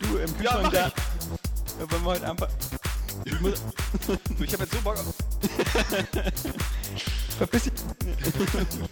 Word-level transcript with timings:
Du 0.00 0.16
im 0.18 0.30
Ja, 0.42 0.56
Kühlschrank 0.56 0.62
mach 0.62 0.72
da. 0.72 0.86
Ja, 0.86 0.92
Wollen 1.90 2.02
wir 2.02 2.10
heute 2.10 2.30
einfach. 2.30 2.48
Ich 3.24 3.40
muss. 3.40 3.62
Ich 4.40 4.52
hab 4.52 4.60
jetzt 4.60 4.72
so 4.72 4.80
Bock 4.80 4.96
auf. 4.98 5.06
Verpiss 7.38 7.62
dich. 7.64 7.72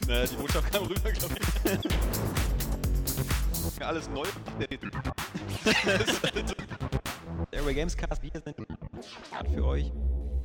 Naja, 0.07 0.27
die 0.27 0.37
Botschaft 0.37 0.73
kam 0.73 0.85
rüber, 0.87 1.11
glaube 1.13 1.35
ich. 3.75 3.85
Alles 3.85 4.09
neu 4.09 4.25
Dezember. 4.61 5.03
Airway 7.51 7.75
Gamescast. 7.75 8.23
Wir 8.23 8.30
sind 8.33 8.45
für 9.55 9.65
euch. 9.65 9.93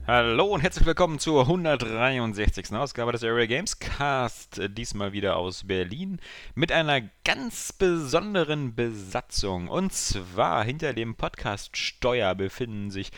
Hallo 0.07 0.45
und 0.45 0.61
herzlich 0.61 0.85
willkommen 0.85 1.19
zur 1.19 1.41
163. 1.41 2.73
Ausgabe 2.73 3.11
des 3.11 3.23
Area 3.23 3.45
Games 3.45 3.77
Cast. 3.79 4.57
Äh, 4.57 4.69
Diesmal 4.69 5.13
wieder 5.13 5.37
aus 5.37 5.63
Berlin 5.65 6.19
mit 6.55 6.71
einer 6.71 7.01
ganz 7.23 7.71
besonderen 7.71 8.75
Besatzung. 8.75 9.67
Und 9.67 9.93
zwar 9.93 10.63
hinter 10.63 10.93
dem 10.93 11.15
Podcast 11.15 11.77
Steuer 11.77 12.33
befinden 12.35 12.89
sich 12.89 13.11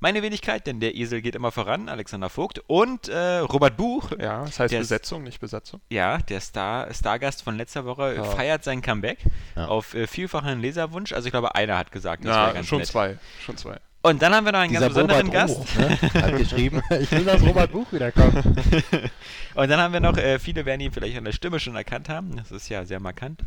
meine 0.00 0.22
Wenigkeit, 0.22 0.66
denn 0.66 0.80
der 0.80 0.94
Esel 0.96 1.20
geht 1.20 1.34
immer 1.34 1.52
voran, 1.52 1.90
Alexander 1.90 2.30
Vogt 2.30 2.58
und 2.68 3.08
äh, 3.08 3.38
Robert 3.38 3.76
Buch. 3.76 4.10
Ja, 4.18 4.44
das 4.46 4.58
heißt 4.58 4.74
Besetzung, 4.76 5.22
nicht 5.22 5.40
Besatzung. 5.40 5.82
Ja, 5.90 6.18
der 6.18 6.40
Star, 6.40 6.92
Stargast 6.94 7.42
von 7.42 7.58
letzter 7.58 7.84
Woche 7.84 8.14
Ja. 8.16 8.24
feiert 8.24 8.64
sein 8.64 8.80
Comeback 8.80 9.18
Ja. 9.56 9.66
auf 9.66 9.94
äh, 9.94 10.06
vielfachen 10.06 10.60
Leserwunsch. 10.60 11.12
Also 11.12 11.26
ich 11.26 11.32
glaube, 11.32 11.54
einer 11.54 11.76
hat 11.76 11.92
gesagt, 11.92 12.24
das 12.24 12.34
wäre 12.34 12.46
Ja, 12.46 12.52
ganz 12.54 12.66
schon 12.66 12.78
nett. 12.78 12.88
zwei. 12.88 13.18
Schon 13.44 13.58
zwei. 13.58 13.78
Und 14.02 14.22
dann 14.22 14.34
haben 14.34 14.46
wir 14.46 14.52
noch 14.52 14.60
einen 14.60 14.70
Dieser 14.70 14.80
ganz 14.88 14.94
besonderen 14.94 15.26
Robert 15.26 15.48
Gast. 15.48 15.58
Buch, 15.58 15.76
ne, 15.76 16.22
hat 16.22 16.36
geschrieben, 16.38 16.82
ich 17.00 17.10
will, 17.10 17.24
dass 17.24 17.42
Robert 17.42 17.70
Buch 17.70 17.92
wiederkommt. 17.92 18.34
Und 19.54 19.68
dann 19.68 19.78
haben 19.78 19.92
wir 19.92 20.00
noch, 20.00 20.16
äh, 20.16 20.38
viele 20.38 20.64
werden 20.64 20.80
ihn 20.80 20.92
vielleicht 20.92 21.18
an 21.18 21.24
der 21.24 21.32
Stimme 21.32 21.60
schon 21.60 21.76
erkannt 21.76 22.08
haben. 22.08 22.36
Das 22.36 22.50
ist 22.50 22.68
ja 22.70 22.84
sehr 22.86 22.98
markant. 23.00 23.40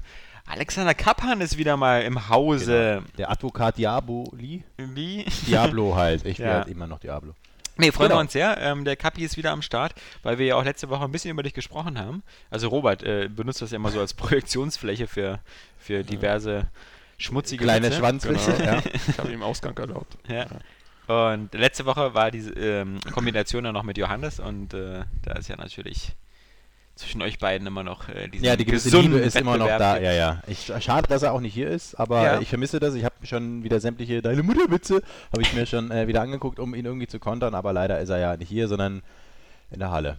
Alexander 0.46 0.94
Kappan 0.94 1.42
ist 1.42 1.58
wieder 1.58 1.76
mal 1.78 2.02
im 2.04 2.30
Hause. 2.30 3.02
Der 3.18 3.32
Advokat 3.32 3.78
Diaboli. 3.78 4.64
Wie? 4.78 5.26
Diablo 5.48 5.96
halt. 5.96 6.24
Ich 6.26 6.38
Ja. 6.38 6.56
halt 6.56 6.68
immer 6.68 6.86
noch 6.86 7.00
Diablo. 7.00 7.34
Nee, 7.78 7.92
freuen 7.92 8.10
Genau. 8.10 8.18
wir 8.20 8.22
uns 8.22 8.34
sehr. 8.34 8.58
Ähm, 8.60 8.86
der 8.86 8.96
Kapi 8.96 9.24
ist 9.24 9.36
wieder 9.38 9.50
am 9.52 9.64
Start, 9.64 9.96
weil 10.22 10.38
wir 10.38 10.46
ja 10.46 10.56
auch 10.58 10.64
letzte 10.64 10.90
Woche 10.90 11.04
ein 11.06 11.12
bisschen 11.12 11.32
über 11.32 11.42
dich 11.42 11.56
gesprochen 11.56 11.98
haben. 11.98 12.22
Also 12.52 12.68
Robert 12.68 13.02
äh, 13.02 13.28
benutzt 13.28 13.64
das 13.64 13.72
ja 13.72 13.78
immer 13.78 13.90
so 13.90 14.00
als 14.00 14.14
Projektionsfläche 14.14 15.08
für, 15.08 15.40
für 15.80 16.04
diverse 16.04 16.68
schmutzige 17.24 17.64
Kleine 17.64 17.88
Witze. 17.88 17.98
Schwanzwitze. 17.98 18.54
Genau. 18.54 18.74
Ja. 18.74 18.82
Ich 18.94 19.18
habe 19.18 19.32
ihm 19.32 19.44
Ausgang 19.44 19.78
erlaubt. 19.78 20.18
Ja. 20.28 20.48
Und 21.08 21.54
letzte 21.54 21.86
Woche 21.86 22.14
war 22.14 22.32
diese 22.32 22.52
ähm, 22.54 23.00
Kombination 23.12 23.64
dann 23.64 23.74
noch 23.74 23.84
mit 23.84 23.98
Johannes 23.98 24.40
und 24.40 24.74
äh, 24.74 25.04
da 25.24 25.34
ist 25.34 25.50
ja 25.50 25.56
natürlich 25.58 26.16
zwischen 26.96 27.22
euch 27.24 27.40
beiden 27.40 27.66
immer 27.68 27.84
noch 27.84 28.08
äh, 28.08 28.28
diese 28.30 28.46
ja, 28.46 28.56
die 28.56 28.66
gewisse 28.66 28.96
Liebe 29.02 29.18
ist 29.18 29.36
immer 29.36 29.58
noch 29.58 29.66
Wettbewerb 29.66 29.98
da. 29.98 30.00
Ja, 30.00 30.14
ja. 30.14 30.44
Ich, 30.48 30.72
schade, 30.80 31.08
dass 31.08 31.24
er 31.24 31.34
auch 31.34 31.40
nicht 31.42 31.54
hier 31.54 31.70
ist, 31.70 31.96
aber 31.96 32.24
Ja. 32.24 32.40
ich 32.40 32.50
vermisse 32.50 32.80
das. 32.80 32.94
Ich 32.94 33.04
habe 33.04 33.16
schon 33.24 33.64
wieder 33.64 33.80
sämtliche 33.80 34.22
Deine 34.22 34.44
Mutterwitze 34.44 35.02
habe 35.32 35.42
ich 35.42 35.54
mir 35.54 35.66
schon 35.66 35.92
äh, 35.92 36.08
wieder 36.08 36.22
angeguckt, 36.22 36.60
um 36.60 36.76
ihn 36.76 36.86
irgendwie 36.86 37.08
zu 37.08 37.20
kontern, 37.20 37.56
aber 37.56 37.74
leider 37.74 38.00
ist 38.00 38.10
er 38.10 38.20
ja 38.20 38.38
nicht 38.38 38.50
hier, 38.50 38.68
sondern 38.68 39.02
in 39.72 39.80
der 39.80 39.90
Halle. 39.92 40.18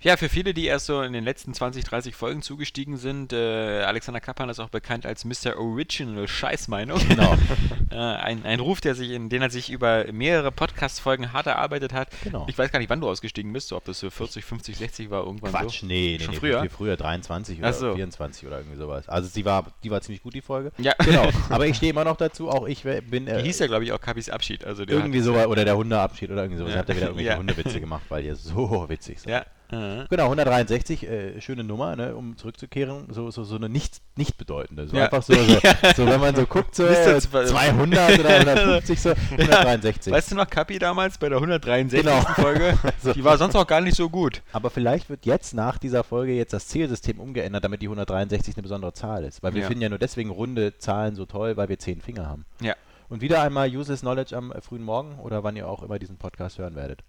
Ja, 0.00 0.16
für 0.16 0.28
viele, 0.28 0.54
die 0.54 0.66
erst 0.66 0.86
so 0.86 1.02
in 1.02 1.12
den 1.12 1.24
letzten 1.24 1.52
20, 1.54 1.84
30 1.84 2.14
Folgen 2.14 2.42
zugestiegen 2.42 2.96
sind, 2.96 3.32
äh, 3.32 3.82
Alexander 3.82 4.20
Kappan 4.20 4.48
ist 4.48 4.60
auch 4.60 4.68
bekannt 4.68 5.06
als 5.06 5.24
Mr. 5.24 5.58
Original 5.58 6.28
Scheißmeinung. 6.28 7.00
Genau. 7.08 7.36
äh, 7.90 7.96
ein, 7.96 8.44
ein 8.44 8.60
Ruf, 8.60 8.80
der 8.80 8.94
sich 8.94 9.10
in 9.10 9.28
den 9.28 9.42
er 9.42 9.50
sich 9.50 9.70
über 9.70 10.04
mehrere 10.12 10.52
Podcast-Folgen 10.52 11.32
hart 11.32 11.46
erarbeitet 11.46 11.92
hat. 11.92 12.08
Genau. 12.22 12.46
Ich 12.48 12.56
weiß 12.56 12.70
gar 12.70 12.78
nicht, 12.78 12.90
wann 12.90 13.00
du 13.00 13.08
ausgestiegen 13.08 13.52
bist, 13.52 13.68
so, 13.68 13.76
ob 13.76 13.84
das 13.84 13.98
so 13.98 14.10
40, 14.10 14.44
50, 14.44 14.76
60 14.76 15.10
war 15.10 15.24
irgendwann 15.24 15.50
Quatsch, 15.50 15.80
so. 15.80 15.86
nee, 15.86 16.16
nee, 16.18 16.24
Schon 16.24 16.34
nee, 16.34 16.40
früher? 16.40 16.60
viel 16.60 16.70
früher, 16.70 16.96
23 16.96 17.58
oder 17.58 17.72
so. 17.72 17.94
24 17.94 18.46
oder 18.46 18.58
irgendwie 18.58 18.76
sowas. 18.76 19.08
Also 19.08 19.28
sie 19.28 19.44
war, 19.44 19.66
die 19.82 19.90
war 19.90 20.00
ziemlich 20.00 20.22
gut, 20.22 20.34
die 20.34 20.42
Folge. 20.42 20.72
Ja. 20.78 20.94
Genau, 21.04 21.28
aber 21.48 21.66
ich 21.66 21.76
stehe 21.76 21.90
immer 21.90 22.04
noch 22.04 22.16
dazu, 22.16 22.48
auch 22.48 22.66
ich 22.66 22.82
bin 22.82 23.26
Die 23.26 23.32
äh, 23.32 23.42
hieß 23.42 23.58
ja, 23.58 23.66
glaube 23.66 23.84
ich, 23.84 23.92
auch 23.92 24.00
Kapis 24.00 24.30
Abschied. 24.30 24.64
Also 24.64 24.84
irgendwie 24.86 25.18
hat, 25.18 25.24
so, 25.24 25.34
oder 25.34 25.64
der 25.64 25.76
Hundeabschied 25.76 26.30
oder 26.30 26.42
irgendwie 26.42 26.58
sowas. 26.58 26.72
Ja. 26.72 26.78
Habt 26.78 26.88
ihr 26.90 26.96
wieder 26.96 27.06
irgendwelche 27.06 27.28
Ja. 27.32 27.36
Hundewitze 27.36 27.80
gemacht, 27.80 28.04
weil 28.08 28.24
ihr 28.24 28.36
so 28.36 28.88
witzig 28.88 29.20
seid. 29.20 29.30
Ja. 29.32 29.57
Äh. 29.70 30.06
Genau, 30.08 30.24
163, 30.24 31.06
äh, 31.08 31.40
schöne 31.40 31.64
Nummer, 31.64 31.94
ne, 31.96 32.14
um 32.16 32.36
zurückzukehren, 32.36 33.06
so, 33.10 33.30
so, 33.30 33.44
so 33.44 33.56
eine 33.56 33.68
nicht, 33.68 34.00
nicht 34.16 34.36
bedeutende. 34.38 34.88
So 34.88 34.96
Ja. 34.96 35.04
einfach 35.04 35.22
so, 35.22 35.34
so, 35.34 35.40
so, 35.96 36.06
wenn 36.06 36.20
man 36.20 36.34
so 36.34 36.46
guckt, 36.46 36.74
so 36.74 36.84
Wisst 36.88 37.06
ihr, 37.06 37.16
äh, 37.16 37.20
zwei- 37.20 37.44
200 37.44 38.18
oder 38.20 38.28
150, 38.30 39.00
so 39.00 39.10
163. 39.30 40.12
Weißt 40.12 40.30
du 40.30 40.36
noch, 40.36 40.48
Kapi 40.48 40.78
damals 40.78 41.18
bei 41.18 41.28
der 41.28 41.38
163. 41.38 42.02
Genau. 42.02 42.20
Folge? 42.42 42.78
So. 43.02 43.12
Die 43.12 43.24
war 43.24 43.36
sonst 43.38 43.56
auch 43.56 43.66
gar 43.66 43.80
nicht 43.80 43.96
so 43.96 44.08
gut. 44.08 44.42
Aber 44.52 44.70
vielleicht 44.70 45.10
wird 45.10 45.26
jetzt 45.26 45.54
nach 45.54 45.78
dieser 45.78 46.04
Folge 46.04 46.32
jetzt 46.32 46.52
das 46.52 46.68
Zielsystem 46.68 47.20
umgeändert, 47.20 47.64
damit 47.64 47.82
die 47.82 47.86
163 47.86 48.56
eine 48.56 48.62
besondere 48.62 48.92
Zahl 48.92 49.24
ist. 49.24 49.42
Weil 49.42 49.54
wir 49.54 49.62
Ja. 49.62 49.68
finden 49.68 49.82
ja 49.82 49.88
nur 49.88 49.98
deswegen 49.98 50.30
runde 50.30 50.78
Zahlen 50.78 51.14
so 51.14 51.26
toll, 51.26 51.56
weil 51.56 51.68
wir 51.68 51.78
zehn 51.78 52.00
Finger 52.00 52.26
haben. 52.28 52.44
Ja. 52.60 52.74
Und 53.10 53.22
wieder 53.22 53.40
einmal 53.42 53.68
Useless 53.74 54.00
Knowledge 54.00 54.36
am 54.36 54.52
frühen 54.60 54.82
Morgen 54.82 55.18
oder 55.20 55.42
wann 55.42 55.56
ihr 55.56 55.66
auch 55.66 55.82
immer 55.82 55.98
diesen 55.98 56.18
Podcast 56.18 56.58
hören 56.58 56.74
werdet. 56.76 57.00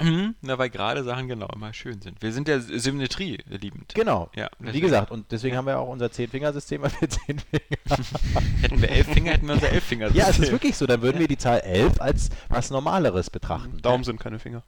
Mhm. 0.00 0.34
Na, 0.42 0.58
weil 0.58 0.70
gerade 0.70 1.02
Sachen 1.02 1.28
genau 1.28 1.48
immer 1.54 1.72
schön 1.72 2.00
sind. 2.00 2.22
Wir 2.22 2.32
sind 2.32 2.46
der 2.48 2.60
Symmetrie 2.60 3.38
liebend. 3.48 3.94
Genau. 3.94 4.30
Ja, 4.36 4.48
Wie 4.58 4.80
gesagt, 4.80 5.10
und 5.10 5.30
deswegen 5.32 5.56
haben 5.56 5.66
wir 5.66 5.78
auch 5.78 5.88
unser 5.88 6.10
Zehn-Finger-System, 6.10 6.82
weil 6.82 6.92
wir 7.00 7.08
zehn 7.08 7.38
Finger 7.38 7.62
Hätten 8.60 8.80
wir 8.82 8.90
elf 8.90 9.06
Finger, 9.08 9.32
hätten 9.32 9.46
wir 9.46 9.54
unser 9.54 9.70
elf 9.70 9.84
Finger. 9.84 10.10
Ja, 10.12 10.28
es 10.28 10.38
ist 10.38 10.52
wirklich 10.52 10.76
so. 10.76 10.86
Dann 10.86 11.02
würden 11.02 11.18
wir 11.18 11.26
die 11.28 11.38
Zahl 11.38 11.60
11 11.60 12.00
als 12.00 12.30
was 12.48 12.70
Normaleres 12.70 13.30
betrachten. 13.30 13.78
Daumen 13.82 14.04
sind 14.04 14.20
keine 14.20 14.38
Finger. 14.38 14.62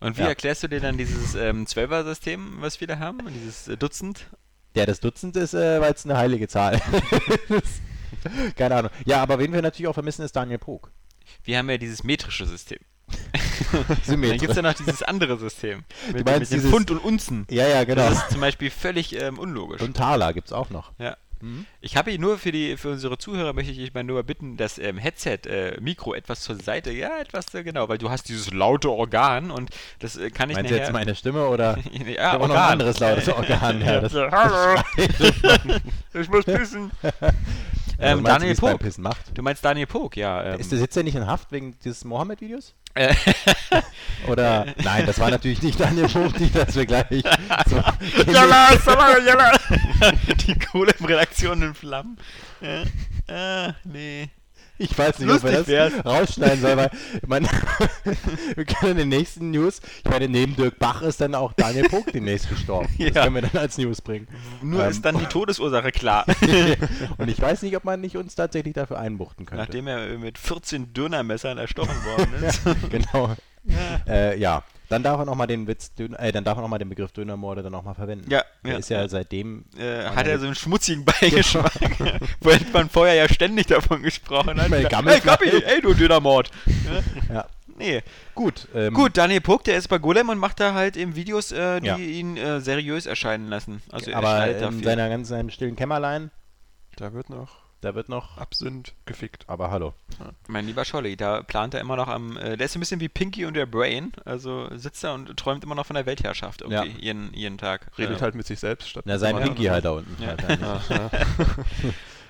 Und 0.00 0.16
wie 0.18 0.22
Ja. 0.22 0.28
erklärst 0.28 0.64
du 0.64 0.68
dir 0.68 0.80
dann 0.80 0.98
dieses 0.98 1.36
ähm, 1.36 1.64
Zwölfer-System, 1.66 2.56
was 2.60 2.80
wir 2.80 2.88
da 2.88 2.98
haben? 2.98 3.20
Und 3.20 3.32
dieses 3.34 3.68
äh, 3.68 3.76
Dutzend? 3.76 4.26
Ja, 4.74 4.84
das 4.84 4.98
Dutzend 4.98 5.36
ist, 5.36 5.54
äh, 5.54 5.80
weil 5.80 5.92
es 5.92 6.04
eine 6.04 6.16
heilige 6.16 6.48
Zahl 6.48 6.80
ist. 7.48 7.82
Keine 8.56 8.74
Ahnung. 8.74 8.90
Ja, 9.04 9.22
aber 9.22 9.38
wen 9.38 9.52
wir 9.52 9.62
natürlich 9.62 9.86
auch 9.86 9.94
vermissen, 9.94 10.22
ist 10.24 10.34
Daniel 10.34 10.58
Pog. 10.58 10.90
Wir 11.44 11.58
haben 11.58 11.70
ja 11.70 11.78
dieses 11.78 12.02
metrische 12.02 12.46
System. 12.46 12.78
Dann 14.06 14.20
gibt 14.22 14.50
es 14.50 14.56
ja 14.56 14.62
noch 14.62 14.74
dieses 14.74 15.02
andere 15.02 15.38
System. 15.38 15.84
Mit, 16.12 16.24
meinst 16.26 16.50
mit 16.52 16.60
dieses- 16.60 16.70
Pfund 16.70 16.90
und 16.90 16.98
Unzen. 16.98 17.46
Ja, 17.50 17.66
ja, 17.66 17.84
genau. 17.84 18.08
Das 18.08 18.18
ist 18.18 18.30
zum 18.32 18.40
Beispiel 18.40 18.70
völlig 18.70 19.20
ähm, 19.20 19.38
unlogisch. 19.38 19.80
Und 19.82 19.96
Thaler 19.96 20.32
gibt 20.32 20.48
es 20.48 20.52
auch 20.52 20.70
noch. 20.70 20.92
ja. 20.98 21.16
Mhm. 21.40 21.66
Ich 21.80 21.96
habe 21.96 22.10
hier 22.12 22.20
nur 22.20 22.38
für 22.38 22.52
die 22.52 22.76
für 22.76 22.90
unsere 22.92 23.18
Zuhörer 23.18 23.52
möchte 23.52 23.72
ich 23.72 23.92
mal 23.94 24.04
nur 24.04 24.22
bitten, 24.22 24.56
das 24.56 24.78
ähm, 24.78 24.96
Headset 24.96 25.38
äh, 25.48 25.76
Mikro 25.80 26.14
etwas 26.14 26.40
zur 26.42 26.54
Seite, 26.54 26.92
ja 26.92 27.18
etwas 27.18 27.52
äh, 27.54 27.64
genau, 27.64 27.88
weil 27.88 27.98
du 27.98 28.10
hast 28.10 28.28
dieses 28.28 28.52
laute 28.52 28.88
Organ 28.92 29.50
und 29.50 29.70
das 29.98 30.16
äh, 30.16 30.30
kann 30.30 30.50
ich 30.50 30.56
Meinst 30.56 30.70
du 30.70 30.74
nachher. 30.76 30.86
jetzt 30.86 30.92
meine 30.92 31.16
Stimme 31.16 31.48
oder? 31.48 31.78
ja, 32.16 32.38
auch 32.38 32.46
noch 32.46 32.54
ein 32.54 32.72
anderes 32.74 33.00
lautes 33.00 33.28
Organ. 33.28 33.80
Ja, 33.84 34.00
das, 34.02 34.14
Hallo, 34.14 34.80
ich 36.14 36.28
muss 36.30 36.44
pissen. 36.44 36.92
Ähm, 38.02 38.18
ähm, 38.18 38.24
Daniel 38.24 38.54
Pog. 38.56 38.80
Du 39.34 39.42
meinst 39.42 39.64
Daniel 39.64 39.86
Pog, 39.86 40.16
ja. 40.16 40.42
Ähm, 40.42 40.60
Ist 40.60 40.72
der 40.72 40.78
sitzt 40.78 40.96
er 40.96 41.02
nicht 41.02 41.14
in 41.14 41.26
Haft 41.26 41.52
wegen 41.52 41.78
dieses 41.84 42.04
Mohammed-Videos? 42.04 42.74
äh, 42.94 43.14
Oder? 44.28 44.66
Nein, 44.82 45.06
das 45.06 45.18
war 45.18 45.30
natürlich 45.30 45.62
nicht 45.62 45.78
Daniel 45.80 46.08
Pog, 46.08 46.38
nicht, 46.38 46.54
dass 46.54 46.74
wir 46.74 46.84
gleich 46.84 47.06
so 47.66 47.82
Jalla, 48.30 48.76
Salah, 48.78 49.18
Jalla. 49.18 49.52
Die 50.46 50.58
Kohle 50.58 50.92
im 50.98 51.06
Redaktion 51.06 51.62
in 51.62 51.74
Flammen. 51.74 52.18
Ja. 52.60 52.82
Ah, 53.34 53.74
nee. 53.84 54.28
Ich 54.82 54.98
weiß 54.98 55.18
nicht, 55.20 55.30
ob 55.30 55.42
wir 55.44 55.50
Lustig 55.52 55.58
das 55.58 55.66
wär's. 55.68 56.04
rausschneiden 56.04 56.60
sollen, 56.60 56.76
weil 56.78 56.90
man, 57.26 57.44
wir 58.54 58.64
können 58.64 58.92
in 58.92 58.96
den 58.98 59.08
nächsten 59.08 59.50
News, 59.50 59.80
ich 60.04 60.10
meine, 60.10 60.28
neben 60.28 60.56
Dirk 60.56 60.78
Bach 60.78 61.02
ist 61.02 61.20
dann 61.20 61.34
auch 61.34 61.52
Daniel 61.52 61.88
Pog 61.88 62.12
demnächst 62.12 62.48
gestorben. 62.48 62.88
Das 62.98 63.14
Ja. 63.14 63.22
können 63.24 63.34
wir 63.36 63.42
dann 63.42 63.60
als 63.60 63.78
News 63.78 64.00
bringen. 64.00 64.28
Nur 64.62 64.82
Ähm, 64.84 64.90
ist 64.90 65.04
dann 65.04 65.18
die 65.18 65.26
Todesursache 65.26 65.92
klar. 65.92 66.24
Und 67.18 67.28
ich 67.28 67.40
weiß 67.40 67.62
nicht, 67.62 67.76
ob 67.76 67.84
man 67.84 68.00
nicht 68.00 68.16
uns 68.16 68.34
tatsächlich 68.34 68.74
dafür 68.74 68.98
einbuchten 68.98 69.46
könnte. 69.46 69.62
Nachdem 69.62 69.86
er 69.86 70.18
mit 70.18 70.38
14 70.38 70.92
Dönermessern 70.92 71.58
erstochen 71.58 71.94
worden 72.04 72.34
ist. 72.44 72.60
genau. 72.90 73.34
Ja. 73.64 74.00
Äh, 74.06 74.38
ja, 74.38 74.62
dann 74.88 75.02
darf 75.02 75.18
er 75.20 75.24
nochmal 75.24 75.46
den 75.46 75.66
Witz, 75.66 75.94
Döner, 75.94 76.20
äh, 76.20 76.32
dann 76.32 76.44
darf 76.44 76.58
er 76.58 76.62
noch 76.62 76.68
mal 76.68 76.78
den 76.78 76.88
Begriff 76.88 77.12
Dönermorde 77.12 77.62
dann 77.62 77.72
nochmal 77.72 77.94
verwenden. 77.94 78.30
Ja, 78.30 78.44
Der 78.64 78.72
ja, 78.72 78.78
ist 78.78 78.90
ja, 78.90 79.08
seitdem. 79.08 79.64
Äh, 79.78 80.04
hat 80.04 80.26
er 80.26 80.38
so 80.38 80.46
einen 80.46 80.54
schmutzigen 80.54 81.04
Beigeschmack, 81.04 81.72
wo 82.40 82.50
man 82.72 82.90
vorher 82.90 83.14
ja 83.14 83.28
ständig 83.28 83.68
davon 83.68 84.02
gesprochen 84.02 84.60
hat. 84.60 84.70
Hey. 84.70 84.84
Kappi, 85.20 85.48
ey 85.48 85.80
du 85.80 85.94
Dönermord. 85.94 86.50
Ja? 87.32 87.46
Nee. 87.78 88.02
Gut, 88.34 88.68
ähm, 88.74 88.92
Gut, 88.92 89.16
Daniel 89.16 89.40
Puck, 89.40 89.64
der 89.64 89.76
ist 89.76 89.88
bei 89.88 89.98
Golem 89.98 90.28
und 90.28 90.38
macht 90.38 90.60
da 90.60 90.74
halt 90.74 90.96
eben 90.96 91.16
Videos, 91.16 91.52
äh, 91.52 91.80
die 91.80 91.86
Ja. 91.86 91.96
ihn 91.96 92.36
äh, 92.36 92.60
seriös 92.60 93.06
erscheinen 93.06 93.48
lassen. 93.48 93.82
Also 93.90 94.10
er 94.10 94.18
aber 94.18 94.46
in 94.58 94.82
seiner 94.82 95.08
ganz 95.08 95.28
seinem 95.28 95.48
stillen 95.50 95.74
Kämmerlein 95.76 96.30
Da 96.96 97.12
wird 97.14 97.30
noch 97.30 97.61
Da 97.82 97.94
wird 97.96 98.08
noch. 98.08 98.38
Absinth 98.38 98.92
gefickt. 99.06 99.44
Aber 99.48 99.70
hallo. 99.72 99.92
Mein 100.46 100.66
lieber 100.66 100.84
Scholli, 100.84 101.16
da 101.16 101.42
plant 101.42 101.74
er 101.74 101.80
immer 101.80 101.96
noch 101.96 102.06
am. 102.06 102.36
Äh, 102.36 102.56
der 102.56 102.66
ist 102.66 102.76
ein 102.76 102.80
bisschen 102.80 103.00
wie 103.00 103.08
Pinky 103.08 103.44
und 103.44 103.54
der 103.54 103.66
Brain. 103.66 104.12
Also 104.24 104.68
sitzt 104.76 105.02
er 105.02 105.14
und 105.14 105.36
träumt 105.36 105.64
immer 105.64 105.74
noch 105.74 105.84
von 105.86 105.94
der 105.96 106.06
Weltherrschaft 106.06 106.62
irgendwie 106.62 106.90
Ja. 106.90 106.96
jeden, 106.98 107.34
jeden 107.34 107.58
Tag. 107.58 107.90
Redet 107.98 108.18
Äh, 108.18 108.22
halt 108.22 108.34
mit 108.36 108.46
sich 108.46 108.60
selbst 108.60 108.88
statt. 108.88 109.02
Na, 109.04 109.18
sein 109.18 109.36
Pinky 109.36 109.64
halt 109.64 109.84
da 109.84 109.90
unten. 109.90 110.16
Ja. 110.22 110.36
Ja, 110.48 110.80
ja. 110.88 111.10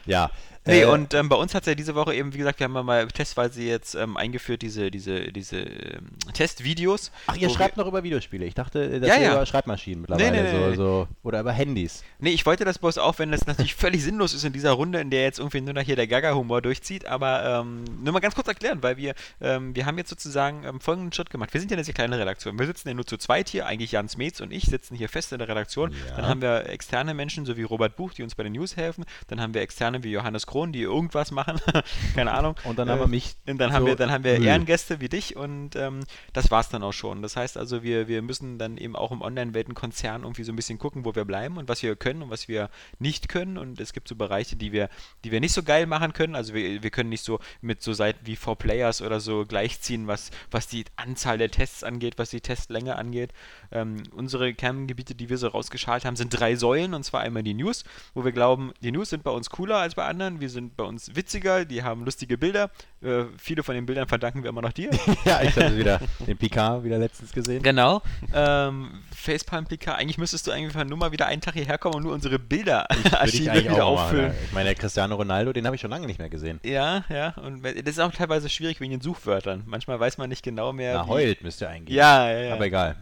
Ja. 0.06 0.31
Nee, 0.64 0.82
äh, 0.82 0.85
und 0.87 1.12
ähm, 1.14 1.29
bei 1.29 1.37
uns 1.37 1.55
hat 1.55 1.62
es 1.62 1.67
ja 1.67 1.75
diese 1.75 1.94
Woche 1.97 2.14
eben, 2.14 2.32
wie 2.35 2.38
gesagt, 2.38 2.61
wir 2.61 2.64
haben 2.64 2.75
ja 2.75 2.82
mal 2.85 3.09
testweise 3.09 3.62
jetzt 3.62 3.94
ähm, 3.97 4.17
eingeführt, 4.17 4.62
diese, 4.62 4.91
diese, 4.93 5.32
diese 5.32 5.59
ähm, 5.59 6.11
Testvideos. 6.32 7.11
Ach, 7.26 7.37
ihr 7.37 7.50
schreibt 7.50 7.76
noch 7.76 7.87
über 7.88 8.05
Videospiele. 8.05 8.44
Ich 8.44 8.55
dachte, 8.55 9.00
das 9.00 9.09
Ja, 9.09 9.20
ja. 9.20 9.32
über 9.32 9.44
Schreibmaschinen 9.44 10.03
mittlerweile. 10.03 10.31
Nee, 10.31 10.43
nee, 10.43 10.50
so, 10.50 10.69
nee. 10.69 10.76
so, 10.76 11.09
oder 11.25 11.41
über 11.41 11.53
Handys. 11.53 12.05
Nee, 12.20 12.31
ich 12.31 12.47
wollte 12.47 12.64
das 12.64 12.79
bloß 12.79 12.99
auch, 12.99 13.19
wenn 13.19 13.32
das 13.32 13.47
natürlich 13.47 13.75
völlig 13.82 14.05
sinnlos 14.05 14.35
ist 14.35 14.44
in 14.44 14.53
dieser 14.53 14.73
Runde, 14.73 15.00
in 15.00 15.11
der 15.11 15.23
jetzt 15.23 15.41
irgendwie 15.41 15.61
nur 15.61 15.75
noch 15.75 15.82
hier 15.82 15.97
der 15.97 16.06
Gaga-Humor 16.06 16.62
durchzieht, 16.62 17.06
aber 17.06 17.62
ähm, 17.62 17.82
nur 18.03 18.12
mal 18.12 18.20
ganz 18.20 18.37
kurz 18.37 18.47
erklären, 18.47 18.82
weil 18.82 18.97
wir, 18.97 19.14
ähm, 19.41 19.75
wir 19.75 19.85
haben 19.85 19.99
jetzt 19.99 20.11
sozusagen 20.11 20.62
ähm, 20.64 20.81
folgenden 20.81 21.12
Schritt 21.12 21.31
gemacht. 21.31 21.53
Wir 21.53 21.61
sind 21.61 21.73
ja 21.73 21.76
eine 21.76 21.85
sehr 21.85 21.94
kleine 21.94 22.19
Redaktion. 22.19 22.56
Wir 22.56 22.67
sitzen 22.67 22.87
ja 22.87 22.94
nur 22.94 23.06
zu 23.06 23.17
zweit 23.17 23.49
hier, 23.49 23.67
eigentlich 23.67 23.93
Jan 23.93 24.09
Smeets 24.09 24.41
und 24.41 24.53
ich 24.53 24.64
sitzen 24.64 24.94
hier 24.94 25.09
fest 25.09 25.32
in 25.32 25.38
der 25.38 25.49
Redaktion. 25.49 25.91
Ja. 25.91 26.17
Dann 26.17 26.26
haben 26.29 26.41
wir 26.41 26.69
externe 26.69 27.14
Menschen, 27.14 27.47
so 27.47 27.56
wie 27.56 27.64
Robert 27.64 27.97
Buch, 27.97 28.12
die 28.12 28.23
uns 28.23 28.37
bei 28.37 28.44
den 28.44 28.53
News 28.53 28.76
helfen. 28.76 29.05
Dann 29.26 29.41
haben 29.41 29.55
wir 29.55 29.62
externe 29.62 30.05
wie 30.05 30.12
Johannes 30.12 30.47
Krohn, 30.52 30.70
die 30.72 30.82
irgendwas 30.82 31.31
machen. 31.31 31.58
Keine 32.14 32.32
Ahnung. 32.32 32.56
Und 32.64 32.78
dann 32.78 32.88
Äh, 32.88 32.93
haben 32.93 33.00
wir 33.00 33.06
mich. 33.08 33.37
Und 33.46 33.58
dann 33.58 33.72
haben 33.72 33.82
so 33.82 33.87
wir, 33.87 33.96
dann 33.96 34.10
haben 34.10 34.22
wir 34.22 34.38
Müll. 34.38 34.46
Ehrengäste 34.46 35.00
wie 35.00 35.08
dich 35.08 35.34
und 35.34 35.76
ähm, 35.76 36.00
das 36.34 36.50
war's 36.50 36.69
dann 36.69 36.82
auch 36.82 36.93
schon. 36.93 37.22
Das 37.22 37.37
heißt 37.37 37.56
also, 37.56 37.82
wir, 37.82 38.06
wir 38.06 38.20
müssen 38.20 38.58
dann 38.58 38.76
eben 38.76 38.94
auch 38.94 39.12
im 39.12 39.22
Online-Welten-Konzern 39.22 40.22
irgendwie 40.22 40.44
so 40.44 40.52
ein 40.52 40.56
bisschen 40.56 40.78
gucken, 40.78 41.04
wo 41.06 41.14
wir 41.14 41.25
bleiben 41.25 41.56
und 41.56 41.69
was 41.70 41.82
wir 41.82 41.96
können 41.96 42.22
und 42.22 42.31
was 42.31 42.49
wir 42.49 42.69
nicht 42.99 43.31
können. 43.31 43.56
Und 43.56 43.81
es 43.81 43.94
gibt 43.94 44.08
so 44.08 44.14
Bereiche, 44.14 44.56
die 44.56 44.72
wir, 44.72 44.90
die 45.25 45.32
wir 45.32 45.40
nicht 45.40 45.54
so 45.54 45.62
geil 45.62 45.87
machen 45.87 46.12
können. 46.12 46.34
Also 46.34 46.52
wir, 46.52 46.82
wir 46.82 46.90
können 46.90 47.08
nicht 47.08 47.25
so 47.25 47.38
mit 47.62 47.82
so 47.82 47.94
Seiten 47.94 48.26
wie 48.26 48.37
4Players 48.37 49.02
oder 49.04 49.20
so 49.20 49.46
gleichziehen, 49.46 50.06
was, 50.06 50.31
was 50.50 50.66
die 50.69 50.84
Anzahl 50.96 51.38
der 51.38 51.50
Tests 51.50 51.82
angeht, 51.82 52.14
was 52.19 52.28
die 52.31 52.43
Testlänge 52.43 52.96
angeht. 52.96 53.32
Ähm, 53.70 54.02
unsere 54.14 54.52
Kerngebiete, 54.52 55.14
die 55.14 55.31
wir 55.31 55.38
so 55.38 55.49
rausgeschalt 55.49 56.04
haben, 56.04 56.16
sind 56.16 56.28
drei 56.38 56.56
Säulen 56.56 56.93
und 56.93 57.04
zwar 57.04 57.22
einmal 57.22 57.43
die 57.43 57.54
News, 57.54 57.84
wo 58.12 58.22
wir 58.25 58.32
glauben, 58.32 58.72
die 58.82 58.93
News 58.93 59.08
sind 59.10 59.22
bei 59.25 59.31
uns 59.31 59.49
cooler 59.49 59.76
als 59.78 59.94
bei 59.94 60.04
anderen. 60.04 60.40
Wir 60.42 60.50
sind 60.50 60.76
bei 60.76 60.82
uns 60.82 61.14
witziger, 61.14 61.64
die 61.64 61.84
haben 61.84 62.04
lustige 62.04 62.36
Bilder. 62.36 62.70
Äh, 63.00 63.26
viele 63.38 63.62
von 63.62 63.76
den 63.76 63.86
Bildern 63.86 64.08
verdanken 64.08 64.42
wir 64.42 64.50
immer 64.50 64.60
noch 64.60 64.72
dir. 64.72 64.90
ja, 65.24 65.40
ich 65.40 65.54
hatte 65.54 65.78
wieder 65.78 66.00
den 66.26 66.36
Picard 66.36 66.82
wieder 66.82 66.98
letztens 66.98 67.30
gesehen. 67.32 67.62
Genau. 67.62 68.02
Ähm, 68.34 69.02
Facepalm-Pika, 69.14 69.94
eigentlich 69.94 70.18
müsstest 70.18 70.48
du 70.48 70.50
eigentlich 70.50 70.74
nur 70.88 70.98
mal 70.98 71.12
wieder 71.12 71.26
einen 71.26 71.40
Tag 71.40 71.54
hierher 71.54 71.78
kommen 71.78 71.94
und 71.94 72.02
nur 72.02 72.12
unsere 72.12 72.40
Bilder 72.40 72.86
Würde 72.90 73.02
ich 73.08 73.14
Archive 73.14 73.50
eigentlich 73.52 73.64
wieder 73.70 73.84
auch 73.86 73.94
mal 73.94 74.02
machen. 74.02 74.04
auffüllen. 74.06 74.32
ja. 74.32 74.38
Ich 74.46 74.52
meine, 74.52 74.64
der 74.66 74.74
Cristiano 74.74 75.14
Ronaldo, 75.14 75.52
den 75.52 75.64
habe 75.64 75.76
ich 75.76 75.80
schon 75.80 75.90
lange 75.90 76.06
nicht 76.08 76.18
mehr 76.18 76.28
gesehen. 76.28 76.58
Ja, 76.64 77.04
ja. 77.08 77.34
Und 77.36 77.62
das 77.64 77.72
ist 77.86 78.00
auch 78.00 78.10
teilweise 78.12 78.48
schwierig 78.48 78.80
wegen 78.80 78.90
den 78.90 79.00
Suchwörtern. 79.00 79.62
Manchmal 79.66 80.00
weiß 80.00 80.18
man 80.18 80.28
nicht 80.28 80.42
genau 80.42 80.72
mehr. 80.72 80.94
Na, 80.94 81.04
wie- 81.06 81.10
heult 81.10 81.42
müsste 81.42 81.68
eingehen. 81.68 81.94
Ja, 81.94 82.28
ja, 82.30 82.38
ja. 82.40 82.54
Aber 82.54 82.66
egal. 82.66 82.96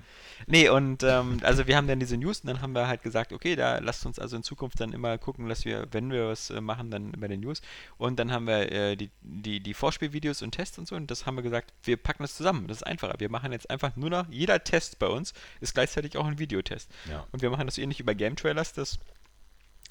Nee, 0.51 0.69
und 0.69 1.03
ähm, 1.03 1.39
also 1.43 1.67
wir 1.67 1.77
haben 1.77 1.87
dann 1.87 2.01
diese 2.01 2.17
News 2.17 2.41
und 2.41 2.49
dann 2.49 2.61
haben 2.61 2.73
wir 2.73 2.89
halt 2.89 3.03
gesagt, 3.03 3.33
okay, 3.33 3.55
da 3.57 3.79
lasst 3.79 4.05
uns 4.05 4.19
also 4.19 4.37
in 4.37 4.43
Zukunft 4.43 4.81
dann 4.81 4.93
immer 4.93 5.17
gucken, 5.17 5.49
dass 5.49 5.65
wir, 5.65 5.87
wenn 5.93 6.11
wir 6.11 6.29
was 6.29 6.51
äh, 6.51 6.61
machen, 6.61 6.91
dann 6.91 7.13
bei 7.13 7.29
den 7.29 7.41
News. 7.41 7.63
Und 7.99 8.19
dann 8.19 8.33
haben 8.33 8.47
wir 8.47 8.71
äh, 8.73 8.97
die, 8.97 9.11
die, 9.23 9.61
die 9.61 9.75
Vorspielvideos 9.75 10.43
und 10.43 10.51
Tests 10.53 10.79
und 10.79 10.89
so 10.89 10.97
und 10.97 11.11
das 11.11 11.25
haben 11.27 11.37
wir 11.37 11.43
gesagt, 11.43 11.73
wir 11.85 11.97
packen 11.97 12.25
das 12.25 12.35
zusammen. 12.35 12.67
Das 12.67 12.79
ist 12.79 12.83
einfacher. 12.83 13.15
Wir 13.19 13.31
machen 13.31 13.53
jetzt 13.53 13.71
einfach 13.71 13.95
nur 13.97 14.11
noch, 14.11 14.29
jeder 14.29 14.63
Test 14.65 14.99
bei 14.99 15.07
uns 15.07 15.33
ist 15.61 15.75
gleichzeitig 15.75 16.17
auch 16.17 16.27
ein 16.27 16.39
Videotest. 16.39 16.91
Ja. 17.09 17.27
Und 17.31 17.43
wir 17.43 17.51
machen 17.51 17.67
das 17.67 17.79
ähnlich 17.79 18.01
über 18.01 18.15
Game 18.15 18.37
Trailers, 18.37 18.73
das 18.73 18.99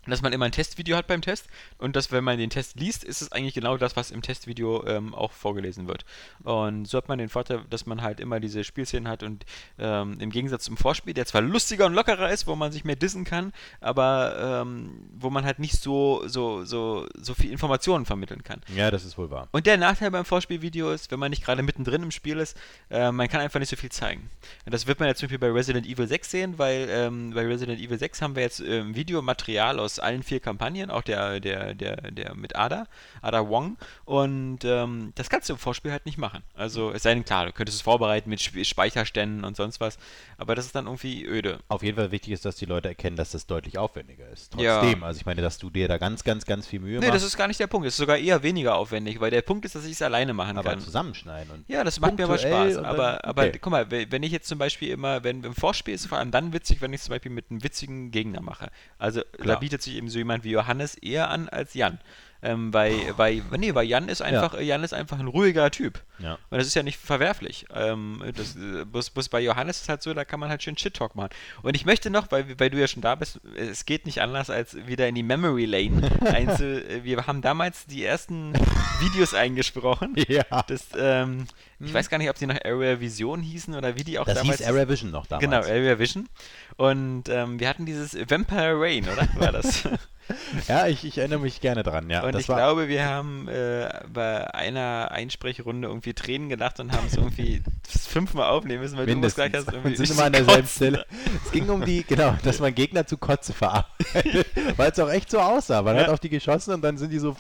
dass 0.09 0.21
man 0.21 0.33
immer 0.33 0.45
ein 0.45 0.51
Testvideo 0.51 0.97
hat 0.97 1.07
beim 1.07 1.21
Test 1.21 1.47
und 1.77 1.95
dass, 1.95 2.11
wenn 2.11 2.23
man 2.23 2.38
den 2.38 2.50
Test 2.50 2.79
liest, 2.79 3.03
ist 3.03 3.21
es 3.21 3.31
eigentlich 3.31 3.53
genau 3.53 3.77
das, 3.77 3.95
was 3.95 4.11
im 4.11 4.21
Testvideo 4.21 4.85
ähm, 4.88 5.13
auch 5.13 5.31
vorgelesen 5.31 5.88
wird. 5.88 6.06
Und 6.44 6.88
so 6.88 6.97
hat 6.97 7.07
man 7.07 7.19
den 7.19 7.29
Vorteil, 7.29 7.61
dass 7.69 7.85
man 7.85 8.01
halt 8.01 8.19
immer 8.19 8.39
diese 8.39 8.63
Spielszenen 8.63 9.07
hat 9.07 9.23
und 9.23 9.45
ähm, 9.77 10.17
im 10.19 10.29
Gegensatz 10.29 10.63
zum 10.63 10.77
Vorspiel, 10.77 11.13
der 11.13 11.25
zwar 11.25 11.41
lustiger 11.41 11.85
und 11.85 11.94
lockerer 11.94 12.31
ist, 12.31 12.47
wo 12.47 12.56
man 12.56 12.71
sich 12.71 12.85
mehr 12.85 12.95
dissen 12.95 13.23
kann, 13.23 13.53
aber 13.81 14.61
ähm, 14.61 15.09
wo 15.13 15.29
man 15.29 15.45
halt 15.45 15.59
nicht 15.59 15.81
so, 15.81 16.27
so, 16.27 16.63
so, 16.65 17.07
so 17.15 17.33
viel 17.33 17.51
Informationen 17.51 18.06
vermitteln 18.06 18.44
kann. 18.44 18.61
Ja, 18.75 18.91
das 18.91 19.06
ist 19.06 19.17
wohl 19.17 19.29
wahr. 19.29 19.47
Und 19.51 19.65
der 19.65 19.77
Nachteil 19.77 20.11
beim 20.11 20.25
Vorspielvideo 20.25 20.91
ist, 20.91 21.11
wenn 21.11 21.19
man 21.19 21.29
nicht 21.29 21.44
gerade 21.44 21.63
mittendrin 21.63 22.03
im 22.03 22.11
Spiel 22.11 22.38
ist, 22.39 22.57
äh, 22.89 23.11
man 23.11 23.27
kann 23.27 23.41
einfach 23.41 23.59
nicht 23.59 23.69
so 23.69 23.75
viel 23.75 23.91
zeigen. 23.91 24.29
Und 24.65 24.73
das 24.73 24.88
wird 24.88 25.00
man 25.00 25.07
jetzt 25.07 25.19
zum 25.19 25.27
Beispiel 25.27 25.39
bei 25.39 25.51
Resident 25.51 25.85
Evil 25.85 26.07
6 26.07 26.31
sehen, 26.31 26.57
weil 26.57 26.88
ähm, 26.89 27.31
bei 27.33 27.45
Resident 27.45 27.79
Evil 27.79 27.97
6 27.97 28.21
haben 28.21 28.35
wir 28.35 28.44
jetzt 28.44 28.59
ähm, 28.59 28.95
Videomaterial 28.95 29.79
aus 29.79 29.98
allen 29.99 30.23
vier 30.23 30.39
Kampagnen, 30.39 30.89
auch 30.91 31.01
der, 31.01 31.39
der, 31.39 31.73
der, 31.73 31.97
der 32.11 32.35
mit 32.35 32.55
Ada, 32.55 32.87
Ada 33.21 33.47
Wong. 33.49 33.77
Und 34.05 34.59
ähm, 34.63 35.11
das 35.15 35.29
kannst 35.29 35.49
du 35.49 35.53
im 35.53 35.59
Vorspiel 35.59 35.91
halt 35.91 36.05
nicht 36.05 36.17
machen. 36.17 36.43
Also 36.55 36.91
es 36.91 37.03
sei 37.03 37.13
denn, 37.13 37.25
klar, 37.25 37.45
du 37.45 37.51
könntest 37.53 37.77
es 37.77 37.81
vorbereiten 37.81 38.29
mit 38.29 38.39
Sp 38.41 38.63
Speicherständen 38.63 39.43
und 39.43 39.55
sonst 39.55 39.79
was, 39.79 39.97
aber 40.37 40.55
das 40.55 40.65
ist 40.65 40.75
dann 40.75 40.85
irgendwie 40.85 41.25
öde. 41.25 41.59
Auf 41.67 41.83
jeden 41.83 41.97
Fall 41.97 42.11
wichtig 42.11 42.33
ist, 42.33 42.45
dass 42.45 42.55
die 42.55 42.65
Leute 42.65 42.87
erkennen, 42.87 43.15
dass 43.15 43.31
das 43.31 43.45
deutlich 43.45 43.77
aufwendiger 43.77 44.27
ist. 44.29 44.53
Ja. 44.59 44.79
Trotzdem, 44.79 45.03
also 45.03 45.19
ich 45.19 45.25
meine, 45.25 45.41
dass 45.41 45.57
du 45.57 45.69
dir 45.69 45.87
da 45.87 45.97
ganz, 45.97 46.23
ganz, 46.23 46.45
ganz 46.45 46.65
viel 46.67 46.79
Mühe 46.79 46.99
Nee, 46.99 47.07
machst, 47.07 47.15
das 47.15 47.23
ist 47.23 47.37
gar 47.37 47.47
nicht 47.47 47.59
der 47.59 47.67
Punkt. 47.67 47.87
Es 47.87 47.93
ist 47.93 47.97
sogar 47.97 48.17
eher 48.17 48.41
weniger 48.43 48.75
aufwendig, 48.75 49.19
weil 49.19 49.31
der 49.31 49.41
Punkt 49.41 49.65
ist, 49.65 49.75
dass 49.75 49.85
ich 49.85 49.91
es 49.93 50.01
alleine 50.01 50.33
machen 50.33 50.57
aber 50.57 50.71
kann. 50.71 50.79
zusammenschneiden 50.79 51.51
und 51.53 51.65
Ja, 51.69 51.83
das 51.83 51.99
macht 51.99 52.17
mir 52.17 52.23
aber 52.25 52.37
Spaß. 52.37 52.77
Aber, 52.77 53.23
aber 53.25 53.43
okay. 53.43 53.59
guck 53.61 53.71
mal, 53.71 53.91
we- 53.91 54.07
wenn 54.09 54.23
ich 54.23 54.31
jetzt 54.31 54.47
zum 54.47 54.57
Beispiel 54.59 54.89
immer, 54.89 55.23
wenn 55.23 55.43
im 55.43 55.53
Vorspiel 55.53 55.93
ist 55.93 56.01
es 56.01 56.07
vor 56.07 56.17
allem 56.17 56.31
dann 56.31 56.53
witzig, 56.53 56.81
wenn 56.81 56.93
ich 56.93 56.99
es 57.01 57.05
zum 57.05 57.13
Beispiel 57.13 57.31
mit 57.31 57.49
einem 57.49 57.63
witzigen 57.63 58.11
Gegner 58.11 58.41
mache. 58.41 58.69
Also 58.97 59.21
da 59.37 59.43
Klar. 59.43 59.59
bietet 59.59 59.81
sich 59.81 59.88
eben 59.95 60.09
so 60.09 60.18
jemand 60.18 60.44
wie 60.44 60.51
Johannes 60.51 60.95
eher 60.95 61.30
an 61.30 61.50
als 61.50 61.74
Jan. 61.74 62.00
Ähm, 62.41 62.74
weil, 62.74 62.94
weil, 63.18 63.44
nee, 63.57 63.75
weil 63.75 63.86
Jan 63.86 64.07
ist 64.07 64.21
einfach, 64.21 64.59
Jan 64.59 64.83
ist 64.83 64.94
einfach 64.94 65.19
ein 65.19 65.27
ruhiger 65.27 65.69
Typ. 65.71 66.01
Ja. 66.19 66.38
Und 66.50 66.57
das 66.57 66.68
ist 66.68 66.74
ja 66.74 66.83
nicht 66.83 66.97
verwerflich. 66.97 67.65
Ähm, 67.74 68.24
das, 68.36 68.56
bloß, 68.89 69.09
bloß 69.09 69.27
bei 69.30 69.41
Johannes 69.41 69.77
ist 69.77 69.83
es 69.83 69.89
halt 69.89 70.01
so, 70.01 70.13
da 70.13 70.24
kann 70.24 70.39
man 70.39 70.50
halt 70.50 70.63
schön 70.63 70.77
Shit-Talk 70.77 71.15
machen. 71.15 71.31
Und 71.63 71.75
ich 71.75 71.86
möchte 71.86 72.09
noch, 72.09 72.31
weil, 72.31 72.59
weil 72.59 72.69
du 72.69 72.80
ja 72.80 72.88
schon 72.88 73.01
da 73.01 73.15
bist, 73.15 73.41
es 73.57 73.86
geht 73.86 74.06
nicht 74.06 74.21
anders, 74.21 74.50
als 74.50 74.75
wieder 74.88 75.07
in 75.07 75.15
die 75.15 75.24
Memory 75.24 75.65
Lane. 75.65 76.09
einzu, 76.33 76.63
äh, 76.63 77.03
wir 77.03 77.27
haben 77.27 77.41
damals 77.41 77.86
die 77.88 78.06
ersten 78.06 78.53
Videos 79.00 79.33
eingesprochen. 79.33 80.15
Ja. 80.30 80.44
Das, 80.68 80.89
ähm, 80.97 81.45
ich 81.80 81.94
weiß 81.94 82.09
gar 82.09 82.18
nicht, 82.19 82.30
ob 82.30 82.35
die 82.35 82.45
noch 82.45 82.57
Area 82.63 83.00
Vision 83.00 83.42
hießen 83.42 83.74
oder 83.74 83.95
wie 83.95 84.03
die 84.03 84.19
auch 84.19 84.25
Das 84.25 84.35
damals. 84.35 84.59
hieß 84.59 84.68
Area 84.68 84.88
Vision 84.88 85.12
noch 85.12 85.25
damals. 85.25 85.44
Genau, 85.44 85.57
Area 85.57 85.97
Vision. 85.97 86.30
Und 86.77 87.30
ähm, 87.30 87.59
wir 87.59 87.68
hatten 87.68 87.85
dieses 87.85 88.13
Vampire 88.30 88.80
Rain, 88.80 89.07
oder? 89.09 89.27
War 89.35 89.51
das? 89.51 89.88
Ja, 90.67 90.87
ich, 90.87 91.03
ich 91.05 91.17
erinnere 91.17 91.39
mich 91.39 91.61
gerne 91.61 91.83
dran, 91.83 92.09
ja. 92.09 92.23
und 92.23 92.33
das 92.33 92.43
ich 92.43 92.49
war, 92.49 92.57
glaube, 92.57 92.87
wir 92.87 93.05
haben 93.05 93.47
äh, 93.47 93.89
bei 94.11 94.54
einer 94.54 95.09
Einsprechrunde 95.11 95.87
irgendwie 95.87 96.13
Tränen 96.13 96.49
gelacht 96.49 96.80
und 96.80 96.92
haben 96.92 97.07
es 97.07 97.15
irgendwie 97.15 97.61
fünfmal 97.87 98.49
aufnehmen 98.49 98.81
müssen, 98.81 98.97
weil 98.97 99.06
mindestens. 99.06 99.35
du 99.35 99.42
was 99.44 99.51
gesagt 99.51 99.68
hast. 99.68 99.73
irgendwie 99.75 99.95
sind 99.97 100.11
immer 100.11 100.25
an 100.25 100.33
derselben. 100.33 100.68
Stelle. 100.68 101.06
Es 101.45 101.51
ging 101.51 101.69
um 101.69 101.83
die, 101.85 102.04
genau, 102.04 102.35
dass 102.44 102.59
man 102.59 102.73
Gegner 102.75 103.06
zu 103.07 103.18
Kotze 103.18 103.54
verarbeitet. 103.54 104.47
Weil 104.77 104.92
es 104.92 104.99
auch 104.99 105.09
echt 105.09 105.30
so 105.31 105.39
aussah. 105.39 105.81
Man 105.81 105.95
Ja. 105.95 106.04
hat 106.04 106.09
auf 106.09 106.19
die 106.19 106.30
geschossen 106.30 106.73
und 106.73 106.81
dann 106.81 106.97
sind 106.97 107.11
die 107.11 107.19
so. 107.19 107.35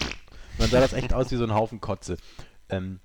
Dann 0.57 0.69
sah 0.69 0.79
das 0.81 0.93
echt 0.93 1.13
aus 1.13 1.31
wie 1.31 1.35
so 1.37 1.43
ein 1.45 1.53
Haufen 1.53 1.79
Kotze. 1.81 2.17
Ähm, 2.69 2.99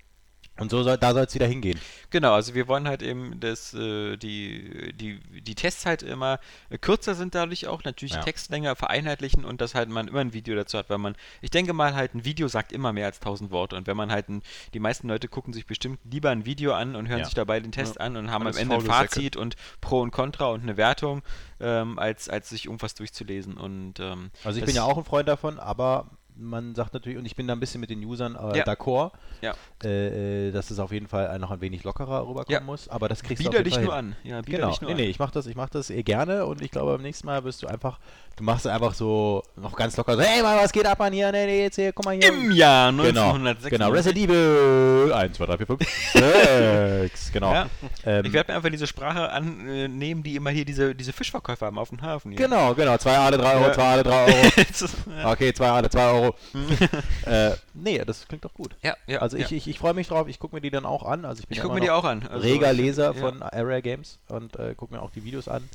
und 0.57 0.71
so 0.71 0.83
soll, 0.83 0.97
da 0.97 1.13
soll 1.13 1.23
es 1.25 1.35
wieder 1.35 1.47
hingehen. 1.47 1.79
Genau, 2.11 2.33
also 2.33 2.53
wir 2.55 2.67
wollen 2.67 2.87
halt 2.87 3.01
eben, 3.01 3.39
dass 3.41 3.73
äh, 3.73 4.15
die, 4.17 4.93
die, 4.93 5.19
die 5.41 5.55
Tests 5.55 5.85
halt 5.85 6.01
immer 6.01 6.39
äh, 6.69 6.77
kürzer 6.77 7.13
sind 7.15 7.35
dadurch 7.35 7.67
auch, 7.67 7.83
natürlich 7.83 8.13
Ja. 8.13 8.19
die 8.19 8.25
Textlänge 8.25 8.75
vereinheitlichen 8.75 9.43
und 9.43 9.59
dass 9.59 9.75
halt 9.75 9.89
man 9.89 10.07
immer 10.07 10.19
ein 10.21 10.31
Video 10.33 10.55
dazu 10.55 10.77
hat, 10.77 10.89
weil 10.89 10.97
man, 10.97 11.15
ich 11.41 11.49
denke 11.49 11.73
mal 11.73 11.93
halt 11.93 12.13
ein 12.15 12.23
Video 12.23 12.47
sagt 12.47 12.71
immer 12.71 12.93
mehr 12.93 13.05
als 13.07 13.17
1000 13.17 13.51
Worte 13.51 13.75
und 13.75 13.85
wenn 13.87 13.97
man 13.97 14.11
halt, 14.11 14.29
ein, 14.29 14.43
die 14.73 14.79
meisten 14.79 15.07
Leute 15.09 15.27
gucken 15.27 15.51
sich 15.53 15.65
bestimmt 15.65 15.99
lieber 16.09 16.29
ein 16.29 16.45
Video 16.45 16.73
an 16.73 16.95
und 16.95 17.07
hören 17.09 17.19
Ja. 17.19 17.25
sich 17.25 17.33
dabei 17.33 17.59
den 17.59 17.71
Test 17.73 17.99
an 17.99 18.15
und 18.15 18.31
haben 18.31 18.47
am 18.47 18.55
Ende 18.55 18.75
ein 18.75 18.81
faule 18.81 18.93
Säcke. 18.99 19.15
Fazit 19.15 19.35
und 19.35 19.55
Pro 19.81 20.01
und 20.01 20.11
Contra 20.11 20.45
und 20.47 20.61
eine 20.63 20.77
Wertung, 20.77 21.21
ähm, 21.59 21.99
als, 21.99 22.29
als 22.29 22.49
sich 22.49 22.65
irgendwas 22.65 22.95
durchzulesen 22.95 23.55
und 23.57 23.99
ähm, 23.99 24.31
Also 24.45 24.59
ich 24.59 24.65
bin 24.65 24.75
ja 24.75 24.83
auch 24.85 24.97
ein 24.97 25.03
Freund 25.05 25.27
davon, 25.27 25.59
aber 25.59 26.09
man 26.37 26.75
sagt 26.75 26.93
natürlich, 26.93 27.17
und 27.17 27.25
ich 27.25 27.35
bin 27.35 27.47
da 27.47 27.53
ein 27.53 27.59
bisschen 27.59 27.81
mit 27.81 27.89
den 27.89 28.03
Usern 28.03 28.35
äh, 28.35 28.57
Ja. 28.57 28.63
d'accord, 28.65 29.11
Ja. 29.41 29.53
äh, 29.83 30.47
äh, 30.47 30.51
dass 30.51 30.69
es 30.71 30.79
auf 30.79 30.91
jeden 30.91 31.07
Fall 31.07 31.37
noch 31.39 31.51
ein 31.51 31.61
wenig 31.61 31.83
lockerer 31.83 32.27
rüberkommen 32.27 32.59
Ja. 32.61 32.65
muss, 32.65 32.87
aber 32.89 33.07
das 33.09 33.23
kriegst 33.23 33.43
du 33.45 33.49
bieder 33.49 33.59
auf 33.61 33.65
jeden 33.65 33.65
dich 33.65 33.73
Fall 33.75 33.83
nur 33.83 33.95
hin. 33.95 34.05
an. 34.23 34.29
Ja, 34.29 34.41
bieder 34.41 34.57
Genau, 34.59 34.69
dich 34.71 34.81
nur 34.81 34.89
nee, 34.89 34.95
an. 34.95 35.01
nee, 35.01 35.09
ich 35.09 35.19
mach 35.19 35.31
das, 35.31 35.47
ich 35.47 35.55
mach 35.55 35.69
das 35.69 35.89
eh 35.89 36.03
gerne 36.03 36.45
und 36.45 36.61
ich 36.61 36.71
glaube 36.71 36.91
beim 36.93 37.01
nächsten 37.01 37.27
Mal 37.27 37.43
wirst 37.43 37.63
du 37.63 37.67
einfach, 37.67 37.99
du 38.35 38.43
machst 38.43 38.67
einfach 38.67 38.93
so 38.93 39.43
noch 39.55 39.75
ganz 39.75 39.95
locker 39.97 40.15
so, 40.15 40.21
hey 40.21 40.41
Mann, 40.41 40.57
was 40.57 40.71
geht 40.71 40.85
ab 40.85 40.99
an 41.01 41.13
hier, 41.13 41.31
nee, 41.31 41.45
nee, 41.45 41.63
jetzt 41.63 41.75
hier, 41.75 41.93
guck 41.93 42.05
mal 42.05 42.15
hier. 42.15 42.27
Im 42.29 42.51
Jahr 42.51 42.91
genau, 42.91 43.33
1996. 43.33 43.69
genau, 43.69 43.89
Resident 43.89 44.25
Evil 44.29 45.13
1, 45.13 45.37
2, 45.37 45.45
3, 45.45 45.57
4, 45.57 45.67
5, 45.67 45.79
6, 46.13 47.31
genau. 47.31 47.53
Ja. 47.53 47.67
Ähm, 48.05 48.25
Ich 48.25 48.33
werde 48.33 48.51
mir 48.51 48.57
einfach 48.57 48.69
diese 48.69 48.87
Sprache 48.87 49.29
annehmen, 49.31 50.23
die 50.23 50.35
immer 50.35 50.49
hier 50.49 50.65
diese, 50.65 50.95
diese 50.95 51.13
Fischverkäufer 51.13 51.65
haben 51.65 51.77
auf 51.77 51.89
dem 51.89 52.01
Hafen. 52.01 52.31
Hier. 52.31 52.37
genau, 52.39 52.73
genau, 52.73 52.97
zwei 52.97 53.17
Aale, 53.17 53.37
drei 53.37 53.53
Euro, 53.55 53.67
Ja. 53.67 53.73
zwei 53.73 53.83
Aale, 53.83 54.03
drei 54.03 54.25
Euro. 54.25 54.37
ja. 55.17 55.31
Okay, 55.31 55.53
zwei 55.53 55.67
Aale, 55.69 55.89
zwei 55.89 56.05
Euro. 56.11 56.35
äh, 57.25 57.51
nee, 57.73 58.01
das 58.05 58.27
klingt 58.27 58.43
doch 58.45 58.53
gut. 58.53 58.75
ja, 58.81 58.95
ja. 59.07 59.19
Also 59.19 59.37
ich, 59.37 59.49
ja. 59.49 59.57
ich, 59.57 59.67
ich 59.67 59.79
freue 59.79 59.93
mich 59.93 60.07
drauf, 60.07 60.27
ich 60.27 60.39
gucke 60.39 60.55
mir 60.55 60.61
die 60.61 60.71
dann 60.71 60.85
auch 60.85 61.03
an. 61.03 61.25
Also 61.25 61.41
ich 61.41 61.47
bin 61.47 61.57
Ich 61.57 61.63
immer 61.63 61.73
mir 61.75 61.81
die 61.81 61.89
auch 61.91 62.03
an. 62.03 62.27
Also 62.27 62.45
reger 62.45 62.73
Leser 62.73 63.13
von 63.13 63.41
Area 63.41 63.79
Games 63.79 64.19
und 64.27 64.57
äh, 64.57 64.75
gucke 64.75 64.93
mir 64.93 65.01
auch 65.01 65.11
die 65.11 65.23
Videos 65.23 65.47
an. 65.47 65.67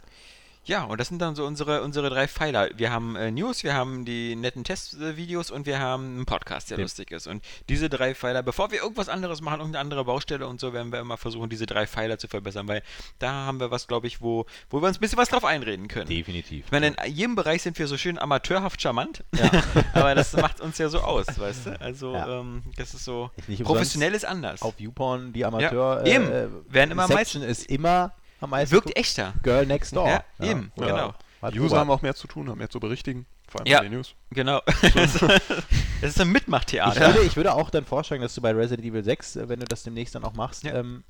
Ja, 0.64 0.84
und 0.84 1.00
das 1.00 1.08
sind 1.08 1.20
dann 1.22 1.34
so 1.34 1.46
unsere, 1.46 1.82
unsere 1.82 2.10
drei 2.10 2.28
Pfeiler. 2.28 2.68
Wir 2.76 2.92
haben 2.92 3.16
äh, 3.16 3.30
News, 3.30 3.64
wir 3.64 3.72
haben 3.74 4.04
die 4.04 4.36
netten 4.36 4.62
Testvideos 4.62 5.50
und 5.50 5.64
wir 5.66 5.78
haben 5.80 6.04
einen 6.16 6.26
Podcast, 6.26 6.70
der 6.70 6.76
Den- 6.76 6.82
lustig 6.82 7.10
ist. 7.12 7.26
Und 7.26 7.42
diese 7.70 7.88
drei 7.88 8.14
Pfeiler, 8.14 8.42
bevor 8.42 8.70
wir 8.70 8.80
irgendwas 8.82 9.08
anderes 9.08 9.40
machen, 9.40 9.60
irgendeine 9.60 9.80
andere 9.80 10.04
Baustelle 10.04 10.46
und 10.46 10.60
so, 10.60 10.72
werden 10.74 10.92
wir 10.92 11.00
immer 11.00 11.16
versuchen, 11.16 11.48
diese 11.48 11.64
drei 11.64 11.86
Pfeiler 11.86 12.18
zu 12.18 12.28
verbessern, 12.28 12.68
weil 12.68 12.82
da 13.18 13.30
haben 13.32 13.58
wir 13.58 13.70
was, 13.70 13.86
glaube 13.88 14.06
ich, 14.06 14.20
wo, 14.20 14.44
wo 14.68 14.82
wir 14.82 14.88
uns 14.88 14.98
ein 14.98 15.00
bisschen 15.00 15.18
was 15.18 15.30
drauf 15.30 15.46
einreden 15.46 15.88
können. 15.88 16.08
Definitiv. 16.08 16.66
Ich 16.66 16.72
meine, 16.72 16.88
in 16.88 16.96
jedem 17.14 17.36
Bereich 17.36 17.62
sind 17.62 17.78
wir 17.78 17.86
so 17.86 17.96
schön 17.96 18.18
amateurhaft 18.18 18.82
charmant, 18.82 19.24
aber 19.94 20.14
das 20.14 20.34
macht 20.34 20.60
uns 20.60 20.76
ja 20.76 20.90
so 20.90 21.00
aus, 21.00 21.26
weißt 21.38 21.66
du? 21.66 21.80
Also, 21.80 22.12
Ja. 22.12 22.40
ähm, 22.40 22.62
das 22.76 22.92
ist 22.92 23.04
so, 23.06 23.30
nicht 23.48 23.64
professionell 23.64 24.14
ist 24.14 24.26
anders. 24.26 24.60
Auf 24.60 24.78
YouPorn, 24.78 25.32
die 25.32 25.44
Amateur 25.44 26.06
Ja, 26.06 26.14
eben. 26.16 26.30
äh, 26.30 26.48
Werden 26.68 26.90
immer 26.90 27.06
Section 27.08 27.42
ist 27.42 27.64
immer 27.70 28.12
am 28.40 28.50
meisten 28.50 28.72
Wirkt 28.72 28.86
geguckt. 28.88 28.98
echter. 28.98 29.34
Girl 29.42 29.66
Next 29.66 29.94
Door. 29.94 30.08
Ja, 30.08 30.24
eben, 30.40 30.72
Ja. 30.76 30.86
genau. 30.86 31.14
Hat 31.42 31.54
User 31.54 31.78
haben 31.78 31.90
auch 31.90 32.02
mehr 32.02 32.14
zu 32.14 32.26
tun, 32.28 32.48
haben 32.50 32.58
mehr 32.58 32.68
zu 32.68 32.80
berichtigen. 32.80 33.24
Vor 33.48 33.60
allem 33.62 33.66
Ja. 33.70 33.78
bei 33.78 33.84
den 33.84 33.94
News. 33.94 34.14
Genau. 34.30 34.60
Es 34.66 35.14
ist 36.02 36.20
ein 36.20 36.26
Ich 36.28 36.32
Mitmachtheater. 36.34 37.00
würde, 37.14 37.22
ich 37.26 37.36
würde 37.36 37.54
auch 37.54 37.70
dann 37.70 37.84
vorschlagen, 37.84 38.22
dass 38.22 38.34
du 38.34 38.40
bei 38.42 38.52
Resident 38.52 38.86
Evil 38.86 39.02
6, 39.02 39.36
äh, 39.36 39.48
wenn 39.48 39.58
du 39.60 39.66
das 39.66 39.82
demnächst 39.82 40.14
dann 40.14 40.24
auch 40.24 40.34
machst, 40.34 40.64
Ja. 40.64 40.74
ähm, 40.74 41.02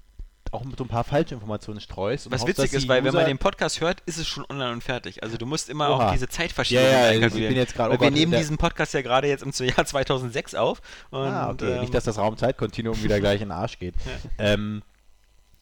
auch 0.53 0.65
mit 0.65 0.77
so 0.79 0.85
ein 0.85 0.89
paar 0.89 1.05
Falschinformationen 1.05 1.81
streust. 1.81 2.31
Was 2.31 2.43
hoffst, 2.43 2.59
witzig 2.59 2.73
ist, 2.73 2.89
weil 2.89 3.05
wenn 3.05 3.13
man 3.13 3.23
User- 3.23 3.29
den 3.29 3.39
Podcast 3.39 3.81
hört, 3.81 4.01
ist 4.07 4.19
es 4.19 4.27
schon 4.27 4.45
online 4.49 4.73
und 4.73 4.83
fertig. 4.83 5.23
Also 5.23 5.37
du 5.37 5.47
musst 5.47 5.69
immer 5.69 5.91
Oha. 5.91 6.09
auch 6.09 6.13
diese 6.13 6.29
Zeitverschiebung 6.29 6.85
Ja, 6.85 7.13
ja, 7.13 7.27
ich 7.27 7.33
bin 7.33 7.55
jetzt 7.57 7.75
gerade- 7.75 7.91
oh 7.91 8.01
wir 8.01 8.07
Gott, 8.09 8.13
nehmen 8.15 8.31
der- 8.33 8.41
diesen 8.41 8.57
Podcast 8.57 8.95
ja 8.95 9.03
gerade 9.03 9.29
jetzt 9.29 9.43
im 9.43 9.53
Jahr 9.67 9.85
2006 9.85 10.55
auf. 10.55 10.81
Und, 11.11 11.21
ah, 11.29 11.51
okay. 11.51 11.75
ähm, 11.75 11.81
Nicht, 11.83 11.95
dass 11.95 12.05
das 12.05 12.19
Raumzeitkontinuum 12.19 13.01
wieder 13.03 13.21
gleich 13.21 13.41
in 13.43 13.49
den 13.49 13.53
Arsch 13.53 13.79
geht. 13.79 13.95
Ähm, 14.39 14.83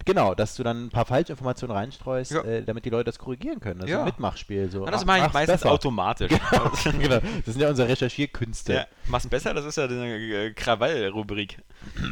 genau, 0.09 0.35
dass 0.35 0.57
du 0.57 0.63
dann 0.65 0.87
ein 0.87 0.91
paar 0.91 1.05
Falschinformationen 1.07 1.77
reinstreust, 1.77 2.33
Ja. 2.33 2.43
äh, 2.43 2.65
damit 2.65 2.85
die 2.85 2.91
Leute 2.91 3.05
das 3.05 3.19
korrigieren 3.19 3.61
können. 3.61 3.79
Das 3.81 3.87
ist 3.89 3.93
Ja. 3.93 4.01
ein 4.01 4.05
Mitmachspiel. 4.07 4.71
So. 4.71 4.85
ja, 4.85 4.91
das 4.91 5.03
Ach, 5.03 5.07
mache 5.07 5.19
ich 5.27 5.33
meistens 5.33 5.61
besser. 5.61 5.71
automatisch. 5.73 6.29
genau, 6.85 7.21
das 7.21 7.55
sind 7.55 7.61
ja 7.61 7.69
unsere 7.69 7.89
Recherchierkünste. 7.89 8.73
ja, 8.73 8.87
mach's 9.07 9.27
besser, 9.29 9.55
das 9.55 9.65
ist 9.65 9.77
ja 9.77 9.85
eine 9.85 10.17
äh, 10.17 10.53
Krawall-Rubrik. 10.53 11.59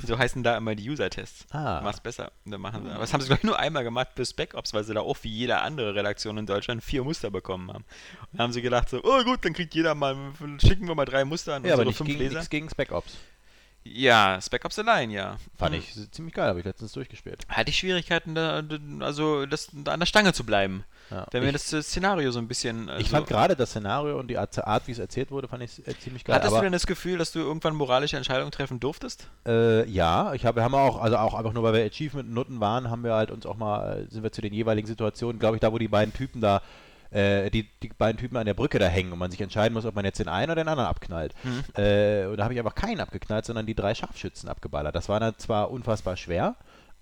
So 0.06 0.16
heißen 0.18 0.42
da 0.42 0.56
immer 0.56 0.74
die 0.74 0.88
User-Tests. 0.88 1.46
Ah. 1.52 1.80
Mach's 1.82 2.00
besser. 2.00 2.30
Dann 2.44 2.60
machen 2.60 2.84
sie. 2.84 2.90
Aber 2.90 3.00
das 3.00 3.12
haben 3.12 3.20
sie, 3.20 3.26
glaube 3.26 3.40
ich, 3.40 3.44
nur 3.44 3.58
einmal 3.58 3.82
gemacht 3.84 4.08
für 4.14 4.24
Spec 4.24 4.54
Ops, 4.54 4.72
weil 4.74 4.84
sie 4.84 4.94
da 4.94 5.00
auch 5.00 5.16
wie 5.22 5.28
jede 5.30 5.58
andere 5.60 5.94
Redaktion 5.94 6.38
in 6.38 6.46
Deutschland 6.46 6.84
vier 6.84 7.02
Muster 7.02 7.30
bekommen 7.30 7.68
haben. 7.72 7.84
Und 8.22 8.28
dann 8.34 8.40
haben 8.44 8.52
sie 8.52 8.62
gedacht 8.62 8.88
so, 8.88 9.00
oh 9.02 9.24
gut, 9.24 9.44
dann 9.44 9.52
kriegt 9.54 9.74
jeder 9.74 9.94
mal, 9.94 10.16
schicken 10.58 10.86
wir 10.86 10.94
mal 10.94 11.04
drei 11.04 11.24
Muster 11.24 11.54
an 11.54 11.64
Ja, 11.64 11.74
aber 11.74 11.82
unsere 11.86 11.88
nicht 11.88 11.96
fünf 11.96 12.08
gegen, 12.10 12.20
Leser. 12.20 12.34
nichts 12.34 12.76
gegen 12.76 12.94
Ops. 12.94 13.16
Ja, 13.94 14.38
Spec 14.40 14.64
Ops 14.64 14.78
allein, 14.78 15.10
ja. 15.10 15.36
Fand 15.56 15.74
Hm. 15.74 15.80
ich 15.80 16.10
ziemlich 16.12 16.34
geil, 16.34 16.48
habe 16.48 16.58
ich 16.58 16.64
letztens 16.64 16.92
durchgespielt. 16.92 17.44
hatte 17.48 17.70
ich 17.70 17.78
Schwierigkeiten, 17.78 18.34
da, 18.34 18.62
also 19.00 19.46
das, 19.46 19.68
da 19.72 19.92
an 19.92 20.00
der 20.00 20.06
Stange 20.06 20.32
zu 20.32 20.44
bleiben. 20.44 20.84
Ja. 21.10 21.24
Wenn 21.30 21.44
mir 21.44 21.52
das 21.52 21.68
Szenario 21.68 22.32
so 22.32 22.40
ein 22.40 22.48
bisschen. 22.48 22.88
Also, 22.90 23.00
ich 23.00 23.10
fand 23.10 23.28
gerade 23.28 23.54
das 23.54 23.70
Szenario 23.70 24.18
und 24.18 24.26
die 24.28 24.38
Art, 24.38 24.58
Art 24.66 24.88
wie 24.88 24.92
es 24.92 24.98
erzählt 24.98 25.30
wurde, 25.30 25.46
fand 25.46 25.62
ich 25.62 25.86
äh, 25.86 25.96
ziemlich 25.98 26.24
geil. 26.24 26.34
Hattest 26.34 26.56
du 26.56 26.60
denn 26.60 26.72
das 26.72 26.86
Gefühl, 26.86 27.16
dass 27.18 27.30
du 27.30 27.38
irgendwann 27.38 27.76
moralische 27.76 28.16
Entscheidungen 28.16 28.50
treffen 28.50 28.80
durftest? 28.80 29.28
Äh, 29.46 29.88
ja, 29.88 30.34
ich 30.34 30.44
habe, 30.44 30.56
wir 30.56 30.64
haben 30.64 30.74
auch, 30.74 31.00
also 31.00 31.16
auch 31.18 31.34
einfach 31.34 31.52
nur, 31.52 31.62
weil 31.62 31.74
wir 31.74 31.84
Achievement-Nutten 31.84 32.58
waren, 32.58 32.90
haben 32.90 33.04
wir 33.04 33.14
halt 33.14 33.30
uns 33.30 33.46
auch 33.46 33.56
mal, 33.56 34.00
äh, 34.00 34.10
sind 34.10 34.24
wir 34.24 34.32
zu 34.32 34.40
den 34.42 34.52
jeweiligen 34.52 34.88
Situationen, 34.88 35.38
glaube 35.38 35.56
ich, 35.56 35.60
da, 35.60 35.72
wo 35.72 35.78
die 35.78 35.86
beiden 35.86 36.12
Typen 36.12 36.40
da, 36.40 36.60
äh, 37.10 37.50
die, 37.50 37.68
die 37.82 37.88
beiden 37.88 38.18
Typen 38.18 38.36
an 38.36 38.46
der 38.46 38.54
Brücke 38.54 38.78
da 38.78 38.86
hängen 38.86 39.12
und 39.12 39.18
man 39.18 39.30
sich 39.30 39.40
entscheiden 39.40 39.74
muss, 39.74 39.84
ob 39.84 39.94
man 39.94 40.04
jetzt 40.04 40.18
den 40.18 40.28
einen 40.28 40.50
oder 40.50 40.62
den 40.62 40.68
anderen 40.68 40.88
abknallt. 40.88 41.34
Äh, 41.76 42.26
und 42.26 42.36
da 42.36 42.44
habe 42.44 42.54
ich 42.54 42.60
einfach 42.60 42.74
keinen 42.74 43.00
abgeknallt, 43.00 43.44
sondern 43.44 43.66
die 43.66 43.74
drei 43.74 43.94
Scharfschützen 43.94 44.48
abgeballert. 44.48 44.94
Das 44.94 45.08
war 45.08 45.20
dann 45.20 45.38
zwar 45.38 45.70
unfassbar 45.70 46.16
schwer, 46.16 46.56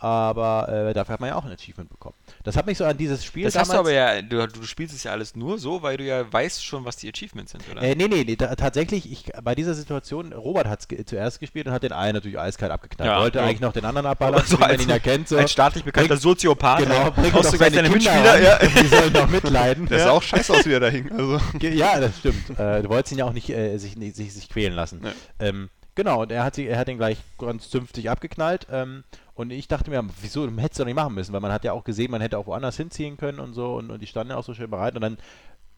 aber 0.05 0.69
äh, 0.69 0.93
dafür 0.93 1.15
hat 1.15 1.21
man 1.21 1.31
ja 1.31 1.37
auch 1.37 1.45
ein 1.47 1.53
Achievement 1.53 1.89
bekommen. 1.89 2.15
Das 2.43 2.57
hat 2.57 2.67
mich 2.67 2.77
so 2.77 2.85
an 2.85 2.97
dieses 2.99 3.25
Spiel 3.25 3.45
Das 3.45 3.57
hast 3.57 3.69
du 3.69 3.73
damals- 3.77 3.89
aber 3.89 3.93
ja, 4.17 4.21
du, 4.21 4.47
du 4.47 4.63
spielst 4.65 4.95
es 4.95 5.03
ja 5.05 5.13
alles 5.13 5.35
nur 5.35 5.59
so, 5.59 5.83
weil 5.83 5.97
du 5.97 6.05
ja 6.05 6.31
weißt 6.31 6.63
schon, 6.63 6.85
was 6.85 6.97
die 6.97 7.09
Achievements 7.09 7.53
sind, 7.53 7.65
oder? 7.73 7.81
Äh, 7.81 7.95
nee, 7.95 8.07
nee, 8.09 8.23
nee 8.25 8.37
da, 8.37 8.55
tatsächlich, 8.55 9.11
ich, 9.11 9.33
bei 9.43 9.55
dieser 9.55 9.73
Situation, 9.73 10.35
Robert 10.35 10.67
hat 10.69 10.81
es 10.81 10.89
ge 10.89 11.03
zuerst 11.07 11.41
gespielt 11.41 11.67
und 11.67 11.73
hat 11.73 11.83
den 11.83 11.93
einen 11.93 12.15
natürlich 12.15 12.39
eiskalt 12.39 12.71
abgeknallt. 12.71 13.11
Ja, 13.11 13.19
Wollte 13.21 13.39
ja. 13.39 13.45
eigentlich 13.47 13.61
noch 13.61 13.73
den 13.73 13.87
anderen 13.87 14.07
abballern, 14.07 14.43
so 14.47 14.59
wie 14.59 14.61
man 14.61 14.79
ihn 14.79 14.91
erkennt. 14.91 15.29
So. 15.29 15.37
Ein 15.39 15.49
staatlich 15.49 15.85
bekannter 15.85 16.19
Soziopath. 16.19 16.81
Genau, 16.81 17.11
bringt 17.11 17.35
doch 17.35 17.43
seine 17.43 17.77
Kinder 17.77 17.91
Mitspieler, 17.91 18.41
ja. 18.43 18.59
Die 18.83 18.87
sollen 18.89 19.13
doch 19.13 19.29
mitleiden. 19.29 19.87
Der 19.87 20.01
sah 20.01 20.11
auch 20.11 20.23
scheiße 20.23 20.53
aus, 20.53 20.67
wie 20.67 20.73
er 20.73 20.81
da 20.81 20.89
hing. 20.89 21.11
Also. 21.13 21.41
Ja, 21.61 21.99
das 21.99 22.19
stimmt. 22.19 22.51
Äh, 22.59 22.83
du 22.83 22.89
wolltest 22.91 23.13
ihn 23.13 23.19
ja 23.19 23.25
auch 23.25 23.33
nicht 23.33 23.49
äh, 23.49 23.79
sich, 23.79 23.97
nicht- 23.97 24.17
sich, 24.17 24.35
sich 24.35 24.49
quälen 24.51 24.75
lassen. 24.75 25.01
Ähm, 25.39 25.71
genau, 25.95 26.23
und 26.23 26.31
er 26.31 26.45
hat, 26.45 26.55
sie, 26.57 26.67
er 26.67 26.79
hat 26.79 26.89
ihn 26.89 26.99
gleich 26.99 27.17
ganz 27.39 27.71
zünftig 27.71 28.11
abgeknallt. 28.11 28.67
Ähm, 28.71 29.03
und 29.35 29.51
ich 29.51 29.69
dachte 29.69 29.91
mir, 29.91 30.05
wieso, 30.21 30.49
hättest 30.49 30.79
du 30.79 30.83
doch 30.83 30.87
nicht 30.87 30.95
machen 30.95 31.15
müssen, 31.15 31.33
weil 31.33 31.41
man 31.41 31.53
hat 31.53 31.65
ja 31.65 31.73
auch 31.73 31.85
gesehen, 31.85 32.11
man 32.11 32.21
hätte 32.21 32.39
auch 32.39 32.47
woanders 32.47 32.77
hinziehen 32.77 33.17
können 33.17 33.41
und 33.41 33.53
so 33.53 33.75
und, 33.75 33.91
und 33.91 34.01
die 34.01 34.07
standen 34.07 34.31
ja 34.31 34.37
auch 34.37 34.45
so 34.45 34.55
schön 34.55 34.71
bereit. 34.71 34.95
Und 34.95 35.01
dann 35.01 35.19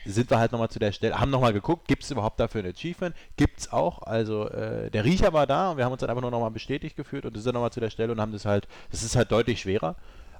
sind 0.04 0.30
wir 0.30 0.38
halt 0.38 0.52
nochmal 0.52 0.68
zu 0.68 0.78
der 0.78 0.92
Stelle, 0.92 1.18
haben 1.18 1.30
nochmal 1.30 1.54
geguckt, 1.54 1.88
gibt 1.88 2.04
es 2.04 2.10
überhaupt 2.10 2.38
dafür 2.38 2.62
ein 2.62 2.70
Achievement? 2.70 3.16
Gibt 3.36 3.60
es 3.60 3.72
auch. 3.72 4.02
Also 4.02 4.48
äh, 4.50 4.90
der 4.90 5.04
Riecher 5.04 5.32
war 5.32 5.46
da 5.46 5.70
und 5.70 5.78
wir 5.78 5.84
haben 5.84 5.92
uns 5.92 6.00
dann 6.00 6.10
einfach 6.10 6.22
nur 6.22 6.30
nochmal 6.30 6.50
bestätigt 6.50 6.96
gefühlt 6.96 7.25
und 7.25 7.34
sind 7.34 7.46
dann 7.46 7.54
nochmal 7.54 7.72
zu 7.72 7.80
der 7.80 7.90
Stelle 7.90 8.12
und 8.12 8.20
haben 8.20 8.32
das 8.32 8.44
halt, 8.44 8.68
das 8.90 9.02
ist 9.02 9.16
halt 9.16 9.32
deutlich 9.32 9.60
schwerer. 9.62 9.96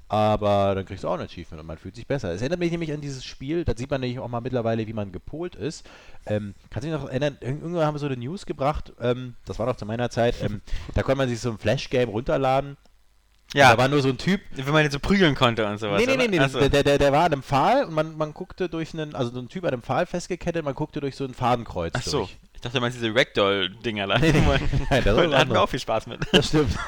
Aber 0.08 0.76
dann 0.76 0.85
kriegst 0.85 1.02
du 1.02 1.08
auch 1.08 1.14
ein 1.14 1.23
Achievement 1.23 1.62
und 1.62 1.66
man 1.66 1.78
fühlt 1.78 1.96
sich 1.96 2.06
besser. 2.06 2.30
Es 2.32 2.40
erinnert 2.40 2.61
mich 2.61 2.70
nämlich 2.70 2.92
an 2.92 3.00
dieses 3.00 3.25
Spiel, 3.25 3.64
da 3.64 3.73
sieht 3.75 3.90
man 3.90 4.00
nämlich 4.02 4.20
auch 4.20 4.28
mal 4.28 4.40
mittlerweile, 4.40 4.87
wie 4.87 4.92
man 4.92 5.11
gepolt 5.11 5.56
ist. 5.56 5.85
Ähm, 6.26 6.54
kannst 6.70 6.87
du 6.87 6.92
dich 6.92 7.00
noch 7.00 7.08
erinnern, 7.08 7.38
irg- 7.40 7.61
irgendwann 7.61 7.87
haben 7.87 7.94
wir 7.96 7.99
so 7.99 8.06
eine 8.06 8.16
News 8.16 8.46
gebracht, 8.46 8.92
ähm, 9.00 9.35
das 9.46 9.58
war 9.58 9.66
noch 9.66 9.75
zu 9.75 9.85
meiner 9.85 10.08
Zeit, 10.08 10.37
ähm, 10.44 10.61
da 10.94 11.02
konnte 11.02 11.16
man 11.18 11.28
sich 11.28 11.40
so 11.40 11.50
ein 11.50 11.58
Flash-Game 11.58 12.08
runterladen. 12.08 12.76
Ja, 13.55 13.73
Da 13.73 13.79
war 13.79 13.88
nur 13.88 14.03
so 14.03 14.09
ein 14.09 14.19
Typ, 14.19 14.41
wenn 14.50 14.73
man 14.73 14.83
jetzt 14.83 14.93
so 14.93 14.99
prügeln 14.99 15.35
konnte 15.35 15.67
und 15.67 15.79
sowas. 15.79 16.03
Nee, 16.05 16.17
nee, 16.17 16.29
nee, 16.29 16.38
nee. 16.38 16.49
So. 16.49 16.69
Der, 16.69 16.83
der, 16.83 16.99
der 16.99 17.12
war 17.12 17.25
an 17.25 17.33
einem 17.33 17.43
Pfahl 17.43 17.85
und 17.85 17.95
man, 17.95 18.17
man 18.17 18.35
guckte 18.35 18.69
durch 18.69 18.93
einen, 18.93 19.15
also 19.15 19.33
so 19.33 19.38
ein 19.41 19.49
Typ 19.49 19.65
an 19.65 19.73
einem 19.73 19.83
Pfahl 19.83 20.07
festgekettet, 20.07 20.65
man 20.65 20.75
guckte 20.75 21.00
durch 21.00 21.17
so 21.17 21.25
ein 21.25 21.33
Fadenkreuz 21.33 21.95
Ach 21.97 22.03
so. 22.03 22.19
durch. 22.19 22.37
Ich 22.55 22.61
dachte, 22.62 22.81
meinst 22.81 22.99
diese 22.99 23.15
Ragdoll-Dinger 23.15 24.07
da. 24.07 24.19
Nee, 24.19 24.33
nee. 24.33 24.41
Nein, 24.91 25.05
das 25.05 25.17
da 25.17 25.38
hatten 25.38 25.50
wir 25.50 25.61
auch 25.61 25.69
viel 25.69 25.79
Spaß 25.79 26.07
mit. 26.07 26.21
Das 26.33 26.49
stimmt. 26.49 26.76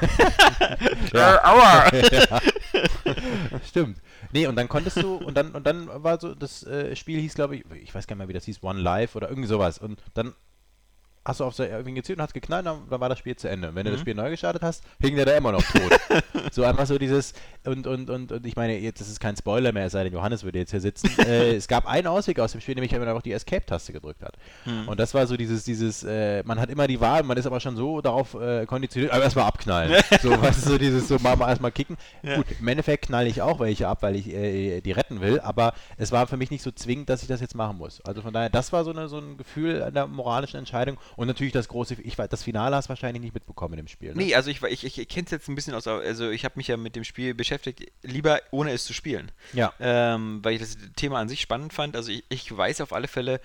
Äh, 1.13 1.37
aua! 1.43 1.89
ja. 2.11 2.41
Stimmt. 3.67 3.97
Nee, 4.31 4.45
und 4.47 4.55
dann 4.55 4.67
konntest 4.69 5.01
du, 5.01 5.15
und 5.15 5.35
dann, 5.35 5.51
und 5.51 5.65
dann 5.65 5.87
war 6.03 6.19
so, 6.19 6.35
das 6.35 6.63
äh, 6.63 6.95
Spiel 6.95 7.19
hieß, 7.19 7.33
glaube 7.33 7.55
ich, 7.57 7.65
ich 7.83 7.95
weiß 7.95 8.05
gar 8.05 8.15
nicht 8.15 8.19
mehr, 8.19 8.27
wie 8.27 8.33
das 8.33 8.45
hieß, 8.45 8.61
One 8.61 8.79
Life 8.79 9.17
oder 9.17 9.29
irgendwie 9.29 9.47
sowas. 9.47 9.79
Und 9.79 9.99
dann 10.13 10.33
hast 11.29 11.39
du 11.39 11.45
auf 11.45 11.53
so 11.53 11.63
irgendwie 11.63 11.93
gezielt 11.93 12.17
und 12.17 12.23
hast 12.23 12.33
geknallt, 12.33 12.65
dann, 12.65 12.81
dann 12.89 12.99
war 12.99 13.09
das 13.09 13.19
Spiel 13.19 13.35
zu 13.35 13.49
Ende. 13.49 13.69
Und 13.69 13.75
wenn 13.75 13.85
du 13.85 13.91
das 13.91 13.99
Mhm. 13.99 14.01
Spiel 14.01 14.15
neu 14.15 14.29
gestartet 14.31 14.63
hast, 14.63 14.83
hing 14.99 15.15
der 15.15 15.25
da 15.25 15.37
immer 15.37 15.51
noch 15.51 15.63
tot. 15.63 15.99
so 16.51 16.63
einfach 16.63 16.85
so 16.85 16.97
dieses, 16.97 17.33
und, 17.65 17.85
und, 17.87 18.09
und, 18.09 18.31
und 18.31 18.45
ich 18.45 18.55
meine, 18.55 18.77
jetzt 18.77 18.99
das 18.99 19.09
ist 19.09 19.19
kein 19.19 19.35
Spoiler 19.35 19.71
mehr, 19.71 19.85
es 19.85 19.91
sei 19.91 20.03
denn, 20.03 20.13
Johannes 20.13 20.43
würde 20.43 20.59
jetzt 20.59 20.71
hier 20.71 20.81
sitzen. 20.81 21.09
äh, 21.19 21.55
es 21.55 21.67
gab 21.67 21.85
einen 21.85 22.07
Ausweg 22.07 22.39
aus 22.39 22.53
dem 22.53 22.61
Spiel, 22.61 22.75
nämlich 22.75 22.91
wenn 22.91 22.99
man 22.99 23.09
einfach 23.09 23.21
die 23.21 23.31
Escape-Taste 23.31 23.93
gedrückt 23.93 24.23
hat. 24.23 24.37
Hm. 24.63 24.87
Und 24.87 24.99
das 24.99 25.13
war 25.13 25.27
so 25.27 25.37
dieses, 25.37 25.63
dieses, 25.63 26.03
äh, 26.03 26.43
man 26.43 26.59
hat 26.59 26.69
immer 26.69 26.87
die 26.87 26.99
Wahl, 26.99 27.23
man 27.23 27.37
ist 27.37 27.45
aber 27.45 27.59
schon 27.59 27.75
so 27.75 28.01
darauf 28.01 28.33
äh, 28.33 28.65
konditioniert, 28.65 29.13
aber 29.13 29.23
erstmal 29.23 29.45
abknallen. 29.45 30.03
so, 30.21 30.31
was 30.41 30.57
ist 30.57 30.65
so 30.65 30.77
dieses, 30.77 31.07
so 31.07 31.19
mal, 31.19 31.35
mal 31.35 31.49
erstmal 31.49 31.71
kicken. 31.71 31.97
Ja. 32.23 32.37
Gut, 32.37 32.47
im 32.59 32.67
Endeffekt 32.67 33.05
knall 33.07 33.27
ich 33.27 33.41
auch 33.41 33.59
welche 33.59 33.87
ab, 33.87 34.01
weil 34.01 34.15
ich 34.15 34.27
äh, 34.29 34.81
die 34.81 34.91
retten 34.91 35.21
will, 35.21 35.39
aber 35.39 35.73
es 35.97 36.11
war 36.11 36.27
für 36.27 36.37
mich 36.37 36.51
nicht 36.51 36.63
so 36.63 36.71
zwingend, 36.71 37.09
dass 37.09 37.21
ich 37.21 37.27
das 37.27 37.41
jetzt 37.41 37.55
machen 37.55 37.77
muss. 37.77 38.01
Also 38.01 38.21
von 38.21 38.33
daher, 38.33 38.49
das 38.49 38.73
war 38.73 38.83
so, 38.83 38.91
eine, 38.91 39.07
so 39.07 39.19
ein 39.19 39.37
Gefühl 39.37 39.91
der 39.93 40.07
moralischen 40.07 40.57
Entscheidung 40.57 40.97
und 41.19 41.27
natürlich 41.27 41.51
das 41.51 41.67
große, 41.67 41.95
ich 42.01 42.17
weiß, 42.17 42.29
das 42.29 42.43
Finale 42.43 42.77
hast 42.77 42.85
du 42.85 42.89
wahrscheinlich 42.91 43.21
nicht 43.21 43.33
mitbekommen 43.33 43.75
dem 43.75 43.89
Spiel. 43.89 44.11
Ne? 44.15 44.23
Nee, 44.23 44.35
also 44.35 44.49
ich, 44.49 44.63
ich, 44.63 44.97
ich 44.97 45.07
kenne 45.09 45.25
es 45.25 45.31
jetzt 45.31 45.49
ein 45.49 45.55
bisschen 45.55 45.73
aus, 45.73 45.85
also 45.85 46.29
ich 46.29 46.45
habe 46.45 46.53
mich 46.55 46.69
ja 46.69 46.77
mit 46.77 46.95
dem 46.95 47.03
Spiel 47.03 47.33
beschäftigt, 47.33 47.91
lieber 48.03 48.39
ohne 48.51 48.71
es 48.71 48.85
zu 48.85 48.93
spielen. 48.93 49.29
Ja. 49.51 49.73
Ähm, 49.81 50.39
weil 50.43 50.53
ich 50.53 50.61
das 50.61 50.77
Thema 50.95 51.19
an 51.19 51.27
sich 51.27 51.41
spannend 51.41 51.73
fand. 51.73 51.97
Also 51.97 52.09
ich, 52.09 52.23
ich 52.29 52.55
weiß 52.55 52.79
auf 52.79 52.93
alle 52.93 53.09
Fälle, 53.09 53.41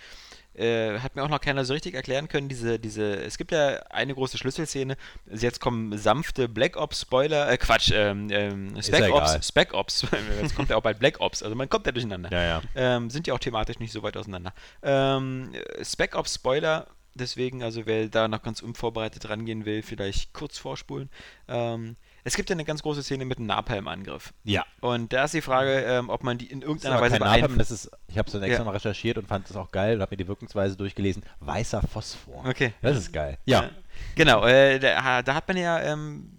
äh, 0.55 1.01
hat 1.01 1.17
mir 1.17 1.25
auch 1.25 1.29
noch 1.29 1.41
keiner 1.41 1.65
so 1.65 1.73
richtig 1.73 1.95
erklären 1.95 2.29
können, 2.29 2.49
diese, 2.49 2.79
diese, 2.79 3.17
es 3.17 3.39
gibt 3.39 3.51
ja 3.51 3.83
eine 3.91 4.15
große 4.15 4.39
Schlüsselszene, 4.39 4.97
also 5.29 5.45
jetzt 5.45 5.59
kommen 5.59 5.99
sanfte 5.99 6.49
Black 6.49 6.77
Ops 6.77 7.01
Spoiler, 7.01 7.51
äh 7.51 7.59
Quatsch, 7.59 7.91
ähm, 7.93 8.29
ähm, 8.31 8.81
Spec. 8.81 9.13
Ops, 9.13 9.49
Spec 9.49 9.75
Ops, 9.75 10.07
jetzt 10.41 10.55
kommt 10.55 10.71
ja 10.71 10.77
auch 10.77 10.83
bald 10.83 11.01
Black 11.01 11.19
Ops, 11.19 11.43
also 11.43 11.57
man 11.57 11.69
kommt 11.69 11.87
ja 11.87 11.93
durcheinander. 11.93 12.31
Ja, 12.31 12.45
ja. 12.45 12.63
Ähm, 12.77 13.11
sind 13.11 13.27
ja 13.27 13.35
auch 13.35 13.41
thematisch 13.41 13.81
nicht 13.81 13.91
so 13.91 14.05
weit 14.05 14.17
auseinander. 14.17 14.55
Ähm, 14.85 15.51
Spec 15.83 16.15
Ops 16.15 16.37
Spoiler, 16.37 16.87
deswegen, 17.15 17.63
also 17.63 17.87
wer 17.87 18.09
da 18.09 18.29
noch 18.29 18.43
ganz 18.43 18.61
unvorbereitet 18.61 19.29
rangehen 19.29 19.65
will, 19.65 19.83
vielleicht 19.83 20.33
kurz 20.33 20.59
vorspulen. 20.59 21.09
Ähm, 21.49 21.97
es 22.27 22.37
gibt 22.37 22.49
ja 22.49 22.55
eine 22.55 22.65
ganz 22.65 22.83
große 22.83 23.03
Szene 23.03 23.25
mit 23.27 23.37
einem 23.39 23.47
Napalm-Angriff. 23.49 24.33
Ja. 24.45 24.65
Und 24.81 25.13
da 25.13 25.25
ist 25.25 25.35
die 25.35 25.43
Frage, 25.43 25.81
ähm, 25.83 26.09
ob 26.09 26.23
man 26.25 26.39
die 26.39 26.47
in 26.47 26.63
irgendeiner 26.63 27.01
Weise 27.01 27.19
Napalm, 27.19 27.59
das 27.59 27.71
ist, 27.71 27.91
ich 28.09 28.17
habe 28.17 28.27
es 28.27 28.33
dann 28.33 28.43
extra 28.43 28.61
Ja. 28.63 28.65
mal 28.65 28.71
recherchiert 28.73 29.19
und 29.19 29.29
fand 29.29 29.49
das 29.51 29.57
auch 29.57 29.71
geil 29.71 29.97
und 29.97 30.01
habe 30.03 30.13
mir 30.15 30.17
die 30.17 30.29
Wirkungsweise 30.29 30.77
durchgelesen. 30.77 31.23
Weißer 31.41 31.83
Phosphor. 31.83 32.45
Okay. 32.47 32.73
Das 32.81 32.97
ist 32.97 33.13
geil. 33.13 33.39
Ja, 33.45 33.71
Genau, 34.17 34.45
äh, 34.47 34.79
da, 34.79 35.23
da 35.23 35.35
hat 35.35 35.47
man 35.47 35.57
ja 35.57 35.81
ähm, 35.81 36.31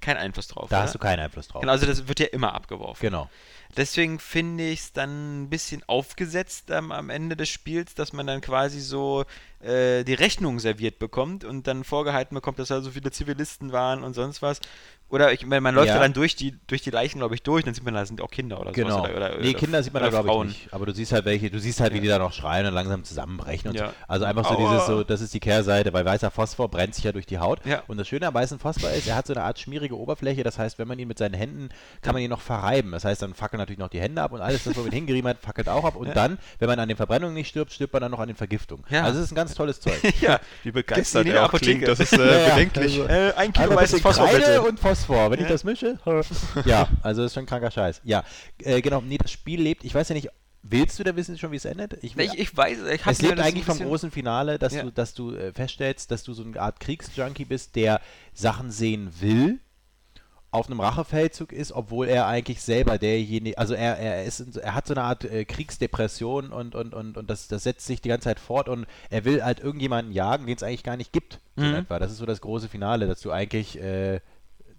keinen 0.00 0.18
Einfluss 0.18 0.46
drauf. 0.48 0.68
da 0.68 0.76
oder? 0.76 0.82
hast 0.84 0.94
du 0.94 0.98
keinen 0.98 1.20
Einfluss 1.20 1.48
drauf. 1.48 1.60
Genau, 1.62 1.72
also 1.72 1.86
das 1.86 2.06
wird 2.06 2.20
ja 2.20 2.26
immer 2.26 2.54
abgeworfen. 2.54 3.00
Genau. 3.00 3.30
Deswegen 3.76 4.18
finde 4.18 4.68
ich 4.68 4.80
es 4.80 4.92
dann 4.92 5.42
ein 5.42 5.50
bisschen 5.50 5.82
aufgesetzt 5.86 6.70
ähm, 6.70 6.92
am 6.92 7.10
Ende 7.10 7.36
des 7.36 7.48
Spiels, 7.48 7.94
dass 7.94 8.12
man 8.12 8.26
dann 8.26 8.40
quasi 8.40 8.80
so 8.80 9.24
äh, 9.60 10.04
die 10.04 10.14
Rechnung 10.14 10.60
serviert 10.60 10.98
bekommt 10.98 11.44
und 11.44 11.66
dann 11.66 11.82
vorgehalten 11.82 12.34
bekommt, 12.34 12.58
dass 12.58 12.68
da 12.68 12.80
so 12.80 12.92
viele 12.92 13.10
Zivilisten 13.10 13.72
waren 13.72 14.04
und 14.04 14.14
sonst 14.14 14.42
was. 14.42 14.60
Oder 15.14 15.32
ich 15.32 15.46
meine, 15.46 15.60
man 15.60 15.74
läuft 15.74 15.88
ja. 15.88 15.94
Ja. 15.94 16.00
dann 16.02 16.12
durch 16.12 16.34
die, 16.36 16.54
durch 16.66 16.82
die 16.82 16.90
Leichen, 16.90 17.18
glaube 17.20 17.34
ich, 17.36 17.42
durch, 17.42 17.64
dann 17.64 17.72
sieht 17.72 17.84
man, 17.84 17.94
da 17.94 18.04
sind 18.04 18.20
auch 18.20 18.30
Kinder 18.30 18.60
oder 18.60 18.72
Genau. 18.72 18.96
sowas. 18.98 19.10
Oder, 19.10 19.16
oder, 19.34 19.38
nee, 19.40 19.54
Kinder 19.54 19.82
sieht 19.82 19.92
man 19.94 20.02
da 20.02 20.08
glaube 20.08 20.26
ich 20.28 20.32
Frauen. 20.34 20.46
nicht. 20.48 20.68
Aber 20.72 20.86
du 20.86 20.92
siehst 20.92 21.12
halt 21.12 21.24
welche, 21.24 21.50
du 21.50 21.58
siehst 21.60 21.80
halt, 21.80 21.94
wie 21.94 22.00
die 22.00 22.08
da 22.08 22.18
noch 22.18 22.32
schreien 22.32 22.66
und 22.66 22.74
langsam 22.74 23.04
zusammenbrechen 23.04 23.70
und 23.70 23.76
Ja. 23.76 23.86
so. 23.88 23.92
Also 24.08 24.24
einfach 24.24 24.44
so 24.48 24.56
Aua. 24.58 24.72
dieses 24.72 24.86
so, 24.86 25.04
das 25.04 25.20
ist 25.20 25.32
die 25.32 25.40
Kehrseite, 25.40 25.92
weil 25.92 26.04
weißer 26.04 26.30
Phosphor 26.32 26.68
brennt 26.68 26.94
sich 26.96 27.04
ja 27.04 27.12
durch 27.12 27.26
die 27.26 27.38
Haut. 27.38 27.60
Ja. 27.64 27.82
Und 27.86 27.96
das 27.98 28.08
Schöne 28.08 28.26
am 28.26 28.34
weißen 28.34 28.58
Phosphor 28.58 28.90
ist, 28.90 29.06
er 29.06 29.14
hat 29.16 29.26
so 29.28 29.32
eine 29.34 29.44
Art 29.44 29.58
schmierige 29.60 29.96
Oberfläche, 29.96 30.42
das 30.42 30.58
heißt, 30.58 30.78
wenn 30.80 30.88
man 30.88 30.98
ihn 30.98 31.06
mit 31.08 31.18
seinen 31.18 31.34
Händen, 31.34 31.68
kann 32.02 32.12
man 32.14 32.22
ihn 32.22 32.30
noch 32.30 32.40
verreiben. 32.40 32.90
Das 32.90 33.04
heißt, 33.04 33.22
dann 33.22 33.34
fackeln 33.34 33.58
natürlich 33.60 33.78
noch 33.78 33.88
die 33.90 34.00
Hände 34.00 34.20
ab 34.20 34.32
und 34.32 34.40
alles, 34.40 34.66
wo 34.76 34.80
man 34.82 34.90
hingerieben 34.90 35.28
hat, 35.30 35.38
fackelt 35.40 35.68
auch 35.68 35.84
ab. 35.84 35.94
Und 35.96 36.08
Ja. 36.08 36.14
dann, 36.14 36.38
wenn 36.58 36.68
man 36.68 36.78
an 36.80 36.88
den 36.88 36.96
Verbrennungen 36.96 37.34
nicht 37.34 37.48
stirbt, 37.48 37.72
stirbt 37.72 37.92
man 37.92 38.02
dann 38.02 38.10
noch 38.10 38.18
an 38.20 38.26
den 38.26 38.36
Vergiftungen. 38.36 38.84
Ja. 38.90 39.04
Also 39.04 39.20
es 39.20 39.26
ist 39.26 39.32
ein 39.32 39.36
ganz 39.36 39.54
tolles 39.54 39.80
Zeug. 39.80 40.00
ja, 40.20 40.40
Wie 40.64 40.72
begeistert 40.72 41.26
er 41.28 41.44
auch 41.44 41.52
klingt, 41.52 41.86
das 41.86 42.00
ist 42.00 42.12
äh, 42.14 42.48
ja, 42.48 42.54
bedenklich. 42.54 43.00
also- 43.00 43.04
äh, 43.12 43.32
ein 43.36 43.52
Kilo 43.52 43.76
weißes 43.76 44.00
Phosphor 44.00 44.26
bitte. 44.28 44.60
und 44.62 44.80
Phosphor. 44.80 45.03
Wenn 45.08 45.40
ich 45.40 45.46
das 45.46 45.64
mische. 45.64 45.98
ja, 46.64 46.88
also 47.02 47.22
das 47.22 47.30
ist 47.30 47.34
schon 47.34 47.46
kranker 47.46 47.70
Scheiß. 47.70 48.00
Ja, 48.04 48.24
äh, 48.62 48.80
genau. 48.80 49.00
Nee, 49.00 49.18
das 49.18 49.30
Spiel 49.30 49.60
lebt. 49.60 49.84
Ich 49.84 49.94
weiß 49.94 50.08
ja 50.08 50.14
nicht, 50.14 50.28
willst 50.62 50.98
du 50.98 51.04
da 51.04 51.14
wissen 51.16 51.36
schon, 51.38 51.52
wie 51.52 51.56
es 51.56 51.64
endet? 51.64 51.94
Ich, 52.02 52.16
Ich, 52.16 52.38
ich 52.38 52.56
weiß, 52.56 52.78
ich 52.94 53.00
habe 53.02 53.12
es 53.12 53.20
lebt 53.22 53.38
eigentlich 53.40 53.64
vom 53.64 53.78
großen 53.78 54.10
Finale, 54.10 54.58
dass 54.58 54.74
Ja. 54.74 54.82
du, 54.84 54.90
dass 54.92 55.14
du 55.14 55.34
äh, 55.34 55.52
feststellst, 55.52 56.10
dass 56.10 56.22
du 56.22 56.32
so 56.32 56.42
eine 56.44 56.60
Art 56.60 56.80
Kriegsjunkie 56.80 57.44
bist, 57.44 57.76
der 57.76 58.00
Sachen 58.32 58.70
sehen 58.70 59.10
will, 59.20 59.58
auf 60.50 60.68
einem 60.70 60.78
Rachefeldzug 60.78 61.52
ist, 61.52 61.72
obwohl 61.72 62.06
er 62.06 62.28
eigentlich 62.28 62.62
selber 62.62 62.96
derjenige, 62.96 63.58
also 63.58 63.74
er, 63.74 63.98
er 63.98 64.24
ist, 64.24 64.36
so- 64.38 64.60
er 64.60 64.74
hat 64.76 64.86
so 64.86 64.94
eine 64.94 65.02
Art 65.02 65.24
äh, 65.24 65.44
Kriegsdepression 65.44 66.52
und, 66.52 66.76
und, 66.76 66.94
und, 66.94 67.16
und 67.16 67.28
das, 67.28 67.48
das 67.48 67.64
setzt 67.64 67.84
sich 67.86 68.00
die 68.00 68.08
ganze 68.08 68.24
Zeit 68.26 68.38
fort 68.38 68.68
und 68.68 68.86
er 69.10 69.24
will 69.24 69.42
halt 69.44 69.58
irgendjemanden 69.58 70.12
jagen, 70.14 70.46
den 70.46 70.54
es 70.54 70.62
eigentlich 70.62 70.84
gar 70.84 70.96
nicht 70.96 71.12
gibt. 71.12 71.40
So 71.56 71.64
Mhm. 71.64 71.74
etwa. 71.74 71.98
Das 71.98 72.12
ist 72.12 72.18
so 72.18 72.26
das 72.26 72.40
große 72.40 72.68
Finale, 72.68 73.08
dass 73.08 73.20
du 73.20 73.32
eigentlich 73.32 73.80
äh, 73.80 74.20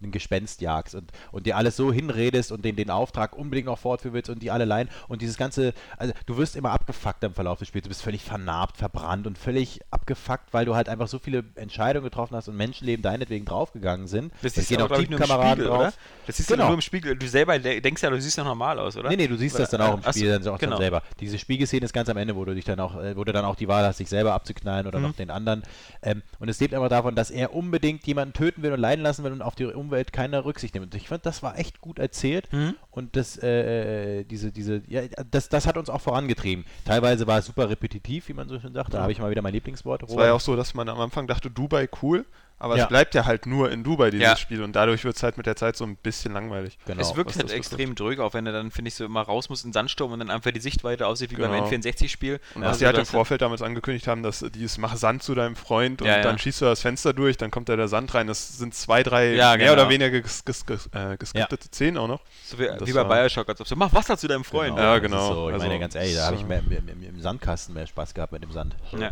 ein 0.01 0.11
Gespenst 0.11 0.61
jagst 0.61 0.95
und, 0.95 1.11
und 1.31 1.45
dir 1.45 1.57
alles 1.57 1.75
so 1.75 1.91
hinredest 1.91 2.51
und 2.51 2.63
den, 2.65 2.75
den 2.75 2.89
Auftrag 2.89 3.35
unbedingt 3.35 3.67
noch 3.67 3.79
fortführen 3.79 4.13
willst 4.13 4.29
und 4.29 4.41
die 4.41 4.51
alle 4.51 4.65
Leinen 4.65 4.89
und 5.07 5.21
dieses 5.21 5.37
ganze, 5.37 5.73
also 5.97 6.13
du 6.25 6.37
wirst 6.37 6.55
immer 6.55 6.71
abgefuckt 6.71 7.23
im 7.23 7.33
Verlauf 7.33 7.59
des 7.59 7.67
Spiels, 7.67 7.83
du 7.83 7.89
bist 7.89 8.01
völlig 8.01 8.23
vernarbt, 8.23 8.77
verbrannt 8.77 9.27
und 9.27 9.37
völlig 9.37 9.79
abgefuckt, 9.91 10.53
weil 10.53 10.65
du 10.65 10.75
halt 10.75 10.89
einfach 10.89 11.07
so 11.07 11.19
viele 11.19 11.43
Entscheidungen 11.55 12.03
getroffen 12.05 12.35
hast 12.35 12.47
und 12.47 12.55
Menschenleben 12.57 13.01
deinetwegen 13.03 13.45
draufgegangen 13.45 14.07
sind. 14.07 14.31
Das 14.41 14.57
ist 14.57 14.69
ja, 14.69 14.83
auch 14.83 14.89
Teamkameraden 14.95 15.51
Spiegel, 15.53 15.65
drauf. 15.67 15.79
oder? 15.79 15.93
Das 16.27 16.39
ist 16.39 16.47
Genau. 16.47 16.65
nur 16.65 16.73
im 16.75 16.81
Spiegel. 16.81 17.15
Du 17.15 17.27
selber 17.27 17.57
de- 17.59 17.81
denkst 17.81 18.01
ja, 18.03 18.09
du 18.09 18.19
siehst 18.21 18.37
ja 18.37 18.43
normal 18.43 18.79
aus, 18.79 18.97
oder? 18.97 19.09
Nee, 19.09 19.15
nee, 19.17 19.27
du 19.27 19.37
siehst 19.37 19.57
das 19.59 19.69
dann 19.69 19.81
Oder- 19.81 19.89
auch 19.89 19.93
im 19.95 19.99
Ach 20.03 20.13
so, 20.13 20.19
Spiel 20.19 20.31
dann 20.39 20.47
auch 20.53 20.59
genau. 20.59 20.71
dann 20.73 20.81
selber. 20.81 21.01
Diese 21.19 21.37
Spiegelszene 21.39 21.85
ist 21.85 21.93
ganz 21.93 22.09
am 22.09 22.17
Ende, 22.17 22.35
wo 22.35 22.45
du 22.45 22.53
dich 22.53 22.65
dann 22.65 22.79
auch, 22.79 22.95
äh, 23.01 23.15
wo 23.17 23.23
du 23.23 23.31
dann 23.33 23.45
auch 23.45 23.55
die 23.55 23.67
Wahl 23.67 23.83
hast, 23.85 23.97
sich 23.97 24.09
selber 24.09 24.33
abzuknallen 24.33 24.87
oder 24.87 24.99
Mhm. 24.99 25.05
noch 25.05 25.13
den 25.15 25.29
anderen. 25.31 25.63
Ähm, 26.01 26.21
und 26.39 26.49
es 26.49 26.59
lebt 26.59 26.73
einfach 26.73 26.89
davon, 26.89 27.15
dass 27.15 27.31
er 27.31 27.53
unbedingt 27.53 28.05
jemanden 28.07 28.33
töten 28.33 28.61
will 28.63 28.71
und 28.73 28.79
leiden 28.79 29.01
lassen 29.03 29.23
will 29.23 29.31
und 29.31 29.41
auf 29.41 29.55
die 29.55 29.63
Umwelt 29.85 30.11
keine 30.13 30.45
Rücksicht 30.45 30.73
nimmt. 30.73 30.85
Und 30.93 30.95
ich 30.95 31.07
fand, 31.07 31.25
das 31.25 31.43
war 31.43 31.57
echt 31.57 31.81
gut 31.81 31.99
erzählt 31.99 32.51
Mhm. 32.51 32.75
und 32.91 33.15
das, 33.15 33.37
äh, 33.37 34.19
äh, 34.19 34.23
diese, 34.23 34.51
diese, 34.51 34.81
ja, 34.87 35.01
das, 35.29 35.49
das 35.49 35.67
hat 35.67 35.77
uns 35.77 35.89
auch 35.89 36.01
vorangetrieben. 36.01 36.65
Teilweise 36.85 37.27
war 37.27 37.39
es 37.39 37.45
super 37.45 37.69
repetitiv, 37.69 38.27
wie 38.29 38.33
man 38.33 38.49
so 38.49 38.59
schön 38.59 38.73
sagt. 38.73 38.93
Da 38.93 39.01
habe 39.01 39.11
ich 39.11 39.19
mal 39.19 39.29
wieder 39.31 39.41
mein 39.41 39.53
Lieblingswort. 39.53 40.03
Es 40.03 40.15
war 40.15 40.25
ja 40.25 40.33
auch 40.33 40.39
so, 40.39 40.55
dass 40.55 40.73
man 40.73 40.89
am 40.89 40.99
Anfang 40.99 41.27
dachte, 41.27 41.49
Dubai 41.51 41.87
cool, 42.01 42.25
aber 42.59 42.77
Ja. 42.77 42.83
es 42.83 42.89
bleibt 42.89 43.13
ja 43.15 43.25
halt 43.25 43.45
nur 43.45 43.71
in 43.71 43.83
Dubai, 43.83 44.09
dieses 44.11 44.23
Ja. 44.27 44.35
Spiel. 44.37 44.63
Und 44.63 44.75
dadurch 44.75 45.03
wird 45.03 45.15
es 45.15 45.23
halt 45.23 45.37
mit 45.37 45.45
der 45.45 45.55
Zeit 45.55 45.75
so 45.75 45.83
ein 45.85 45.95
bisschen 45.97 46.33
langweilig. 46.33 46.77
genau. 46.85 47.01
es 47.01 47.15
wirkt 47.15 47.35
halt 47.35 47.51
extrem 47.51 47.95
drück, 47.95 48.19
auch 48.19 48.33
wenn 48.33 48.45
er 48.45 48.53
dann, 48.53 48.71
finde 48.71 48.89
ich, 48.89 48.95
so 48.95 49.05
immer 49.05 49.21
raus 49.21 49.49
muss 49.49 49.63
in 49.63 49.69
den 49.69 49.73
Sandsturm 49.73 50.11
und 50.13 50.19
dann 50.19 50.29
einfach 50.29 50.51
die 50.51 50.59
Sichtweite 50.59 51.07
aussieht 51.07 51.31
wie 51.31 51.35
beim 51.35 51.51
Genau. 51.51 51.65
N64-Spiel. 51.67 52.39
Und 52.55 52.63
Also 52.63 52.71
was 52.71 52.79
sie 52.79 52.85
halt 52.85 52.97
im 52.97 53.05
Vorfeld 53.05 53.41
damals 53.41 53.61
angekündigt 53.61 54.07
haben, 54.07 54.23
dass 54.23 54.39
dieses 54.53 54.77
mach 54.77 54.95
Sand 54.95 55.23
zu 55.23 55.35
deinem 55.35 55.55
Freund 55.55 56.01
und 56.01 56.07
Ja, 56.07 56.17
ja. 56.17 56.23
dann 56.23 56.39
schießt 56.39 56.61
du 56.61 56.65
das 56.65 56.81
Fenster 56.81 57.13
durch, 57.13 57.37
dann 57.37 57.51
kommt 57.51 57.69
da 57.69 57.75
der 57.75 57.87
Sand 57.87 58.13
rein. 58.13 58.27
Das 58.27 58.57
sind 58.57 58.73
zwei, 58.73 59.03
drei 59.03 59.33
Ja, 59.33 59.49
mehr 59.57 59.57
genau. 59.69 59.73
oder 59.73 59.89
weniger 59.89 60.09
ges 60.21 60.43
ges 60.45 60.65
ges 60.65 60.87
äh, 60.93 61.17
geskriptete 61.17 61.67
Szenen 61.67 61.97
auch 61.97 62.07
noch. 62.07 62.21
So 62.45 62.57
wie, 62.59 62.67
wie 62.85 62.93
bei 62.93 63.03
Bioshock, 63.03 63.47
als 63.49 63.61
ob 63.61 63.67
so, 63.67 63.75
mach 63.75 63.93
Wasser 63.93 64.17
zu 64.17 64.27
deinem 64.27 64.43
Freund. 64.43 64.77
Ja, 64.77 64.93
das 64.93 65.01
genau. 65.01 65.33
So. 65.33 65.47
Ich 65.49 65.53
Also, 65.55 65.67
meine, 65.67 65.79
ganz 65.79 65.95
ehrlich, 65.95 66.15
da 66.15 66.25
habe 66.25 66.35
ich 66.35 66.41
so. 66.41 66.47
mehr, 66.47 66.59
im, 66.59 66.87
im, 66.89 67.03
im 67.03 67.21
Sandkasten 67.21 67.73
mehr 67.73 67.87
Spaß 67.87 68.13
gehabt 68.13 68.31
mit 68.31 68.43
dem 68.43 68.51
Sand. 68.51 68.75
Ja. 68.97 69.11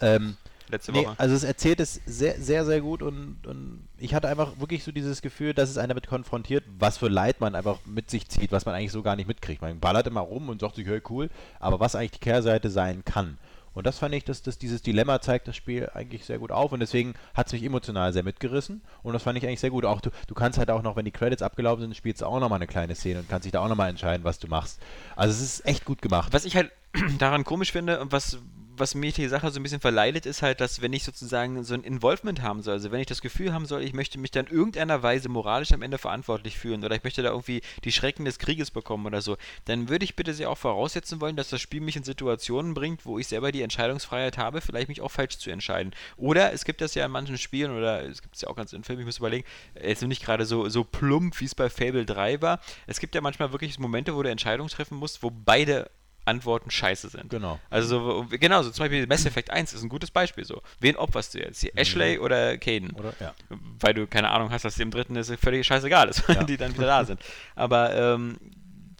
Ähm, 0.00 0.36
Letzte 0.70 0.92
Nee, 0.92 1.04
Woche. 1.06 1.14
also 1.18 1.34
es 1.34 1.44
erzählt 1.44 1.80
es 1.80 2.00
sehr, 2.06 2.40
sehr, 2.40 2.64
sehr 2.64 2.80
gut 2.80 3.02
und, 3.02 3.46
und 3.46 3.86
ich 3.98 4.14
hatte 4.14 4.28
einfach 4.28 4.58
wirklich 4.58 4.82
so 4.84 4.92
dieses 4.92 5.20
Gefühl, 5.22 5.54
dass 5.54 5.70
es 5.70 5.78
einen 5.78 5.90
damit 5.90 6.06
konfrontiert, 6.06 6.64
was 6.78 6.98
für 6.98 7.08
Leid 7.08 7.40
man 7.40 7.54
einfach 7.54 7.78
mit 7.84 8.10
sich 8.10 8.28
zieht, 8.28 8.50
was 8.52 8.64
man 8.64 8.74
eigentlich 8.74 8.92
so 8.92 9.02
gar 9.02 9.16
nicht 9.16 9.28
mitkriegt. 9.28 9.60
Man 9.62 9.80
ballert 9.80 10.06
immer 10.06 10.20
rum 10.20 10.48
und 10.48 10.60
sagt 10.60 10.76
sich, 10.76 10.86
hey, 10.86 11.02
cool, 11.10 11.30
aber 11.60 11.80
was 11.80 11.94
eigentlich 11.94 12.12
die 12.12 12.18
Kehrseite 12.20 12.70
sein 12.70 13.04
kann. 13.04 13.38
Und 13.74 13.86
das 13.86 13.98
fand 13.98 14.14
ich, 14.14 14.24
dass, 14.24 14.40
dass 14.40 14.56
dieses 14.56 14.82
Dilemma 14.82 15.20
zeigt 15.20 15.48
das 15.48 15.56
Spiel 15.56 15.90
eigentlich 15.94 16.24
sehr 16.24 16.38
gut 16.38 16.52
auf 16.52 16.70
und 16.70 16.78
deswegen 16.78 17.14
hat 17.34 17.48
es 17.48 17.52
mich 17.52 17.64
emotional 17.64 18.12
sehr 18.12 18.22
mitgerissen 18.22 18.82
und 19.02 19.12
das 19.14 19.22
fand 19.24 19.36
ich 19.36 19.44
eigentlich 19.44 19.58
sehr 19.60 19.70
gut. 19.70 19.84
Auch 19.84 20.00
du, 20.00 20.10
du 20.28 20.34
kannst 20.34 20.58
halt 20.58 20.70
auch 20.70 20.82
noch, 20.82 20.94
wenn 20.94 21.04
die 21.04 21.10
Credits 21.10 21.42
abgelaufen 21.42 21.82
sind, 21.82 21.96
spielst 21.96 22.22
du 22.22 22.26
auch 22.26 22.38
nochmal 22.38 22.58
eine 22.58 22.68
kleine 22.68 22.94
Szene 22.94 23.18
und 23.20 23.28
kannst 23.28 23.46
dich 23.46 23.52
da 23.52 23.60
auch 23.60 23.68
nochmal 23.68 23.90
entscheiden, 23.90 24.22
was 24.22 24.38
du 24.38 24.46
machst. 24.46 24.80
Also 25.16 25.32
es 25.32 25.40
ist 25.42 25.66
echt 25.66 25.84
gut 25.84 26.00
gemacht. 26.02 26.32
Was 26.32 26.44
ich 26.44 26.54
halt 26.54 26.70
daran 27.18 27.42
komisch 27.42 27.72
finde 27.72 27.98
und 28.00 28.12
was, 28.12 28.38
was 28.76 28.94
mir 28.94 29.12
die 29.12 29.28
Sache 29.28 29.50
so 29.50 29.60
ein 29.60 29.62
bisschen 29.62 29.80
verleidet, 29.80 30.26
ist 30.26 30.42
halt, 30.42 30.60
dass 30.60 30.80
wenn 30.80 30.92
ich 30.92 31.04
sozusagen 31.04 31.62
so 31.64 31.74
ein 31.74 31.84
Involvement 31.84 32.42
haben 32.42 32.62
soll, 32.62 32.74
also 32.74 32.90
wenn 32.90 33.00
ich 33.00 33.06
das 33.06 33.20
Gefühl 33.20 33.52
haben 33.52 33.66
soll, 33.66 33.82
ich 33.82 33.92
möchte 33.92 34.18
mich 34.18 34.30
dann 34.30 34.46
irgendeiner 34.46 35.02
Weise 35.02 35.28
moralisch 35.28 35.72
am 35.72 35.82
Ende 35.82 35.98
verantwortlich 35.98 36.58
fühlen 36.58 36.84
oder 36.84 36.94
ich 36.94 37.04
möchte 37.04 37.22
da 37.22 37.30
irgendwie 37.30 37.62
die 37.84 37.92
Schrecken 37.92 38.24
des 38.24 38.38
Krieges 38.38 38.70
bekommen 38.70 39.06
oder 39.06 39.22
so, 39.22 39.36
dann 39.64 39.88
würde 39.88 40.04
ich 40.04 40.16
bitte 40.16 40.34
sehr 40.34 40.50
auch 40.50 40.58
voraussetzen 40.58 41.20
wollen, 41.20 41.36
dass 41.36 41.48
das 41.48 41.60
Spiel 41.60 41.80
mich 41.80 41.96
in 41.96 42.04
Situationen 42.04 42.74
bringt, 42.74 43.06
wo 43.06 43.18
ich 43.18 43.28
selber 43.28 43.52
die 43.52 43.62
Entscheidungsfreiheit 43.62 44.38
habe, 44.38 44.60
vielleicht 44.60 44.88
mich 44.88 45.00
auch 45.00 45.10
falsch 45.10 45.38
zu 45.38 45.50
entscheiden. 45.50 45.94
Oder 46.16 46.52
es 46.52 46.64
gibt 46.64 46.80
das 46.80 46.94
ja 46.94 47.04
in 47.04 47.12
manchen 47.12 47.38
Spielen 47.38 47.76
oder 47.76 48.02
es 48.04 48.22
gibt 48.22 48.34
es 48.34 48.42
ja 48.42 48.48
auch 48.48 48.56
ganz 48.56 48.72
in 48.72 48.84
Filmen, 48.84 49.00
ich 49.00 49.06
muss 49.06 49.18
überlegen, 49.18 49.46
jetzt 49.80 50.02
nicht 50.02 50.24
gerade 50.24 50.44
so, 50.44 50.68
so 50.68 50.84
plump, 50.84 51.40
wie 51.40 51.44
es 51.44 51.54
bei 51.54 51.70
Fable 51.70 52.04
3 52.04 52.42
war. 52.42 52.60
Es 52.86 53.00
gibt 53.00 53.14
ja 53.14 53.20
manchmal 53.20 53.52
wirklich 53.52 53.78
Momente, 53.78 54.14
wo 54.14 54.22
du 54.22 54.30
Entscheidungen 54.30 54.68
treffen 54.68 54.98
musst, 54.98 55.22
wo 55.22 55.30
beide 55.30 55.90
Antworten 56.26 56.70
scheiße 56.70 57.08
sind. 57.10 57.30
Genau. 57.30 57.58
Also 57.70 57.88
so, 57.88 58.26
genau, 58.30 58.62
so 58.62 58.70
zum 58.70 58.84
Beispiel 58.84 59.06
Mass 59.06 59.26
Effect 59.26 59.50
1 59.50 59.72
ist 59.74 59.82
ein 59.82 59.88
gutes 59.88 60.10
Beispiel 60.10 60.44
so. 60.44 60.62
Wen 60.80 60.96
opferst 60.96 61.34
du 61.34 61.38
jetzt? 61.40 61.62
Die 61.62 61.74
Ashley 61.76 62.18
oder 62.18 62.56
Caden? 62.58 62.90
Oder? 62.92 63.12
Ja. 63.20 63.34
Weil 63.80 63.94
du 63.94 64.06
keine 64.06 64.30
Ahnung 64.30 64.50
hast, 64.50 64.64
dass 64.64 64.76
dem 64.76 64.90
dritten 64.90 65.16
ist 65.16 65.32
völlig 65.40 65.66
scheißegal 65.66 66.08
ist, 66.08 66.26
weil 66.28 66.36
Ja. 66.36 66.44
die 66.44 66.56
dann 66.56 66.74
wieder 66.74 66.86
da 66.86 67.04
sind. 67.04 67.20
Aber 67.54 67.94
ähm, 67.94 68.38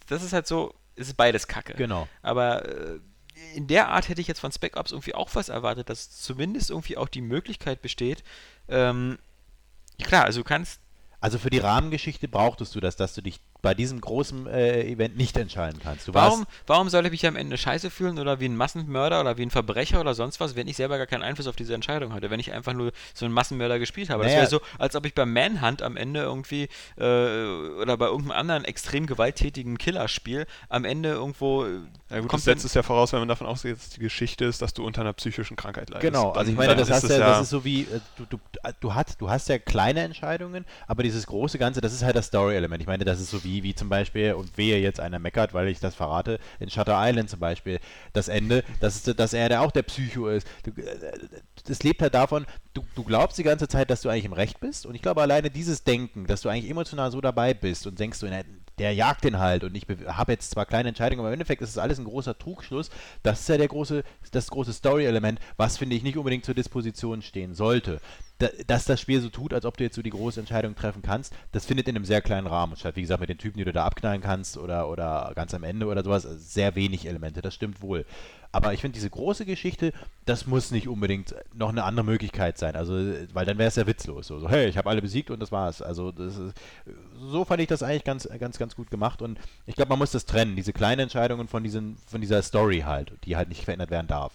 das 0.08 0.22
ist 0.22 0.32
halt 0.32 0.46
so, 0.46 0.74
es 0.96 1.08
ist 1.08 1.16
beides 1.16 1.48
Kacke. 1.48 1.74
Genau. 1.74 2.06
Aber 2.22 2.68
äh, 2.68 2.98
in 3.54 3.66
der 3.66 3.88
Art 3.88 4.08
hätte 4.08 4.20
ich 4.20 4.28
jetzt 4.28 4.40
von 4.40 4.52
Spec 4.52 4.76
Ops 4.76 4.92
irgendwie 4.92 5.14
auch 5.14 5.30
was 5.34 5.48
erwartet, 5.48 5.88
dass 5.88 6.10
zumindest 6.10 6.70
irgendwie 6.70 6.96
auch 6.96 7.08
die 7.08 7.20
Möglichkeit 7.22 7.82
besteht, 7.82 8.22
ähm, 8.68 9.18
klar, 10.02 10.24
also 10.24 10.40
du 10.40 10.44
kannst 10.44 10.80
Also 11.20 11.38
für 11.38 11.50
die 11.50 11.58
Rahmengeschichte 11.58 12.28
brauchtest 12.28 12.74
du 12.74 12.80
das, 12.80 12.96
dass 12.96 13.14
du 13.14 13.22
dich 13.22 13.40
bei 13.64 13.74
diesem 13.74 14.00
großen 14.00 14.46
äh, 14.46 14.82
Event 14.82 15.16
nicht 15.16 15.36
entscheiden 15.38 15.80
kannst. 15.82 16.06
Du 16.06 16.14
Warum, 16.14 16.44
warum 16.66 16.90
soll 16.90 17.06
ich 17.06 17.10
mich 17.10 17.26
am 17.26 17.34
Ende 17.34 17.56
scheiße 17.56 17.90
fühlen 17.90 18.18
oder 18.18 18.38
wie 18.38 18.44
ein 18.44 18.56
Massenmörder 18.56 19.20
oder 19.20 19.38
wie 19.38 19.42
ein 19.42 19.50
Verbrecher 19.50 20.00
oder 20.00 20.14
sonst 20.14 20.38
was, 20.38 20.54
wenn 20.54 20.68
ich 20.68 20.76
selber 20.76 20.98
gar 20.98 21.06
keinen 21.06 21.22
Einfluss 21.22 21.46
auf 21.46 21.56
diese 21.56 21.74
Entscheidung 21.74 22.12
hatte, 22.12 22.30
wenn 22.30 22.38
ich 22.38 22.52
einfach 22.52 22.74
nur 22.74 22.92
so 23.14 23.24
einen 23.24 23.32
Massenmörder 23.34 23.78
gespielt 23.78 24.10
habe? 24.10 24.22
Das 24.22 24.32
Naja. 24.32 24.42
wäre 24.42 24.50
so, 24.50 24.60
als 24.78 24.94
ob 24.94 25.06
ich 25.06 25.14
beim 25.14 25.32
Manhunt 25.32 25.80
am 25.80 25.96
Ende 25.96 26.20
irgendwie 26.20 26.68
äh, 26.98 27.00
oder 27.80 27.96
bei 27.96 28.04
irgendeinem 28.04 28.38
anderen 28.38 28.64
extrem 28.64 29.06
gewalttätigen 29.06 29.78
Killerspiel 29.78 30.46
am 30.68 30.84
Ende 30.84 31.08
irgendwo 31.08 31.64
äh, 31.64 31.68
Ja 32.10 32.20
gut, 32.20 32.28
kommt 32.28 32.40
das 32.40 32.44
setzt 32.44 32.64
es 32.66 32.74
ja 32.74 32.82
voraus, 32.82 33.14
wenn 33.14 33.20
man 33.20 33.28
davon 33.28 33.46
ausgeht, 33.46 33.78
dass 33.78 33.88
die 33.88 34.00
Geschichte 34.00 34.44
ist, 34.44 34.60
dass 34.60 34.74
du 34.74 34.84
unter 34.84 35.00
einer 35.00 35.14
psychischen 35.14 35.56
Krankheit 35.56 35.88
leidest. 35.88 36.12
Genau, 36.12 36.32
also 36.32 36.50
ich 36.50 36.56
meine, 36.56 36.76
das, 36.76 36.90
hast 36.90 37.04
ist 37.04 37.10
ja, 37.10 37.16
es 37.16 37.22
das 37.22 37.40
ist 37.44 37.50
so 37.50 37.64
wie, 37.64 37.82
äh, 37.82 38.00
du, 38.18 38.26
du, 38.26 38.38
du, 38.80 38.94
hast, 38.94 39.20
du 39.22 39.30
hast 39.30 39.48
ja 39.48 39.58
kleine 39.58 40.00
Entscheidungen, 40.00 40.66
aber 40.86 41.02
dieses 41.02 41.26
große 41.26 41.56
Ganze, 41.58 41.80
das 41.80 41.94
ist 41.94 42.02
halt 42.02 42.14
das 42.14 42.26
Story-Element. 42.26 42.82
Ich 42.82 42.86
meine, 42.86 43.04
das 43.04 43.20
ist 43.20 43.30
so 43.30 43.42
wie, 43.42 43.53
wie 43.62 43.74
zum 43.74 43.88
Beispiel, 43.88 44.34
und 44.34 44.56
wehe 44.56 44.78
jetzt 44.78 45.00
einer 45.00 45.18
meckert, 45.18 45.54
weil 45.54 45.68
ich 45.68 45.80
das 45.80 45.94
verrate, 45.94 46.38
in 46.60 46.70
Shutter 46.70 46.96
Island 46.96 47.30
zum 47.30 47.40
Beispiel, 47.40 47.80
das 48.12 48.28
Ende, 48.28 48.64
das 48.80 48.96
ist, 48.96 49.18
dass 49.18 49.32
er 49.32 49.48
der 49.48 49.62
auch 49.62 49.70
der 49.70 49.82
Psycho 49.82 50.28
ist. 50.28 50.46
Du, 50.64 50.70
äh, 50.80 51.12
das 51.66 51.82
lebt 51.82 52.02
halt 52.02 52.14
davon, 52.14 52.46
du, 52.74 52.84
du 52.94 53.04
glaubst 53.04 53.38
die 53.38 53.42
ganze 53.42 53.68
Zeit, 53.68 53.90
dass 53.90 54.02
du 54.02 54.08
eigentlich 54.08 54.24
im 54.24 54.32
Recht 54.32 54.60
bist 54.60 54.86
und 54.86 54.94
ich 54.94 55.02
glaube 55.02 55.22
alleine 55.22 55.50
dieses 55.50 55.84
Denken, 55.84 56.26
dass 56.26 56.42
du 56.42 56.48
eigentlich 56.48 56.70
emotional 56.70 57.10
so 57.10 57.20
dabei 57.20 57.54
bist 57.54 57.86
und 57.86 57.98
denkst 57.98 58.20
du, 58.20 58.26
na, 58.28 58.42
der 58.78 58.92
jagt 58.92 59.24
den 59.24 59.38
halt 59.38 59.64
und 59.64 59.76
ich 59.76 59.86
habe 60.06 60.32
jetzt 60.32 60.50
zwar 60.50 60.66
kleine 60.66 60.88
Entscheidungen, 60.88 61.20
aber 61.20 61.28
im 61.28 61.34
Endeffekt 61.34 61.62
ist 61.62 61.70
es 61.70 61.78
alles 61.78 61.98
ein 61.98 62.04
großer 62.04 62.36
Trugschluss. 62.36 62.90
Das 63.22 63.40
ist 63.40 63.48
ja 63.48 63.56
der 63.56 63.68
große, 63.68 64.02
das 64.32 64.50
große 64.50 64.72
Story-Element, 64.72 65.38
was 65.56 65.78
finde 65.78 65.96
ich 65.96 66.02
nicht 66.02 66.16
unbedingt 66.16 66.44
zur 66.44 66.54
Disposition 66.54 67.22
stehen 67.22 67.54
sollte. 67.54 68.00
Da, 68.38 68.48
dass 68.66 68.84
das 68.84 69.00
Spiel 69.00 69.20
so 69.20 69.28
tut, 69.28 69.54
als 69.54 69.64
ob 69.64 69.76
du 69.76 69.84
jetzt 69.84 69.94
so 69.94 70.02
die 70.02 70.10
große 70.10 70.40
Entscheidung 70.40 70.74
treffen 70.74 71.02
kannst, 71.02 71.32
das 71.52 71.66
findet 71.66 71.86
in 71.86 71.94
einem 71.94 72.04
sehr 72.04 72.20
kleinen 72.20 72.48
Rahmen 72.48 72.74
statt. 72.76 72.96
Wie 72.96 73.02
gesagt, 73.02 73.20
mit 73.20 73.28
den 73.28 73.38
Typen, 73.38 73.58
die 73.58 73.64
du 73.64 73.72
da 73.72 73.84
abknallen 73.84 74.20
kannst 74.22 74.58
oder, 74.58 74.88
oder 74.88 75.32
ganz 75.36 75.54
am 75.54 75.62
Ende 75.62 75.86
oder 75.86 76.02
sowas, 76.02 76.22
sehr 76.22 76.74
wenig 76.74 77.06
Elemente, 77.06 77.42
das 77.42 77.54
stimmt 77.54 77.80
wohl. 77.80 78.04
Aber 78.54 78.72
ich 78.72 78.80
finde, 78.80 78.94
diese 78.94 79.10
große 79.10 79.46
Geschichte, 79.46 79.92
das 80.26 80.46
muss 80.46 80.70
nicht 80.70 80.86
unbedingt 80.86 81.34
noch 81.54 81.70
eine 81.70 81.82
andere 81.82 82.06
Möglichkeit 82.06 82.56
sein. 82.56 82.76
Also, 82.76 82.94
weil 83.32 83.44
dann 83.44 83.58
wäre 83.58 83.66
es 83.66 83.74
ja 83.74 83.84
witzlos. 83.84 84.28
So, 84.28 84.38
so 84.38 84.48
hey, 84.48 84.68
ich 84.68 84.78
habe 84.78 84.88
alle 84.88 85.02
besiegt 85.02 85.32
und 85.32 85.40
das 85.40 85.50
war's. 85.50 85.82
Also, 85.82 86.12
das 86.12 86.38
ist, 86.38 86.54
so 87.18 87.44
fand 87.44 87.62
ich 87.62 87.66
das 87.66 87.82
eigentlich 87.82 88.04
ganz, 88.04 88.28
ganz, 88.38 88.56
ganz 88.56 88.76
gut 88.76 88.92
gemacht. 88.92 89.22
Und 89.22 89.40
ich 89.66 89.74
glaube, 89.74 89.88
man 89.88 89.98
muss 89.98 90.12
das 90.12 90.24
trennen, 90.24 90.54
diese 90.54 90.72
kleinen 90.72 91.00
Entscheidungen 91.00 91.48
von, 91.48 91.64
diesen, 91.64 91.96
von 92.06 92.20
dieser 92.20 92.42
Story 92.42 92.84
halt, 92.86 93.12
die 93.24 93.36
halt 93.36 93.48
nicht 93.48 93.64
verändert 93.64 93.90
werden 93.90 94.06
darf. 94.06 94.32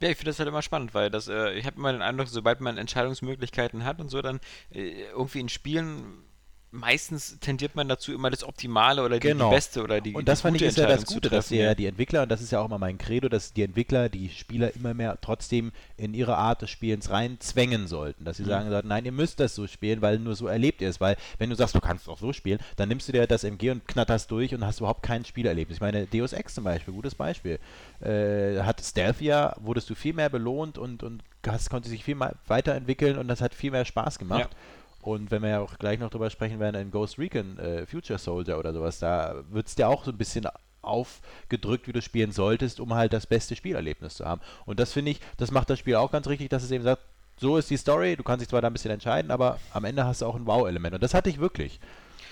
Ja, 0.00 0.08
ich 0.08 0.16
finde 0.16 0.30
das 0.30 0.40
halt 0.40 0.48
immer 0.48 0.62
spannend, 0.62 0.92
weil 0.92 1.08
das, 1.08 1.28
äh, 1.28 1.52
ich 1.52 1.64
habe 1.64 1.76
immer 1.76 1.92
den 1.92 2.02
Eindruck, 2.02 2.26
sobald 2.26 2.60
man 2.60 2.76
Entscheidungsmöglichkeiten 2.76 3.84
hat 3.84 4.00
und 4.00 4.08
so, 4.08 4.20
dann 4.20 4.40
äh, 4.72 5.04
irgendwie 5.12 5.38
in 5.38 5.48
Spielen 5.48 6.24
meistens 6.70 7.38
tendiert 7.40 7.74
man 7.74 7.88
dazu, 7.88 8.12
immer 8.12 8.30
das 8.30 8.44
Optimale 8.44 9.02
oder 9.02 9.18
die, 9.18 9.28
Genau. 9.28 9.48
die 9.50 9.54
beste 9.56 9.82
oder 9.82 10.00
die 10.00 10.14
Und 10.14 10.28
das 10.28 10.40
die 10.40 10.42
fand 10.42 10.56
ich 10.56 10.62
ist 10.62 10.76
ja 10.76 10.86
das 10.86 11.06
Gute, 11.06 11.30
dass 11.30 11.50
ja. 11.50 11.74
die 11.74 11.86
Entwickler, 11.86 12.22
und 12.22 12.28
das 12.30 12.40
ist 12.42 12.52
ja 12.52 12.60
auch 12.60 12.66
immer 12.66 12.78
mein 12.78 12.98
Credo, 12.98 13.28
dass 13.28 13.52
die 13.52 13.62
Entwickler 13.62 14.08
die 14.08 14.28
Spieler 14.28 14.74
immer 14.76 14.92
mehr 14.94 15.18
trotzdem 15.20 15.72
in 15.96 16.14
ihre 16.14 16.36
Art 16.36 16.62
des 16.62 16.70
Spielens 16.70 17.10
rein 17.10 17.36
zwängen 17.40 17.86
sollten. 17.86 18.24
Dass 18.24 18.36
sie 18.36 18.42
Mhm. 18.42 18.48
sagen 18.48 18.70
sollten, 18.70 18.88
nein, 18.88 19.04
ihr 19.04 19.12
müsst 19.12 19.40
das 19.40 19.54
so 19.54 19.66
spielen, 19.66 20.02
weil 20.02 20.18
nur 20.18 20.36
so 20.36 20.46
erlebt 20.46 20.80
ihr 20.82 20.88
es. 20.90 21.00
Weil 21.00 21.16
wenn 21.38 21.50
du 21.50 21.56
sagst, 21.56 21.74
du 21.74 21.80
kannst 21.80 22.08
auch 22.08 22.18
so 22.18 22.32
spielen, 22.32 22.58
dann 22.76 22.88
nimmst 22.88 23.08
du 23.08 23.12
dir 23.12 23.26
das 23.26 23.44
MG 23.44 23.70
und 23.70 23.86
knatterst 23.88 24.30
durch 24.30 24.54
und 24.54 24.64
hast 24.64 24.80
überhaupt 24.80 25.02
kein 25.02 25.24
Spielerlebnis. 25.24 25.76
Ich 25.78 25.80
meine, 25.80 26.06
Deus 26.06 26.32
Ex 26.32 26.54
zum 26.54 26.64
Beispiel, 26.64 26.92
gutes 26.94 27.14
Beispiel. 27.14 27.58
Äh, 28.00 28.60
hat 28.62 28.80
Stealth 28.82 29.20
ja, 29.20 29.56
wurdest 29.60 29.88
du 29.90 29.94
viel 29.94 30.12
mehr 30.12 30.28
belohnt 30.28 30.78
und, 30.78 31.02
und 31.02 31.22
hast, 31.46 31.70
konnte 31.70 31.88
sich 31.88 32.04
viel 32.04 32.14
mehr 32.14 32.34
weiterentwickeln 32.46 33.16
und 33.18 33.28
das 33.28 33.40
hat 33.40 33.54
viel 33.54 33.70
mehr 33.70 33.84
Spaß 33.84 34.18
gemacht. 34.18 34.50
Ja. 34.52 34.56
Und 35.00 35.30
wenn 35.30 35.42
wir 35.42 35.50
ja 35.50 35.60
auch 35.60 35.78
gleich 35.78 35.98
noch 35.98 36.10
drüber 36.10 36.30
sprechen 36.30 36.60
werden, 36.60 36.80
in 36.80 36.90
Ghost 36.90 37.18
Recon 37.18 37.58
äh, 37.58 37.86
Future 37.86 38.18
Soldier 38.18 38.58
oder 38.58 38.72
sowas, 38.72 38.98
da 38.98 39.42
wird 39.50 39.68
es 39.68 39.74
dir 39.74 39.88
auch 39.88 40.04
so 40.04 40.10
ein 40.10 40.18
bisschen 40.18 40.46
aufgedrückt, 40.82 41.86
wie 41.86 41.92
du 41.92 42.02
spielen 42.02 42.32
solltest, 42.32 42.80
um 42.80 42.94
halt 42.94 43.12
das 43.12 43.26
beste 43.26 43.56
Spielerlebnis 43.56 44.16
zu 44.16 44.24
haben. 44.24 44.40
Und 44.64 44.80
das 44.80 44.92
finde 44.92 45.12
ich, 45.12 45.20
das 45.36 45.50
macht 45.50 45.70
das 45.70 45.78
Spiel 45.78 45.96
auch 45.96 46.10
ganz 46.10 46.26
richtig, 46.28 46.50
dass 46.50 46.62
es 46.62 46.70
eben 46.70 46.84
sagt, 46.84 47.02
so 47.36 47.56
ist 47.56 47.70
die 47.70 47.76
Story, 47.76 48.16
du 48.16 48.24
kannst 48.24 48.40
dich 48.40 48.48
zwar 48.48 48.60
da 48.60 48.66
ein 48.66 48.72
bisschen 48.72 48.90
entscheiden, 48.90 49.30
aber 49.30 49.60
am 49.72 49.84
Ende 49.84 50.04
hast 50.04 50.22
du 50.22 50.26
auch 50.26 50.34
ein 50.34 50.46
Wow-Element. 50.46 50.94
Und 50.94 51.02
das 51.02 51.14
hatte 51.14 51.30
ich 51.30 51.38
wirklich. 51.38 51.78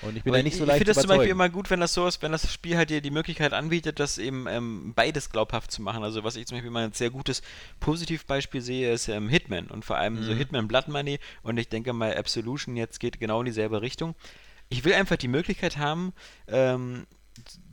Und 0.03 0.17
ich 0.17 0.23
bin 0.23 0.31
Aber 0.31 0.39
ja 0.39 0.43
nicht 0.43 0.57
so 0.57 0.65
ich 0.65 0.69
leicht 0.69 0.79
finde 0.79 0.93
zu 0.93 1.01
das 1.01 1.03
zum 1.03 1.09
Beispiel 1.09 1.31
immer 1.31 1.49
gut, 1.49 1.71
wenn 1.71 1.81
das 1.81 1.95
so 1.95 2.07
ist, 2.07 2.23
wenn 2.23 2.33
das 2.33 2.53
Spiel 2.53 2.77
halt 2.77 2.91
dir 2.91 3.01
die 3.01 3.11
Möglichkeit 3.11 3.53
anbietet, 3.53 3.99
das 4.01 4.19
eben 4.19 4.47
ähm, 4.49 4.93
beides 4.95 5.31
glaubhaft 5.31 5.71
zu 5.71 5.83
machen. 5.83 6.03
Also 6.03 6.25
was 6.25 6.37
ich 6.37 6.47
zum 6.47 6.57
Beispiel 6.57 6.71
mal 6.71 6.85
ein 6.85 6.93
sehr 6.93 7.11
gutes 7.11 7.43
Positivbeispiel 7.81 8.61
sehe, 8.61 8.93
ist 8.93 9.09
ähm, 9.09 9.29
Hitman 9.29 9.67
und 9.69 9.85
vor 9.85 9.97
allem 9.97 10.23
so 10.23 10.33
Mhm. 10.33 10.37
Hitman 10.37 10.69
Blood 10.69 10.89
Money 10.89 11.19
und 11.43 11.59
ich 11.59 11.69
denke 11.69 11.93
mal 11.93 12.17
Absolution 12.17 12.77
jetzt 12.77 13.01
geht 13.01 13.21
genau 13.21 13.41
in 13.41 13.47
dieselbe 13.47 13.83
Richtung. 13.83 14.15
Ich 14.69 14.85
will 14.85 14.95
einfach 14.95 15.17
die 15.17 15.29
Möglichkeit 15.29 15.77
haben, 15.77 16.13
ähm, 16.49 17.07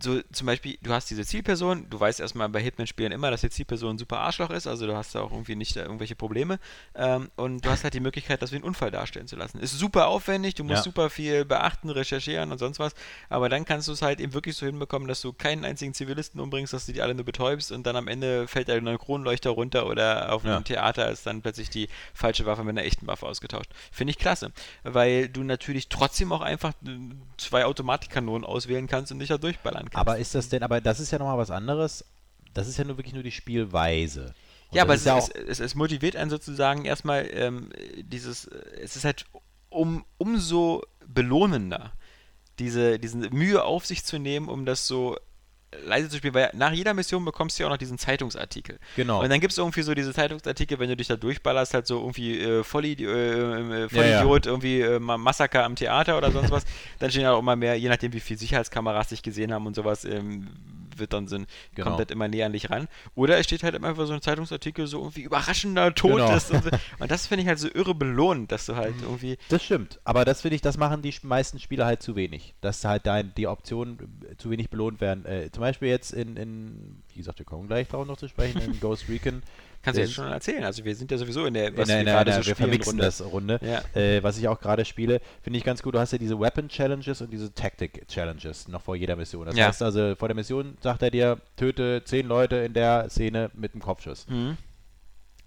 so 0.03 0.21
zum 0.33 0.47
Beispiel, 0.47 0.77
du 0.81 0.91
hast 0.91 1.09
diese 1.09 1.25
Zielperson, 1.25 1.89
du 1.89 1.99
weißt 1.99 2.19
erstmal 2.19 2.49
bei 2.49 2.61
Hitman-Spielen 2.61 3.11
immer, 3.11 3.31
dass 3.31 3.41
die 3.41 3.49
Zielperson 3.49 3.95
ein 3.95 3.97
super 3.97 4.19
Arschloch 4.19 4.49
ist, 4.49 4.67
also 4.67 4.85
du 4.85 4.95
hast 4.95 5.15
da 5.15 5.21
auch 5.21 5.31
irgendwie 5.31 5.55
nicht 5.55 5.75
da 5.75 5.81
irgendwelche 5.81 6.15
Probleme 6.15 6.59
ähm, 6.95 7.31
und 7.35 7.65
du 7.65 7.69
hast 7.69 7.83
halt 7.83 7.93
die 7.93 7.99
Möglichkeit, 7.99 8.41
das 8.41 8.51
wie 8.51 8.55
einen 8.57 8.65
Unfall 8.65 8.91
darstellen 8.91 9.27
zu 9.27 9.35
lassen. 9.35 9.59
Ist 9.59 9.77
super 9.79 10.07
aufwendig, 10.07 10.55
du 10.55 10.63
musst 10.63 10.79
Ja. 10.79 10.83
super 10.83 11.09
viel 11.09 11.45
beachten, 11.45 11.89
recherchieren 11.89 12.51
und 12.51 12.57
sonst 12.57 12.79
was, 12.79 12.93
aber 13.29 13.49
dann 13.49 13.65
kannst 13.65 13.87
du 13.87 13.93
es 13.93 14.01
halt 14.01 14.19
eben 14.19 14.33
wirklich 14.33 14.55
so 14.55 14.65
hinbekommen, 14.65 15.07
dass 15.07 15.21
du 15.21 15.33
keinen 15.33 15.65
einzigen 15.65 15.93
Zivilisten 15.93 16.39
umbringst, 16.41 16.73
dass 16.73 16.85
du 16.85 16.91
die 16.93 17.01
alle 17.01 17.15
nur 17.15 17.25
betäubst 17.25 17.71
und 17.71 17.83
dann 17.87 17.95
am 17.95 18.07
Ende 18.07 18.47
fällt 18.47 18.67
der 18.67 18.81
Neukronleuchter 18.81 19.51
runter 19.51 19.87
oder 19.87 20.33
auf 20.33 20.43
Ja. 20.43 20.55
einem 20.57 20.65
Theater 20.65 21.09
ist 21.09 21.25
dann 21.25 21.41
plötzlich 21.41 21.69
die 21.69 21.87
falsche 22.13 22.45
Waffe 22.45 22.63
mit 22.63 22.77
einer 22.77 22.85
echten 22.85 23.07
Waffe 23.07 23.25
ausgetauscht. 23.25 23.71
Finde 23.91 24.11
ich 24.11 24.17
klasse, 24.19 24.51
weil 24.83 25.29
du 25.29 25.43
natürlich 25.43 25.87
trotzdem 25.87 26.31
auch 26.33 26.41
einfach 26.41 26.73
äh, 26.85 26.89
zwei 27.37 27.63
Automatikkanonen 27.65 28.43
auswählen 28.45 28.87
kannst 28.87 29.11
und 29.11 29.19
dich 29.19 29.29
da 29.29 29.37
durchballern 29.37 29.89
kannst. 29.93 30.07
Aber 30.07 30.17
ist 30.17 30.35
das 30.35 30.49
denn, 30.49 30.63
aber 30.63 30.81
das 30.81 30.99
ist 30.99 31.11
ja 31.11 31.19
nochmal 31.19 31.37
was 31.37 31.51
anderes. 31.51 32.05
Das 32.53 32.67
ist 32.67 32.77
ja 32.77 32.83
nur 32.83 32.97
wirklich 32.97 33.13
nur 33.13 33.23
die 33.23 33.31
Spielweise. 33.31 34.33
Und 34.69 34.77
ja, 34.77 34.83
aber 34.83 34.95
es, 34.95 35.05
ja 35.05 35.17
es, 35.17 35.29
es, 35.29 35.59
es 35.59 35.75
motiviert 35.75 36.15
einen 36.15 36.29
sozusagen 36.29 36.85
erstmal 36.85 37.27
ähm, 37.31 37.69
dieses, 37.97 38.45
es 38.45 38.95
ist 38.95 39.05
halt 39.05 39.25
um, 39.69 40.05
umso 40.17 40.83
belohnender, 41.05 41.93
diese, 42.59 42.99
diese 42.99 43.17
Mühe 43.17 43.63
auf 43.63 43.85
sich 43.85 44.03
zu 44.03 44.19
nehmen, 44.19 44.49
um 44.49 44.65
das 44.65 44.87
so 44.87 45.17
leise 45.85 46.09
zu 46.09 46.17
spielen, 46.17 46.33
weil 46.33 46.49
nach 46.53 46.71
jeder 46.71 46.93
Mission 46.93 47.23
bekommst 47.25 47.57
du 47.57 47.63
ja 47.63 47.67
auch 47.67 47.71
noch 47.71 47.77
diesen 47.77 47.97
Zeitungsartikel. 47.97 48.79
Genau. 48.95 49.21
Und 49.21 49.29
dann 49.29 49.39
gibt 49.39 49.51
es 49.51 49.57
irgendwie 49.57 49.81
so 49.81 49.93
diese 49.93 50.13
Zeitungsartikel, 50.13 50.79
wenn 50.79 50.89
du 50.89 50.95
dich 50.97 51.07
da 51.07 51.15
durchballerst, 51.15 51.73
halt 51.73 51.87
so 51.87 51.99
irgendwie 51.99 52.39
äh, 52.39 52.63
Vollidiot, 52.63 53.13
äh, 53.15 53.81
Ja, 53.81 53.89
Vollidiot 53.89 54.45
irgendwie 54.45 54.81
äh, 54.81 54.99
Ma- 54.99 55.17
Massaker 55.17 55.63
am 55.63 55.75
Theater 55.75 56.17
oder 56.17 56.31
sonst 56.31 56.51
was. 56.51 56.63
dann 56.99 57.09
stehen 57.09 57.23
ja 57.23 57.33
auch 57.33 57.39
immer 57.39 57.55
mehr, 57.55 57.75
je 57.77 57.89
nachdem 57.89 58.13
wie 58.13 58.19
viel 58.19 58.37
Sicherheitskameras 58.37 59.09
dich 59.09 59.21
gesehen 59.23 59.53
haben 59.53 59.65
und 59.65 59.75
sowas, 59.75 60.05
ähm, 60.05 60.47
wird 60.99 61.13
dann 61.13 61.27
ein, 61.27 61.47
Genau. 61.75 61.87
kommt 61.89 61.99
das 61.99 62.13
immer 62.13 62.27
näher 62.27 62.45
an 62.45 62.53
dich 62.53 62.69
ran. 62.69 62.87
Oder 63.15 63.37
es 63.37 63.45
steht 63.45 63.63
halt 63.63 63.75
immer 63.75 63.87
einfach 63.89 64.05
so 64.07 64.13
ein 64.13 64.21
Zeitungsartikel, 64.21 64.87
so 64.87 64.99
irgendwie 64.99 65.21
überraschender 65.21 65.93
Tod 65.95 66.17
Genau. 66.17 66.35
ist. 66.35 66.51
Und, 66.51 66.63
so. 66.63 66.69
und 66.99 67.11
das 67.11 67.27
finde 67.27 67.43
ich 67.43 67.47
halt 67.47 67.59
so 67.59 67.67
irre 67.73 67.95
belohnt, 67.95 68.51
dass 68.51 68.65
du 68.65 68.75
halt 68.75 68.95
irgendwie. 69.01 69.37
Das 69.49 69.63
stimmt, 69.63 69.99
aber 70.03 70.25
das 70.25 70.41
finde 70.41 70.55
ich, 70.55 70.61
das 70.61 70.77
machen 70.77 71.01
die 71.01 71.13
meisten 71.23 71.59
Spieler 71.59 71.85
halt 71.85 72.01
zu 72.03 72.15
wenig. 72.15 72.53
Dass 72.61 72.83
halt 72.85 73.05
dein, 73.05 73.33
die 73.35 73.47
Optionen 73.47 73.97
äh, 74.29 74.35
zu 74.37 74.49
wenig 74.49 74.69
belohnt 74.69 75.01
werden. 75.01 75.25
Äh, 75.25 75.49
zum 75.51 75.61
Beispiel 75.61 75.89
jetzt 75.89 76.11
in, 76.13 76.37
in, 76.37 77.01
wie 77.13 77.17
gesagt, 77.19 77.39
wir 77.39 77.45
kommen 77.45 77.67
gleich 77.67 77.87
darauf 77.87 78.07
noch 78.07 78.17
zu 78.17 78.27
sprechen, 78.27 78.61
in 78.61 78.79
Ghost 78.79 79.09
Recon. 79.09 79.43
Kannst 79.83 79.97
du 79.97 80.01
Das- 80.01 80.09
jetzt 80.09 80.15
schon 80.15 80.31
erzählen. 80.31 80.63
Also 80.63 80.83
wir 80.85 80.95
sind 80.95 81.11
ja 81.11 81.17
sowieso 81.17 81.45
in 81.45 81.53
der, 81.53 81.67
in 81.67 81.75
der, 81.75 81.81
in 81.83 81.87
der, 82.05 82.19
in 82.21 82.25
der, 82.25 82.45
wir 82.45 82.55
vermixen 82.55 82.91
Runde. 82.91 83.03
das 83.03 83.21
Runde. 83.23 83.59
Ja. 83.61 83.81
Äh, 84.01 84.23
was 84.23 84.37
ich 84.37 84.47
auch 84.47 84.59
gerade 84.59 84.85
spiele, 84.85 85.19
finde 85.41 85.59
ich 85.59 85.65
ganz 85.65 85.83
gut. 85.83 85.93
Du 85.93 85.99
hast 85.99 86.11
ja 86.13 86.17
diese 86.17 86.39
Weapon 86.39 86.69
Challenges 86.69 87.21
und 87.21 87.31
diese 87.31 87.53
Tactic 87.53 88.07
Challenges 88.07 88.67
noch 88.69 88.81
vor 88.81 88.95
jeder 88.95 89.15
Mission. 89.17 89.45
Das 89.45 89.55
Ja. 89.55 89.67
heißt 89.67 89.81
also, 89.83 90.15
vor 90.15 90.29
der 90.29 90.35
Mission 90.35 90.77
sagt 90.81 91.01
er 91.03 91.11
dir, 91.11 91.37
töte 91.57 92.01
zehn 92.05 92.27
Leute 92.27 92.55
in 92.57 92.73
der 92.73 93.09
Szene 93.09 93.51
mit 93.53 93.73
einem 93.73 93.81
Kopfschuss. 93.81 94.25
Mhm. 94.29 94.57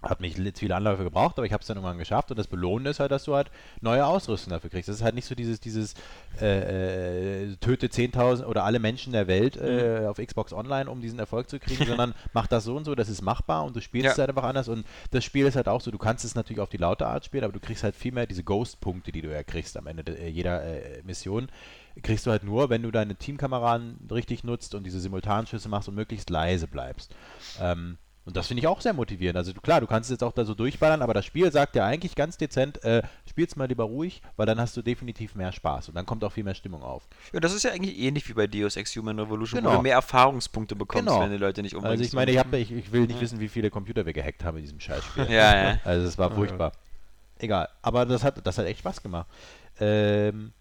Hat 0.03 0.21
mich 0.21 0.35
viele 0.55 0.75
Anläufe 0.75 1.03
gebraucht, 1.03 1.37
aber 1.37 1.45
ich 1.47 1.51
habe 1.53 1.61
es 1.61 1.67
dann 1.67 1.77
irgendwann 1.77 1.97
geschafft 1.97 2.29
und 2.29 2.37
das 2.37 2.45
Belohnende 2.47 2.91
ist 2.91 2.99
halt, 2.99 3.11
dass 3.11 3.23
du 3.23 3.33
halt 3.35 3.49
neue 3.81 4.05
Ausrüstung 4.05 4.51
dafür 4.51 4.69
kriegst. 4.69 4.87
Das 4.87 4.97
ist 4.97 5.01
halt 5.01 5.15
nicht 5.15 5.25
so 5.25 5.33
dieses, 5.33 5.59
dieses 5.59 5.95
äh, 6.39 7.45
äh, 7.45 7.55
töte 7.57 7.87
10.000 7.87 8.45
oder 8.45 8.63
alle 8.63 8.77
Menschen 8.79 9.11
der 9.11 9.27
Welt 9.27 9.57
äh, 9.57 10.01
Mhm. 10.01 10.07
auf 10.07 10.17
Xbox 10.17 10.53
Online, 10.53 10.89
um 10.89 11.01
diesen 11.01 11.17
Erfolg 11.17 11.49
zu 11.49 11.59
kriegen, 11.59 11.83
sondern 11.87 12.13
mach 12.33 12.45
das 12.45 12.63
so 12.63 12.75
und 12.75 12.85
so, 12.85 12.93
das 12.93 13.09
ist 13.09 13.23
machbar 13.23 13.63
und 13.65 13.75
du 13.75 13.81
spielst 13.81 14.05
Ja. 14.05 14.11
es 14.11 14.17
halt 14.19 14.29
einfach 14.29 14.43
anders 14.43 14.67
und 14.67 14.85
das 15.11 15.23
Spiel 15.23 15.45
ist 15.47 15.55
halt 15.55 15.67
auch 15.67 15.81
so, 15.81 15.89
du 15.89 15.97
kannst 15.97 16.23
es 16.25 16.35
natürlich 16.35 16.59
auf 16.61 16.69
die 16.69 16.77
laute 16.77 17.07
Art 17.07 17.25
spielen, 17.25 17.43
aber 17.43 17.53
du 17.53 17.59
kriegst 17.59 17.83
halt 17.83 17.95
viel 17.95 18.11
mehr 18.11 18.27
diese 18.27 18.43
Ghost-Punkte, 18.43 19.11
die 19.11 19.23
du 19.23 19.31
ja 19.31 19.41
kriegst 19.43 19.75
am 19.77 19.87
Ende 19.87 20.03
de, 20.03 20.15
äh, 20.15 20.27
jeder 20.29 20.63
äh, 20.63 21.01
Mission, 21.03 21.47
kriegst 22.03 22.27
du 22.27 22.31
halt 22.31 22.43
nur, 22.43 22.69
wenn 22.69 22.83
du 22.83 22.91
deine 22.91 23.15
Teamkameraden 23.15 24.07
richtig 24.11 24.43
nutzt 24.43 24.75
und 24.75 24.83
diese 24.83 24.99
Simultanschüsse 24.99 25.69
machst 25.69 25.89
und 25.89 25.95
möglichst 25.95 26.29
leise 26.29 26.67
bleibst. 26.67 27.15
Ähm, 27.59 27.97
und 28.27 28.35
das 28.37 28.47
finde 28.47 28.59
ich 28.61 28.67
auch 28.67 28.81
sehr 28.81 28.93
motivierend. 28.93 29.37
Also 29.37 29.53
du, 29.53 29.61
klar, 29.61 29.81
du 29.81 29.87
kannst 29.87 30.09
es 30.09 30.15
jetzt 30.15 30.23
auch 30.23 30.33
da 30.33 30.45
so 30.45 30.53
durchballern, 30.53 31.01
aber 31.01 31.13
das 31.15 31.25
Spiel 31.25 31.51
sagt 31.51 31.75
ja 31.75 31.85
eigentlich 31.85 32.13
ganz 32.15 32.37
dezent, 32.37 32.83
äh, 32.83 33.01
spiel's 33.27 33.55
mal 33.55 33.67
lieber 33.67 33.85
ruhig, 33.85 34.21
weil 34.35 34.45
dann 34.45 34.59
hast 34.59 34.77
du 34.77 34.81
definitiv 34.81 35.33
mehr 35.33 35.51
Spaß 35.51 35.89
und 35.89 35.95
dann 35.95 36.05
kommt 36.05 36.23
auch 36.23 36.31
viel 36.33 36.43
mehr 36.43 36.53
Stimmung 36.53 36.83
auf. 36.83 37.07
Ja, 37.33 37.39
das 37.39 37.53
ist 37.53 37.63
ja 37.63 37.71
eigentlich 37.71 37.97
ähnlich 37.97 38.27
wie 38.29 38.33
bei 38.33 38.45
Deus 38.45 38.75
Ex 38.75 38.95
Human 38.95 39.17
Revolution, 39.19 39.61
wo 39.63 39.65
Genau. 39.67 39.77
du 39.77 39.81
mehr 39.83 39.93
Erfahrungspunkte 39.95 40.75
bekommst, 40.75 41.07
Genau. 41.07 41.21
wenn 41.23 41.31
die 41.31 41.37
Leute 41.37 41.63
nicht 41.63 41.73
umbringst. 41.75 41.91
Also 41.99 42.03
ich 42.03 42.13
meine, 42.13 42.31
ich, 42.31 42.37
hab, 42.37 42.53
ich, 42.53 42.71
ich 42.71 42.91
will 42.91 43.01
nicht 43.07 43.15
Ja. 43.15 43.21
wissen, 43.21 43.39
wie 43.39 43.47
viele 43.47 43.69
Computer 43.71 44.05
wir 44.05 44.13
gehackt 44.13 44.43
haben 44.43 44.57
in 44.57 44.63
diesem 44.63 44.79
Scheißspiel. 44.79 45.25
Ja, 45.31 45.69
ja. 45.71 45.79
Also 45.85 46.05
es 46.05 46.17
war 46.17 46.29
furchtbar. 46.29 46.73
Egal, 47.39 47.69
aber 47.81 48.05
das 48.05 48.23
hat, 48.23 48.45
das 48.45 48.57
hat 48.57 48.65
echt 48.65 48.79
Spaß 48.79 49.01
gemacht. 49.01 49.27
Ähm, 49.79 50.51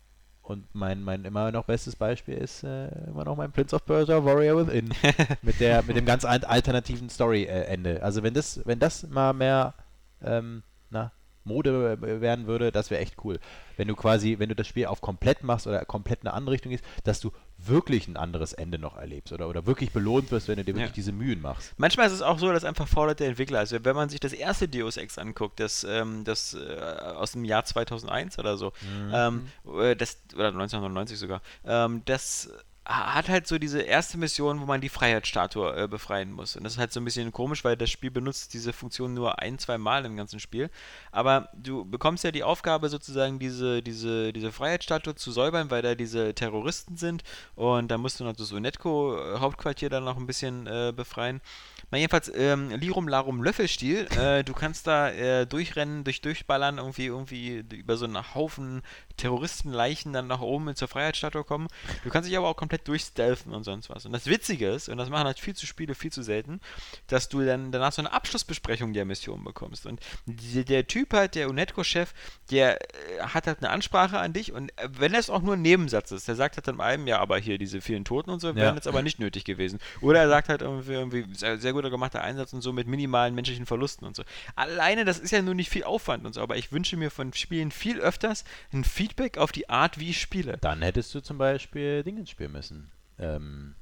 und 0.48 0.64
mein, 0.74 1.02
mein 1.02 1.24
immer 1.24 1.50
noch 1.50 1.64
bestes 1.64 1.96
Beispiel 1.96 2.34
ist 2.36 2.62
äh, 2.62 2.86
immer 3.08 3.24
noch 3.24 3.36
mein 3.36 3.50
Prince 3.50 3.74
of 3.74 3.84
Persia 3.84 4.24
Warrior 4.24 4.66
Within. 4.66 4.90
mit, 5.42 5.58
der, 5.60 5.82
mit 5.82 5.96
dem 5.96 6.06
ganz 6.06 6.24
al- 6.24 6.44
alternativen 6.44 7.10
Story-Ende. 7.10 8.02
Also 8.02 8.22
wenn 8.22 8.32
das, 8.32 8.60
wenn 8.64 8.78
das 8.78 9.08
mal 9.08 9.32
mehr 9.32 9.74
ähm, 10.22 10.62
na, 10.90 11.10
Mode 11.44 11.98
äh, 12.00 12.20
werden 12.20 12.46
würde, 12.46 12.70
das 12.70 12.90
wäre 12.90 13.00
echt 13.00 13.16
cool. 13.24 13.38
Wenn 13.76 13.88
du 13.88 13.96
quasi, 13.96 14.38
wenn 14.38 14.48
du 14.48 14.54
das 14.54 14.66
Spiel 14.68 14.86
auf 14.86 15.00
komplett 15.00 15.42
machst 15.42 15.66
oder 15.66 15.84
komplett 15.84 16.20
eine 16.22 16.32
andere 16.32 16.52
Richtung 16.54 16.72
ist, 16.72 16.84
dass 17.04 17.20
du 17.20 17.32
wirklich 17.58 18.06
ein 18.06 18.16
anderes 18.16 18.52
Ende 18.52 18.78
noch 18.78 18.96
erlebst 18.96 19.32
oder, 19.32 19.48
oder 19.48 19.66
wirklich 19.66 19.90
belohnt 19.92 20.30
wirst, 20.30 20.48
wenn 20.48 20.56
du 20.56 20.64
dir 20.64 20.74
wirklich 20.74 20.90
Ja. 20.90 20.94
diese 20.94 21.12
Mühen 21.12 21.40
machst. 21.40 21.72
Manchmal 21.78 22.06
ist 22.06 22.12
es 22.12 22.22
auch 22.22 22.38
so, 22.38 22.52
dass 22.52 22.64
einfach 22.64 22.86
fordert 22.86 23.20
der 23.20 23.28
Entwickler, 23.28 23.60
also 23.60 23.76
wenn 23.84 23.96
man 23.96 24.08
sich 24.08 24.20
das 24.20 24.32
erste 24.32 24.68
Deus 24.68 24.96
Ex 24.96 25.18
anguckt, 25.18 25.58
das, 25.58 25.84
ähm, 25.88 26.24
das 26.24 26.54
äh, 26.54 26.80
aus 27.16 27.32
dem 27.32 27.44
Jahr 27.44 27.64
2001 27.64 28.38
oder 28.38 28.56
so, 28.56 28.72
ähm, 29.12 29.46
äh, 29.78 29.96
das, 29.96 30.18
oder 30.34 30.48
1999 30.48 31.18
sogar, 31.18 31.40
ähm, 31.64 32.02
das 32.04 32.50
hat 32.86 33.28
halt 33.28 33.48
so 33.48 33.58
diese 33.58 33.82
erste 33.82 34.16
Mission, 34.16 34.60
wo 34.60 34.64
man 34.64 34.80
die 34.80 34.88
Freiheitsstatue 34.88 35.76
äh, 35.76 35.88
befreien 35.88 36.30
muss. 36.30 36.54
Und 36.54 36.62
das 36.62 36.74
ist 36.74 36.78
halt 36.78 36.92
so 36.92 37.00
ein 37.00 37.04
bisschen 37.04 37.32
komisch, 37.32 37.64
weil 37.64 37.76
das 37.76 37.90
Spiel 37.90 38.12
benutzt 38.12 38.54
diese 38.54 38.72
Funktion 38.72 39.12
nur 39.12 39.40
ein, 39.42 39.58
zwei 39.58 39.76
Mal 39.76 40.04
im 40.04 40.16
ganzen 40.16 40.38
Spiel. 40.38 40.70
Aber 41.10 41.48
du 41.52 41.84
bekommst 41.84 42.22
ja 42.22 42.30
die 42.30 42.44
Aufgabe, 42.44 42.88
sozusagen 42.88 43.40
diese, 43.40 43.82
diese, 43.82 44.32
diese 44.32 44.52
Freiheitsstatue 44.52 45.16
zu 45.16 45.32
säubern, 45.32 45.70
weil 45.70 45.82
da 45.82 45.96
diese 45.96 46.32
Terroristen 46.34 46.96
sind. 46.96 47.24
Und 47.56 47.88
da 47.88 47.98
musst 47.98 48.20
du 48.20 48.24
noch 48.24 48.36
das 48.36 48.52
UNETCO-Hauptquartier 48.52 49.88
dann 49.88 50.04
noch 50.04 50.16
ein 50.16 50.26
bisschen 50.26 50.68
äh, 50.68 50.92
befreien. 50.94 51.40
Na 51.90 51.98
jedenfalls, 51.98 52.30
ähm, 52.34 52.70
Lirum 52.70 53.08
Larum 53.08 53.42
Löffelstiel, 53.42 54.06
äh, 54.16 54.44
du 54.44 54.52
kannst 54.52 54.86
da 54.86 55.10
äh, 55.10 55.46
durchrennen, 55.46 56.04
durch 56.04 56.20
durchballern, 56.20 56.78
irgendwie, 56.78 57.06
irgendwie 57.06 57.64
über 57.72 57.96
so 57.96 58.04
einen 58.04 58.34
Haufen 58.34 58.82
Terroristenleichen 59.16 60.12
dann 60.12 60.26
nach 60.26 60.40
oben 60.40 60.74
zur 60.76 60.88
Freiheitsstatue 60.88 61.44
kommen. 61.44 61.68
Du 62.04 62.10
kannst 62.10 62.28
dich 62.28 62.36
aber 62.36 62.48
auch 62.48 62.56
komplett 62.56 62.75
komplett 62.76 62.88
durchstealthen 62.88 63.52
und 63.52 63.64
sonst 63.64 63.90
was. 63.90 64.06
Und 64.06 64.12
das 64.12 64.26
Witzige 64.26 64.70
ist, 64.70 64.88
und 64.88 64.98
das 64.98 65.08
machen 65.08 65.26
halt 65.26 65.38
viel 65.38 65.54
zu 65.54 65.66
Spiele 65.66 65.94
viel 65.94 66.12
zu 66.12 66.22
selten, 66.22 66.60
dass 67.08 67.28
du 67.28 67.44
dann 67.44 67.72
danach 67.72 67.92
so 67.92 68.02
eine 68.02 68.12
Abschlussbesprechung 68.12 68.92
der 68.92 69.04
Mission 69.04 69.44
bekommst. 69.44 69.86
Und 69.86 70.00
die, 70.26 70.64
der 70.64 70.86
Typ 70.86 71.12
halt, 71.12 71.34
der 71.34 71.48
UNETCO-Chef, 71.48 72.12
der 72.50 72.80
äh, 72.80 73.20
hat 73.20 73.46
halt 73.46 73.58
eine 73.58 73.70
Ansprache 73.70 74.18
an 74.18 74.32
dich 74.32 74.52
und 74.52 74.70
äh, 74.78 74.88
wenn 74.90 75.12
das 75.12 75.30
auch 75.30 75.42
nur 75.42 75.54
ein 75.54 75.62
Nebensatz 75.62 76.12
ist, 76.12 76.28
der 76.28 76.34
sagt 76.34 76.56
halt 76.56 76.68
dann 76.68 76.80
einem, 76.80 77.06
ja, 77.06 77.18
aber 77.18 77.38
hier 77.38 77.58
diese 77.58 77.80
vielen 77.80 78.04
Toten 78.04 78.30
und 78.30 78.40
so 78.40 78.54
wären 78.54 78.74
jetzt 78.74 78.86
aber 78.86 79.02
nicht 79.02 79.18
nötig 79.18 79.44
gewesen. 79.44 79.78
Oder 80.00 80.20
er 80.20 80.28
sagt 80.28 80.48
halt 80.48 80.62
irgendwie, 80.62 80.92
irgendwie 80.92 81.24
sehr, 81.34 81.58
sehr 81.58 81.72
guter 81.72 81.90
gemachter 81.90 82.22
Einsatz 82.22 82.52
und 82.52 82.60
so 82.60 82.72
mit 82.72 82.86
minimalen 82.86 83.34
menschlichen 83.34 83.66
Verlusten 83.66 84.06
und 84.06 84.16
so. 84.16 84.22
Alleine, 84.54 85.04
das 85.04 85.18
ist 85.18 85.30
ja 85.30 85.42
nur 85.42 85.54
nicht 85.54 85.70
viel 85.70 85.84
Aufwand 85.84 86.26
und 86.26 86.34
so, 86.34 86.40
aber 86.40 86.56
ich 86.56 86.72
wünsche 86.72 86.96
mir 86.96 87.10
von 87.10 87.32
Spielen 87.32 87.70
viel 87.70 88.00
öfters 88.00 88.44
ein 88.72 88.84
Feedback 88.84 89.38
auf 89.38 89.52
die 89.52 89.68
Art, 89.68 89.98
wie 89.98 90.10
ich 90.10 90.20
spiele. 90.20 90.58
Dann 90.60 90.82
hättest 90.82 91.14
du 91.14 91.20
zum 91.20 91.38
Beispiel 91.38 92.02
Dingens 92.02 92.30
spielen 92.30 92.52
müssen. 92.52 92.65
Ähm, 93.18 93.74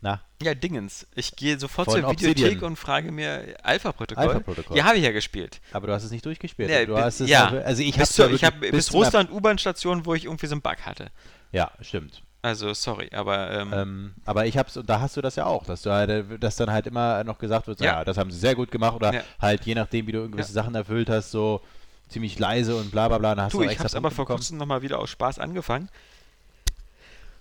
na, 0.00 0.20
Ja, 0.42 0.54
Dingens. 0.54 1.06
Ich 1.14 1.34
gehe 1.36 1.58
sofort 1.58 1.86
Von 1.90 2.00
zur 2.00 2.10
Videothek 2.10 2.36
Obsidian. 2.44 2.64
und 2.64 2.76
frage 2.76 3.10
mir 3.12 3.56
Alpha-Protokoll. 3.62 4.24
Alpha-Protokoll. 4.28 4.76
Die 4.76 4.82
habe 4.82 4.98
ich 4.98 5.04
ja 5.04 5.12
gespielt. 5.12 5.60
aber 5.72 5.86
du 5.86 5.92
hast 5.94 6.04
es 6.04 6.10
nicht 6.10 6.24
durchgespielt. 6.26 6.68
Ja, 6.70 6.84
du 6.84 6.96
hast 6.98 7.20
es 7.20 7.30
ja. 7.30 7.50
noch- 7.50 7.64
also 7.64 7.82
ich 7.82 7.96
bis, 7.96 8.18
hab's 8.18 8.40
ja 8.40 8.46
habe 8.48 8.70
bis 8.70 8.86
zum 8.86 9.00
Ab- 9.00 9.06
Russland 9.06 9.30
U-Bahn-Station, 9.32 10.04
wo 10.04 10.14
ich 10.14 10.24
irgendwie 10.26 10.46
so 10.46 10.52
einen 10.54 10.62
Bug 10.62 10.76
hatte. 10.84 11.06
Ja, 11.52 11.70
stimmt. 11.80 12.22
Also, 12.42 12.74
sorry, 12.74 13.08
aber 13.14 13.50
ähm, 13.52 13.72
Ähm, 13.72 14.14
aber 14.26 14.44
ich 14.44 14.58
hab's, 14.58 14.76
und 14.76 14.86
da 14.90 15.00
hast 15.00 15.16
du 15.16 15.22
das 15.22 15.36
ja 15.36 15.46
auch, 15.46 15.64
dass 15.64 15.80
du 15.80 15.90
halt, 15.90 16.42
dass 16.44 16.56
dann 16.56 16.70
halt 16.70 16.86
immer 16.86 17.24
noch 17.24 17.38
gesagt 17.38 17.66
wird, 17.68 17.78
so, 17.78 17.84
Ja. 17.86 18.00
ja. 18.00 18.04
das 18.04 18.18
haben 18.18 18.30
sie 18.30 18.38
sehr 18.38 18.54
gut 18.54 18.70
gemacht 18.70 18.96
oder 18.96 19.14
Ja. 19.14 19.22
halt 19.40 19.64
je 19.64 19.74
nachdem, 19.74 20.06
wie 20.06 20.12
du 20.12 20.28
gewisse 20.28 20.50
Ja. 20.50 20.62
Sachen 20.62 20.74
erfüllt 20.74 21.08
hast, 21.08 21.30
so 21.30 21.62
ziemlich 22.10 22.38
leise 22.38 22.76
und 22.76 22.90
bla 22.90 23.08
bla 23.08 23.16
bla, 23.16 23.34
dann 23.34 23.46
hast 23.46 23.54
du, 23.54 23.62
du 23.62 23.70
ich 23.70 23.80
es 23.80 23.94
aber 23.94 24.10
vor 24.10 24.26
kurzem 24.26 24.58
nochmal 24.58 24.82
wieder 24.82 24.98
aus 24.98 25.08
Spaß 25.08 25.38
angefangen. 25.38 25.88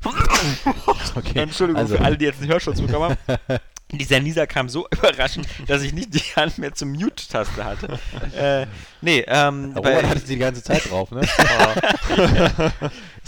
Okay, 1.16 1.40
Entschuldigung 1.40 1.82
also, 1.82 1.98
für 1.98 2.04
alle, 2.04 2.18
die 2.18 2.26
jetzt 2.26 2.42
einen 2.42 2.52
Hörschutz 2.52 2.82
bekommen 2.82 3.16
haben. 3.28 3.60
Dieser 3.92 4.20
Nieser 4.20 4.48
kam 4.48 4.70
so 4.70 4.88
überraschend, 4.92 5.48
dass 5.68 5.84
ich 5.84 5.94
nicht 5.94 6.16
die 6.16 6.20
Hand 6.36 6.58
mehr 6.58 6.74
zum 6.74 6.94
Mute-Taste 6.94 7.64
hatte. 7.64 8.00
äh, 8.36 8.66
nee, 9.02 9.24
ähm, 9.28 9.74
Robert 9.76 10.08
hatte 10.08 10.20
sie 10.22 10.34
die 10.34 10.40
ganze 10.40 10.64
Zeit 10.64 10.90
drauf, 10.90 11.12
ne? 11.12 11.22
ist 11.22 11.30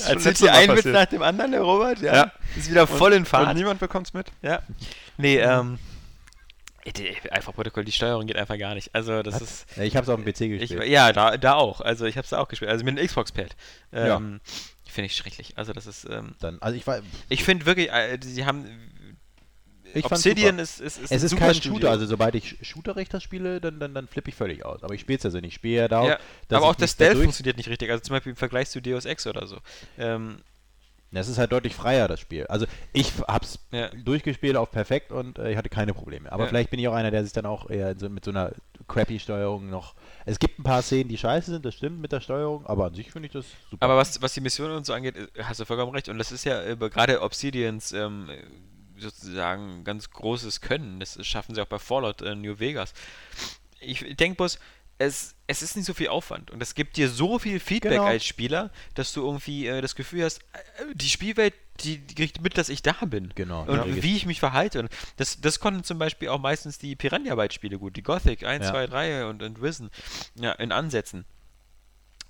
schon 0.07 0.15
erzählt 0.15 0.41
Mal 0.41 0.49
einen 0.51 0.75
Witz 0.75 0.85
nach 0.85 1.05
dem 1.05 1.21
anderen, 1.21 1.51
der 1.51 1.61
Robert, 1.61 2.01
ja. 2.01 2.15
Ja. 2.15 2.31
Ist 2.55 2.71
wieder 2.71 2.88
voll 2.88 3.13
in 3.13 3.19
Und 3.19 3.27
Fahrt. 3.27 3.55
niemand 3.55 3.79
bekommt's 3.79 4.13
mit? 4.13 4.31
Ja. 4.41 4.63
Nee, 5.17 5.38
ähm. 5.38 5.77
Einfach 7.31 7.53
Protokoll, 7.53 7.83
die 7.83 7.91
Steuerung 7.91 8.27
geht 8.27 8.38
einfach 8.38 8.59
gar 8.59 8.75
nicht. 8.75 8.93
Also, 8.93 9.23
das 9.23 9.41
ist. 9.41 9.65
Ja, 9.75 9.83
ich 9.83 9.95
hab's 9.95 10.07
auf 10.07 10.21
dem 10.21 10.25
PC 10.25 10.41
Ich, 10.41 10.59
gespielt. 10.69 10.85
ja, 10.85 11.11
da, 11.13 11.35
da 11.38 11.55
auch. 11.55 11.81
Also, 11.81 12.05
ich 12.05 12.15
hab's 12.15 12.29
da 12.29 12.38
auch 12.38 12.47
gespielt. 12.47 12.69
Also, 12.69 12.85
mit 12.85 12.95
einem 12.97 13.07
Xbox-Pad. 13.07 13.55
Ähm, 13.91 14.39
Finde 14.95 15.08
ich 15.08 15.15
schrecklich. 15.17 15.58
Also, 15.58 15.73
das 15.73 15.88
ist. 15.88 16.08
Ähm, 16.10 16.36
dann, 16.39 16.58
also 16.62 16.77
ich 16.77 16.88
war, 16.88 17.01
ich 17.27 17.43
finde 17.43 17.65
wirklich, 17.65 17.91
äh, 17.91 18.17
sie 18.23 18.45
haben. 18.45 18.65
ich 19.93 20.05
Obsidian 20.05 20.58
ist, 20.58 20.79
ist, 20.79 20.97
ist 20.97 21.12
Es 21.12 21.21
ist 21.21 21.36
kein 21.36 21.53
Studio. 21.53 21.73
Shooter, 21.73 21.91
also 21.91 22.05
sobald 22.05 22.34
ich 22.34 22.55
Shooter-Richter 22.62 23.19
spiele, 23.19 23.60
dann, 23.60 23.77
dann, 23.77 23.93
dann 23.93 24.08
flippe 24.08 24.29
ich 24.29 24.36
völlig 24.36 24.63
aus. 24.63 24.84
Aber 24.84 24.93
ich 24.93 25.01
spiele 25.01 25.19
es 25.19 25.25
also 25.25 25.38
nicht. 25.39 25.47
Ich 25.49 25.55
spiele 25.55 25.75
ja 25.75 25.88
darauf, 25.89 26.08
Ja, 26.08 26.19
aber 26.49 26.67
auch 26.67 26.75
das 26.75 26.95
da 26.95 27.08
Stealth 27.08 27.21
funktioniert 27.23 27.58
nicht 27.58 27.67
richtig. 27.67 27.91
Also 27.91 28.03
zum 28.03 28.13
Beispiel 28.13 28.29
im 28.29 28.38
Vergleich 28.38 28.69
zu 28.69 28.81
Deus 28.81 29.03
Ex 29.03 29.27
oder 29.27 29.47
so. 29.47 29.58
Ähm, 29.97 30.38
Das 31.15 31.28
ist 31.28 31.38
halt 31.38 31.51
deutlich 31.51 31.73
freier, 31.75 32.08
das 32.08 32.19
Spiel. 32.19 32.45
Also 32.47 32.65
ich 32.93 33.12
hab's 33.28 33.60
Ja. 33.71 33.89
durchgespielt 33.89 34.56
auf 34.58 34.71
perfekt 34.71 35.12
und 35.12 35.39
äh, 35.39 35.51
ich 35.51 35.58
hatte 35.58 35.69
keine 35.69 35.93
Probleme. 35.93 36.32
Aber 36.32 36.43
Ja. 36.43 36.49
vielleicht 36.49 36.69
bin 36.69 36.80
ich 36.80 36.88
auch 36.88 36.93
einer, 36.93 37.12
der 37.12 37.23
sich 37.23 37.34
dann 37.34 37.45
auch 37.45 37.69
eher 37.69 37.97
so, 37.97 38.10
mit 38.10 38.23
so 38.25 38.32
einer 38.32 38.51
crappy 38.88 39.19
Steuerung 39.19 39.69
noch. 39.69 39.95
Es 40.25 40.38
gibt 40.39 40.60
ein 40.60 40.63
paar 40.63 40.82
Szenen, 40.82 41.10
die 41.10 41.17
scheiße 41.17 41.51
sind, 41.51 41.65
das 41.65 41.73
stimmt 41.75 41.99
mit 42.01 42.12
der 42.12 42.21
Steuerung, 42.21 42.65
aber 42.65 42.86
an 42.86 42.93
sich 42.93 43.12
finde 43.12 43.28
ich 43.28 43.34
das 43.34 43.45
super. 43.69 43.84
aber 43.86 43.97
was, 43.97 44.21
was 44.21 44.34
die 44.34 44.41
Mission 44.41 44.71
und 44.71 44.86
so 44.86 44.93
angeht, 44.93 45.15
äh, 45.17 45.43
hast 45.43 45.60
du 45.60 45.65
vollkommen 45.65 45.91
recht. 45.93 46.10
Und 46.10 46.17
das 46.19 46.32
ist 46.32 46.43
ja 46.45 46.62
äh, 46.62 46.75
gerade 46.78 47.21
Obsidians 47.21 47.91
ähm, 47.93 48.30
äh, 48.30 49.01
sozusagen 49.01 49.84
ganz 49.84 50.10
großes 50.10 50.62
Können. 50.62 50.99
Das 50.99 51.17
schaffen 51.25 51.56
sie 51.56 51.62
auch 51.62 51.65
bei 51.67 51.80
Fallout 51.80 52.21
äh, 52.21 52.36
New 52.36 52.60
Vegas. 52.60 52.93
Ich 53.80 54.15
denke 54.15 54.38
bloß, 54.38 54.58
es, 54.97 55.36
es 55.47 55.62
ist 55.62 55.75
nicht 55.75 55.86
so 55.86 55.93
viel 55.93 56.08
Aufwand 56.08 56.51
und 56.51 56.62
es 56.62 56.73
gibt 56.75 56.95
dir 56.97 57.10
so 57.10 57.38
viel 57.39 57.60
Feedback 57.60 57.91
Genau. 57.93 58.05
als 58.05 58.25
Spieler, 58.25 58.71
dass 58.93 59.12
du 59.13 59.21
irgendwie 59.25 59.67
äh, 59.67 59.81
das 59.81 59.95
Gefühl 59.95 60.23
hast, 60.23 60.39
äh, 60.53 60.86
die 60.93 61.10
Spielwelt, 61.10 61.53
die, 61.84 61.97
die 61.97 62.15
kriegt 62.15 62.41
mit, 62.41 62.58
dass 62.58 62.69
ich 62.69 62.81
da 62.81 62.93
bin. 63.05 63.34
Genau. 63.36 63.63
Und 63.63 63.77
Ja. 63.95 64.03
wie 64.03 64.15
ich 64.15 64.25
mich 64.25 64.39
verhalte. 64.39 64.79
Und 64.79 64.89
das, 65.17 65.41
das 65.41 65.60
konnten 65.60 65.84
zum 65.84 65.99
Beispiel 65.99 66.29
auch 66.29 66.39
meistens 66.39 66.77
die 66.77 66.95
Piranha-Byte-Spiele 66.95 67.77
gut. 67.77 67.97
Die 67.97 68.03
Gothic 68.03 68.45
1, 68.45 68.63
Ja. 68.65 68.71
2, 68.71 68.88
3 68.88 69.25
und, 69.25 69.43
und 69.43 69.62
Risen. 69.62 69.89
Ja, 70.36 70.53
in 70.53 70.71
Ansätzen. 70.71 71.25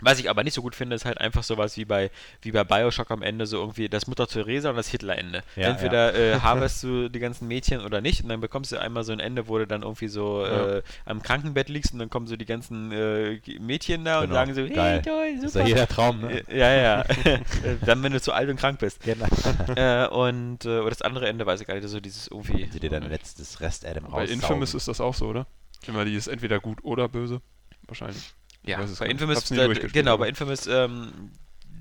Was 0.01 0.19
ich 0.19 0.29
aber 0.29 0.43
nicht 0.43 0.53
so 0.53 0.61
gut 0.61 0.75
finde, 0.75 0.93
ist 0.95 1.05
halt 1.05 1.19
einfach 1.21 1.41
sowas 1.43 1.77
wie 1.77 1.85
bei, 1.85 2.11
wie 2.41 2.51
bei 2.51 2.65
Bioshock 2.65 3.09
am 3.11 3.21
Ende, 3.21 3.45
so 3.47 3.59
irgendwie 3.59 3.87
das 3.87 4.07
Mutter 4.07 4.27
Theresa 4.27 4.69
und 4.69 4.75
das 4.75 4.89
Hitler-Ende. 4.89 5.41
Ja, 5.55 5.69
Entweder 5.69 6.13
Äh, 6.13 6.39
harvest 6.41 6.83
du 6.83 7.07
die 7.09 7.19
ganzen 7.19 7.47
Mädchen 7.47 7.79
oder 7.79 8.01
nicht 8.01 8.21
und 8.21 8.27
dann 8.29 8.41
bekommst 8.41 8.73
du 8.73 8.77
einmal 8.77 9.03
so 9.05 9.13
ein 9.13 9.21
Ende, 9.21 9.47
wo 9.47 9.57
du 9.57 9.65
dann 9.65 9.83
irgendwie 9.83 10.09
so 10.09 10.45
Ja. 10.45 10.77
äh, 10.77 10.83
am 11.05 11.21
Krankenbett 11.23 11.69
liegst 11.69 11.93
und 11.93 11.99
dann 11.99 12.09
kommen 12.09 12.27
so 12.27 12.35
die 12.35 12.45
ganzen 12.45 12.91
äh, 12.91 13.39
Mädchen 13.59 14.03
da 14.03 14.17
und 14.19 14.23
Genau. 14.25 14.35
sagen 14.35 14.53
so, 14.53 14.61
hey, 14.61 14.69
Geil. 14.75 15.01
toll, 15.01 15.35
das 15.37 15.43
ist 15.45 15.53
super. 15.53 15.63
ja 15.65 15.67
jeder 15.69 15.87
Traum, 15.87 16.21
ne? 16.21 16.43
Äh, 16.49 16.57
ja, 16.59 16.73
ja. 16.73 17.05
Dann, 17.85 18.03
wenn 18.03 18.11
du 18.11 18.19
zu 18.21 18.33
alt 18.33 18.49
und 18.49 18.57
krank 18.57 18.79
bist. 18.79 19.01
Genau. 19.01 19.25
äh, 19.77 20.07
und 20.07 20.65
äh, 20.65 20.79
oder 20.79 20.89
das 20.89 21.01
andere 21.03 21.27
Ende 21.29 21.45
weiß 21.45 21.61
ich 21.61 21.67
gar 21.67 21.75
nicht, 21.75 21.87
so 21.87 21.99
dieses 22.01 22.27
irgendwie. 22.27 22.67
Sie 22.71 22.79
dir 22.81 22.89
dein 22.89 23.07
letztes 23.09 23.61
Rest 23.61 23.85
Adam 23.85 24.03
Bei 24.11 24.21
raus. 24.23 24.29
Infamous 24.29 24.73
ist 24.73 24.87
das 24.89 24.99
auch 24.99 25.13
so, 25.13 25.27
oder? 25.27 25.47
Immer 25.87 26.03
die 26.03 26.15
ist 26.15 26.27
entweder 26.27 26.59
gut 26.59 26.83
oder 26.83 27.07
böse. 27.07 27.41
Wahrscheinlich. 27.87 28.33
Ja, 28.65 28.79
bei. 28.99 29.07
Infamous, 29.07 29.45
da, 29.45 29.67
genau, 29.67 30.17
bei 30.17 30.29
Infamous, 30.29 30.67
ähm, 30.67 31.31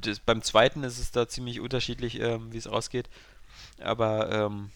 das, 0.01 0.21
beim 0.21 0.43
zweiten 0.43 0.83
ist 0.85 0.99
es 0.99 1.11
da 1.11 1.29
ziemlich 1.29 1.61
unterschiedlich, 1.61 2.21
ähm, 2.21 2.53
wie 2.53 2.59
es 2.59 2.67
ausgeht. 2.67 3.09
Aber, 3.81 4.31
ähm, 4.31 4.71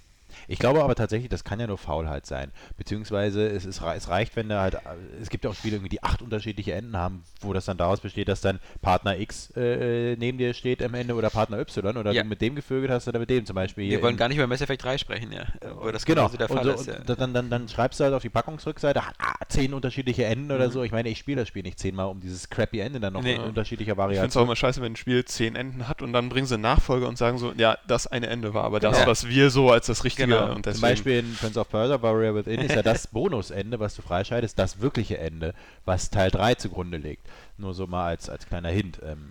Ich 0.47 0.59
glaube 0.59 0.83
aber 0.83 0.95
tatsächlich, 0.95 1.29
das 1.29 1.45
kann 1.45 1.61
ja 1.61 1.67
nur 1.67 1.79
Faulheit 1.79 2.27
sein. 2.27 2.51
Beziehungsweise 2.77 3.47
es, 3.49 3.65
ist, 3.67 3.81
es 3.83 4.09
reicht, 4.09 4.37
wenn 4.37 4.49
da 4.49 4.63
halt, 4.63 4.75
äh, 4.75 4.79
es 5.21 5.29
gibt 5.31 5.45
ja 5.45 5.51
auch 5.51 5.55
Spiele, 5.55 5.77
irgendwie, 5.77 5.89
die 5.91 6.03
acht 6.03 6.23
unterschiedliche 6.23 6.73
Enden 6.73 6.97
haben, 6.97 7.23
wo 7.41 7.53
das 7.53 7.65
dann 7.67 7.77
daraus 7.77 8.01
besteht, 8.01 8.29
dass 8.29 8.41
dann 8.41 8.61
Partner 8.81 9.19
X 9.19 9.51
äh, 9.57 10.17
neben 10.17 10.39
dir 10.39 10.55
steht 10.55 10.83
am 10.83 10.95
Ende 10.95 11.15
oder 11.15 11.31
Partner 11.31 11.59
Y 11.59 11.97
oder 11.97 12.13
Ja. 12.13 12.23
du 12.23 12.29
mit 12.29 12.41
dem 12.41 12.55
gevögelt 12.55 12.91
hast 12.91 13.09
oder 13.09 13.19
mit 13.19 13.31
dem 13.31 13.45
zum 13.47 13.55
Beispiel. 13.55 13.91
wir 13.91 14.01
wollen 14.03 14.17
gar 14.17 14.29
nicht 14.29 14.39
über 14.39 14.47
Mass 14.47 14.61
Effect 14.61 14.85
3 14.85 14.99
sprechen, 14.99 15.33
ja. 15.33 15.45
Wo 15.81 15.91
das 15.91 16.05
Genau, 16.05 16.29
der 16.29 16.51
und 16.51 16.57
Fall 16.57 16.65
so, 16.65 16.71
ist. 16.73 16.87
Ja. 16.87 16.97
und 16.99 17.09
dann, 17.21 17.35
dann, 17.35 17.51
dann 17.51 17.69
schreibst 17.69 18.01
du 18.01 18.05
halt 18.05 18.15
auf 18.15 18.23
die 18.23 18.31
Packungsrückseite 18.31 19.01
ah, 19.03 19.35
zehn 19.49 19.75
unterschiedliche 19.75 20.25
Enden 20.25 20.47
Mhm. 20.47 20.51
oder 20.53 20.71
so. 20.71 20.83
Ich 20.83 20.93
meine, 20.93 21.09
ich 21.09 21.19
spiele 21.19 21.43
das 21.43 21.49
Spiel 21.49 21.63
nicht 21.63 21.79
zehnmal, 21.79 22.07
um 22.07 22.21
dieses 22.21 22.49
crappy 22.49 22.79
Ende 22.81 23.01
dann 23.01 23.13
noch 23.13 23.23
Nee. 23.23 23.35
in 23.35 23.41
unterschiedlicher 23.41 23.93
Ich 23.93 24.15
finde 24.17 24.27
es 24.27 24.37
auch 24.37 24.43
immer 24.43 24.57
scheiße, 24.57 24.81
wenn 24.83 24.93
ein 24.93 24.97
Spiel 24.97 25.25
zehn 25.25 25.57
Enden 25.57 25.89
hat 25.89 26.01
und 26.03 26.13
dann 26.13 26.29
bringen 26.29 26.47
sie 26.47 26.55
einen 26.55 26.63
Nachfolger 26.63 27.09
und 27.09 27.19
sagen 27.19 27.39
so, 27.39 27.53
ja, 27.57 27.77
das 27.87 28.07
eine 28.07 28.29
Ende 28.29 28.55
war, 28.55 28.65
aber 28.65 28.81
das, 28.81 28.99
Genau. 28.99 29.11
was 29.11 29.29
wir 29.29 29.51
so 29.51 29.71
als 29.71 29.87
das 29.87 30.05
Richtige 30.05 30.18
Genau. 30.19 30.55
und 30.55 30.65
Zum 30.71 30.81
Beispiel 30.81 31.19
in 31.21 31.35
Prince 31.35 31.59
of 31.59 31.69
Persia 31.71 32.01
Warrior 32.03 32.35
Within 32.35 32.61
ist 32.61 32.75
ja 32.75 32.83
das 32.83 33.07
Bonusende, 33.13 33.81
was 33.81 33.95
du 33.97 34.03
freischaltest, 34.03 34.59
das 34.59 34.81
wirkliche 34.81 35.19
Ende, 35.19 35.55
was 35.85 36.11
Teil 36.11 36.31
3 36.31 36.55
zugrunde 36.57 36.99
legt. 36.99 37.27
Nur 37.57 37.73
so 37.75 37.87
mal 37.87 38.07
als, 38.09 38.29
als 38.29 38.47
kleiner 38.47 38.69
Hint. 38.71 39.01
Ähm, 39.05 39.31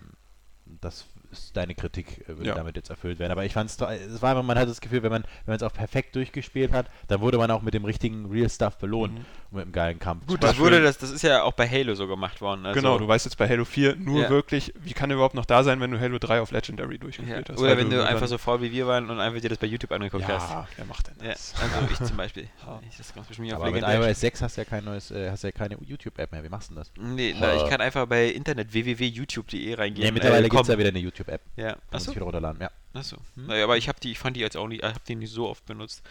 das 0.80 1.06
ist 1.30 1.56
deine 1.56 1.74
Kritik, 1.74 2.24
äh, 2.28 2.28
würde 2.36 2.46
Ja. 2.48 2.54
damit 2.54 2.76
jetzt 2.76 2.90
erfüllt 2.90 3.18
werden. 3.18 3.32
Aber 3.32 3.44
ich 3.44 3.52
fand 3.52 3.70
es, 3.70 3.76
es 3.80 4.22
war 4.22 4.30
einfach, 4.30 4.42
man 4.42 4.58
hat 4.58 4.68
das 4.68 4.80
Gefühl, 4.80 5.02
wenn 5.02 5.10
man 5.10 5.22
wenn 5.44 5.52
man 5.52 5.56
es 5.56 5.62
auch 5.62 5.72
perfekt 5.72 6.14
durchgespielt 6.16 6.72
hat, 6.72 6.86
dann 7.08 7.20
wurde 7.20 7.36
man 7.38 7.50
auch 7.50 7.62
mit 7.62 7.74
dem 7.74 7.84
richtigen 7.84 8.26
Real 8.26 8.48
Stuff 8.50 8.78
belohnt 8.78 9.14
Mhm. 9.14 9.24
Und 9.50 9.56
mit 9.56 9.64
einem 9.64 9.72
geilen 9.72 9.98
Kampf. 9.98 10.26
Gut, 10.26 10.42
das 10.42 10.58
wurde, 10.58 10.82
das, 10.82 10.98
das 10.98 11.10
ist 11.10 11.22
ja 11.22 11.42
auch 11.42 11.52
bei 11.52 11.66
Halo 11.66 11.94
so 11.94 12.06
gemacht 12.06 12.40
worden. 12.42 12.66
Also, 12.66 12.78
genau, 12.78 12.98
du 12.98 13.08
weißt 13.08 13.24
jetzt 13.24 13.36
bei 13.36 13.48
Halo 13.48 13.64
4 13.64 13.96
nur 13.96 14.22
Ja. 14.22 14.30
wirklich, 14.30 14.74
wie 14.76 14.92
kann 14.92 15.10
er 15.10 15.14
überhaupt 15.14 15.34
noch 15.34 15.46
da 15.46 15.64
sein, 15.64 15.80
wenn 15.80 15.90
du 15.90 15.98
Halo 15.98 16.18
3 16.18 16.40
auf 16.42 16.50
Legendary 16.50 16.94
ja. 16.94 16.98
durchgespielt 16.98 17.48
hast. 17.48 17.58
Oder 17.58 17.70
weil 17.70 17.78
wenn 17.78 17.90
du 17.90 18.06
einfach 18.06 18.28
so 18.28 18.36
faul 18.36 18.60
wie 18.60 18.72
wir 18.72 18.86
waren 18.86 19.08
und 19.08 19.20
einfach 19.20 19.40
dir 19.40 19.48
das 19.48 19.58
bei 19.58 19.66
YouTube 19.66 19.90
angeguckt 19.92 20.28
hast. 20.28 20.50
Ja, 20.50 20.68
wer 20.76 20.84
macht 20.84 21.06
denn 21.08 21.14
Ja, 21.22 21.32
das? 21.32 21.54
also 21.60 21.88
ich 21.90 22.08
zum 22.08 22.16
Beispiel. 22.16 22.48
Ich, 22.90 22.96
das 22.96 23.14
ganz 23.14 23.26
bestimmt 23.26 23.52
auf 23.54 23.62
Aber 23.62 23.70
mit 23.70 23.82
iOS 23.82 24.20
6 24.20 24.42
hast 24.42 24.56
du 24.56 24.60
ja 24.60 24.64
kein 24.64 24.84
neues, 24.84 25.10
äh, 25.10 25.30
hast 25.30 25.42
ja 25.42 25.50
keine 25.52 25.78
YouTube-App 25.80 26.30
mehr. 26.32 26.44
Wie 26.44 26.48
machst 26.48 26.70
du 26.70 26.74
denn 26.74 26.82
das? 26.82 26.92
Nee, 26.96 27.34
na, 27.38 27.56
ich 27.56 27.68
kann 27.68 27.80
einfach 27.80 28.06
bei 28.06 28.26
Internet 28.26 28.72
www.youtube.de 28.72 29.74
reingehen. 29.74 30.06
Ja, 30.06 30.12
mittlerweile 30.12 30.46
äh, 30.46 30.48
gibt 30.48 30.62
es 30.62 30.68
ja 30.68 30.78
wieder 30.78 30.90
eine 30.90 30.98
YouTube-App. 30.98 31.40
Ja, 31.56 31.76
achso. 31.90 32.14
wieder 32.14 32.24
runterladen. 32.24 32.60
Ja. 32.60 32.70
Achso. 32.92 33.16
Hm? 33.36 33.46
Naja, 33.46 33.64
aber 33.64 33.76
ich 33.76 33.88
habe 33.88 33.98
die, 34.00 34.12
ich 34.12 34.18
fand 34.18 34.36
die 34.36 34.40
jetzt 34.40 34.56
auch 34.56 34.68
nicht, 34.68 34.82
ich 34.82 34.88
habe 34.88 35.00
die 35.06 35.14
nicht 35.16 35.32
so 35.32 35.48
oft 35.48 35.64
benutzt. 35.66 36.02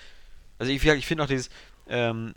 Also 0.59 0.71
ich, 0.71 0.83
ich 0.83 1.05
finde 1.05 1.23
auch 1.23 1.27
dieses, 1.27 1.49
ähm, 1.87 2.33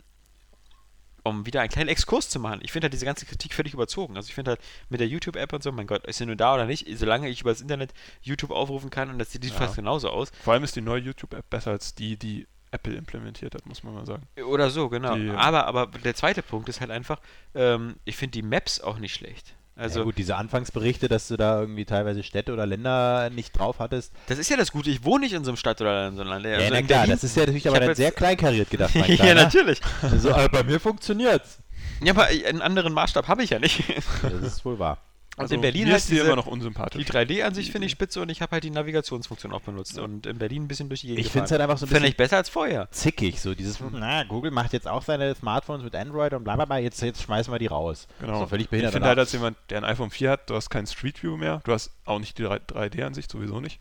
um 1.23 1.45
wieder 1.45 1.61
einen 1.61 1.69
kleinen 1.69 1.89
Exkurs 1.89 2.29
zu 2.29 2.39
machen, 2.39 2.59
ich 2.63 2.71
finde 2.71 2.85
halt 2.85 2.93
diese 2.93 3.05
ganze 3.05 3.25
Kritik 3.25 3.53
völlig 3.53 3.73
überzogen. 3.73 4.15
Also 4.17 4.27
ich 4.29 4.35
finde 4.35 4.51
halt 4.51 4.61
mit 4.89 4.99
der 4.99 5.07
YouTube-App 5.07 5.53
und 5.53 5.63
so, 5.63 5.71
mein 5.71 5.87
Gott, 5.87 6.05
ist 6.07 6.17
sie 6.17 6.25
nur 6.25 6.35
da 6.35 6.53
oder 6.55 6.65
nicht, 6.65 6.87
solange 6.97 7.29
ich 7.29 7.41
über 7.41 7.51
das 7.51 7.61
Internet 7.61 7.93
YouTube 8.21 8.51
aufrufen 8.51 8.89
kann 8.89 9.09
und 9.09 9.19
das 9.19 9.31
sieht 9.31 9.45
Ja. 9.45 9.51
fast 9.53 9.75
genauso 9.75 10.09
aus. 10.09 10.31
Vor 10.43 10.53
allem 10.53 10.63
ist 10.63 10.75
die 10.75 10.81
neue 10.81 11.01
YouTube-App 11.01 11.49
besser 11.49 11.71
als 11.71 11.93
die, 11.95 12.17
die 12.17 12.47
Apple 12.71 12.95
implementiert 12.95 13.53
hat, 13.53 13.65
muss 13.65 13.83
man 13.83 13.93
mal 13.93 14.05
sagen. 14.05 14.27
Oder 14.47 14.69
so, 14.69 14.87
genau. 14.87 15.15
Die- 15.15 15.29
aber, 15.29 15.65
aber 15.67 15.87
der 15.87 16.15
zweite 16.15 16.41
Punkt 16.41 16.69
ist 16.69 16.79
halt 16.79 16.89
einfach, 16.89 17.19
ähm, 17.53 17.95
ich 18.05 18.15
finde 18.15 18.31
die 18.31 18.43
Maps 18.43 18.79
auch 18.79 18.97
nicht 18.97 19.13
schlecht. 19.13 19.55
Also 19.81 19.99
ja, 19.99 20.05
gut, 20.05 20.17
diese 20.17 20.35
Anfangsberichte, 20.35 21.07
dass 21.07 21.27
du 21.27 21.37
da 21.37 21.59
irgendwie 21.59 21.85
teilweise 21.85 22.23
Städte 22.23 22.53
oder 22.53 22.65
Länder 22.65 23.29
nicht 23.31 23.57
drauf 23.57 23.79
hattest. 23.79 24.13
das 24.27 24.37
ist 24.37 24.49
ja 24.49 24.57
das 24.57 24.71
Gute, 24.71 24.89
ich 24.89 25.03
wohne 25.03 25.25
nicht 25.25 25.33
in 25.33 25.43
so 25.43 25.51
einem 25.51 25.57
Stadt 25.57 25.81
oder 25.81 26.07
in 26.07 26.15
so 26.15 26.21
einem 26.21 26.29
Land. 26.29 26.45
Ja, 26.45 26.53
Also 26.57 26.67
na 26.69 26.79
in 26.79 26.87
klar, 26.87 27.07
das 27.07 27.23
ist 27.23 27.35
ja 27.35 27.41
natürlich 27.41 27.65
ich 27.65 27.71
aber 27.71 27.79
dann 27.79 27.95
sehr 27.95 28.11
kleinkariert 28.11 28.69
gedacht, 28.69 28.93
mein 28.95 29.11
ja, 29.15 29.33
natürlich. 29.33 29.81
So, 30.17 30.31
aber 30.31 30.49
bei 30.49 30.63
mir 30.63 30.79
funktioniert's. 30.79 31.57
Ja, 32.03 32.13
aber 32.13 32.27
einen 32.27 32.61
anderen 32.61 32.93
Maßstab 32.93 33.27
habe 33.27 33.43
ich 33.43 33.49
ja 33.49 33.59
nicht. 33.59 33.83
Das 34.21 34.33
ist 34.41 34.65
wohl 34.65 34.79
wahr. 34.79 34.97
Also 35.37 35.55
in 35.55 35.61
Berlin 35.61 35.85
mir 35.85 35.91
halt 35.93 36.01
ist 36.01 36.09
die 36.09 36.15
diese- 36.15 36.25
immer 36.25 36.35
noch 36.35 36.43
Die 36.45 36.49
unsympathisch. 36.51 37.05
3D-Ansicht 37.07 37.71
finde 37.71 37.85
ich 37.85 37.91
spitze 37.93 38.21
und 38.21 38.29
ich 38.29 38.41
habe 38.41 38.51
halt 38.51 38.63
die 38.65 38.69
Navigationsfunktion 38.69 39.53
auch 39.53 39.61
benutzt 39.61 39.97
und 39.97 40.25
in 40.25 40.37
Berlin 40.37 40.63
ein 40.63 40.67
bisschen 40.67 40.89
durch 40.89 41.01
die 41.01 41.07
Gegend 41.07 41.25
Ich 41.25 41.31
finde 41.31 41.45
es 41.45 41.51
halt 41.51 41.61
einfach 41.61 41.77
so 41.77 41.85
ein 41.85 41.87
Finde 41.87 42.01
bisschen 42.01 42.11
ich 42.11 42.17
besser 42.17 42.37
als 42.37 42.49
vorher. 42.49 42.89
zickig, 42.91 43.39
so 43.41 43.55
dieses, 43.55 43.79
na, 43.91 44.23
Google 44.23 44.51
macht 44.51 44.73
jetzt 44.73 44.87
auch 44.87 45.01
seine 45.03 45.33
Smartphones 45.33 45.83
mit 45.83 45.95
Android 45.95 46.33
und 46.33 46.43
bla 46.43 46.55
bla 46.57 46.65
bla, 46.65 46.77
jetzt, 46.79 47.01
jetzt 47.01 47.21
schmeißen 47.23 47.51
wir 47.53 47.59
die 47.59 47.67
raus. 47.67 48.07
Genau. 48.19 48.39
So 48.39 48.47
völlig 48.47 48.65
ich 48.65 48.69
behindert. 48.69 48.91
finde 48.93 49.05
Und 49.05 49.09
halt 49.09 49.19
als 49.19 49.31
jemand, 49.31 49.57
der 49.69 49.77
ein 49.79 49.85
iPhone 49.85 50.11
4 50.11 50.31
hat, 50.31 50.49
du 50.49 50.55
hast 50.55 50.69
kein 50.69 50.85
Street 50.85 51.23
View 51.23 51.37
mehr, 51.37 51.61
du 51.63 51.71
hast 51.71 51.91
auch 52.05 52.19
nicht 52.19 52.37
die 52.37 52.43
3D-Ansicht, 52.45 53.31
sowieso 53.31 53.61
nicht. 53.61 53.79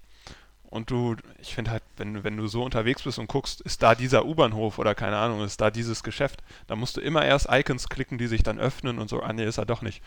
Und 0.65 0.93
du, 0.93 1.17
ich 1.41 1.53
finde 1.57 1.73
halt, 1.73 1.83
wenn, 1.97 2.23
wenn 2.23 2.37
du 2.37 2.47
so 2.47 2.63
unterwegs 2.63 3.03
bist 3.03 3.19
und 3.19 3.27
guckst, 3.27 3.61
ist 3.63 3.83
da 3.83 3.97
dieser 3.97 4.25
U-Bahnhof 4.25 4.79
oder 4.79 4.95
keine 4.95 5.17
Ahnung, 5.17 5.43
ist 5.43 5.61
da 5.61 5.73
dieses 5.73 6.05
Geschäft, 6.05 6.45
dann 6.69 6.79
musst 6.79 6.97
du 6.97 7.01
immer 7.01 7.25
erst 7.25 7.49
Icons 7.51 7.89
klicken, 7.89 8.19
die 8.19 8.29
sich 8.29 8.45
dann 8.45 8.61
öffnen 8.61 9.01
und 9.01 9.11
so, 9.11 9.21
ah 9.21 9.33
nee, 9.33 9.45
ist 9.45 9.59
er 9.59 9.67
doch 9.67 9.83
nicht. 9.83 10.01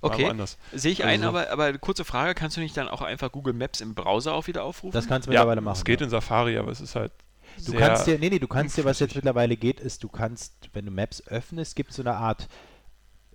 Okay. 0.00 0.32
Sehe 0.72 0.92
ich 0.92 1.04
Also 1.04 1.14
ein, 1.14 1.24
aber, 1.24 1.50
aber 1.50 1.76
kurze 1.78 2.04
Frage, 2.04 2.34
kannst 2.34 2.56
du 2.56 2.60
nicht 2.60 2.76
dann 2.76 2.88
auch 2.88 3.02
einfach 3.02 3.30
Google 3.32 3.54
Maps 3.54 3.80
im 3.80 3.94
Browser 3.94 4.34
auch 4.34 4.46
wieder 4.46 4.64
aufrufen? 4.64 4.92
das 4.94 5.06
kannst 5.08 5.28
du 5.28 5.32
Ja, 5.32 5.40
mittlerweile 5.40 5.60
machen. 5.60 5.76
es 5.78 5.84
geht 5.84 6.00
ja. 6.00 6.04
in 6.04 6.10
Safari, 6.10 6.56
aber 6.58 6.70
es 6.72 6.80
ist 6.80 6.94
halt 6.96 7.12
Du 7.58 7.72
sehr 7.72 7.80
kannst 7.80 8.06
dir, 8.06 8.18
nee, 8.18 8.28
nee, 8.28 8.38
du 8.38 8.48
kannst 8.48 8.76
dir, 8.76 8.84
was 8.84 9.00
jetzt 9.00 9.14
mittlerweile 9.14 9.56
geht, 9.56 9.80
ist, 9.80 10.04
du 10.04 10.08
kannst, 10.08 10.52
wenn 10.74 10.84
du 10.84 10.90
Maps 10.90 11.22
öffnest, 11.26 11.74
gibt 11.76 11.90
es 11.90 11.96
so 11.96 12.02
eine 12.02 12.14
Art, 12.14 12.48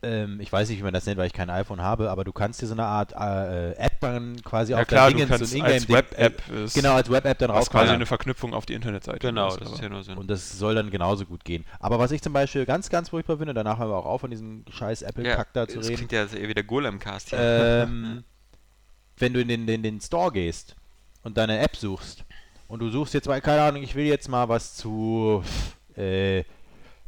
ähm, 0.03 0.39
ich 0.39 0.51
weiß 0.51 0.69
nicht, 0.69 0.79
wie 0.79 0.83
man 0.83 0.93
das 0.93 1.05
nennt, 1.05 1.17
weil 1.17 1.27
ich 1.27 1.33
kein 1.33 1.49
iPhone 1.49 1.81
habe, 1.81 2.09
aber 2.09 2.23
du 2.23 2.31
kannst 2.31 2.61
dir 2.61 2.67
so 2.67 2.73
eine 2.73 2.85
Art 2.85 3.13
äh, 3.13 3.73
App 3.73 3.99
dann 4.01 4.41
quasi 4.43 4.71
Ja 4.73 4.81
auf 4.81 4.87
klar, 4.87 5.07
dein 5.09 5.17
Dingens, 5.17 5.29
kannst 5.37 5.53
ein 5.55 5.61
als 5.61 5.87
Web-App 5.89 6.41
äh, 6.49 6.67
genau, 6.73 6.93
als 6.95 7.09
Web-App 7.11 7.37
dann 7.37 7.51
was 7.51 7.69
quasi 7.69 7.87
raus. 7.89 7.95
eine 7.95 8.05
Verknüpfung 8.07 8.53
auf 8.53 8.65
die 8.65 8.73
Internetseite. 8.73 9.19
Genau, 9.19 9.49
das 9.55 9.67
aber- 9.67 9.75
ist 9.75 9.81
ja 9.83 9.89
nur 9.89 10.03
so. 10.03 10.11
ein- 10.13 10.17
Und 10.17 10.27
das 10.29 10.57
soll 10.57 10.73
dann 10.75 10.89
genauso 10.89 11.25
gut 11.25 11.43
gehen. 11.45 11.65
Aber 11.79 11.99
was 11.99 12.11
ich 12.11 12.21
zum 12.21 12.33
Beispiel 12.33 12.65
ganz, 12.65 12.89
ganz 12.89 13.09
furchtbar 13.09 13.37
finde, 13.37 13.53
danach 13.53 13.77
haben 13.77 13.89
wir 13.91 13.95
auch 13.97 14.05
auf, 14.05 14.21
von 14.21 14.31
diesem 14.31 14.65
scheiß 14.71 15.03
Apple-Kack 15.03 15.53
da 15.53 15.67
zu 15.67 15.77
das 15.77 15.87
reden, 15.87 16.07
klingt 16.07 16.11
ja 16.13 16.25
eher 16.25 16.47
wie 16.47 16.53
der 16.55 16.63
Golem-Cast 16.63 17.29
hier. 17.29 17.39
ähm, 17.39 18.23
wenn 19.17 19.33
du 19.33 19.41
in 19.41 19.47
den, 19.47 19.67
den, 19.67 19.83
den 19.83 20.01
Store 20.01 20.31
gehst 20.31 20.75
und 21.23 21.37
deine 21.37 21.59
App 21.59 21.75
suchst 21.75 22.23
und 22.67 22.79
du 22.79 22.89
suchst 22.89 23.13
jetzt 23.13 23.27
mal, 23.27 23.39
keine 23.39 23.61
Ahnung, 23.61 23.83
ich 23.83 23.93
will 23.93 24.05
jetzt 24.05 24.27
mal 24.29 24.49
was 24.49 24.73
zu 24.75 25.43
äh, 25.95 26.43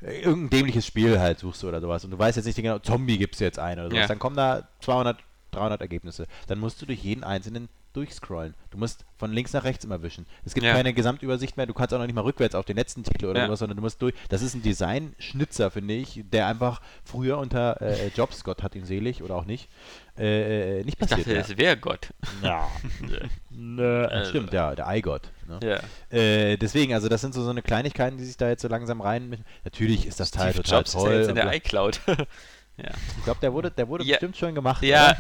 irgendein 0.03 0.49
dämliches 0.49 0.85
Spiel 0.85 1.19
halt 1.19 1.39
suchst 1.39 1.63
du 1.63 1.67
oder 1.69 1.81
sowas 1.81 2.03
und 2.05 2.11
du 2.11 2.19
weißt 2.19 2.37
jetzt 2.37 2.45
nicht 2.45 2.55
genau, 2.55 2.79
Zombie 2.79 3.17
gibt 3.17 3.35
es 3.35 3.39
jetzt 3.39 3.59
ein 3.59 3.79
oder 3.79 3.89
sowas, 3.89 4.01
Ja. 4.01 4.07
dann 4.07 4.19
kommen 4.19 4.35
da 4.35 4.67
200, 4.81 5.17
300 5.51 5.81
Ergebnisse. 5.81 6.27
Dann 6.47 6.59
musst 6.59 6.81
du 6.81 6.85
durch 6.85 7.03
jeden 7.03 7.23
einzelnen 7.23 7.69
durchscrollen. 7.93 8.53
Du 8.71 8.77
musst 8.77 9.05
von 9.17 9.31
links 9.31 9.53
nach 9.53 9.63
rechts 9.63 9.85
immer 9.85 10.01
wischen. 10.01 10.25
Es 10.45 10.53
gibt 10.53 10.65
Ja. 10.65 10.73
keine 10.73 10.93
Gesamtübersicht 10.93 11.55
mehr, 11.57 11.65
du 11.65 11.73
kannst 11.73 11.93
auch 11.93 11.99
noch 11.99 12.05
nicht 12.05 12.15
mal 12.15 12.21
rückwärts 12.21 12.55
auf 12.55 12.65
den 12.65 12.75
letzten 12.75 13.03
Titel 13.03 13.27
oder 13.27 13.41
Ja. 13.41 13.45
sowas, 13.47 13.59
sondern 13.59 13.77
du 13.77 13.81
musst 13.83 14.01
durch. 14.01 14.13
Das 14.29 14.41
ist 14.41 14.53
ein 14.55 14.61
Design-Schnitzer, 14.61 15.71
finde 15.71 15.93
ich, 15.93 16.21
der 16.31 16.47
einfach 16.47 16.81
früher 17.03 17.37
unter 17.37 17.81
äh, 17.81 18.07
Jobs, 18.15 18.43
Gott 18.43 18.63
hat 18.63 18.75
ihn 18.75 18.85
selig 18.85 19.21
oder 19.23 19.35
auch 19.35 19.45
nicht, 19.45 19.69
äh, 20.17 20.79
äh, 20.79 20.83
nicht 20.83 20.89
ich 20.95 20.97
passiert 20.99 21.21
dachte, 21.21 21.29
wäre. 21.31 21.41
es 21.41 21.57
wäre 21.57 21.77
Gott. 21.77 22.09
Ja. 22.41 22.67
Nö. 23.49 24.05
Also. 24.05 24.29
Stimmt, 24.29 24.53
ja, 24.53 24.75
der 24.75 24.87
Eigott. 24.87 25.29
Ne? 25.47 25.59
Ja. 25.63 26.17
Äh, 26.17 26.57
deswegen, 26.57 26.93
also 26.93 27.09
das 27.09 27.21
sind 27.21 27.33
so, 27.33 27.43
so 27.43 27.49
eine 27.49 27.61
Kleinigkeiten, 27.61 28.17
die 28.17 28.25
sich 28.25 28.37
da 28.37 28.49
jetzt 28.49 28.61
so 28.61 28.67
langsam 28.67 29.01
rein. 29.01 29.43
Natürlich 29.63 30.07
ist 30.07 30.19
das 30.19 30.31
Teil 30.31 30.51
Steve 30.51 30.63
total 30.63 30.79
Jobs 30.79 30.89
ist 30.89 30.95
toll. 31.01 31.11
ja 31.13 31.19
jetzt 31.19 31.29
in 31.29 31.35
der 31.35 31.53
iCloud. 31.53 31.99
ich 32.77 33.23
glaube, 33.23 33.39
der 33.41 33.53
wurde, 33.53 33.69
der 33.71 33.87
wurde 33.87 34.03
Ja. 34.03 34.13
bestimmt 34.15 34.37
schon 34.37 34.55
gemacht. 34.55 34.81
ja, 34.83 35.15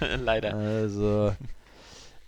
Oder? 0.00 0.16
leider. 0.22 0.54
Also, 0.54 1.34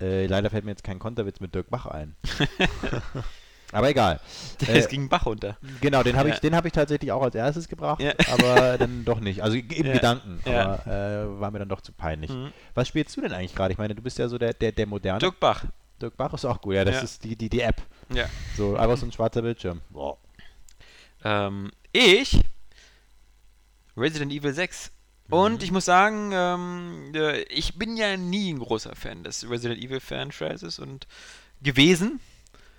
äh, 0.01 0.27
leider 0.27 0.51
fällt 0.51 0.65
mir 0.65 0.71
jetzt 0.73 0.85
kein 0.85 0.99
Konterwitz 0.99 1.41
mit 1.41 1.55
Dirk 1.55 1.71
Bach 1.71 1.87
ein. 1.87 2.17
Aber 3.73 3.89
egal. 3.91 4.21
Es 4.61 4.87
Äh, 4.87 4.89
ging 4.89 5.01
einen 5.01 5.09
Bach 5.09 5.27
runter. 5.27 5.57
Genau, 5.81 6.03
den 6.05 6.17
habe 6.17 6.29
Ja. 6.29 6.35
ich, 6.37 6.41
den 6.41 6.55
habe 6.55 6.69
ich 6.69 6.73
tatsächlich 6.73 7.11
auch 7.11 7.23
als 7.23 7.35
erstes 7.35 7.67
gebracht, 7.69 8.01
Ja. 8.01 8.13
aber 8.33 8.79
dann 8.79 9.05
doch 9.05 9.19
nicht. 9.19 9.43
Also 9.43 9.57
im 9.57 9.69
Ja. 9.87 9.93
Gedanken, 9.93 10.41
aber 10.45 10.87
äh, 10.87 11.41
war 11.41 11.51
mir 11.51 11.59
dann 11.59 11.69
doch 11.69 11.81
zu 11.81 11.93
peinlich. 11.93 12.31
Mhm. 12.31 12.53
Was 12.75 12.87
spielst 12.87 13.17
du 13.17 13.23
denn 13.23 13.33
eigentlich 13.33 13.57
gerade? 13.57 13.73
Ich 13.73 13.79
meine, 13.79 13.97
du 13.97 14.03
bist 14.03 14.19
ja 14.19 14.29
so 14.29 14.39
der, 14.39 14.55
der, 14.55 14.71
der 14.71 14.87
moderne. 14.87 15.19
Dirk 15.19 15.41
Bach. 15.41 15.65
Dirk 16.01 16.17
Bach 16.17 16.33
ist 16.33 16.45
auch 16.45 16.61
gut, 16.61 16.75
ja, 16.75 16.85
das 16.85 17.03
ist 17.03 17.25
die, 17.25 17.35
die, 17.35 17.49
die 17.49 17.61
App. 17.61 17.83
Ja. 18.15 18.27
So, 18.57 18.77
einfach 18.77 18.97
so 18.99 19.05
ein 19.07 19.13
schwarzer 19.13 19.43
Bildschirm. 19.43 19.81
Boah. 19.91 20.17
Ähm, 21.25 21.73
ich 21.93 22.41
Resident 23.97 24.31
Evil 24.33 24.53
6. 24.55 24.93
Und 25.29 25.62
ich 25.62 25.73
muss 25.73 25.85
sagen, 25.85 26.31
ähm, 26.33 27.12
äh, 27.15 27.43
ich 27.45 27.79
bin 27.79 27.97
ja 27.97 28.17
nie 28.17 28.53
ein 28.53 28.59
großer 28.59 28.95
Fan 28.95 29.25
des 29.25 29.49
Resident 29.49 29.83
Evil 29.83 30.01
Franchises 30.01 30.79
und 30.79 31.07
gewesen, 31.62 32.21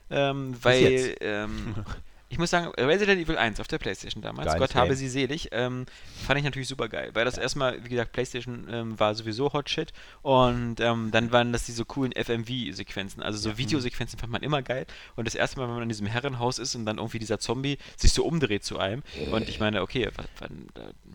ähm, 0.10 0.56
weil 0.62 1.16
ähm, 1.20 1.76
ich 2.30 2.38
muss 2.38 2.50
sagen, 2.50 2.68
Resident 2.78 3.22
Evil 3.22 3.38
1 3.38 3.60
auf 3.62 3.68
der 3.68 3.78
Playstation 3.78 4.22
damals, 4.22 4.48
Geiles 4.48 4.60
Gott 4.60 4.76
habe 4.76 4.88
Game. 4.90 4.98
sie 4.98 5.08
selig, 5.08 5.50
ähm, 5.54 5.86
fand 6.26 6.38
ich 6.40 6.44
natürlich 6.46 6.68
super 6.68 6.90
geil, 6.90 7.12
weil 7.13 7.24
das 7.26 7.38
erstmal, 7.38 7.84
wie 7.86 7.90
gesagt, 7.90 8.12
Playstation 8.12 8.68
ähm, 8.70 9.00
war 9.00 9.16
sowieso 9.16 9.54
Hot 9.54 9.70
Shit 9.70 9.94
und 10.24 10.80
ähm, 10.82 11.10
dann 11.12 11.32
waren 11.32 11.54
das 11.54 11.66
diese 11.66 11.86
coolen 11.86 12.12
FMV-Sequenzen, 12.13 13.22
also 13.24 13.38
so 13.38 13.58
Videosequenzen 13.58 14.20
fand 14.20 14.32
man 14.32 14.44
immer 14.44 14.62
geil 14.62 14.86
und 15.16 15.26
das 15.26 15.36
erste 15.36 15.58
Mal, 15.60 15.68
wenn 15.68 15.76
man 15.76 15.84
in 15.84 15.90
diesem 15.90 16.08
Herrenhaus 16.08 16.60
ist 16.60 16.76
und 16.76 16.86
dann 16.86 16.98
irgendwie 16.98 17.20
dieser 17.20 17.40
Zombie 17.40 17.78
sich 17.96 18.12
so 18.13 18.26
umdreht 18.26 18.63
zu 18.63 18.78
einem 18.80 19.04
und 19.32 19.48
ich 19.50 19.60
meine, 19.60 19.82
okay, 19.82 20.10
wa- 20.16 20.24
wann, 20.40 20.68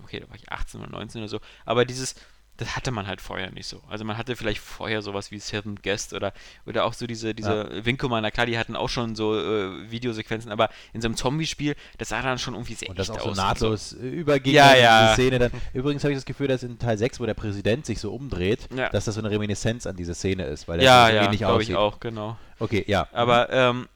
okay, 0.05 0.21
da 0.21 0.29
war 0.29 0.37
ich 0.37 0.51
18 0.51 0.81
oder 0.81 0.91
19 0.91 1.21
oder 1.21 1.29
so, 1.29 1.41
aber 1.65 1.85
dieses 1.85 2.15
das 2.59 2.77
hatte 2.77 2.91
man 2.91 3.07
halt 3.07 3.21
vorher 3.21 3.51
nicht 3.51 3.67
so. 3.67 3.83
Also 3.89 4.05
man 4.05 4.17
hatte 4.19 4.37
vielleicht 4.37 4.61
vorher 4.61 5.03
sowas 5.03 5.31
wie 5.31 5.39
Seventh 5.39 5.83
Guest 5.83 6.13
oder, 6.13 6.33
oder 6.67 6.85
auch 6.85 6.93
so 6.93 7.07
diese, 7.07 7.35
diese 7.35 7.71
ja. 7.75 7.85
Wing-Commander, 7.85 8.31
klar, 8.31 8.47
die 8.47 8.59
hatten 8.59 8.77
auch 8.77 8.89
schon 8.91 9.17
so 9.17 9.35
äh, 9.37 9.91
Videosequenzen, 9.91 10.53
aber 10.53 10.69
in 10.93 11.01
so 11.01 11.09
einem 11.09 11.17
Zombie-Spiel, 11.17 11.75
das 11.99 12.11
sah 12.11 12.21
dann 12.23 12.39
schon 12.39 12.55
irgendwie 12.55 12.75
sehr 12.75 12.91
Und 12.91 12.99
das 12.99 13.11
auch 13.11 13.21
so 13.21 13.31
aus 13.31 13.37
nahtlos 13.37 13.91
so. 13.91 13.99
äh, 13.99 14.09
überging 14.11 14.53
Ja, 14.55 14.73
in 14.75 14.83
ja. 14.83 15.03
diese 15.03 15.15
Szene 15.23 15.39
dann. 15.39 15.51
Übrigens 15.73 16.05
habe 16.05 16.13
ich 16.13 16.19
das 16.19 16.25
Gefühl, 16.27 16.47
dass 16.49 16.63
in 16.63 16.79
Teil 16.79 16.99
6, 16.99 17.19
wo 17.21 17.27
der 17.27 17.35
Präsident 17.35 17.87
sich 17.87 17.99
so 17.99 18.13
umdreht, 18.13 18.69
Ja. 18.77 18.91
dass 18.91 19.07
das 19.07 19.15
so 19.15 19.21
eine 19.21 19.31
Reminiszenz 19.31 19.87
an 19.87 19.97
diese 19.97 20.15
Szene 20.15 20.45
ist, 20.45 20.69
weil 20.69 20.79
der 20.79 20.87
Ja, 20.87 21.09
ja, 21.09 21.23
ähnlich 21.25 21.41
glaube 21.41 21.63
ich 21.63 21.75
aussieht. 21.75 21.77
auch, 21.77 22.01
genau. 22.01 22.37
Okay, 22.59 22.85
ja. 22.87 23.09
Aber 23.13 23.51
ähm, 23.51 23.89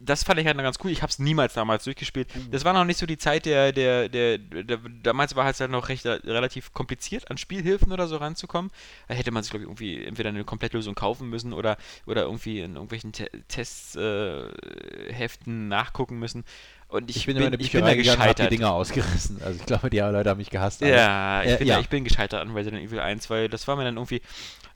das 0.00 0.24
fand 0.24 0.40
ich 0.40 0.46
halt 0.46 0.56
noch 0.56 0.64
ganz 0.64 0.78
cool. 0.84 0.90
Ich 0.90 1.02
habe 1.02 1.10
es 1.10 1.18
niemals 1.18 1.54
damals 1.54 1.84
durchgespielt. 1.84 2.34
Mhm. 2.34 2.50
Das 2.50 2.64
war 2.64 2.72
noch 2.72 2.84
nicht 2.84 2.98
so 2.98 3.06
die 3.06 3.18
Zeit 3.18 3.46
der, 3.46 3.72
der, 3.72 4.08
der, 4.08 4.38
der 4.38 4.78
damals 5.02 5.34
war 5.34 5.48
es 5.50 5.60
halt 5.60 5.70
noch 5.70 5.88
recht 5.88 6.04
äh, 6.04 6.12
relativ 6.24 6.72
kompliziert, 6.72 7.30
an 7.30 7.38
Spielhilfen 7.38 7.92
oder 7.92 8.06
so 8.06 8.16
ranzukommen. 8.16 8.70
Da 9.08 9.14
hätte 9.14 9.30
man 9.30 9.42
sich, 9.42 9.50
glaube 9.50 9.64
ich, 9.64 9.68
irgendwie 9.68 10.04
entweder 10.04 10.28
eine 10.28 10.44
Komplettlösung 10.44 10.94
kaufen 10.94 11.28
müssen 11.28 11.52
oder, 11.52 11.76
oder 12.06 12.22
irgendwie 12.22 12.60
in 12.60 12.74
irgendwelchen 12.74 13.12
Te 13.12 13.28
Testheften 13.48 15.66
äh, 15.66 15.68
nachgucken 15.68 16.18
müssen. 16.18 16.44
Und 16.88 17.10
ich, 17.10 17.16
Ich 17.18 17.26
bin, 17.26 17.36
bin, 17.36 17.52
ich 17.60 17.72
bin 17.72 17.82
da 17.82 17.88
hab 17.88 17.94
die 17.96 18.02
gescheitert. 18.02 18.50
Dinger 18.50 18.72
ausgerissen. 18.72 19.40
Also 19.44 19.60
ich 19.60 19.66
glaube, 19.66 19.90
die 19.90 19.98
Leute 19.98 20.30
haben 20.30 20.38
mich 20.38 20.50
gehasst. 20.50 20.80
Ja, 20.80 21.42
ich, 21.42 21.52
Äh, 21.52 21.56
bin 21.58 21.66
ja. 21.66 21.74
Da, 21.74 21.80
ich 21.80 21.88
bin 21.88 22.04
gescheitert 22.04 22.40
an 22.40 22.52
Resident 22.54 22.82
Evil 22.82 23.00
1, 23.00 23.28
weil 23.30 23.48
das 23.48 23.68
war 23.68 23.76
mir 23.76 23.84
dann 23.84 23.96
irgendwie. 23.96 24.22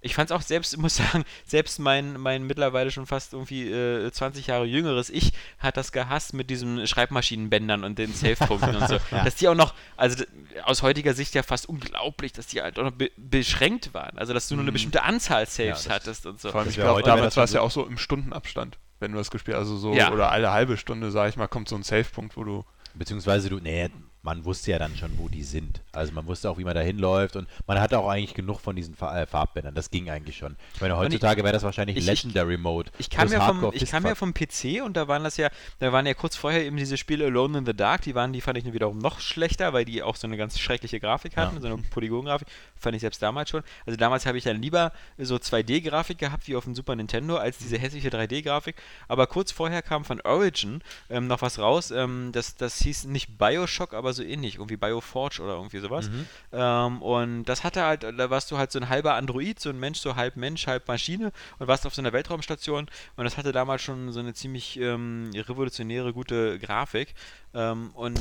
Ich 0.05 0.15
fand 0.17 0.31
es 0.31 0.37
auch 0.37 0.43
selbst, 0.43 0.73
ich 0.75 0.79
muss 0.81 0.97
sagen, 0.97 1.25
selbst 1.47 1.79
mein, 1.79 2.19
mein 2.21 2.43
mittlerweile 2.45 2.91
schon 2.91 3.07
fast 3.07 3.33
irgendwie 3.33 3.71
äh, 3.71 4.11
20 4.11 4.49
Jahre 4.49 4.65
jüngeres 4.65 5.09
Ich 5.11 5.33
hat 5.59 5.77
das 5.77 5.93
gehasst 5.93 6.35
mit 6.35 6.51
diesen 6.51 6.87
Schreibmaschinenbändern 6.87 7.85
und 7.85 7.99
den 7.99 8.13
Safe-Punkten 8.13 8.75
und 8.77 8.89
so. 8.89 8.99
Dass 9.11 9.37
die 9.37 9.49
auch 9.49 9.55
noch, 9.55 9.75
also 9.97 10.25
aus 10.65 10.83
heutiger 10.83 11.15
Sicht 11.15 11.35
ja 11.35 11.43
fast 11.43 11.69
unglaublich, 11.69 12.33
dass 12.33 12.49
die 12.49 12.61
halt 12.61 12.79
auch 12.79 12.85
noch 12.85 12.91
be 12.93 13.11
beschränkt 13.17 13.95
waren. 13.95 14.19
Also 14.19 14.35
dass 14.35 14.49
du 14.49 14.55
nur 14.57 14.65
eine 14.65 14.73
bestimmte 14.73 15.03
Anzahl 15.05 15.47
Saves 15.47 15.85
Mhm. 15.85 15.89
Ja, 15.91 15.95
hattest 15.95 16.27
und 16.27 16.41
so. 16.41 16.51
Vor 16.51 16.61
allem, 16.61 16.67
Das 16.69 16.77
ich 16.77 16.83
glaube, 16.83 17.03
damals 17.03 17.37
war 17.37 17.45
es 17.45 17.53
ja 17.53 17.61
auch 17.61 17.71
so 17.71 17.87
im 17.87 17.97
Stundenabstand, 17.97 18.79
wenn 19.01 19.13
du 19.13 19.19
das 19.19 19.31
gespielt 19.31 19.57
hast. 19.57 19.63
Also 19.69 19.77
so, 19.77 19.95
Ja. 19.95 20.13
oder 20.13 20.31
alle 20.33 20.51
halbe 20.51 20.77
Stunde, 20.77 21.11
sag 21.11 21.29
ich 21.29 21.37
mal, 21.37 21.47
kommt 21.47 21.69
so 21.69 21.77
ein 21.77 21.83
Safe-Punkt, 21.83 22.37
wo 22.37 22.45
du. 22.45 22.65
Beziehungsweise 22.95 23.49
du, 23.49 23.57
nee, 23.59 23.89
man 24.23 24.45
wusste 24.45 24.71
ja 24.71 24.79
dann 24.79 24.97
schon, 24.97 25.19
wo 25.19 25.29
die 25.29 25.43
sind. 25.43 25.81
Also 25.91 26.13
man 26.13 26.27
wusste 26.27 26.49
auch, 26.49 26.57
wie 26.59 26.65
man 26.65 26.75
da 26.75 26.81
hinläuft 26.81 27.35
und 27.37 27.49
man 27.67 27.81
hatte 27.81 27.99
auch 27.99 28.09
eigentlich 28.09 28.35
genug 28.35 28.61
von 28.61 28.77
diesen 28.77 28.95
äh, 29.01 29.27
Farbbändern. 29.27 29.75
Das 29.75 29.91
ging 29.91 30.09
eigentlich 30.11 30.37
schon. 30.37 30.57
Ich 30.75 30.81
meine, 30.81 30.97
heutzutage 30.97 31.43
wäre 31.43 31.53
das 31.53 31.65
wahrscheinlich 31.65 31.97
ich- 31.97 32.07
Legendary 32.07 32.57
Mode. 32.57 32.91
Ich 32.99 33.11
kam, 33.11 33.23
plus 33.29 33.33
ja 33.33 33.47
vom, 33.47 33.71
ich 33.75 33.91
kam 33.91 34.07
ja 34.07 34.15
vom 34.15 34.33
PC 34.33 34.81
und 34.85 34.97
da 34.97 35.09
waren 35.09 35.25
das 35.25 35.37
ja, 35.39 35.49
da 35.81 35.93
waren 35.93 36.07
ja 36.07 36.15
kurz 36.15 36.37
vorher 36.37 36.65
eben 36.65 36.77
diese 36.77 36.97
Spiele 36.97 37.27
Alone 37.27 37.59
in 37.59 37.67
the 37.67 37.75
Dark, 37.75 38.03
die 38.03 38.15
waren, 38.15 38.33
die 38.33 38.41
fand 38.41 38.59
ich 38.59 38.73
wiederum 38.73 38.99
noch 38.99 39.19
schlechter, 39.21 39.73
weil 39.73 39.85
die 39.85 40.03
auch 40.05 40.15
so 40.17 40.29
eine 40.29 40.37
ganz 40.37 40.59
schreckliche 40.59 41.01
Grafik 41.01 41.37
hatten, 41.37 41.57
Ja. 41.57 41.61
so 41.61 41.67
eine 41.67 41.79
Polygongrafik, 41.79 42.47
fand 42.77 42.95
ich 42.95 43.01
selbst 43.01 43.21
damals 43.23 43.51
schon. 43.51 43.63
Also 43.87 43.97
damals 43.97 44.25
habe 44.27 44.39
ich 44.39 44.45
dann 44.45 44.63
lieber 44.63 44.93
so 45.19 45.35
2D-Grafik 45.37 46.19
gehabt 46.19 46.47
wie 46.47 46.55
auf 46.57 46.65
dem 46.65 46.75
Super 46.77 46.95
Nintendo 46.95 47.37
als 47.39 47.59
diese 47.59 47.77
hässliche 47.77 48.09
3D-Grafik. 48.11 48.77
Aber 49.09 49.27
kurz 49.27 49.51
vorher 49.51 49.83
kam 49.83 50.05
von 50.05 50.21
Origin 50.21 50.81
ähm, 51.11 51.27
noch 51.27 51.43
was 51.43 51.59
raus, 51.59 51.91
ähm, 51.91 52.31
das, 52.33 52.55
das 52.55 52.79
hieß 52.79 53.05
nicht 53.07 53.37
Bioshock, 53.37 53.95
aber 53.95 54.12
so 54.13 54.23
ähnlich, 54.23 54.57
irgendwie 54.57 54.77
Bioforge 54.77 55.43
oder 55.43 55.55
irgendwie 55.55 55.79
sowas. 55.79 56.09
Mhm. 56.09 56.27
Ähm, 56.53 57.03
und 57.03 57.45
das 57.45 57.65
hatte 57.65 57.83
halt, 57.83 58.03
da 58.03 58.31
warst 58.31 58.51
du 58.51 58.59
halt 58.59 58.73
so 58.73 58.79
ein 58.79 58.89
halber 58.89 59.15
Android, 59.15 59.59
so 59.61 59.71
ein 59.71 59.79
Mensch, 59.79 60.01
so 60.01 60.17
halb 60.17 60.37
Mensch, 60.37 60.67
halb 60.67 60.89
Maschine 60.89 61.33
und 61.59 61.69
warst 61.69 61.87
auf 61.87 61.95
so 61.95 62.03
einer 62.03 62.13
Weltraumstation 62.13 62.87
und 63.17 63.25
das 63.25 63.37
hatte 63.37 63.53
damals 63.53 63.83
schon 63.83 64.13
so 64.13 64.21
eine 64.21 64.35
ziemlich 64.35 64.79
ähm, 64.79 65.31
revolutionäre, 65.35 66.13
gute 66.13 66.59
Grafik. 66.59 67.15
Ähm, 67.55 67.91
und 67.95 68.21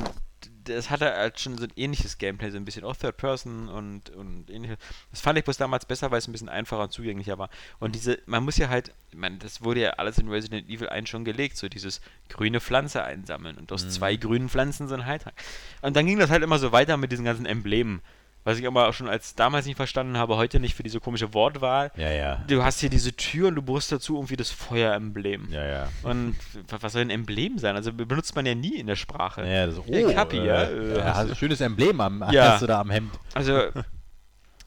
das 0.64 0.90
hatte 0.90 1.12
halt 1.12 1.40
schon 1.40 1.58
so 1.58 1.64
ein 1.64 1.74
ähnliches 1.76 2.18
Gameplay, 2.18 2.52
so 2.52 2.58
ein 2.58 2.66
bisschen 2.66 2.84
auch 2.84 2.96
Third 2.96 3.18
Person 3.18 3.68
und, 3.68 4.10
und 4.12 4.50
ähnliches. 4.50 4.78
Das 5.10 5.22
fand 5.22 5.38
ich 5.40 5.44
bloß 5.44 5.58
damals 5.58 5.86
besser, 5.86 6.12
weil 6.12 6.20
es 6.20 6.28
ein 6.28 6.32
bisschen 6.32 6.50
einfacher 6.50 6.84
und 6.84 6.92
zugänglicher 6.92 7.38
war. 7.38 7.50
Und 7.80 7.96
diese, 7.96 8.20
man 8.26 8.44
muss 8.44 8.58
ja 8.58 8.70
halt, 8.70 8.94
meine, 9.14 9.38
das 9.38 9.64
wurde 9.64 9.82
ja 9.82 9.90
alles 9.92 10.18
in 10.18 10.30
Resident 10.30 10.70
Evil 10.70 10.90
1 10.90 11.10
schon 11.10 11.26
gelegt, 11.26 11.58
so 11.58 11.70
dieses 11.70 12.02
grüne 12.30 12.62
Pflanze 12.62 13.04
einsammeln 13.04 13.58
und 13.58 13.72
aus 13.72 13.90
zwei 13.90 14.16
grünen 14.16 14.50
Pflanzen 14.50 14.88
so 14.88 14.96
ein 14.96 15.06
Heiltrank. 15.06 15.36
Und 15.82 15.96
dann 15.96 16.06
ging 16.06 16.20
das 16.20 16.30
halt 16.30 16.44
immer 16.44 16.60
so 16.60 16.72
weiter 16.72 16.98
mit 16.98 17.12
diesen 17.12 17.26
ganzen 17.26 17.46
Emblemen. 17.46 18.02
Was 18.44 18.58
ich 18.58 18.66
aber 18.66 18.88
auch 18.90 18.94
schon 18.94 19.08
als 19.08 19.36
damals 19.36 19.68
nicht 19.68 19.76
verstanden 19.76 20.18
habe, 20.18 20.36
heute 20.36 20.60
nicht 20.60 20.74
für 20.74 20.82
diese 20.84 21.00
komische 21.00 21.34
Wortwahl. 21.34 21.92
Ja, 21.96 22.10
ja. 22.10 22.44
Du 22.48 22.64
hast 22.64 22.80
hier 22.80 22.90
diese 22.90 23.16
Tür 23.16 23.50
und 23.50 23.56
du 23.56 23.62
brust 23.62 23.92
dazu 23.92 24.16
irgendwie 24.16 24.36
das 24.36 24.50
Feueremblem. 24.50 25.50
Ja, 25.52 25.64
ja. 25.66 25.90
Und 26.04 26.36
was 26.68 26.94
soll 26.94 27.02
ein 27.04 27.10
Emblem 27.12 27.60
sein? 27.60 27.76
Also 27.76 27.94
benutzt 27.94 28.36
man 28.36 28.46
ja 28.48 28.56
nie 28.56 28.78
in 28.80 28.88
der 28.88 28.96
Sprache. 28.96 29.46
Ja, 29.48 29.68
das, 29.68 29.78
oh, 29.78 29.86
Hey, 29.88 30.12
Kapi, 30.14 30.38
ja, 30.38 30.64
äh, 30.64 30.98
ja, 30.98 31.14
ein 31.18 31.36
schönes 31.36 31.62
Emblem 31.62 32.02
am, 32.02 32.24
Ja. 32.32 32.54
hast 32.54 32.64
du 32.64 32.68
da 32.68 32.80
am 32.82 32.90
Hemd. 32.90 33.12
Also 33.36 33.62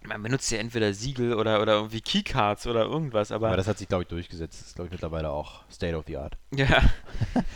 man 0.07 0.23
benutzt 0.23 0.51
ja 0.51 0.59
entweder 0.59 0.93
Siegel 0.93 1.35
oder, 1.35 1.63
oder 1.63 1.75
irgendwie 1.75 2.01
Keycards 2.01 2.67
oder 2.67 2.85
irgendwas, 2.85 3.33
aber, 3.33 3.49
Aber 3.49 3.57
das 3.57 3.67
hat 3.67 3.79
sich, 3.79 3.89
glaube 3.89 4.03
ich, 4.03 4.09
durchgesetzt. 4.09 4.61
Das 4.61 4.69
ist, 4.69 4.75
glaube 4.75 4.89
ich, 4.89 4.93
mittlerweile 4.93 5.31
auch 5.31 5.63
State 5.71 5.97
of 5.97 6.05
the 6.07 6.17
Art. 6.17 6.37
ja. 6.55 6.83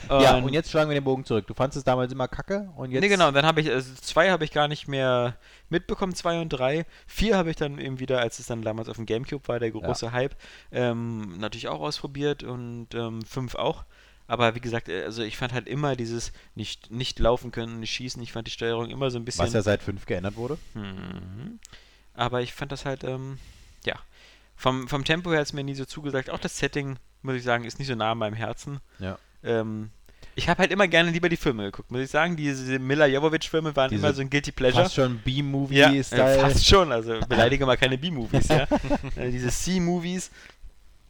ja, 0.20 0.36
und 0.36 0.53
jetzt 0.53 0.70
schlagen 0.70 0.88
wir 0.88 0.94
den 0.94 1.05
Bogen 1.05 1.24
zurück. 1.24 1.46
Du 1.46 1.55
fandest 1.55 1.78
es 1.78 1.84
damals 1.84 2.12
immer 2.12 2.26
kacke 2.26 2.70
und 2.76 2.90
jetzt. 2.90 3.03
Nee, 3.03 3.09
genau, 3.09 3.30
dann 3.30 3.44
habe 3.44 3.61
ich, 3.61 3.70
also 3.70 3.94
zwei 4.01 4.30
habe 4.30 4.44
ich 4.44 4.53
gar 4.53 4.68
nicht 4.68 4.88
mehr 4.88 5.36
mitbekommen, 5.68 6.14
zwei 6.14 6.40
und 6.40 6.49
drei. 6.49 6.86
Vier 7.07 7.36
habe 7.36 7.51
ich 7.51 7.57
dann 7.57 7.78
eben 7.78 8.01
wieder, 8.01 8.20
als 8.20 8.38
es 8.38 8.46
dann 8.46 8.62
damals 8.62 8.88
auf 8.88 8.96
dem 8.96 9.07
Gamecube 9.07 9.46
war, 9.46 9.59
der 9.59 9.70
große 9.70 10.12
Hype, 10.12 10.34
ähm, 10.72 11.38
natürlich 11.38 11.68
auch 11.68 11.80
ausprobiert 11.80 12.42
und 12.42 12.88
ähm, 12.94 13.22
fünf 13.22 13.55
auch. 13.55 13.84
Aber 14.26 14.55
wie 14.55 14.61
gesagt, 14.61 14.88
äh, 14.88 15.05
also 15.05 15.22
ich 15.22 15.36
fand 15.36 15.53
halt 15.53 15.66
immer 15.66 15.96
dieses 15.96 16.32
nicht, 16.55 16.90
nicht 16.90 17.18
laufen 17.18 17.51
können, 17.51 17.80
nicht 17.80 17.90
schießen, 17.90 18.22
ich 18.22 18.32
fand 18.32 18.46
die 18.46 18.53
Steuerung 18.53 18.90
immer 18.90 19.11
so 19.11 19.18
ein 19.18 19.24
bisschen. 19.24 19.44
Was 19.44 19.55
ja 19.55 19.62
seit 19.62 19.82
5 19.82 20.07
geändert 20.07 20.36
wurde. 20.36 20.59
Mhm. 20.74 21.59
Aber 22.19 22.43
ich 22.43 22.53
fand 22.53 22.73
das 22.73 22.85
halt, 22.85 23.05
ähm, 23.05 23.39
ja, 23.85 23.95
vom, 24.57 24.89
vom 24.89 25.05
Tempo 25.05 25.31
her 25.31 25.39
hat 25.39 25.47
es 25.47 25.53
mir 25.53 25.62
nie 25.62 25.75
so 25.77 25.85
zugesagt. 25.85 26.31
Auch 26.31 26.41
das 26.41 26.59
Setting, 26.59 26.99
muss 27.23 27.37
ich 27.37 27.45
sagen, 27.45 27.64
ist 27.64 27.79
nicht 27.79 27.87
so 27.89 27.95
nah 27.95 28.11
an 28.11 28.19
meinem 28.19 28.35
Herzen. 28.35 28.81
Ja. 28.99 29.19
Ähm, 29.45 29.91
ich 30.35 30.49
habe 30.49 30.59
halt 30.59 30.73
immer 30.73 30.89
gerne 30.89 31.11
lieber 31.11 31.29
die 31.29 31.37
Filme 31.37 31.64
geguckt, 31.64 31.91
muss 31.93 32.01
ich 32.01 32.11
sagen. 32.11 32.37
Diese 32.37 32.79
Mila 32.81 33.07
Jovovich-Filme 33.07 33.75
waren 33.77 33.91
Diese 33.91 34.05
immer 34.05 34.12
so 34.14 34.21
ein 34.21 34.31
Guilty 34.31 34.51
Pleasure. 34.53 34.83
Fast 34.83 34.97
schon 34.97 35.14
ja, 35.14 35.21
B-Movie-Style. 35.25 36.37
äh, 36.37 36.39
fast 36.41 36.66
schon. 36.66 36.91
Also 36.93 37.21
beleidige 37.29 37.64
mal 37.66 37.77
keine 37.77 37.99
B-Movies, 37.99 38.49
ja. 38.49 38.66
Äh, 39.16 39.31
Diese 39.31 39.49
C-Movies. 39.49 40.31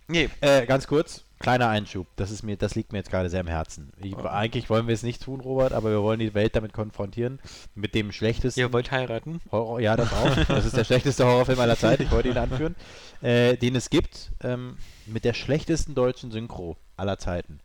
Nee, 0.08 0.28
Äh, 0.40 0.66
ganz 0.66 0.86
kurz, 0.86 1.24
kleiner 1.38 1.68
Einschub. 1.68 2.06
Das 2.16 2.30
ist 2.30 2.42
mir, 2.42 2.56
das 2.56 2.74
liegt 2.74 2.92
mir 2.92 2.98
jetzt 2.98 3.10
gerade 3.10 3.30
sehr 3.30 3.40
am 3.40 3.46
Herzen. 3.46 3.92
Ich, 4.02 4.16
Oh. 4.16 4.22
Eigentlich 4.26 4.68
wollen 4.70 4.86
wir 4.86 4.94
es 4.94 5.02
nicht 5.02 5.22
tun, 5.22 5.40
Robert, 5.40 5.72
aber 5.72 5.90
wir 5.90 6.02
wollen 6.02 6.18
die 6.20 6.34
Welt 6.34 6.56
damit 6.56 6.72
konfrontieren. 6.72 7.38
Mit 7.74 7.94
dem 7.94 8.10
schlechtesten 8.12 8.60
ihr 8.60 8.72
wollt 8.72 8.90
heiraten. 8.90 9.40
Horror, 9.52 9.80
ja, 9.80 9.96
das 9.96 10.12
auch. 10.12 10.34
Das 10.46 10.64
ist 10.64 10.76
der 10.76 10.84
schlechteste 10.84 11.24
Horrorfilm 11.24 11.60
aller 11.60 11.76
Zeit. 11.76 12.00
Ich 12.00 12.10
wollte 12.10 12.28
ihn 12.28 12.38
anführen. 12.38 12.74
Äh, 13.20 13.56
den 13.56 13.74
es 13.76 13.90
gibt, 13.90 14.30
ähm, 14.42 14.76
mit 15.06 15.24
der 15.24 15.34
schlechtesten 15.34 15.94
deutschen 15.94 16.30
Synchro 16.30 16.76
aller 16.96 17.18
Zeiten. 17.18 17.60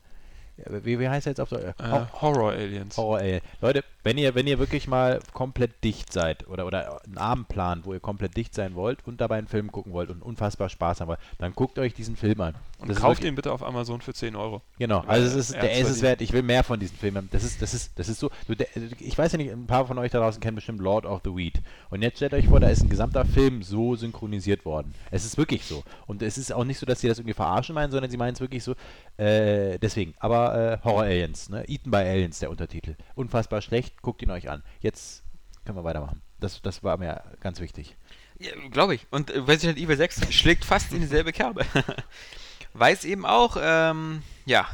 Ja, 0.57 0.85
Wie, 0.85 0.99
wie 0.99 1.09
heißt 1.09 1.27
er 1.27 1.31
jetzt 1.31 1.39
auf 1.41 1.49
der 1.49 1.69
Äh, 1.79 2.05
Horror 2.21 2.51
Aliens. 2.51 2.95
Horror 2.97 3.17
Alien. 3.19 3.41
Leute, 3.61 3.83
wenn 4.03 4.17
ihr, 4.17 4.35
wenn 4.35 4.47
ihr 4.47 4.59
wirklich 4.59 4.87
mal 4.87 5.19
komplett 5.33 5.83
dicht 5.83 6.11
seid 6.11 6.47
oder, 6.47 6.65
oder 6.65 7.01
einen 7.05 7.17
Abend 7.17 7.47
plant, 7.47 7.85
wo 7.85 7.93
ihr 7.93 7.99
komplett 7.99 8.35
dicht 8.35 8.53
sein 8.53 8.75
wollt 8.75 8.99
und 9.07 9.21
dabei 9.21 9.37
einen 9.37 9.47
Film 9.47 9.71
gucken 9.71 9.93
wollt 9.93 10.09
und 10.09 10.21
unfassbar 10.21 10.69
Spaß 10.69 11.01
haben 11.01 11.07
wollt, 11.07 11.19
dann 11.37 11.53
guckt 11.53 11.79
euch 11.79 11.93
diesen 11.93 12.15
Film 12.15 12.41
an. 12.41 12.55
Und 12.79 12.89
Das 12.89 12.97
kauft 12.97 13.19
wirklich- 13.19 13.31
ihn 13.31 13.35
bitte 13.35 13.51
auf 13.53 13.63
Amazon 13.63 14.01
für 14.01 14.13
10 14.13 14.35
Euro. 14.35 14.61
Genau, 14.77 14.99
also 15.07 15.25
es 15.25 15.35
ist, 15.35 15.51
er 15.55 15.61
der 15.61 15.77
ist 15.79 15.89
es 15.89 16.01
wert. 16.01 16.21
Ich 16.21 16.33
will 16.33 16.41
mehr 16.43 16.63
von 16.63 16.79
diesen 16.79 16.97
Filmen. 16.97 17.29
Das 17.31 17.43
ist, 17.45 17.61
das 17.61 17.73
ist, 17.73 17.97
das 17.97 18.09
ist 18.09 18.19
so. 18.19 18.29
Du, 18.47 18.55
der, 18.55 18.67
ich 18.99 19.17
weiß 19.17 19.31
ja 19.31 19.37
nicht, 19.37 19.51
ein 19.51 19.67
paar 19.67 19.87
von 19.87 19.97
euch 19.97 20.11
da 20.11 20.19
draußen 20.19 20.41
kennen 20.41 20.55
bestimmt 20.55 20.81
Lord 20.81 21.05
of 21.05 21.21
the 21.23 21.33
Weed. 21.33 21.61
Und 21.89 22.01
jetzt 22.01 22.17
stellt 22.17 22.33
euch 22.33 22.47
vor, 22.49 22.59
da 22.59 22.67
ist 22.67 22.83
ein 22.83 22.89
gesamter 22.89 23.23
Film 23.23 23.63
so 23.63 23.95
synchronisiert 23.95 24.65
worden. 24.65 24.93
Es 25.11 25.23
ist 25.23 25.37
wirklich 25.37 25.63
so. 25.65 25.83
Und 26.07 26.21
es 26.21 26.37
ist 26.37 26.51
auch 26.51 26.65
nicht 26.65 26.77
so, 26.79 26.85
dass 26.85 26.99
sie 26.99 27.07
das 27.07 27.19
irgendwie 27.19 27.33
verarschen 27.35 27.73
meinen, 27.73 27.91
sondern 27.91 28.11
sie 28.11 28.17
meinen 28.17 28.33
es 28.33 28.41
wirklich 28.41 28.63
so. 28.65 28.75
Äh, 29.15 29.77
deswegen. 29.79 30.13
Aber 30.19 30.73
äh, 30.73 30.77
Horror 30.83 31.03
Aliens, 31.03 31.49
ne? 31.49 31.63
Eaten 31.69 31.89
by 31.89 31.97
Aliens, 31.97 32.39
der 32.39 32.49
Untertitel. 32.49 32.95
Unfassbar 33.15 33.61
schlecht. 33.61 33.92
Guckt 34.01 34.21
ihn 34.21 34.31
euch 34.31 34.49
an. 34.49 34.63
Jetzt 34.79 35.23
können 35.65 35.77
wir 35.77 35.83
weitermachen. 35.83 36.21
Das, 36.39 36.61
das 36.61 36.83
war 36.83 36.97
mir 36.97 37.23
ganz 37.39 37.59
wichtig. 37.59 37.95
Ja, 38.39 38.51
Glaube 38.69 38.95
ich. 38.95 39.07
Und 39.11 39.29
äh, 39.29 39.39
Resident 39.39 39.79
Evil 39.79 39.97
6 39.97 40.33
schlägt 40.33 40.65
fast 40.65 40.91
in 40.91 41.01
dieselbe 41.01 41.31
Kerbe. 41.31 41.65
Weiß 42.73 43.05
eben 43.05 43.25
auch, 43.25 43.55
ähm, 43.59 44.23
ja, 44.45 44.67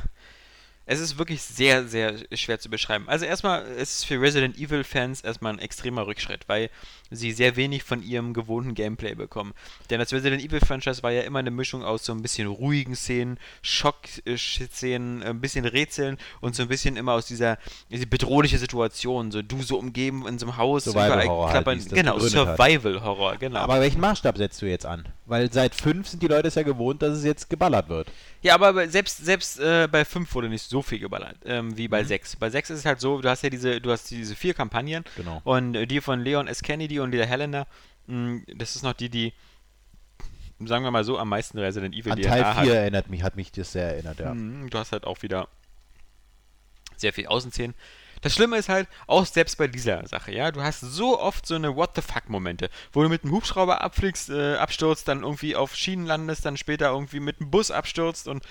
es 0.92 1.00
ist 1.00 1.20
wirklich 1.20 1.44
sehr, 1.44 1.88
sehr 1.88 2.16
schwer 2.34 2.60
zu 2.60 2.68
beschreiben. 2.68 3.08
Also 3.08 3.24
erstmal 3.24 3.64
ist 3.64 3.98
es 3.98 4.04
für 4.04 4.20
Resident 4.20 4.58
Evil-Fans 4.58 5.22
erstmal 5.22 5.54
ein 5.54 5.60
extremer 5.60 6.08
Rückschritt, 6.08 6.50
weil 6.50 6.72
sie 7.12 7.32
sehr 7.32 7.56
wenig 7.56 7.84
von 7.84 8.02
ihrem 8.02 8.34
gewohnten 8.34 8.74
Gameplay 8.74 9.14
bekommen. 9.14 9.54
Denn 9.92 10.00
das 10.00 10.12
Resident 10.12 10.44
Evil-Franchise 10.44 11.04
war 11.04 11.12
ja 11.12 11.22
immer 11.22 11.38
eine 11.38 11.52
Mischung 11.52 11.84
aus 11.84 12.06
so 12.06 12.12
ein 12.12 12.24
bisschen 12.24 12.48
ruhigen 12.48 12.96
Szenen, 12.96 13.38
Schock-Szenen, 13.62 15.22
ein 15.22 15.40
bisschen 15.42 15.66
Rätseln 15.66 16.18
und 16.42 16.56
so 16.56 16.64
ein 16.64 16.70
bisschen 16.70 16.98
immer 16.98 17.14
aus 17.14 17.28
dieser 17.28 17.60
diese 17.92 18.08
bedrohliche 18.08 18.58
Situation. 18.58 19.30
So 19.30 19.44
du 19.44 19.62
so 19.62 19.78
umgeben 19.78 20.26
in 20.28 20.40
so 20.40 20.48
einem 20.48 20.58
Haus, 20.58 20.86
Survival-Horror 20.86 21.54
halt, 21.54 21.68
wie 21.68 21.72
es 21.74 21.86
das 21.86 21.94
genau, 21.94 22.16
begründet 22.16 22.48
hat. 22.48 22.58
Survival-Horror, 22.58 23.38
genau. 23.38 23.60
Aber 23.60 23.80
welchen 23.80 24.02
Maßstab 24.02 24.40
setzt 24.40 24.60
du 24.64 24.66
jetzt 24.66 24.88
an? 24.88 25.08
Weil 25.30 25.52
seit 25.54 25.76
fünf 25.76 26.08
sind 26.08 26.24
die 26.24 26.28
Leute 26.28 26.48
es 26.48 26.56
ja 26.56 26.64
gewohnt, 26.64 27.02
dass 27.02 27.18
es 27.18 27.24
jetzt 27.24 27.50
geballert 27.50 27.88
wird. 27.88 28.12
Ja, 28.42 28.56
aber 28.56 28.88
selbst, 28.90 29.18
selbst 29.24 29.60
äh, 29.60 29.88
bei 29.90 30.04
5 30.04 30.34
wurde 30.34 30.50
nicht 30.50 30.64
so 30.68 30.82
viel 30.82 31.00
geballert 31.00 31.38
ähm, 31.46 31.78
wie 31.78 31.88
Mhm. 31.88 31.92
bei 31.92 32.04
6. 32.04 32.36
Bei 32.38 32.50
6 32.50 32.72
ist 32.72 32.80
es 32.80 32.86
halt 32.86 33.00
so, 33.00 33.22
du 33.22 33.30
hast 33.30 33.44
ja 33.44 33.50
diese, 33.50 33.80
du 33.80 33.92
hast 33.92 34.10
diese 34.10 34.36
vier 34.36 34.54
Kampagnen 34.54 35.04
Genau. 35.16 35.40
und 35.44 35.76
äh, 35.76 35.86
die 35.86 36.02
von 36.02 36.20
Leon 36.22 36.48
S. 36.48 36.62
Kennedy 36.64 37.00
und 37.00 37.12
die 37.12 37.18
der 37.18 37.28
Helena, 37.28 37.68
mh, 38.08 38.42
das 38.56 38.76
ist 38.76 38.82
noch 38.84 38.94
die, 38.94 39.10
die, 39.10 39.34
sagen 40.66 40.84
wir 40.84 40.92
mal 40.92 41.04
so, 41.04 41.18
am 41.20 41.30
meisten 41.30 41.60
Resident 41.60 41.94
Evil 41.96 42.12
An 42.14 42.18
DNA 42.20 42.30
Teil 42.30 42.46
hat. 42.56 42.64
4 42.66 42.74
erinnert 42.76 43.10
mich, 43.10 43.22
hat 43.24 43.36
mich 43.36 43.52
das 43.52 43.72
sehr 43.72 43.88
erinnert, 43.94 44.20
ja. 44.20 44.34
Mhm, 44.34 44.70
Du 44.70 44.78
hast 44.80 44.92
halt 44.92 45.04
auch 45.06 45.22
wieder 45.22 45.48
sehr 46.98 47.14
viel 47.14 47.28
Außenszenen. 47.28 47.76
Das 48.22 48.34
Schlimme 48.34 48.58
ist 48.58 48.70
halt, 48.70 48.88
auch 49.08 49.26
selbst 49.26 49.58
bei 49.58 49.68
dieser 49.68 50.06
Sache, 50.08 50.34
ja, 50.34 50.52
du 50.52 50.62
hast 50.62 50.82
so 50.82 51.20
oft 51.20 51.46
so 51.46 51.56
eine 51.56 51.76
What 51.76 51.92
the 51.96 52.02
fuck 52.02 52.30
Momente, 52.30 52.70
wo 52.92 53.04
du 53.04 53.10
mit 53.10 53.24
einem 53.24 53.34
Hubschrauber 53.34 53.82
abfliegst, 53.82 54.30
äh, 54.30 54.56
abstürzt, 54.56 55.08
dann 55.08 55.24
irgendwie 55.24 55.56
auf 55.56 55.76
Schienen 55.76 56.06
landest, 56.06 56.46
dann 56.46 56.58
später 56.58 56.90
irgendwie 56.90 57.20
mit 57.20 57.40
einem 57.40 57.50
Bus 57.50 57.72
abstürzt 57.72 58.28
und 58.28 58.44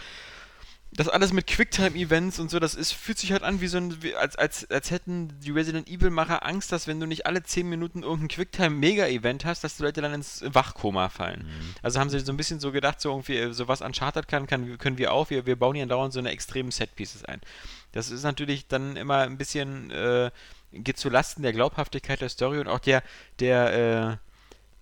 das 0.91 1.09
alles 1.09 1.33
mit 1.33 1.47
Quicktime-Events 1.47 2.39
und 2.39 2.51
so, 2.51 2.59
das 2.59 2.75
ist, 2.75 2.93
fühlt 2.93 3.19
sich 3.19 3.33
halt 3.33 3.43
an 3.43 3.61
wie 3.61 3.67
so 3.67 3.77
ein, 3.77 4.03
wie, 4.03 4.15
als, 4.15 4.37
als, 4.37 4.71
als 4.71 4.91
hätten 4.91 5.39
die 5.41 5.51
Resident 5.51 5.89
Evil-Macher 5.89 6.47
Angst, 6.47 6.73
dass 6.73 6.87
wenn 6.87 6.99
du 6.99 7.07
nicht 7.07 7.27
alle 7.27 7.43
10 7.43 7.69
Minuten 7.69 8.03
irgendein 8.03 8.29
Quicktime-Mega-Event 8.29 9.45
hast, 9.45 9.65
dass 9.65 9.77
die 9.77 9.83
Leute 9.83 10.01
dann 10.01 10.15
ins 10.15 10.43
Wachkoma 10.47 11.11
fallen. 11.11 11.47
Also 11.83 12.01
haben 12.01 12.09
sie 12.09 12.21
so 12.21 12.33
ein 12.33 12.39
bisschen 12.39 12.59
so 12.59 12.73
gedacht, 12.73 13.01
so 13.03 13.11
irgendwie, 13.11 13.37
äh, 13.37 13.53
so 13.53 13.69
was 13.69 13.83
Uncharted 13.83 14.29
kann, 14.29 14.47
kann, 14.47 14.79
können 14.79 14.97
wir 14.97 15.13
auch, 15.13 15.29
wir, 15.29 15.45
wir 15.45 15.57
bauen 15.57 15.77
hier 15.77 15.87
dauernd 15.87 16.15
so 16.15 16.21
eine 16.21 16.31
extremen 16.31 16.71
Set-Pieces 16.71 17.25
ein. 17.27 17.41
Das 17.93 18.11
ist 18.11 18.23
natürlich 18.23 18.67
dann 18.69 18.97
immer 18.97 19.19
ein 19.19 19.39
bisschen, 19.39 19.91
äh, 19.91 20.31
geht 20.73 20.99
zu 20.99 21.09
Lasten 21.09 21.43
der 21.43 21.53
Glaubhaftigkeit 21.53 22.21
der 22.21 22.29
Story 22.29 22.59
und 22.59 22.69
auch 22.69 22.79
der, 22.79 23.03
der, 23.41 24.19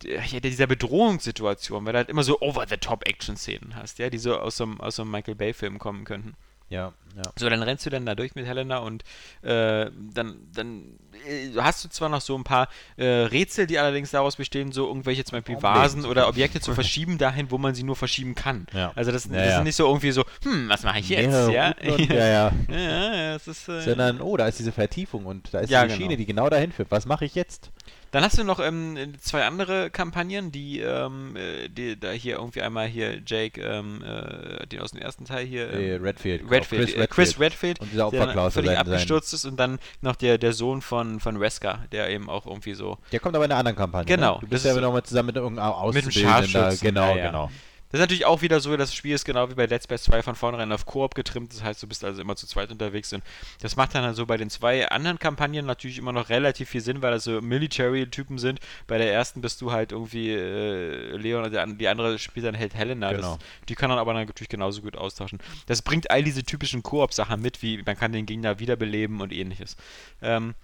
äh, 0.02 0.16
der, 0.30 0.40
dieser 0.40 0.66
Bedrohungssituation, 0.66 1.84
weil 1.84 1.92
du 1.92 1.98
halt 1.98 2.08
immer 2.08 2.22
so 2.22 2.40
over-the-top-Action-Szenen 2.40 3.76
hast, 3.76 3.98
ja, 3.98 4.10
die 4.10 4.18
so 4.18 4.36
aus 4.38 4.56
so 4.56 4.64
einem, 4.64 4.80
aus 4.80 4.96
so 4.96 5.02
einem 5.02 5.12
Michael 5.12 5.36
Bay-Film 5.36 5.78
kommen 5.78 6.04
könnten. 6.04 6.34
Ja, 6.68 6.92
ja. 7.16 7.22
So, 7.38 7.48
dann 7.48 7.62
rennst 7.62 7.86
du 7.86 7.90
dann 7.90 8.04
da 8.04 8.14
durch 8.14 8.34
mit 8.34 8.44
Helena 8.44 8.78
und 8.78 9.02
äh, 9.42 9.90
dann, 10.12 10.36
dann 10.54 10.98
äh, 11.26 11.50
hast 11.56 11.84
du 11.84 11.88
zwar 11.88 12.08
noch 12.08 12.20
so 12.20 12.36
ein 12.36 12.44
paar 12.44 12.68
äh, 12.96 13.04
Rätsel, 13.04 13.66
die 13.66 13.78
allerdings 13.78 14.10
daraus 14.10 14.36
bestehen, 14.36 14.70
so 14.70 14.86
irgendwelche 14.86 15.24
zum 15.24 15.38
Beispiel 15.38 15.62
Vasen 15.62 16.04
oder. 16.04 16.28
Objekte 16.28 16.60
zu 16.60 16.74
verschieben 16.74 17.18
dahin, 17.18 17.50
wo 17.50 17.58
man 17.58 17.74
sie 17.74 17.84
nur 17.84 17.94
verschieben 17.94 18.34
kann. 18.34 18.66
Ja. 18.74 18.92
Also 18.96 19.12
das, 19.12 19.28
das 19.28 19.32
ja. 19.32 19.58
ist 19.58 19.64
nicht 19.64 19.76
so 19.76 19.86
irgendwie 19.86 20.10
so, 20.10 20.24
hm, 20.42 20.68
was 20.68 20.82
mache 20.82 20.98
ich 20.98 21.08
jetzt, 21.08 21.50
ja? 21.50 21.68
Und, 21.68 22.00
ja, 22.10 22.26
ja. 22.26 22.52
ja, 22.68 22.78
ja, 22.78 23.32
das 23.34 23.46
ist, 23.46 23.68
äh, 23.68 23.80
Sondern, 23.82 24.20
oh, 24.20 24.36
da 24.36 24.48
ist 24.48 24.58
diese 24.58 24.72
Vertiefung 24.72 25.24
und 25.24 25.54
da 25.54 25.60
ist 25.60 25.70
diese 25.70 25.80
genau. 25.82 25.94
Schiene, 25.94 26.16
die 26.16 26.26
genau 26.26 26.50
dahin 26.50 26.72
führt. 26.72 26.90
Was 26.90 27.06
mache 27.06 27.24
ich 27.24 27.34
jetzt? 27.34 27.70
Dann 28.12 28.22
hast 28.24 28.38
du 28.38 28.44
noch 28.44 28.60
ähm, 28.60 29.14
zwei 29.20 29.44
andere 29.44 29.90
Kampagnen, 29.90 30.52
die, 30.52 30.80
ähm, 30.80 31.36
äh, 31.36 31.68
die 31.68 31.98
da 31.98 32.10
hier 32.12 32.36
irgendwie 32.36 32.62
einmal 32.62 32.86
hier 32.86 33.20
Jake, 33.26 33.60
ähm, 33.60 34.02
äh, 34.02 34.66
den 34.66 34.80
aus 34.80 34.92
dem 34.92 35.00
ersten 35.02 35.24
Teil 35.24 35.44
hier, 35.44 35.70
ähm, 35.72 35.80
Äh, 35.80 35.94
Redfield. 35.96 36.50
Redfield, 36.50 36.86
Chris 36.88 36.94
äh, 36.94 37.06
Chris 37.08 37.40
Redfield, 37.40 37.80
Und 37.80 37.92
dieser 37.92 38.10
der 38.10 38.20
Opferklausel 38.22 38.62
völlig 38.62 38.76
sein- 38.76 38.86
sein- 38.86 38.92
abgestürzt 38.94 39.34
ist 39.34 39.44
und 39.44 39.56
dann 39.58 39.78
noch 40.00 40.16
der, 40.16 40.38
der 40.38 40.52
Sohn 40.52 40.82
von, 40.82 41.20
von 41.20 41.40
Wesker, 41.40 41.80
der 41.92 42.08
eben 42.10 42.30
auch 42.30 42.46
irgendwie 42.46 42.74
so 42.74 42.96
Der 43.12 43.20
kommt 43.20 43.34
aber 43.34 43.44
in 43.44 43.50
einer 43.50 43.58
anderen 43.58 43.76
Kampagne. 43.76 44.06
Genau, 44.06 44.34
Ne? 44.36 44.40
Du 44.40 44.46
bist 44.46 44.64
ist 44.64 44.68
ja 44.68 44.74
so- 44.74 44.80
nochmal 44.80 45.02
zusammen 45.02 45.26
mit 45.26 45.36
irgendeinem 45.36 45.68
Mit 45.92 46.04
dem 46.04 46.08
Auszubildenden 46.08 46.52
da. 46.52 46.74
Genau, 46.80 47.10
ja, 47.10 47.16
ja. 47.16 47.26
genau. 47.26 47.50
Das 47.90 47.98
ist 47.98 48.02
natürlich 48.02 48.26
auch 48.26 48.42
wieder 48.42 48.60
so, 48.60 48.76
das 48.76 48.94
Spiel 48.94 49.14
ist 49.14 49.24
genau 49.24 49.48
wie 49.48 49.54
bei 49.54 49.66
Let's 49.66 49.86
Play 49.86 49.98
2 49.98 50.22
von 50.22 50.34
vornherein 50.34 50.72
auf 50.72 50.86
Koop 50.86 51.14
getrimmt, 51.14 51.52
das 51.52 51.62
heißt, 51.62 51.82
du 51.82 51.86
bist 51.86 52.04
also 52.04 52.20
immer 52.20 52.34
zu 52.34 52.46
zweit 52.46 52.70
unterwegs 52.70 53.12
und 53.12 53.22
das 53.60 53.76
macht 53.76 53.94
dann 53.94 54.04
also 54.04 54.26
bei 54.26 54.36
den 54.36 54.50
zwei 54.50 54.88
anderen 54.88 55.18
Kampagnen 55.18 55.66
natürlich 55.66 55.98
immer 55.98 56.12
noch 56.12 56.28
relativ 56.28 56.70
viel 56.70 56.80
Sinn, 56.80 57.02
weil 57.02 57.12
das 57.12 57.24
so 57.24 57.40
Military-Typen 57.40 58.38
sind. 58.38 58.60
Bei 58.86 58.98
der 58.98 59.12
ersten 59.12 59.40
bist 59.40 59.60
du 59.60 59.70
halt 59.70 59.92
irgendwie 59.92 60.30
äh, 60.30 61.16
Leon 61.16 61.44
und 61.44 61.78
die 61.78 61.88
andere 61.88 62.18
spielt 62.18 62.46
dann 62.46 62.58
halt 62.58 62.74
Helena. 62.74 63.12
Genau. 63.12 63.36
Das, 63.36 63.46
die 63.68 63.74
kann 63.74 63.90
dann 63.90 63.98
aber 63.98 64.14
natürlich 64.14 64.48
genauso 64.48 64.82
gut 64.82 64.96
austauschen. 64.96 65.38
Das 65.66 65.82
bringt 65.82 66.10
all 66.10 66.22
diese 66.22 66.42
typischen 66.42 66.82
Koop-Sachen 66.82 67.40
mit, 67.40 67.62
wie 67.62 67.82
man 67.84 67.96
kann 67.96 68.12
den 68.12 68.26
Gegner 68.26 68.58
wiederbeleben 68.58 69.20
und 69.20 69.32
ähnliches. 69.32 69.76
Ähm, 70.22 70.54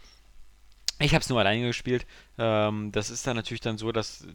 ich 0.98 1.14
habe 1.14 1.22
es 1.22 1.28
nur 1.28 1.38
alleine 1.40 1.66
gespielt. 1.66 2.06
Ähm, 2.38 2.92
das 2.92 3.10
ist 3.10 3.26
dann 3.26 3.36
natürlich 3.36 3.60
dann 3.60 3.78
so, 3.78 3.92
dass 3.92 4.26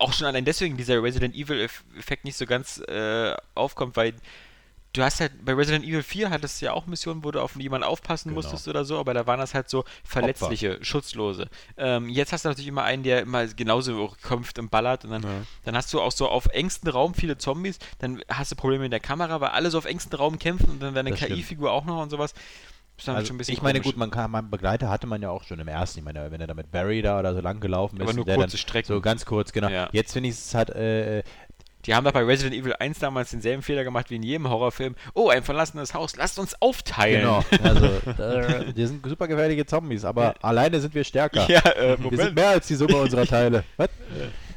auch 0.00 0.12
schon 0.12 0.26
allein 0.26 0.44
deswegen 0.44 0.76
dieser 0.76 1.02
Resident 1.02 1.34
Evil-Effekt 1.34 2.24
nicht 2.24 2.36
so 2.36 2.46
ganz 2.46 2.78
äh, 2.88 3.34
aufkommt, 3.54 3.96
weil 3.96 4.14
du 4.94 5.02
hast 5.02 5.20
halt 5.20 5.44
bei 5.44 5.52
Resident 5.52 5.84
Evil 5.84 6.02
4 6.02 6.30
hattest 6.30 6.60
du 6.60 6.66
ja 6.66 6.72
auch 6.72 6.86
Missionen, 6.86 7.22
wo 7.22 7.30
du 7.30 7.40
auf 7.40 7.54
jemanden 7.56 7.86
aufpassen 7.86 8.30
Genau. 8.30 8.40
musstest 8.40 8.66
oder 8.68 8.84
so, 8.84 8.98
aber 8.98 9.12
da 9.14 9.26
waren 9.26 9.38
das 9.38 9.52
halt 9.54 9.68
so 9.68 9.84
verletzliche, 10.02 10.78
schutzlose. 10.82 11.48
Ähm, 11.76 12.08
jetzt 12.08 12.32
hast 12.32 12.44
du 12.44 12.48
natürlich 12.48 12.68
immer 12.68 12.84
einen, 12.84 13.02
der 13.02 13.20
immer 13.20 13.46
genauso 13.46 14.14
kämpft 14.26 14.58
und 14.58 14.70
ballert 14.70 15.04
und 15.04 15.10
dann, 15.10 15.22
Ja. 15.22 15.42
dann 15.64 15.76
hast 15.76 15.92
du 15.92 16.00
auch 16.00 16.10
so 16.12 16.28
auf 16.28 16.46
engstem 16.46 16.90
Raum 16.90 17.14
viele 17.14 17.36
Zombies, 17.38 17.78
dann 17.98 18.22
hast 18.28 18.50
du 18.50 18.56
Probleme 18.56 18.84
mit 18.84 18.92
der 18.92 19.00
Kamera, 19.00 19.40
weil 19.40 19.50
alle 19.50 19.70
so 19.70 19.78
auf 19.78 19.84
engstem 19.84 20.18
Raum 20.18 20.38
kämpfen 20.38 20.70
und 20.70 20.80
dann 20.80 20.94
deine. 20.94 21.12
KI-Figur 21.12 21.70
auch 21.70 21.84
noch 21.84 22.02
und 22.02 22.10
sowas. 22.10 22.32
Also 23.06 23.34
ich 23.46 23.62
meine, 23.62 23.78
komisch. 23.80 23.92
gut, 23.92 23.96
man 23.96 24.10
kann, 24.10 24.30
mein 24.30 24.50
Begleiter 24.50 24.88
hatte 24.90 25.06
man 25.06 25.22
ja 25.22 25.30
auch 25.30 25.44
schon 25.44 25.58
im 25.60 25.68
ersten. 25.68 26.00
Ich 26.00 26.04
meine, 26.04 26.30
wenn 26.30 26.40
er 26.40 26.46
da 26.48 26.54
mit 26.54 26.70
Barry 26.72 27.00
da 27.02 27.18
oder 27.18 27.34
so 27.34 27.40
lang 27.40 27.60
gelaufen 27.60 27.96
ist. 27.96 28.02
Aber 28.02 28.12
nur 28.12 28.24
kurze 28.24 28.58
Strecken. 28.58 28.88
So 28.88 29.00
ganz 29.00 29.24
kurz, 29.24 29.52
genau. 29.52 29.68
Ja. 29.68 29.88
Jetzt 29.92 30.12
finde 30.12 30.28
ich 30.30 30.34
es 30.34 30.54
halt, 30.54 30.70
äh, 30.70 31.22
Die 31.86 31.94
haben 31.94 32.04
doch 32.04 32.12
bei 32.12 32.24
Resident 32.24 32.54
Evil 32.56 32.74
1 32.78 32.98
damals 32.98 33.30
denselben 33.30 33.62
Fehler 33.62 33.84
gemacht 33.84 34.10
wie 34.10 34.16
in 34.16 34.22
jedem 34.24 34.48
Horrorfilm. 34.50 34.96
Oh, 35.14 35.28
ein 35.28 35.42
verlassenes 35.44 35.94
Haus, 35.94 36.16
lasst 36.16 36.38
uns 36.38 36.60
aufteilen. 36.60 37.20
genau. 37.20 37.44
Also, 37.62 37.86
äh, 38.22 38.72
die 38.72 38.86
sind 38.86 39.06
super 39.06 39.28
gefährliche 39.28 39.64
Zombies, 39.64 40.04
aber 40.04 40.34
alleine 40.42 40.80
sind 40.80 40.94
wir 40.94 41.04
stärker. 41.04 41.48
Ja, 41.48 41.60
äh, 41.60 41.90
Wir 41.90 41.96
sind 41.96 42.12
Moment. 42.12 42.34
mehr 42.34 42.48
als 42.50 42.66
die 42.66 42.74
Summe 42.74 42.96
unserer 42.96 43.26
Teile. 43.26 43.62
Was? 43.76 43.88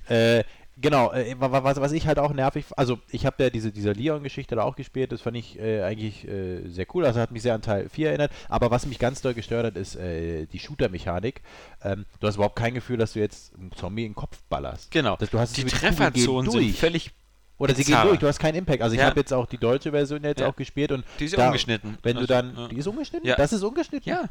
Äh, 0.10 0.44
genau, 0.82 1.12
äh, 1.14 1.36
wa- 1.40 1.52
wa- 1.52 1.64
was, 1.64 1.80
was 1.80 1.92
ich 1.92 2.08
halt 2.08 2.20
auch 2.20 2.34
nervig, 2.34 2.66
also 2.76 3.00
ich 3.12 3.26
habe 3.26 3.44
ja 3.44 3.50
diese, 3.50 3.72
diese 3.72 3.92
Leon-Geschichte 3.92 4.56
da 4.56 4.64
auch 4.64 4.76
gespielt, 4.76 5.12
das 5.12 5.22
fand 5.22 5.38
ich 5.38 5.60
äh, 5.60 5.82
eigentlich 5.84 6.28
äh, 6.28 6.68
sehr 6.68 6.86
cool, 6.94 7.06
also 7.06 7.20
hat 7.20 7.32
mich 7.32 7.42
sehr 7.44 7.54
an 7.54 7.62
Teil 7.62 7.88
4 7.90 8.10
erinnert, 8.10 8.32
aber 8.50 8.72
was 8.72 8.86
mich 8.86 9.00
ganz 9.00 9.22
doll 9.22 9.34
gestört 9.34 9.66
hat, 9.66 9.76
ist 9.78 9.96
äh, 9.96 10.46
die 10.48 10.60
Shooter-Mechanik. 10.60 11.42
Ähm, 11.84 12.06
du 12.20 12.28
hast 12.28 12.36
überhaupt 12.36 12.56
kein 12.56 12.74
Gefühl, 12.74 12.98
dass 12.98 13.14
du 13.14 13.20
jetzt 13.20 13.54
einen 13.56 13.72
Zombie 13.74 14.06
in 14.06 14.12
den 14.12 14.16
Kopf 14.16 14.38
ballerst. 14.50 14.92
Genau. 14.92 15.16
Dass 15.18 15.30
du 15.30 15.40
hast 15.40 15.56
die 15.58 15.64
Trefferzonen 15.64 16.52
sind 16.52 16.76
völlig. 16.76 17.12
Oder 17.58 17.76
sie 17.76 17.84
gehen 17.84 17.98
durch, 18.04 18.18
du 18.18 18.28
hast 18.28 18.40
keinen 18.40 18.56
Impact. 18.56 18.82
Also 18.82 18.96
ich 18.96 19.02
Ja. 19.02 19.06
habe 19.08 19.20
jetzt 19.20 19.32
auch 19.32 19.46
die 19.46 19.58
deutsche 19.60 19.92
Version 19.92 20.24
jetzt 20.24 20.40
Ja. 20.42 20.48
auch 20.50 20.56
gespielt 20.56 20.92
und 20.92 21.06
Die 21.20 21.26
ist 21.26 21.38
da, 21.38 21.46
ungeschnitten. 21.48 21.98
Wenn 22.02 22.16
du 22.16 22.22
Also, 22.22 22.34
dann, 22.34 22.56
ja. 22.58 22.68
die 22.70 22.78
ist 22.78 22.88
ungeschnitten? 22.88 23.28
Ja. 23.28 23.36
Das 23.36 23.54
ist 23.54 23.62
ungeschnitten? 23.62 24.10
Ja, 24.12 24.24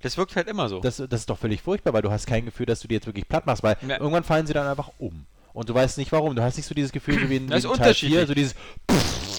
das 0.00 0.16
wirkt 0.16 0.36
halt 0.36 0.46
immer 0.46 0.68
so. 0.68 0.78
Das, 0.78 0.98
das 0.98 1.20
ist 1.20 1.28
doch 1.28 1.38
völlig 1.38 1.60
furchtbar, 1.60 1.92
weil 1.92 2.02
du 2.02 2.10
hast 2.12 2.26
kein 2.28 2.44
Gefühl, 2.44 2.66
dass 2.66 2.78
du 2.78 2.86
die 2.86 2.94
jetzt 2.94 3.06
wirklich 3.06 3.26
platt 3.28 3.46
machst, 3.46 3.64
weil 3.64 3.76
irgendwann 3.82 4.22
fallen 4.22 4.46
sie 4.46 4.52
dann 4.52 4.68
einfach 4.68 4.92
um. 4.98 5.26
Und 5.58 5.68
du 5.68 5.74
weißt 5.74 5.98
nicht 5.98 6.12
warum. 6.12 6.36
Du 6.36 6.42
hast 6.42 6.56
nicht 6.56 6.66
so 6.66 6.72
dieses 6.72 6.92
Gefühl, 6.92 7.18
so 7.18 7.28
wie 7.28 7.34
in, 7.34 7.48
Das 7.48 7.64
ist 7.64 7.64
Teil 7.64 7.92
4, 7.92 8.20
unterschiedlich. 8.22 8.26
so 8.28 8.34
dieses, 8.34 8.54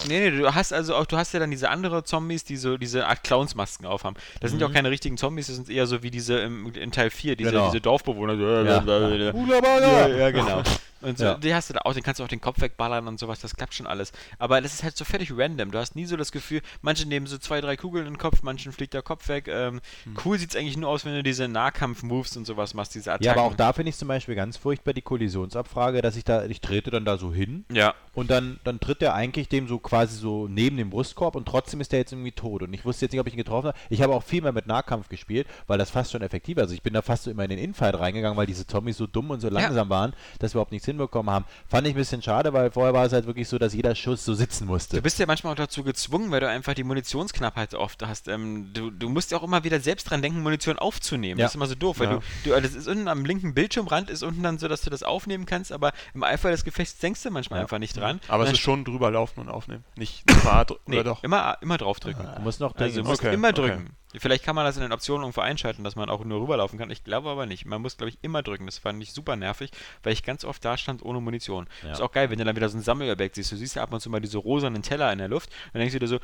Nee, 0.08 0.30
nee, 0.30 0.38
du 0.38 0.54
hast 0.54 0.72
also 0.74 0.96
auch, 0.96 1.06
du 1.06 1.18
hast 1.18 1.34
ja 1.34 1.40
dann 1.40 1.52
diese 1.52 1.70
andere 1.70 2.04
Zombies, 2.04 2.44
die 2.46 2.56
so 2.58 2.78
diese 2.78 3.06
Art 3.08 3.24
Clownsmasken 3.24 3.86
aufhaben. 3.86 4.16
Das 4.40 4.52
sind 4.52 4.60
ja 4.62 4.68
auch 4.68 4.72
keine 4.74 4.90
richtigen 4.90 5.18
Zombies, 5.18 5.48
das 5.48 5.58
sind 5.58 5.70
eher 5.70 5.86
so 5.88 6.04
wie 6.04 6.12
diese 6.12 6.40
im, 6.40 6.72
in 6.74 6.92
Teil 6.92 7.10
4, 7.10 7.36
diese, 7.36 7.50
Mhm. 7.50 7.54
Genau. 7.54 7.66
diese 7.68 7.82
Dorfbewohner. 7.82 8.38
So, 8.38 8.44
ja, 8.44 9.82
ja, 9.82 10.08
ja, 10.08 10.32
genau. 10.32 10.64
Und 11.02 11.18
so, 11.18 11.24
Ja. 11.24 11.36
die 11.36 11.54
hast 11.56 11.70
du 11.70 11.74
da 11.74 11.80
auch, 11.86 11.94
den 11.94 12.04
kannst 12.04 12.20
du 12.20 12.26
auch 12.26 12.28
den 12.28 12.42
Kopf 12.42 12.60
wegballern 12.60 13.08
und 13.08 13.18
sowas, 13.22 13.40
das 13.40 13.56
klappt 13.56 13.74
schon 13.74 13.88
alles. 13.88 14.12
Aber 14.38 14.60
das 14.60 14.74
ist 14.74 14.84
halt 14.84 14.98
so 14.98 15.06
fertig 15.06 15.32
random. 15.34 15.72
Du 15.72 15.78
hast 15.78 15.96
nie 15.96 16.04
so 16.06 16.18
das 16.18 16.34
Gefühl, 16.34 16.62
manche 16.82 17.08
nehmen 17.08 17.26
so 17.26 17.38
zwei, 17.38 17.62
drei 17.62 17.78
Kugeln 17.78 18.06
in 18.06 18.14
den 18.16 18.18
Kopf, 18.20 18.44
manchen 18.44 18.74
fliegt 18.74 18.94
der 18.94 19.02
Kopf 19.02 19.30
weg. 19.30 19.48
Ähm, 19.48 19.80
Cool 20.26 20.38
sieht's 20.38 20.58
eigentlich 20.58 20.76
nur 20.76 20.90
aus, 20.90 21.06
wenn 21.06 21.14
du 21.14 21.24
diese 21.24 21.48
Nahkampf-Moves 21.48 22.36
und 22.36 22.44
sowas 22.44 22.74
machst, 22.74 22.96
diese 22.96 23.12
Attacken. 23.14 23.26
Ja, 23.28 23.32
aber 23.32 23.44
auch 23.44 23.56
da 23.56 23.72
finde 23.72 23.92
ich 23.92 23.96
zum 23.98 24.10
Beispiel 24.10 24.36
ganz 24.36 24.58
furchtbar 24.58 24.92
die 24.94 25.02
Kollisionsabfrage, 25.02 26.02
dass 26.02 26.18
ich 26.18 26.26
da, 26.26 26.44
ich 26.44 26.60
trete 26.60 26.92
dann 26.92 27.06
da 27.06 27.18
so 27.18 27.34
hin 27.34 27.64
Ja. 27.72 27.94
Und 28.20 28.30
dann, 28.30 28.60
dann 28.64 28.80
tritt 28.80 29.02
der 29.02 29.14
eigentlich 29.16 29.50
dem 29.50 29.68
so 29.68 29.80
quasi 29.80 30.18
so 30.18 30.48
neben 30.48 30.78
dem 30.78 30.90
Brustkorb 30.90 31.36
und 31.36 31.48
trotzdem 31.48 31.82
ist 31.82 31.92
der 31.92 32.00
jetzt 32.00 32.12
irgendwie 32.12 32.32
tot. 32.32 32.62
Und 32.64 32.74
ich 32.74 32.86
wusste 32.86 33.06
jetzt 33.06 33.12
nicht, 33.14 33.22
ob 33.22 33.28
ich 33.28 33.34
ihn 33.34 33.38
getroffen 33.38 33.68
habe. 33.70 33.78
Ich 33.90 34.02
habe 34.02 34.14
auch 34.14 34.24
viel 34.24 34.42
mehr 34.42 34.52
mit 34.52 34.68
Nahkampf 34.68 35.10
gespielt, 35.10 35.48
weil 35.68 35.78
das 35.78 35.90
fast 35.90 36.12
schon 36.12 36.22
effektiver 36.22 36.62
ist. 36.62 36.66
Also 36.66 36.76
ich 36.76 36.82
bin 36.84 36.94
da 36.94 37.02
fast 37.02 37.24
so 37.24 37.32
immer 37.32 37.44
in 37.44 37.50
den 37.50 37.60
Infight 37.60 37.98
reingegangen, 37.98 38.38
weil 38.38 38.46
diese 38.46 38.68
Zombies 38.68 38.98
so 38.98 39.08
dumm 39.08 39.32
und 39.32 39.40
so 39.40 39.50
langsam 39.50 39.90
waren, 39.90 40.14
dass 40.40 40.52
wir 40.54 40.58
überhaupt 40.58 40.72
nichts 40.72 40.86
hinbekommen 40.86 41.34
haben. 41.34 41.46
Fand 41.68 41.88
ich 41.88 41.94
ein 41.94 41.98
bisschen 41.98 42.22
schade, 42.22 42.54
weil 42.54 42.70
vorher 42.72 42.94
war 42.94 43.06
es 43.06 43.14
halt 43.14 43.26
wirklich 43.26 43.48
so, 43.48 43.58
dass 43.58 43.74
jeder 43.74 43.96
Schuss 43.96 44.24
so 44.26 44.34
sitzen 44.34 44.68
musste. 44.68 44.98
Du 44.98 45.02
bist 45.02 45.18
ja 45.18 45.26
manchmal 45.26 45.54
auch 45.54 45.58
dazu 45.58 45.84
gezwungen, 45.84 46.30
weil 46.32 46.42
du 46.42 46.48
einfach 46.50 46.74
die 46.74 46.84
Munitionsknappheit 46.84 47.74
oft 47.76 48.06
hast. 48.06 48.28
Ähm, 48.28 48.70
du, 48.74 48.92
du 48.92 49.10
musst 49.10 49.32
ja 49.32 49.38
auch 49.38 49.44
immer 49.44 49.64
wieder 49.64 49.80
selbst 49.80 50.10
dran 50.10 50.22
denken, 50.22 50.42
Munition 50.44 50.78
aufzunehmen. 50.78 51.40
Ja. 51.40 51.46
Das 51.46 51.52
ist 51.52 51.56
immer 51.56 51.68
so 51.68 51.76
doof, 51.76 52.00
weil 52.00 52.08
Ja. 52.10 52.20
du, 52.44 52.50
du, 52.52 52.62
das 52.62 52.76
ist 52.76 52.88
unten 52.88 53.08
am 53.08 53.26
linken 53.26 53.54
Bildschirmrand 53.54 54.10
ist 54.10 54.24
unten 54.24 54.44
dann 54.44 54.58
so, 54.60 54.68
dass 54.68 54.82
du 54.82 54.90
das 54.90 55.04
aufnehmen 55.04 55.46
kannst, 55.46 55.72
aber 55.72 55.94
im 56.14 56.24
Eifer 56.24 56.52
des 56.52 56.64
Gefechts 56.64 57.00
denkst 57.00 57.24
du 57.24 57.32
manchmal 57.32 57.60
Ja. 57.60 57.64
einfach 57.64 57.80
nicht 57.80 57.96
dran. 57.98 58.09
Aber 58.28 58.44
es 58.46 58.52
ist 58.52 58.60
schon 58.60 58.86
drüber 58.86 59.12
laufen 59.12 59.40
und 59.42 59.50
aufnehmen. 59.50 59.84
Nicht 59.96 60.28
nochmal 60.30 60.66
dr- 60.66 60.80
nee, 60.86 60.96
oder 60.96 61.04
doch. 61.04 61.24
immer, 61.24 61.58
immer 61.62 61.78
draufdrücken. 61.78 62.28
Du 62.36 62.42
musst 62.42 62.60
noch 62.60 62.76
Also 62.76 63.02
du 63.04 63.08
musst 63.08 63.22
Okay, 63.24 63.34
immer 63.34 63.50
okay. 63.50 63.62
drücken. 63.62 63.96
Vielleicht 64.18 64.44
kann 64.44 64.56
man 64.56 64.66
das 64.66 64.76
in 64.76 64.82
den 64.82 64.92
Optionen 64.92 65.22
irgendwo 65.24 65.42
einschalten, 65.42 65.84
dass 65.84 65.96
man 65.96 66.10
auch 66.10 66.24
nur 66.26 66.42
rüberlaufen 66.42 66.80
kann. 66.80 66.90
Ich 66.90 67.04
glaube 67.04 67.30
aber 67.30 67.46
nicht. 67.46 67.66
Man 67.66 67.82
muss, 67.82 67.96
glaube 67.98 68.10
ich, 68.10 68.18
immer 68.24 68.42
drücken. 68.42 68.66
Das 68.66 68.80
fand 68.80 69.02
ich 69.04 69.14
super 69.14 69.36
nervig, 69.36 69.70
weil 70.02 70.14
ich 70.14 70.24
ganz 70.24 70.44
oft 70.46 70.66
da 70.66 70.78
stand 70.78 71.04
ohne 71.04 71.22
Munition. 71.22 71.68
Ja. 71.84 71.92
Ist 71.92 72.02
auch 72.02 72.12
geil, 72.12 72.32
wenn 72.32 72.40
du 72.40 72.44
dann 72.46 72.56
wieder 72.56 72.70
so 72.70 72.78
ein 72.78 72.82
Sammelobjekt 72.82 73.36
siehst. 73.36 73.52
Du 73.52 73.56
siehst 73.56 73.76
ja 73.76 73.84
ab 73.84 73.94
und 73.94 74.00
zu 74.00 74.10
mal 74.10 74.20
diese 74.20 74.40
rosanen 74.40 74.82
Teller 74.82 75.12
in 75.14 75.20
der 75.20 75.28
Luft. 75.28 75.52
Dann 75.74 75.82
denkst 75.82 75.94
du 75.94 76.00
dir 76.00 76.08
so, 76.08 76.18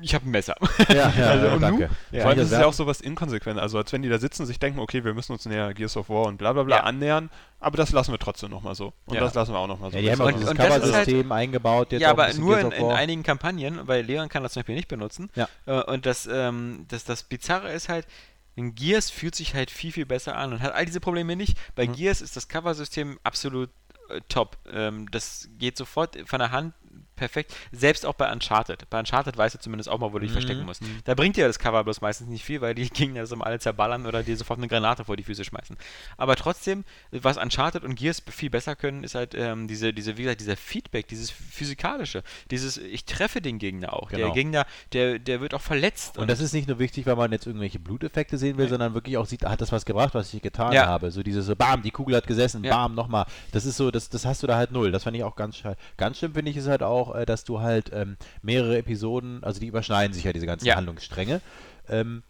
ich, 0.00 0.14
habe 0.14 0.26
ein 0.26 0.30
Messer. 0.30 0.54
Ja, 0.88 0.94
ja, 1.18 1.26
Also, 1.30 1.46
ja, 1.46 1.54
und 1.54 1.60
danke. 1.60 1.90
nu? 2.12 2.20
Vor 2.20 2.28
allem 2.30 2.38
das 2.38 2.46
ist 2.48 2.52
es 2.52 2.58
ja 2.60 2.66
auch 2.66 2.72
sowas 2.72 3.00
inkonsequent. 3.00 3.58
Also 3.58 3.78
als 3.78 3.92
wenn 3.92 4.02
die 4.02 4.08
da 4.08 4.18
sitzen 4.18 4.42
und 4.42 4.46
sich 4.46 4.58
denken, 4.58 4.78
okay, 4.80 5.04
wir 5.04 5.14
müssen 5.14 5.32
uns 5.32 5.44
näher 5.46 5.74
Gears 5.74 5.96
of 5.96 6.08
War 6.08 6.26
und 6.26 6.36
bla 6.38 6.52
bla 6.52 6.62
bla 6.62 6.76
Ja. 6.76 6.82
annähern, 6.84 7.30
aber 7.60 7.76
das 7.76 7.92
lassen 7.92 8.12
wir 8.12 8.18
trotzdem 8.18 8.50
nochmal 8.50 8.74
so. 8.74 8.92
Und 9.06 9.14
Ja. 9.14 9.20
das 9.20 9.34
lassen 9.34 9.52
wir 9.52 9.58
auch 9.58 9.66
nochmal 9.66 9.90
so. 9.90 9.96
Ja, 9.98 10.02
die 10.02 10.10
haben 10.12 10.20
auch 10.20 10.26
Und- 10.26 10.34
dieses 10.36 10.50
und 10.50 10.58
das 10.58 10.66
ist 10.66 10.72
halt- 10.72 10.82
Cover-System 10.84 11.32
eingebaut. 11.32 11.92
Jetzt 11.92 12.00
ja, 12.02 12.08
ein 12.08 12.12
aber 12.18 12.32
nur 12.34 12.58
in, 12.58 12.70
in 12.72 12.86
einigen 12.90 13.22
Kampagnen, 13.22 13.80
weil 13.86 14.04
Leon 14.04 14.28
kann 14.28 14.42
das 14.42 14.52
zum 14.52 14.60
Beispiel 14.60 14.74
nicht 14.76 14.88
benutzen. 14.88 15.30
Ja. 15.34 15.48
Äh, 15.66 15.82
und 15.84 16.06
das, 16.06 16.28
ähm, 16.30 16.86
das, 16.88 17.04
das 17.04 17.24
Bizarre 17.24 17.72
ist 17.72 17.88
halt, 17.88 18.06
in 18.54 18.74
Gears 18.74 19.08
fühlt 19.10 19.34
sich 19.34 19.54
halt 19.54 19.70
viel, 19.70 19.92
viel 19.92 20.04
besser 20.06 20.36
an 20.36 20.52
und 20.52 20.60
hat 20.62 20.74
all 20.74 20.84
diese 20.84 21.00
Probleme 21.00 21.36
nicht. 21.36 21.56
Bei 21.74 21.86
Mhm. 21.88 21.94
Gears 21.94 22.20
ist 22.20 22.36
das 22.36 22.48
Cover-System 22.48 23.18
absolut 23.24 23.70
äh, 24.10 24.20
top. 24.28 24.58
Ähm, 24.70 25.10
das 25.10 25.48
geht 25.58 25.76
sofort 25.78 26.18
von 26.26 26.38
der 26.40 26.50
Hand 26.50 26.74
perfekt. 27.16 27.54
Selbst 27.72 28.04
auch 28.06 28.14
bei 28.14 28.30
Uncharted. 28.32 28.88
Bei 28.90 28.98
Uncharted 28.98 29.36
weißt 29.36 29.54
du 29.54 29.58
zumindest 29.58 29.88
auch 29.88 29.98
mal, 29.98 30.12
wo 30.12 30.18
du 30.18 30.20
dich 30.20 30.30
Mhm. 30.30 30.34
verstecken 30.34 30.64
musst. 30.64 30.82
Da 31.04 31.14
bringt 31.14 31.36
dir 31.36 31.46
das 31.46 31.58
Cover 31.58 31.84
bloß 31.84 32.00
meistens 32.00 32.28
nicht 32.28 32.44
viel, 32.44 32.60
weil 32.60 32.74
die 32.74 32.88
Gegner 32.90 33.20
das 33.20 33.32
immer 33.32 33.46
alle 33.46 33.58
zerballern 33.58 34.06
oder 34.06 34.22
dir 34.22 34.36
sofort 34.36 34.58
eine 34.58 34.68
Granate 34.68 35.04
vor 35.04 35.16
die 35.16 35.22
Füße 35.22 35.44
schmeißen. 35.44 35.76
Aber 36.16 36.36
trotzdem, 36.36 36.84
was 37.10 37.36
Uncharted 37.36 37.84
und 37.84 37.94
Gears 37.94 38.22
viel 38.30 38.50
besser 38.50 38.74
können, 38.76 39.04
ist 39.04 39.14
halt 39.14 39.34
ähm, 39.34 39.68
diese, 39.68 39.92
diese, 39.92 40.16
wie 40.16 40.22
gesagt, 40.22 40.40
dieser 40.40 40.56
Feedback, 40.56 41.06
dieses 41.08 41.30
physikalische, 41.30 42.22
dieses, 42.50 42.76
ich 42.78 43.04
treffe 43.04 43.40
den 43.40 43.58
Gegner 43.58 43.92
auch. 43.92 44.10
Der 44.10 44.18
Genau. 44.20 44.32
Gegner, 44.34 44.66
der, 44.92 45.18
der 45.18 45.40
wird 45.40 45.54
auch 45.54 45.60
verletzt. 45.60 46.18
Und 46.18 46.28
das 46.28 46.40
ist 46.40 46.52
nicht 46.52 46.68
nur 46.68 46.78
wichtig, 46.78 47.06
weil 47.06 47.16
man 47.16 47.30
jetzt 47.32 47.46
irgendwelche 47.46 47.78
Bluteffekte 47.78 48.38
sehen 48.38 48.56
will, 48.56 48.64
Nee. 48.66 48.70
sondern 48.70 48.94
wirklich 48.94 49.16
auch 49.16 49.26
sieht, 49.26 49.44
hat 49.44 49.60
das 49.60 49.70
was 49.72 49.84
gebracht, 49.84 50.14
was 50.14 50.32
ich 50.34 50.42
getan 50.42 50.72
Ja. 50.72 50.86
habe. 50.86 51.10
So 51.10 51.22
dieses 51.22 51.46
so, 51.46 51.54
bam, 51.56 51.82
die 51.82 51.90
Kugel 51.90 52.16
hat 52.16 52.26
gesessen, 52.26 52.64
Ja. 52.64 52.74
bam, 52.76 52.94
nochmal. 52.94 53.26
Das 53.52 53.64
ist 53.64 53.76
so, 53.76 53.90
das, 53.90 54.08
das 54.08 54.24
hast 54.24 54.42
du 54.42 54.46
da 54.46 54.56
halt 54.56 54.72
null. 54.72 54.90
Das 54.92 55.04
fand 55.04 55.16
ich 55.16 55.24
auch 55.24 55.36
ganz. 55.36 55.62
Ganz 55.96 56.18
schlimm 56.18 56.34
finde 56.34 56.50
ich 56.50 56.56
es 56.56 56.66
halt 56.66 56.82
auch, 56.82 57.01
äh, 57.14 57.26
dass 57.26 57.44
du 57.44 57.60
halt 57.60 57.90
ähm, 57.92 58.16
mehrere 58.42 58.78
Episoden, 58.78 59.42
also 59.42 59.60
die 59.60 59.66
überschneiden 59.66 60.12
sich 60.14 60.24
ja 60.24 60.32
diese 60.32 60.46
ganzen 60.46 60.66
Ja. 60.66 60.76
Handlungsstränge. 60.76 61.40
Ähm, 61.88 62.22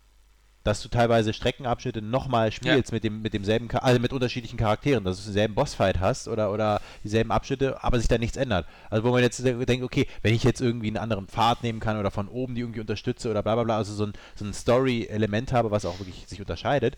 dass 0.65 0.81
du 0.81 0.89
teilweise 0.89 1.33
Streckenabschnitte 1.33 2.01
nochmal 2.03 2.53
spielst 2.53 2.93
mit 2.93 3.03
dem 3.03 3.21
mit 3.21 3.35
demselben 3.35 3.69
also 3.73 3.99
mit 3.99 4.13
unterschiedlichen 4.13 4.57
Charakteren, 4.57 5.03
dass 5.03 5.17
du 5.19 5.25
denselben 5.25 5.57
Bossfight 5.57 5.99
hast 5.99 6.29
oder 6.29 6.53
oder 6.53 6.81
dieselben 7.03 7.33
Abschnitte, 7.33 7.83
aber 7.83 7.99
sich 7.99 8.07
da 8.07 8.17
nichts 8.17 8.37
ändert. 8.37 8.65
Also 8.89 9.03
wo 9.03 9.11
man 9.11 9.23
jetzt 9.23 9.45
de- 9.45 9.65
denkt, 9.67 9.85
okay, 9.85 10.07
wenn 10.23 10.33
ich 10.35 10.45
jetzt 10.45 10.61
irgendwie 10.61 10.87
einen 10.87 10.99
anderen 10.99 11.27
Pfad 11.27 11.65
nehmen 11.65 11.81
kann 11.81 11.99
oder 11.99 12.13
von 12.13 12.29
oben 12.29 12.55
die 12.55 12.61
irgendwie 12.61 12.79
unterstütze 12.79 13.29
oder 13.29 13.43
bla 13.43 13.57
bla 13.57 13.65
bla, 13.65 13.77
also 13.77 13.93
so 13.93 14.07
ein, 14.07 14.13
so 14.37 14.45
ein 14.45 14.55
Story-Element 14.55 15.53
habe, 15.53 15.73
was 15.73 15.85
auch 15.85 15.99
wirklich 15.99 16.27
sich 16.29 16.39
unterscheidet, 16.41 16.97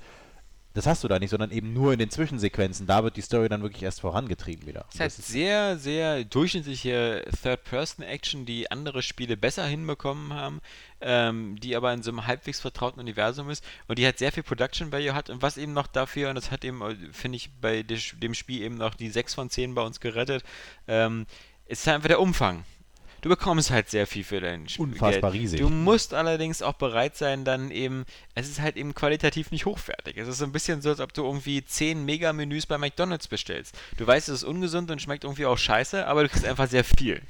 das 0.74 0.86
hast 0.86 1.04
du 1.04 1.08
da 1.08 1.20
nicht, 1.20 1.30
sondern 1.30 1.52
eben 1.52 1.72
nur 1.72 1.92
in 1.92 2.00
den 2.00 2.10
Zwischensequenzen. 2.10 2.88
Da 2.88 3.04
wird 3.04 3.16
die 3.16 3.20
Story 3.20 3.48
dann 3.48 3.62
wirklich 3.62 3.84
erst 3.84 4.00
vorangetrieben 4.00 4.66
wieder. 4.66 4.84
Es 4.88 4.94
ist 4.94 5.00
halt 5.00 5.12
sehr, 5.12 5.78
sehr 5.78 6.24
durchschnittliche 6.24 7.24
Third-Person-Action, 7.42 8.44
die 8.44 8.70
andere 8.72 9.02
Spiele 9.02 9.36
besser 9.36 9.64
hinbekommen 9.64 10.34
haben, 10.34 10.60
ähm, 11.00 11.60
die 11.60 11.76
aber 11.76 11.92
in 11.92 12.02
so 12.02 12.10
einem 12.10 12.26
halbwegs 12.26 12.60
vertrauten 12.60 13.00
Universum 13.00 13.50
ist 13.50 13.64
und 13.86 14.00
die 14.00 14.04
halt 14.04 14.18
sehr 14.18 14.32
viel 14.32 14.42
Production 14.42 14.90
Value 14.90 15.14
hat 15.14 15.30
und 15.30 15.42
was 15.42 15.56
eben 15.56 15.72
noch 15.72 15.86
dafür, 15.86 16.30
und 16.30 16.34
das 16.34 16.50
hat 16.50 16.64
eben, 16.64 16.82
äh, 16.82 16.96
finde 17.12 17.36
ich, 17.36 17.50
bei 17.60 17.84
dem 17.84 18.34
Spiel 18.34 18.62
eben 18.62 18.74
noch 18.74 18.94
die 18.94 19.10
6 19.10 19.32
von 19.34 19.50
10 19.50 19.76
bei 19.76 19.82
uns 19.82 20.00
gerettet, 20.00 20.42
ähm, 20.88 21.26
ist 21.66 21.86
halt 21.86 21.96
einfach 21.96 22.08
der 22.08 22.20
Umfang. 22.20 22.64
Du 23.24 23.30
bekommst 23.30 23.70
halt 23.70 23.88
sehr 23.88 24.06
viel 24.06 24.22
für 24.22 24.38
dein 24.38 24.68
Spiel. 24.68 24.84
Unfassbar 24.84 25.32
riesig. 25.32 25.58
Du 25.58 25.70
musst 25.70 26.12
allerdings 26.12 26.60
auch 26.60 26.74
bereit 26.74 27.16
sein, 27.16 27.46
dann 27.46 27.70
eben, 27.70 28.04
es 28.34 28.50
ist 28.50 28.60
halt 28.60 28.76
eben 28.76 28.94
qualitativ 28.94 29.50
nicht 29.50 29.64
hochwertig. 29.64 30.18
Es 30.18 30.28
ist 30.28 30.36
so 30.36 30.44
ein 30.44 30.52
bisschen 30.52 30.82
so, 30.82 30.90
als 30.90 31.00
ob 31.00 31.14
du 31.14 31.24
irgendwie 31.24 31.64
10 31.64 32.04
Mega-Menüs 32.04 32.66
bei 32.66 32.76
McDonalds 32.76 33.26
bestellst. 33.26 33.78
Du 33.96 34.06
weißt, 34.06 34.28
es 34.28 34.42
ist 34.42 34.44
ungesund 34.44 34.90
und 34.90 35.00
schmeckt 35.00 35.24
irgendwie 35.24 35.46
auch 35.46 35.56
scheiße, 35.56 36.06
aber 36.06 36.24
du 36.24 36.28
kriegst 36.28 36.44
einfach 36.44 36.68
sehr 36.68 36.84
viel. 36.84 37.22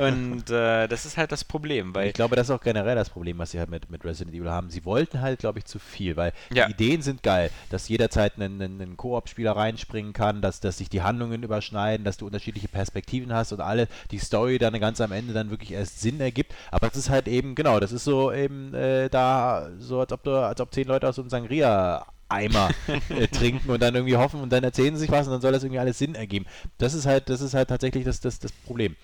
Und 0.00 0.48
äh, 0.50 0.86
das 0.86 1.04
ist 1.04 1.16
halt 1.16 1.32
das 1.32 1.42
Problem, 1.42 1.96
weil 1.96 2.06
ich 2.06 2.14
glaube, 2.14 2.36
das 2.36 2.46
ist 2.48 2.54
auch 2.54 2.60
generell 2.62 2.94
das 2.94 3.10
Problem, 3.10 3.38
was 3.38 3.50
sie 3.50 3.58
halt 3.58 3.70
mit, 3.70 3.90
mit 3.90 4.04
Resident 4.04 4.36
Evil 4.36 4.50
haben. 4.50 4.70
Sie 4.70 4.84
wollten 4.84 5.20
halt, 5.20 5.40
glaube 5.40 5.58
ich, 5.58 5.64
zu 5.64 5.80
viel, 5.80 6.16
weil 6.16 6.32
Ja. 6.54 6.66
die 6.66 6.74
Ideen 6.74 7.02
sind 7.02 7.24
geil, 7.24 7.50
dass 7.70 7.88
jederzeit 7.88 8.38
ein, 8.38 8.62
ein, 8.62 8.80
ein 8.80 8.96
Koop-Spieler 8.96 9.56
reinspringen 9.56 10.12
kann, 10.12 10.42
dass, 10.42 10.60
dass 10.60 10.78
sich 10.78 10.88
die 10.88 11.02
Handlungen 11.02 11.42
überschneiden, 11.42 12.04
dass 12.04 12.18
du 12.18 12.26
unterschiedliche 12.26 12.68
Perspektiven 12.68 13.32
hast 13.32 13.50
und 13.50 13.60
alle, 13.60 13.88
die 14.12 14.18
Story 14.18 14.58
dann 14.58 14.78
ganz 14.78 15.00
am 15.00 15.10
Ende 15.10 15.39
dann 15.39 15.39
wirklich 15.48 15.72
erst 15.72 16.00
Sinn 16.00 16.20
ergibt. 16.20 16.54
Aber 16.70 16.88
es 16.88 16.96
ist 16.96 17.08
halt 17.08 17.28
eben, 17.28 17.54
genau, 17.54 17.80
das 17.80 17.92
ist 17.92 18.04
so 18.04 18.30
eben 18.30 18.74
äh, 18.74 19.08
da, 19.08 19.70
so 19.78 20.00
als 20.00 20.12
ob 20.12 20.22
du, 20.24 20.32
als 20.32 20.60
ob 20.60 20.74
zehn 20.74 20.86
Leute 20.86 21.08
aus 21.08 21.16
so 21.16 21.22
einem 21.22 21.30
Sangria 21.30 22.04
Eimer 22.28 22.70
äh, 23.08 23.26
trinken 23.28 23.70
und 23.70 23.80
dann 23.80 23.94
irgendwie 23.94 24.16
hoffen 24.16 24.40
und 24.40 24.52
dann 24.52 24.64
erzählen 24.64 24.94
sie 24.94 25.02
sich 25.02 25.10
was 25.10 25.26
und 25.26 25.32
dann 25.32 25.40
soll 25.40 25.52
das 25.52 25.62
irgendwie 25.62 25.80
alles 25.80 25.98
Sinn 25.98 26.14
ergeben. 26.14 26.46
Das 26.78 26.94
ist 26.94 27.06
halt, 27.06 27.28
das 27.28 27.40
ist 27.40 27.54
halt 27.54 27.68
tatsächlich 27.68 28.04
das, 28.04 28.20
das, 28.20 28.38
das 28.38 28.52
Problem. 28.52 28.96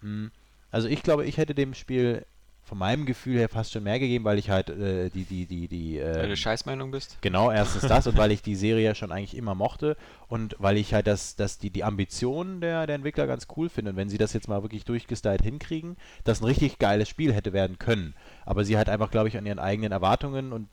Hm. 0.00 0.30
Also 0.70 0.88
ich 0.88 1.02
glaube, 1.02 1.24
ich 1.24 1.36
hätte 1.36 1.54
dem 1.54 1.74
Spiel 1.74 2.26
von 2.64 2.78
meinem 2.78 3.04
Gefühl 3.04 3.38
her 3.38 3.48
fast 3.48 3.72
schon 3.72 3.84
mehr 3.84 3.98
gegeben, 3.98 4.24
weil 4.24 4.38
ich 4.38 4.48
halt 4.50 4.70
äh, 4.70 5.10
die, 5.10 5.24
die, 5.24 5.46
die, 5.46 5.68
die. 5.68 6.00
Weil 6.00 6.12
du 6.12 6.18
Äh, 6.20 6.22
eine 6.24 6.36
Scheißmeinung 6.36 6.90
bist. 6.90 7.18
genau, 7.20 7.50
erstens 7.50 7.82
das 7.82 8.06
und 8.06 8.16
weil 8.18 8.32
ich 8.32 8.42
die 8.42 8.56
Serie 8.56 8.84
ja 8.84 8.94
schon 8.94 9.12
eigentlich 9.12 9.36
immer 9.36 9.54
mochte 9.54 9.96
und 10.28 10.56
weil 10.58 10.78
ich 10.78 10.94
halt 10.94 11.06
das, 11.06 11.36
das 11.36 11.58
die, 11.58 11.70
die 11.70 11.84
Ambitionen 11.84 12.60
der, 12.60 12.86
der 12.86 12.96
Entwickler 12.96 13.26
ganz 13.26 13.46
cool 13.56 13.68
finde. 13.68 13.90
Und 13.90 13.96
wenn 13.96 14.08
sie 14.08 14.18
das 14.18 14.32
jetzt 14.32 14.48
mal 14.48 14.62
wirklich 14.62 14.84
durchgestylt 14.84 15.42
hinkriegen, 15.42 15.96
das 16.24 16.40
ein 16.40 16.46
richtig 16.46 16.78
geiles 16.78 17.08
Spiel 17.08 17.32
hätte 17.34 17.52
werden 17.52 17.78
können. 17.78 18.14
Aber 18.46 18.64
sie 18.64 18.76
halt 18.76 18.88
einfach, 18.88 19.10
glaube 19.10 19.28
ich, 19.28 19.36
an 19.36 19.46
ihren 19.46 19.58
eigenen 19.58 19.92
Erwartungen 19.92 20.52
und 20.52 20.68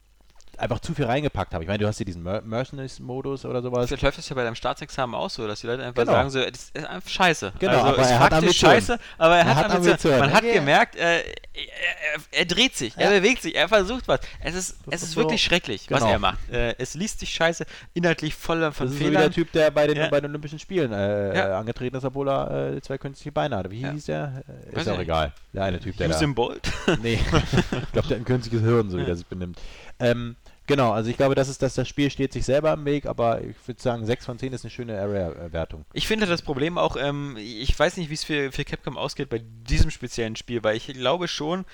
einfach 0.62 0.80
zu 0.80 0.94
viel 0.94 1.06
reingepackt 1.06 1.54
haben. 1.54 1.62
Ich 1.62 1.68
meine, 1.68 1.80
du 1.80 1.88
hast 1.88 1.98
hier 1.98 2.06
diesen 2.06 2.24
Mer 2.24 2.42
Mercenaries-Modus 2.44 3.46
oder 3.46 3.62
sowas. 3.62 3.88
Vielleicht 3.88 4.04
läuft 4.04 4.20
es 4.20 4.30
ja 4.30 4.36
bei 4.36 4.44
deinem 4.44 4.56
Staatsexamen 4.56 5.16
auch 5.16 5.30
so, 5.30 5.48
dass 5.48 5.62
die 5.62 5.68
Leute 5.68 5.84
einfach 5.84 6.02
Genau. 6.04 6.12
sagen 6.14 6.30
so, 6.30 6.40
das 6.40 6.72
ist 6.74 6.86
einfach 6.86 7.10
scheiße. 7.10 7.54
Genau, 7.60 7.74
also, 7.74 7.88
aber 7.88 8.02
ist 8.02 8.10
er 8.12 8.20
hat 8.20 8.34
Ambition. 8.34 8.72
scheiße, 8.72 9.00
aber 9.18 9.36
er, 9.38 9.42
Er 9.46 9.56
hat, 9.56 9.66
hat 9.66 9.72
Ambition. 9.76 10.20
Man 10.20 10.34
hat 10.34 10.44
Ja. 10.44 10.54
gemerkt, 10.54 10.96
äh, 10.96 11.20
er, 11.20 11.24
er, 11.24 12.22
er 12.40 12.46
dreht 12.46 12.76
sich, 12.76 12.94
er 12.98 13.12
Ja. 13.12 13.20
bewegt 13.20 13.42
sich, 13.42 13.56
er 13.56 13.68
versucht 13.68 14.08
was. 14.08 14.20
Es 14.44 14.56
ist, 14.56 14.78
es 14.90 15.04
ist 15.04 15.12
so- 15.14 15.22
wirklich 15.22 15.44
schrecklich, 15.44 15.88
was 15.90 16.00
Genau. 16.02 16.12
er 16.12 16.20
macht. 16.20 16.50
Äh, 16.50 16.76
es 16.78 16.94
liest 16.94 17.20
sich 17.20 17.32
scheiße, 17.34 17.66
inhaltlich 17.94 18.36
voller 18.36 18.72
von 18.72 18.88
Das 18.88 18.94
ist 18.94 19.00
so 19.02 19.10
der 19.10 19.14
Fehlern. 19.20 19.32
Typ, 19.34 19.52
der 19.52 19.72
bei 19.72 19.88
den, 19.88 19.98
Ja. 19.98 20.10
bei 20.10 20.22
den 20.22 20.30
Olympischen 20.30 20.60
Spielen 20.60 20.92
äh, 20.94 21.36
Ja. 21.36 21.50
äh, 21.50 21.54
angetreten 21.54 21.96
ist, 21.98 22.06
obwohl 22.06 22.30
er 22.30 22.74
äh, 22.76 22.82
zwei 22.82 22.98
künstliche 22.98 23.32
Beine 23.32 23.58
hatte. 23.58 23.72
Wie 23.72 23.86
hieß 23.88 24.06
der? 24.06 24.44
Äh, 24.72 24.76
Weiß 24.76 24.84
ist 24.84 24.90
auch 24.90 25.00
egal. 25.00 25.34
Der 25.54 25.64
eine 25.66 25.80
Typ, 25.80 25.98
der 25.98 26.08
da... 26.08 26.16
Usain 26.16 26.34
Bolt. 26.36 26.62
Nee, 27.02 27.14
ich 27.22 27.92
glaube, 27.92 27.92
der 27.94 28.04
hat 28.04 28.12
ein 28.14 28.26
künstliches 28.26 28.62
Hirn, 28.62 28.90
so 28.90 28.98
wie 28.98 29.04
der 29.06 29.16
sich 29.16 29.26
benimmt. 29.26 29.60
Ähm, 30.00 30.36
genau, 30.72 30.92
also 30.92 31.10
ich 31.10 31.18
glaube, 31.18 31.36
das, 31.36 31.50
ist, 31.50 31.62
dass 31.62 31.76
das 31.76 31.88
Spiel 31.88 32.10
steht 32.10 32.32
sich 32.32 32.46
selber 32.46 32.72
im 32.72 32.86
Weg, 32.86 33.06
aber 33.06 33.42
ich 33.42 33.56
würde 33.68 33.82
sagen, 33.82 34.06
6 34.06 34.26
von 34.26 34.40
10 34.40 34.54
ist 34.54 34.64
eine 34.64 34.72
schöne 34.72 34.98
Area-Wertung. 35.00 35.86
Ich 35.92 36.08
finde 36.08 36.26
das 36.26 36.42
Problem 36.42 36.78
auch, 36.78 36.96
ähm, 36.96 37.36
ich 37.38 37.78
weiß 37.78 37.98
nicht, 37.98 38.10
wie 38.10 38.14
es 38.14 38.24
für, 38.24 38.52
für 38.54 38.64
Capcom 38.64 38.98
ausgeht 38.98 39.30
bei 39.30 39.42
diesem 39.44 39.92
speziellen 39.92 40.38
Spiel, 40.38 40.64
weil 40.64 40.78
ich 40.78 40.88
glaube 40.88 41.28
schon, 41.28 41.66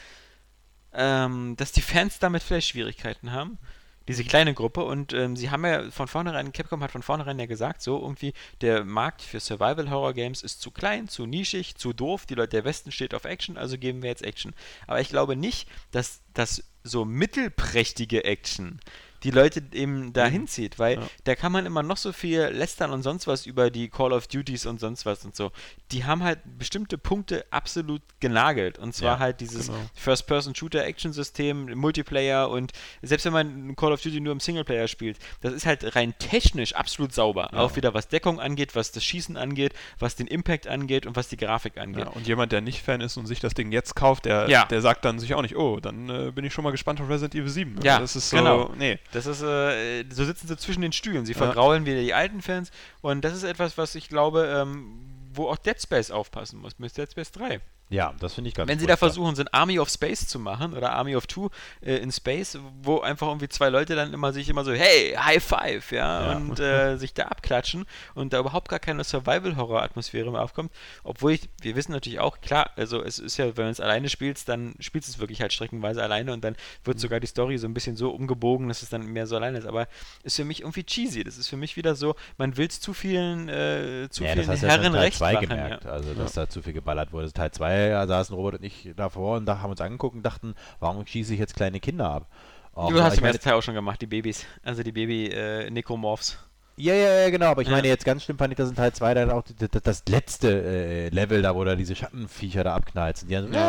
ähm, 0.94 1.56
dass 1.58 1.72
die 1.72 1.82
Fans 1.82 2.18
damit 2.18 2.42
vielleicht 2.42 2.70
Schwierigkeiten 2.70 3.32
haben. 3.32 3.60
Diese 4.08 4.24
kleine 4.24 4.54
Gruppe 4.54 4.86
und 4.86 5.14
ähm, 5.14 5.36
sie 5.36 5.52
haben 5.52 5.66
ja 5.66 5.92
von 5.92 6.08
vornherein, 6.08 6.54
Capcom 6.54 6.82
hat 6.82 6.92
von 6.92 7.04
vornherein 7.04 7.38
ja 7.40 7.46
gesagt, 7.46 7.82
so 7.82 8.02
irgendwie, 8.02 8.34
der 8.62 8.84
Markt 8.86 9.22
für 9.22 9.40
Survival-Horror-Games 9.40 10.44
ist 10.44 10.62
zu 10.62 10.72
klein, 10.72 11.08
zu 11.10 11.26
nischig, 11.26 11.76
zu 11.76 11.94
doof, 11.94 12.26
die 12.26 12.36
Leute, 12.36 12.52
der 12.52 12.66
Westen 12.66 12.92
steht 12.92 13.14
auf 13.14 13.26
Action, 13.26 13.58
also 13.58 13.78
geben 13.78 14.02
wir 14.02 14.10
jetzt 14.10 14.24
Action. 14.24 14.56
Aber 14.88 15.02
ich 15.02 15.10
glaube 15.10 15.36
nicht, 15.36 15.70
dass 15.92 16.22
das 16.34 16.64
so 16.88 17.06
mittelprächtige 17.06 18.24
Action 18.24 18.80
die 19.24 19.32
Leute 19.32 19.64
eben 19.74 20.14
dahin 20.14 20.48
zieht, 20.48 20.80
weil 20.80 20.98
Ja. 20.98 21.08
da 21.24 21.36
kann 21.36 21.52
man 21.52 21.66
immer 21.66 21.84
noch 21.84 21.98
so 21.98 22.14
viel 22.14 22.42
lästern 22.42 22.92
und 22.92 23.04
sonst 23.04 23.28
was 23.28 23.46
über 23.46 23.70
die 23.72 23.90
Call 23.90 24.14
of 24.14 24.28
Duties 24.28 24.66
und 24.66 24.80
sonst 24.80 25.06
was 25.06 25.26
und 25.26 25.36
so. 25.36 25.52
Die 25.92 26.06
haben 26.06 26.24
halt 26.24 26.40
bestimmte 26.58 26.98
Punkte 26.98 27.46
absolut 27.50 28.02
genagelt. 28.20 28.78
Und 28.80 28.94
zwar 28.94 29.16
Ja, 29.16 29.20
halt 29.20 29.40
dieses 29.42 29.68
genau. 29.68 29.80
First-Person-Shooter-Action-System, 29.96 31.74
Multiplayer 31.78 32.50
und 32.50 32.72
selbst 33.02 33.26
wenn 33.26 33.34
man 33.34 33.76
Call 33.76 33.92
of 33.94 34.02
Duty 34.02 34.20
nur 34.20 34.34
im 34.34 34.40
Singleplayer 34.40 34.88
spielt, 34.88 35.18
das 35.42 35.54
ist 35.54 35.66
halt 35.66 35.96
rein 35.96 36.14
technisch 36.20 36.74
absolut 36.74 37.14
sauber. 37.14 37.50
Ja. 37.52 37.60
Auch 37.60 37.76
wieder 37.76 37.94
was 37.94 38.08
Deckung 38.08 38.40
angeht, 38.40 38.76
was 38.76 38.92
das 38.92 39.04
Schießen 39.04 39.38
angeht, 39.38 39.74
was 40.00 40.16
den 40.16 40.28
Impact 40.28 40.68
angeht 40.68 41.06
und 41.06 41.16
was 41.16 41.28
die 41.28 41.38
Grafik 41.38 41.78
angeht. 41.78 42.06
Ja, 42.06 42.12
und 42.12 42.28
jemand, 42.28 42.52
der 42.52 42.62
nicht 42.62 42.82
Fan 42.82 43.02
ist 43.02 43.18
und 43.18 43.26
sich 43.28 43.40
das 43.40 43.54
Ding 43.54 43.72
jetzt 43.72 43.96
kauft, 43.96 44.26
der, 44.26 44.48
der 44.66 44.82
sagt 44.82 45.06
dann 45.06 45.20
sich 45.20 45.34
auch 45.34 45.42
nicht, 45.42 45.56
oh, 45.56 45.80
dann 45.80 46.10
äh, 46.10 46.32
bin 46.32 46.46
ich 46.46 46.54
schon 46.54 46.64
mal 46.64 46.72
gespannt 46.72 47.02
auf 47.02 47.10
Resident 47.10 47.36
Evil 47.36 47.50
7. 47.50 47.80
Ja, 47.84 48.00
das 48.00 48.16
ist 48.16 48.30
so, 48.30 48.38
genau. 48.38 48.72
nee. 48.78 49.00
Das 49.12 49.26
ist, 49.26 49.42
äh, 49.42 50.04
so 50.10 50.26
sitzen 50.26 50.48
sie 50.48 50.58
zwischen 50.58 50.82
den 50.82 50.92
Stühlen. 50.92 51.26
Sie 51.26 51.34
vergraulen 51.34 51.86
wieder 51.86 52.02
die 52.02 52.14
alten 52.14 52.42
Fans. 52.42 52.72
Und 53.02 53.24
das 53.24 53.34
ist 53.34 53.44
etwas, 53.44 53.78
was 53.78 53.96
ich 53.96 54.10
glaube, 54.10 54.46
ähm, 54.54 55.00
wo 55.34 55.48
auch 55.48 55.58
Dead 55.58 55.82
Space 55.82 56.12
aufpassen 56.12 56.60
muss, 56.60 56.78
mit 56.80 56.96
Dead 56.98 57.10
Space 57.10 57.32
3. 57.32 57.62
Ja, 57.90 58.14
das 58.20 58.34
finde 58.34 58.50
ich 58.50 58.54
ganz 58.54 58.68
Wenn 58.70 58.80
sie 58.80 58.86
da 58.86 58.98
versuchen, 58.98 59.36
so 59.36 59.42
ein 59.42 59.48
Army 59.54 59.80
of 59.80 59.88
Space 59.90 60.28
zu 60.28 60.40
machen 60.40 60.74
oder 60.74 60.92
Army 60.92 61.16
of 61.16 61.26
Two 61.26 61.50
äh, 61.82 61.96
in 61.98 62.12
Space, 62.12 62.58
wo 62.82 63.00
einfach 63.00 63.28
irgendwie 63.28 63.48
zwei 63.48 63.70
Leute 63.70 63.96
dann 63.96 64.14
immer 64.14 64.34
sich 64.34 64.50
immer 64.50 64.66
so, 64.66 64.74
hey, 64.74 65.14
High 65.18 65.42
Five, 65.42 65.92
ja, 65.94 66.32
Ja. 66.32 66.38
und 66.38 66.60
äh, 66.60 66.98
sich 66.98 67.14
da 67.14 67.24
abklatschen 67.28 67.86
und 68.14 68.34
da 68.34 68.40
überhaupt 68.40 68.68
gar 68.68 68.80
keine 68.80 69.06
Survival-Horror-Atmosphäre 69.06 70.32
mehr 70.32 70.42
aufkommt. 70.42 70.72
Obwohl 71.04 71.32
ich, 71.34 71.50
wir 71.62 71.76
wissen 71.76 71.92
natürlich 71.94 72.20
auch, 72.20 72.42
klar, 72.42 72.72
also 72.76 73.02
es 73.02 73.20
ist 73.20 73.38
ja, 73.38 73.46
wenn 73.58 73.66
man 73.66 73.72
es 73.72 73.80
alleine 73.80 74.10
spielt, 74.10 74.48
dann 74.50 74.76
spielst 74.80 75.08
du 75.08 75.14
es 75.14 75.20
wirklich 75.20 75.42
halt 75.42 75.54
streckenweise 75.54 76.04
alleine 76.04 76.34
und 76.34 76.44
dann 76.44 76.56
wird 76.84 76.98
Mhm. 76.98 77.02
sogar 77.02 77.20
die 77.20 77.28
Story 77.28 77.58
so 77.58 77.68
ein 77.68 77.74
bisschen 77.74 77.96
so 77.96 78.10
umgebogen, 78.12 78.68
dass 78.68 78.82
es 78.82 78.90
dann 78.90 79.06
mehr 79.08 79.28
so 79.28 79.36
alleine 79.38 79.58
ist. 79.60 79.66
Aber 79.66 79.88
ist 80.24 80.36
für 80.36 80.44
mich 80.46 80.62
irgendwie 80.62 80.84
cheesy. 80.84 81.24
Das 81.24 81.38
ist 81.38 81.48
für 81.48 81.58
mich 81.58 81.78
wieder 81.78 81.96
so, 81.96 82.16
man 82.38 82.58
will 82.58 82.68
es 82.68 82.80
zu 82.82 82.94
vielen, 82.94 83.48
äh, 83.50 84.08
zu 84.10 84.24
ja, 84.24 84.36
das 84.36 84.46
vielen 84.46 84.48
hast 84.50 84.62
du 84.64 84.68
ja 84.68 84.74
schon 84.74 84.82
Herren 84.82 84.94
Teil 84.94 85.02
recht 85.04 85.18
2 85.18 85.34
machen. 85.34 85.48
gemerkt, 85.50 85.84
Ja. 85.86 85.92
also 85.92 86.14
dass 86.14 86.34
da 86.34 86.50
zu 86.50 86.62
viel 86.62 86.74
geballert 86.74 87.12
wurde. 87.14 87.32
Teil 87.32 87.52
2 87.52 87.77
ja, 87.78 88.08
saßen 88.08 88.36
Robert 88.36 88.56
und 88.56 88.64
ich 88.64 88.92
davor 88.96 89.38
und 89.38 89.46
da 89.46 89.60
haben 89.60 89.72
uns 89.72 89.82
angeguckt 89.82 90.16
und 90.16 90.24
dachten, 90.24 90.56
warum 90.80 91.06
schieße 91.06 91.34
ich 91.34 91.40
jetzt 91.40 91.56
kleine 91.56 91.80
Kinder 91.80 92.10
ab? 92.10 92.28
Du 92.76 93.02
hast 93.02 93.14
ich 93.14 93.20
im 93.20 93.24
meine, 93.24 93.34
ersten 93.34 93.44
Teil 93.44 93.54
auch 93.54 93.64
schon 93.64 93.74
gemacht, 93.74 94.02
die 94.02 94.06
Babys. 94.06 94.46
Also 94.64 94.84
die 94.84 94.92
Baby-Necromorphs. 94.92 96.38
Ja, 96.80 96.94
ja, 96.94 97.22
ja, 97.22 97.30
genau, 97.32 97.48
aber 97.48 97.64
ich 97.64 97.70
meine, 97.70 97.88
jetzt 97.88 98.06
ganz 98.06 98.24
schlimm 98.24 98.38
fand 98.38 98.54
ich 98.54 98.58
das 98.58 98.70
in 98.70 98.76
Teil 98.76 98.94
2 98.94 99.14
dann 99.16 99.32
auch 99.32 99.42
d- 99.44 99.68
d- 99.68 99.80
das 99.84 100.04
letzte 100.08 100.48
äh, 100.62 101.10
Level 101.10 101.42
da, 101.42 101.56
wo 101.56 101.64
da 101.64 101.76
diese 101.76 101.96
Schattenviecher 101.96 102.64
da. 102.64 102.80
Die 102.80 103.34
dann 103.34 103.48
so, 103.52 103.60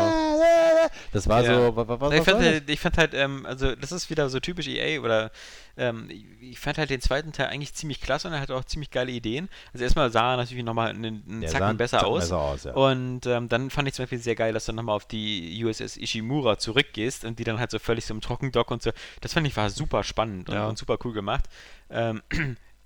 das 1.11 1.27
war 1.27 1.43
Ja. 1.43 1.55
so, 1.67 1.75
wa- 1.75 1.87
wa- 1.87 1.99
was, 1.99 2.13
ich, 2.13 2.19
was 2.19 2.25
fand 2.25 2.39
das? 2.41 2.45
halt, 2.45 2.69
ich 2.69 2.79
fand 2.79 2.97
halt, 2.99 3.13
ähm, 3.15 3.45
also 3.47 3.75
das 3.75 3.91
ist 3.91 4.11
wieder 4.11 4.29
so 4.29 4.39
typisch 4.39 4.67
EA 4.67 5.01
oder 5.01 5.31
ähm, 5.75 6.07
ich- 6.39 6.59
fand 6.59 6.77
halt 6.77 6.91
den 6.91 7.01
zweiten 7.01 7.31
Teil 7.31 7.47
eigentlich 7.47 7.73
ziemlich 7.73 7.99
klasse 7.99 8.27
und 8.27 8.33
er 8.35 8.41
hatte 8.41 8.55
auch 8.55 8.63
ziemlich 8.65 8.91
geile 8.91 9.11
Ideen. 9.11 9.49
Also 9.73 9.83
erstmal 9.85 10.11
sah 10.11 10.33
er 10.33 10.37
natürlich 10.37 10.63
nochmal 10.63 10.89
einen, 10.89 11.23
einen 11.27 11.47
Zacken 11.47 11.77
besser 11.77 11.99
Zacken 11.99 12.13
aus. 12.13 12.19
besser 12.21 12.37
aus, 12.37 12.63
ja. 12.65 12.73
Und 12.73 13.25
ähm, 13.25 13.49
dann 13.49 13.71
fand 13.71 13.87
ich 13.87 13.95
zum 13.95 14.03
Beispiel 14.03 14.19
sehr 14.19 14.35
geil, 14.35 14.53
dass 14.53 14.65
du 14.65 14.73
nochmal 14.73 14.95
auf 14.95 15.05
die 15.07 15.63
USS 15.65 15.97
Ishimura 15.97 16.59
zurückgehst 16.59 17.25
und 17.25 17.39
die 17.39 17.43
dann 17.43 17.59
halt 17.59 17.71
so 17.71 17.79
völlig 17.79 18.05
so 18.05 18.13
im 18.13 18.21
Trockendock 18.21 18.69
und 18.69 18.83
so. 18.83 18.91
Das 19.21 19.33
fand 19.33 19.47
ich 19.47 19.57
war 19.57 19.71
super 19.71 20.03
spannend 20.03 20.49
und, 20.49 20.55
Ja. 20.55 20.67
und 20.67 20.77
super 20.77 20.97
cool 21.03 21.13
gemacht. 21.13 21.45
Ähm, 21.89 22.21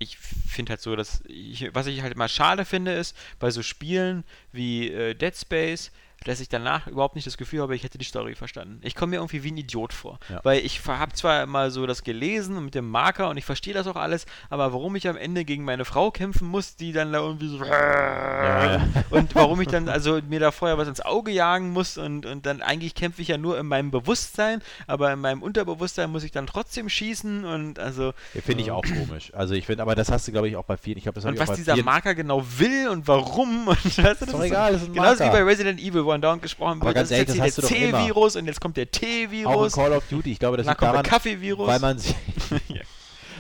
ich 0.04 0.18
finde 0.18 0.72
halt 0.72 0.82
so, 0.82 0.96
dass 0.96 1.22
ich, 1.28 1.74
was 1.74 1.88
ich 1.88 2.02
halt 2.02 2.14
immer 2.14 2.28
schade 2.28 2.66
finde, 2.66 2.94
ist 2.94 3.18
bei 3.40 3.50
so 3.50 3.64
Spielen 3.64 4.24
wie 4.52 4.92
äh, 4.92 5.16
Dead 5.16 5.36
Space, 5.36 5.92
dass 6.24 6.40
ich 6.40 6.50
danach 6.50 6.88
überhaupt 6.88 7.16
nicht 7.16 7.28
das 7.28 7.38
Gefühl 7.38 7.62
habe, 7.62 7.76
ich 7.76 7.84
hätte 7.84 7.98
die 7.98 8.06
Story 8.06 8.36
verstanden. 8.36 8.80
Ich 8.84 8.96
komme 8.96 9.12
mir 9.12 9.16
irgendwie 9.18 9.44
wie 9.44 9.52
ein 9.52 9.58
Idiot 9.58 9.94
vor. 9.94 10.20
Ja. 10.30 10.40
Weil 10.44 10.66
ich 10.66 10.86
habe 10.86 11.14
zwar 11.14 11.46
mal 11.46 11.72
so 11.72 11.86
das 11.86 12.04
gelesen 12.04 12.64
mit 12.64 12.76
dem 12.76 12.90
Marker 12.90 13.30
und 13.30 13.38
ich 13.38 13.46
verstehe 13.46 13.74
das 13.74 13.88
auch 13.88 13.96
alles, 13.96 14.26
aber 14.50 14.74
warum 14.74 14.96
ich 14.96 15.08
am 15.08 15.18
Ende 15.18 15.46
gegen 15.46 15.64
meine 15.64 15.86
Frau 15.86 16.12
kämpfen 16.12 16.48
muss, 16.48 16.76
die 16.76 16.92
dann 16.92 17.12
da 17.12 17.20
irgendwie 17.20 17.48
so 17.48 17.64
ja. 17.64 18.82
und 19.10 19.36
warum 19.36 19.62
ich 19.62 19.68
dann 19.68 19.90
also 19.90 20.20
mir 20.28 20.40
da 20.40 20.52
vorher 20.52 20.78
was 20.78 20.88
ins 20.88 21.02
Auge 21.02 21.32
jagen 21.32 21.72
muss 21.72 21.98
und, 21.98 22.26
und 22.26 22.46
dann 22.46 22.62
eigentlich 22.62 22.96
kämpfe 22.96 23.22
ich 23.22 23.28
ja 23.28 23.38
nur 23.38 23.58
in 23.60 23.66
meinem 23.66 23.92
Bewusstsein, 23.92 24.62
aber 24.88 25.12
in 25.14 25.20
meinem 25.20 25.42
Unterbewusstsein 25.42 26.10
muss 26.10 26.24
ich 26.24 26.32
dann 26.32 26.48
trotzdem 26.48 26.90
schießen 26.90 27.46
und 27.46 27.80
also 27.80 28.14
Finde 28.46 28.64
ich 28.64 28.72
auch 28.72 28.84
komisch. 28.84 29.32
Also 29.34 29.54
ich 29.54 29.66
finde, 29.66 29.84
aber 29.84 29.96
das 29.96 30.12
hast 30.12 30.28
du, 30.28 30.32
glaube 30.32 30.50
ich, 30.50 30.56
auch 30.56 30.64
bei 30.64 30.78
vielen. 30.78 30.98
Ich 30.98 31.04
glaube, 31.04 31.16
das 31.16 31.26
und 31.26 31.38
was 31.40 31.54
dieser 31.54 31.74
vielen. 31.74 31.86
Marker 31.86 32.16
genau 32.16 32.44
will 32.58 32.88
und 32.90 33.08
warum 33.08 33.68
und 33.68 33.86
weißt 33.86 34.22
du, 34.22 34.26
das 34.26 34.32
doch 34.32 34.44
egal, 34.44 34.74
das 34.74 34.84
ist 34.84 34.88
ein 34.90 34.94
genauso 34.94 35.20
wie 35.20 35.24
Marker. 35.24 35.38
bei 35.38 35.44
Resident 35.44 35.80
Evil, 35.80 36.06
wo 36.06 36.12
andauernd 36.14 36.42
gesprochen 36.42 36.78
Aber 36.80 36.88
wird, 36.88 36.96
ganz 36.96 37.10
das 37.10 37.20
ist 37.20 37.38
jetzt 37.38 37.58
das 37.58 37.70
hier 37.70 37.92
der. 37.92 38.00
C-Virus 38.00 38.36
und 38.36 38.46
jetzt 38.46 38.62
kommt 38.62 38.78
der 38.78 38.86
Auch 38.86 38.88
in 38.88 38.92
T-Virus, 39.30 39.74
Call 39.74 39.92
of 39.94 40.04
Duty. 40.10 40.32
Ich 40.32 40.40
glaube, 40.40 40.58
das 40.58 40.66
der 40.68 40.76
daran, 40.76 41.04
Kaffee-Virus. 41.04 41.68
weil 41.68 41.80
man 41.80 41.98
sich, 42.00 42.16
Ja. 42.70 42.82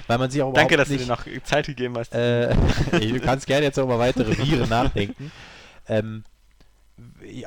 weil 0.07 0.17
man 0.17 0.29
sich 0.29 0.41
auch 0.41 0.53
Danke, 0.53 0.77
dass 0.77 0.89
überhaupt 0.89 1.07
du 1.07 1.11
nicht, 1.11 1.29
dir 1.29 1.37
noch 1.39 1.43
Zeit 1.45 1.65
gegeben 1.67 1.95
hast. 1.97 2.13
Äh, 2.13 2.55
du 2.91 3.19
kannst 3.19 3.47
gerne 3.47 3.65
jetzt 3.65 3.79
auch 3.79 3.87
mal 3.87 3.99
weitere 3.99 4.37
Viren 4.37 4.69
nachdenken. 4.69 5.31
Ähm, 5.87 6.23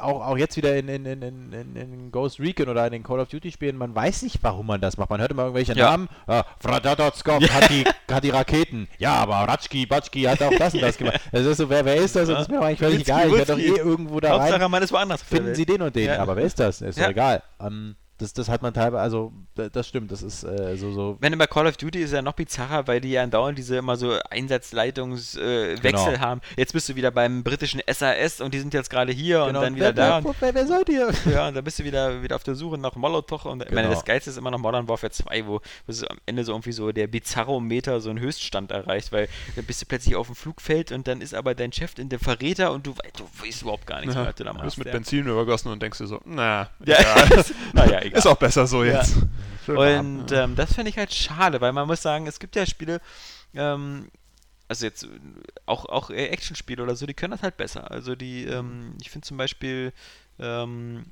auch, 0.01 0.27
auch 0.27 0.37
jetzt 0.37 0.57
wieder 0.57 0.77
in, 0.77 0.89
in, 0.89 1.07
in, 1.07 1.53
in, 1.77 2.11
Ghost 2.11 2.41
Recon 2.41 2.69
oder 2.69 2.85
in 2.87 2.93
den 2.93 3.03
Call 3.03 3.21
of 3.21 3.29
Duty 3.29 3.53
Spielen, 3.53 3.77
man 3.77 3.95
weiß 3.95 4.23
nicht, 4.23 4.39
warum 4.43 4.67
man 4.67 4.81
das 4.81 4.97
macht. 4.97 5.11
Man 5.11 5.21
hört 5.21 5.31
immer 5.31 5.43
irgendwelche 5.43 5.75
Ja. 5.75 5.91
Namen. 5.91 6.09
Ah, 6.27 6.45
Fradadatskov 6.61 7.43
hat 7.51 7.71
die, 7.71 7.85
hat 8.11 8.25
die 8.25 8.31
Raketen. 8.31 8.89
Ja, 8.99 9.15
aber 9.15 9.35
Ratschki, 9.37 9.87
Batschki 9.87 10.23
hat 10.23 10.43
auch 10.43 10.53
das 10.59 10.75
und 10.75 10.81
das 10.83 10.97
gemacht. 10.99 11.21
Das 11.33 11.45
ist 11.45 11.59
so, 11.59 11.69
wer, 11.71 11.85
wer 11.85 11.97
ist 11.97 12.17
das? 12.17 12.29
Das 12.29 12.43
ist 12.43 12.51
mir 12.51 12.61
eigentlich 12.61 12.79
völlig 12.79 12.99
Witzki, 13.01 13.13
egal. 13.13 13.29
Ich 13.29 13.35
werde 13.35 13.53
doch 13.53 13.59
eh 13.59 13.77
irgendwo 13.79 14.21
da 14.21 14.37
rein. 14.37 14.43
Hauptsache, 14.53 14.69
man 14.69 14.83
ist 14.83 14.93
woanders. 14.93 15.23
Finden. 15.23 15.55
Sie 15.55 15.67
den 15.67 15.83
und 15.83 15.95
den. 15.95 16.07
Ja. 16.07 16.19
Aber 16.21 16.37
wer 16.37 16.45
ist 16.45 16.59
das? 16.59 16.81
Ist 16.81 16.99
Ja. 16.99 17.05
doch 17.05 17.11
egal. 17.13 17.43
Ähm, 17.61 17.97
das, 18.19 18.33
das 18.33 18.49
hat 18.49 18.63
man 18.63 18.73
teilweise, 18.73 19.03
also 19.03 19.33
das 19.55 19.87
stimmt, 19.87 20.11
das 20.11 20.23
ist 20.23 20.43
äh, 20.45 20.77
so, 20.77 20.91
so 20.93 21.17
Wenn 21.21 21.37
bei 21.37 21.47
Call 21.47 21.67
of 21.67 21.77
Duty 21.77 22.01
ist 22.01 22.13
ja 22.13 22.23
noch 22.23 22.33
bizarrer, 22.35 22.87
weil 22.87 23.01
die 23.01 23.11
ja 23.13 23.23
andauernd 23.23 23.59
diese 23.59 23.77
immer 23.77 23.97
so 23.97 24.17
Einsatzleitungswechsel 24.31 25.77
äh, 25.77 25.77
Genau. 25.81 26.19
haben. 26.19 26.41
Jetzt 26.57 26.73
bist 26.73 26.89
du 26.89 26.95
wieder 26.97 27.11
beim 27.11 27.43
britischen 27.43 27.81
SAS 27.91 28.41
und 28.41 28.55
die 28.55 28.59
sind 28.59 28.75
jetzt 28.75 28.91
gerade 28.91 29.13
hier 29.13 29.39
Genau, 29.47 29.49
und 29.49 29.55
dann 29.65 29.77
wieder 29.77 29.95
wer, 29.97 30.21
da. 30.21 30.25
Wer, 30.25 30.35
wer, 30.41 30.55
wer 30.55 30.67
seid 30.67 30.89
ihr? 30.89 31.09
Und, 31.09 31.27
ja, 31.33 31.49
und 31.49 31.55
dann 31.55 31.65
bist 31.65 31.79
du 31.79 31.85
wieder, 31.85 32.23
wieder 32.23 32.37
auf 32.37 32.43
der 32.45 32.55
Suche 32.55 32.79
nach 32.79 32.95
Molotow 32.97 33.45
und 33.47 33.63
ich 33.63 33.71
meine, 33.71 33.83
Genau. 33.83 33.95
das 33.95 34.05
Geilste 34.05 34.31
ist 34.31 34.37
immer 34.39 34.51
noch 34.51 34.59
Modern 34.59 34.89
Warfare 34.89 35.11
2, 35.13 35.47
wo 35.47 35.61
es 35.87 36.03
am 36.05 36.17
Ende 36.27 36.45
so 36.45 36.53
irgendwie 36.53 36.73
so 36.73 36.93
der 36.93 37.07
Bizarrometer 37.07 38.01
so 38.01 38.11
einen 38.11 38.19
Höchststand 38.21 38.71
erreicht, 38.71 39.13
weil 39.13 39.29
dann 39.57 39.65
bist 39.65 39.83
du 39.83 39.87
plötzlich 39.87 40.17
auf 40.17 40.27
dem 40.27 40.35
Flugfeld 40.37 40.93
und 40.93 41.07
dann 41.07 41.21
ist 41.21 41.35
aber 41.35 41.55
dein 41.55 41.73
Chef 41.73 41.93
in 41.99 42.09
der 42.09 42.19
Verräter 42.19 42.73
und 42.73 42.87
du, 42.87 42.95
du 43.17 43.25
weißt 43.45 43.63
überhaupt 43.63 43.87
gar 43.87 44.01
nichts 44.01 44.15
mehr, 44.15 44.25
Ja, 44.25 44.29
was 44.31 44.35
du 44.37 44.45
da 44.45 44.51
du 44.51 44.55
machst. 44.57 44.65
bist 44.67 44.79
mit 44.79 44.87
ja. 44.89 44.93
Benzin 44.93 45.27
übergossen 45.27 45.71
und 45.71 45.83
denkst 45.83 45.99
dir 45.99 46.07
so, 46.07 46.21
na, 46.25 46.69
Ja, 46.85 46.99
egal. 46.99 47.45
naja, 47.75 48.03
egal. 48.07 48.19
ist 48.19 48.27
auch 48.27 48.37
besser 48.37 48.67
so 48.67 48.83
Ja. 48.85 49.01
jetzt. 49.01 49.17
Warm. 49.67 50.21
Und 50.21 50.33
ähm, 50.33 50.55
das 50.55 50.73
finde 50.75 50.91
ich 50.91 50.97
halt 50.99 51.13
schade, 51.13 51.61
weil 51.61 51.73
man 51.73 51.87
muss 51.89 52.01
sagen, 52.03 52.27
es 52.27 52.39
gibt 52.39 52.55
ja 52.55 52.65
Spiele, 52.67 53.01
ähm, 53.55 54.09
also 54.69 54.87
jetzt 54.87 55.07
auch, 55.67 55.87
auch 55.87 56.11
Actionspiele 56.11 56.83
oder 56.83 56.95
so, 56.97 57.05
die 57.07 57.15
können 57.15 57.33
das 57.33 57.43
halt 57.43 57.57
besser. 57.57 57.91
Also 57.91 58.15
die, 58.15 58.45
ähm, 58.45 58.95
ich 59.01 59.11
finde 59.11 59.27
zum 59.27 59.37
Beispiel, 59.37 59.93
ähm, 60.39 61.07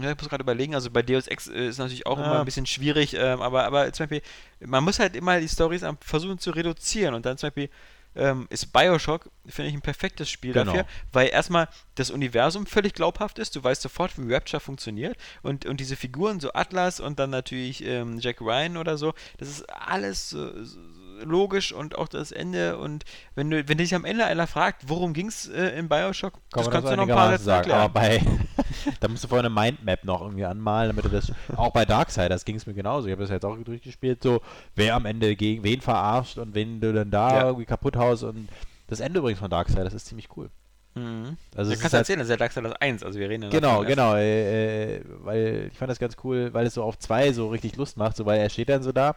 ja, 0.00 0.10
ich 0.10 0.18
muss 0.18 0.28
gerade 0.28 0.42
überlegen, 0.42 0.74
also 0.74 0.90
bei 0.90 1.02
Deus 1.02 1.28
Ex 1.28 1.46
äh, 1.46 1.68
ist 1.68 1.78
natürlich 1.78 2.06
auch 2.06 2.18
Ja. 2.18 2.26
immer 2.26 2.38
ein 2.40 2.44
bisschen 2.44 2.66
schwierig, 2.66 3.14
ähm, 3.14 3.40
aber, 3.40 3.64
aber 3.64 3.92
zum 3.92 4.04
Beispiel, 4.08 4.22
man 4.66 4.82
muss 4.84 4.98
halt 4.98 5.14
immer 5.16 5.38
die 5.40 5.48
Stories 5.48 5.82
versuchen 6.00 6.38
zu 6.38 6.50
reduzieren 6.50 7.14
und 7.14 7.24
dann 7.24 7.38
zum 7.38 7.48
Beispiel 7.48 7.70
ähm, 8.16 8.46
ist 8.50 8.72
Bioshock, 8.72 9.30
finde 9.46 9.68
ich, 9.70 9.74
ein 9.74 9.82
perfektes 9.82 10.30
Spiel 10.30 10.52
Genau. 10.52 10.66
dafür, 10.72 10.86
weil 11.12 11.28
erstmal 11.28 11.68
das 11.96 12.10
Universum 12.10 12.66
völlig 12.66 12.94
glaubhaft 12.94 13.38
ist, 13.38 13.56
du 13.56 13.62
weißt 13.64 13.82
sofort, 13.82 14.18
wie 14.18 14.32
Rapture 14.32 14.60
funktioniert 14.60 15.16
und, 15.42 15.66
und 15.66 15.78
diese 15.80 15.96
Figuren, 15.96 16.40
so 16.40 16.52
Atlas 16.52 17.00
und 17.00 17.18
dann 17.18 17.30
natürlich 17.30 17.84
ähm, 17.84 18.18
Jack 18.20 18.40
Ryan 18.40 18.76
oder 18.76 18.96
so, 18.98 19.14
das 19.38 19.48
ist 19.48 19.62
alles 19.70 20.30
so, 20.30 20.64
so 20.64 20.78
logisch 21.24 21.72
und 21.72 21.96
auch 21.96 22.08
das 22.08 22.32
Ende 22.32 22.78
und 22.78 23.04
wenn 23.34 23.50
du, 23.50 23.68
wenn 23.68 23.78
dich 23.78 23.94
am 23.94 24.04
Ende 24.04 24.24
einer 24.24 24.46
fragt, 24.46 24.88
worum 24.88 25.12
ging 25.12 25.26
es 25.28 25.48
äh, 25.48 25.78
in 25.78 25.88
Bioshock, 25.88 26.34
Kann 26.34 26.64
das 26.64 26.70
kannst 26.70 26.90
du 26.90 26.96
noch 26.96 27.08
ein 27.08 27.14
paar 27.14 27.36
Sätze 27.36 27.50
erklären. 27.50 27.80
Aber 27.80 27.92
bei, 27.94 28.22
da 29.00 29.08
musst 29.08 29.24
du 29.24 29.28
vorher 29.28 29.44
eine 29.44 29.54
Mindmap 29.54 30.04
noch 30.04 30.22
irgendwie 30.22 30.44
anmalen, 30.44 30.90
damit 30.90 31.04
du 31.04 31.08
das. 31.08 31.32
Auch 31.56 31.72
bei 31.72 31.84
Darksiders 31.84 32.44
ging 32.44 32.56
es 32.56 32.66
mir 32.66 32.74
genauso. 32.74 33.06
Ich 33.08 33.12
habe 33.12 33.22
das 33.22 33.30
jetzt 33.30 33.44
auch 33.44 33.56
durchgespielt, 33.56 34.22
so 34.22 34.40
wer 34.74 34.94
am 34.94 35.06
Ende 35.06 35.34
gegen 35.36 35.62
wen 35.62 35.80
verarscht 35.80 36.38
und 36.38 36.54
wen 36.54 36.80
du 36.80 36.92
dann 36.92 37.10
da 37.10 37.36
Ja. 37.36 37.46
irgendwie 37.46 37.66
kaputt 37.66 37.96
haust. 37.96 38.22
Und 38.22 38.48
das 38.88 39.00
Ende 39.00 39.18
übrigens 39.20 39.40
von 39.40 39.50
Darksiders 39.50 39.94
ist 39.94 40.06
ziemlich 40.06 40.28
cool. 40.36 40.50
Mhm. 40.94 41.36
Also 41.56 41.72
du 41.72 41.76
kannst 41.78 41.92
halt, 41.92 42.02
erzählen, 42.02 42.20
das 42.20 42.28
ist 42.28 42.30
ja 42.30 42.36
Darksiders 42.36 42.72
1, 42.80 43.02
also 43.02 43.18
wir 43.18 43.28
reden 43.28 43.44
ja 43.44 43.48
Genau, 43.48 43.82
genau, 43.82 44.14
äh, 44.14 44.96
äh, 44.96 45.04
weil 45.24 45.68
ich 45.72 45.76
fand 45.78 45.90
das 45.90 45.98
ganz 45.98 46.16
cool, 46.22 46.54
weil 46.54 46.66
es 46.66 46.74
so 46.74 46.84
auf 46.84 46.98
zwei 46.98 47.32
so 47.32 47.48
richtig 47.48 47.76
Lust 47.76 47.96
macht, 47.96 48.16
so 48.16 48.26
weil 48.26 48.38
er 48.38 48.48
steht 48.48 48.68
dann 48.68 48.82
so 48.82 48.92
da 48.92 49.16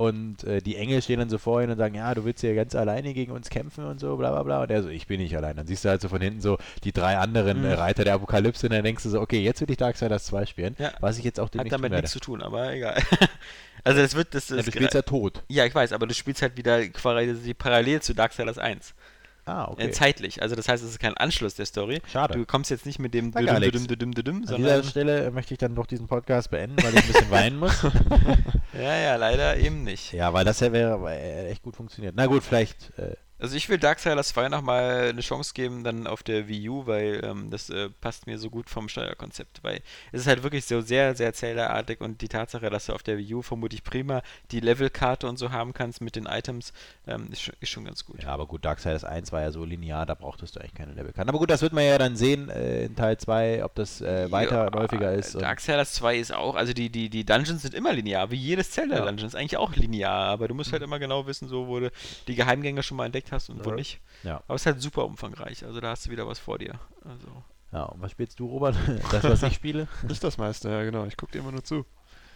und 0.00 0.44
äh, 0.44 0.62
die 0.62 0.76
Engel 0.76 1.02
stehen 1.02 1.18
dann 1.18 1.28
so 1.28 1.36
vor 1.36 1.60
ihm 1.62 1.68
und 1.68 1.76
sagen, 1.76 1.94
ja, 1.94 2.14
du 2.14 2.24
willst 2.24 2.42
ja 2.42 2.54
ganz 2.54 2.74
alleine 2.74 3.12
gegen 3.12 3.32
uns 3.32 3.50
kämpfen 3.50 3.84
und 3.84 4.00
so, 4.00 4.16
bla 4.16 4.30
bla 4.30 4.42
bla. 4.42 4.62
Und 4.62 4.70
er 4.70 4.82
so, 4.82 4.88
ich 4.88 5.06
bin 5.06 5.20
nicht 5.20 5.36
allein. 5.36 5.56
Dann 5.56 5.66
siehst 5.66 5.84
du 5.84 5.90
halt 5.90 6.00
so 6.00 6.08
von 6.08 6.22
hinten 6.22 6.40
so 6.40 6.56
die 6.84 6.92
drei 6.92 7.18
anderen 7.18 7.58
Mhm. 7.60 7.66
äh, 7.66 7.74
Reiter 7.74 8.02
der 8.04 8.14
Apokalypse 8.14 8.66
und 8.66 8.72
dann 8.72 8.82
denkst 8.82 9.02
du 9.02 9.10
so, 9.10 9.20
okay, 9.20 9.40
jetzt 9.40 9.60
will 9.60 9.70
ich 9.70 9.76
Darksiders 9.76 10.24
2 10.24 10.46
spielen, 10.46 10.74
Ja. 10.78 10.92
was 11.00 11.18
ich 11.18 11.24
jetzt 11.24 11.38
auch 11.38 11.44
Hat 11.44 11.54
demnächst 11.54 11.72
damit 11.74 11.88
tun 11.88 11.92
werde. 11.92 12.02
nichts 12.04 12.12
zu 12.12 12.20
tun, 12.20 12.40
aber 12.42 12.72
egal. 12.72 12.96
also 13.84 14.00
es 14.00 14.14
wird 14.14 14.34
das, 14.34 14.48
Ja, 14.48 14.56
das 14.56 14.64
du 14.64 14.72
spielst 14.72 14.94
ja 14.94 15.02
tot. 15.02 15.42
ja, 15.48 15.66
ich 15.66 15.74
weiß, 15.74 15.92
aber 15.92 16.06
du 16.06 16.14
spielst 16.14 16.40
halt 16.40 16.56
wieder 16.56 16.86
quasi 16.88 17.52
parallel 17.52 18.00
zu 18.00 18.14
Darksiders 18.14 18.56
1. 18.56 18.94
Ah, 19.50 19.64
Äh, 19.68 19.72
okay. 19.72 19.90
zeitlich. 19.90 20.42
Also 20.42 20.54
das 20.54 20.68
heißt, 20.68 20.82
es 20.84 20.90
ist 20.90 20.98
kein 21.00 21.14
Anschluss 21.14 21.54
der 21.54 21.66
Story. 21.66 22.00
Schade. 22.10 22.38
Du 22.38 22.46
kommst 22.46 22.70
jetzt 22.70 22.86
nicht 22.86 22.98
mit 22.98 23.14
dem 23.14 23.32
Danke, 23.32 23.52
Alex. 23.52 23.72
düdüm, 23.72 23.86
düdüm, 23.88 24.14
düdüm, 24.14 24.44
An 24.48 24.56
dieser 24.56 24.82
Stelle 24.84 25.30
möchte 25.30 25.54
ich 25.54 25.58
dann 25.58 25.74
doch 25.74 25.86
diesen 25.86 26.06
Podcast 26.06 26.50
beenden, 26.50 26.76
weil 26.82 26.94
ich 26.94 27.02
ein 27.04 27.12
bisschen 27.12 27.30
weinen 27.30 27.58
muss. 27.58 27.82
ja, 28.74 28.96
ja, 28.96 29.16
leider 29.16 29.56
eben 29.56 29.82
nicht. 29.84 30.12
ja, 30.12 30.32
weil 30.32 30.44
das 30.44 30.60
ja 30.60 30.72
wäre 30.72 31.02
weil 31.02 31.18
er 31.18 31.50
echt 31.50 31.62
gut 31.62 31.76
funktioniert. 31.76 32.14
Na 32.16 32.26
gut, 32.26 32.42
vielleicht 32.44 32.96
äh, 32.98 33.16
Also 33.40 33.56
ich 33.56 33.68
will 33.70 33.78
Darksiders 33.78 34.28
2 34.28 34.48
nochmal 34.50 35.08
eine 35.08 35.20
Chance 35.22 35.52
geben, 35.54 35.82
dann 35.82 36.06
auf 36.06 36.22
der 36.22 36.46
Wii 36.46 36.68
U, 36.68 36.86
weil 36.86 37.22
ähm, 37.24 37.50
das 37.50 37.70
äh, 37.70 37.88
passt 38.00 38.26
mir 38.26 38.38
so 38.38 38.50
gut 38.50 38.68
vom 38.68 38.88
Steuerkonzept, 38.88 39.60
weil 39.62 39.80
es 40.12 40.20
ist 40.22 40.26
halt 40.26 40.42
wirklich 40.42 40.66
so 40.66 40.80
sehr, 40.82 41.14
sehr 41.16 41.32
zählerartig 41.32 42.00
und 42.02 42.20
die 42.20 42.28
Tatsache, 42.28 42.68
dass 42.68 42.86
du 42.86 42.92
auf 42.92 43.02
der 43.02 43.16
Wii 43.16 43.34
U 43.36 43.42
vermutlich 43.42 43.82
prima 43.82 44.22
die 44.50 44.60
Levelkarte 44.60 45.26
und 45.26 45.38
so 45.38 45.52
haben 45.52 45.72
kannst 45.72 46.00
mit 46.02 46.16
den 46.16 46.26
Items, 46.26 46.72
ähm, 47.06 47.28
ist, 47.32 47.40
schon, 47.42 47.54
ist 47.60 47.70
schon 47.70 47.84
ganz 47.86 48.04
gut. 48.04 48.22
Ja, 48.22 48.28
aber 48.28 48.46
gut, 48.46 48.64
Darksiders 48.64 49.04
1 49.04 49.32
war 49.32 49.40
ja 49.40 49.50
so 49.52 49.64
linear, 49.64 50.04
da 50.04 50.14
brauchtest 50.14 50.56
du 50.56 50.60
eigentlich 50.60 50.74
keine 50.74 50.92
Levelkarten. 50.92 51.28
Aber 51.30 51.38
gut, 51.38 51.50
das 51.50 51.62
wird 51.62 51.72
man 51.72 51.84
ja 51.84 51.96
dann 51.96 52.16
sehen 52.16 52.50
äh, 52.50 52.84
in 52.84 52.94
Teil 52.94 53.16
2, 53.16 53.64
ob 53.64 53.74
das 53.74 54.02
äh, 54.02 54.30
weiterläufiger 54.30 55.14
ist. 55.14 55.34
und- 55.34 55.42
Darksiders 55.42 55.94
2 55.94 56.18
ist 56.18 56.34
auch, 56.34 56.56
also 56.56 56.72
die, 56.74 56.90
die, 56.90 57.08
die 57.08 57.24
Dungeons 57.24 57.62
sind 57.62 57.74
immer 57.74 57.92
linear, 57.94 58.30
wie 58.30 58.36
jedes 58.36 58.70
Zelda-Dungeon 58.72 59.26
ist 59.26 59.34
eigentlich 59.34 59.56
auch 59.56 59.74
linear, 59.76 60.26
aber 60.26 60.46
du 60.48 60.52
Mhm. 60.54 60.58
musst 60.58 60.72
halt 60.72 60.82
immer 60.82 60.98
genau 60.98 61.26
wissen, 61.26 61.48
so 61.48 61.80
du 61.80 61.90
die 62.28 62.34
Geheimgänge 62.34 62.82
schon 62.82 62.98
mal 62.98 63.06
entdeckt 63.06 63.29
hast 63.32 63.48
und 63.50 63.64
wo 63.64 63.70
nicht. 63.72 64.00
Ja. 64.22 64.42
Aber 64.46 64.54
es 64.54 64.62
ist 64.62 64.66
halt 64.66 64.80
super 64.80 65.04
umfangreich, 65.04 65.64
also 65.64 65.80
da 65.80 65.90
hast 65.90 66.06
du 66.06 66.10
wieder 66.10 66.26
was 66.26 66.38
vor 66.38 66.58
dir. 66.58 66.78
Also. 67.04 67.28
ja, 67.72 67.84
und 67.84 68.00
was 68.02 68.10
spielst 68.12 68.38
du, 68.38 68.46
Robert? 68.46 68.76
Das, 69.12 69.24
was 69.24 69.42
ich 69.42 69.54
spiele? 69.54 69.88
Nicht 70.08 70.22
das 70.22 70.38
meiste, 70.38 70.68
ja 70.70 70.82
genau. 70.82 71.04
Ich 71.06 71.16
gucke 71.16 71.32
dir 71.32 71.38
immer 71.38 71.52
nur 71.52 71.64
zu. 71.64 71.84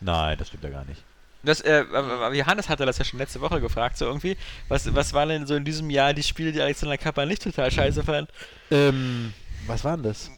Nein, 0.00 0.36
das 0.38 0.48
stimmt 0.48 0.64
ja 0.64 0.70
gar 0.70 0.84
nicht. 0.84 1.02
Das, 1.42 1.60
äh, 1.60 1.84
Johannes 2.32 2.70
hatte 2.70 2.86
das 2.86 2.96
ja 2.98 3.04
schon 3.04 3.18
letzte 3.18 3.40
Woche 3.42 3.60
gefragt, 3.60 3.98
so 3.98 4.06
irgendwie. 4.06 4.36
Was, 4.68 4.92
was 4.94 5.12
waren 5.12 5.28
denn 5.28 5.46
so 5.46 5.54
in 5.54 5.64
diesem 5.64 5.90
Jahr 5.90 6.14
die 6.14 6.22
Spiele, 6.22 6.52
die 6.52 6.60
Alexander 6.62 6.96
Kappa 6.96 7.26
nicht 7.26 7.42
total 7.42 7.70
scheiße 7.70 8.02
fand? 8.02 8.30
Ähm, 8.70 9.34
was 9.66 9.84
war 9.84 9.96
denn 9.96 10.04
das? 10.04 10.30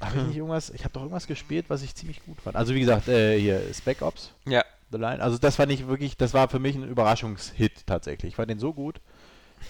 Habe 0.00 0.18
ich 0.18 0.24
nicht 0.24 0.36
irgendwas? 0.36 0.68
Ich 0.70 0.84
habe 0.84 0.92
doch 0.92 1.00
irgendwas 1.00 1.26
gespielt, 1.26 1.66
was 1.68 1.82
ich 1.82 1.94
ziemlich 1.94 2.22
gut 2.24 2.40
fand. 2.42 2.56
Also 2.56 2.74
wie 2.74 2.80
gesagt, 2.80 3.08
äh, 3.08 3.38
hier 3.40 3.62
Spec 3.72 4.02
Ops, 4.02 4.32
Ja. 4.44 4.62
The 4.90 4.98
Line. 4.98 5.22
Also 5.22 5.38
das 5.38 5.56
fand 5.56 5.72
ich 5.72 5.86
wirklich, 5.88 6.16
das 6.18 6.34
war 6.34 6.48
für 6.48 6.58
mich 6.58 6.76
ein 6.76 6.86
Überraschungshit 6.86 7.86
tatsächlich. 7.86 8.30
Ich 8.32 8.36
fand 8.36 8.50
den 8.50 8.58
so 8.58 8.74
gut. 8.74 9.00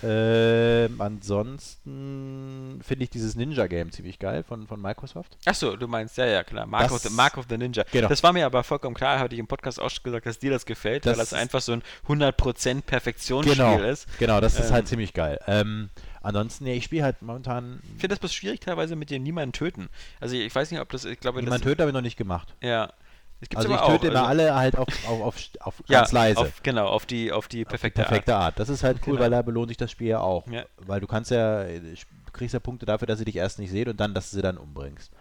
Ähm, 0.03 1.01
ansonsten 1.01 2.81
finde 2.83 3.05
ich 3.05 3.11
dieses 3.11 3.37
Ninja-Game 3.37 3.93
ziemlich 3.93 4.19
geil 4.19 4.43
von, 4.43 4.67
von 4.67 4.81
Microsoft. 4.81 5.37
Achso, 5.45 5.77
du 5.77 5.87
meinst, 5.89 6.17
ja, 6.19 6.27
ja, 6.27 6.45
klar. 6.45 6.67
Mark, 6.67 6.85
Das- 6.85 6.93
of, 6.93 6.99
the, 7.03 7.11
Mark 7.11 7.37
of 7.39 7.47
the 7.49 7.57
Ninja. 7.59 7.85
Genau. 7.93 8.09
Das 8.09 8.23
war 8.23 8.33
mir 8.33 8.47
aber 8.47 8.65
vollkommen 8.65 8.95
klar, 8.95 9.19
hatte 9.19 9.35
ich 9.35 9.39
im 9.41 9.47
Podcast 9.47 9.81
auch 9.81 9.91
schon 9.91 10.03
gesagt, 10.05 10.27
dass 10.27 10.39
dir 10.39 10.51
das 10.51 10.67
gefällt, 10.67 11.07
weil 11.07 11.13
Das- 11.15 11.31
das 11.31 11.35
einfach 11.39 11.61
so 11.61 11.73
ein 11.73 11.83
100% 12.09 12.83
Perfektionsspiel 12.87 13.57
Genau, 13.57 13.79
ist. 13.81 14.07
genau, 14.19 14.41
das 14.41 14.59
ist 14.59 14.69
Ähm, 14.69 14.73
halt 14.75 14.89
ziemlich 14.89 15.13
geil. 15.13 15.39
Ähm, 15.47 15.91
ansonsten, 16.23 16.65
nee, 16.65 16.75
ich 16.77 16.85
spiele 16.85 17.05
halt 17.05 17.23
momentan 17.23 17.81
Ich 17.85 18.01
finde 18.01 18.09
das 18.09 18.19
bloß 18.19 18.33
schwierig 18.35 18.61
teilweise 18.61 18.97
mit 18.97 19.11
dem 19.11 19.23
niemanden 19.23 19.53
töten. 19.53 19.89
Also 20.21 20.35
ich 20.37 20.55
weiß 20.55 20.71
nicht, 20.71 20.81
ob 20.81 20.89
das, 20.91 21.05
ich 21.05 21.21
glaube, 21.21 21.41
niemand 21.41 21.61
das, 21.61 21.65
tötet, 21.65 21.81
habe 21.81 21.91
ich 21.91 21.95
noch 21.95 22.01
nicht 22.03 22.17
gemacht. 22.17 22.55
ja. 22.63 22.93
Also 23.55 23.69
ich 23.69 23.77
töte 23.77 23.83
auch. 23.83 24.03
immer 24.05 24.29
also, 24.29 24.43
alle 24.43 24.55
halt 24.55 24.79
auf, 24.79 24.89
auf, 25.09 25.21
auf, 25.21 25.37
auf 25.61 25.75
ja, 25.87 25.99
ganz 26.01 26.13
leise. 26.13 26.41
Auf, 26.41 26.63
genau, 26.63 26.87
auf 26.87 27.05
die, 27.07 27.31
auf 27.33 27.47
die 27.47 27.47
Auf 27.47 27.49
die 27.49 27.65
perfekte, 27.65 28.03
perfekte 28.03 28.37
Art. 28.37 28.59
Das 28.59 28.69
ist 28.69 28.83
halt 28.83 28.99
cool, 29.07 29.15
Genau. 29.15 29.21
weil 29.21 29.31
da 29.31 29.43
belohnt 29.43 29.69
sich 29.69 29.77
das 29.77 29.91
Spiel 29.91 30.09
ja 30.09 30.21
auch. 30.21 30.47
Ja. 30.49 30.65
Weil 30.79 31.01
du 31.01 31.07
kannst 31.07 31.31
ja, 31.31 31.65
du 31.65 32.33
kriegst 32.33 32.55
ja 32.55 32.61
Punkte 32.61 32.87
dafür, 32.87 33.07
dass 33.07 33.19
sie 33.19 33.25
dich 33.25 33.37
erst 33.37 33.59
nicht 33.59 33.71
sehen 33.71 33.89
und 33.89 34.01
dann, 34.01 34.15
dass 34.15 34.31
du 34.31 34.37
sie 34.37 34.43
dann 34.43 34.57
umbringst. 34.57 35.13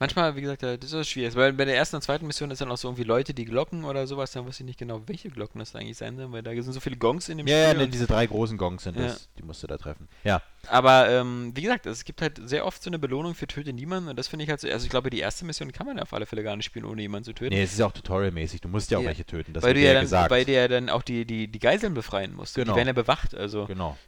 Manchmal, 0.00 0.34
wie 0.34 0.40
gesagt, 0.40 0.62
das 0.62 0.92
ist 0.92 1.08
schwierig. 1.08 1.34
Weil 1.36 1.52
bei 1.52 1.66
der 1.66 1.76
ersten 1.76 1.96
und 1.96 2.02
zweiten 2.02 2.26
Mission 2.26 2.50
ist 2.50 2.60
dann 2.62 2.70
auch 2.72 2.78
so 2.78 2.88
irgendwie 2.88 3.04
Leute, 3.04 3.34
die 3.34 3.44
Glocken 3.44 3.84
oder 3.84 4.06
sowas, 4.06 4.32
dann 4.32 4.46
weiß 4.46 4.58
ich 4.60 4.64
nicht 4.66 4.78
genau, 4.78 5.02
welche 5.06 5.28
Glocken 5.28 5.58
das 5.58 5.76
eigentlich 5.76 5.98
sein 5.98 6.16
sollen, 6.16 6.32
weil 6.32 6.42
da 6.42 6.50
sind 6.52 6.72
so 6.72 6.80
viele 6.80 6.96
Gongs 6.96 7.28
in 7.28 7.36
dem 7.36 7.46
Ja, 7.46 7.56
ja, 7.58 7.66
Spiel. 7.68 7.78
ne, 7.78 7.84
und- 7.84 7.92
diese 7.94 8.06
drei 8.06 8.26
großen 8.26 8.56
Gongs 8.56 8.84
sind 8.84 8.96
Ja. 8.96 9.08
das, 9.08 9.28
die 9.38 9.42
musst 9.42 9.62
du 9.62 9.66
da 9.66 9.76
treffen. 9.76 10.08
Ja, 10.24 10.40
Aber 10.68 11.08
ähm, 11.10 11.52
wie 11.54 11.62
gesagt, 11.62 11.84
es 11.86 12.04
gibt 12.04 12.20
halt 12.22 12.40
sehr 12.42 12.64
oft 12.66 12.82
so 12.82 12.88
eine 12.90 12.98
Belohnung 12.98 13.34
für 13.34 13.46
Töte 13.46 13.72
niemanden 13.74 14.08
und 14.08 14.18
das 14.18 14.28
finde 14.28 14.44
ich 14.44 14.50
halt 14.50 14.60
so, 14.60 14.68
also 14.68 14.84
ich 14.84 14.90
glaube, 14.90 15.10
die 15.10 15.18
erste 15.20 15.44
Mission 15.44 15.70
kann 15.70 15.86
man 15.86 15.96
ja 15.98 16.02
auf 16.02 16.12
alle 16.14 16.24
Fälle 16.26 16.42
gar 16.42 16.56
nicht 16.56 16.64
spielen, 16.66 16.86
ohne 16.86 17.02
jemanden 17.02 17.24
zu 17.26 17.32
töten. 17.34 17.54
nee, 17.54 17.62
es 17.62 17.72
ist 17.72 17.78
ja 17.78 17.86
auch 17.86 17.92
tutorialmäßig, 17.92 18.62
du 18.62 18.68
musst 18.68 18.90
ja 18.90 18.96
auch 18.98 19.02
Ja. 19.02 19.08
welche 19.08 19.26
töten, 19.26 19.52
das 19.52 19.62
weil 19.62 19.70
wird 19.70 19.78
dir 19.78 19.82
ja 19.82 19.88
ja 19.88 19.94
dann, 19.94 20.04
gesagt. 20.04 20.30
weil 20.30 20.44
du 20.46 20.52
ja 20.52 20.66
dann 20.68 20.88
auch 20.88 21.02
die, 21.02 21.26
die, 21.26 21.46
die 21.48 21.58
Geiseln 21.58 21.92
befreien 21.94 22.34
musst. 22.34 22.54
Genau. 22.54 22.72
Die 22.72 22.76
werden 22.76 22.88
ja 22.88 22.92
bewacht, 22.94 23.34
also. 23.34 23.66
Genau. 23.66 23.98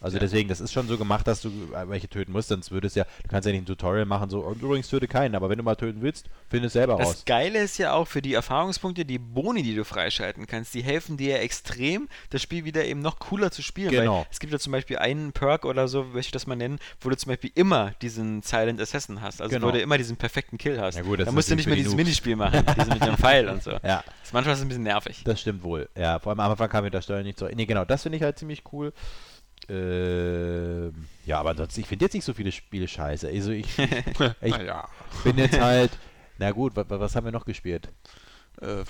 Also 0.00 0.16
Ja. 0.16 0.20
deswegen, 0.20 0.48
das 0.48 0.60
ist 0.60 0.72
schon 0.72 0.88
so 0.88 0.96
gemacht, 0.96 1.26
dass 1.26 1.42
du 1.42 1.48
äh, 1.48 1.88
welche 1.88 2.08
töten 2.08 2.32
musst, 2.32 2.48
sonst 2.48 2.70
würdest 2.70 2.96
ja, 2.96 3.04
du 3.22 3.28
kannst 3.28 3.44
ja 3.46 3.52
nicht 3.52 3.62
ein 3.62 3.66
Tutorial 3.66 4.06
machen, 4.06 4.30
so, 4.30 4.40
und 4.40 4.62
übrigens 4.62 4.88
töte 4.88 5.06
keinen, 5.06 5.34
aber 5.34 5.50
wenn 5.50 5.58
du 5.58 5.62
mal 5.62 5.76
töten 5.76 6.00
willst, 6.00 6.26
find 6.48 6.64
es 6.64 6.72
selber 6.72 6.96
Das 6.96 7.06
raus. 7.06 7.22
Geile 7.26 7.58
ist 7.60 7.76
ja 7.78 7.92
auch 7.92 8.06
für 8.08 8.22
die 8.22 8.32
Erfahrungspunkte, 8.34 9.04
die 9.04 9.18
Boni, 9.18 9.62
die 9.62 9.74
du 9.74 9.84
freischalten 9.84 10.46
kannst, 10.46 10.72
die 10.72 10.82
helfen 10.82 11.18
dir 11.18 11.36
ja 11.36 11.42
extrem, 11.42 12.08
das 12.30 12.40
Spiel 12.40 12.64
wieder 12.64 12.84
eben 12.86 13.00
noch 13.00 13.18
cooler 13.18 13.50
zu 13.50 13.60
spielen. 13.62 13.90
Genau. 13.90 14.20
Weil 14.20 14.26
es 14.30 14.40
gibt 14.40 14.52
ja 14.54 14.58
zum 14.58 14.72
Beispiel 14.72 14.96
einen 14.98 15.32
Perk 15.32 15.66
oder 15.66 15.86
so, 15.86 16.04
möchte 16.04 16.20
ich 16.28 16.30
das 16.32 16.46
mal 16.46 16.56
nennen, 16.56 16.78
wo 17.02 17.10
du 17.10 17.16
zum 17.16 17.28
Beispiel 17.30 17.50
immer 17.54 17.92
diesen 18.00 18.40
Silent 18.42 18.80
Assassin 18.80 19.20
hast. 19.20 19.42
Also 19.42 19.54
Genau. 19.54 19.66
wo 19.68 19.70
du 19.72 19.80
immer 19.82 19.98
diesen 19.98 20.16
perfekten 20.16 20.56
Kill 20.56 20.80
hast. 20.80 20.94
Ja 20.96 21.02
gut, 21.02 21.20
das 21.20 21.26
da 21.26 21.32
musst 21.32 21.50
du 21.50 21.56
nicht 21.56 21.66
mehr 21.66 21.76
natürlich 21.76 21.84
dieses 21.92 21.96
die 21.96 22.04
Minispiel 22.04 22.36
machen, 22.36 22.64
diesen 22.78 22.94
mit 22.94 23.04
dem 23.04 23.16
Pfeil 23.18 23.48
und 23.50 23.62
so. 23.62 23.72
Ja, 23.82 24.02
Das 24.06 24.28
ist 24.28 24.32
manchmal 24.32 24.54
ist 24.54 24.60
es 24.60 24.64
ein 24.64 24.68
bisschen 24.68 24.82
nervig. 24.84 25.22
das 25.24 25.40
stimmt 25.40 25.62
wohl. 25.62 25.88
Ja, 25.96 26.18
vor 26.18 26.30
allem 26.30 26.40
am 26.40 26.50
Anfang 26.52 26.70
kam 26.70 26.84
mir 26.84 26.90
das 26.90 27.04
Steuern 27.04 27.24
nicht 27.24 27.38
so. 27.38 27.46
Nee, 27.46 27.66
genau, 27.66 27.84
das 27.84 28.02
finde 28.02 28.16
ich 28.16 28.22
halt 28.24 28.38
ziemlich 28.38 28.62
cool. 28.72 28.92
Ähm, 29.72 31.06
ja, 31.24 31.38
aber 31.40 31.50
ansonsten, 31.50 31.80
ich 31.80 31.86
finde 31.86 32.04
jetzt 32.04 32.12
nicht 32.14 32.24
so 32.24 32.34
viele 32.34 32.52
Spiele 32.52 32.86
scheiße. 32.86 33.28
Also 33.28 33.52
ich, 33.52 33.66
ich 34.42 34.56
naja. 34.56 34.88
bin 35.24 35.38
jetzt 35.38 35.58
halt, 35.60 35.92
na 36.38 36.50
gut, 36.50 36.76
wa, 36.76 36.84
wa- 36.88 37.00
was 37.00 37.16
haben 37.16 37.24
wir 37.24 37.32
noch 37.32 37.44
gespielt? 37.44 37.88
Äh, 38.60 38.84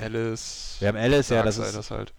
Alice. 0.00 0.76
Wir 0.80 0.88
haben 0.88 0.96
Alice, 0.96 1.28
ja, 1.30 1.42
das 1.42 1.58
ist 1.58 1.90
halt. 1.90 2.12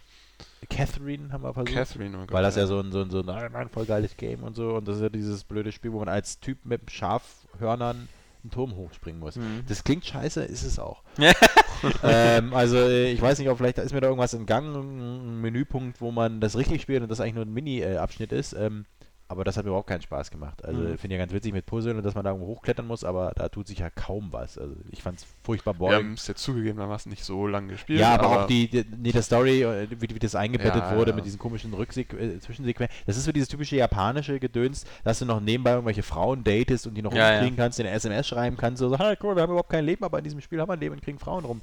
Catherine 0.70 1.32
haben 1.32 1.44
wir 1.44 1.54
versucht. 1.54 1.74
Catherine, 1.74 2.18
oh 2.18 2.22
Gott, 2.22 2.32
Weil 2.32 2.44
das 2.44 2.56
ja 2.56 2.64
ja 2.64 2.68
so 2.68 2.80
ein, 2.80 2.92
so 2.92 3.02
ein, 3.02 3.10
so 3.12 3.22
ein, 3.22 3.70
voll 3.70 3.86
geiles 3.86 4.18
Game 4.18 4.44
und 4.44 4.56
so. 4.56 4.76
Und 4.76 4.88
das 4.88 4.98
ist 4.98 5.04
ja 5.04 5.10
dieses 5.10 5.44
blöde 5.44 5.72
Spiel, 5.72 5.94
wo 5.94 6.00
man 6.00 6.10
als 6.10 6.40
Typ 6.40 6.66
mit 6.66 6.90
Schafhörnern 6.92 8.10
einen 8.46 8.52
Turm 8.52 8.76
hochspringen 8.76 9.20
muss. 9.20 9.36
Mhm. 9.36 9.64
Das 9.68 9.84
klingt 9.84 10.06
scheiße, 10.06 10.44
ist 10.44 10.64
es 10.64 10.80
auch. 10.80 11.04
ähm, 12.04 12.54
also 12.54 12.78
äh, 12.78 13.12
ich 13.12 13.22
weiß 13.22 13.40
nicht, 13.40 13.50
ob 13.50 13.58
vielleicht 13.58 13.80
ist 13.80 13.94
mir 13.94 14.02
da 14.02 14.08
irgendwas 14.08 14.34
entgangen, 14.34 14.76
ein 14.76 15.42
Menüpunkt, 15.42 16.00
wo 16.02 16.12
man 16.12 16.40
das 16.40 16.56
richtig 16.56 16.82
spielt 16.82 17.02
und 17.02 17.10
das 17.10 17.20
eigentlich 17.20 17.36
nur 17.36 17.46
ein 17.46 17.54
Mini-Abschnitt 17.54 18.32
ist. 18.32 18.54
Ähm, 18.54 18.86
aber 19.28 19.44
das 19.44 19.58
hat 19.58 19.66
mir 19.66 19.70
überhaupt 19.70 19.88
keinen 19.90 20.02
Spaß 20.04 20.30
gemacht. 20.30 20.64
Also 20.64 20.82
Mhm. 20.82 20.98
finde 21.00 21.16
ja 21.16 21.22
ganz 21.22 21.34
witzig 21.34 21.52
mit 21.52 21.66
Puzzeln 21.66 21.98
und 21.98 22.04
dass 22.06 22.14
man 22.14 22.24
da 22.24 22.30
irgendwo 22.32 22.48
hochklettern 22.48 22.86
muss, 22.86 23.04
aber 23.04 23.32
da 23.36 23.50
tut 23.50 23.68
sich 23.68 23.80
ja 23.80 23.90
kaum 23.90 24.32
was. 24.32 24.58
Also 24.58 24.76
ich 24.92 25.02
fand 25.02 25.18
es 25.20 25.26
furchtbar 25.44 25.74
Wir 25.74 25.78
boring. 25.80 25.96
haben 25.96 26.14
es 26.14 26.28
jetzt 26.28 26.44
zugegebenermaßen 26.44 27.10
nicht 27.10 27.24
so 27.24 27.48
lange 27.48 27.70
gespielt. 27.74 28.00
Ja, 28.00 28.16
aber, 28.20 28.44
auch 28.44 28.48
die, 28.48 28.68
die, 28.70 28.86
nee, 28.98 29.12
die 29.12 29.22
Story, 29.24 29.64
äh, 29.64 29.88
wie, 29.90 30.10
wie 30.14 30.20
das 30.20 30.36
eingebettet 30.36 30.76
Ja, 30.84 30.96
wurde 30.96 31.10
ja. 31.12 31.16
mit 31.16 31.26
diesen 31.26 31.40
komischen 31.40 31.74
Rücksequ 31.74 32.16
äh, 32.18 32.40
Zwischensequenzen. 32.40 32.96
Das 33.08 33.18
ist 33.18 33.24
so 33.26 33.32
dieses 33.32 33.50
typische 33.50 33.76
japanische 33.78 34.40
Gedöns, 34.40 34.86
dass 35.04 35.20
du 35.20 35.26
noch 35.26 35.40
nebenbei 35.40 35.72
irgendwelche 35.72 36.04
Frauen 36.04 36.44
datest 36.44 36.86
und 36.86 36.94
die 36.96 37.02
noch 37.02 37.14
Ja, 37.14 37.32
rumkriegen 37.32 37.58
kannst, 37.58 37.80
denen 37.80 37.88
eine 37.90 37.98
SMS 37.98 38.28
schreiben 38.28 38.58
kannst, 38.58 38.80
so, 38.80 38.90
so, 38.90 39.00
hey, 39.00 39.16
cool, 39.24 39.36
wir 39.36 39.42
haben 39.42 39.50
überhaupt 39.52 39.70
kein 39.72 39.86
Leben, 39.86 40.04
aber 40.04 40.20
in 40.20 40.24
diesem 40.24 40.40
Spiel 40.42 40.62
haben 40.62 40.70
wir 40.70 40.74
ein 40.74 40.80
Leben 40.80 40.94
und 40.96 41.02
kriegen 41.02 41.18
Frauen 41.20 41.46
rum. 41.46 41.62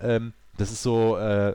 Ähm, 0.00 0.32
das 0.58 0.72
ist 0.72 0.82
so, 0.82 1.16
äh, 1.16 1.52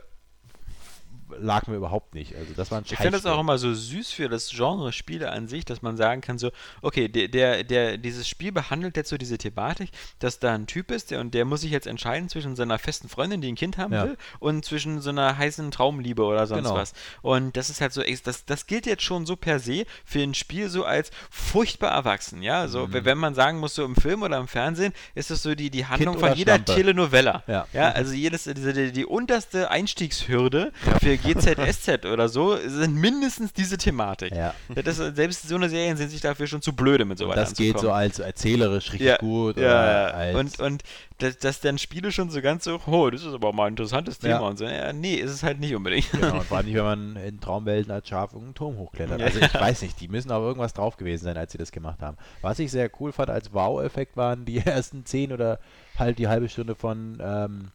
lag 1.38 1.66
mir 1.66 1.76
überhaupt 1.76 2.14
nicht. 2.14 2.34
Also 2.36 2.52
das 2.54 2.70
war 2.70 2.78
ein 2.78 2.84
Ich 2.86 2.96
finde 2.96 3.12
das 3.12 3.26
auch 3.26 3.40
immer 3.40 3.58
so 3.58 3.72
süß 3.72 4.10
für 4.12 4.28
das 4.28 4.50
Genre 4.50 4.92
Spiele 4.92 5.30
an 5.30 5.48
sich, 5.48 5.64
dass 5.64 5.82
man 5.82 5.96
sagen 5.96 6.20
kann 6.20 6.38
so, 6.38 6.50
okay, 6.82 7.08
der, 7.08 7.28
der, 7.28 7.64
der, 7.64 7.96
dieses 7.98 8.28
Spiel 8.28 8.52
behandelt 8.52 8.96
jetzt 8.96 9.10
so 9.10 9.16
diese 9.18 9.38
Thematik, 9.38 9.90
dass 10.18 10.38
da 10.38 10.54
ein 10.54 10.66
Typ 10.66 10.90
ist, 10.90 11.10
der 11.10 11.20
und 11.20 11.34
der 11.34 11.44
muss 11.44 11.60
sich 11.62 11.70
jetzt 11.70 11.86
entscheiden 11.86 12.28
zwischen 12.28 12.56
seiner 12.56 12.78
festen 12.78 13.08
Freundin, 13.08 13.40
die 13.40 13.48
ein 13.52 13.56
Kind 13.56 13.78
haben 13.78 13.92
Ja. 13.92 14.04
will, 14.04 14.16
und 14.38 14.64
zwischen 14.64 15.00
so 15.00 15.10
einer 15.10 15.36
heißen 15.36 15.70
Traumliebe 15.70 16.22
oder 16.24 16.46
sonst 16.46 16.64
Genau. 16.64 16.74
was. 16.74 16.92
Und 17.22 17.56
das 17.56 17.70
ist 17.70 17.80
halt 17.80 17.92
so, 17.92 18.02
das, 18.24 18.44
das 18.44 18.66
gilt 18.66 18.86
jetzt 18.86 19.02
schon 19.02 19.26
so 19.26 19.36
per 19.36 19.58
se 19.60 19.84
für 20.04 20.20
ein 20.22 20.34
Spiel 20.34 20.68
so 20.68 20.84
als 20.84 21.10
furchtbar 21.30 21.90
erwachsen, 21.92 22.42
ja. 22.42 22.68
So, 22.68 22.86
Mhm. 22.86 23.04
wenn 23.04 23.18
man 23.18 23.34
sagen 23.34 23.58
muss, 23.58 23.74
so 23.74 23.84
im 23.84 23.96
Film 23.96 24.22
oder 24.22 24.38
im 24.38 24.48
Fernsehen, 24.48 24.92
ist 25.14 25.30
das 25.30 25.42
so 25.42 25.54
die, 25.54 25.70
die 25.70 25.86
Handlung 25.86 26.18
von 26.18 26.34
jeder 26.34 26.54
Schlampe. 26.54 26.74
Telenovella. 26.74 27.42
Ja. 27.46 27.66
ja 27.72 27.90
also 27.92 28.12
jedes, 28.12 28.44
diese, 28.44 28.72
die, 28.72 28.92
die 28.92 29.06
unterste 29.06 29.70
Einstiegshürde 29.70 30.72
für 31.00 31.16
GZSZ 31.22 32.06
oder 32.06 32.28
so 32.28 32.56
sind 32.56 32.94
mindestens 32.94 33.52
diese 33.52 33.78
Thematik. 33.78 34.34
Ja. 34.34 34.54
Das 34.82 34.96
selbst 34.96 35.48
so 35.48 35.56
eine 35.56 35.68
Serien 35.68 35.96
sind 35.96 36.10
sich 36.10 36.20
dafür 36.20 36.46
schon 36.46 36.62
zu 36.62 36.74
blöde 36.74 37.04
mit 37.04 37.18
sowas 37.18 37.36
das 37.36 37.54
geht 37.54 37.78
so 37.78 37.92
als 37.92 38.18
erzählerisch 38.18 38.92
richtig 38.92 39.18
gut. 39.18 39.56
ja, 39.56 39.62
oder 39.62 40.30
ja. 40.30 40.38
und, 40.38 40.58
und 40.60 40.82
dass, 41.18 41.38
dass 41.38 41.60
dann 41.60 41.78
Spiele 41.78 42.12
schon 42.12 42.30
so 42.30 42.40
ganz 42.40 42.64
so, 42.64 42.80
oh, 42.86 43.10
das 43.10 43.22
ist 43.22 43.34
aber 43.34 43.52
mal 43.52 43.66
ein 43.66 43.72
interessantes 43.72 44.18
Thema 44.18 44.40
und 44.40 44.58
so. 44.58 44.64
Ja, 44.64 44.92
nee, 44.92 45.14
ist 45.14 45.30
es 45.30 45.42
halt 45.42 45.60
nicht 45.60 45.74
unbedingt. 45.74 46.10
Genau, 46.10 46.34
und 46.34 46.44
vor 46.44 46.58
allem 46.58 46.66
nicht, 46.66 46.76
wenn 46.76 46.84
man 46.84 47.16
in 47.16 47.40
Traumwelten 47.40 47.92
als 47.92 48.08
Schaf 48.08 48.32
irgendeinen 48.32 48.54
Turm 48.54 48.78
hochklettert. 48.78 49.20
Also 49.20 49.40
ich 49.40 49.54
weiß 49.54 49.82
nicht, 49.82 50.00
die 50.00 50.08
müssen 50.08 50.30
aber 50.30 50.46
irgendwas 50.46 50.72
drauf 50.72 50.96
gewesen 50.96 51.24
sein, 51.24 51.36
als 51.36 51.52
sie 51.52 51.58
das 51.58 51.72
gemacht 51.72 52.00
haben. 52.00 52.16
Was 52.40 52.58
ich 52.58 52.70
sehr 52.70 52.90
cool 53.00 53.12
fand 53.12 53.30
als 53.30 53.52
Wow-Effekt 53.52 54.16
waren 54.16 54.44
die 54.44 54.58
ersten 54.64 55.04
zehn 55.04 55.32
oder 55.32 55.58
halt 55.98 56.18
die 56.18 56.28
halbe 56.28 56.48
Stunde 56.48 56.74
von 56.74 57.18
ähm, 57.20 57.70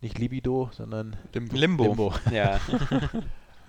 nicht 0.00 0.18
Libido, 0.18 0.70
sondern 0.72 1.16
Limbo. 1.32 1.56
Limbo. 1.56 1.84
Limbo. 1.84 2.14
Ja. 2.30 2.58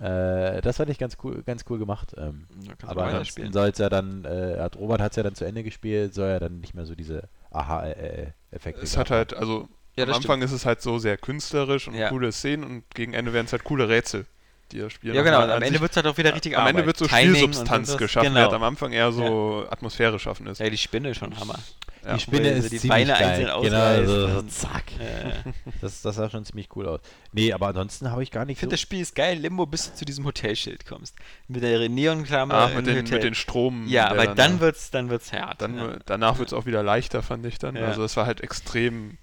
äh, 0.56 0.60
das 0.60 0.76
fand 0.76 0.90
ich 0.90 0.98
ganz 0.98 1.16
cool, 1.22 1.42
ganz 1.42 1.64
cool 1.68 1.78
gemacht. 1.78 2.14
Ähm, 2.18 2.46
aber 2.82 3.04
ansonsten 3.04 3.52
soll 3.52 3.68
es 3.68 3.78
ja 3.78 3.88
dann, 3.88 4.24
äh, 4.24 4.58
hat 4.58 4.76
Robert 4.76 5.00
hat 5.00 5.12
es 5.12 5.16
ja 5.16 5.22
dann 5.22 5.34
zu 5.34 5.44
Ende 5.44 5.62
gespielt, 5.62 6.14
soll 6.14 6.28
ja 6.28 6.38
dann 6.38 6.60
nicht 6.60 6.74
mehr 6.74 6.86
so 6.86 6.94
diese 6.94 7.28
Aha-Effekte. 7.50 8.82
Es 8.82 8.96
hat 8.96 9.10
halt, 9.10 9.34
also 9.34 9.68
Ja, 9.96 10.04
am 10.04 10.12
Anfang 10.12 10.42
ist 10.42 10.52
es 10.52 10.66
halt 10.66 10.82
so 10.82 10.98
sehr 10.98 11.16
künstlerisch 11.16 11.88
und 11.88 11.94
Ja. 11.94 12.10
coole 12.10 12.30
Szenen 12.32 12.64
und 12.64 12.94
gegen 12.94 13.14
Ende 13.14 13.32
werden 13.32 13.46
es 13.46 13.52
halt 13.52 13.64
coole 13.64 13.88
Rätsel, 13.88 14.26
die 14.72 14.78
das 14.78 14.92
Spiel 14.92 15.14
Ja, 15.14 15.22
genau. 15.22 15.40
am 15.40 15.50
Ende 15.50 15.66
sich- 15.68 15.80
wird 15.80 15.90
es 15.92 15.96
halt 15.96 16.06
auch 16.06 16.16
wieder 16.18 16.34
richtig 16.34 16.56
Am 16.56 16.66
Ende 16.66 16.82
Arbeit. 16.82 16.86
wird 16.86 16.96
so 16.98 17.06
Timing 17.06 17.34
Spielsubstanz 17.36 17.96
geschaffen, 17.96 18.28
Genau. 18.28 18.40
während 18.40 18.54
am 18.54 18.62
Anfang 18.62 18.92
eher 18.92 19.12
so 19.12 19.64
Atmosphäre 19.70 20.18
schaffen 20.18 20.46
ist. 20.46 20.58
Ja, 20.58 20.68
die 20.70 20.78
Spinne 20.78 21.10
ist 21.10 21.18
schon 21.18 21.38
Hammer. 21.38 21.58
Ja. 22.04 22.14
die 22.14 22.20
Spinne 22.20 22.50
ist 22.50 22.64
die 22.70 22.78
ziemlich 22.78 22.88
Beine 22.88 23.12
geil. 23.14 23.22
einzeln 23.24 23.46
Genau, 23.46 23.56
ausreißt 23.58 24.06
so, 24.06 24.42
zack. 24.42 24.84
Äh, 25.00 25.32
Das, 25.80 26.02
das 26.02 26.14
sah 26.14 26.30
schon 26.30 26.44
ziemlich 26.44 26.68
cool 26.76 26.86
aus. 26.86 27.00
Nee, 27.32 27.52
aber 27.52 27.66
ansonsten 27.68 28.12
habe 28.12 28.22
ich 28.22 28.30
gar 28.30 28.42
Ich 28.44 28.48
nicht 28.48 28.58
finde, 28.60 28.74
das 28.74 28.80
so... 28.80 28.84
Spiel 28.84 29.00
ist 29.00 29.16
geil, 29.16 29.38
Limbo, 29.38 29.66
bis 29.66 29.90
du 29.90 29.96
zu 29.98 30.04
diesem 30.04 30.24
Hotelschild 30.24 30.86
kommst. 30.86 31.16
Mit 31.48 31.64
der 31.64 31.88
Neonklammer 31.88 32.54
Ach, 32.54 32.74
mit 32.74 32.86
den, 32.86 33.02
mit 33.08 33.22
den 33.24 33.34
Strom. 33.34 33.88
Ja, 33.88 34.08
aber 34.08 34.26
dann 34.28 34.36
da- 34.58 34.60
wird's, 34.60 34.90
dann 34.92 35.10
wird's 35.10 35.32
hart. 35.32 35.60
dann, 35.62 35.78
ja. 35.78 35.96
danach 36.06 36.38
wird 36.38 36.48
es 36.48 36.54
auch 36.54 36.64
wieder 36.66 36.84
leichter, 36.84 37.24
fand 37.24 37.44
ich 37.44 37.58
dann. 37.58 37.74
Ja. 37.74 37.86
Also 37.86 38.04
es 38.04 38.16
war 38.16 38.26
halt 38.26 38.40
extrem 38.40 39.18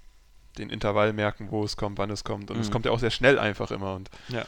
den 0.57 0.69
Intervall 0.69 1.13
merken, 1.13 1.47
wo 1.51 1.63
es 1.63 1.77
kommt, 1.77 1.97
wann 1.99 2.09
es 2.11 2.25
kommt. 2.25 2.51
Und 2.51 2.59
es 2.59 2.67
Mhm. 2.67 2.71
kommt 2.73 2.85
ja 2.85 2.91
auch 2.91 2.99
sehr 2.99 3.11
schnell 3.11 3.39
einfach 3.39 3.71
immer. 3.71 3.95
Und 3.95 4.09
Ja. 4.27 4.43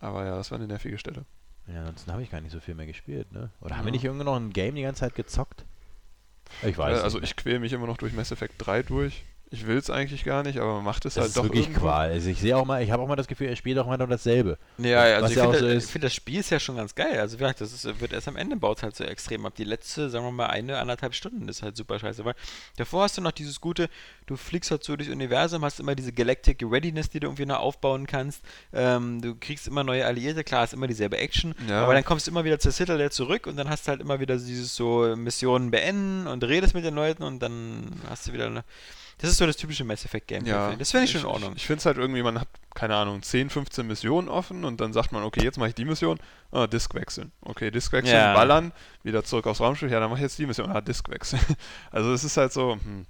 Aber 0.00 0.24
ja, 0.24 0.34
das 0.36 0.50
war 0.50 0.58
eine 0.58 0.66
nervige 0.66 0.98
Stelle. 0.98 1.24
Ja, 1.66 1.80
ansonsten 1.80 2.10
habe 2.10 2.22
ich 2.22 2.30
gar 2.30 2.40
nicht 2.40 2.52
so 2.52 2.58
viel 2.60 2.74
mehr 2.74 2.86
gespielt, 2.86 3.30
ne? 3.32 3.50
Oder 3.60 3.76
haben 3.76 3.84
wir 3.84 3.90
Ja. 3.90 3.92
nicht 3.92 4.04
irgendwo 4.04 4.24
noch 4.24 4.36
ein 4.36 4.50
Game 4.50 4.74
die 4.74 4.82
ganze 4.82 5.00
Zeit 5.00 5.14
gezockt? 5.14 5.64
Ich 6.62 6.76
weiß 6.76 6.98
Äh, 6.98 7.02
also 7.02 7.22
ich 7.22 7.36
quäle 7.36 7.60
mich 7.60 7.72
immer 7.72 7.86
noch 7.86 7.96
durch 7.98 8.12
Mass 8.12 8.32
Effect 8.32 8.54
3 8.58 8.82
durch. 8.82 9.24
Ich 9.52 9.66
will 9.66 9.78
es 9.78 9.90
eigentlich 9.90 10.22
gar 10.24 10.44
nicht, 10.44 10.58
aber 10.58 10.74
man 10.74 10.84
macht 10.84 11.04
es 11.06 11.14
das 11.14 11.22
halt 11.22 11.28
ist 11.30 11.36
doch 11.36 11.42
wirklich 11.42 11.64
irgendwo. 11.64 11.80
Qual. 11.80 12.10
Also 12.10 12.30
ich 12.30 12.38
sehe 12.38 12.56
auch 12.56 12.64
mal, 12.64 12.84
ich 12.84 12.92
habe 12.92 13.02
auch 13.02 13.08
mal 13.08 13.16
das 13.16 13.26
Gefühl, 13.26 13.48
er 13.48 13.56
spielt 13.56 13.76
auch 13.78 13.86
mal 13.86 13.98
nur 13.98 14.06
dasselbe. 14.06 14.58
Ja, 14.78 15.08
ja, 15.08 15.16
also 15.16 15.26
ich 15.26 15.38
finde, 15.40 15.58
so 15.58 15.68
das- 15.74 15.90
finde, 15.90 16.06
das 16.06 16.14
Spiel 16.14 16.38
ist 16.38 16.50
ja 16.50 16.60
schon 16.60 16.76
ganz 16.76 16.94
geil. 16.94 17.18
Also 17.18 17.36
vielleicht, 17.36 17.60
das 17.60 17.72
ist, 17.72 18.00
wird 18.00 18.12
erst 18.12 18.28
am 18.28 18.36
Ende 18.36 18.54
baut 18.54 18.84
halt 18.84 18.94
so 18.94 19.02
extrem 19.02 19.44
ab. 19.46 19.54
Die 19.56 19.64
letzte, 19.64 20.08
sagen 20.08 20.24
wir 20.24 20.30
mal, 20.30 20.46
eine, 20.46 20.78
anderthalb 20.78 21.14
Stunden 21.16 21.48
ist 21.48 21.62
halt 21.64 21.76
super 21.76 21.98
scheiße. 21.98 22.24
Weil 22.24 22.34
davor 22.76 23.02
hast 23.02 23.18
du 23.18 23.22
noch 23.22 23.32
dieses 23.32 23.60
gute, 23.60 23.88
du 24.26 24.36
fliegst 24.36 24.70
halt 24.70 24.84
so 24.84 24.94
durchs 24.94 25.10
Universum, 25.10 25.64
hast 25.64 25.80
immer 25.80 25.96
diese 25.96 26.12
Galactic 26.12 26.62
Readiness, 26.62 27.08
die 27.10 27.18
du 27.18 27.26
irgendwie 27.26 27.46
noch 27.46 27.58
aufbauen 27.58 28.06
kannst. 28.06 28.44
Ähm, 28.72 29.20
du 29.20 29.34
kriegst 29.34 29.66
immer 29.66 29.82
neue 29.82 30.06
Alliierte, 30.06 30.44
klar, 30.44 30.62
ist 30.62 30.74
immer 30.74 30.86
dieselbe 30.86 31.18
Action. 31.18 31.56
Ja. 31.68 31.82
Aber 31.82 31.94
dann 31.94 32.04
kommst 32.04 32.28
du 32.28 32.30
immer 32.30 32.44
wieder 32.44 32.60
zur 32.60 32.70
Citadel 32.70 33.10
zurück 33.10 33.48
und 33.48 33.56
dann 33.56 33.68
hast 33.68 33.88
du 33.88 33.90
halt 33.90 34.00
immer 34.00 34.20
wieder 34.20 34.36
dieses 34.36 34.76
so 34.76 35.16
Missionen 35.16 35.72
beenden 35.72 36.28
und 36.28 36.44
redest 36.44 36.74
mit 36.74 36.84
den 36.84 36.94
Leuten 36.94 37.24
und 37.24 37.40
dann 37.40 37.90
hast 38.08 38.28
du 38.28 38.32
wieder 38.32 38.46
eine. 38.46 38.62
Das 39.20 39.30
ist 39.30 39.36
so 39.38 39.46
das 39.46 39.56
typische 39.56 39.84
Mass 39.84 40.04
Effect 40.04 40.28
Gameplay. 40.28 40.50
Ja, 40.52 40.70
ich. 40.72 40.78
das 40.78 40.90
finde 40.90 41.04
ich 41.04 41.10
schon 41.12 41.20
in 41.22 41.26
Ich, 41.26 41.32
Ordnung. 41.32 41.52
ich 41.56 41.66
finde 41.66 41.78
es 41.80 41.86
halt 41.86 41.98
irgendwie, 41.98 42.22
man 42.22 42.40
hat, 42.40 42.48
keine 42.74 42.96
Ahnung, 42.96 43.22
10, 43.22 43.50
15 43.50 43.86
Missionen 43.86 44.28
offen 44.28 44.64
und 44.64 44.80
dann 44.80 44.92
sagt 44.92 45.12
man, 45.12 45.22
okay, 45.24 45.42
jetzt 45.44 45.58
mache 45.58 45.68
ich 45.70 45.74
die 45.74 45.84
Mission, 45.84 46.18
ah, 46.52 46.66
Disk 46.66 46.94
wechseln. 46.94 47.30
Okay, 47.42 47.70
Disk 47.70 47.92
wechseln, 47.92 48.14
Ja. 48.16 48.34
ballern, 48.34 48.72
wieder 49.02 49.22
zurück 49.24 49.46
aufs 49.46 49.60
Raumschiff, 49.60 49.90
ja, 49.90 50.00
dann 50.00 50.08
mache 50.10 50.20
ich 50.20 50.22
jetzt 50.24 50.38
die 50.38 50.46
Mission, 50.46 50.70
ah, 50.70 50.80
Disk 50.80 51.08
wechseln. 51.10 51.40
Also 51.90 52.12
es 52.12 52.24
ist 52.24 52.36
halt 52.36 52.52
so, 52.52 52.74
hm, 52.74 53.06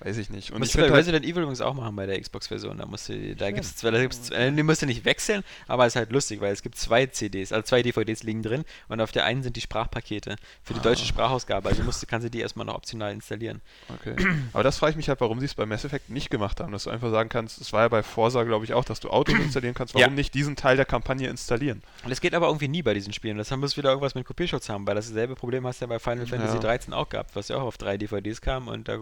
weiß 0.00 0.16
ich 0.16 0.30
nicht. 0.30 0.50
Und 0.50 0.56
ich 0.56 0.60
Musst 0.60 0.72
bei 0.72 0.80
finde 0.82 0.94
halt, 0.94 1.00
Resident 1.00 1.24
Evil 1.24 1.42
übrigens 1.42 1.60
auch 1.60 1.74
machen 1.74 1.94
bei 1.96 2.06
der 2.06 2.20
Xbox-Version. 2.20 2.78
Da 2.78 2.86
musst 2.86 3.08
du, 3.08 3.34
da 3.36 3.50
gibt 3.50 3.64
es 3.64 3.76
zwei, 3.76 3.90
da 3.90 4.00
gibt's, 4.00 4.30
äh, 4.30 4.50
die 4.52 4.62
musst 4.62 4.82
du 4.82 4.86
nicht 4.86 5.04
wechseln, 5.04 5.42
aber 5.68 5.86
es 5.86 5.92
ist 5.94 5.96
halt 5.96 6.12
lustig, 6.12 6.40
weil 6.40 6.52
es 6.52 6.62
gibt 6.62 6.76
zwei 6.76 7.06
CDs, 7.06 7.52
also 7.52 7.62
zwei 7.64 7.82
DVDs 7.82 8.22
liegen 8.22 8.42
drin 8.42 8.64
und 8.88 9.00
auf 9.00 9.12
der 9.12 9.24
einen 9.24 9.42
sind 9.42 9.56
die 9.56 9.60
Sprachpakete 9.60 10.36
für 10.62 10.74
die 10.74 10.80
deutsche 10.80 11.04
Sprachausgabe. 11.06 11.68
Also 11.68 11.82
musst 11.82 12.06
kannst 12.08 12.26
du 12.26 12.30
die 12.30 12.40
erstmal 12.40 12.66
noch 12.66 12.74
optional 12.74 13.12
installieren. 13.12 13.60
okay. 13.94 14.16
Aber 14.52 14.62
das 14.62 14.78
frage 14.78 14.90
ich 14.92 14.96
mich 14.96 15.08
halt, 15.08 15.20
warum 15.20 15.38
sie 15.40 15.46
es 15.46 15.54
bei 15.54 15.66
Mass 15.66 15.84
Effect 15.84 16.10
nicht 16.10 16.30
gemacht 16.30 16.60
haben, 16.60 16.72
dass 16.72 16.84
du 16.84 16.90
einfach 16.90 17.10
sagen 17.10 17.28
kannst, 17.28 17.60
es 17.60 17.72
war 17.72 17.82
ja 17.82 17.88
bei 17.88 18.02
Forza, 18.02 18.42
glaube 18.44 18.64
ich, 18.64 18.72
auch, 18.72 18.84
dass 18.84 19.00
du 19.00 19.10
Autos 19.10 19.34
installieren 19.38 19.74
kannst, 19.74 19.94
warum 19.94 20.08
Ja. 20.10 20.14
nicht 20.14 20.34
diesen 20.34 20.56
Teil 20.56 20.76
der 20.76 20.86
Kampagne 20.86 21.28
installieren? 21.28 21.82
Und 22.04 22.10
es 22.12 22.20
geht 22.20 22.34
aber 22.34 22.46
irgendwie 22.46 22.68
nie 22.68 22.82
bei 22.82 22.94
diesen 22.94 23.12
Spielen. 23.12 23.36
Das 23.36 23.50
muss 23.50 23.76
wieder 23.76 23.90
irgendwas 23.90 24.14
mit 24.14 24.26
Kopierschutz 24.26 24.68
haben, 24.68 24.86
weil 24.86 24.94
das 24.94 25.08
selbe 25.08 25.34
Problem 25.34 25.66
hast 25.66 25.80
du 25.80 25.84
ja 25.84 25.88
bei 25.88 25.98
Final 25.98 26.26
Fantasy 26.26 26.54
Ja. 26.54 26.60
13 26.60 26.94
auch 26.94 27.08
gehabt, 27.08 27.36
was 27.36 27.48
ja 27.48 27.56
auch 27.56 27.62
auf 27.64 27.76
drei 27.76 27.98
DVDs 27.98 28.40
kam 28.40 28.68
und 28.68 28.88
da 28.88 28.98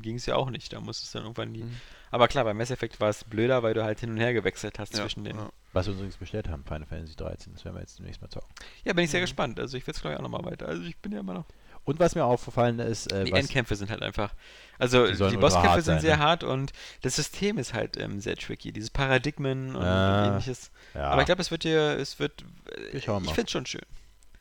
ging 0.00 0.16
es 0.16 0.26
ja 0.26 0.36
auch 0.36 0.37
nicht. 0.50 0.72
Da 0.72 0.80
musstest 0.80 1.14
du 1.14 1.18
dann 1.18 1.26
irgendwann 1.26 1.52
nie. 1.52 1.64
Mhm. 1.64 1.76
Aber 2.10 2.28
klar, 2.28 2.44
bei 2.44 2.54
Mass 2.54 2.70
Effect 2.70 3.00
war 3.00 3.10
es 3.10 3.24
blöder, 3.24 3.62
weil 3.62 3.74
du 3.74 3.84
halt 3.84 4.00
hin 4.00 4.10
und 4.10 4.16
her 4.18 4.32
gewechselt 4.32 4.78
hast 4.78 4.94
Ja, 4.94 5.02
zwischen 5.02 5.24
den. 5.24 5.36
ja. 5.36 5.50
Was 5.72 5.86
wir 5.86 5.90
uns 5.92 5.98
übrigens 6.00 6.16
bestellt 6.16 6.48
haben, 6.48 6.64
Final 6.64 6.86
Fantasy 6.86 7.14
13. 7.16 7.52
Das 7.52 7.64
werden 7.64 7.74
wir 7.76 7.80
jetzt 7.80 7.98
demnächst 7.98 8.22
mal 8.22 8.28
zocken. 8.30 8.48
Ja, 8.84 8.92
bin 8.94 9.04
ich 9.04 9.10
sehr 9.10 9.20
gespannt. 9.20 9.60
Also 9.60 9.76
ich 9.76 9.86
will 9.86 9.92
es 9.94 10.00
glaube 10.00 10.14
ich 10.14 10.18
auch 10.18 10.22
nochmal 10.22 10.44
weiter. 10.44 10.66
Also 10.68 10.82
ich 10.84 10.96
bin 10.98 11.12
ja 11.12 11.20
immer 11.20 11.34
noch. 11.34 11.44
Und 11.84 12.00
was 12.00 12.14
mir 12.14 12.24
aufgefallen 12.24 12.80
ist, 12.80 13.10
äh, 13.12 13.24
Die 13.24 13.32
Endkämpfe 13.32 13.74
sind 13.74 13.90
halt 13.90 14.02
einfach. 14.02 14.34
Also 14.78 15.06
Die 15.06 15.16
die, 15.30 15.36
Bosskämpfe 15.38 15.80
sind 15.80 15.94
sein, 15.94 16.00
sehr 16.00 16.16
ne? 16.18 16.22
hart 16.22 16.44
und 16.44 16.72
das 17.00 17.16
System 17.16 17.56
ist 17.56 17.72
halt 17.72 17.96
ähm, 17.98 18.20
sehr 18.20 18.36
tricky. 18.36 18.72
Dieses 18.72 18.90
Paradigmen 18.90 19.70
und, 19.74 19.76
und 19.76 19.84
ähnliches. 19.86 20.70
ja, 20.94 21.08
Aber 21.08 21.22
ich 21.22 21.26
glaube, 21.26 21.40
es 21.40 21.50
wird 21.50 21.64
dir, 21.64 21.98
es 21.98 22.18
wird. 22.18 22.44
Wir 22.92 23.00
schauen 23.00 23.24
ich 23.24 23.30
finde 23.30 23.44
es 23.46 23.50
schon 23.52 23.64
schön. 23.66 23.82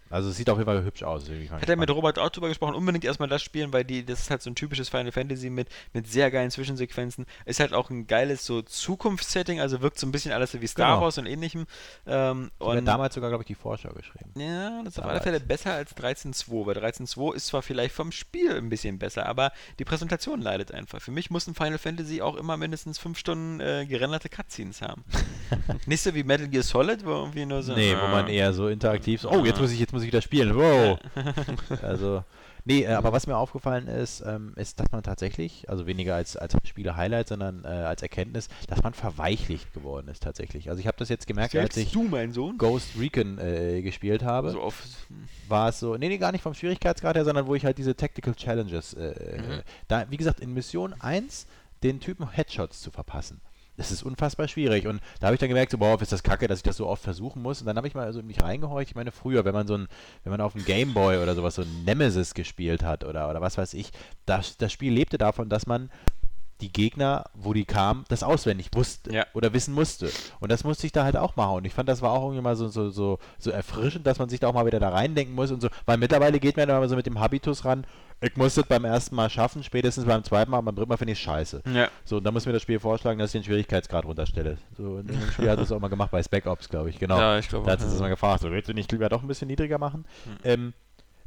Also 0.10 0.30
es 0.30 0.38
sieht 0.38 0.50
auf 0.50 0.58
jeden 0.58 0.66
Fall 0.70 0.84
hübsch 0.84 1.04
aus. 1.04 1.28
Ich 1.30 1.52
Hat 1.52 1.68
er 1.70 1.76
mit. 1.76 1.90
Robert 1.90 2.20
auch 2.20 2.30
drüber 2.30 2.48
gesprochen, 2.50 2.76
unbedingt 2.76 3.06
erstmal 3.06 3.30
das 3.30 3.42
spielen, 3.42 3.74
weil 3.74 3.84
die, 3.84 4.06
das 4.06 4.20
ist 4.22 4.30
halt 4.30 4.42
so 4.42 4.50
ein 4.50 4.56
typisches 4.56 4.90
Final 4.90 5.12
Fantasy 5.12 5.50
mit, 5.50 5.70
mit 5.94 6.08
sehr 6.08 6.30
geilen 6.32 6.52
Zwischensequenzen. 6.52 7.26
Ist 7.46 7.60
halt 7.60 7.74
auch 7.74 7.90
ein 7.90 8.08
geiles 8.08 8.46
so 8.46 8.62
Zukunftssetting, 8.62 9.60
also 9.60 9.82
wirkt 9.82 10.00
so 10.00 10.08
ein 10.08 10.12
bisschen 10.12 10.32
alles 10.32 10.52
so 10.52 10.62
wie 10.62 10.68
Star 10.68 10.88
Genau. 10.94 11.02
Wars 11.02 11.18
und 11.18 11.26
ähnlichem. 11.26 11.66
Ähm, 12.06 12.52
Ich 12.60 12.66
und 12.66 12.86
damals 12.86 13.16
sogar, 13.16 13.30
glaube 13.30 13.44
ich, 13.44 13.48
die 13.48 13.56
Vorschau 13.56 13.90
geschrieben. 13.94 14.32
ja, 14.40 14.82
das 14.84 14.94
ist 14.94 15.00
auf 15.00 15.06
alle. 15.06 15.22
Fälle 15.22 15.40
besser 15.40 15.74
als 15.74 15.96
13.2, 15.96 16.66
weil 16.66 16.78
13.2 16.78 17.36
ist 17.36 17.48
zwar 17.48 17.62
vielleicht 17.62 17.94
vom 17.96 18.12
Spiel 18.12 18.56
ein 18.56 18.70
bisschen 18.70 19.00
besser, 19.00 19.26
aber 19.26 19.52
die 19.80 19.86
Präsentation 19.86 20.42
leidet 20.42 20.72
einfach. 20.72 21.02
Für 21.02 21.12
mich 21.12 21.30
muss 21.32 21.48
ein 21.48 21.56
Final 21.56 21.78
Fantasy 21.78 22.22
auch 22.22 22.36
immer 22.36 22.56
mindestens 22.58 22.98
fünf 23.00 23.18
Stunden 23.18 23.60
äh, 23.60 23.86
gerenderte 23.88 24.30
Cutscenes 24.30 24.82
haben. 24.82 25.04
Nicht 25.86 26.02
so 26.04 26.14
wie 26.16 26.24
Metal 26.24 26.48
Gear 26.48 26.64
Solid, 26.64 27.06
wo 27.06 27.12
irgendwie 27.12 27.46
nur 27.46 27.64
so. 27.64 27.74
Nee, 27.74 27.96
wo 28.02 28.08
man 28.08 28.28
eher 28.28 28.54
so 28.54 28.68
interaktiv 28.68 29.22
so, 29.22 29.30
oh, 29.32 29.44
jetzt 29.46 29.60
muss 29.60 29.72
ich, 29.72 29.80
jetzt 29.80 29.94
muss 29.98 30.04
ich 30.04 30.08
wieder 30.08 30.22
spielen. 30.22 30.56
Wow. 30.56 31.00
also, 31.82 32.24
nee, 32.66 32.84
äh, 32.84 32.94
aber 32.94 33.12
was 33.12 33.26
mir 33.28 33.36
aufgefallen 33.36 33.88
ist, 33.88 34.22
ähm, 34.26 34.54
ist, 34.56 34.80
dass 34.80 34.92
man 34.92 35.02
tatsächlich, 35.04 35.70
also 35.70 35.88
weniger 35.88 36.16
als, 36.16 36.38
als 36.38 36.56
Spiele-Highlight, 36.64 37.28
sondern 37.28 37.64
äh, 37.66 37.68
als 37.68 38.02
Erkenntnis, 38.04 38.48
dass 38.68 38.84
man 38.84 38.94
verweichlicht 38.94 39.74
geworden 39.74 40.08
ist 40.08 40.22
tatsächlich. 40.24 40.70
Also 40.70 40.80
ich 40.80 40.88
habe 40.88 40.98
das 40.98 41.10
jetzt 41.10 41.26
gemerkt, 41.28 41.56
als 41.56 41.76
ich 41.78 41.92
du, 41.92 42.04
mein 42.04 42.32
Sohn. 42.32 42.58
Ghost 42.58 42.90
Recon 43.00 43.40
äh, 43.40 43.82
gespielt 43.82 44.24
habe, 44.24 44.52
So 44.52 44.62
auf. 44.62 44.84
war 45.48 45.70
es 45.70 45.80
so, 45.80 45.96
nee, 45.98 46.08
nee, 46.10 46.18
gar 46.18 46.32
nicht 46.32 46.42
vom 46.44 46.54
Schwierigkeitsgrad 46.54 47.16
her, 47.16 47.26
sondern 47.26 47.48
wo 47.48 47.56
ich 47.56 47.66
halt 47.66 47.78
diese 47.78 47.96
Tactical 47.96 48.36
Challenges, 48.36 48.94
äh, 48.94 49.16
Mhm. 49.38 49.62
da, 49.88 50.06
wie 50.10 50.18
gesagt, 50.18 50.40
in 50.40 50.54
Mission 50.54 50.94
1 51.00 51.48
den 51.84 52.00
Typen 52.00 52.30
Headshots 52.32 52.82
zu 52.82 52.92
verpassen. 52.92 53.42
Das 53.78 53.92
ist 53.92 54.04
unfassbar 54.04 54.48
schwierig. 54.48 54.88
Und 54.88 55.02
da 55.20 55.28
habe 55.28 55.36
ich 55.36 55.40
dann 55.40 55.50
gemerkt, 55.50 55.72
so, 55.72 55.78
boah, 55.78 56.02
ist 56.02 56.12
das 56.12 56.24
kacke, 56.24 56.48
dass 56.48 56.60
ich 56.60 56.64
das 56.64 56.78
so 56.78 56.88
oft 56.88 57.04
versuchen 57.04 57.42
muss. 57.42 57.62
Und 57.62 57.68
dann 57.68 57.78
habe 57.78 57.88
ich 57.88 57.94
mal 57.96 58.12
so 58.12 58.20
in 58.20 58.28
mich 58.28 58.42
reingehorcht. 58.42 58.90
Ich 58.90 58.96
meine, 58.96 59.12
früher, 59.12 59.46
wenn 59.46 59.54
man 59.54 59.68
so 59.68 59.76
ein, 59.76 59.88
wenn 60.24 60.32
man 60.32 60.42
auf 60.42 60.54
dem 60.54 60.66
Gameboy 60.66 61.20
oder 61.20 61.36
sowas 61.36 61.56
so 61.56 61.62
ein 61.62 61.84
Nemesis 61.86 62.34
gespielt 62.34 62.84
hat 62.84 63.04
oder, 63.04 63.30
oder 63.30 63.40
was 63.40 63.58
weiß 63.58 63.76
ich, 63.76 63.92
das, 64.26 64.58
das 64.58 64.74
Spiel 64.74 64.92
lebte 64.94 65.18
davon, 65.20 65.48
dass 65.48 65.68
man 65.68 65.90
die 66.60 66.74
Gegner, 66.74 67.26
wo 67.36 67.54
die 67.54 67.66
kamen, 67.66 68.04
das 68.08 68.24
auswendig 68.24 68.70
wusste 68.74 69.14
Ja. 69.14 69.28
oder 69.36 69.54
wissen 69.54 69.76
musste. 69.76 70.10
Und 70.40 70.52
das 70.52 70.64
musste 70.64 70.88
ich 70.88 70.92
da 70.92 71.04
halt 71.04 71.16
auch 71.16 71.36
machen. 71.36 71.58
Und 71.58 71.66
ich 71.66 71.74
fand, 71.76 71.88
das 71.88 72.02
war 72.02 72.12
auch 72.14 72.24
irgendwie 72.24 72.42
mal 72.42 72.56
so, 72.56 72.68
so, 72.70 72.90
so, 72.90 73.20
so 73.38 73.52
erfrischend, 73.52 74.08
dass 74.08 74.18
man 74.18 74.28
sich 74.28 74.40
da 74.40 74.48
auch 74.48 74.54
mal 74.54 74.66
wieder 74.66 74.80
da 74.80 74.90
reindenken 74.90 75.36
muss 75.36 75.52
und 75.52 75.62
so. 75.62 75.70
Weil 75.86 75.98
mittlerweile 75.98 76.40
geht 76.40 76.58
man 76.58 76.68
da 76.68 76.80
mal 76.80 76.90
so 76.90 76.96
mit 76.96 77.06
dem 77.06 77.20
Habitus 77.20 77.64
ran, 77.64 77.86
ich 78.22 78.36
muss 78.36 78.56
das 78.56 78.66
beim 78.66 78.86
ersten 78.86 79.16
Mal 79.16 79.30
schaffen, 79.30 79.64
spätestens 79.64 80.06
beim 80.06 80.24
zweiten 80.24 80.50
Mal, 80.52 80.62
beim 80.62 80.76
dritten 80.76 80.90
Mal 80.90 80.98
finde 80.98 81.14
ich 81.14 81.20
es 81.20 81.24
scheiße. 81.24 81.62
Ja. 81.74 81.90
So, 82.04 82.18
und 82.18 82.24
dann 82.24 82.34
muss 82.34 82.46
mir 82.46 82.54
das 82.54 82.62
Spiel 82.62 82.80
vorschlagen, 82.80 83.20
dass 83.20 83.30
ich 83.30 83.42
den 83.42 83.44
Schwierigkeitsgrad 83.44 84.06
runterstelle. 84.06 84.58
So, 84.76 85.00
in 85.00 85.08
dem 85.08 85.22
Spiel 85.32 85.50
hat 85.50 85.60
es 85.60 85.72
auch 85.72 85.80
mal 85.80 85.88
gemacht 85.88 86.12
bei 86.12 86.24
Spec 86.24 86.46
Ops, 86.48 86.70
glaube 86.70 86.90
ich, 86.90 87.00
genau. 87.00 87.18
Ja, 87.18 87.38
ich 87.38 87.48
glaube 87.48 87.66
Da 87.66 87.74
hat 87.74 87.80
es 87.80 87.86
das 87.86 87.96
ja. 87.96 88.02
mal 88.02 88.10
gefragt, 88.10 88.42
so, 88.42 88.52
willst 88.52 88.70
du 88.70 88.74
nicht 88.74 88.92
lieber 88.92 89.10
doch 89.10 89.22
ein 89.22 89.28
bisschen 89.28 89.48
niedriger 89.48 89.78
machen? 89.78 90.06
Hm. 90.26 90.38
Ähm, 90.44 90.74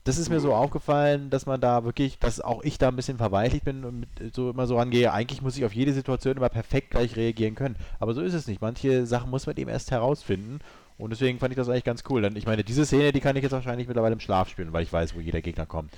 das 0.05 0.18
ist 0.18 0.30
mir 0.30 0.41
so 0.41 0.55
aufgefallen, 0.55 1.30
dass 1.30 1.47
man 1.47 1.61
da 1.61 1.84
wirklich, 1.84 2.18
dass 2.18 2.41
auch 2.41 2.62
ich 2.62 2.78
da 2.78 2.88
ein 2.88 2.97
bisschen 2.97 3.18
verweichlicht 3.18 3.64
bin 3.64 3.84
und 3.84 4.01
mit, 4.01 4.34
so 4.34 4.51
immer 4.51 4.66
so 4.66 4.78
rangehe. 4.78 5.12
Eigentlich 5.12 5.43
muss 5.43 5.57
ich 5.57 5.64
auf 5.64 5.74
jede 5.74 5.93
Situation 5.93 6.36
immer 6.36 6.49
perfekt 6.49 6.91
gleich 6.91 7.16
reagieren 7.16 7.55
können. 7.55 7.76
Aber 7.99 8.14
so 8.14 8.22
ist 8.22 8.34
es 8.34 8.47
nicht. 8.47 8.62
Manche 8.62 9.07
Sachen 9.07 9.30
muss 9.30 9.47
man 9.47 9.57
eben 9.57 9.70
erst 9.70 9.91
herausfinden. 9.91 10.61
Und 10.97 11.11
deswegen 11.11 11.38
fand 11.38 11.53
ich 11.53 11.57
das 11.57 11.68
eigentlich 11.68 11.84
ganz 11.84 12.03
cool. 12.09 12.22
Dann, 12.22 12.34
ich 12.36 12.47
meine, 12.47 12.64
diese 12.64 12.86
Szene, 12.86 13.12
die 13.12 13.20
kann 13.20 13.36
ich 13.36 13.43
jetzt 13.43 13.53
wahrscheinlich 13.53 13.88
mittlerweile 13.88 14.14
im 14.14 14.20
Schlaf 14.20 14.49
spielen, 14.49 14.72
weil 14.72 14.82
ich 14.82 14.93
weiß, 14.93 15.14
wo 15.14 15.20
jeder 15.20 15.43
Gegner 15.43 15.66
kommt. 15.66 15.93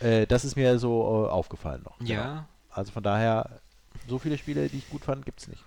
Äh, 0.00 0.26
das 0.26 0.44
ist 0.44 0.56
mir 0.56 0.78
so 0.78 1.26
äh, 1.26 1.30
aufgefallen 1.30 1.82
noch. 1.84 1.98
Genau. 1.98 2.12
Ja. 2.12 2.48
Also 2.70 2.92
von 2.92 3.02
daher, 3.02 3.60
so 4.08 4.18
viele 4.18 4.38
Spiele, 4.38 4.68
die 4.68 4.78
ich 4.78 4.88
gut 4.90 5.04
fand, 5.04 5.24
gibt 5.24 5.40
es 5.40 5.48
nicht. 5.48 5.64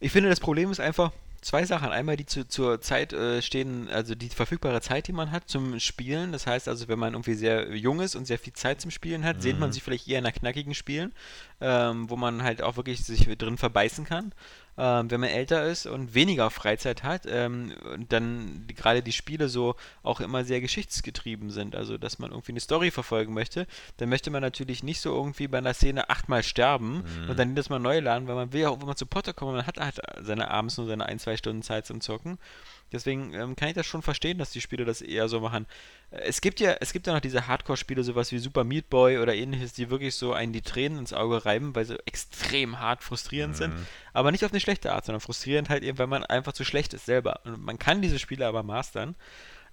Ich 0.00 0.12
finde, 0.12 0.30
das 0.30 0.40
Problem 0.40 0.70
ist 0.70 0.80
einfach 0.80 1.12
zwei 1.40 1.64
Sachen. 1.64 1.90
Einmal 1.90 2.16
die 2.16 2.26
zu, 2.26 2.46
zur 2.46 2.80
Zeit 2.80 3.12
äh, 3.12 3.42
stehen, 3.42 3.88
also 3.88 4.14
die 4.14 4.28
verfügbare 4.28 4.80
Zeit, 4.80 5.08
die 5.08 5.12
man 5.12 5.30
hat 5.30 5.48
zum 5.48 5.78
Spielen. 5.80 6.32
Das 6.32 6.46
heißt 6.46 6.68
also, 6.68 6.88
wenn 6.88 6.98
man 6.98 7.14
irgendwie 7.14 7.34
sehr 7.34 7.74
jung 7.76 8.00
ist 8.00 8.14
und 8.14 8.26
sehr 8.26 8.38
viel 8.38 8.52
Zeit 8.52 8.80
zum 8.80 8.90
Spielen 8.90 9.24
hat, 9.24 9.42
sehnt 9.42 9.60
man 9.60 9.72
sich 9.72 9.82
vielleicht 9.82 10.08
eher 10.08 10.22
nach 10.22 10.32
knackigen 10.32 10.74
Spielen, 10.74 11.12
ähm, 11.60 12.10
wo 12.10 12.16
man 12.16 12.42
halt 12.42 12.62
auch 12.62 12.76
wirklich 12.76 13.04
sich 13.04 13.26
drin 13.38 13.58
verbeißen 13.58 14.04
kann. 14.04 14.32
Ähm, 14.78 15.10
wenn 15.10 15.20
man 15.20 15.30
älter 15.30 15.66
ist 15.66 15.86
und 15.86 16.14
weniger 16.14 16.50
Freizeit 16.50 17.02
hat, 17.02 17.26
ähm, 17.26 17.72
und 17.92 18.12
dann 18.12 18.64
gerade 18.68 19.02
die 19.02 19.12
Spiele 19.12 19.48
so 19.48 19.74
auch 20.02 20.20
immer 20.20 20.44
sehr 20.44 20.60
geschichtsgetrieben 20.60 21.50
sind, 21.50 21.74
also 21.76 21.98
dass 21.98 22.18
man 22.18 22.30
irgendwie 22.30 22.52
eine 22.52 22.60
Story 22.60 22.90
verfolgen 22.90 23.34
möchte, 23.34 23.66
dann 23.98 24.08
möchte 24.08 24.30
man 24.30 24.42
natürlich 24.42 24.82
nicht 24.82 25.00
so 25.00 25.14
irgendwie 25.14 25.48
bei 25.48 25.58
einer 25.58 25.74
Szene 25.74 26.08
achtmal 26.08 26.42
sterben 26.42 27.04
und 27.28 27.38
dann 27.38 27.50
jedes 27.50 27.68
Mal 27.68 27.78
neu 27.78 28.00
laden, 28.00 28.28
weil 28.28 28.36
man 28.36 28.52
will 28.52 28.62
ja 28.62 28.68
auch 28.70 28.82
immer 28.82 28.96
zu 28.96 29.06
Potter 29.06 29.32
kommen, 29.32 29.56
man 29.56 29.66
hat 29.66 29.78
halt 29.78 30.00
seine 30.22 30.50
abends 30.50 30.78
nur 30.78 30.86
seine 30.86 31.06
ein, 31.06 31.18
zwei 31.18 31.36
Stunden 31.36 31.62
Zeit 31.62 31.86
zum 31.86 32.00
Zocken. 32.00 32.38
Deswegen 32.92 33.32
ähm, 33.34 33.56
kann 33.56 33.68
ich 33.68 33.74
das 33.74 33.86
schon 33.86 34.02
verstehen, 34.02 34.38
dass 34.38 34.50
die 34.50 34.60
Spiele 34.60 34.84
das 34.84 35.00
eher 35.00 35.28
so 35.28 35.40
machen. 35.40 35.66
Äh, 36.10 36.22
Es 36.28 36.40
gibt 36.40 36.60
ja, 36.60 36.72
es 36.80 36.92
gibt 36.92 37.06
ja 37.06 37.12
noch 37.12 37.20
diese 37.20 37.46
Hardcore-Spiele, 37.46 38.02
sowas 38.02 38.32
wie 38.32 38.38
Super 38.38 38.64
Meat 38.64 38.90
Boy 38.90 39.18
oder 39.18 39.34
ähnliches, 39.34 39.72
die 39.72 39.90
wirklich 39.90 40.14
so 40.14 40.32
einen 40.32 40.52
die 40.52 40.62
Tränen 40.62 40.98
ins 40.98 41.12
Auge 41.12 41.44
reiben, 41.44 41.74
weil 41.74 41.84
sie 41.84 41.98
extrem 42.06 42.80
hart 42.80 43.02
frustrierend 43.04 43.56
sind. 43.56 43.72
Aber 44.12 44.32
nicht 44.32 44.44
auf 44.44 44.50
eine 44.52 44.60
schlechte 44.60 44.92
Art, 44.92 45.04
sondern 45.06 45.20
frustrierend 45.20 45.68
halt 45.68 45.82
eben, 45.84 45.98
weil 45.98 46.06
man 46.08 46.24
einfach 46.24 46.52
zu 46.52 46.64
schlecht 46.64 46.94
ist 46.94 47.06
selber. 47.06 47.40
Und 47.44 47.62
man 47.64 47.78
kann 47.78 48.02
diese 48.02 48.18
Spiele 48.18 48.46
aber 48.46 48.62
mastern. 48.62 49.14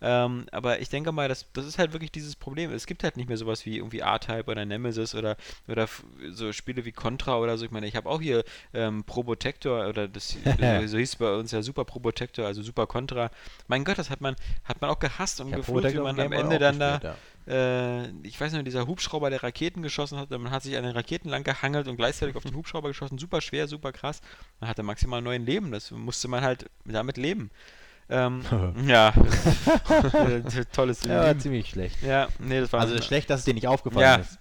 Ähm, 0.01 0.45
aber 0.51 0.79
ich 0.79 0.89
denke 0.89 1.11
mal, 1.11 1.27
das, 1.27 1.45
das 1.53 1.65
ist 1.65 1.79
halt 1.79 1.93
wirklich 1.93 2.11
dieses 2.11 2.35
Problem. 2.35 2.71
Es 2.71 2.85
gibt 2.85 3.03
halt 3.03 3.17
nicht 3.17 3.27
mehr 3.27 3.37
sowas 3.37 3.65
wie 3.65 3.77
irgendwie 3.77 3.99
R-Type 3.99 4.49
oder 4.51 4.65
Nemesis 4.65 5.15
oder, 5.15 5.37
oder 5.67 5.87
so 6.31 6.51
Spiele 6.51 6.85
wie 6.85 6.91
Contra 6.91 7.37
oder 7.37 7.57
so. 7.57 7.65
Ich 7.65 7.71
meine, 7.71 7.87
ich 7.87 7.95
habe 7.95 8.09
auch 8.09 8.21
hier 8.21 8.43
ähm, 8.73 9.03
Probotector 9.03 9.87
oder 9.87 10.07
das 10.07 10.37
so 10.85 10.97
hieß 10.97 11.15
bei 11.17 11.33
uns 11.33 11.51
ja 11.51 11.61
Super 11.61 11.85
Probotector, 11.85 12.45
also 12.45 12.61
Super 12.61 12.87
Contra. 12.87 13.31
Mein 13.67 13.83
Gott, 13.83 13.97
das 13.97 14.09
hat 14.09 14.21
man, 14.21 14.35
hat 14.63 14.81
man 14.81 14.89
auch 14.89 14.99
gehasst 14.99 15.41
und 15.41 15.51
gefühlt, 15.51 15.93
wie 15.93 15.99
man 15.99 16.19
am 16.19 16.31
Ende 16.31 16.59
dann 16.59 16.79
da 16.79 16.97
gespielt, 16.97 17.15
äh, 17.47 18.09
ich 18.23 18.39
weiß 18.39 18.51
nicht, 18.53 18.67
dieser 18.67 18.87
Hubschrauber, 18.87 19.29
der 19.29 19.41
Raketen 19.41 19.81
geschossen 19.81 20.17
hat, 20.17 20.29
man 20.31 20.51
hat 20.51 20.63
sich 20.63 20.75
an 20.75 20.83
den 20.83 20.91
Raketen 20.91 21.29
lang 21.29 21.43
gehangelt 21.43 21.87
und 21.87 21.95
gleichzeitig 21.95 22.35
auf 22.35 22.43
den 22.43 22.55
Hubschrauber 22.55 22.89
geschossen. 22.89 23.17
Super 23.17 23.41
schwer, 23.41 23.67
super 23.67 23.91
krass. 23.91 24.21
Man 24.59 24.69
hatte 24.69 24.83
maximal 24.83 25.21
neun 25.21 25.45
Leben. 25.45 25.71
Das 25.71 25.91
musste 25.91 26.27
man 26.27 26.41
halt 26.41 26.69
damit 26.85 27.17
leben. 27.17 27.49
Ähm, 28.09 28.41
ja. 28.87 29.09
Äh, 30.13 30.41
Tolles 30.73 31.03
Ja, 31.03 31.09
war 31.19 31.27
Leben. 31.27 31.39
ziemlich 31.39 31.69
schlecht. 31.69 32.01
Ja, 32.03 32.29
nee, 32.39 32.59
das 32.59 32.71
war 32.73 32.79
Also 32.81 33.01
schlecht, 33.01 33.29
dass 33.29 33.39
es 33.41 33.45
dir 33.45 33.53
nicht 33.53 33.67
aufgefallen 33.67 34.03
Ja. 34.03 34.15
ist. 34.15 34.39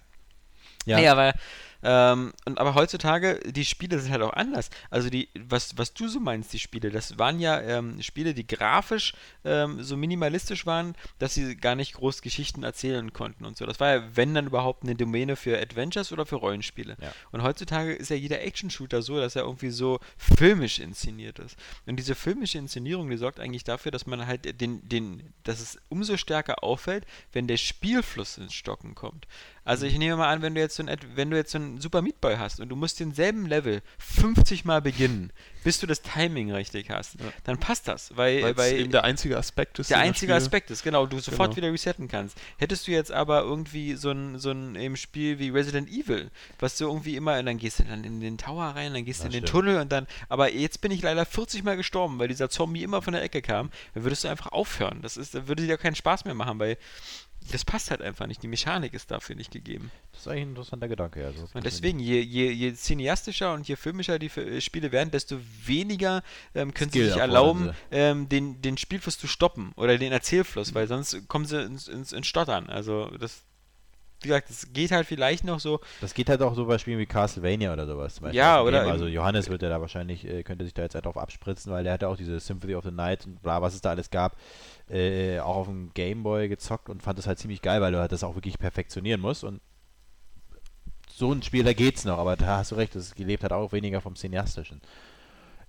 Ja, 0.85 0.99
nee, 0.99 1.07
aber, 1.09 1.33
ähm, 1.83 2.33
und, 2.45 2.57
aber 2.59 2.75
heutzutage, 2.75 3.39
die 3.45 3.65
Spiele 3.65 3.99
sind 3.99 4.11
halt 4.11 4.21
auch 4.21 4.33
anders. 4.33 4.69
Also 4.89 5.09
die, 5.09 5.29
was, 5.37 5.77
was 5.77 5.93
du 5.93 6.07
so 6.07 6.19
meinst, 6.19 6.53
die 6.53 6.59
Spiele, 6.59 6.89
das 6.89 7.17
waren 7.17 7.39
ja 7.39 7.59
ähm, 7.61 8.01
Spiele, 8.01 8.33
die 8.33 8.47
grafisch 8.47 9.13
ähm, 9.45 9.83
so 9.83 9.97
minimalistisch 9.97 10.65
waren, 10.65 10.95
dass 11.19 11.33
sie 11.33 11.55
gar 11.55 11.75
nicht 11.75 11.93
groß 11.93 12.21
Geschichten 12.21 12.63
erzählen 12.63 13.13
konnten 13.13 13.45
und 13.45 13.57
so. 13.57 13.65
Das 13.65 13.79
war 13.79 13.95
ja, 13.95 14.03
wenn 14.15 14.33
dann 14.33 14.47
überhaupt 14.47 14.83
eine 14.83 14.95
Domäne 14.95 15.35
für 15.35 15.59
Adventures 15.59 16.11
oder 16.11 16.25
für 16.25 16.35
Rollenspiele. 16.35 16.97
Ja. 17.01 17.11
Und 17.31 17.43
heutzutage 17.43 17.93
ist 17.93 18.09
ja 18.09 18.15
jeder 18.15 18.41
Action-Shooter 18.41 19.01
so, 19.01 19.19
dass 19.19 19.35
er 19.35 19.43
irgendwie 19.43 19.69
so 19.69 19.99
filmisch 20.17 20.79
inszeniert 20.79 21.39
ist. 21.39 21.57
Und 21.85 21.97
diese 21.97 22.15
filmische 22.15 22.57
Inszenierung, 22.57 23.09
die 23.09 23.17
sorgt 23.17 23.39
eigentlich 23.39 23.63
dafür, 23.63 23.91
dass 23.91 24.05
man 24.05 24.25
halt 24.25 24.59
den, 24.59 24.87
den, 24.87 25.33
dass 25.43 25.59
es 25.59 25.79
umso 25.89 26.17
stärker 26.17 26.63
auffällt, 26.63 27.05
wenn 27.33 27.47
der 27.47 27.57
Spielfluss 27.57 28.37
ins 28.37 28.53
Stocken 28.53 28.95
kommt. 28.95 29.27
Also 29.67 29.85
ich 29.85 29.97
nehme 29.97 30.15
mal 30.15 30.29
an, 30.31 30.41
wenn 30.41 30.55
du 30.55 30.61
jetzt 30.61 30.75
so 30.75 30.83
ein, 30.83 30.89
Ad- 30.89 31.05
wenn 31.15 31.29
du 31.29 31.35
jetzt 31.37 31.51
so 31.51 31.57
einen 31.57 31.81
Super 31.81 32.01
Meat 32.01 32.21
Boy 32.21 32.37
hast 32.37 32.59
und 32.59 32.69
du 32.69 32.75
musst 32.75 32.99
denselben 32.99 33.45
Level 33.45 33.81
50 33.99 34.63
Mal 34.65 34.81
beginnen, 34.81 35.31
bis 35.63 35.79
du 35.79 35.87
das 35.87 36.01
Timing 36.01 36.51
richtig 36.53 36.89
hast, 36.89 37.17
dann 37.43 37.59
passt 37.59 37.87
das, 37.89 38.15
weil, 38.15 38.41
Weil 38.43 38.51
es 38.51 38.57
weil 38.57 38.79
eben 38.79 38.91
der 38.91 39.03
einzige 39.03 39.37
Aspekt 39.37 39.77
ist. 39.79 39.89
der 39.89 39.99
einzige 39.99 40.31
Spiel. 40.31 40.37
Aspekt 40.43 40.71
ist, 40.71 40.83
genau, 40.83 41.05
du 41.05 41.19
sofort 41.19 41.49
Genau. 41.49 41.57
wieder 41.57 41.73
resetten 41.73 42.07
kannst. 42.07 42.37
Hättest 42.57 42.87
du 42.87 42.91
jetzt 42.91 43.11
aber 43.11 43.41
irgendwie 43.41 43.95
so 43.95 44.11
ein, 44.11 44.39
so 44.39 44.51
ein 44.51 44.75
im 44.75 44.95
Spiel 44.95 45.37
wie 45.39 45.49
Resident 45.49 45.89
Evil, 45.89 46.31
was 46.59 46.77
du 46.77 46.85
irgendwie 46.85 47.17
immer, 47.17 47.37
und 47.37 47.45
dann 47.45 47.57
gehst 47.57 47.79
du 47.79 47.83
dann 47.83 48.05
in 48.05 48.21
den 48.21 48.37
Tower 48.37 48.63
rein, 48.67 48.93
dann 48.93 49.03
gehst 49.03 49.21
du 49.21 49.25
in 49.25 49.31
den 49.33 49.39
stimmt. 49.45 49.49
Tunnel 49.51 49.81
und 49.81 49.91
dann, 49.91 50.07
aber 50.29 50.53
jetzt 50.53 50.79
bin 50.79 50.91
ich 50.91 51.01
leider 51.01 51.25
40 51.25 51.63
Mal 51.63 51.75
gestorben, 51.75 52.19
weil 52.19 52.29
dieser 52.29 52.49
Zombie 52.49 52.83
immer 52.83 53.01
von 53.01 53.11
der 53.13 53.21
Ecke 53.23 53.41
kam, 53.41 53.69
dann 53.93 54.03
würdest 54.05 54.23
du 54.23 54.29
einfach 54.29 54.53
aufhören. 54.53 55.01
Das 55.01 55.17
ist, 55.17 55.35
dann 55.35 55.49
würde 55.49 55.65
dir 55.67 55.77
keinen 55.77 55.95
Spaß 55.95 56.23
mehr 56.23 56.33
machen, 56.35 56.57
weil 56.59 56.77
das 57.51 57.65
passt 57.65 57.91
halt 57.91 58.01
einfach 58.01 58.27
nicht. 58.27 58.41
Die 58.43 58.47
Mechanik 58.47 58.93
ist 58.93 59.11
dafür 59.11 59.35
nicht 59.35 59.51
gegeben. 59.51 59.91
Das 60.11 60.21
ist 60.21 60.27
eigentlich 60.27 60.43
ein 60.43 60.49
interessanter 60.49 60.87
Gedanke. 60.87 61.21
Ja. 61.21 61.29
Und 61.53 61.65
deswegen, 61.65 61.99
je, 61.99 62.19
je, 62.21 62.51
je 62.51 62.73
cineastischer 62.73 63.53
und 63.53 63.67
je 63.67 63.75
filmischer 63.75 64.19
die 64.19 64.29
Fi- 64.29 64.61
Spiele 64.61 64.91
werden, 64.91 65.11
desto 65.11 65.37
weniger 65.65 66.23
ähm, 66.55 66.73
können 66.73 66.91
sie 66.91 66.99
Skill 66.99 67.11
sich 67.13 67.17
erfordern 67.21 67.29
erlauben, 67.67 67.75
ähm, 67.91 68.29
den, 68.29 68.61
den 68.61 68.77
Spielfluss 68.77 69.17
zu 69.17 69.27
stoppen 69.27 69.71
oder 69.75 69.97
den 69.97 70.11
Erzählfluss, 70.11 70.71
Mhm. 70.71 70.75
weil 70.75 70.87
sonst 70.87 71.27
kommen 71.27 71.45
sie 71.45 71.61
ins, 71.63 71.87
ins, 71.87 72.11
ins 72.11 72.27
Stottern. 72.27 72.69
Also 72.69 73.09
das, 73.19 73.43
wie 74.21 74.29
gesagt, 74.29 74.49
es 74.49 74.73
geht 74.73 74.89
halt 74.91 75.05
vielleicht 75.05 75.43
noch 75.43 75.59
so, 75.59 75.79
Das 76.01 76.15
geht 76.15 76.27
halt 76.29 76.41
auch 76.41 76.55
so 76.55 76.65
bei 76.65 76.79
Spielen 76.79 76.97
wie 76.97 77.05
Castlevania 77.05 77.71
oder 77.71 77.85
sowas. 77.85 78.15
zum 78.15 78.23
Beispiel 78.23 78.39
Ja, 78.39 78.61
oder. 78.63 78.81
Also 78.81 79.05
Johannes 79.05 79.47
wird 79.49 79.61
ja 79.61 79.69
da 79.69 79.79
wahrscheinlich, 79.79 80.25
äh, 80.25 80.41
könnte 80.41 80.65
sich 80.65 80.73
da 80.73 80.81
jetzt 80.81 80.95
halt 80.95 81.05
drauf 81.05 81.17
abspritzen, 81.17 81.71
weil 81.71 81.83
der 81.83 81.93
hat 81.93 82.01
ja 82.01 82.07
auch 82.07 82.17
diese 82.17 82.39
Symphony 82.39 82.73
of 82.73 82.83
the 82.83 82.89
Night 82.91 83.25
und 83.27 83.41
bla, 83.43 83.61
was 83.61 83.75
es 83.75 83.81
da 83.81 83.91
alles 83.91 84.09
gab, 84.09 84.35
äh, 84.89 85.39
auch 85.39 85.55
auf 85.57 85.67
dem 85.67 85.91
Game 85.93 86.23
Boy 86.23 86.47
gezockt 86.49 86.89
und 86.89 87.03
fand 87.03 87.17
das 87.19 87.27
halt 87.27 87.39
ziemlich 87.39 87.61
geil, 87.61 87.81
weil 87.81 87.91
du 87.91 87.99
halt 87.99 88.11
das 88.11 88.23
auch 88.23 88.35
wirklich 88.35 88.57
perfektionieren 88.59 89.21
musst 89.21 89.43
und 89.43 89.59
so 91.13 91.31
ein 91.31 91.41
Spiel, 91.41 91.63
da 91.63 91.73
geht's 91.73 92.05
noch, 92.05 92.17
aber 92.19 92.35
da 92.35 92.57
hast 92.57 92.71
du 92.71 92.75
recht, 92.75 92.93
das 92.95 93.15
gelebt 93.15 93.43
hat 93.43 93.51
auch 93.51 93.71
weniger 93.71 94.01
vom 94.01 94.15
Cineastischen. 94.15 94.81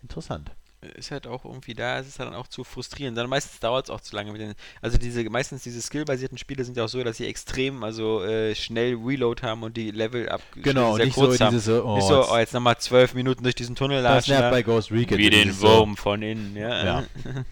Interessant. 0.03 0.51
ist 0.97 1.11
halt 1.11 1.27
auch 1.27 1.45
irgendwie 1.45 1.75
da, 1.75 1.99
es 1.99 2.07
ist 2.07 2.19
halt 2.21 2.29
dann 2.29 2.37
auch 2.37 2.47
zu 2.47 2.63
frustrierend. 2.65 3.17
Dann 3.19 3.29
meistens 3.29 3.59
dauert 3.59 3.87
es 3.87 3.91
auch 3.91 4.01
zu 4.01 4.15
lange 4.15 4.31
mit 4.31 4.41
den, 4.41 4.55
also 4.83 4.97
diese, 4.99 5.25
meistens 5.25 5.63
diese 5.65 5.81
skillbasierten 5.83 6.39
Spiele 6.39 6.65
sind 6.65 6.77
ja 6.77 6.85
auch 6.85 6.89
so, 6.89 7.03
dass 7.03 7.17
sie 7.17 7.27
extrem, 7.27 7.83
also 7.83 8.23
äh, 8.23 8.55
schnell 8.55 8.95
Reload 8.95 9.43
haben 9.43 9.63
und 9.65 9.77
die 9.77 9.91
Level 9.91 10.29
ab 10.29 10.43
Genau, 10.55 10.95
sehr 10.97 11.07
nicht 11.07 11.15
so 11.17 11.23
kurz 11.23 11.41
haben. 11.41 11.51
dieses 11.51 11.65
so, 11.65 11.83
oh, 11.85 11.97
nicht 11.97 12.07
so, 12.07 12.21
jetzt- 12.21 12.31
oh, 12.31 12.37
jetzt 12.39 12.55
nochmal 12.55 12.79
zwölf 12.79 13.15
Minuten 13.15 13.43
durch 13.43 13.55
diesen 13.57 13.75
Tunnel 13.75 14.03
Das 14.03 14.27
latschen. 14.29 14.33
nervt 14.35 14.45
da. 14.45 14.51
bei 14.51 14.63
Ghost 14.63 14.93
Recon. 14.93 15.19
Wie 15.19 15.31
den 15.31 15.45
dieses 15.45 15.61
so- 15.61 15.69
Wurm 15.69 15.97
von 15.97 16.23
innen, 16.23 16.55
ja. 16.57 16.85
Ja. 16.85 17.05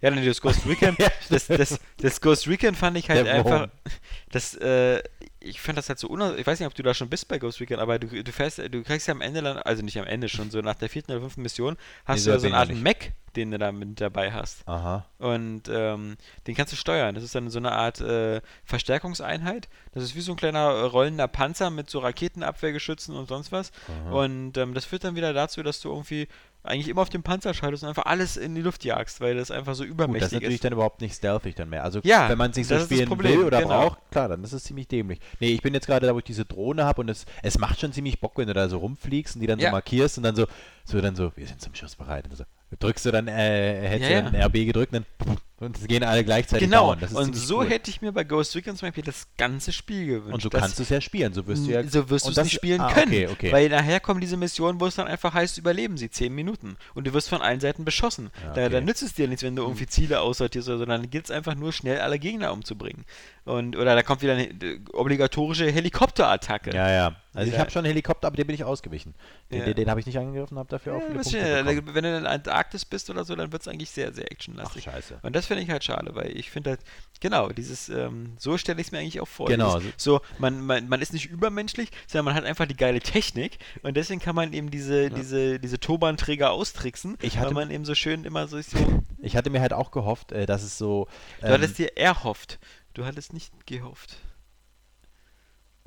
Ja, 0.00 0.10
dann 0.10 0.24
das 0.24 0.40
Ghost 0.40 0.66
Recon. 0.66 0.96
das, 1.28 1.46
das, 1.46 1.78
das 1.98 2.20
Ghost 2.20 2.48
Recon 2.48 2.74
fand 2.74 2.96
ich 2.96 3.10
halt 3.10 3.26
Der 3.26 3.34
einfach. 3.34 3.68
Das, 4.30 4.54
äh, 4.54 5.02
ich 5.40 5.60
fand 5.60 5.78
das 5.78 5.88
halt 5.88 5.98
so 5.98 6.08
uner 6.08 6.36
Ich 6.38 6.46
weiß 6.46 6.58
nicht, 6.60 6.66
ob 6.66 6.74
du 6.74 6.82
da 6.82 6.94
schon 6.94 7.08
bist 7.08 7.28
bei 7.28 7.38
Ghost 7.38 7.60
Recon, 7.60 7.78
aber 7.78 7.98
du, 7.98 8.22
du 8.22 8.32
fährst, 8.32 8.58
du 8.58 8.82
kriegst 8.82 9.08
ja 9.08 9.14
am 9.14 9.20
Ende 9.20 9.42
dann, 9.42 9.58
also 9.58 9.82
nicht 9.82 9.98
am 9.98 10.06
Ende 10.06 10.28
schon, 10.28 10.50
so 10.50 10.60
nach 10.60 10.74
der 10.74 10.88
vierten 10.88 11.12
oder 11.12 11.20
fünften 11.20 11.42
Mission, 11.42 11.76
hast 12.04 12.20
Nee, 12.20 12.24
du 12.26 12.30
ja 12.30 12.38
so 12.38 12.46
eine 12.46 12.56
Art 12.56 12.70
ich 12.70 12.76
noch 12.76 12.82
Mech, 12.82 13.12
den 13.36 13.50
du 13.50 13.58
da 13.58 13.72
mit 13.72 14.00
dabei 14.00 14.32
hast. 14.32 14.66
Aha. 14.66 15.06
Und 15.18 15.62
ähm, 15.70 16.16
den 16.46 16.54
kannst 16.54 16.72
du 16.72 16.76
steuern. 16.76 17.14
Das 17.14 17.24
ist 17.24 17.34
dann 17.34 17.50
so 17.50 17.58
eine 17.58 17.72
Art 17.72 18.00
äh, 18.00 18.40
Verstärkungseinheit. 18.64 19.68
Das 19.92 20.02
ist 20.02 20.14
wie 20.14 20.20
so 20.20 20.32
ein 20.32 20.36
kleiner 20.36 20.60
äh, 20.60 20.82
rollender 20.82 21.28
Panzer 21.28 21.70
mit 21.70 21.90
so 21.90 22.00
Raketenabwehrgeschützen 22.00 23.16
und 23.16 23.28
sonst 23.28 23.52
was. 23.52 23.72
Und 24.10 24.56
ähm, 24.56 24.74
das 24.74 24.84
führt 24.84 25.04
dann 25.04 25.14
wieder 25.14 25.32
dazu, 25.32 25.62
dass 25.62 25.80
du 25.80 25.90
irgendwie 25.90 26.28
eigentlich 26.62 26.88
immer 26.88 27.02
auf 27.02 27.08
den 27.08 27.22
Panzer 27.22 27.54
schaltest 27.54 27.82
und 27.82 27.88
einfach 27.88 28.04
alles 28.06 28.36
in 28.36 28.54
die 28.54 28.60
Luft 28.60 28.84
jagst, 28.84 29.20
weil 29.20 29.34
das 29.36 29.50
einfach 29.50 29.74
so 29.74 29.84
Gut, 29.84 29.90
das 29.90 29.96
ist 29.98 30.04
übermächtig 30.04 30.32
natürlich 30.32 30.54
ist. 30.56 30.64
dann 30.64 30.72
überhaupt 30.74 31.00
nicht 31.00 31.14
stealthig 31.14 31.54
dann 31.54 31.70
mehr. 31.70 31.84
Also 31.84 32.00
Ja, 32.04 32.28
wenn 32.28 32.36
man 32.38 32.50
es 32.50 32.56
nicht 32.56 32.66
so 32.68 32.78
spielen 32.78 33.08
will 33.22 33.44
oder 33.44 33.62
genau. 33.62 33.88
braucht, 33.88 34.10
klar, 34.10 34.28
dann 34.28 34.44
ist 34.44 34.52
es 34.52 34.64
ziemlich 34.64 34.86
dämlich. 34.88 35.20
Nee, 35.40 35.48
ich 35.52 35.62
bin 35.62 35.72
jetzt 35.74 35.86
gerade 35.86 36.06
da, 36.06 36.14
wo 36.14 36.18
ich 36.18 36.24
diese 36.24 36.44
Drohne 36.44 36.84
habe 36.84 37.00
und 37.00 37.08
es, 37.08 37.24
es 37.42 37.58
macht 37.58 37.80
schon 37.80 37.92
ziemlich 37.92 38.20
Bock, 38.20 38.32
wenn 38.36 38.46
du 38.46 38.52
da 38.54 38.68
so 38.68 38.78
rumfliegst 38.78 39.36
und 39.36 39.40
die 39.40 39.46
dann 39.46 39.58
Ja. 39.58 39.68
so 39.68 39.72
markierst 39.72 40.18
und 40.18 40.24
dann 40.24 40.36
so, 40.36 40.46
so 40.84 41.00
dann 41.00 41.16
so, 41.16 41.32
wir 41.36 41.46
sind 41.46 41.60
zum 41.62 41.74
Schuss 41.74 41.96
bereit. 41.96 42.26
Und 42.28 42.36
so, 42.36 42.44
drückst 42.78 43.06
du 43.06 43.10
dann, 43.10 43.28
äh, 43.28 43.88
hättest 43.88 44.10
Ja, 44.10 44.20
du 44.22 44.30
dann 44.32 44.42
RB 44.42 44.52
gedrückt 44.66 44.92
und 44.94 45.04
dann 45.26 45.36
Und 45.60 45.76
es 45.78 45.86
gehen 45.86 46.02
alle 46.02 46.24
gleichzeitig 46.24 46.68
Genau, 46.68 46.96
und 47.12 47.36
so 47.36 47.58
cool. 47.58 47.68
hätte 47.68 47.90
ich 47.90 48.00
mir 48.00 48.12
bei 48.12 48.24
Ghost 48.24 48.56
Recon 48.56 48.76
zum 48.76 48.88
Beispiel 48.88 49.04
das 49.04 49.26
ganze 49.36 49.72
Spiel 49.72 50.06
gewünscht. 50.06 50.32
Und 50.32 50.42
so 50.42 50.48
kannst 50.48 50.78
du 50.78 50.82
es 50.82 50.88
ja 50.88 51.02
spielen, 51.02 51.34
so 51.34 51.46
wirst 51.46 51.66
du 51.66 51.70
ja... 51.70 51.82
so 51.86 52.08
wirst 52.08 52.26
du 52.26 52.30
es 52.30 52.36
nicht 52.38 52.54
spielen 52.54 52.80
ah, 52.80 52.90
können. 52.92 53.08
Okay, 53.12 53.28
okay. 53.28 53.52
Weil 53.52 53.68
nachher 53.68 54.00
kommen 54.00 54.22
diese 54.22 54.38
Missionen, 54.38 54.80
wo 54.80 54.86
es 54.86 54.94
dann 54.94 55.06
einfach 55.06 55.34
heißt, 55.34 55.58
überleben 55.58 55.98
sie 55.98 56.10
10 56.10 56.34
Minuten. 56.34 56.78
Und 56.94 57.06
du 57.06 57.12
wirst 57.12 57.28
von 57.28 57.42
allen 57.42 57.60
Seiten 57.60 57.84
beschossen. 57.84 58.30
Ja, 58.42 58.54
da, 58.54 58.60
okay. 58.62 58.70
da 58.72 58.80
nützt 58.80 59.02
es 59.02 59.12
dir 59.12 59.28
nichts, 59.28 59.42
wenn 59.42 59.54
du 59.54 59.62
irgendwie 59.62 59.86
Ziele 59.86 60.20
aussortierst, 60.22 60.66
oder 60.68 60.78
so, 60.78 60.84
sondern 60.86 61.10
gilt 61.10 61.26
es 61.26 61.30
einfach 61.30 61.54
nur 61.54 61.74
schnell 61.74 62.00
alle 62.00 62.18
Gegner 62.18 62.54
umzubringen. 62.54 63.04
Und, 63.44 63.76
oder 63.76 63.94
da 63.94 64.02
kommt 64.02 64.22
wieder 64.22 64.32
eine 64.34 64.44
äh, 64.48 64.80
obligatorische 64.94 65.70
Helikopterattacke. 65.70 66.74
ja, 66.74 66.90
ja. 66.90 67.16
Also 67.32 67.46
ich 67.48 67.54
Ja. 67.54 67.60
habe 67.60 67.70
schon 67.70 67.80
einen 67.84 67.92
Helikopter, 67.92 68.26
aber 68.26 68.36
den 68.36 68.46
bin 68.48 68.54
ich 68.54 68.64
ausgewichen. 68.64 69.14
Den, 69.52 69.60
Ja. 69.60 69.64
den, 69.66 69.74
den 69.76 69.90
habe 69.90 70.00
ich 70.00 70.06
nicht 70.06 70.18
angegriffen, 70.18 70.58
habe 70.58 70.68
dafür 70.68 70.96
auch 70.96 71.00
viele 71.00 71.14
Punkte 71.20 71.38
bekommen. 71.38 71.94
wenn 71.94 72.02
du 72.04 72.16
in 72.16 72.22
der 72.24 72.32
Antarktis 72.32 72.84
bist 72.84 73.08
oder 73.08 73.24
so, 73.24 73.36
dann 73.36 73.52
wird 73.52 73.62
es 73.62 73.68
eigentlich 73.68 73.90
sehr, 73.90 74.12
sehr 74.12 74.24
Ach, 74.26 74.32
actionlastig. 74.32 74.84
scheiße. 74.84 75.20
Und 75.22 75.36
das 75.36 75.46
finde 75.50 75.64
ich 75.64 75.70
halt 75.70 75.82
schade, 75.82 76.14
weil 76.14 76.36
ich 76.36 76.48
finde 76.50 76.70
halt, 76.70 76.80
genau, 77.20 77.48
dieses, 77.48 77.88
ähm, 77.88 78.34
so 78.38 78.56
stelle 78.56 78.80
ich 78.80 78.86
es 78.86 78.92
mir 78.92 78.98
eigentlich 79.00 79.20
auch 79.20 79.26
vor. 79.28 79.46
Genau. 79.48 79.78
Dieses, 79.80 79.94
so, 79.96 80.20
man, 80.38 80.64
man, 80.64 80.88
man 80.88 81.02
ist 81.02 81.12
nicht 81.12 81.26
übermenschlich, 81.26 81.90
sondern 82.06 82.26
man 82.26 82.34
hat 82.34 82.44
einfach 82.44 82.66
die 82.66 82.76
geile 82.76 83.00
Technik 83.00 83.58
und 83.82 83.96
deswegen 83.96 84.20
kann 84.20 84.36
man 84.36 84.52
eben 84.52 84.70
diese, 84.70 85.10
diese, 85.10 85.58
diese 85.58 85.80
Turbanträger 85.80 86.52
austricksen, 86.52 87.18
Ich 87.20 87.34
weil 87.34 87.42
hatte- 87.46 87.54
man 87.54 87.70
eben 87.72 87.84
so 87.84 87.96
schön 87.96 88.24
immer 88.24 88.46
so, 88.46 88.60
so 88.62 89.02
Ich 89.18 89.34
hatte 89.36 89.50
mir 89.50 89.60
halt 89.60 89.72
auch 89.72 89.90
gehofft, 89.90 90.30
äh, 90.32 90.46
dass 90.46 90.62
es 90.62 90.78
so... 90.78 91.08
du 91.40 91.46
ähm, 91.48 91.52
hattest 91.54 91.78
dir 91.78 91.96
erhofft. 91.96 92.58
Du 92.94 93.04
hattest 93.04 93.32
nicht 93.32 93.52
gehofft. 93.66 94.16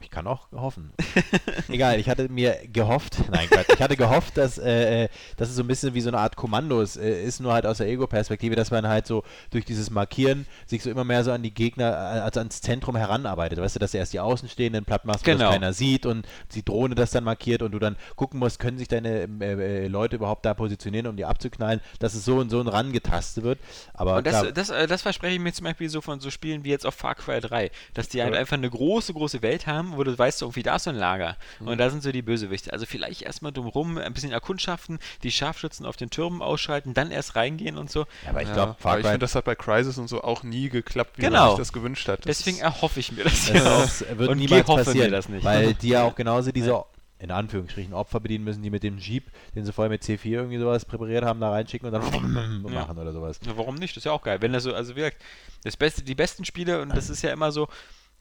Ich 0.04 0.12
kann 0.12 0.28
auch 0.28 0.52
hoffen. 0.52 0.92
Egal, 1.70 2.00
ich 2.00 2.10
hatte 2.10 2.30
mir 2.30 2.58
gehofft, 2.72 3.18
nein, 3.32 3.48
Quatsch, 3.50 3.68
ich 3.74 3.82
hatte 3.82 3.96
gehofft, 3.98 4.38
dass, 4.38 4.58
äh, 4.58 5.06
äh, 5.06 5.10
dass 5.38 5.50
es 5.50 5.56
so 5.56 5.64
ein 5.64 5.68
bisschen 5.68 5.94
wie 5.94 6.02
so 6.02 6.10
eine 6.10 6.20
Art 6.20 6.36
Kommandos 6.36 6.98
äh, 6.98 7.24
ist, 7.24 7.40
nur 7.40 7.54
halt 7.54 7.66
aus 7.66 7.78
der 7.78 7.88
Ego-Perspektive, 7.88 8.56
dass 8.56 8.70
man 8.72 8.88
halt 8.88 9.08
so 9.08 9.24
durch 9.52 9.66
dieses 9.66 9.90
Markieren 9.90 10.46
sich 10.66 10.84
so 10.84 10.90
immer 10.90 11.04
mehr 11.04 11.24
so 11.24 11.32
an 11.32 11.42
die 11.42 11.54
Gegner, 11.54 11.92
äh, 11.92 12.20
also 12.20 12.40
ans 12.42 12.62
Zentrum 12.62 12.96
heranarbeitet. 12.96 13.60
Weißt 13.60 13.76
du, 13.76 13.80
dass 13.80 13.92
du 13.92 13.98
erst 13.98 14.14
die 14.14 14.20
Außenstehenden 14.20 14.86
platt 14.86 15.06
machst, 15.06 15.24
Genau. 15.24 15.46
das 15.46 15.54
keiner 15.54 15.74
sieht 15.74 16.06
und 16.06 16.28
die 16.54 16.64
Drohne 16.66 16.96
das 16.96 17.12
dann 17.12 17.24
markiert 17.24 17.62
und 17.62 17.72
du 17.72 17.80
dann 17.80 17.96
gucken 18.16 18.40
musst, 18.40 18.60
können 18.60 18.78
sich 18.78 18.88
deine 18.88 19.28
äh, 19.42 19.86
äh, 19.86 19.88
Leute 19.88 20.18
überhaupt 20.18 20.46
da 20.46 20.54
positionieren, 20.54 21.08
um 21.08 21.16
die 21.16 21.26
abzuknallen, 21.26 21.80
dass 22.00 22.14
es 22.14 22.26
so 22.26 22.38
und 22.38 22.50
so 22.50 22.62
rangetastet 22.62 23.44
wird. 23.44 23.60
Aber 23.94 24.18
Und 24.18 24.28
das, 24.28 24.42
klar, 24.42 24.52
das, 24.52 24.70
äh, 24.70 24.88
das 24.88 25.02
verspreche 25.02 25.36
ich 25.36 25.40
mir 25.42 25.54
zum 25.54 25.66
Beispiel 25.66 25.90
so 25.90 26.02
von 26.02 26.20
so 26.20 26.30
Spielen 26.30 26.64
wie 26.64 26.70
jetzt 26.70 26.86
auf 26.86 26.96
Far 26.96 27.16
Cry 27.16 27.40
3, 27.40 27.72
dass 27.94 28.10
die 28.10 28.22
halt 28.22 28.34
einfach 28.36 28.58
eine 28.58 28.70
große, 28.70 29.14
große 29.14 29.42
Welt 29.42 29.68
haben, 29.68 29.93
wo 29.98 30.04
du 30.04 30.18
weißt, 30.18 30.42
irgendwie 30.42 30.64
da 30.64 30.76
ist 30.76 30.84
so 30.84 30.90
ein 30.90 30.96
Lager 30.96 31.38
Mhm. 31.60 31.68
und 31.68 31.78
da 31.78 31.90
sind 31.90 32.04
so 32.04 32.12
die 32.12 32.22
Bösewichte. 32.22 32.72
Also 32.74 32.86
vielleicht 32.86 33.22
erstmal 33.22 33.52
drumrum 33.52 33.98
ein 33.98 34.14
bisschen 34.14 34.32
erkundschaften, 34.32 35.00
die 35.24 35.32
Scharfschützen 35.32 35.86
auf 35.86 35.96
den 35.98 36.10
Türmen 36.10 36.42
ausschalten, 36.42 36.94
dann 36.94 37.12
erst 37.12 37.36
reingehen 37.36 37.78
und 37.78 37.90
so. 37.92 38.02
ja, 38.24 38.30
aber 38.30 38.42
ich 38.42 38.48
Ja, 38.50 38.54
glaube, 38.54 38.76
ich 38.80 39.06
finde, 39.06 39.20
das 39.20 39.36
hat 39.36 39.46
bei 39.46 39.56
Crisis 39.56 39.98
und 39.98 40.08
so 40.08 40.24
auch 40.24 40.44
nie 40.44 40.70
geklappt, 40.70 41.18
wie 41.18 41.22
Genau. 41.22 41.40
man 41.42 41.50
sich 41.52 41.58
das 41.60 41.74
gewünscht 41.74 42.08
hat. 42.08 42.20
Das 42.26 42.38
Deswegen 42.38 42.60
erhoffe 42.60 43.00
ich 43.00 43.12
mir 43.12 43.24
das. 43.24 43.52
Das 43.52 44.06
wird 44.18 44.30
Und 44.30 44.38
niemals 44.38 44.66
passieren, 44.66 45.12
das 45.12 45.30
nicht. 45.30 45.44
weil 45.44 45.74
die 45.74 45.90
ja 45.90 46.04
auch 46.04 46.16
genauso 46.16 46.52
diese 46.54 46.84
in 47.20 47.32
Anführungsstrichen 47.32 47.94
Opfer 47.94 48.20
bedienen 48.20 48.44
müssen, 48.44 48.62
die 48.64 48.70
mit 48.70 48.84
dem 48.84 48.98
Jeep, 48.98 49.32
den 49.56 49.64
sie 49.64 49.72
vorher 49.72 49.90
mit 49.90 50.04
C4 50.04 50.26
irgendwie 50.26 50.58
sowas 50.58 50.84
präpariert 50.84 51.24
haben, 51.24 51.40
da 51.40 51.52
reinschicken 51.52 51.88
und 51.88 51.94
dann 51.94 52.04
Ja. 52.04 52.70
machen 52.82 52.98
oder 52.98 53.14
sowas. 53.14 53.40
Ja, 53.46 53.56
warum 53.56 53.76
nicht? 53.76 53.94
Das 53.96 54.02
ist 54.02 54.06
ja 54.06 54.12
auch 54.12 54.24
geil. 54.24 54.42
Wenn 54.42 54.52
das 54.52 54.64
so, 54.64 54.74
also 54.74 54.92
wie 54.96 55.00
gesagt, 55.00 55.18
das 55.64 55.78
Beste, 55.78 56.02
die 56.04 56.16
besten 56.16 56.44
Spiele, 56.44 56.82
und 56.82 56.94
das 56.94 57.10
ist 57.10 57.22
ja 57.22 57.32
immer 57.32 57.54
so, 57.54 57.70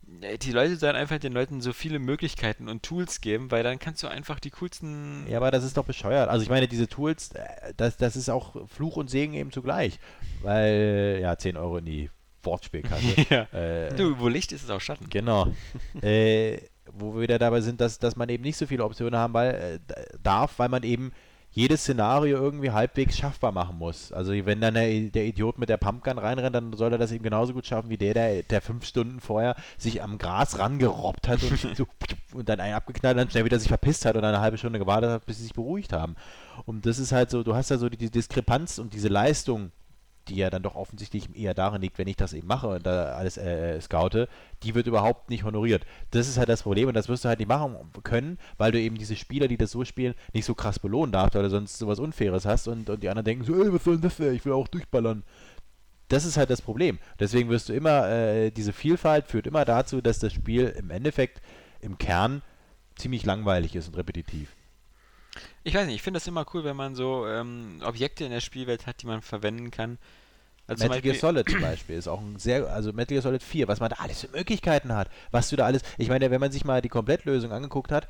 die 0.05 0.53
Leute 0.53 0.77
sollen 0.77 0.97
einfach 0.97 1.19
den 1.19 1.33
Leuten 1.33 1.61
so 1.61 1.73
viele 1.73 1.99
Möglichkeiten 1.99 2.69
und 2.69 2.83
Tools 2.83 3.21
geben, 3.21 3.51
weil 3.51 3.63
dann 3.63 3.79
kannst 3.79 4.03
du 4.03 4.09
einfach 4.09 4.41
die 4.41 4.51
coolsten. 4.51 5.27
Ja, 5.29 5.39
aber 5.39 5.51
das 5.51 5.65
ist 5.65 5.77
doch 5.77 5.85
bescheuert. 5.85 6.29
Also 6.29 6.43
ich 6.43 6.51
meine, 6.51 6.69
diese 6.69 6.89
Tools, 6.89 7.33
äh, 7.33 7.73
das, 7.77 7.97
das 7.97 8.17
ist 8.17 8.29
auch 8.29 8.69
Fluch 8.69 8.97
und 8.97 9.09
Segen 9.09 9.35
eben 9.35 9.53
zugleich. 9.53 9.99
Weil, 10.43 11.19
ja, 11.23 11.37
10 11.37 11.57
Euro 11.57 11.79
in 11.79 11.85
die 11.85 12.11
Wortspielkasse. 12.43 13.03
Ja. 13.31 13.43
äh, 13.53 13.95
Du, 13.95 14.19
wo 14.19 14.29
Licht 14.29 14.53
ist, 14.53 14.65
ist 14.65 14.71
auch 14.71 14.81
Schatten. 14.81 15.09
Genau. 15.09 15.53
äh, 16.03 16.59
wo 16.93 17.15
wir 17.15 17.23
wieder 17.23 17.39
dabei 17.39 17.61
sind, 17.61 17.81
dass, 17.81 17.99
dass 17.99 18.17
man 18.17 18.29
eben 18.29 18.43
nicht 18.43 18.57
so 18.57 18.67
viele 18.67 18.85
Optionen 18.85 19.19
haben 19.19 19.35
weil, 19.35 19.81
äh, 19.89 20.05
darf, 20.23 20.59
weil 20.59 20.69
man 20.69 20.83
eben 20.83 21.13
jedes 21.53 21.83
Szenario 21.83 22.39
irgendwie 22.39 22.71
halbwegs 22.71 23.17
schaffbar 23.17 23.53
machen 23.53 23.79
muss. 23.79 24.11
Also 24.11 24.33
wenn 24.33 24.61
dann 24.61 24.75
der, 24.75 24.89
der 25.11 25.27
Idiot 25.27 25.59
mit 25.59 25.69
der 25.69 25.77
Pumpgun 25.77 26.19
reinrennt, 26.19 26.57
dann 26.57 26.73
soll 26.73 26.93
er 26.93 26.99
das 26.99 27.13
eben 27.13 27.23
genauso 27.23 27.53
gut 27.53 27.67
schaffen 27.67 27.91
wie 27.91 27.99
der, 27.99 28.15
der, 28.15 28.43
der 28.43 28.63
fünf 28.63 28.87
Stunden 28.87 29.21
vorher 29.21 29.55
sich 29.77 30.03
am 30.03 30.17
Gras 30.17 30.59
rangerobbt 30.59 31.29
hat 31.29 31.43
und, 31.43 31.77
so, 31.77 31.87
und 32.35 32.49
dann 32.49 32.61
einen 32.61 32.75
abgeknallt 32.75 33.19
dann 33.19 33.31
schnell 33.31 33.45
wieder 33.45 33.59
sich 33.59 33.69
verpisst 33.69 34.07
hat 34.07 34.17
und 34.17 34.25
eine 34.25 34.41
halbe 34.41 34.57
Stunde 34.57 34.79
gewartet 34.79 35.11
hat, 35.11 35.27
bis 35.27 35.37
sie 35.37 35.45
sich 35.45 35.53
beruhigt 35.53 35.93
haben. 35.93 36.17
Und 36.65 36.87
das 36.87 36.99
ist 36.99 37.13
halt 37.13 37.31
so, 37.31 37.43
du 37.43 37.55
hast 37.55 37.71
ja 37.71 37.77
so 37.77 37.91
die, 37.91 37.99
die 37.99 38.11
Diskrepanz 38.11 38.79
und 38.79 38.95
diese 38.95 39.09
Leistung, 39.09 39.73
die 40.29 40.37
ja 40.37 40.51
dann 40.51 40.62
doch 40.62 40.75
offensichtlich 40.75 41.35
eher 41.37 41.55
darin 41.55 41.83
liegt, 41.83 41.99
wenn 41.99 42.09
ich 42.09 42.16
das 42.16 42.33
eben 42.33 42.47
mache 42.47 42.68
und 42.68 42.87
da 42.87 43.14
alles 43.14 43.37
äh, 43.37 43.81
scoute, 43.81 44.29
die 44.62 44.75
wird 44.75 44.87
überhaupt 44.87 45.31
nicht 45.31 45.45
honoriert. 45.45 45.85
Das 46.11 46.29
ist 46.29 46.39
halt 46.39 46.49
das 46.49 46.62
Problem 46.62 46.89
und 46.89 46.95
das 46.95 47.09
wirst 47.09 47.25
du 47.25 47.29
halt 47.29 47.39
nicht 47.39 47.49
machen 47.49 47.77
können, 48.03 48.39
weil 48.59 48.73
du 48.73 48.81
eben 48.81 48.97
diese 48.97 49.16
Spieler, 49.16 49.49
die 49.49 49.57
das 49.57 49.70
so 49.70 49.85
spielen, 49.85 50.14
nicht 50.33 50.45
so 50.45 50.55
krass 50.55 50.79
belohnen 50.79 51.12
darfst, 51.12 51.35
weil 51.35 51.43
du 51.43 51.51
sonst 51.51 51.79
sowas 51.79 51.99
Unfaires 51.99 52.47
hast 52.47 52.68
und, 52.68 52.89
und 52.89 53.03
die 53.03 53.09
anderen 53.09 53.25
denken 53.25 53.45
so, 53.45 53.62
ey, 53.62 53.73
was 53.73 53.85
soll 53.85 53.95
denn 53.95 54.03
das 54.03 54.16
denn? 54.16 54.35
Ich 54.35 54.45
will 54.45 54.53
auch 54.53 54.68
durchballern. 54.68 55.25
Das 56.09 56.25
ist 56.25 56.37
halt 56.37 56.51
das 56.51 56.62
Problem. 56.62 56.99
Deswegen 57.18 57.49
wirst 57.49 57.68
du 57.68 57.73
immer, 57.73 58.09
äh, 58.09 58.51
diese 58.51 58.73
Vielfalt 58.73 59.27
führt 59.27 59.47
immer 59.47 59.64
dazu, 59.64 60.01
dass 60.01 60.18
das 60.18 60.33
Spiel 60.33 60.66
im 60.79 60.91
Endeffekt 60.91 61.41
im 61.81 61.99
Kern 61.99 62.43
ziemlich 62.97 63.25
langweilig 63.25 63.75
ist 63.77 63.89
und 63.89 63.97
repetitiv. 63.97 64.55
Ich 65.65 65.75
weiß 65.75 65.87
nicht, 65.87 65.97
ich 65.97 66.03
finde 66.03 66.19
das 66.19 66.27
immer 66.27 66.45
cool, 66.55 66.65
wenn 66.65 66.77
man 66.77 66.95
so 66.95 67.27
ähm, 67.27 67.81
Objekte 67.85 68.25
in 68.25 68.31
der 68.31 68.41
Spielwelt 68.41 68.87
hat, 68.87 69.03
die 69.03 69.07
man 69.07 69.23
verwenden 69.23 69.71
kann. 69.71 69.99
Also 70.67 70.85
Metal 70.85 71.01
Gear 71.01 71.15
Solid 71.17 71.49
zum 71.49 71.61
Beispiel 71.61 71.97
ist 71.97 72.09
auch 72.09 72.21
ein 72.21 72.39
sehr, 72.39 72.67
also 72.69 72.93
Metal 72.93 73.15
Gear 73.15 73.23
Solid 73.23 73.43
4, 73.43 73.69
was 73.69 73.81
man 73.81 73.91
da 73.91 73.97
alles 73.97 74.21
für 74.21 74.29
Möglichkeiten 74.29 74.95
hat, 74.95 75.11
was 75.31 75.51
du 75.51 75.57
da 75.57 75.67
alles, 75.67 75.83
ich 75.99 76.09
meine, 76.09 76.31
wenn 76.31 76.41
man 76.41 76.53
sich 76.53 76.65
mal 76.65 76.81
die 76.81 76.89
Komplettlösung 76.89 77.53
angeguckt 77.53 77.91
hat, 77.91 78.07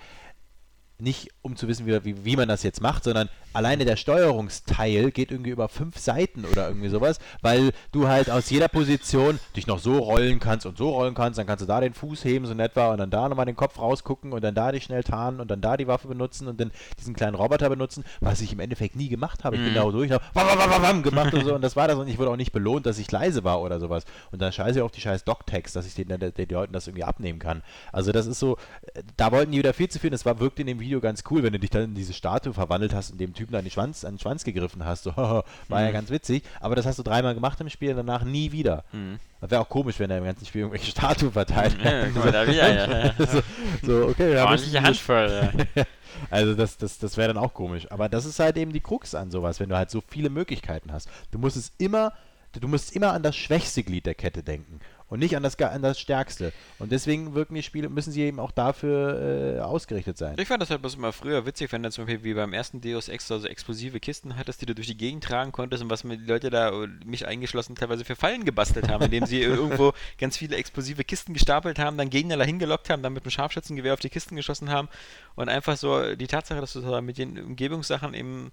nicht 1.03 1.30
um 1.42 1.57
zu 1.57 1.66
wissen, 1.68 1.86
wie, 1.86 2.05
wie, 2.05 2.24
wie 2.24 2.36
man 2.36 2.48
das 2.48 2.62
jetzt 2.62 2.80
macht, 2.80 3.05
sondern 3.05 3.28
alleine 3.53 3.84
der 3.84 3.96
Steuerungsteil 3.96 5.11
geht 5.11 5.30
irgendwie 5.30 5.50
über 5.50 5.68
fünf 5.68 5.98
Seiten 5.98 6.44
oder 6.44 6.68
irgendwie 6.68 6.88
sowas, 6.88 7.18
weil 7.42 7.72
du 7.90 8.09
halt 8.09 8.30
aus 8.30 8.48
jeder 8.50 8.68
Position 8.68 9.38
dich 9.57 9.66
noch 9.66 9.78
so 9.78 9.98
rollen 9.98 10.38
kannst 10.40 10.64
und 10.64 10.78
so 10.78 10.90
rollen 10.90 11.14
kannst, 11.14 11.38
dann 11.38 11.46
kannst 11.46 11.62
du 11.62 11.66
da 11.66 11.80
den 11.80 11.92
Fuß 11.92 12.24
heben, 12.24 12.46
so 12.46 12.53
in 12.53 12.61
etwa, 12.61 12.92
und 12.92 12.98
dann 12.98 13.11
da 13.11 13.28
nochmal 13.28 13.46
den 13.46 13.57
Kopf 13.57 13.78
rausgucken 13.78 14.32
und 14.32 14.42
dann 14.42 14.55
da 14.55 14.72
dich 14.72 14.84
schnell 14.84 15.03
tarnen 15.03 15.40
und 15.40 15.50
dann 15.50 15.61
da 15.61 15.76
die 15.76 15.86
Waffe 15.86 16.09
benutzen 16.09 16.48
und 16.48 16.61
dann 16.61 16.70
diesen 16.98 17.14
kleinen 17.14 17.34
Roboter 17.34 17.68
benutzen, 17.68 18.05
was 18.20 18.40
ich 18.40 18.53
im 18.53 18.61
Endeffekt 18.61 18.96
nie 18.96 19.09
gemacht 19.09 19.44
habe. 19.44 19.57
Ich 19.57 19.62
bin 19.62 19.72
Mhm. 19.72 19.76
da 19.76 19.84
durch, 19.90 20.11
habe 20.12 20.24
wam, 20.34 20.46
wam, 20.46 20.59
wam, 20.59 20.70
wam, 20.70 20.82
wam 20.82 21.03
gemacht 21.03 21.34
und 21.34 21.44
so 21.44 21.55
und 21.55 21.62
das 21.62 21.76
war 21.76 21.88
das 21.88 21.96
und 21.98 22.09
ich 22.09 22.18
wurde 22.18 22.30
auch 22.30 22.36
nicht 22.36 22.53
belohnt, 22.53 22.86
dass 22.86 22.98
ich 22.98 23.11
leise 23.11 23.44
war 23.44 23.61
oder 23.61 23.80
sowas. 23.80 24.05
Und 24.30 24.40
dann 24.40 24.53
scheiße 24.53 24.78
ich 24.78 24.82
auf 24.82 24.92
die 24.92 25.00
scheiß 25.00 25.24
Doc-Tags, 25.24 25.72
dass 25.72 25.86
ich 25.86 25.94
den, 25.94 26.09
den, 26.09 26.32
den 26.32 26.48
Leuten 26.48 26.72
das 26.72 26.86
irgendwie 26.86 27.05
abnehmen 27.05 27.38
kann. 27.38 27.62
Also 27.92 28.12
das 28.12 28.26
ist 28.26 28.38
so, 28.38 28.57
äh, 28.94 29.03
da 29.16 29.32
wollten 29.32 29.53
die 29.53 29.59
wieder 29.59 29.74
viel 29.74 29.88
zu 29.88 29.98
viel 29.98 30.11
und 30.11 30.14
es 30.14 30.24
war, 30.24 30.38
wirkte 30.40 30.62
in 30.62 30.68
dem 30.68 30.80
Video 30.80 30.91
ganz 31.01 31.24
cool, 31.30 31.43
wenn 31.43 31.53
du 31.53 31.59
dich 31.59 31.70
dann 31.70 31.82
in 31.84 31.95
diese 31.95 32.12
Statue 32.12 32.53
verwandelt 32.53 32.93
hast 32.95 33.11
und 33.12 33.20
dem 33.20 33.34
Typen 33.34 33.55
an 33.55 33.64
den 33.64 33.70
Schwanz, 33.70 34.05
an 34.05 34.14
den 34.14 34.20
Schwanz 34.20 34.45
gegriffen 34.45 34.84
hast. 34.84 35.05
So, 35.05 35.16
war 35.16 35.45
ja 35.82 35.88
Mhm. 35.88 35.93
ganz 35.93 36.11
witzig, 36.11 36.43
aber 36.61 36.74
das 36.76 36.86
hast 36.86 36.99
du 36.99 37.03
dreimal 37.03 37.34
gemacht 37.34 37.61
im 37.61 37.68
Spiel, 37.70 37.95
danach 37.95 38.24
nie 38.24 38.53
wieder. 38.53 38.84
Mhm. 38.93 39.18
Das 39.40 39.51
wäre 39.51 39.61
auch 39.61 39.68
komisch, 39.68 39.99
wenn 39.99 40.11
er 40.11 40.18
im 40.18 40.24
ganzen 40.24 40.47
Spiel 40.47 40.61
irgendwelche 40.62 40.90
Statuen 40.90 41.32
verteilt 41.32 41.76
Ja, 41.82 42.07
guck 42.14 42.24
mal, 42.24 42.32
da 42.32 42.47
wieder, 42.47 43.05
ja. 43.07 43.14
so, 43.26 43.43
so, 43.82 44.07
okay, 44.09 44.34
ja, 44.34 44.45
Ordentliche 44.45 44.72
müssen- 44.80 44.86
Handvoll. 44.86 45.51
Ja. 45.74 45.84
also 46.30 46.55
das, 46.55 46.76
das, 46.78 46.99
das 46.99 47.16
wäre 47.16 47.28
dann 47.34 47.43
auch 47.43 47.53
komisch. 47.55 47.90
Aber 47.90 48.09
das 48.09 48.24
ist 48.24 48.38
halt 48.38 48.57
eben 48.57 48.72
die 48.72 48.80
Krux 48.80 49.14
an 49.14 49.30
sowas, 49.30 49.59
wenn 49.61 49.68
du 49.68 49.76
halt 49.76 49.90
so 49.90 50.03
viele 50.07 50.30
Möglichkeiten 50.30 50.93
hast. 50.93 51.09
Du 51.32 51.38
musst 51.38 51.57
es 51.57 51.72
immer, 51.78 52.12
du 52.53 52.68
musst 52.68 52.95
immer 52.95 53.12
an 53.12 53.22
das 53.22 53.34
schwächste 53.34 53.82
Glied 53.82 54.07
der 54.07 54.14
Kette 54.14 54.43
denken 54.43 54.78
und 55.12 55.18
nicht 55.18 55.36
an 55.36 55.42
das, 55.42 55.58
an 55.58 55.82
das 55.82 56.00
stärkste. 56.00 56.54
Und 56.78 56.90
deswegen 56.90 57.34
wirken 57.34 57.54
die 57.54 57.62
Spiele, 57.62 57.90
müssen 57.90 58.12
sie 58.12 58.22
eben 58.22 58.40
auch 58.40 58.50
dafür 58.50 59.58
äh, 59.58 59.60
ausgerichtet 59.60 60.16
sein. 60.16 60.36
Ich 60.38 60.48
fand 60.48 60.62
das 60.62 60.70
halt 60.70 60.80
bloß 60.80 60.94
immer 60.94 61.12
früher 61.12 61.44
witzig, 61.44 61.70
wenn 61.70 61.82
du 61.82 61.90
zum 61.90 62.06
Beispiel 62.06 62.24
wie 62.24 62.32
beim 62.32 62.54
ersten 62.54 62.80
Deus 62.80 63.10
Ex 63.10 63.28
so 63.28 63.44
explosive 63.44 64.00
Kisten 64.00 64.38
hattest, 64.38 64.62
die 64.62 64.66
du 64.66 64.74
durch 64.74 64.86
die 64.86 64.96
Gegend 64.96 65.22
tragen 65.22 65.52
konntest 65.52 65.82
und 65.82 65.90
was 65.90 66.00
die 66.00 66.16
Leute 66.16 66.48
da, 66.48 66.70
äh, 66.70 66.88
mich 67.04 67.26
eingeschlossen, 67.26 67.74
teilweise 67.76 68.06
für 68.06 68.16
Fallen 68.16 68.46
gebastelt 68.46 68.88
haben, 68.88 69.04
indem 69.04 69.26
sie 69.26 69.42
irgendwo 69.42 69.92
ganz 70.16 70.38
viele 70.38 70.56
explosive 70.56 71.04
Kisten 71.04 71.34
gestapelt 71.34 71.78
haben, 71.78 71.98
dann 71.98 72.08
Gegner 72.08 72.38
dahin 72.38 72.58
gelockt 72.58 72.88
haben, 72.88 73.02
dann 73.02 73.12
mit 73.12 73.24
einem 73.24 73.32
Scharfschützengewehr 73.32 73.92
auf 73.92 74.00
die 74.00 74.08
Kisten 74.08 74.34
geschossen 74.34 74.70
haben 74.70 74.88
und 75.34 75.50
einfach 75.50 75.76
so 75.76 76.16
die 76.16 76.26
Tatsache, 76.26 76.62
dass 76.62 76.72
du 76.72 76.80
da 76.80 77.02
mit 77.02 77.18
den 77.18 77.38
Umgebungssachen 77.38 78.14
eben 78.14 78.50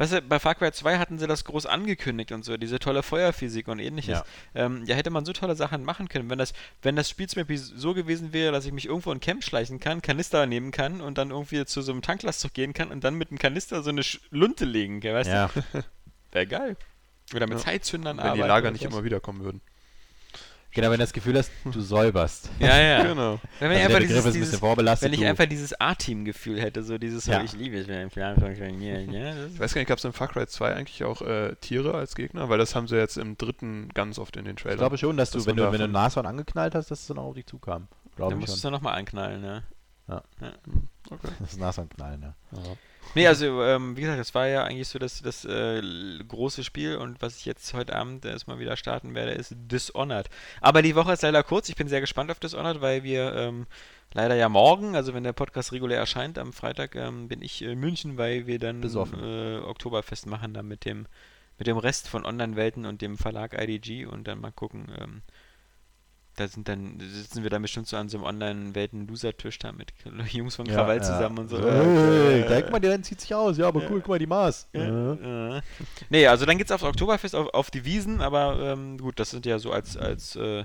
Weißt 0.00 0.14
du, 0.14 0.22
bei 0.22 0.38
Far 0.38 0.54
Cry 0.54 0.72
2 0.72 0.96
hatten 0.96 1.18
sie 1.18 1.26
das 1.26 1.44
groß 1.44 1.66
angekündigt 1.66 2.32
und 2.32 2.42
so, 2.42 2.56
diese 2.56 2.78
tolle 2.78 3.02
Feuerphysik 3.02 3.68
und 3.68 3.80
ähnliches. 3.80 4.20
Ja. 4.54 4.64
Ähm, 4.64 4.82
ja, 4.86 4.96
hätte 4.96 5.10
man 5.10 5.26
so 5.26 5.34
tolle 5.34 5.54
Sachen 5.56 5.84
machen 5.84 6.08
können. 6.08 6.30
Wenn 6.30 6.38
das, 6.38 6.54
wenn 6.80 6.96
das 6.96 7.10
Spiel 7.10 7.28
zum 7.28 7.40
Beispiel 7.42 7.58
so 7.58 7.92
gewesen 7.92 8.32
wäre, 8.32 8.50
dass 8.50 8.64
ich 8.64 8.72
mich 8.72 8.86
irgendwo 8.86 9.12
in 9.12 9.20
Camp 9.20 9.44
schleichen 9.44 9.78
kann, 9.78 10.00
Kanister 10.00 10.46
nehmen 10.46 10.70
kann 10.70 11.02
und 11.02 11.18
dann 11.18 11.30
irgendwie 11.30 11.66
zu 11.66 11.82
so 11.82 11.92
einem 11.92 12.00
Tanklastzug 12.00 12.54
gehen 12.54 12.72
kann 12.72 12.90
und 12.90 13.04
dann 13.04 13.14
mit 13.16 13.28
einem 13.30 13.38
Kanister 13.38 13.82
so 13.82 13.90
eine 13.90 14.02
Sch 14.02 14.20
Lunte 14.30 14.64
legen, 14.64 15.00
gell, 15.00 15.14
weißt 15.14 15.28
Ja. 15.30 15.48
du? 15.54 15.84
Wäre 16.32 16.46
geil. 16.46 16.76
Oder 17.34 17.46
mit 17.46 17.58
Ja. 17.58 17.64
Zeitzündern 17.64 18.16
wenn 18.16 18.24
die 18.24 18.28
arbeiten 18.30 18.48
Lager 18.48 18.62
oder 18.68 18.70
nicht 18.70 18.80
sowas. 18.84 18.94
immer 18.94 19.04
wieder 19.04 19.20
kommen 19.20 19.44
würden. 19.44 19.60
Genau, 20.72 20.86
wenn 20.86 20.98
du 20.98 21.04
das 21.04 21.12
Gefühl 21.12 21.36
hast, 21.36 21.50
du 21.64 21.80
säuberst. 21.80 22.48
Ja, 22.60 22.78
ja. 22.78 23.02
Genau. 23.10 23.40
Wenn, 23.58 23.70
Also 23.70 23.80
ich 23.80 23.84
einfach 23.86 24.00
dieses, 24.00 24.32
dieses, 24.32 24.62
wenn 24.62 25.12
ich 25.12 25.20
du- 25.20 25.26
einfach 25.26 25.46
dieses 25.46 25.80
A-Team-Gefühl 25.80 26.60
hätte, 26.60 26.82
so 26.84 26.96
dieses, 26.96 27.26
Ja. 27.26 27.42
ich 27.42 27.52
liebe 27.54 27.76
es, 27.78 27.88
wenn 27.88 28.08
funktioniert. 28.10 29.10
Ja, 29.10 29.34
das 29.34 29.50
Ich 29.54 29.58
weiß 29.60 29.74
gar 29.74 29.80
nicht, 29.80 29.88
gab 29.88 29.98
es 29.98 30.04
in 30.04 30.12
Far 30.12 30.28
Cry 30.28 30.46
2 30.46 30.74
eigentlich 30.74 31.02
auch 31.04 31.22
äh, 31.22 31.56
Tiere 31.60 31.94
als 31.94 32.14
Gegner? 32.14 32.48
Weil 32.48 32.58
das 32.58 32.74
haben 32.76 32.86
sie 32.86 32.96
jetzt 32.96 33.16
im 33.18 33.36
dritten 33.36 33.88
ganz 33.94 34.18
oft 34.18 34.36
in 34.36 34.44
den 34.44 34.56
Trailern. 34.56 34.74
ich 34.76 34.80
glaube 34.80 34.98
schon, 34.98 35.16
dass 35.16 35.30
du, 35.32 35.38
dass 35.38 35.46
wenn 35.46 35.56
du, 35.56 35.72
wenn 35.72 35.80
du 35.80 35.88
Nashorn 35.88 36.26
angeknallt 36.26 36.74
hast, 36.76 36.90
dass 36.90 37.00
es 37.00 37.06
dann 37.08 37.18
auch 37.18 37.24
auf 37.30 37.34
dich 37.34 37.46
zukam. 37.46 37.88
Glaube 38.14 38.30
da 38.32 38.36
ich 38.36 38.40
musstest 38.42 38.62
schon. 38.62 38.70
du 38.72 38.76
nochmal 38.76 38.96
anknallen, 38.98 39.40
ne? 39.40 39.62
Okay. 40.08 41.28
Das 41.40 41.56
Nashorn 41.56 41.88
knallen, 41.88 42.22
ja. 42.22 42.34
Nee, 43.14 43.26
also, 43.26 43.62
ähm, 43.64 43.96
wie 43.96 44.02
gesagt, 44.02 44.20
das 44.20 44.34
war 44.36 44.46
ja 44.46 44.62
eigentlich 44.62 44.86
so 44.86 44.98
das, 45.00 45.20
das 45.20 45.44
äh, 45.44 45.82
große 46.28 46.62
Spiel 46.62 46.96
und 46.96 47.20
was 47.20 47.38
ich 47.38 47.44
jetzt 47.44 47.74
heute 47.74 47.96
Abend 47.96 48.24
erstmal 48.24 48.60
wieder 48.60 48.76
starten 48.76 49.14
werde, 49.14 49.32
ist 49.32 49.54
Dishonored. 49.56 50.28
Aber 50.60 50.80
die 50.80 50.94
Woche 50.94 51.12
ist 51.12 51.22
leider 51.22 51.42
kurz. 51.42 51.68
Ich 51.68 51.74
bin 51.74 51.88
sehr 51.88 52.00
gespannt 52.00 52.30
auf 52.30 52.38
Dishonored, 52.38 52.80
weil 52.80 53.02
wir 53.02 53.34
ähm, 53.34 53.66
leider 54.12 54.36
ja 54.36 54.48
morgen, 54.48 54.94
also 54.94 55.12
wenn 55.12 55.24
der 55.24 55.32
Podcast 55.32 55.72
regulär 55.72 55.98
erscheint, 55.98 56.38
am 56.38 56.52
Freitag 56.52 56.94
ähm, 56.94 57.26
bin 57.26 57.42
ich 57.42 57.62
in 57.62 57.80
München, 57.80 58.16
weil 58.16 58.46
wir 58.46 58.60
dann 58.60 58.82
äh, 58.82 59.58
Oktoberfest 59.58 60.26
machen, 60.26 60.54
dann 60.54 60.68
mit 60.68 60.84
dem, 60.84 61.06
mit 61.58 61.66
dem 61.66 61.78
Rest 61.78 62.08
von 62.08 62.24
Online-Welten 62.24 62.86
und 62.86 63.02
dem 63.02 63.18
Verlag 63.18 63.60
IDG 63.60 64.06
und 64.06 64.28
dann 64.28 64.40
mal 64.40 64.52
gucken, 64.52 64.86
ähm, 65.00 65.22
da 66.36 66.48
sind 66.48 66.68
dann, 66.68 66.98
sitzen 67.00 67.42
wir 67.42 67.50
dann 67.50 67.62
bestimmt 67.62 67.86
so 67.88 67.96
an 67.96 68.08
so 68.08 68.18
einem 68.18 68.26
Online-Welten-Loser-Tisch 68.26 69.58
da 69.58 69.72
mit 69.72 69.92
Jungs 70.32 70.56
von 70.56 70.66
Krawall 70.66 71.02
zusammen 71.02 71.38
und 71.38 71.48
so. 71.48 71.58
Hey, 71.58 72.40
Äh, 72.42 72.48
da, 72.48 72.60
guck 72.62 72.70
mal, 72.72 72.78
der 72.80 73.02
zieht 73.02 73.20
sich 73.20 73.34
aus. 73.34 73.58
Ja, 73.58 73.68
aber 73.68 73.82
Ja. 73.82 73.90
cool, 73.90 74.00
guck 74.00 74.08
mal, 74.08 74.18
die 74.18 74.26
Maß. 74.26 74.68
ja, 74.72 75.56
äh. 75.56 75.60
Nee, 76.08 76.26
also 76.26 76.46
dann 76.46 76.56
geht's 76.58 76.72
aufs 76.72 76.84
Oktoberfest 76.84 77.34
auf, 77.34 77.48
auf 77.52 77.70
die 77.70 77.84
Wiesen, 77.84 78.20
aber 78.20 78.58
ähm, 78.60 78.98
gut, 78.98 79.18
das 79.18 79.30
sind 79.30 79.44
ja 79.46 79.58
so 79.58 79.72
als, 79.72 79.96
als 79.96 80.36
äh, 80.36 80.60
äh, 80.60 80.64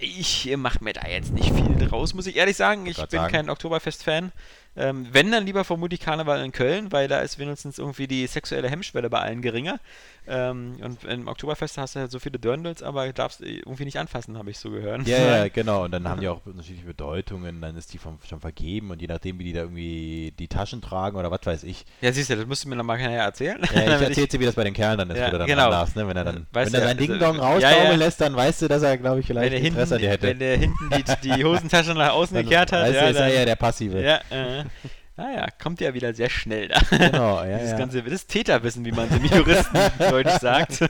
ich 0.00 0.52
mache 0.56 0.82
mir 0.82 0.92
da 0.92 1.06
jetzt 1.08 1.32
nicht 1.32 1.52
viel 1.54 1.76
draus, 1.88 2.14
muss 2.14 2.26
ich 2.26 2.36
ehrlich 2.36 2.56
sagen. 2.56 2.86
Ich 2.86 2.96
Grad 2.96 3.10
bin 3.10 3.20
sagen. 3.20 3.32
kein 3.32 3.50
Oktoberfest-Fan. 3.50 4.32
Ähm, 4.74 5.06
wenn, 5.12 5.30
dann 5.30 5.44
lieber 5.44 5.64
vermutlich 5.64 6.00
Karneval 6.00 6.42
in 6.44 6.50
Köln, 6.52 6.92
weil 6.92 7.06
da 7.06 7.20
ist 7.20 7.38
wenigstens 7.38 7.78
irgendwie 7.78 8.06
die 8.06 8.26
sexuelle 8.26 8.70
Hemmschwelle 8.70 9.10
bei 9.10 9.18
allen 9.20 9.42
geringer. 9.42 9.78
Ähm, 10.26 10.76
und 10.82 11.04
im 11.04 11.26
Oktoberfest 11.28 11.76
hast 11.78 11.96
du 11.96 12.00
halt 12.00 12.10
so 12.12 12.18
viele 12.20 12.38
Dirndls, 12.38 12.82
aber 12.82 13.12
darfst 13.12 13.40
irgendwie 13.42 13.84
nicht 13.84 13.98
anfassen, 13.98 14.38
habe 14.38 14.50
ich 14.50 14.58
so 14.58 14.70
gehört. 14.70 15.06
Ja, 15.06 15.18
ja, 15.44 15.48
genau. 15.52 15.84
Und 15.84 15.90
dann 15.90 16.08
haben 16.08 16.20
die 16.20 16.28
auch 16.28 16.40
unterschiedliche 16.46 16.86
Bedeutungen. 16.86 17.60
Dann 17.60 17.76
ist 17.76 17.92
die 17.92 17.98
vom, 17.98 18.18
schon 18.26 18.40
vergeben 18.40 18.90
und 18.92 19.02
je 19.02 19.08
nachdem, 19.08 19.38
wie 19.40 19.44
die 19.44 19.52
da 19.52 19.60
irgendwie 19.62 20.32
die 20.38 20.48
Taschen 20.48 20.80
tragen 20.80 21.16
oder 21.18 21.30
was 21.30 21.40
weiß 21.44 21.64
ich. 21.64 21.84
Ja, 22.00 22.12
siehst 22.12 22.30
du, 22.30 22.36
das 22.36 22.46
musst 22.46 22.64
du 22.64 22.68
mir 22.68 22.76
nochmal 22.76 22.98
nachher 22.98 23.20
erzählen. 23.20 23.58
Ja, 23.60 23.80
ich 23.80 23.86
Damit 23.86 24.08
erzähl's 24.08 24.28
dir, 24.28 24.40
wie 24.40 24.46
das 24.46 24.54
bei 24.54 24.64
den 24.64 24.74
Kerlen 24.74 24.96
dann 24.98 25.10
ist, 25.10 25.18
Ja, 25.18 25.26
wo 25.26 25.32
du 25.32 25.38
dann 25.38 25.46
genau. 25.48 25.64
andarfst, 25.64 25.96
ne? 25.96 26.06
Wenn 26.08 26.16
er 26.16 26.24
dann, 26.24 26.46
Weißt 26.52 26.72
wenn 26.72 26.80
er 26.80 26.86
du, 26.86 26.86
sein 26.88 26.98
also- 26.98 27.12
Ding-Dong 27.12 27.36
Ja, 27.36 27.42
rausgaumeln 27.42 27.90
ja. 27.90 27.94
lässt, 27.96 28.20
dann 28.20 28.36
weißt 28.36 28.62
du, 28.62 28.68
dass 28.68 28.82
er, 28.82 28.96
glaube 28.96 29.20
ich, 29.20 29.28
wenn 29.28 29.36
vielleicht 29.36 29.52
hinten, 29.54 29.66
Interesse 29.66 29.96
an 29.96 30.00
dir 30.00 30.10
hätte. 30.10 30.26
wenn 30.28 30.38
der 30.38 30.56
hinten 30.56 30.90
die, 30.96 31.28
die 31.28 31.44
Hosentasche 31.44 31.94
nach 31.94 32.12
außen 32.12 32.34
Dann 32.36 32.44
gekehrt 32.44 32.72
hat, 32.72 32.82
weißt 32.82 32.92
du, 32.94 32.96
ja, 32.96 33.08
ist 33.08 33.16
er 33.16 33.28
ja 33.28 33.44
der 33.44 33.56
Passive. 33.56 34.00
Ja, 34.00 34.20
äh. 34.30 34.61
Naja, 35.14 35.46
kommt 35.62 35.82
ja 35.82 35.92
wieder 35.92 36.14
sehr 36.14 36.30
schnell 36.30 36.68
da. 36.68 36.80
Genau, 36.90 37.44
ja, 37.44 37.56
Dieses 37.58 37.72
ja. 37.72 37.78
ganze, 37.78 38.02
das 38.02 38.26
Täterwissen, 38.26 38.82
wie 38.86 38.92
man 38.92 39.10
dem 39.10 39.22
Juristen 39.22 39.78
deutlich 39.98 40.34
sagt. 40.36 40.80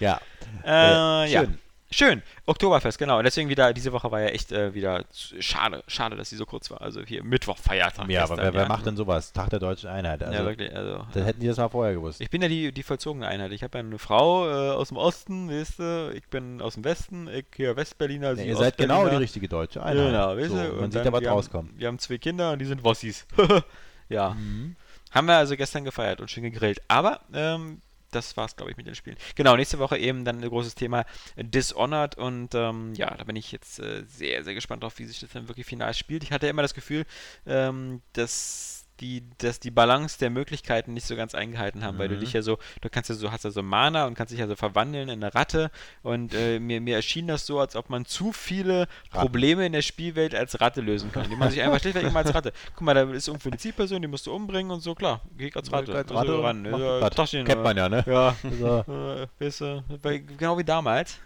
ja. 0.00 0.20
äh, 0.66 1.30
ja. 1.30 1.40
schön. 1.42 1.58
Schön. 1.94 2.22
Oktoberfest, 2.46 2.98
genau. 2.98 3.18
Und 3.18 3.24
deswegen 3.24 3.48
wieder, 3.48 3.72
diese 3.72 3.92
Woche 3.92 4.10
war 4.10 4.20
ja 4.20 4.26
echt 4.26 4.50
äh, 4.50 4.74
wieder 4.74 5.04
schade, 5.38 5.84
schade, 5.86 6.16
dass 6.16 6.28
sie 6.28 6.34
so 6.34 6.44
kurz 6.44 6.68
war. 6.68 6.82
Also 6.82 7.02
hier 7.02 7.22
Mittwoch, 7.22 7.56
Feiertag. 7.56 8.10
Ja, 8.10 8.24
aber 8.24 8.36
wer, 8.36 8.52
wer 8.52 8.66
macht 8.66 8.84
denn 8.84 8.96
sowas? 8.96 9.32
Tag 9.32 9.50
der 9.50 9.60
deutschen 9.60 9.88
Einheit. 9.88 10.20
Also, 10.24 10.36
ja, 10.36 10.44
wirklich. 10.44 10.74
Also, 10.74 11.06
Das 11.14 11.24
hätten 11.24 11.38
die 11.38 11.46
das 11.46 11.56
mal 11.56 11.68
vorher 11.68 11.94
gewusst. 11.94 12.20
ich 12.20 12.30
bin 12.30 12.42
ja 12.42 12.48
die, 12.48 12.72
die 12.72 12.82
vollzogene 12.82 13.28
Einheit. 13.28 13.52
Ich 13.52 13.62
habe 13.62 13.78
ja 13.78 13.84
eine 13.84 13.98
Frau 13.98 14.48
äh, 14.48 14.72
aus 14.72 14.88
dem 14.88 14.96
Osten, 14.96 15.48
weißt 15.48 15.78
du, 15.78 16.12
ich 16.16 16.26
bin 16.26 16.60
aus 16.60 16.74
dem 16.74 16.82
Westen, 16.82 17.28
ich 17.28 17.46
hier 17.54 17.76
Westberliner, 17.76 18.32
Ja, 18.32 18.42
ihr 18.42 18.56
seid 18.56 18.76
genau 18.76 19.08
die 19.08 19.14
richtige 19.14 19.46
deutsche 19.48 19.80
Einheit. 19.80 20.08
Genau, 20.08 20.36
weißt 20.36 20.50
so, 20.50 20.56
du, 20.56 20.72
und 20.72 20.80
man 20.80 20.90
sieht 20.90 21.04
ja, 21.04 21.12
was 21.12 21.24
rauskommt. 21.24 21.78
Wir 21.78 21.86
haben 21.86 22.00
zwei 22.00 22.18
Kinder 22.18 22.50
und 22.50 22.58
die 22.58 22.66
sind 22.66 22.82
Wossis. 22.82 23.24
ja. 24.08 24.30
Mhm. 24.30 24.74
Haben 25.12 25.28
wir 25.28 25.36
also 25.36 25.56
gestern 25.56 25.84
gefeiert 25.84 26.20
und 26.20 26.28
schön 26.28 26.42
gegrillt. 26.42 26.82
Aber 26.88 27.20
ähm, 27.32 27.82
das 28.14 28.36
war's, 28.36 28.56
glaube 28.56 28.70
ich, 28.70 28.76
mit 28.76 28.86
den 28.86 28.94
Spielen. 28.94 29.16
Genau, 29.34 29.56
nächste 29.56 29.78
Woche 29.78 29.98
eben 29.98 30.24
dann 30.24 30.42
ein 30.42 30.48
großes 30.48 30.74
Thema 30.74 31.04
Dishonored 31.36 32.16
und 32.16 32.54
ähm, 32.54 32.94
ja, 32.94 33.14
da 33.14 33.24
bin 33.24 33.36
ich 33.36 33.52
jetzt 33.52 33.78
äh, 33.78 34.04
sehr, 34.06 34.44
sehr 34.44 34.54
gespannt 34.54 34.82
drauf, 34.82 34.98
wie 34.98 35.04
sich 35.04 35.20
das 35.20 35.30
dann 35.30 35.48
wirklich 35.48 35.66
final 35.66 35.94
spielt. 35.94 36.22
Ich 36.22 36.32
hatte 36.32 36.46
immer 36.46 36.62
das 36.62 36.74
Gefühl, 36.74 37.04
ähm, 37.46 38.02
dass 38.12 38.73
die, 39.00 39.24
dass 39.38 39.58
die 39.60 39.70
Balance 39.72 40.18
der 40.18 40.30
Möglichkeiten 40.30 40.92
nicht 40.94 41.06
so 41.06 41.16
ganz 41.16 41.34
eingehalten 41.34 41.82
haben, 41.84 41.98
weil 41.98 42.08
du 42.08 42.14
Mhm. 42.14 42.20
dich 42.20 42.32
ja 42.32 42.42
so, 42.42 42.58
du 42.80 42.88
kannst 42.88 43.10
ja 43.10 43.16
so, 43.16 43.32
hast 43.32 43.44
ja 43.44 43.50
so 43.50 43.62
Mana 43.62 44.06
und 44.06 44.14
kannst 44.14 44.32
dich 44.32 44.38
ja 44.40 44.46
so 44.46 44.54
verwandeln 44.56 45.08
in 45.08 45.22
eine 45.22 45.34
Ratte 45.34 45.70
und 46.02 46.32
äh, 46.34 46.60
mir, 46.60 46.80
mir 46.80 46.96
erschien 46.96 47.26
das 47.26 47.44
so, 47.46 47.58
als 47.58 47.74
ob 47.76 47.90
man 47.90 48.04
zu 48.04 48.32
viele 48.32 48.86
Probleme 49.10 49.66
in 49.66 49.72
der 49.72 49.82
Spielwelt 49.82 50.34
als 50.34 50.60
Ratte 50.60 50.80
lösen 50.80 51.10
kann, 51.10 51.28
die 51.28 51.36
man 51.36 51.50
sich 51.50 51.60
einfach 51.60 51.80
schlichtweg 51.80 52.04
immer 52.04 52.20
als 52.20 52.34
Ratte. 52.34 52.52
Guck 52.76 52.82
mal, 52.82 52.94
da 52.94 53.02
ist 53.10 53.26
irgendwo 53.28 53.48
eine 53.48 53.58
Zielperson, 53.58 54.00
die 54.00 54.08
musst 54.08 54.26
du 54.26 54.32
umbringen 54.34 54.70
und 54.70 54.80
so, 54.80 54.94
klar, 54.94 55.22
geh 55.36 55.48
ich 55.48 55.56
als 55.56 55.72
Ratte. 55.72 55.94
Als 55.94 56.10
Also 56.12 56.32
Ratte 56.36 56.42
ran, 56.44 56.64
äh, 56.66 57.00
das. 57.00 57.10
Taschen, 57.14 57.44
Kennt 57.44 57.62
man 57.64 57.76
ja, 57.76 57.88
ne? 57.88 58.04
Ja, 58.06 58.36
So. 58.60 58.78
äh, 58.92 59.26
weißt 59.44 59.60
du, 59.62 59.84
weil- 60.02 60.20
genau 60.20 60.56
wie 60.58 60.64
damals. 60.64 61.18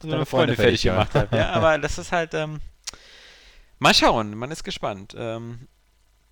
So 0.00 0.06
eine 0.12 0.24
Freunde 0.24 0.54
Freunde 0.54 0.54
fertig 0.54 0.82
gemacht 0.82 1.12
hat. 1.16 1.32
Ja, 1.34 1.50
aber 1.50 1.76
das 1.78 1.98
ist 1.98 2.12
halt, 2.12 2.32
ähm, 2.34 2.60
mal 3.80 3.94
schauen, 3.94 4.36
man 4.36 4.50
ist 4.52 4.62
gespannt. 4.62 5.14
Ähm, 5.18 5.66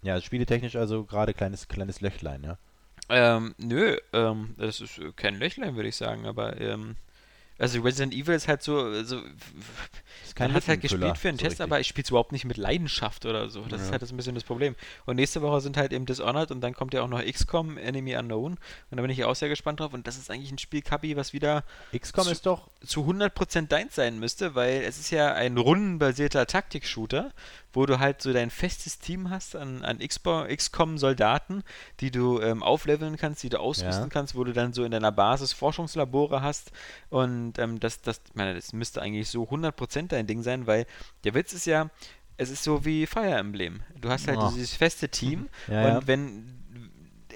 Ja, 0.02 0.20
spieletechnisch 0.20 0.76
also 0.76 1.04
gerade 1.04 1.34
kleines, 1.34 1.68
kleines 1.68 2.00
Löchlein, 2.00 2.44
ja. 2.44 2.58
ähm, 3.08 3.54
nö, 3.58 3.96
ähm, 4.12 4.54
das 4.58 4.80
ist 4.80 4.98
äh, 4.98 5.12
kein 5.16 5.36
Löchlein, 5.38 5.76
würde 5.76 5.88
ich 5.88 5.96
sagen, 5.96 6.26
aber, 6.26 6.60
ähm, 6.60 6.96
also 7.58 7.80
Resident 7.80 8.12
Evil 8.12 8.34
ist 8.34 8.48
halt 8.48 8.62
so, 8.62 9.02
so 9.02 9.16
Ist 10.22 10.38
man 10.38 10.52
hat 10.52 10.68
halt 10.68 10.82
gespielt 10.82 11.16
für 11.16 11.28
einen 11.30 11.38
so 11.38 11.44
Test, 11.44 11.52
richtig. 11.52 11.60
aber 11.62 11.80
ich 11.80 11.86
spiele 11.86 12.02
es 12.04 12.10
überhaupt 12.10 12.32
nicht 12.32 12.44
mit 12.44 12.58
Leidenschaft 12.58 13.24
oder 13.24 13.48
so. 13.48 13.62
Das 13.62 13.80
ist 13.80 13.86
Ja. 13.86 13.92
halt 13.92 14.02
das 14.02 14.12
ein 14.12 14.16
bisschen 14.18 14.34
das 14.34 14.44
Problem. 14.44 14.76
Und 15.06 15.16
nächste 15.16 15.40
Woche 15.40 15.62
sind 15.62 15.78
halt 15.78 15.94
eben 15.94 16.04
Dishonored 16.04 16.50
und 16.50 16.60
dann 16.60 16.74
kommt 16.74 16.92
ja 16.92 17.00
auch 17.00 17.08
noch 17.08 17.22
XCOM, 17.24 17.78
Enemy 17.78 18.14
Unknown. 18.16 18.58
Und 18.90 18.96
da 18.96 19.00
bin 19.00 19.10
ich 19.10 19.24
auch 19.24 19.34
sehr 19.34 19.48
gespannt 19.48 19.80
drauf. 19.80 19.94
Und 19.94 20.06
das 20.06 20.18
ist 20.18 20.30
eigentlich 20.30 20.52
ein 20.52 20.58
Spiel, 20.58 20.82
Kapi, 20.82 21.16
was 21.16 21.32
wieder 21.32 21.64
XCOM 21.98 22.24
zu- 22.24 22.30
ist 22.30 22.44
doch 22.44 22.68
zu 22.84 23.06
100% 23.06 23.68
deins 23.72 23.94
sein 23.94 24.18
müsste, 24.18 24.54
weil 24.54 24.82
es 24.82 24.98
ist 24.98 25.10
ja 25.10 25.32
ein 25.32 25.56
rundenbasierter 25.56 26.46
Taktik-Shooter, 26.46 27.32
wo 27.76 27.84
du 27.86 27.98
halt 27.98 28.22
so 28.22 28.32
dein 28.32 28.48
festes 28.50 28.98
Team 28.98 29.28
hast 29.30 29.54
an, 29.54 29.84
an 29.84 29.98
XCOM-Soldaten, 29.98 31.62
die 32.00 32.10
du 32.10 32.40
ähm, 32.40 32.62
aufleveln 32.62 33.16
kannst, 33.16 33.42
die 33.42 33.48
du 33.48 33.60
ausrüsten 33.60 34.04
Ja. 34.06 34.10
kannst, 34.10 34.34
wo 34.34 34.44
du 34.44 34.52
dann 34.52 34.72
so 34.72 34.84
in 34.84 34.90
deiner 34.90 35.12
Basis 35.12 35.52
Forschungslabore 35.52 36.42
hast 36.42 36.72
und 37.10 37.58
ähm, 37.58 37.78
das, 37.80 38.00
das, 38.00 38.20
ich 38.28 38.34
meine, 38.34 38.54
das 38.54 38.72
müsste 38.72 39.02
eigentlich 39.02 39.28
so 39.28 39.44
100% 39.44 40.08
dein 40.08 40.26
Ding 40.26 40.42
sein, 40.42 40.66
weil 40.66 40.86
der 41.24 41.34
Witz 41.34 41.52
ist 41.52 41.66
ja, 41.66 41.90
es 42.38 42.50
ist 42.50 42.64
so 42.64 42.84
wie 42.84 43.06
Fire 43.06 43.34
Emblem. 43.36 43.82
Du 44.00 44.08
hast 44.10 44.28
halt 44.28 44.38
Oh. 44.40 44.48
dieses 44.48 44.74
feste 44.74 45.08
Team 45.08 45.48
Ja, 45.68 45.82
und 45.82 45.88
ja. 46.02 46.06
wenn 46.06 46.65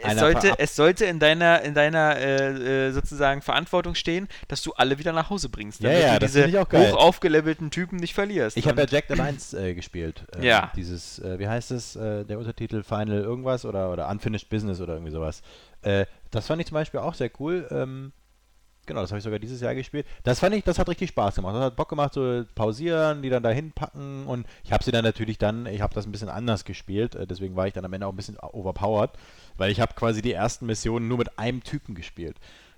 es 0.02 0.18
sollte, 0.18 0.54
es 0.58 0.76
sollte 0.76 1.04
in 1.04 1.18
deiner, 1.18 1.62
in 1.62 1.74
deiner 1.74 2.16
äh, 2.16 2.86
äh, 2.88 2.92
sozusagen 2.92 3.42
Verantwortung 3.42 3.94
stehen, 3.94 4.28
dass 4.48 4.62
du 4.62 4.72
alle 4.72 4.98
wieder 4.98 5.12
nach 5.12 5.30
Hause 5.30 5.48
bringst, 5.48 5.80
Ja, 5.80 5.90
damit 5.90 6.02
ja, 6.04 6.12
du 6.14 6.18
das 6.20 6.32
diese 6.32 6.42
find 6.44 6.54
ich 6.54 6.60
auch 6.60 6.68
geil. 6.68 6.92
hoch 6.92 6.96
aufgelevelten 6.96 7.70
Typen 7.70 7.96
nicht 7.96 8.14
verlierst. 8.14 8.56
Ich 8.56 8.66
habe 8.66 8.78
ja 8.78 8.84
Und- 8.84 8.92
Jack 8.92 9.04
the 9.08 9.20
1 9.20 9.54
äh, 9.54 9.74
gespielt. 9.74 10.24
Ähm, 10.36 10.42
Ja. 10.44 10.70
Dieses, 10.76 11.18
äh, 11.18 11.38
wie 11.38 11.48
heißt 11.48 11.70
es, 11.72 11.96
äh, 11.96 12.24
der 12.24 12.38
Untertitel 12.38 12.82
Final 12.82 13.20
irgendwas 13.20 13.64
oder, 13.64 13.92
oder 13.92 14.08
Unfinished 14.08 14.48
Business 14.48 14.80
oder 14.80 14.94
irgendwie 14.94 15.12
sowas. 15.12 15.42
Äh, 15.82 16.06
das 16.30 16.46
fand 16.46 16.60
ich 16.60 16.68
zum 16.68 16.74
Beispiel 16.74 17.00
auch 17.00 17.14
sehr 17.14 17.30
cool. 17.40 17.66
Ähm, 17.70 18.12
genau, 18.90 19.00
das 19.02 19.10
habe 19.10 19.18
ich 19.18 19.24
sogar 19.24 19.38
dieses 19.38 19.60
Jahr 19.60 19.74
gespielt. 19.74 20.06
Das 20.24 20.40
fand 20.40 20.54
ich, 20.54 20.64
das 20.64 20.78
hat 20.78 20.88
richtig 20.88 21.08
Spaß 21.10 21.36
gemacht. 21.36 21.54
Das 21.54 21.62
hat 21.62 21.76
Bock 21.76 21.88
gemacht, 21.88 22.12
so 22.12 22.44
pausieren, 22.54 23.22
die 23.22 23.30
dann 23.30 23.42
dahin 23.42 23.72
packen 23.72 24.26
und 24.26 24.46
ich 24.64 24.72
habe 24.72 24.84
sie 24.84 24.90
dann 24.90 25.04
natürlich 25.04 25.38
dann, 25.38 25.66
ich 25.66 25.80
habe 25.80 25.94
das 25.94 26.06
ein 26.06 26.12
bisschen 26.12 26.28
anders 26.28 26.64
gespielt, 26.64 27.14
äh, 27.14 27.26
deswegen 27.26 27.56
war 27.56 27.66
ich 27.66 27.72
dann 27.72 27.84
am 27.84 27.92
Ende 27.92 28.06
auch 28.06 28.12
ein 28.12 28.16
bisschen 28.16 28.36
overpowered, 28.38 29.10
weil 29.56 29.70
ich 29.70 29.80
habe 29.80 29.94
quasi 29.94 30.20
die 30.22 30.32
ersten 30.32 30.66
Missionen 30.66 31.08
nur 31.08 31.18
mit 31.18 31.38
einem 31.38 31.62
Typen 31.62 31.94
gespielt. 31.94 32.36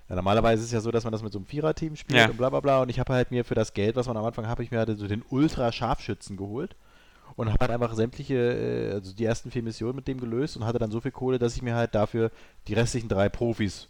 Ja, 0.09 0.15
normalerweise 0.15 0.61
ist 0.61 0.67
es 0.67 0.73
ja 0.73 0.81
so, 0.81 0.91
dass 0.91 1.03
man 1.05 1.13
das 1.13 1.23
mit 1.23 1.31
so 1.31 1.39
einem 1.39 1.45
Viererteam 1.45 1.95
spielt 1.95 2.19
Ja. 2.19 2.29
und 2.29 2.37
bla 2.37 2.49
bla 2.49 2.59
bla. 2.59 2.81
Und 2.81 2.89
ich 2.89 2.99
habe 2.99 3.13
halt 3.13 3.31
mir 3.31 3.45
für 3.45 3.55
das 3.55 3.73
Geld, 3.73 3.95
was 3.95 4.05
man 4.07 4.17
am 4.17 4.25
Anfang 4.25 4.47
habe, 4.47 4.61
ich 4.61 4.69
mir 4.69 4.79
halt 4.79 4.97
so 4.99 5.07
den 5.07 5.23
Ultra-Scharfschützen 5.29 6.37
geholt 6.37 6.75
und 7.35 7.47
habe 7.51 7.59
halt 7.61 7.71
einfach 7.71 7.93
sämtliche, 7.95 8.35
äh, 8.35 8.91
also 8.93 9.13
die 9.13 9.25
ersten 9.25 9.49
vier 9.49 9.63
Missionen 9.63 9.95
mit 9.95 10.07
dem 10.07 10.19
gelöst 10.19 10.57
und 10.57 10.65
hatte 10.65 10.77
dann 10.79 10.91
so 10.91 10.99
viel 10.99 11.11
Kohle, 11.11 11.39
dass 11.39 11.55
ich 11.55 11.61
mir 11.61 11.75
halt 11.75 11.95
dafür 11.95 12.31
die 12.67 12.73
restlichen 12.73 13.07
drei 13.09 13.29
Profis 13.29 13.87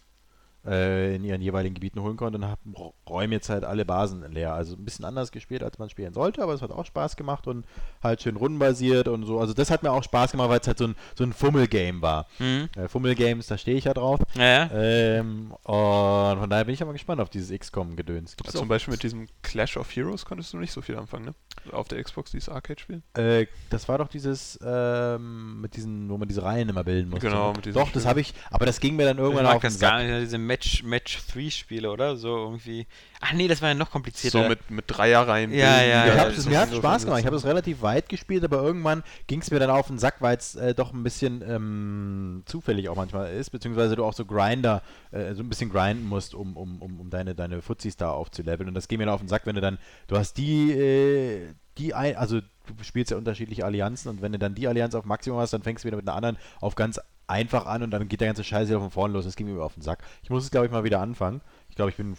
äh, 0.66 1.16
in 1.16 1.24
ihren 1.24 1.42
jeweiligen 1.42 1.76
Gebieten 1.76 2.02
holen 2.02 2.18
konnte 2.18 2.38
und 2.38 2.48
hab, 2.48 2.60
räume 3.08 3.36
jetzt 3.36 3.50
halt 3.50 3.64
alle 3.64 3.86
Basen 3.86 4.30
leer. 4.32 4.54
Also 4.54 4.76
ein 4.76 4.86
bisschen 4.86 5.06
anders 5.06 5.32
gespielt, 5.32 5.64
als 5.64 5.78
man 5.78 5.90
spielen 5.90 6.14
sollte, 6.14 6.42
aber 6.42 6.54
es 6.54 6.62
hat 6.62 6.72
auch 6.72 6.86
Spaß 6.86 7.16
gemacht 7.16 7.48
und 7.48 7.66
halt 8.02 8.22
schön 8.22 8.36
rundenbasiert 8.36 9.08
und 9.08 9.26
so. 9.26 9.40
Also 9.40 9.54
das 9.54 9.70
hat 9.70 9.84
mir 9.84 9.92
auch 9.92 10.04
Spaß 10.04 10.32
gemacht, 10.32 10.50
weil 10.50 10.60
es 10.60 10.68
halt 10.68 10.78
so 10.78 10.88
ein, 10.88 10.96
so 11.16 11.24
ein 11.24 11.34
Fummel-Game 11.34 12.02
war. 12.02 12.28
Mhm. 12.40 12.70
Äh, 12.76 12.88
Fummel-Games, 12.88 13.48
da 13.48 13.58
stehe 13.58 13.78
ich 13.78 13.86
ja 13.86 13.94
drauf. 13.94 14.20
Ja. 14.36 14.70
Ähm, 14.74 15.52
und 15.64 16.40
von 16.40 16.50
daher 16.50 16.66
bin 16.66 16.74
ich 16.74 16.82
aber 16.82 16.94
gespannt 16.94 17.22
auf 17.22 17.30
dieses 17.30 17.58
XCOM-Gedöns. 17.58 18.38
Gibt's 18.38 18.54
Zum 18.54 18.68
Beispiel 18.68 18.94
mit 18.94 19.04
diesem 19.04 19.28
Clash 19.42 19.78
of 19.78 19.94
Heroes 19.96 20.26
konntest 20.26 20.54
du 20.54 20.58
nicht 20.58 20.72
so 20.72 20.82
viel 20.82 20.98
anfangen, 20.98 21.26
ne? 21.26 21.34
Auf 21.72 21.88
der 21.88 22.04
Xbox, 22.04 22.32
dieses 22.32 22.50
Arcade-Spiel. 22.50 23.02
Äh, 23.16 23.48
das 23.70 23.88
war 23.88 23.98
doch 23.98 24.08
dieses, 24.08 24.60
ähm, 24.66 25.62
mit 25.62 25.76
diesen, 25.76 26.10
wo 26.10 26.18
man 26.18 26.28
diese 26.28 26.44
Reihen 26.44 26.68
immer 26.70 26.84
bilden 26.84 27.10
musste. 27.10 27.28
Genau, 27.28 27.50
ne? 27.50 27.54
mit 27.56 27.66
diesen 27.66 27.76
Doch, 27.76 27.84
das 27.84 28.04
Spielen. 28.04 28.06
habe 28.10 28.22
ich, 28.22 28.34
aber 28.52 28.66
das 28.66 28.80
ging 28.80 28.96
mir 28.96 29.06
dann 29.06 29.18
Ich 29.18 29.24
irgendwann 29.24 29.46
mag 29.46 29.56
auf 29.56 29.62
den 29.62 29.72
das 29.72 29.80
gar 29.80 30.04
nicht, 30.04 30.22
diese 30.22 30.38
Match, 30.54 30.84
Match 30.84 31.20
3 31.34 31.50
Spiele, 31.50 31.92
oder? 31.92 32.16
So 32.16 32.38
irgendwie. 32.38 32.86
Ach 33.22 33.34
nee, 33.34 33.48
das 33.48 33.62
war 33.62 33.70
ja 33.70 33.76
noch 33.76 33.90
komplizierter. 33.90 34.44
So 34.44 34.50
mit, 34.50 34.70
mit 34.70 34.86
Dreierreihen. 34.88 35.52
Ja, 35.52 35.82
ja, 35.82 36.06
ja, 36.06 36.18
hab's, 36.18 36.36
das 36.36 36.46
mir 36.46 36.60
hat 36.60 36.70
so 36.70 36.78
Spaß 36.78 37.06
gemacht. 37.06 37.22
Ich 37.22 37.26
habe 37.26 37.36
es 37.36 37.46
relativ 37.46 37.82
weit 37.82 38.08
gespielt, 38.08 38.44
aber 38.44 38.62
irgendwann 38.62 39.04
ging 39.26 39.42
es 39.42 39.50
mir 39.50 39.60
dann 39.60 39.72
auf 39.72 39.88
den 39.88 39.98
Sack, 39.98 40.18
weil 40.20 40.38
es 40.38 40.56
äh, 40.56 40.76
doch 40.76 40.94
ein 40.94 41.02
bisschen 41.02 41.44
ähm, 41.48 42.44
zufällig 42.46 42.88
auch 42.90 42.96
manchmal 42.96 43.34
ist, 43.34 43.50
beziehungsweise 43.50 43.96
du 43.96 44.06
auch 44.06 44.14
so 44.14 44.26
Grinder, 44.26 44.84
äh, 45.12 45.34
so 45.34 45.42
ein 45.42 45.50
bisschen 45.50 45.72
grinden 45.72 46.08
musst, 46.08 46.36
um, 46.36 46.56
um, 46.56 46.82
um, 46.82 47.00
um 47.00 47.10
deine, 47.10 47.34
deine 47.34 47.64
Fuzis 47.64 47.98
da 47.98 48.12
aufzuleveln. 48.12 48.70
Und 48.70 48.76
das 48.76 48.88
geht 48.88 49.00
mir 49.00 49.06
dann 49.06 49.16
auf 49.16 49.22
den 49.22 49.30
Sack, 49.30 49.48
wenn 49.48 49.56
du 49.56 49.62
dann, 49.62 49.80
du 50.08 50.18
hast 50.18 50.38
die, 50.38 50.72
äh, 50.72 51.48
die 51.80 51.96
ein, 51.96 52.16
also 52.16 52.42
du 52.42 52.84
spielst 52.84 53.10
ja 53.12 53.18
unterschiedliche 53.18 53.66
Allianzen 53.66 54.10
und 54.10 54.22
wenn 54.22 54.32
du 54.32 54.40
dann 54.40 54.54
die 54.54 54.68
Allianz 54.68 54.94
auf 54.94 55.06
Maximum 55.06 55.40
hast, 55.40 55.52
dann 55.52 55.64
fängst 55.64 55.84
du 55.84 55.88
wieder 55.88 55.98
mit 55.98 56.08
einer 56.08 56.16
anderen 56.16 56.38
auf 56.60 56.76
ganz 56.76 57.00
einfach 57.28 57.66
an 57.66 57.84
und 57.84 57.92
dann 57.92 58.08
geht 58.08 58.22
der 58.22 58.28
ganze 58.28 58.44
Scheiß 58.44 58.68
wieder 58.70 58.80
von 58.80 58.92
vorne 58.92 59.14
los. 59.14 59.26
Das 59.26 59.36
ging 59.36 59.48
mir 59.48 59.54
immer 59.54 59.64
auf 59.66 59.74
den 59.76 59.82
Sack. 59.84 60.04
Ich 60.24 60.30
muss 60.30 60.44
es, 60.44 60.52
glaube 60.52 60.66
ich, 60.66 60.72
mal 60.72 60.84
wieder 60.84 61.00
anfangen. 61.02 61.42
Ich 61.70 61.76
glaube, 61.76 61.92
ich 61.92 61.98
bin 61.98 62.16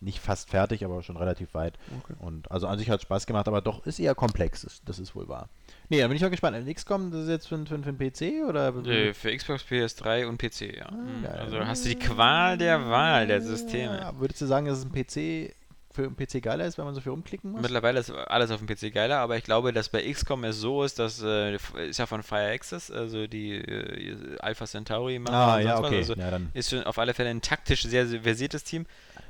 nicht 0.00 0.20
fast 0.20 0.50
fertig, 0.50 0.84
aber 0.84 1.02
schon 1.02 1.16
relativ 1.16 1.54
weit. 1.54 1.78
Okay. 2.02 2.14
Und 2.18 2.50
also 2.50 2.66
an 2.66 2.78
sich 2.78 2.90
hat 2.90 2.96
es 2.98 3.02
Spaß 3.04 3.26
gemacht, 3.26 3.48
aber 3.48 3.62
doch 3.62 3.86
ist 3.86 3.98
eher 3.98 4.14
komplex, 4.14 4.60
das- 4.62 4.82
das 4.84 4.98
ist 4.98 5.14
wohl 5.16 5.28
wahr. 5.28 5.48
Nee, 5.88 6.00
da 6.00 6.08
bin 6.08 6.16
ich 6.16 6.22
mal 6.22 6.28
gespannt. 6.28 6.56
Äh, 6.56 6.74
XCOM, 6.74 7.10
das 7.10 7.22
ist 7.22 7.28
jetzt 7.28 7.48
für, 7.48 7.56
für, 7.64 7.78
für 7.82 7.92
den 7.92 7.96
PC 7.98 8.46
oder? 8.46 8.70
Nee, 8.72 9.14
für 9.14 9.34
Xbox, 9.34 9.64
PS3 9.64 10.26
und 10.26 10.36
PC, 10.38 10.76
ja. 10.76 10.90
Mhm. 10.90 11.22
geil. 11.22 11.38
Also 11.40 11.58
hast 11.60 11.84
du 11.86 11.88
die 11.90 11.98
Qual 11.98 12.58
der 12.58 12.86
Wahl 12.90 13.26
der 13.26 13.40
Systeme. 13.40 13.98
Ja, 13.98 14.18
würdest 14.18 14.42
du 14.42 14.46
sagen, 14.46 14.66
dass 14.66 14.78
es 14.78 14.84
ein 14.84 14.92
PC 14.92 15.54
für 15.94 16.02
einen 16.02 16.16
PC 16.16 16.42
geiler 16.42 16.66
ist, 16.66 16.76
wenn 16.76 16.84
man 16.84 16.94
so 16.94 17.00
viel 17.00 17.12
umklicken 17.12 17.52
muss? 17.52 17.62
Mittlerweile 17.62 18.00
ist 18.00 18.10
alles 18.10 18.50
auf 18.50 18.60
dem 18.60 18.66
PC 18.66 18.92
geiler, 18.92 19.18
aber 19.18 19.36
ich 19.36 19.44
glaube, 19.44 19.72
dass 19.72 19.88
bei 19.88 20.02
XCOM 20.10 20.42
es 20.44 20.58
so 20.58 20.82
ist, 20.82 20.98
dass 20.98 21.22
äh, 21.22 21.54
ist 21.88 21.98
ja 21.98 22.06
von 22.06 22.22
Fire 22.22 22.50
Access, 22.50 22.90
also 22.90 23.26
die 23.26 23.54
äh, 23.54 24.36
Alpha 24.40 24.66
Centauri 24.66 25.18
machen 25.20 25.34
ah, 25.34 25.60
ja, 25.60 25.78
okay. 25.78 25.98
also 25.98 26.14
ja, 26.14 26.40
ist 26.52 26.70
schon 26.70 26.82
auf 26.82 26.98
alle 26.98 27.14
Fälle 27.14 27.30
ein 27.30 27.40
taktisch 27.42 27.84
sehr, 27.84 28.06
sehr 28.06 28.22
versiertes 28.22 28.64
Team. 28.64 28.86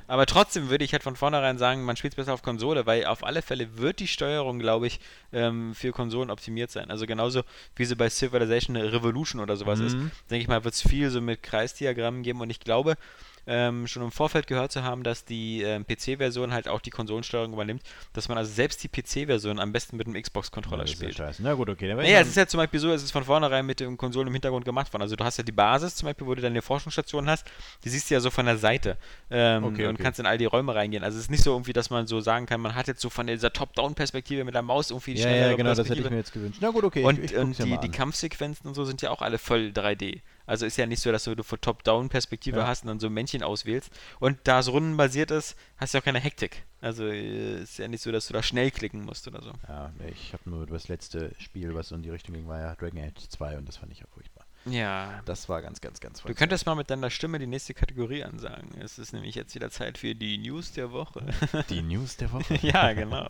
Aber 0.07 0.25
trotzdem 0.25 0.69
würde 0.69 0.83
ich 0.83 0.91
halt 0.93 1.01
von 1.01 1.15
vornherein 1.15 1.57
sagen, 1.57 1.83
man 1.83 1.95
spielt 1.95 2.13
es 2.13 2.15
besser 2.15 2.33
auf 2.33 2.43
Konsole, 2.43 2.85
weil 2.85 3.05
auf 3.05 3.23
alle 3.23 3.41
Fälle 3.41 3.77
wird 3.77 3.99
die 3.99 4.07
Steuerung, 4.07 4.59
glaube 4.59 4.85
ich, 4.85 4.99
ähm, 5.33 5.73
für 5.73 5.91
Konsolen 5.91 6.29
optimiert 6.29 6.69
sein. 6.69 6.91
Also 6.91 7.05
genauso 7.07 7.41
wie 7.75 7.85
sie 7.85 7.95
bei 7.95 8.09
Civilization 8.09 8.75
Revolution 8.75 9.41
oder 9.41 9.55
sowas 9.55 9.79
ist, 9.79 9.95
Mhm. 9.97 10.11
denke 10.29 10.41
ich 10.43 10.47
mal, 10.47 10.63
wird 10.63 10.75
es 10.75 10.81
viel 10.81 11.09
so 11.09 11.21
mit 11.21 11.41
Kreisdiagrammen 11.41 12.21
geben 12.21 12.41
und 12.41 12.49
ich 12.49 12.59
glaube, 12.59 12.97
ähm, 13.47 13.87
schon 13.87 14.03
im 14.03 14.11
Vorfeld 14.11 14.47
gehört 14.47 14.71
zu 14.71 14.83
haben, 14.83 15.03
dass 15.03 15.25
die 15.25 15.61
ähm, 15.61 15.85
PC-Version 15.85 16.53
halt 16.53 16.67
auch 16.67 16.81
die 16.81 16.89
Konsolensteuerung 16.89 17.53
übernimmt, 17.53 17.83
dass 18.13 18.29
man 18.29 18.37
also 18.37 18.51
selbst 18.51 18.83
die 18.83 18.87
PC-Version 18.87 19.59
am 19.59 19.71
besten 19.71 19.97
mit 19.97 20.07
einem 20.07 20.21
Xbox-Controller 20.21 20.85
ja 20.85 20.87
spielt. 20.87 21.15
scheiße. 21.15 21.43
Na 21.43 21.53
gut, 21.53 21.69
okay. 21.69 21.93
Naja, 21.93 22.19
es 22.19 22.27
ist 22.27 22.37
ja 22.37 22.47
zum 22.47 22.59
Beispiel 22.59 22.79
so, 22.79 22.91
es 22.91 23.03
ist 23.03 23.11
von 23.11 23.23
vornherein 23.23 23.65
mit 23.65 23.79
den 23.79 23.97
Konsolen 23.97 24.27
im 24.27 24.33
Hintergrund 24.33 24.65
gemacht 24.65 24.91
worden. 24.93 25.03
Also 25.03 25.15
du 25.15 25.23
hast 25.23 25.37
ja 25.37 25.43
die 25.43 25.51
Basis 25.51 25.95
zum 25.95 26.07
Beispiel, 26.07 26.27
wo 26.27 26.35
du 26.35 26.41
deine 26.41 26.61
Forschungsstation 26.61 27.29
hast, 27.29 27.45
die 27.83 27.89
siehst 27.89 28.09
du 28.09 28.15
ja 28.15 28.19
so 28.19 28.29
von 28.29 28.45
der 28.45 28.57
Seite 28.57 28.97
ähm, 29.29 29.63
Okay, 29.63 29.87
und 29.87 29.95
okay. 29.95 30.03
kannst 30.03 30.19
in 30.19 30.25
all 30.25 30.37
die 30.37 30.45
Räume 30.45 30.75
reingehen. 30.75 31.03
Also 31.03 31.17
es 31.17 31.25
ist 31.25 31.31
nicht 31.31 31.43
so 31.43 31.51
irgendwie, 31.51 31.73
dass 31.73 31.89
man 31.89 32.07
so 32.07 32.21
sagen 32.21 32.45
kann, 32.45 32.61
man 32.61 32.75
hat 32.75 32.87
jetzt 32.87 33.01
so 33.01 33.09
von 33.09 33.27
dieser 33.27 33.51
Top-Down-Perspektive 33.51 34.43
mit 34.43 34.53
der 34.53 34.61
Maus 34.61 34.91
irgendwie 34.91 35.13
die 35.13 35.21
ja, 35.21 35.27
schnellere 35.27 35.51
ja, 35.51 35.57
genau, 35.57 35.73
das 35.73 35.89
hätte 35.89 36.01
ich 36.01 36.09
mir 36.09 36.17
jetzt 36.17 36.33
gewünscht. 36.33 36.59
Na 36.61 36.69
gut, 36.69 36.83
okay. 36.83 37.03
und 37.03 37.19
ich, 37.19 37.31
ich 37.31 37.37
und 37.37 37.57
die, 37.57 37.77
die. 37.77 37.89
Kampfsequenzen 37.89 38.67
und 38.67 38.73
so 38.73 38.85
sind 38.85 39.01
ja 39.01 39.11
auch 39.11 39.21
alle 39.21 39.37
voll 39.37 39.71
3D. 39.73 40.21
Also 40.45 40.65
ist 40.65 40.77
ja 40.77 40.85
nicht 40.85 41.01
so, 41.01 41.11
dass 41.11 41.23
du 41.23 41.41
von 41.43 41.59
Top-Down-Perspektive 41.61 42.59
Ja. 42.59 42.67
hast 42.67 42.83
und 42.83 42.87
dann 42.89 42.99
so 42.99 43.09
Männchen 43.09 43.43
auswählst. 43.43 43.89
Und 44.19 44.37
da 44.43 44.59
es 44.59 44.69
rundenbasiert 44.71 45.31
ist, 45.31 45.55
hast 45.77 45.93
du 45.93 45.97
auch 45.99 46.03
keine 46.03 46.19
Hektik. 46.19 46.63
Also 46.81 47.05
äh, 47.07 47.61
ist 47.63 47.77
ja 47.79 47.87
nicht 47.87 48.01
so, 48.03 48.11
dass 48.11 48.27
du 48.27 48.33
da 48.33 48.43
schnell 48.43 48.69
klicken 48.71 49.03
musst 49.03 49.27
oder 49.27 49.41
so. 49.41 49.51
Ja, 49.67 49.91
ich 50.07 50.33
habe 50.33 50.47
nur 50.49 50.65
das 50.67 50.87
letzte 50.87 51.33
Spiel, 51.39 51.73
was 51.73 51.89
so 51.89 51.95
in 51.95 52.03
die 52.03 52.09
Richtung 52.11 52.35
ging, 52.35 52.47
war 52.47 52.59
ja 52.59 52.75
Dragon 52.75 52.99
Age 52.99 53.27
2 53.29 53.57
und 53.57 53.67
das 53.67 53.77
fand 53.77 53.91
ich 53.91 53.99
ja 53.99 54.05
furchtbar. 54.13 54.45
Ja, 54.67 55.21
Das 55.25 55.47
war 55.47 55.61
ganz, 55.61 55.79
ganz, 55.79 55.99
ganz 55.99 56.17
Du 56.17 56.21
furchtbar. 56.23 56.39
könntest 56.39 56.65
mal 56.65 56.73
mit 56.73 56.89
deiner 56.89 57.11
Stimme 57.11 57.37
die 57.37 57.45
nächste 57.45 57.75
Kategorie 57.75 58.23
ansagen. 58.23 58.69
Es 58.81 58.97
ist 58.97 59.13
nämlich 59.13 59.35
jetzt 59.35 59.53
wieder 59.53 59.69
Zeit 59.69 59.99
für 59.99 60.15
die 60.15 60.39
News 60.39 60.71
der 60.73 60.91
Woche. 60.91 61.23
Die 61.69 61.83
News 61.83 62.17
der 62.17 62.31
Woche. 62.31 62.55
ja, 62.63 62.93
genau. 62.93 63.29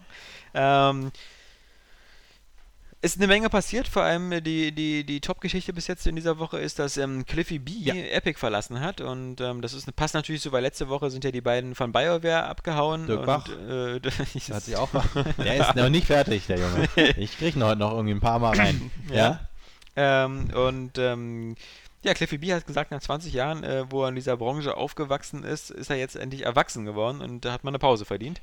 ähm, 0.53 1.11
ist 3.06 3.18
eine 3.18 3.27
Menge 3.27 3.49
passiert, 3.49 3.88
vor 3.88 4.02
allem 4.03 4.44
die, 4.44 4.72
die, 4.72 5.03
die 5.03 5.22
Top-Geschichte 5.22 5.73
bis 5.73 5.86
jetzt 5.88 6.07
in 6.07 6.15
dieser 6.15 6.40
Woche 6.40 6.57
ist, 6.57 6.80
dass 6.80 6.98
ähm, 6.98 7.26
Cliffy 7.26 7.60
B 7.60 7.72
Ja. 7.72 7.94
Epic 7.94 8.40
verlassen 8.40 8.82
hat 8.82 8.99
und 8.99 9.40
ähm, 9.41 9.61
das 9.61 9.73
ist, 9.73 9.95
passt 9.95 10.15
natürlich 10.15 10.41
so, 10.41 10.52
weil 10.52 10.64
letzte 10.64 10.90
Woche 10.90 11.11
sind 11.11 11.23
ja 11.23 11.32
die 11.32 11.41
beiden 11.41 11.76
von 11.76 11.91
BioWare 11.91 12.45
abgehauen 12.45 13.06
Dirk 13.06 13.19
und 13.19 13.26
Bach. 13.26 13.48
äh, 13.48 13.99
Hat 14.53 14.64
sich 14.64 14.76
auch 14.76 14.90
Der 15.38 15.56
ist 15.56 15.76
noch 15.76 15.90
nicht 15.90 16.07
fertig, 16.07 16.48
der 16.48 16.57
Junge. 16.57 16.90
Ich 17.18 17.38
krieg 17.38 17.56
ihn 17.56 17.64
heute 17.64 17.80
noch 17.80 17.91
irgendwie 17.91 18.15
ein 18.15 18.22
paar 18.22 18.40
Mal 18.40 18.57
rein. 18.57 18.91
Ja. 19.10 19.15
ja? 19.15 20.26
Ähm, 20.26 20.49
und 20.53 20.98
ähm, 20.98 21.56
ja, 22.03 22.14
Cliffy 22.14 22.38
B 22.38 22.53
hat 22.53 22.65
gesagt, 22.68 22.91
nach 22.91 23.02
20 23.02 23.34
Jahren, 23.34 23.64
äh, 23.64 23.86
wo 23.90 24.03
er 24.03 24.10
in 24.10 24.15
dieser 24.15 24.38
Branche 24.38 24.76
aufgewachsen 24.77 25.44
ist, 25.44 25.69
ist 25.72 25.90
er 25.90 25.95
jetzt 25.95 26.15
endlich 26.15 26.44
erwachsen 26.44 26.86
geworden 26.86 27.22
und 27.22 27.45
da 27.45 27.52
hat 27.52 27.64
man 27.64 27.72
eine 27.72 27.80
Pause 27.80 28.06
verdient. 28.06 28.41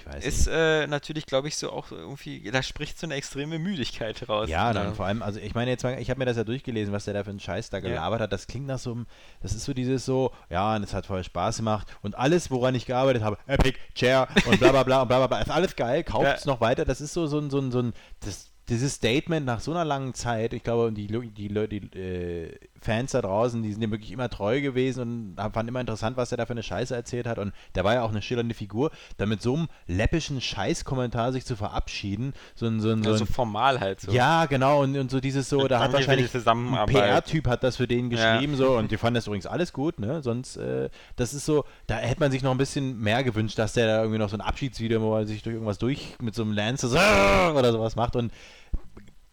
Ich 0.00 0.06
weiß 0.06 0.24
Ist 0.24 0.46
äh, 0.46 0.86
natürlich, 0.86 1.26
glaube 1.26 1.48
ich, 1.48 1.56
so 1.56 1.70
auch 1.70 1.90
irgendwie, 1.92 2.50
da 2.50 2.62
spricht 2.62 2.98
so 2.98 3.06
eine 3.06 3.14
extreme 3.14 3.58
Müdigkeit 3.58 4.28
raus. 4.28 4.48
Ja, 4.48 4.72
dann 4.72 4.94
vor 4.94 5.06
allem, 5.06 5.22
also 5.22 5.38
ich 5.40 5.54
meine 5.54 5.70
jetzt 5.70 5.82
mal, 5.82 5.98
ich 6.00 6.08
habe 6.10 6.18
mir 6.18 6.24
das 6.24 6.36
ja 6.38 6.44
durchgelesen, 6.44 6.92
was 6.92 7.04
der 7.04 7.14
da 7.14 7.24
für 7.24 7.30
einen 7.30 7.40
Scheiß 7.40 7.70
da 7.70 7.80
gelabert 7.80 8.20
hat. 8.20 8.32
Das 8.32 8.46
klingt 8.46 8.66
nach 8.66 8.78
so 8.78 8.92
einem, 8.92 9.06
das 9.42 9.52
ist 9.52 9.64
so 9.64 9.74
dieses 9.74 10.04
so, 10.04 10.32
ja, 10.48 10.74
und 10.76 10.82
es 10.82 10.94
hat 10.94 11.06
voll 11.06 11.22
Spaß 11.22 11.58
gemacht 11.58 11.86
und 12.02 12.16
alles, 12.18 12.50
woran 12.50 12.74
ich 12.74 12.86
gearbeitet 12.86 13.22
habe, 13.22 13.38
Epic, 13.46 13.78
Chair 13.94 14.28
und 14.46 14.58
bla 14.58 14.70
bla 14.72 14.82
bla 14.82 15.02
und 15.02 15.08
bla 15.08 15.18
bla 15.18 15.26
bla, 15.26 15.40
ist 15.40 15.50
alles 15.50 15.76
geil, 15.76 16.02
kauft 16.04 16.26
es 16.38 16.44
Ja. 16.44 16.52
noch 16.52 16.60
weiter. 16.60 16.84
Das 16.84 17.00
ist 17.00 17.12
so, 17.12 17.26
so 17.26 17.38
ein, 17.38 17.50
so 17.50 17.58
ein, 17.58 17.70
so 17.70 17.80
ein, 17.80 17.92
das, 18.20 18.46
dieses 18.68 18.94
Statement 18.94 19.44
nach 19.46 19.60
so 19.60 19.72
einer 19.72 19.84
langen 19.84 20.14
Zeit, 20.14 20.52
ich 20.54 20.62
glaube, 20.62 20.92
die, 20.92 21.08
die, 21.08 21.48
Lo- 21.48 21.66
die 21.66 21.78
äh, 21.98 22.56
Fans 22.80 23.12
da 23.12 23.20
draußen, 23.22 23.62
die 23.62 23.72
sind 23.72 23.80
dem 23.82 23.90
wirklich 23.90 24.10
immer 24.12 24.28
treu 24.28 24.60
gewesen 24.60 25.36
und 25.36 25.52
fanden 25.52 25.68
immer 25.68 25.80
interessant, 25.80 26.16
was 26.16 26.32
er 26.32 26.38
da 26.38 26.46
für 26.46 26.52
eine 26.52 26.62
Scheiße 26.62 26.94
erzählt 26.94 27.26
hat. 27.26 27.38
Und 27.38 27.52
der 27.74 27.84
war 27.84 27.94
ja 27.94 28.02
auch 28.02 28.10
eine 28.10 28.22
schillernde 28.22 28.54
Figur. 28.54 28.90
Da 29.18 29.26
mit 29.26 29.42
so 29.42 29.54
einem 29.54 29.68
läppischen 29.86 30.40
Scheißkommentar 30.40 31.32
sich 31.32 31.44
zu 31.44 31.56
verabschieden, 31.56 32.32
so 32.54 32.66
ein, 32.66 32.80
so 32.80 32.90
ein, 32.90 33.02
so 33.02 33.10
Also 33.10 33.26
formal 33.26 33.80
halt 33.80 34.00
so. 34.00 34.12
ja, 34.12 34.46
genau, 34.46 34.82
und, 34.82 34.96
und 34.96 35.10
so 35.10 35.20
dieses 35.20 35.48
so, 35.48 35.68
da 35.68 35.80
hat 35.80 35.92
wahrscheinlich 35.92 36.34
ein. 36.34 36.86
PR-Typ 36.86 37.46
hat 37.48 37.62
das 37.62 37.76
für 37.76 37.86
den 37.86 38.10
Ja. 38.10 38.34
geschrieben, 38.36 38.56
so, 38.56 38.76
und 38.76 38.90
die 38.90 38.96
fanden 38.96 39.16
das 39.16 39.26
übrigens 39.26 39.46
alles 39.46 39.72
gut, 39.72 39.98
ne? 39.98 40.22
Sonst, 40.22 40.56
äh, 40.56 40.88
das 41.16 41.34
ist 41.34 41.44
so, 41.44 41.64
da 41.86 41.96
hätte 41.96 42.20
man 42.20 42.30
sich 42.30 42.42
noch 42.42 42.50
ein 42.52 42.58
bisschen 42.58 42.98
mehr 42.98 43.22
gewünscht, 43.24 43.58
dass 43.58 43.72
der 43.74 43.86
da 43.86 43.98
irgendwie 44.00 44.18
noch 44.18 44.28
so 44.28 44.36
ein 44.36 44.40
Abschiedsvideo, 44.40 45.00
wo 45.00 45.16
er 45.16 45.26
sich 45.26 45.42
durch 45.42 45.54
irgendwas 45.54 45.78
durch 45.78 46.16
mit 46.20 46.34
so 46.34 46.42
einem 46.42 46.52
Lance 46.52 46.88
so, 46.88 46.96
oder 46.96 47.72
sowas 47.72 47.96
macht 47.96 48.16
und 48.16 48.32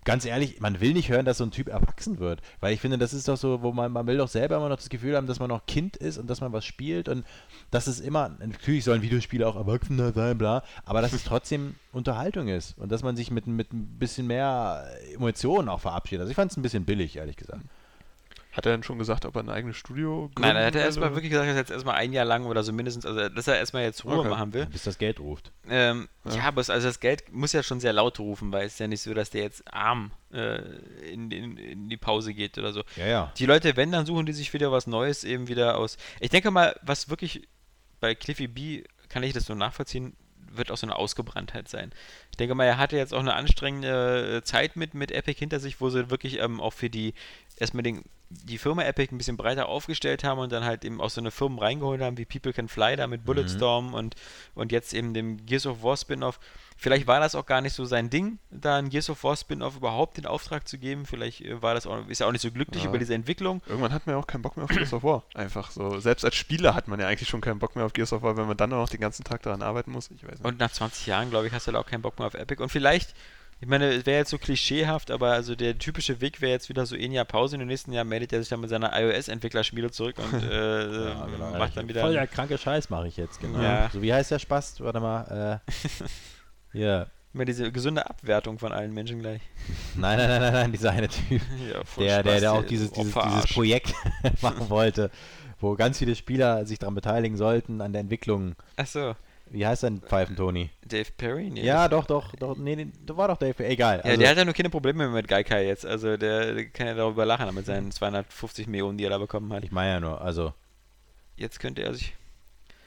ganz 0.07 0.23
ehrlich, 0.23 0.61
man 0.61 0.79
will 0.79 0.93
nicht 0.93 1.09
hören, 1.09 1.25
dass 1.25 1.37
so 1.37 1.43
ein 1.43 1.51
Typ 1.51 1.67
erwachsen 1.67 2.19
wird, 2.19 2.39
weil 2.61 2.73
ich 2.73 2.79
finde, 2.79 2.97
das 2.97 3.13
ist 3.13 3.27
doch 3.27 3.35
so, 3.35 3.61
wo 3.61 3.73
man, 3.73 3.91
man 3.91 4.07
will 4.07 4.15
doch 4.15 4.29
selber 4.29 4.55
immer 4.55 4.69
noch 4.69 4.77
das 4.77 4.87
Gefühl 4.87 5.17
haben, 5.17 5.27
dass 5.27 5.41
man 5.41 5.49
noch 5.49 5.65
Kind 5.65 5.97
ist 5.97 6.17
und 6.17 6.29
dass 6.29 6.39
man 6.39 6.53
was 6.53 6.63
spielt 6.63 7.09
und 7.09 7.25
dass 7.71 7.87
es 7.87 7.99
immer, 7.99 8.29
natürlich 8.39 8.85
sollen 8.85 9.01
Videospiele 9.01 9.45
auch 9.45 9.57
erwachsener 9.57 10.13
sein, 10.13 10.37
bla, 10.37 10.63
aber 10.85 11.01
dass 11.01 11.11
es 11.11 11.23
trotzdem 11.25 11.75
Unterhaltung 11.91 12.47
ist 12.47 12.77
und 12.77 12.89
dass 12.89 13.03
man 13.03 13.17
sich 13.17 13.31
mit, 13.31 13.47
mit 13.47 13.73
ein 13.73 13.99
bisschen 13.99 14.27
mehr 14.27 14.87
Emotionen 15.13 15.67
auch 15.67 15.81
verabschiedet. 15.81 16.21
Also 16.21 16.31
ich 16.31 16.37
fand 16.37 16.51
es 16.51 16.57
ein 16.57 16.61
bisschen 16.61 16.85
billig, 16.85 17.17
ehrlich 17.17 17.35
gesagt. 17.35 17.65
Hat 18.57 18.65
er 18.65 18.71
denn 18.71 18.81
schon 18.81 18.97
gesagt, 18.97 19.23
ob 19.25 19.35
er 19.35 19.43
ein 19.43 19.49
eigenes 19.49 19.77
Studio 19.77 20.31
Nein, 20.39 20.55
er 20.55 20.65
hat 20.65 20.73
gründen 20.73 20.85
erstmal 20.87 21.13
wirklich 21.13 21.29
gesagt, 21.29 21.47
dass 21.47 21.55
er 21.55 21.59
jetzt 21.59 21.69
erstmal 21.69 21.93
ein 21.93 22.11
Jahr 22.11 22.25
lang 22.25 22.45
oder 22.47 22.63
so 22.63 22.73
mindestens, 22.73 23.05
also 23.05 23.29
dass 23.29 23.47
er 23.47 23.55
erstmal 23.59 23.83
jetzt 23.83 24.03
Ruhe 24.03 24.17
Okay. 24.17 24.29
machen 24.29 24.51
will. 24.51 24.65
Bis 24.65 24.81
das 24.81 24.97
Geld 24.97 25.19
ruft. 25.19 25.51
Ähm, 25.69 26.09
ja. 26.25 26.35
Ja. 26.37 26.43
aber 26.45 26.61
es, 26.61 26.71
also 26.71 26.87
das 26.87 26.99
Geld 26.99 27.31
muss 27.31 27.53
ja 27.53 27.61
schon 27.61 27.79
sehr 27.79 27.93
laut 27.93 28.19
rufen, 28.19 28.51
weil 28.51 28.65
es 28.65 28.73
ist 28.73 28.79
ja 28.79 28.87
nicht 28.87 29.03
so, 29.03 29.13
dass 29.13 29.29
der 29.29 29.43
jetzt 29.43 29.71
arm 29.71 30.11
äh, 30.33 30.57
in, 31.07 31.29
in, 31.29 31.57
in 31.57 31.87
die 31.87 31.97
Pause 31.97 32.33
geht 32.33 32.57
oder 32.57 32.73
so. 32.73 32.81
Ja, 32.95 33.05
ja. 33.05 33.33
Die 33.37 33.45
Leute, 33.45 33.77
wenn, 33.77 33.91
dann 33.91 34.07
suchen 34.07 34.25
die 34.25 34.33
sich 34.33 34.51
wieder 34.53 34.71
was 34.71 34.87
Neues 34.87 35.23
eben 35.23 35.47
wieder 35.47 35.77
aus. 35.77 35.97
Ich 36.19 36.31
denke 36.31 36.49
mal, 36.49 36.75
was 36.81 37.11
wirklich 37.11 37.47
bei 37.99 38.15
Cliffy 38.15 38.47
B, 38.47 38.83
kann 39.07 39.21
ich 39.21 39.33
das 39.33 39.45
so 39.45 39.53
nachvollziehen, 39.53 40.15
wird 40.51 40.71
auch 40.71 40.77
so 40.77 40.87
eine 40.87 40.95
Ausgebranntheit 40.95 41.67
sein. 41.67 41.91
Ich 42.31 42.37
denke 42.37 42.55
mal, 42.55 42.65
er 42.65 42.79
hatte 42.79 42.97
jetzt 42.97 43.13
auch 43.13 43.19
eine 43.19 43.35
anstrengende 43.35 44.41
Zeit 44.43 44.75
mit, 44.75 44.95
mit 44.95 45.11
Epic 45.11 45.37
hinter 45.37 45.59
sich, 45.59 45.79
wo 45.79 45.89
sie 45.91 46.09
wirklich 46.09 46.39
ähm, 46.39 46.59
auch 46.59 46.73
für 46.73 46.89
die 46.89 47.13
erstmal 47.57 47.83
den, 47.83 48.03
die 48.29 48.57
Firma 48.57 48.83
Epic 48.83 49.13
ein 49.13 49.17
bisschen 49.17 49.37
breiter 49.37 49.67
aufgestellt 49.69 50.23
haben 50.23 50.39
und 50.39 50.51
dann 50.51 50.65
halt 50.65 50.83
eben 50.83 50.99
auch 50.99 51.09
so 51.09 51.21
eine 51.21 51.31
Firmen 51.31 51.59
reingeholt 51.59 52.01
haben, 52.01 52.17
wie 52.17 52.25
People 52.25 52.51
Can 52.53 52.67
Fly 52.67 52.95
da 52.97 53.07
mit 53.07 53.23
Bulletstorm 53.25 53.93
und, 53.93 54.15
und 54.53 54.71
jetzt 54.71 54.93
eben 54.93 55.13
dem 55.13 55.45
Gears 55.45 55.65
of 55.65 55.81
War 55.83 55.95
Spin-off. 55.95 56.39
Vielleicht 56.79 57.07
war 57.07 57.19
das 57.19 57.33
auch 57.33 57.45
gar 57.47 57.61
nicht 57.61 57.73
so 57.73 57.85
sein 57.85 58.09
Ding, 58.11 58.37
da 58.51 58.75
ein 58.77 58.89
Gears 58.89 59.09
of 59.09 59.23
War 59.23 59.35
Spin-off 59.35 59.77
überhaupt 59.77 60.17
den 60.17 60.25
Auftrag 60.27 60.67
zu 60.67 60.77
geben. 60.77 61.05
Vielleicht 61.05 61.41
äh, 61.41 61.61
war 61.61 61.73
das 61.73 61.87
auch, 61.87 62.05
ist 62.07 62.21
er 62.21 62.27
auch 62.27 62.31
nicht 62.31 62.41
so 62.41 62.51
glücklich 62.51 62.83
Ja. 62.83 62.89
über 62.89 62.99
diese 62.99 63.15
Entwicklung. 63.15 63.61
Irgendwann 63.65 63.93
hat 63.93 64.05
man 64.05 64.15
ja 64.15 64.21
auch 64.21 64.27
keinen 64.27 64.41
Bock 64.43 64.57
mehr 64.57 64.65
auf 64.65 64.69
Gears 64.71 64.93
of 64.93 65.03
War. 65.03 65.23
Einfach 65.33 65.71
so. 65.71 65.99
Selbst 65.99 66.23
als 66.25 66.35
Spieler 66.35 66.75
hat 66.75 66.87
man 66.87 66.99
ja 66.99 67.07
eigentlich 67.07 67.29
schon 67.29 67.41
keinen 67.41 67.59
Bock 67.59 67.75
mehr 67.75 67.85
auf 67.85 67.93
Gears 67.93 68.13
of 68.13 68.21
War, 68.21 68.37
wenn 68.37 68.45
man 68.45 68.57
dann 68.57 68.71
auch 68.73 68.77
noch 68.77 68.89
den 68.89 68.99
ganzen 68.99 69.23
Tag 69.23 69.41
daran 69.41 69.61
arbeiten 69.63 69.91
muss. 69.91 70.11
Ich 70.11 70.23
weiß 70.23 70.33
nicht. 70.39 70.45
Und 70.45 70.59
nach 70.59 70.71
20 70.71 71.07
Jahren, 71.07 71.29
glaube 71.31 71.47
ich, 71.47 71.53
hast 71.53 71.65
du 71.67 71.71
da 71.71 71.79
auch 71.79 71.85
keinen 71.87 72.01
Bock 72.03 72.19
mehr 72.19 72.27
auf 72.27 72.33
Epic. 72.35 72.61
Und 72.61 72.69
vielleicht, 72.69 73.15
ich 73.59 73.67
meine, 73.67 73.87
es 73.87 74.05
wäre 74.05 74.19
jetzt 74.19 74.29
so 74.29 74.37
klischeehaft, 74.37 75.09
aber 75.09 75.31
also 75.31 75.55
der 75.55 75.77
typische 75.79 76.21
Weg 76.21 76.41
wäre 76.41 76.51
jetzt 76.51 76.69
wieder 76.69 76.85
so 76.85 76.95
ein 76.95 77.11
Jahr 77.11 77.25
Pause. 77.25 77.55
Und 77.55 77.63
im 77.63 77.67
nächsten 77.67 77.91
Jahr 77.91 78.03
meldet 78.03 78.31
er 78.33 78.39
sich 78.39 78.49
dann 78.49 78.59
mit 78.59 78.69
seiner 78.69 78.91
iOS-Entwicklerschmiede 78.93 79.89
zurück 79.91 80.15
und 80.19 80.43
äh, 80.43 80.87
Ja, 81.09 81.25
genau. 81.25 81.57
macht 81.57 81.75
dann 81.75 81.87
wieder. 81.89 82.01
Voll 82.01 82.13
der 82.13 82.27
kranke 82.27 82.57
Scheiß 82.57 82.89
mache 82.89 83.07
ich 83.07 83.17
jetzt, 83.17 83.39
genau. 83.39 83.59
Ja. 83.61 83.89
So 83.91 84.01
wie 84.01 84.13
heißt 84.13 84.29
der 84.31 84.39
Spaß? 84.39 84.81
Warte 84.81 84.99
mal. 84.99 85.61
Äh, 85.65 85.71
hier. 86.71 87.07
Immer 87.33 87.45
diese 87.45 87.71
gesunde 87.71 88.09
Abwertung 88.09 88.57
von 88.57 88.71
allen 88.71 88.93
Menschen 88.93 89.19
gleich. 89.19 89.41
Nein, 89.95 90.17
nein, 90.17 90.29
nein, 90.29 90.41
nein, 90.41 90.53
nein, 90.53 90.71
dieser 90.71 90.91
eine 90.91 91.07
Typ, 91.07 91.41
Ja, 91.71 91.83
voll 91.83 92.05
der, 92.05 92.23
der, 92.23 92.31
Spaß, 92.31 92.41
der 92.41 92.51
auch 92.53 92.59
der 92.61 92.69
dieses, 92.69 92.91
dieses, 92.91 93.15
Opferarsch. 93.15 93.33
dieses 93.43 93.53
Projekt 93.53 93.93
machen 94.41 94.69
wollte, 94.69 95.11
wo 95.59 95.75
ganz 95.75 95.97
viele 95.99 96.15
Spieler 96.15 96.65
sich 96.65 96.79
daran 96.79 96.95
beteiligen 96.95 97.37
sollten 97.37 97.81
an 97.81 97.91
der 97.91 98.01
Entwicklung. 98.01 98.55
Achso, 98.75 99.15
Wie 99.49 99.65
heißt 99.65 99.83
denn 99.83 100.01
Pfeifen, 100.01 100.35
Toni? 100.35 100.69
Dave 100.85 101.09
Perry? 101.17 101.49
Nee, 101.49 101.63
Ja, 101.63 101.87
doch, 101.87 102.05
doch, 102.05 102.35
doch, 102.35 102.57
nee, 102.57 102.75
nee, 102.75 102.87
da 103.05 103.15
war 103.17 103.27
doch 103.29 103.37
Dave, 103.37 103.65
egal. 103.65 103.97
Ja, 103.99 104.03
also, 104.05 104.19
der 104.19 104.29
hat 104.29 104.37
ja 104.37 104.45
nur 104.45 104.53
keine 104.53 104.69
Probleme 104.69 105.05
mehr 105.05 105.09
mit 105.13 105.27
Geikai 105.27 105.65
jetzt. 105.65 105.85
Also 105.85 106.17
der, 106.17 106.53
der 106.53 106.65
kann 106.69 106.87
ja 106.87 106.93
darüber 106.93 107.25
lachen 107.25 107.53
mit 107.55 107.65
seinen 107.65 107.91
250 107.91 108.67
Millionen, 108.67 108.97
die 108.97 109.03
er 109.05 109.09
da 109.09 109.17
bekommen 109.17 109.51
hat. 109.53 109.63
ich 109.63 109.71
meine 109.71 109.91
ja 109.91 109.99
nur, 109.99 110.21
also, 110.21 110.53
Jetzt 111.35 111.59
könnte 111.59 111.83
er 111.83 111.93
sich. 111.93 112.15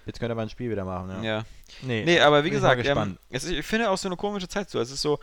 jetzt 0.06 0.18
könnte 0.18 0.34
man 0.34 0.46
ein 0.46 0.50
Spiel 0.50 0.70
wieder 0.70 0.84
machen, 0.84 1.10
ja. 1.10 1.36
Ja. 1.36 1.44
Nee, 1.82 2.04
Nee, 2.04 2.20
aber 2.20 2.44
wie 2.44 2.48
mal 2.50 2.54
gesagt, 2.54 2.84
ähm, 2.86 3.16
es 3.30 3.48
ich 3.48 3.64
finde 3.64 3.90
auch 3.90 3.96
so 3.98 4.08
eine 4.08 4.16
komische 4.16 4.48
Zeit 4.48 4.68
so. 4.68 4.80
Es 4.80 4.90
ist 4.90 5.02
so, 5.02 5.18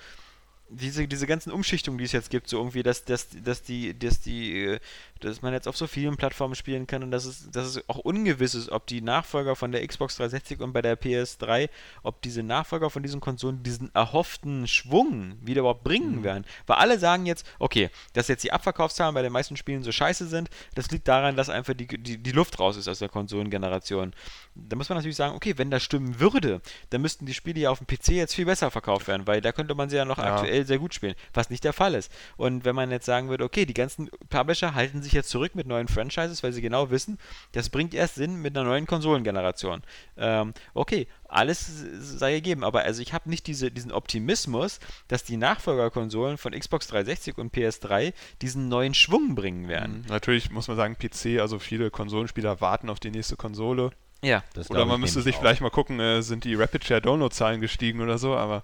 diese, 0.69 1.07
diese 1.07 1.27
ganzen 1.27 1.51
Umschichtungen, 1.51 1.97
die 1.97 2.03
es 2.03 2.11
jetzt 2.11 2.29
gibt, 2.29 2.49
so 2.49 2.57
irgendwie, 2.57 2.83
dass, 2.83 3.05
dass, 3.05 3.27
dass 3.43 3.61
die, 3.61 3.97
dass 3.97 4.19
die, 4.19 4.63
äh, 4.65 4.79
dass 5.21 5.41
man 5.41 5.53
jetzt 5.53 5.67
auf 5.67 5.77
so 5.77 5.87
vielen 5.87 6.17
Plattformen 6.17 6.55
spielen 6.55 6.85
kann 6.87 7.03
und 7.03 7.11
dass 7.11 7.25
es, 7.25 7.49
dass 7.51 7.65
es 7.67 7.89
auch 7.89 7.97
ungewiss 7.97 8.53
ist, 8.53 8.69
ob 8.69 8.85
die 8.87 9.01
Nachfolger 9.01 9.55
von 9.55 9.71
der 9.71 9.85
Xbox 9.87 10.17
360 10.17 10.59
und 10.61 10.73
bei 10.73 10.81
der 10.81 10.99
PS3, 10.99 11.69
ob 12.03 12.21
diese 12.21 12.43
Nachfolger 12.43 12.89
von 12.89 13.01
diesen 13.03 13.19
Konsolen 13.21 13.63
diesen 13.63 13.93
erhofften 13.95 14.67
Schwung 14.67 15.37
wieder 15.41 15.61
überhaupt 15.61 15.83
bringen 15.83 16.17
Mhm. 16.17 16.23
werden. 16.23 16.45
Weil 16.65 16.77
alle 16.77 16.99
sagen 16.99 17.25
jetzt, 17.25 17.45
okay, 17.59 17.89
dass 18.13 18.27
jetzt 18.27 18.43
die 18.43 18.51
Abverkaufszahlen 18.51 19.13
bei 19.15 19.21
den 19.21 19.31
meisten 19.31 19.57
Spielen 19.57 19.83
so 19.83 19.91
scheiße 19.91 20.27
sind, 20.27 20.49
das 20.75 20.91
liegt 20.91 21.07
daran, 21.07 21.35
dass 21.35 21.49
einfach 21.49 21.73
die, 21.73 21.87
die, 21.87 22.17
die 22.17 22.31
Luft 22.31 22.59
raus 22.59 22.77
ist 22.77 22.87
aus 22.87 22.99
der 22.99 23.09
Konsolengeneration. 23.09 24.13
Da 24.55 24.75
muss 24.75 24.89
man 24.89 24.97
natürlich 24.97 25.15
sagen, 25.17 25.35
okay, 25.35 25.53
wenn 25.57 25.71
das 25.71 25.83
stimmen 25.83 26.19
würde, 26.19 26.61
dann 26.89 27.01
müssten 27.01 27.25
die 27.25 27.33
Spiele 27.33 27.59
ja 27.61 27.69
auf 27.69 27.79
dem 27.79 27.87
PC 27.87 28.09
jetzt 28.09 28.35
viel 28.35 28.45
besser 28.45 28.71
verkauft 28.71 29.07
werden, 29.07 29.27
weil 29.27 29.41
da 29.41 29.51
könnte 29.51 29.75
man 29.75 29.89
sie 29.89 29.95
ja 29.97 30.05
noch 30.05 30.17
Ja. 30.17 30.35
aktuell 30.35 30.56
sehr 30.65 30.79
gut 30.79 30.93
spielen, 30.93 31.15
was 31.33 31.49
nicht 31.49 31.63
der 31.63 31.73
Fall 31.73 31.95
ist. 31.95 32.11
Und 32.37 32.65
wenn 32.65 32.75
man 32.75 32.91
jetzt 32.91 33.05
sagen 33.05 33.29
würde, 33.29 33.43
okay, 33.43 33.65
die 33.65 33.73
ganzen 33.73 34.09
Publisher 34.29 34.75
halten 34.75 35.01
sich 35.01 35.13
jetzt 35.13 35.29
zurück 35.29 35.55
mit 35.55 35.67
neuen 35.67 35.87
Franchises, 35.87 36.43
weil 36.43 36.53
sie 36.53 36.61
genau 36.61 36.89
wissen, 36.89 37.17
das 37.51 37.69
bringt 37.69 37.93
erst 37.93 38.15
Sinn 38.15 38.41
mit 38.41 38.57
einer 38.57 38.67
neuen 38.67 38.85
Konsolengeneration. 38.87 39.83
Ähm, 40.17 40.53
okay, 40.73 41.07
alles 41.27 41.69
sei 41.99 42.33
gegeben, 42.33 42.63
aber 42.63 42.83
also 42.83 43.01
ich 43.01 43.13
habe 43.13 43.29
nicht 43.29 43.47
diese, 43.47 43.71
diesen 43.71 43.91
Optimismus, 43.91 44.79
dass 45.07 45.23
die 45.23 45.37
Nachfolgerkonsolen 45.37 46.37
von 46.37 46.53
Xbox 46.53 46.87
360 46.87 47.37
und 47.37 47.53
PS3 47.53 48.13
diesen 48.41 48.69
neuen 48.69 48.93
Schwung 48.93 49.35
bringen 49.35 49.67
werden. 49.67 50.01
Mhm. 50.01 50.05
Natürlich 50.09 50.51
muss 50.51 50.67
man 50.67 50.77
sagen, 50.77 50.95
PC, 50.97 51.39
also 51.39 51.59
viele 51.59 51.91
Konsolenspieler 51.91 52.61
warten 52.61 52.89
auf 52.89 52.99
die 52.99 53.11
nächste 53.11 53.35
Konsole. 53.35 53.91
Ja. 54.23 54.43
Das 54.53 54.69
Oder 54.71 54.85
man 54.85 54.99
müsste 54.99 55.21
sich 55.21 55.35
auch. 55.35 55.39
vielleicht 55.39 55.61
mal 55.61 55.69
gucken, 55.69 55.99
äh, 55.99 56.21
sind 56.21 56.43
die 56.43 56.55
Rapid 56.55 56.83
Share 56.83 57.01
Download-Zahlen 57.01 57.61
gestiegen 57.61 58.01
oder 58.01 58.17
so, 58.17 58.35
aber. 58.35 58.63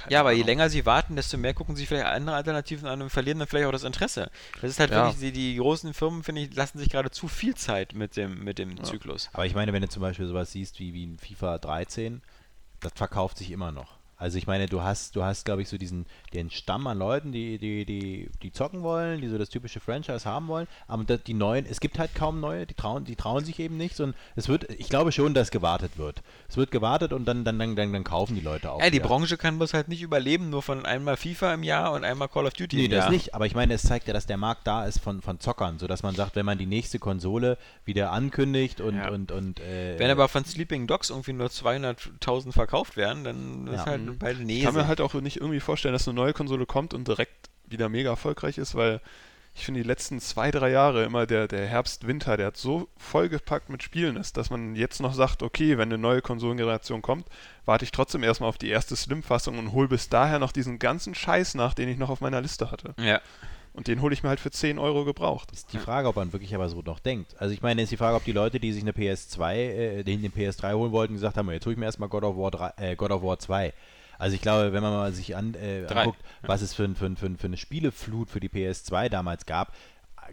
Keine 0.00 0.12
Ja, 0.12 0.20
aber 0.20 0.32
je 0.32 0.38
Ahnung. 0.38 0.46
länger 0.46 0.70
sie 0.70 0.86
warten, 0.86 1.16
desto 1.16 1.36
mehr 1.38 1.54
gucken 1.54 1.76
sich 1.76 1.86
vielleicht 1.88 2.06
andere 2.06 2.36
Alternativen 2.36 2.88
an 2.88 3.02
und 3.02 3.10
verlieren 3.10 3.38
dann 3.38 3.48
vielleicht 3.48 3.66
auch 3.66 3.72
das 3.72 3.84
Interesse. 3.84 4.30
Das 4.60 4.70
ist 4.70 4.80
halt 4.80 4.90
Ja. 4.90 5.04
wirklich, 5.04 5.20
die, 5.20 5.32
die 5.32 5.56
großen 5.56 5.94
Firmen, 5.94 6.22
finde 6.22 6.42
ich, 6.42 6.54
lassen 6.54 6.78
sich 6.78 6.88
gerade 6.88 7.10
zu 7.10 7.28
viel 7.28 7.54
Zeit 7.54 7.94
mit 7.94 8.16
dem, 8.16 8.42
mit 8.42 8.58
dem 8.58 8.82
Zyklus. 8.82 9.30
Aber 9.32 9.46
ich 9.46 9.54
meine, 9.54 9.72
wenn 9.72 9.82
du 9.82 9.88
zum 9.88 10.02
Beispiel 10.02 10.26
sowas 10.26 10.50
siehst 10.52 10.78
wie, 10.80 10.92
wie 10.94 11.06
ein 11.06 11.18
FIFA 11.18 11.58
13, 11.58 12.22
das 12.80 12.92
verkauft 12.94 13.38
sich 13.38 13.50
immer 13.50 13.70
noch. 13.72 13.99
Also 14.20 14.38
ich 14.38 14.46
meine, 14.46 14.66
du 14.66 14.82
hast, 14.82 15.16
du 15.16 15.24
hast, 15.24 15.44
glaube 15.46 15.62
ich, 15.62 15.68
so 15.68 15.78
diesen 15.78 16.04
den 16.34 16.50
Stamm 16.50 16.86
an 16.86 16.98
Leuten, 16.98 17.32
die, 17.32 17.58
die, 17.58 17.84
die, 17.86 18.28
die 18.42 18.52
zocken 18.52 18.82
wollen, 18.82 19.20
die 19.22 19.28
so 19.28 19.38
das 19.38 19.48
typische 19.48 19.80
Franchise 19.80 20.24
haben 20.26 20.46
wollen. 20.46 20.68
Aber 20.86 21.02
die 21.04 21.34
neuen, 21.34 21.64
es 21.66 21.80
gibt 21.80 21.98
halt 21.98 22.14
kaum 22.14 22.38
neue, 22.38 22.66
die 22.66 22.74
trauen, 22.74 23.04
die 23.04 23.16
trauen 23.16 23.44
sich 23.44 23.58
eben 23.58 23.76
nicht. 23.78 23.98
Und 23.98 24.14
es 24.36 24.48
wird, 24.48 24.70
ich 24.78 24.88
glaube 24.90 25.10
schon, 25.10 25.32
dass 25.34 25.50
gewartet 25.50 25.96
wird. 25.96 26.22
Es 26.48 26.56
wird 26.58 26.70
gewartet 26.70 27.12
und 27.14 27.24
dann, 27.24 27.44
dann, 27.44 27.58
dann, 27.58 27.74
dann, 27.74 27.92
dann 27.92 28.04
kaufen 28.04 28.34
die 28.34 28.42
Leute 28.42 28.70
auch. 28.70 28.80
Ja, 28.80 28.90
die 28.90 28.96
wieder. 28.98 29.06
Branche 29.08 29.38
kann 29.38 29.56
bloß 29.56 29.72
halt 29.72 29.88
nicht 29.88 30.02
überleben, 30.02 30.50
nur 30.50 30.60
von 30.62 30.84
einmal 30.84 31.16
FIFA 31.16 31.54
im 31.54 31.62
Jahr 31.62 31.92
und 31.92 32.04
einmal 32.04 32.28
Call 32.28 32.46
of 32.46 32.52
Duty 32.52 32.76
Nee, 32.76 32.84
im 32.84 32.90
das 32.90 33.04
Jahr. 33.04 33.10
nicht, 33.10 33.34
aber 33.34 33.46
ich 33.46 33.54
meine, 33.54 33.72
es 33.72 33.82
zeigt 33.82 34.06
ja, 34.06 34.12
dass 34.12 34.26
der 34.26 34.36
Markt 34.36 34.66
da 34.66 34.84
ist 34.84 34.98
von, 35.00 35.22
von 35.22 35.40
Zockern, 35.40 35.78
sodass 35.78 36.02
man 36.02 36.14
sagt, 36.14 36.36
wenn 36.36 36.44
man 36.44 36.58
die 36.58 36.66
nächste 36.66 36.98
Konsole 36.98 37.56
wieder 37.86 38.12
ankündigt 38.12 38.82
und, 38.82 38.96
Ja. 38.96 39.08
und, 39.08 39.32
und 39.32 39.60
äh, 39.60 39.98
Wenn 39.98 40.10
aber 40.10 40.28
von 40.28 40.44
Sleeping 40.44 40.86
Dogs 40.86 41.08
irgendwie 41.08 41.32
nur 41.32 41.48
200.000 41.48 42.52
verkauft 42.52 42.96
werden, 42.96 43.24
dann 43.24 43.66
ist 43.68 43.80
Ja. 43.80 43.86
halt 43.86 44.09
Mhm. 44.10 44.18
beide 44.18 44.44
nee. 44.44 44.58
Ich 44.58 44.64
kann 44.64 44.74
mir 44.74 44.86
halt 44.86 45.00
auch 45.00 45.14
nicht 45.14 45.36
irgendwie 45.36 45.60
vorstellen, 45.60 45.92
dass 45.92 46.06
eine 46.08 46.14
neue 46.14 46.32
Konsole 46.32 46.66
kommt 46.66 46.94
und 46.94 47.06
direkt 47.06 47.50
wieder 47.66 47.88
mega 47.88 48.10
erfolgreich 48.10 48.58
ist, 48.58 48.74
weil 48.74 49.00
ich 49.54 49.64
finde, 49.64 49.82
die 49.82 49.86
letzten 49.86 50.20
zwei, 50.20 50.50
drei 50.50 50.70
Jahre 50.70 51.04
immer 51.04 51.26
der, 51.26 51.48
der 51.48 51.66
Herbst, 51.66 52.06
Winter, 52.06 52.36
der 52.36 52.48
hat 52.48 52.56
so 52.56 52.88
vollgepackt 52.96 53.68
mit 53.68 53.82
Spielen 53.82 54.16
ist, 54.16 54.36
dass 54.36 54.48
man 54.48 54.76
jetzt 54.76 55.00
noch 55.00 55.12
sagt, 55.12 55.42
okay, 55.42 55.76
wenn 55.76 55.88
eine 55.88 55.98
neue 55.98 56.22
Konsolengeneration 56.22 57.02
kommt, 57.02 57.26
warte 57.64 57.84
ich 57.84 57.90
trotzdem 57.90 58.22
erstmal 58.22 58.48
auf 58.48 58.58
die 58.58 58.68
erste 58.68 58.94
Slim-Fassung 58.94 59.58
und 59.58 59.72
hole 59.72 59.88
bis 59.88 60.08
daher 60.08 60.38
noch 60.38 60.52
diesen 60.52 60.78
ganzen 60.78 61.14
Scheiß 61.14 61.56
nach, 61.56 61.74
den 61.74 61.88
ich 61.88 61.98
noch 61.98 62.10
auf 62.10 62.20
meiner 62.20 62.40
Liste 62.40 62.70
hatte. 62.70 62.94
ja. 62.98 63.20
Und 63.72 63.86
den 63.86 64.02
hole 64.02 64.12
ich 64.12 64.24
mir 64.24 64.30
halt 64.30 64.40
für 64.40 64.50
10 64.50 64.80
Euro 64.80 65.04
gebraucht. 65.04 65.52
Ist 65.52 65.72
die 65.72 65.78
Frage, 65.78 66.08
ob 66.08 66.16
man 66.16 66.32
wirklich 66.32 66.54
aber 66.56 66.68
so 66.68 66.82
noch 66.82 66.98
denkt. 66.98 67.36
Also 67.38 67.54
ich 67.54 67.62
meine, 67.62 67.82
ist 67.82 67.92
die 67.92 67.96
Frage, 67.96 68.16
ob 68.16 68.24
die 68.24 68.32
Leute, 68.32 68.58
die 68.58 68.72
sich 68.72 68.82
eine 68.82 68.90
PS2, 68.90 69.54
äh, 69.54 70.02
den, 70.02 70.22
den 70.22 70.32
PS3 70.32 70.74
holen 70.74 70.90
wollten, 70.90 71.14
gesagt 71.14 71.36
haben, 71.36 71.48
jetzt 71.52 71.66
hole 71.66 71.74
ich 71.74 71.78
mir 71.78 71.84
erstmal 71.84 72.08
God 72.08 72.24
of 72.24 72.36
War 72.36 72.50
3, 72.50 72.72
äh, 72.78 72.96
God 72.96 73.12
of 73.12 73.22
War 73.22 73.38
2. 73.38 73.72
Also 74.20 74.36
ich 74.36 74.42
glaube, 74.42 74.72
wenn 74.72 74.82
man 74.82 74.92
mal 74.92 75.12
sich 75.12 75.34
an, 75.36 75.54
äh, 75.54 75.86
anguckt, 76.02 76.20
was 76.42 76.62
es 76.62 76.74
für, 76.74 76.84
ein- 76.84 76.94
für, 76.94 77.06
ein- 77.06 77.16
für, 77.16 77.26
ein- 77.26 77.36
für 77.38 77.46
eine 77.46 77.56
Spieleflut 77.56 78.30
für 78.30 78.40
die 78.40 78.48
PS2 78.48 79.08
damals 79.08 79.46
gab, 79.46 79.72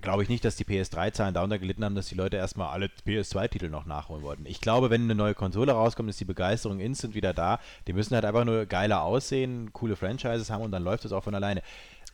glaube 0.01 0.21
ich 0.21 0.29
nicht, 0.29 0.45
dass 0.45 0.55
die 0.55 0.63
PS3-Zahlen 0.65 1.33
darunter 1.33 1.57
gelitten 1.57 1.83
haben, 1.83 1.95
dass 1.95 2.07
die 2.07 2.13
Leute 2.15 2.37
erstmal 2.37 2.67
alle 2.69 2.85
PS2-Titel 3.07 3.69
noch 3.69 3.85
nachholen 3.87 4.21
wollten. 4.21 4.45
Ich 4.45 4.61
glaube, 4.61 4.91
wenn 4.91 5.03
eine 5.03 5.15
neue 5.15 5.33
Konsole 5.33 5.71
rauskommt, 5.71 6.09
ist 6.09 6.19
die 6.19 6.25
Begeisterung 6.25 6.79
instant 6.79 7.15
wieder 7.15 7.33
da. 7.33 7.59
Die 7.87 7.93
müssen 7.93 8.13
halt 8.13 8.23
einfach 8.25 8.45
nur 8.45 8.67
geiler 8.67 9.01
aussehen, 9.01 9.73
coole 9.73 9.95
Franchises 9.95 10.51
haben 10.51 10.61
und 10.63 10.71
dann 10.71 10.83
läuft 10.83 11.05
es 11.05 11.11
auch 11.13 11.23
von 11.23 11.33
alleine. 11.33 11.63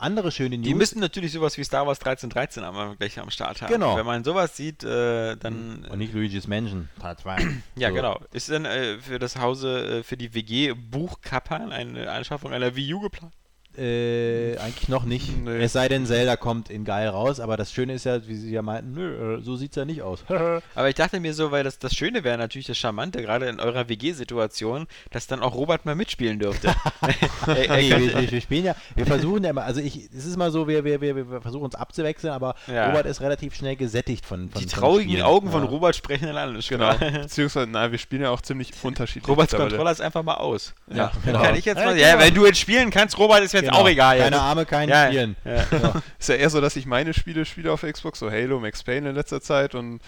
Andere 0.03 0.31
schöne 0.31 0.57
News. 0.57 0.67
Die 0.67 0.73
müssen 0.73 0.99
natürlich 0.99 1.31
sowas 1.31 1.57
wie 1.57 1.63
Star 1.63 1.87
Wars 1.87 1.99
1313 1.99 2.63
am, 2.63 2.97
gleich 2.97 3.17
am 3.19 3.29
Start 3.29 3.61
haben. 3.61 3.71
Genau. 3.71 3.95
Wenn 3.95 4.05
man 4.05 4.23
sowas 4.23 4.57
sieht, 4.57 4.83
äh, 4.83 5.35
dann. 5.37 5.85
und 5.89 5.97
nicht 5.97 6.13
Luigi's 6.13 6.45
Mansion 6.47 6.89
Part 6.99 7.21
2. 7.21 7.37
Ja, 7.75 7.89
So. 7.89 7.95
genau. 7.95 8.19
Ist 8.33 8.49
denn 8.49 8.65
äh, 8.65 8.97
für 8.99 9.17
das 9.17 9.37
Hause, 9.39 9.99
äh, 9.99 10.03
für 10.03 10.17
die 10.17 10.33
WG 10.33 10.73
Buchkappern 10.73 11.71
eine 11.71 12.11
Anschaffung 12.11 12.51
einer 12.51 12.75
Wii 12.75 12.93
U 12.95 12.99
geplant? 12.99 13.33
Äh, 13.77 14.57
eigentlich 14.59 14.87
noch 14.87 15.03
nicht. 15.03 15.35
Nee. 15.43 15.63
Es 15.63 15.73
sei 15.73 15.87
denn, 15.87 16.05
Zelda 16.05 16.35
kommt 16.35 16.69
in 16.69 16.85
geil 16.85 17.07
raus, 17.09 17.39
aber 17.39 17.57
das 17.57 17.71
Schöne 17.73 17.93
ist 17.93 18.03
ja, 18.05 18.27
wie 18.27 18.35
sie 18.35 18.51
ja 18.51 18.61
meinten, 18.61 18.93
nö, 18.93 19.37
äh, 19.37 19.41
so 19.41 19.55
sieht's 19.55 19.75
ja 19.75 19.85
nicht 19.85 20.01
aus. 20.03 20.23
Aber 20.75 20.89
ich 20.89 20.95
dachte 20.95 21.19
mir 21.19 21.33
so, 21.33 21.51
weil 21.51 21.63
das, 21.63 21.79
das 21.79 21.93
Schöne 21.95 22.23
wäre 22.23 22.37
natürlich 22.37 22.67
das 22.67 22.77
Charmante, 22.77 23.21
gerade 23.21 23.47
in 23.47 23.59
eurer 23.59 23.89
WG-Situation, 23.89 24.87
dass 25.11 25.27
dann 25.27 25.41
auch 25.41 25.55
Robert 25.55 25.85
mal 25.85 25.95
mitspielen 25.95 26.39
dürfte. 26.39 26.67
nee, 27.47 27.89
wir, 27.89 28.13
wir, 28.13 28.31
wir 28.31 28.41
spielen 28.41 28.65
ja, 28.65 28.75
wir 28.95 29.05
versuchen 29.05 29.43
ja 29.43 29.49
immer, 29.49 29.63
also 29.63 29.81
ich, 29.81 30.09
es 30.15 30.25
ist 30.25 30.37
mal 30.37 30.51
so, 30.51 30.67
wir, 30.67 30.83
wir, 30.83 31.01
wir, 31.01 31.15
wir 31.15 31.41
versuchen 31.41 31.63
uns 31.65 31.75
abzuwechseln, 31.75 32.33
aber 32.33 32.55
Ja. 32.67 32.87
Robert 32.87 33.05
ist 33.07 33.21
relativ 33.21 33.55
schnell 33.55 33.75
gesättigt 33.75 34.25
von, 34.25 34.49
von 34.49 34.61
die 34.61 34.69
von 34.69 34.79
traurigen 34.79 35.11
Spielen. 35.11 35.25
Augen 35.25 35.51
von 35.51 35.63
Ja. 35.63 35.69
Robert 35.69 35.95
sprechen 35.95 36.27
in 36.27 36.37
alles. 36.37 36.67
Genau. 36.67 36.93
Beziehungsweise, 36.95 37.67
na, 37.71 37.91
wir 37.91 37.97
spielen 37.97 38.21
ja 38.21 38.29
auch 38.29 38.41
ziemlich 38.41 38.71
unterschiedlich. 38.83 39.27
Roberts. 39.27 39.53
Controller 39.55 39.91
ist 39.91 40.01
einfach 40.01 40.23
mal 40.23 40.35
aus. 40.35 40.73
Ja, 40.93 41.11
Dann 41.13 41.23
genau. 41.25 41.41
Kann 41.41 41.55
ich 41.55 41.65
jetzt 41.65 41.79
Ja, 41.79 41.85
mal, 41.85 41.95
genau. 41.95 42.07
ja, 42.07 42.19
wenn 42.19 42.33
du 42.33 42.45
jetzt 42.45 42.59
spielen 42.59 42.89
kannst, 42.91 43.17
Robert, 43.17 43.41
ist 43.43 43.53
mir 43.53 43.62
jetzt 43.63 43.71
Genau. 43.71 43.83
auch 43.83 43.89
egal. 43.89 44.17
Keine 44.17 44.35
jetzt. 44.35 44.41
Arme, 44.43 44.65
kein 44.65 44.89
Ja, 44.89 45.07
Spielen. 45.07 45.35
ja. 45.45 45.63
So. 45.71 45.93
Ist 46.19 46.29
ja 46.29 46.35
eher 46.35 46.49
so, 46.49 46.61
dass 46.61 46.75
ich 46.75 46.85
meine 46.85 47.13
Spiele 47.13 47.45
spiele 47.45 47.71
auf 47.71 47.81
Xbox, 47.83 48.19
so 48.19 48.29
Halo, 48.31 48.59
Max 48.59 48.83
Payne 48.83 49.09
in 49.09 49.15
letzter 49.15 49.41
Zeit 49.41 49.75
und 49.75 50.01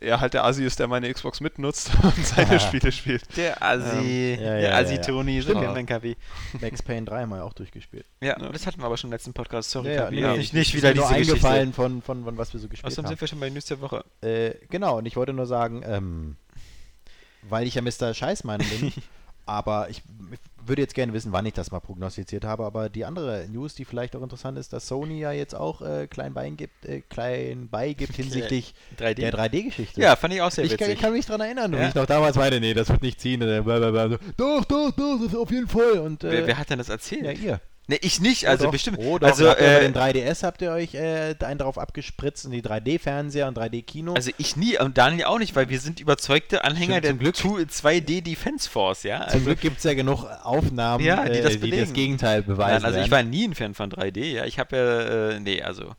er 0.00 0.20
halt 0.20 0.34
der 0.34 0.44
Asi 0.44 0.64
ist, 0.64 0.78
der 0.78 0.86
meine 0.86 1.12
Xbox 1.12 1.40
mitnutzt 1.40 1.90
und 2.02 2.24
seine 2.24 2.60
Spiele 2.60 2.92
spielt. 2.92 3.24
Der 3.36 3.60
Assi, 3.60 4.36
Ähm, 4.38 4.40
ja, 4.40 4.50
der 4.52 4.60
ja, 4.70 4.78
Assi-Toni, 4.78 5.40
so 5.42 5.52
kennt 5.52 5.74
man 5.74 5.84
Kapi. 5.84 6.16
Max 6.60 6.80
Payne 6.80 7.06
3 7.06 7.22
haben 7.22 7.30
wir 7.30 7.42
auch 7.44 7.52
durchgespielt. 7.54 8.06
Ja, 8.20 8.36
das 8.38 8.68
hatten 8.68 8.78
wir 8.78 8.84
aber 8.86 8.96
schon 8.96 9.08
im 9.08 9.12
letzten 9.14 9.32
Podcast. 9.32 9.70
Sorry, 9.72 9.88
Ja, 9.88 9.94
ja, 9.94 10.02
Kapi. 10.04 10.14
nee, 10.20 10.36
nicht, 10.38 10.54
nicht 10.54 10.74
wieder 10.76 10.90
mir 10.90 10.94
nur 10.94 11.08
diese 11.12 11.32
eingefallen 11.32 11.72
von, 11.72 12.02
von, 12.02 12.22
von 12.22 12.38
was 12.38 12.52
wir 12.52 12.60
so 12.60 12.68
gespielt 12.68 12.86
Außerdem 12.86 13.06
haben. 13.06 13.10
sind 13.10 13.20
wir 13.20 13.26
schon 13.28 13.40
bei 13.40 13.50
News 13.50 13.64
der 13.64 13.80
Woche. 13.80 14.04
Äh, 14.22 14.52
genau, 14.70 14.98
und 14.98 15.06
ich 15.06 15.16
wollte 15.16 15.32
nur 15.32 15.46
sagen, 15.46 15.82
ähm, 15.84 16.36
weil 17.48 17.66
ich 17.66 17.74
ja 17.74 17.82
Mr. 17.82 18.14
Scheißmann 18.14 18.60
bin, 18.60 18.92
aber 19.46 19.88
ich, 19.90 20.02
ich 20.30 20.38
würde 20.70 20.80
jetzt 20.80 20.94
gerne 20.94 21.12
wissen, 21.12 21.32
wann 21.32 21.44
ich 21.44 21.52
das 21.52 21.70
mal 21.70 21.80
prognostiziert 21.80 22.44
habe, 22.44 22.64
aber 22.64 22.88
die 22.88 23.04
andere 23.04 23.46
News, 23.50 23.74
die 23.74 23.84
vielleicht 23.84 24.16
auch 24.16 24.22
interessant 24.22 24.56
ist, 24.56 24.72
dass 24.72 24.88
Sony 24.88 25.20
ja 25.20 25.32
jetzt 25.32 25.54
auch 25.54 25.82
äh, 25.82 26.06
klein 26.06 26.32
beigibt, 26.32 26.86
äh, 26.86 27.02
klein 27.02 27.68
beigibt 27.68 28.14
hinsichtlich 28.16 28.74
3D. 28.98 29.14
der 29.14 29.34
3D-Geschichte. 29.34 30.00
Ja, 30.00 30.16
fand 30.16 30.32
ich 30.32 30.40
auch 30.40 30.50
sehr 30.50 30.64
ich, 30.64 30.70
kann, 30.70 30.80
witzig. 30.80 30.94
ich 30.94 31.00
kann 31.00 31.12
mich 31.12 31.26
daran 31.26 31.42
erinnern, 31.42 31.72
Ja. 31.74 31.80
wie 31.80 31.88
ich 31.88 31.94
noch 31.94 32.06
damals 32.06 32.36
meinte, 32.36 32.60
nee, 32.60 32.72
das 32.72 32.88
wird 32.88 33.02
nicht 33.02 33.20
ziehen. 33.20 33.40
Blablabla, 33.40 34.08
doch, 34.38 34.64
doch, 34.64 34.90
doch, 34.92 35.18
das 35.18 35.26
ist 35.32 35.36
auf 35.36 35.50
jeden 35.50 35.68
Fall. 35.68 35.98
Und, 35.98 36.24
äh, 36.24 36.30
wer, 36.32 36.46
wer 36.46 36.58
hat 36.58 36.70
denn 36.70 36.78
das 36.78 36.88
erzählt? 36.88 37.24
ja, 37.24 37.32
ihr. 37.32 37.60
Ne, 37.88 37.96
ich 38.02 38.20
nicht, 38.20 38.46
also 38.46 38.68
oh, 38.68 38.70
bestimmt. 38.70 38.98
Oh, 39.00 39.18
doch, 39.18 39.26
also, 39.28 39.48
habt 39.50 39.60
ihr 39.60 39.66
äh, 39.66 39.80
den 39.80 39.94
3DS 39.94 40.44
habt 40.44 40.62
ihr 40.62 40.70
euch 40.70 40.94
äh, 40.94 41.34
einen 41.40 41.58
drauf 41.58 41.76
abgespritzt 41.76 42.44
und 42.44 42.52
die 42.52 42.62
3D-Fernseher 42.62 43.48
und 43.48 43.58
3D-Kino. 43.58 44.14
also 44.14 44.30
ich 44.38 44.54
nie 44.56 44.78
und 44.78 44.96
Daniel 44.96 45.24
auch 45.24 45.38
nicht, 45.38 45.56
weil 45.56 45.68
wir 45.70 45.80
sind 45.80 45.98
überzeugte 45.98 46.62
Anhänger 46.62 46.98
Stimmt, 46.98 47.04
der 47.04 47.32
Glück. 47.32 47.34
2D 47.34 48.22
Defense 48.22 48.70
Force, 48.70 49.02
ja. 49.02 49.26
Zum 49.28 49.44
Glück 49.44 49.60
gibt 49.60 49.78
es 49.78 49.84
ja 49.84 49.94
genug 49.94 50.24
Aufnahmen, 50.44 51.04
Ja, 51.04 51.24
die 51.28 51.38
äh, 51.38 51.42
das 51.42 51.58
die 51.58 51.70
das 51.70 51.92
Gegenteil 51.92 52.42
beweisen. 52.42 52.74
Nein, 52.74 52.84
also 52.84 52.98
ich 53.00 53.10
werden. 53.10 53.26
war 53.26 53.30
nie 53.30 53.44
ein 53.48 53.54
Fan 53.56 53.74
von 53.74 53.90
3D, 53.90 54.24
ja. 54.34 54.44
Ich 54.44 54.60
habe 54.60 54.76
ja, 54.76 55.30
äh, 55.30 55.40
nee, 55.40 55.60
also. 55.62 55.94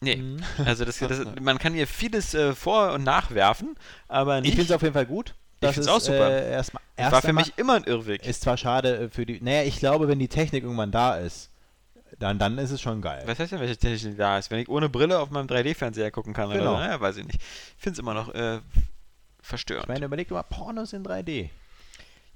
Nee, 0.00 0.16
Mhm. 0.16 0.42
also 0.64 0.84
das, 0.84 0.98
das, 1.00 1.20
man 1.40 1.58
kann 1.58 1.74
hier 1.74 1.86
vieles 1.88 2.34
äh, 2.34 2.54
vor- 2.54 2.92
und 2.92 3.02
nachwerfen, 3.04 3.74
aber 4.08 4.38
Ich 4.38 4.42
nicht. 4.44 4.54
finde 4.54 4.64
es 4.66 4.72
auf 4.72 4.82
jeden 4.82 4.94
Fall 4.94 5.06
gut. 5.06 5.34
Das 5.62 5.74
find's 5.74 5.86
ist 5.88 5.92
auch 5.92 6.00
super. 6.00 6.30
Äh, 6.30 6.50
erstmal, 6.52 6.82
Das 6.96 7.02
erst 7.04 7.12
war 7.12 7.22
für 7.22 7.32
mich 7.32 7.52
immer 7.56 7.74
ein 7.74 7.84
Irrweg. 7.84 8.26
Ist 8.26 8.42
zwar 8.42 8.56
schade 8.56 8.96
äh, 9.04 9.08
für 9.08 9.24
die. 9.26 9.40
Naja, 9.40 9.62
ich 9.62 9.78
glaube, 9.78 10.08
wenn 10.08 10.18
die 10.18 10.28
Technik 10.28 10.62
irgendwann 10.64 10.90
da 10.92 11.16
ist, 11.16 11.48
dann, 12.18 12.38
dann 12.38 12.58
ist 12.58 12.70
es 12.70 12.80
schon 12.80 13.00
geil. 13.00 13.22
Was 13.26 13.38
heißt 13.38 13.52
denn, 13.52 13.60
welche 13.60 13.76
Technik 13.76 14.18
da 14.18 14.38
ist? 14.38 14.50
Wenn 14.50 14.58
ich 14.60 14.68
ohne 14.68 14.88
Brille 14.88 15.18
auf 15.18 15.30
meinem 15.30 15.46
3D-Fernseher 15.46 16.10
gucken 16.10 16.34
kann 16.34 16.50
Genau. 16.50 16.74
oder 16.74 16.84
so? 16.84 16.90
Ja, 16.90 17.00
weiß 17.00 17.16
ich 17.16 17.26
nicht. 17.26 17.40
Ich 17.40 17.82
finde 17.82 17.94
es 17.94 17.98
immer 17.98 18.14
noch 18.14 18.34
äh, 18.34 18.58
verstörend. 19.40 19.84
Ich 19.84 19.88
meine, 19.88 20.04
überleg 20.06 20.28
doch 20.28 20.36
mal 20.36 20.42
Pornos 20.42 20.92
in 20.92 21.02
3D. 21.04 21.48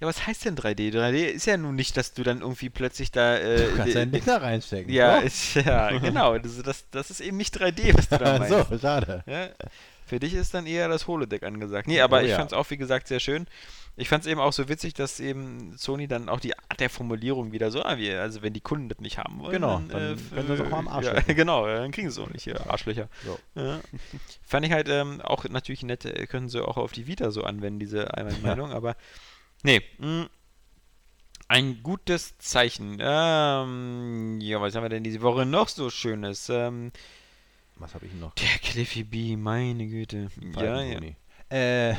ja, 0.01 0.07
was 0.07 0.27
heißt 0.27 0.45
denn 0.47 0.57
3D? 0.57 0.93
3D 0.93 1.27
ist 1.27 1.47
ja 1.47 1.57
nun 1.57 1.75
nicht, 1.75 1.97
dass 1.97 2.15
du 2.15 2.23
dann 2.23 2.41
irgendwie 2.41 2.71
plötzlich 2.71 3.11
da. 3.13 3.37
Äh, 3.37 3.57
Du 3.69 3.77
kannst 3.77 3.89
die- 3.89 3.93
deinen 3.95 4.13
Dick 4.13 4.25
da 4.25 4.39
reinstecken. 4.39 4.93
ja, 4.93 5.19
ist, 5.19 5.55
ja, 5.55 5.97
genau. 5.99 6.39
Das, 6.39 6.63
das, 6.63 6.85
das 6.91 7.11
ist 7.11 7.21
eben 7.21 7.37
nicht 7.37 7.55
3D, 7.57 7.97
was 7.97 8.09
du 8.09 8.19
da 8.19 8.39
meinst. 8.39 8.71
so, 8.71 8.79
schade. 8.79 9.23
Ja, 9.27 9.49
für 10.07 10.19
dich 10.21 10.35
ist 10.35 10.55
dann 10.55 10.67
eher 10.67 10.89
das 10.89 11.07
Holodeck 11.07 11.43
angesagt. 11.43 11.89
Nee, 11.89 12.01
aber 12.01 12.19
Oh 12.19 12.23
ich 12.23 12.31
ja. 12.31 12.37
fand 12.37 12.53
es 12.53 12.57
auch, 12.57 12.71
wie 12.71 12.77
gesagt, 12.77 13.09
sehr 13.09 13.21
schön. 13.21 13.47
Ich 13.99 14.09
fand 14.09 14.25
es 14.25 14.31
eben 14.31 14.41
auch 14.41 14.53
so 14.53 14.69
witzig, 14.69 14.93
dass 14.95 15.21
eben 15.21 15.77
Sony 15.79 16.07
dann 16.07 16.29
auch 16.29 16.39
die 16.39 16.57
Art 16.57 16.81
der 16.81 16.91
Formulierung 16.91 17.53
wieder 17.53 17.71
so, 17.71 17.83
ah, 17.83 17.97
also 18.21 18.43
wenn 18.43 18.53
die 18.53 18.61
Kunden 18.61 18.89
das 18.91 18.99
nicht 19.01 19.17
haben 19.19 19.41
wollen, 19.41 19.53
Genau, 19.53 19.79
dann, 19.79 19.89
dann 19.89 20.13
äh, 20.13 20.35
können 20.35 20.47
sie 20.49 20.53
es 20.53 20.61
auch 20.61 20.69
mal 20.69 20.79
am 20.79 20.89
Arsch 20.89 21.07
ja. 21.07 21.21
Genau, 21.35 21.67
dann 21.67 21.91
kriegen 21.93 22.11
sie 22.11 22.21
es 22.21 22.27
auch 22.27 22.31
nicht 22.31 22.45
hier, 22.45 22.71
Arschlöcher. 22.71 23.09
So. 23.25 23.39
Ja. 23.55 23.81
Fand 24.43 24.67
ich 24.67 24.73
halt 24.73 24.89
ähm, 24.91 25.21
auch 25.23 25.45
natürlich 25.49 25.83
nett, 25.83 26.05
äh, 26.05 26.27
können 26.27 26.49
sie 26.51 26.63
auch 26.63 26.77
auf 26.77 26.93
die 26.93 27.07
Vita 27.07 27.31
so 27.31 27.43
anwenden, 27.43 27.81
diese 27.81 28.13
Einmalmeldung, 28.15 28.71
aber 28.71 28.97
nee, 29.63 29.81
mh, 29.99 30.29
ein 31.49 31.83
gutes 31.83 32.37
Zeichen. 32.39 32.99
Ähm, 33.01 34.39
ja, 34.41 34.61
was 34.61 34.75
haben 34.75 34.83
wir 34.83 34.89
denn 34.89 35.05
diese 35.05 35.23
Woche 35.23 35.47
noch 35.47 35.69
so 35.69 35.91
Schönes? 35.91 36.49
Ähm, 36.51 36.93
Was 37.77 37.95
habe 37.95 38.07
ich 38.07 38.15
noch? 38.15 38.35
der 38.35 38.49
Cliffy 38.63 39.05
B, 39.05 39.37
meine 39.37 39.87
Güte. 39.87 40.29
Ja, 40.57 40.83
ja. 40.83 40.99
Äh, 41.51 41.95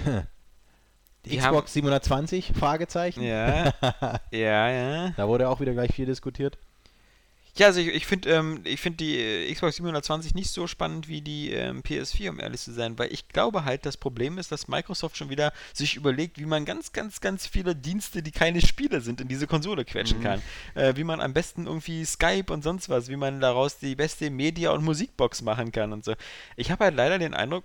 Die 1.25 1.37
Xbox 1.37 1.73
720? 1.73 2.53
Fragezeichen. 2.57 3.21
Ja, 3.23 3.73
ja, 4.31 4.69
ja. 4.69 5.09
Da 5.11 5.27
wurde 5.27 5.49
auch 5.49 5.59
wieder 5.59 5.73
gleich 5.73 5.93
viel 5.93 6.05
diskutiert. 6.05 6.57
Ja, 7.57 7.67
also 7.67 7.79
ich, 7.79 7.87
ich 7.87 8.05
finde 8.05 8.29
ähm, 8.29 8.61
ich 8.63 8.79
find 8.79 8.99
die 8.99 9.17
äh, 9.17 9.51
Xbox 9.51 9.77
720 9.77 10.35
nicht 10.35 10.51
so 10.51 10.67
spannend 10.67 11.07
wie 11.07 11.21
die 11.21 11.51
ähm, 11.51 11.81
PS4, 11.81 12.29
um 12.29 12.39
ehrlich 12.39 12.61
zu 12.61 12.71
sein, 12.71 12.99
weil 12.99 13.11
ich 13.11 13.29
glaube 13.29 13.65
halt, 13.65 13.85
das 13.85 13.97
Problem 13.97 14.37
ist, 14.37 14.51
dass 14.51 14.67
Microsoft 14.67 15.17
schon 15.17 15.29
wieder 15.29 15.51
sich 15.73 15.95
überlegt, 15.95 16.37
wie 16.37 16.45
man 16.45 16.65
ganz, 16.65 16.93
ganz, 16.93 17.19
ganz 17.19 17.47
viele 17.47 17.75
Dienste, 17.75 18.21
die 18.21 18.31
keine 18.31 18.61
Spiele 18.61 19.01
sind, 19.01 19.21
in 19.21 19.27
diese 19.27 19.47
Konsole 19.47 19.85
quetschen 19.85 20.21
kann. 20.21 20.41
Äh, 20.75 20.95
wie 20.95 21.03
man 21.03 21.19
am 21.19 21.33
besten 21.33 21.65
irgendwie 21.65 22.05
Skype 22.05 22.53
und 22.53 22.63
sonst 22.63 22.89
was, 22.89 23.09
wie 23.09 23.15
man 23.15 23.39
daraus 23.39 23.79
die 23.79 23.95
beste 23.95 24.29
Media- 24.29 24.71
und 24.71 24.83
Musikbox 24.83 25.41
machen 25.41 25.71
kann 25.71 25.93
und 25.93 26.05
so. 26.05 26.13
Ich 26.55 26.69
habe 26.69 26.85
halt 26.85 26.95
leider 26.95 27.17
den 27.17 27.33
Eindruck, 27.33 27.63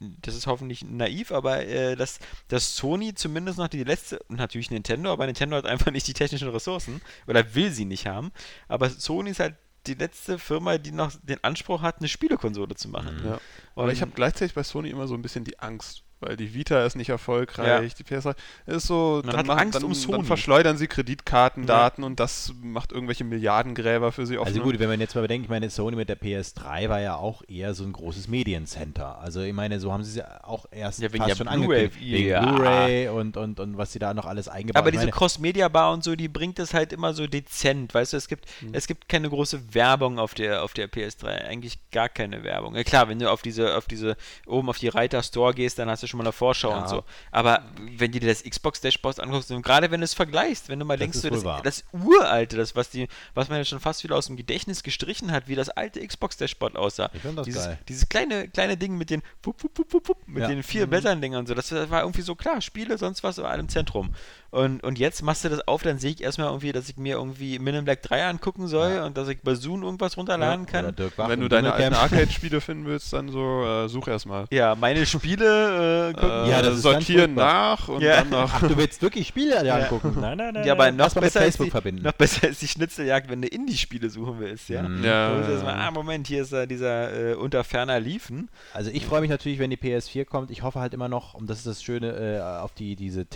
das 0.00 0.34
ist 0.34 0.46
hoffentlich 0.46 0.84
naiv, 0.84 1.32
aber 1.32 1.66
äh, 1.66 1.96
dass, 1.96 2.18
dass 2.48 2.76
Sony 2.76 3.14
zumindest 3.14 3.58
noch 3.58 3.68
die 3.68 3.84
letzte, 3.84 4.20
natürlich 4.28 4.70
Nintendo, 4.70 5.12
aber 5.12 5.26
Nintendo 5.26 5.56
hat 5.56 5.66
einfach 5.66 5.90
nicht 5.90 6.06
die 6.06 6.12
technischen 6.14 6.48
Ressourcen 6.48 7.00
oder 7.26 7.54
will 7.54 7.70
sie 7.72 7.84
nicht 7.84 8.06
haben. 8.06 8.30
Aber 8.68 8.88
Sony 8.90 9.30
ist 9.30 9.40
halt 9.40 9.56
die 9.86 9.94
letzte 9.94 10.38
Firma, 10.38 10.76
die 10.78 10.92
noch 10.92 11.12
den 11.22 11.42
Anspruch 11.42 11.82
hat, 11.82 11.98
eine 11.98 12.08
Spielekonsole 12.08 12.74
zu 12.74 12.88
machen. 12.88 13.20
Ja. 13.24 13.40
Aber 13.74 13.84
Und- 13.86 13.90
ich 13.92 14.00
habe 14.02 14.12
gleichzeitig 14.14 14.54
bei 14.54 14.62
Sony 14.62 14.90
immer 14.90 15.06
so 15.08 15.14
ein 15.14 15.22
bisschen 15.22 15.44
die 15.44 15.58
Angst, 15.60 16.02
weil 16.20 16.36
die 16.36 16.54
Vita 16.54 16.84
ist 16.84 16.96
nicht 16.96 17.08
erfolgreich, 17.10 17.94
die 17.94 18.04
PS3 18.04 18.34
ist 18.66 18.86
so, 18.86 19.22
Man 19.24 19.36
hat 19.36 19.48
Angst 19.50 19.76
dann, 19.76 19.84
um 19.84 19.90
dann 19.92 20.00
Sony. 20.00 20.24
verschleudern 20.24 20.76
sie 20.76 20.86
Kreditkartendaten 20.86 22.04
und 22.04 22.20
das 22.20 22.52
macht 22.62 22.92
irgendwelche 22.92 23.24
Milliardengräber 23.24 24.12
für 24.12 24.26
sie 24.26 24.38
offen. 24.38 24.48
Also 24.48 24.60
gut, 24.62 24.78
wenn 24.78 24.88
man 24.88 25.00
jetzt 25.00 25.14
mal 25.14 25.20
bedenkt, 25.22 25.44
ich 25.46 25.50
meine, 25.50 25.70
Sony 25.70 25.96
mit 25.96 26.08
der 26.08 26.18
PS3 26.18 26.88
war 26.88 27.00
ja 27.00 27.16
auch 27.16 27.42
eher 27.46 27.74
so 27.74 27.84
ein 27.84 27.92
großes 27.92 28.28
Mediencenter. 28.28 29.18
Also 29.18 29.40
ich 29.42 29.52
meine, 29.52 29.80
so 29.80 29.92
haben 29.92 30.02
sie 30.02 30.10
es 30.10 30.16
ja 30.16 30.44
auch 30.44 30.66
erst 30.70 31.00
Ja, 31.00 31.08
fast 31.08 31.36
schon 31.38 31.48
angekündigt. 31.48 32.00
Wegen 32.00 32.28
ja. 32.28 32.40
Blu-ray 32.40 33.08
und, 33.08 33.36
und, 33.36 33.60
und 33.60 33.78
was 33.78 33.92
sie 33.92 33.98
da 33.98 34.14
noch 34.14 34.26
alles 34.26 34.48
eingebaut 34.48 34.80
Aber 34.80 34.88
Ich 34.92 34.98
diese 34.98 35.10
Cross-Media-Bar 35.10 35.92
und 35.92 36.02
so, 36.04 36.16
die 36.16 36.28
bringt 36.28 36.58
es 36.58 36.74
halt 36.74 36.92
immer 36.92 37.14
so 37.14 37.26
dezent, 37.26 37.94
weißt 37.94 38.12
du, 38.12 38.16
es 38.16 38.28
gibt, 38.28 38.46
Hm. 38.60 38.70
es 38.72 38.86
gibt 38.86 39.08
keine 39.08 39.28
große 39.28 39.74
Werbung 39.74 40.18
auf 40.18 40.34
der, 40.34 40.62
auf 40.64 40.72
der 40.72 40.88
PS3, 40.90 41.26
eigentlich 41.44 41.78
gar 41.90 42.08
keine 42.08 42.42
Werbung. 42.44 42.74
Ja, 42.74 42.82
klar, 42.82 43.08
wenn 43.08 43.18
du 43.18 43.30
auf 43.30 43.42
diese, 43.42 43.76
auf 43.76 43.86
diese, 43.86 44.16
oben 44.46 44.68
auf 44.68 44.78
die 44.78 44.88
Reiter 44.88 45.22
Store 45.22 45.52
gehst, 45.54 45.78
dann 45.78 45.88
hast 45.90 46.02
du 46.02 46.06
schon 46.08 46.18
mal 46.18 46.24
eine 46.24 46.32
Vorschau 46.32 46.70
Ja. 46.70 46.78
und 46.82 46.88
so. 46.88 47.04
Aber 47.30 47.62
wenn 47.96 48.10
du 48.12 48.18
dir 48.20 48.28
das 48.28 48.42
Xbox-Dashboard 48.42 49.20
anguckst, 49.20 49.50
und 49.50 49.62
gerade 49.62 49.90
wenn 49.90 50.00
du 50.00 50.04
es 50.04 50.14
vergleichst, 50.14 50.68
wenn 50.68 50.78
du 50.78 50.84
mal 50.84 50.96
Das 50.96 51.04
denkst, 51.12 51.18
so, 51.18 51.30
das, 51.30 51.62
das 51.62 51.84
uralte, 51.92 52.56
das, 52.56 52.74
was 52.74 52.90
die, 52.90 53.08
was 53.34 53.48
man 53.48 53.58
ja 53.58 53.64
schon 53.64 53.80
fast 53.80 54.02
wieder 54.04 54.16
aus 54.16 54.26
dem 54.26 54.36
Gedächtnis 54.36 54.82
gestrichen 54.82 55.30
hat, 55.30 55.46
wie 55.48 55.54
das 55.54 55.68
alte 55.68 56.04
Xbox-Dashboard 56.06 56.76
aussah. 56.76 57.10
Ich 57.12 57.22
find 57.22 57.38
das 57.38 57.44
dieses, 57.46 57.64
geil. 57.64 57.78
dieses 57.88 58.08
kleine, 58.08 58.48
kleine 58.48 58.76
Ding 58.76 58.96
mit 58.96 59.10
den, 59.10 59.22
wupp, 59.42 59.62
wupp, 59.62 59.92
wupp, 59.92 60.16
mit 60.26 60.42
Ja. 60.42 60.48
den 60.48 60.62
vier 60.62 60.86
Blättern-Dingern 60.86 61.40
und 61.40 61.46
so, 61.46 61.54
das 61.54 61.70
war 61.90 62.00
irgendwie 62.02 62.22
so 62.22 62.34
klar, 62.34 62.60
Spiele, 62.60 62.98
sonst 62.98 63.22
was, 63.22 63.38
war 63.38 63.54
im 63.58 63.68
Zentrum. 63.68 64.14
Und, 64.50 64.82
und 64.82 64.98
jetzt 64.98 65.22
machst 65.22 65.44
du 65.44 65.50
das 65.50 65.66
auf, 65.68 65.82
dann 65.82 65.98
sehe 65.98 66.10
ich 66.10 66.22
erstmal 66.22 66.48
irgendwie, 66.48 66.72
dass 66.72 66.88
ich 66.88 66.96
mir 66.96 67.16
irgendwie 67.16 67.58
Men 67.58 67.74
in 67.74 67.84
Black 67.84 68.00
3 68.02 68.24
angucken 68.26 68.66
soll 68.66 68.92
Ja. 68.94 69.04
und 69.06 69.18
dass 69.18 69.28
ich 69.28 69.42
bei 69.42 69.54
Zoom 69.54 69.82
irgendwas 69.82 70.16
runterladen 70.16 70.62
oder 70.64 70.92
kann. 71.10 71.28
Wenn 71.28 71.40
du 71.40 71.48
deine 71.48 71.74
alten. 71.74 71.94
Arcade-Spiele 71.94 72.62
finden 72.62 72.86
willst, 72.86 73.12
dann 73.12 73.28
so 73.28 73.62
äh, 73.64 73.88
such 73.88 74.08
erstmal. 74.08 74.46
Ja, 74.50 74.74
meine 74.74 75.04
Spiele 75.04 76.08
äh, 76.08 76.12
gucken. 76.14 76.30
Äh, 76.30 76.50
Ja, 76.50 76.62
das 76.62 76.80
sortieren 76.80 77.34
nach 77.34 77.88
und 77.88 78.00
Ja. 78.00 78.16
dann 78.20 78.30
noch. 78.30 78.50
Ach, 78.54 78.60
du 78.66 78.74
willst 78.78 79.02
wirklich 79.02 79.28
Spiele 79.28 79.62
dir 79.62 79.74
angucken? 79.74 80.16
Nein, 80.18 80.38
nein, 80.38 80.54
nein. 80.54 80.66
ja, 80.66 80.72
aber 80.72 80.90
noch 80.92 81.12
besser, 81.12 81.40
ist 81.40 81.44
Facebook 81.44 81.66
die, 81.66 81.70
verbinden. 81.70 82.02
noch 82.02 82.12
besser 82.12 82.48
ist 82.48 82.62
die 82.62 82.68
Schnitzeljagd, 82.68 83.28
wenn 83.30 83.42
du 83.42 83.48
Indie-Spiele 83.48 84.08
suchen 84.08 84.36
willst, 84.38 84.70
ja. 84.70 84.82
Mhm. 84.82 85.04
Ja, 85.04 85.34
du 85.34 85.50
erst 85.52 85.62
mal, 85.64 85.76
ja. 85.76 85.88
ah, 85.88 85.90
Moment, 85.90 86.26
hier 86.26 86.40
ist 86.42 86.54
da 86.54 86.64
dieser 86.64 87.32
äh, 87.32 87.34
unter 87.34 87.64
ferner 87.64 88.00
Liefen. 88.00 88.48
Also 88.72 88.90
ich 88.90 89.04
freue 89.04 89.20
mich 89.20 89.30
natürlich, 89.30 89.58
wenn 89.58 89.68
die 89.70 89.76
PS4 89.76 90.24
kommt. 90.24 90.50
Ich 90.50 90.62
hoffe 90.62 90.80
halt 90.80 90.94
immer 90.94 91.08
noch, 91.08 91.34
und 91.34 91.50
das 91.50 91.58
ist 91.58 91.66
das 91.66 91.82
Schöne, 91.82 92.12
äh, 92.38 92.40
auf 92.62 92.72
die 92.72 92.96
diese 92.96 93.26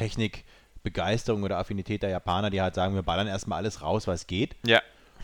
Technikbegeisterung 0.82 1.42
oder 1.42 1.58
Affinität 1.58 2.02
der 2.02 2.10
Japaner, 2.10 2.50
die 2.50 2.60
halt 2.60 2.74
sagen, 2.74 2.94
wir 2.94 3.02
ballern 3.02 3.26
erstmal 3.26 3.58
alles 3.58 3.82
raus, 3.82 4.06
was 4.06 4.26
geht. 4.26 4.56
Ja. 4.66 4.80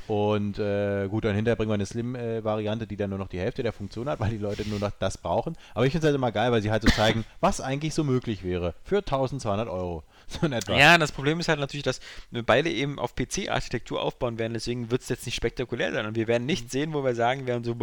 Und 0.07 0.59
äh, 0.59 1.07
gut, 1.09 1.27
dann 1.27 1.35
hinterher 1.35 1.57
bringen 1.57 1.69
wir 1.69 1.75
eine 1.75 1.85
Slim-Variante, 1.85 2.87
die 2.87 2.97
dann 2.97 3.11
nur 3.11 3.19
noch 3.19 3.29
die 3.29 3.39
Hälfte 3.39 3.63
der 3.63 3.75
Funktion 3.75 4.09
hat, 4.09 4.21
weil 4.21 4.31
die 4.31 4.39
Leute 4.39 4.67
nur 4.67 4.79
noch 4.79 4.93
das 4.99 5.19
brauchen. 5.19 5.55
Aber 5.75 5.85
ich 5.85 5.93
finde 5.93 6.07
es 6.07 6.09
halt 6.09 6.15
immer 6.17 6.33
geil, 6.33 6.51
weil 6.51 6.63
sie 6.63 6.71
halt 6.71 6.83
so 6.83 6.89
zeigen, 6.89 7.27
was 7.41 7.61
eigentlich 7.61 7.93
so 7.93 8.05
möglich 8.05 8.43
wäre 8.43 8.75
für 8.85 8.99
1200 8.99 9.69
Euro. 9.69 10.05
So 10.31 10.45
in 10.45 10.53
etwa. 10.53 10.77
Ja, 10.77 10.99
das 10.99 11.11
Problem 11.11 11.41
ist 11.41 11.49
halt 11.49 11.59
natürlich, 11.59 11.85
dass 11.85 12.01
wir 12.31 12.43
beide 12.43 12.71
eben 12.71 12.99
auf 12.99 13.15
PC-Architektur 13.17 14.03
aufbauen 14.03 14.39
werden, 14.39 14.53
deswegen 14.53 14.91
wird 14.91 15.01
es 15.01 15.09
jetzt 15.09 15.25
nicht 15.25 15.35
spektakulär 15.37 15.91
sein. 15.91 16.05
Und 16.05 16.17
wir 16.17 16.27
werden 16.29 16.43
Mhm. 16.43 16.49
nichts 16.49 16.71
sehen, 16.71 16.93
wo 16.93 17.03
wir 17.03 17.15
sagen 17.15 17.47
werden, 17.47 17.65
so, 17.65 17.75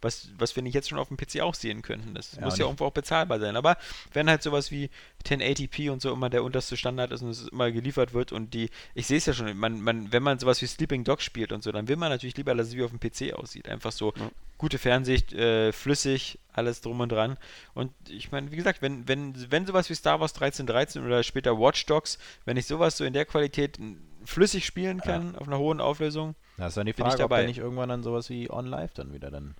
was, 0.00 0.30
was 0.38 0.56
wir 0.56 0.62
nicht 0.62 0.72
jetzt 0.72 0.88
schon 0.88 0.98
auf 0.98 1.08
dem 1.08 1.18
PC 1.18 1.42
auch 1.42 1.54
sehen 1.54 1.82
könnten. 1.82 2.14
Das 2.14 2.36
Ja, 2.36 2.40
muss 2.42 2.56
ja 2.56 2.64
irgendwo 2.64 2.86
auch 2.86 2.92
bezahlbar 2.92 3.38
sein. 3.38 3.56
Aber 3.56 3.76
wenn 4.14 4.30
halt 4.30 4.42
sowas 4.42 4.70
wie 4.70 4.88
1080p 5.26 5.90
und 5.90 6.00
so 6.02 6.12
immer 6.12 6.30
der 6.30 6.42
unterste 6.44 6.76
Standard 6.76 7.12
ist 7.12 7.22
und 7.22 7.30
es 7.30 7.48
immer 7.48 7.70
geliefert 7.70 8.14
wird 8.14 8.32
und 8.32 8.54
die, 8.54 8.70
ich 8.94 9.06
sehe 9.06 9.18
es 9.18 9.26
ja 9.26 9.32
schon, 9.32 9.56
man, 9.56 9.80
man, 9.80 10.12
wenn 10.12 10.22
man 10.22 10.38
sowas 10.38 10.60
wie 10.62 10.66
Sleeping 10.66 11.04
Dog 11.04 11.20
spielt 11.22 11.52
und 11.52 11.62
so, 11.62 11.72
dann 11.72 11.88
will 11.88 11.96
man 11.96 12.10
natürlich 12.10 12.36
lieber, 12.36 12.54
dass 12.54 12.68
es 12.68 12.74
wie 12.76 12.82
auf 12.82 12.90
dem 12.90 13.00
PC 13.00 13.34
aussieht. 13.34 13.68
Einfach 13.68 13.92
so 13.92 14.12
Ja. 14.16 14.30
gute 14.58 14.78
Fernsicht, 14.78 15.32
äh, 15.32 15.72
flüssig, 15.72 16.38
alles 16.52 16.80
drum 16.80 17.00
und 17.00 17.10
dran. 17.12 17.36
Und 17.74 17.92
ich 18.08 18.32
meine, 18.32 18.50
wie 18.50 18.56
gesagt, 18.56 18.82
wenn, 18.82 19.06
wenn, 19.08 19.34
wenn 19.50 19.66
sowas 19.66 19.88
wie 19.90 19.94
Star 19.94 20.20
Wars 20.20 20.32
1313 20.34 21.04
oder 21.04 21.22
später 21.22 21.58
Watch 21.58 21.86
Dogs, 21.86 22.18
wenn 22.44 22.56
ich 22.56 22.66
sowas 22.66 22.96
so 22.96 23.04
in 23.04 23.12
der 23.12 23.24
Qualität 23.26 23.78
flüssig 24.24 24.66
spielen 24.66 25.00
kann, 25.00 25.34
auf 25.36 25.46
einer 25.46 25.58
hohen 25.58 25.80
Auflösung, 25.80 26.34
Da 26.58 26.66
ist 26.66 26.76
dann 26.76 26.86
die 26.86 26.92
Bin 26.92 27.06
ich 27.06 27.12
Frage, 27.12 27.24
ob 27.24 27.30
dabei. 27.30 27.42
da 27.42 27.46
nicht 27.48 27.58
irgendwann 27.58 27.88
dann 27.88 28.02
sowas 28.02 28.28
wie 28.28 28.50
On 28.50 28.66
Live 28.66 28.92
dann 28.94 29.12
wieder 29.14 29.30
dann 29.30 29.54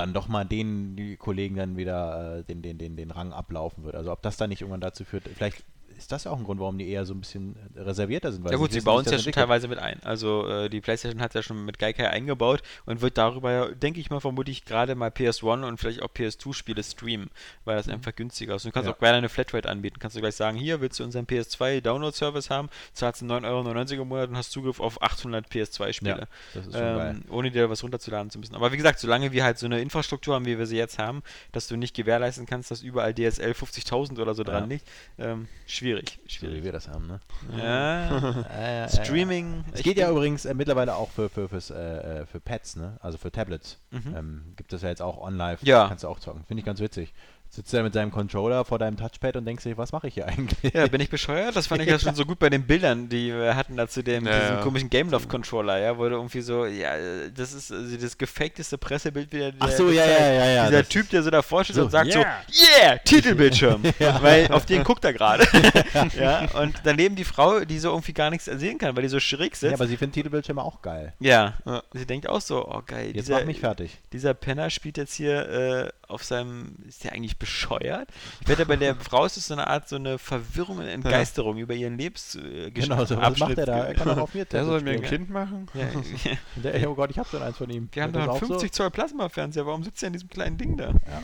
dann 0.00 0.14
doch 0.14 0.28
mal 0.28 0.44
den 0.44 0.96
die 0.96 1.16
Kollegen 1.16 1.56
dann 1.56 1.76
wieder 1.76 2.38
äh, 2.38 2.44
den, 2.44 2.62
den, 2.62 2.78
den, 2.78 2.96
den 2.96 3.10
Rang 3.10 3.32
ablaufen 3.32 3.84
wird. 3.84 3.94
Also 3.94 4.12
ob 4.12 4.22
das 4.22 4.36
dann 4.36 4.50
nicht 4.50 4.62
irgendwann 4.62 4.80
dazu 4.80 5.04
führt, 5.04 5.24
vielleicht 5.24 5.64
ist 6.00 6.12
das 6.12 6.24
ja 6.24 6.30
auch 6.30 6.38
ein 6.38 6.44
Grund, 6.44 6.60
warum 6.60 6.78
die 6.78 6.88
eher 6.88 7.04
so 7.04 7.14
ein 7.14 7.20
bisschen 7.20 7.54
äh, 7.76 7.80
reservierter 7.80 8.32
sind. 8.32 8.44
Weil 8.44 8.52
ja 8.52 8.58
gut, 8.58 8.72
sie 8.72 8.80
bauen 8.80 9.04
es 9.04 9.10
ja 9.12 9.18
schon 9.18 9.32
teilweise 9.32 9.68
mit 9.68 9.78
ein. 9.78 10.02
Also 10.02 10.46
äh, 10.48 10.68
die 10.68 10.80
PlayStation 10.80 11.20
hat 11.20 11.34
ja 11.34 11.42
schon 11.42 11.64
mit 11.64 11.78
Gaikai 11.78 12.08
eingebaut 12.08 12.62
und 12.86 13.00
wird 13.00 13.18
darüber, 13.18 13.50
ja, 13.52 13.68
denke 13.68 14.00
ich 14.00 14.10
mal, 14.10 14.20
vermutlich 14.20 14.64
gerade 14.64 14.94
mal 14.94 15.10
PS1 15.10 15.66
und 15.66 15.78
vielleicht 15.78 16.02
auch 16.02 16.08
PS2-Spiele 16.08 16.82
streamen, 16.82 17.30
weil 17.64 17.76
das 17.76 17.88
einfach 17.88 18.14
günstiger 18.14 18.54
ist. 18.56 18.64
Und 18.64 18.70
du 18.70 18.72
kannst 18.74 18.88
Ja. 18.88 18.94
auch 18.94 18.98
gerne 18.98 19.18
eine 19.18 19.28
Flatrate 19.28 19.68
anbieten. 19.68 19.98
Kannst 19.98 20.16
du 20.16 20.20
gleich 20.20 20.34
sagen, 20.34 20.56
hier 20.56 20.80
willst 20.80 20.98
du 20.98 21.04
unseren 21.04 21.26
PS2-Download-Service 21.26 22.50
haben, 22.50 22.68
zahlst 22.92 23.22
du 23.22 23.26
9,99 23.26 23.92
Euro 23.92 24.02
im 24.02 24.08
Monat 24.08 24.28
und 24.30 24.36
hast 24.36 24.50
Zugriff 24.50 24.80
auf 24.80 25.02
800 25.02 25.46
PS2-Spiele. 25.48 26.28
Ja, 26.54 27.00
ähm, 27.10 27.22
ohne 27.30 27.50
dir 27.50 27.68
was 27.70 27.82
runterzuladen 27.82 28.30
zu 28.30 28.38
müssen. 28.38 28.54
Aber 28.54 28.72
wie 28.72 28.76
gesagt, 28.76 28.98
solange 28.98 29.32
wir 29.32 29.44
halt 29.44 29.58
so 29.58 29.66
eine 29.66 29.80
Infrastruktur 29.80 30.34
haben, 30.34 30.46
wie 30.46 30.58
wir 30.58 30.66
sie 30.66 30.76
jetzt 30.76 30.98
haben, 30.98 31.22
dass 31.52 31.68
du 31.68 31.76
nicht 31.76 31.94
gewährleisten 31.94 32.46
kannst, 32.46 32.70
dass 32.70 32.82
überall 32.82 33.14
DSL 33.14 33.52
50.000 33.52 34.20
oder 34.20 34.34
so 34.34 34.42
dran 34.44 34.68
liegt, 34.68 34.86
ähm, 35.18 35.48
schwierig. 35.66 35.89
So 35.98 36.24
wie 36.24 36.30
schwierig. 36.30 36.64
wir 36.64 36.72
das 36.72 36.88
haben, 36.88 37.06
ne? 37.06 37.20
Ja, 37.58 38.88
Streaming. 38.88 39.64
Es 39.72 39.82
geht 39.82 39.96
ja 39.96 40.10
übrigens 40.10 40.44
äh, 40.44 40.54
mittlerweile 40.54 40.94
auch 40.94 41.10
für, 41.10 41.28
für, 41.28 41.48
fürs, 41.48 41.70
äh, 41.70 42.20
äh, 42.20 42.26
für 42.26 42.40
Pads, 42.40 42.76
ne? 42.76 42.96
Also 43.00 43.18
für 43.18 43.32
Tablets. 43.32 43.78
Mhm. 43.90 44.14
Ähm, 44.16 44.52
gibt 44.56 44.72
es 44.72 44.82
ja 44.82 44.88
jetzt 44.88 45.02
auch 45.02 45.18
on-live. 45.18 45.62
Ja. 45.62 45.88
Kannst 45.88 46.04
du 46.04 46.08
auch 46.08 46.20
zocken. 46.20 46.44
Finde 46.44 46.60
ich 46.60 46.66
ganz 46.66 46.80
witzig. 46.80 47.12
Sitzt 47.52 47.74
er 47.74 47.82
mit 47.82 47.92
seinem 47.94 48.12
Controller 48.12 48.64
vor 48.64 48.78
deinem 48.78 48.96
Touchpad 48.96 49.34
und 49.34 49.44
denkst 49.44 49.64
dir, 49.64 49.76
was 49.76 49.90
mache 49.90 50.06
ich 50.06 50.14
hier 50.14 50.26
eigentlich? 50.28 50.72
Ja, 50.72 50.86
bin 50.86 51.00
ich 51.00 51.10
bescheuert? 51.10 51.56
Das 51.56 51.66
fand 51.66 51.82
ich 51.82 51.88
ja 51.88 51.98
schon 51.98 52.14
so 52.14 52.24
gut 52.24 52.38
bei 52.38 52.48
den 52.48 52.62
Bildern, 52.64 53.08
die 53.08 53.32
wir 53.34 53.56
hatten 53.56 53.76
da 53.76 53.88
zu 53.88 54.04
dem, 54.04 54.24
Ja, 54.24 54.38
diesem 54.38 54.54
ja. 54.56 54.62
komischen 54.62 54.88
Gameloft-Controller, 54.88 55.78
ja, 55.80 55.98
wo 55.98 56.04
du 56.08 56.14
irgendwie 56.14 56.42
so, 56.42 56.64
ja, 56.66 56.92
das 57.34 57.52
ist 57.52 57.72
also 57.72 57.96
das 57.96 58.16
gefakteste 58.16 58.78
Pressebild 58.78 59.32
wieder. 59.32 59.50
Ach 59.58 59.66
der- 59.66 59.76
so, 59.76 59.90
ja, 59.90 60.06
ja, 60.06 60.32
ja, 60.32 60.44
ja. 60.46 60.66
Dieser 60.68 60.88
Typ, 60.88 61.10
der 61.10 61.24
so 61.24 61.30
davor 61.30 61.64
steht 61.64 61.74
So, 61.74 61.82
und 61.86 61.90
sagt 61.90 62.14
yeah. 62.14 62.36
so, 62.48 62.80
yeah, 62.82 62.96
Titelbildschirm. 62.98 63.82
Weil 64.20 64.46
auf 64.52 64.64
den 64.66 64.84
guckt 64.84 65.04
er 65.04 65.12
gerade. 65.12 65.44
ja, 66.16 66.48
und 66.60 66.80
daneben 66.84 67.16
die 67.16 67.24
Frau, 67.24 67.60
die 67.64 67.80
so 67.80 67.88
irgendwie 67.90 68.12
gar 68.12 68.30
nichts 68.30 68.44
sehen 68.44 68.78
kann, 68.78 68.94
weil 68.94 69.02
die 69.02 69.08
so 69.08 69.18
schräg 69.18 69.54
Ja, 69.54 69.58
sitzt. 69.58 69.74
aber 69.74 69.88
sie 69.88 69.96
finden 69.96 70.12
Titelbildschirme 70.14 70.62
auch 70.62 70.82
geil. 70.82 71.14
Ja, 71.18 71.54
Ja. 71.66 71.82
sie 71.92 72.06
denkt 72.06 72.28
auch 72.28 72.40
so, 72.40 72.64
oh 72.68 72.82
geil, 72.86 73.06
Jetzt 73.14 73.26
dieser, 73.26 73.40
mach 73.40 73.46
mich 73.46 73.58
fertig. 73.60 73.98
dieser 74.12 74.34
Penner 74.34 74.70
spielt 74.70 74.96
jetzt 74.98 75.14
hier 75.14 75.48
äh, 75.48 75.88
auf 76.06 76.22
seinem, 76.24 76.76
ist 76.88 77.02
der 77.04 77.12
eigentlich 77.12 77.38
bescheuert? 77.40 78.08
Ich 78.40 78.48
wette, 78.48 78.64
bei 78.66 78.76
der 78.76 78.94
Frau 78.94 79.24
ist 79.24 79.36
es 79.36 79.48
so 79.48 79.54
eine 79.54 79.66
Art, 79.66 79.88
so 79.88 79.96
eine 79.96 80.18
Verwirrung 80.18 80.78
und 80.78 80.86
Entgeisterung 80.86 81.56
über 81.56 81.74
ihren 81.74 81.98
Lebens 81.98 82.36
äh, 82.36 82.70
Genau, 82.70 83.04
so, 83.04 83.16
was 83.16 83.38
macht 83.38 83.58
er 83.58 83.66
da? 83.66 83.86
Er 83.86 83.94
kann 83.94 84.06
doch 84.06 84.18
auf 84.22 84.34
mir 84.34 84.44
Der 84.44 84.64
soll 84.64 84.82
mir 84.82 84.92
ein. 84.92 85.02
Kind 85.02 85.30
machen? 85.30 85.66
Ja, 85.74 86.70
ja. 86.78 86.88
Oh 86.88 86.94
Gott, 86.94 87.10
ich 87.10 87.18
hab 87.18 87.26
so 87.26 87.38
eins 87.38 87.56
von 87.56 87.68
ihm. 87.68 87.88
Wir 87.90 88.04
haben 88.04 88.12
doch 88.12 88.20
einen 88.20 88.38
so? 88.38 88.46
50 88.46 88.70
Zoll 88.70 88.90
Plasmafernseher, 88.90 89.66
warum 89.66 89.82
sitzt 89.82 90.02
er 90.02 90.08
in 90.08 90.12
diesem 90.12 90.28
kleinen 90.28 90.56
Ding 90.56 90.76
da? 90.76 90.90
Ja. 90.90 91.22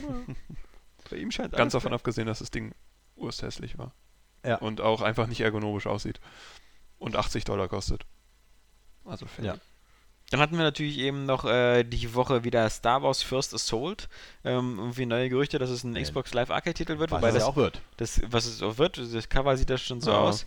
Bei 1.09 1.15
ihm 1.15 1.31
scheint 1.31 1.53
Ganz 1.53 1.71
davon 1.71 1.93
abgesehen, 1.93 2.27
dass 2.27 2.39
das 2.39 2.51
Ding 2.51 2.73
ursthässlich 3.15 3.77
war. 3.77 3.93
Ja. 4.45 4.57
Und 4.57 4.81
auch 4.81 5.01
einfach 5.01 5.27
nicht 5.27 5.41
ergonomisch 5.41 5.87
aussieht. 5.87 6.19
Und 6.99 7.15
80 7.15 7.45
Dollar 7.45 7.67
kostet. 7.67 8.05
Also 9.05 9.25
fair. 9.25 9.45
Ja. 9.45 9.55
Dann 10.29 10.41
hatten 10.41 10.57
wir 10.57 10.63
natürlich 10.63 10.97
eben 10.99 11.25
noch 11.25 11.45
äh, 11.45 11.83
die 11.83 12.13
Woche 12.13 12.43
wieder 12.43 12.69
Star 12.69 13.01
Wars 13.01 13.23
First 13.23 13.53
Assault. 13.53 14.09
Ähm, 14.43 14.75
irgendwie 14.77 15.05
neue 15.05 15.29
Gerüchte, 15.29 15.57
dass 15.57 15.69
es 15.69 15.83
ein 15.85 15.95
Ja. 15.95 16.01
Xbox 16.01 16.33
Live 16.33 16.51
Arcade-Titel 16.51 16.99
wird, 16.99 17.11
Was 17.11 17.19
wobei 17.21 17.29
es 17.29 17.33
das, 17.35 17.43
ja 17.43 17.49
auch 17.49 17.55
wird. 17.55 17.81
das, 17.95 18.21
was 18.27 18.45
es 18.45 18.61
auch 18.61 18.77
wird, 18.77 18.97
das 18.97 19.29
Cover 19.29 19.55
sieht 19.55 19.69
das 19.69 19.81
schon 19.81 20.01
so 20.01 20.11
Ja. 20.11 20.17
aus. 20.19 20.45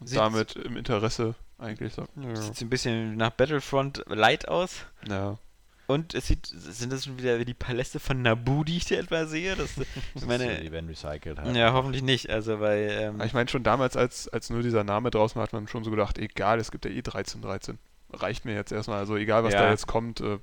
Sieht- 0.00 0.18
damit 0.18 0.56
im 0.56 0.76
Interesse 0.78 1.34
eigentlich 1.58 1.92
so. 1.92 2.06
Sieht 2.34 2.56
so 2.56 2.64
ein 2.64 2.70
bisschen 2.70 3.16
nach 3.16 3.30
Battlefront 3.30 4.04
Light 4.06 4.48
aus. 4.48 4.86
Ja. 5.06 5.36
Und 5.88 6.14
es 6.14 6.26
sieht, 6.28 6.46
sind 6.46 6.92
das 6.92 7.04
schon 7.06 7.18
wieder 7.18 7.42
die 7.44 7.54
Paläste 7.54 7.98
von 7.98 8.20
Naboo, 8.22 8.62
die 8.62 8.76
ich 8.76 8.86
hier 8.88 8.98
etwa 9.00 9.24
sehe? 9.26 9.56
Das, 9.56 9.70
ich 9.78 9.78
Ja, 9.78 10.20
die 10.20 10.26
meine, 10.26 10.70
werden 10.70 10.88
recycelt 10.88 11.38
halt. 11.38 11.56
ja, 11.56 11.72
hoffentlich 11.72 12.02
nicht. 12.02 12.30
Also, 12.30 12.60
weil, 12.60 12.88
ähm, 12.90 13.20
Ich 13.24 13.32
meine, 13.32 13.48
schon 13.48 13.62
damals, 13.62 13.96
als, 13.96 14.28
als 14.28 14.50
nur 14.50 14.62
dieser 14.62 14.84
Name 14.84 15.10
draußen 15.10 15.36
war, 15.36 15.42
hat 15.44 15.52
man 15.52 15.66
schon 15.66 15.84
so 15.84 15.90
gedacht, 15.90 16.18
egal, 16.18 16.60
es 16.60 16.70
gibt 16.70 16.84
ja 16.84 16.90
eh 16.90 17.02
1313. 17.02 17.78
Reicht 18.12 18.44
mir 18.44 18.54
jetzt 18.54 18.72
erstmal. 18.72 18.98
Also 18.98 19.16
egal, 19.16 19.44
was 19.44 19.52
Ja. 19.54 19.62
da 19.62 19.70
jetzt 19.70 19.86
kommt. 19.86 20.20
Äh, 20.20 20.38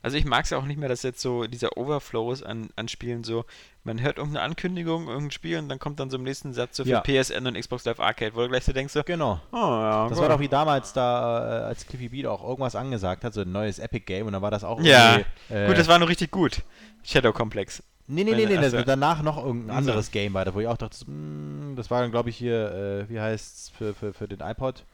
Also 0.00 0.16
ich 0.16 0.24
mag 0.24 0.44
es 0.44 0.50
ja 0.50 0.58
auch 0.58 0.64
nicht 0.64 0.78
mehr, 0.78 0.88
dass 0.88 1.02
jetzt 1.02 1.20
so 1.20 1.48
dieser 1.48 1.76
Overflow 1.76 2.32
ist 2.32 2.44
an, 2.44 2.70
an 2.76 2.86
Spielen 2.86 3.24
so, 3.24 3.44
man 3.82 4.00
hört 4.00 4.18
irgendeine 4.18 4.44
Ankündigung, 4.44 5.08
irgendein 5.08 5.32
Spiel 5.32 5.58
und 5.58 5.68
dann 5.68 5.80
kommt 5.80 5.98
dann 5.98 6.08
so 6.08 6.16
im 6.16 6.22
nächsten 6.22 6.52
Satz 6.52 6.76
so 6.76 6.84
für 6.84 6.90
Ja. 6.90 7.00
PSN 7.00 7.46
und 7.48 7.58
Xbox 7.58 7.84
Live 7.84 7.98
Arcade, 7.98 8.34
wo 8.36 8.40
du 8.42 8.48
gleich 8.48 8.64
so 8.64 8.72
denkst 8.72 8.92
so, 8.92 9.02
Genau. 9.02 9.40
oh 9.50 9.56
ja, 9.56 10.08
Das 10.08 10.20
war 10.20 10.28
doch 10.28 10.38
wie 10.38 10.46
damals 10.48 10.92
da, 10.92 11.62
äh, 11.62 11.64
als 11.64 11.84
Cliffy 11.84 12.08
Beat 12.10 12.26
auch 12.26 12.46
irgendwas 12.48 12.76
angesagt 12.76 13.24
hat, 13.24 13.34
so 13.34 13.40
ein 13.40 13.50
neues 13.50 13.80
Epic 13.80 14.04
Game 14.06 14.28
und 14.28 14.34
dann 14.34 14.40
war 14.42 14.52
das 14.52 14.62
auch 14.62 14.80
Ja. 14.80 15.16
irgendwie, 15.16 15.54
äh, 15.54 15.66
Gut, 15.66 15.78
das 15.78 15.88
war 15.88 15.98
nur 15.98 16.08
richtig 16.08 16.30
gut. 16.30 16.62
Shadow 17.02 17.32
Complex. 17.32 17.82
Nee, 18.06 18.22
nee, 18.22 18.34
nee, 18.34 18.46
nee, 18.46 18.56
Achso. 18.56 18.80
danach 18.82 19.22
noch 19.22 19.36
irgendein 19.36 19.76
Also. 19.78 19.90
anderes 19.90 20.12
Game 20.12 20.32
weiter, 20.32 20.54
wo 20.54 20.60
ich 20.60 20.68
auch 20.68 20.76
dachte, 20.78 21.10
mm, 21.10 21.74
das 21.76 21.90
war 21.90 22.02
dann 22.02 22.12
glaube 22.12 22.30
ich 22.30 22.36
hier, 22.36 23.04
äh, 23.06 23.10
wie 23.10 23.20
heißt's 23.20 23.72
für, 23.76 23.94
für, 23.94 24.14
für 24.14 24.28
den 24.28 24.40
iPod? 24.40 24.84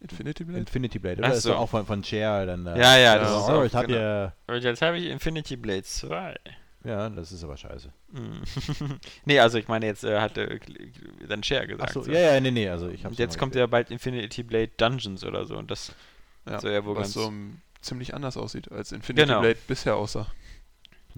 Infinity 0.00 0.44
Blade? 0.44 0.60
Infinity 0.60 0.98
Blade, 0.98 1.20
Ach 1.22 1.28
oder? 1.28 1.36
Ist 1.36 1.42
so. 1.44 1.54
auch 1.54 1.68
von, 1.68 1.86
von 1.86 2.04
Share 2.04 2.46
dann. 2.46 2.66
Äh, 2.66 2.78
Ja, 2.78 2.96
ja, 2.96 2.98
Ja, 2.98 3.18
das 3.18 3.30
ist 3.30 3.36
auch, 3.48 3.64
ich 3.64 3.74
hab 3.74 3.86
genau. 3.86 3.98
hier, 3.98 4.32
Und 4.46 4.62
jetzt 4.62 4.82
habe 4.82 4.98
ich 4.98 5.06
Infinity 5.06 5.56
Blade 5.56 5.82
2. 5.82 6.36
ja, 6.84 7.08
das 7.10 7.32
ist 7.32 7.42
aber 7.42 7.56
scheiße. 7.56 7.90
Hm. 8.14 8.42
nee, 9.24 9.40
also 9.40 9.58
ich 9.58 9.68
meine, 9.68 9.86
jetzt 9.86 10.04
äh, 10.04 10.20
hatte 10.20 10.60
dann 11.28 11.42
Share 11.42 11.66
gesagt. 11.66 11.88
Achso, 11.90 12.02
so. 12.02 12.10
ja, 12.10 12.34
ja, 12.34 12.40
nee, 12.40 12.50
nee, 12.50 12.68
also 12.68 12.88
ich 12.88 13.04
hab's 13.04 13.12
Und 13.12 13.18
jetzt 13.18 13.38
kommt 13.38 13.54
ja 13.54 13.66
bald 13.66 13.90
Infinity 13.90 14.42
Blade 14.42 14.70
Dungeons 14.76 15.24
oder 15.24 15.46
so 15.46 15.56
und 15.56 15.70
das 15.70 15.92
ja, 16.48 16.60
soll 16.60 16.72
ja 16.72 16.84
wohl 16.84 16.94
was 16.94 17.02
ganz... 17.02 17.14
so 17.14 17.26
um, 17.26 17.60
ziemlich 17.80 18.14
anders 18.14 18.36
aussieht, 18.36 18.70
als 18.70 18.92
Infinity 18.92 19.26
Genau. 19.26 19.40
Blade 19.40 19.58
bisher 19.66 19.96
aussah. 19.96 20.26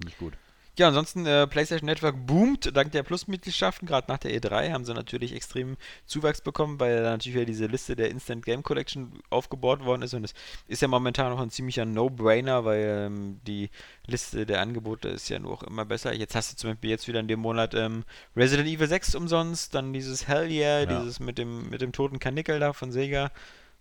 Nicht 0.03 0.17
gut. 0.17 0.33
Ja, 0.79 0.87
ansonsten 0.87 1.25
äh, 1.25 1.45
PlayStation 1.45 1.87
Network 1.87 2.15
boomt 2.25 2.73
dank 2.73 2.93
der 2.93 3.03
Plus-Mitgliedschaften. 3.03 3.85
Gerade 3.85 4.09
nach 4.09 4.17
der 4.17 4.31
E3 4.31 4.71
haben 4.71 4.85
sie 4.85 4.93
natürlich 4.93 5.35
extrem 5.35 5.75
Zuwachs 6.05 6.39
bekommen, 6.39 6.79
weil 6.79 7.03
da 7.03 7.09
natürlich 7.11 7.35
wieder 7.35 7.43
diese 7.45 7.65
Liste 7.65 7.97
der 7.97 8.09
Instant 8.09 8.45
Game 8.45 8.63
Collection 8.63 9.21
aufgebaut 9.29 9.83
worden 9.83 10.03
ist. 10.03 10.13
Und 10.13 10.23
es 10.23 10.33
ist 10.69 10.81
ja 10.81 10.87
momentan 10.87 11.31
noch 11.31 11.41
ein 11.41 11.49
ziemlicher 11.49 11.83
No-Brainer, 11.83 12.63
weil 12.63 13.07
ähm, 13.07 13.41
die 13.45 13.69
Liste 14.05 14.45
der 14.45 14.61
Angebote 14.61 15.09
ist 15.09 15.27
ja 15.27 15.37
nur 15.37 15.51
auch 15.51 15.63
immer 15.63 15.83
besser. 15.83 16.13
Jetzt 16.15 16.33
hast 16.33 16.53
du 16.53 16.55
zum 16.55 16.69
Beispiel 16.69 16.91
jetzt 16.91 17.09
wieder 17.09 17.19
in 17.19 17.27
dem 17.27 17.41
Monat 17.41 17.73
ähm, 17.73 18.05
Resident 18.37 18.69
Evil 18.69 18.87
6 18.87 19.15
umsonst, 19.15 19.75
dann 19.75 19.91
dieses 19.91 20.29
Hell 20.29 20.49
Yeah, 20.49 20.79
Ja. 20.83 20.85
dieses 21.01 21.19
mit 21.19 21.37
dem, 21.37 21.69
mit 21.69 21.81
dem 21.81 21.91
toten 21.91 22.19
Kanickel 22.19 22.57
da 22.61 22.71
von 22.71 22.93
Sega 22.93 23.31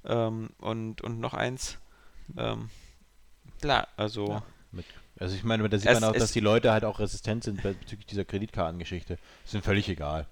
ähm, 0.05 0.51
und, 0.59 1.01
und 1.03 1.20
noch 1.20 1.35
eins. 1.35 1.79
Ähm, 2.37 2.70
klar, 3.61 3.87
also. 3.97 4.31
Ja. 4.31 4.43
Also 5.20 5.35
ich 5.35 5.43
meine, 5.43 5.69
da 5.69 5.78
sieht 5.78 5.89
Es- 5.90 6.01
man 6.01 6.11
auch, 6.11 6.15
dass 6.16 6.32
die 6.32 6.40
Leute 6.40 6.70
halt 6.73 6.85
auch 6.85 7.01
resistent 7.01 7.43
sind 7.45 7.62
bezüglich 7.62 8.07
dieser 8.07 8.24
Kreditkartengeschichte. 8.24 9.19
Ist 9.45 9.55
ihnen 9.55 9.62
völlig 9.62 9.89
egal. 9.89 10.27